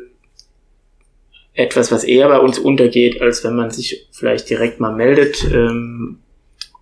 etwas, 1.53 1.91
was 1.91 2.03
eher 2.03 2.27
bei 2.27 2.39
uns 2.39 2.59
untergeht, 2.59 3.21
als 3.21 3.43
wenn 3.43 3.55
man 3.55 3.71
sich 3.71 4.07
vielleicht 4.11 4.49
direkt 4.49 4.79
mal 4.79 4.93
meldet, 4.93 5.43
ähm, 5.53 6.19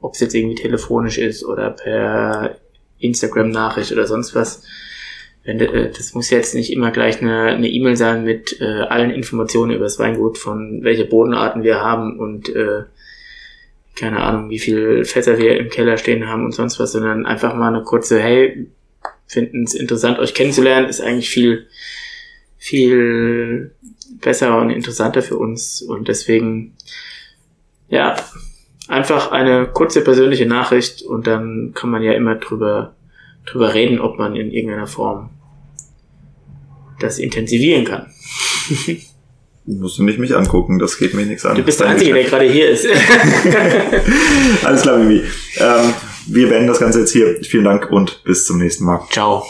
ob 0.01 0.15
es 0.15 0.19
jetzt 0.19 0.33
irgendwie 0.33 0.55
telefonisch 0.55 1.17
ist 1.17 1.45
oder 1.45 1.69
per 1.69 2.57
Instagram-Nachricht 2.99 3.91
oder 3.91 4.07
sonst 4.07 4.33
was. 4.33 4.63
Wenn, 5.43 5.59
äh, 5.59 5.91
das 5.91 6.13
muss 6.13 6.29
jetzt 6.29 6.55
nicht 6.55 6.71
immer 6.71 6.91
gleich 6.91 7.21
eine 7.21 7.67
E-Mail 7.67 7.97
sein 7.97 8.23
mit 8.23 8.59
äh, 8.61 8.65
allen 8.65 9.11
Informationen 9.11 9.71
über 9.71 9.83
das 9.83 9.99
Weingut, 9.99 10.37
von 10.37 10.83
welche 10.83 11.05
Bodenarten 11.05 11.63
wir 11.63 11.81
haben 11.81 12.19
und 12.19 12.49
äh, 12.49 12.83
keine 13.95 14.21
Ahnung, 14.21 14.49
wie 14.49 14.59
viel 14.59 15.05
Fässer 15.05 15.37
wir 15.37 15.57
im 15.57 15.69
Keller 15.69 15.97
stehen 15.97 16.27
haben 16.27 16.45
und 16.45 16.53
sonst 16.53 16.79
was, 16.79 16.93
sondern 16.93 17.25
einfach 17.25 17.53
mal 17.55 17.67
eine 17.67 17.83
kurze, 17.83 18.19
hey, 18.19 18.67
finden 19.27 19.63
es 19.63 19.75
interessant, 19.75 20.19
euch 20.19 20.33
kennenzulernen, 20.33 20.87
ist 20.87 21.01
eigentlich 21.01 21.29
viel, 21.29 21.67
viel 22.57 23.75
besser 24.19 24.59
und 24.59 24.69
interessanter 24.69 25.21
für 25.21 25.37
uns 25.37 25.81
und 25.81 26.07
deswegen, 26.07 26.75
ja, 27.89 28.15
einfach 28.87 29.31
eine 29.31 29.67
kurze 29.67 30.03
persönliche 30.03 30.45
Nachricht 30.45 31.03
und 31.03 31.27
dann 31.27 31.73
kann 31.75 31.89
man 31.89 32.01
ja 32.01 32.13
immer 32.13 32.35
drüber, 32.35 32.95
drüber 33.45 33.73
reden, 33.73 33.99
ob 33.99 34.17
man 34.17 34.35
in 34.35 34.51
irgendeiner 34.51 34.87
Form 34.87 35.29
das 37.03 37.19
intensivieren 37.19 37.85
kann. 37.85 38.07
Musst 39.65 39.97
du 39.97 40.03
nicht 40.03 40.19
mich 40.19 40.35
angucken, 40.35 40.77
das 40.79 40.97
geht 40.97 41.13
mir 41.13 41.25
nichts 41.25 41.45
an. 41.45 41.55
Du 41.55 41.63
bist 41.63 41.79
der 41.79 41.87
Einzige, 41.87 42.13
der 42.13 42.23
gerade 42.25 42.49
hier 42.49 42.69
ist. 42.69 42.85
Alles 44.63 44.81
klar, 44.81 44.97
Mimi. 44.97 45.21
Ähm, 45.57 45.93
wir 46.27 46.49
beenden 46.49 46.67
das 46.67 46.79
Ganze 46.79 46.99
jetzt 46.99 47.13
hier. 47.13 47.37
Vielen 47.43 47.63
Dank 47.63 47.89
und 47.89 48.23
bis 48.25 48.45
zum 48.45 48.57
nächsten 48.57 48.83
Mal. 48.83 49.01
Ciao. 49.09 49.45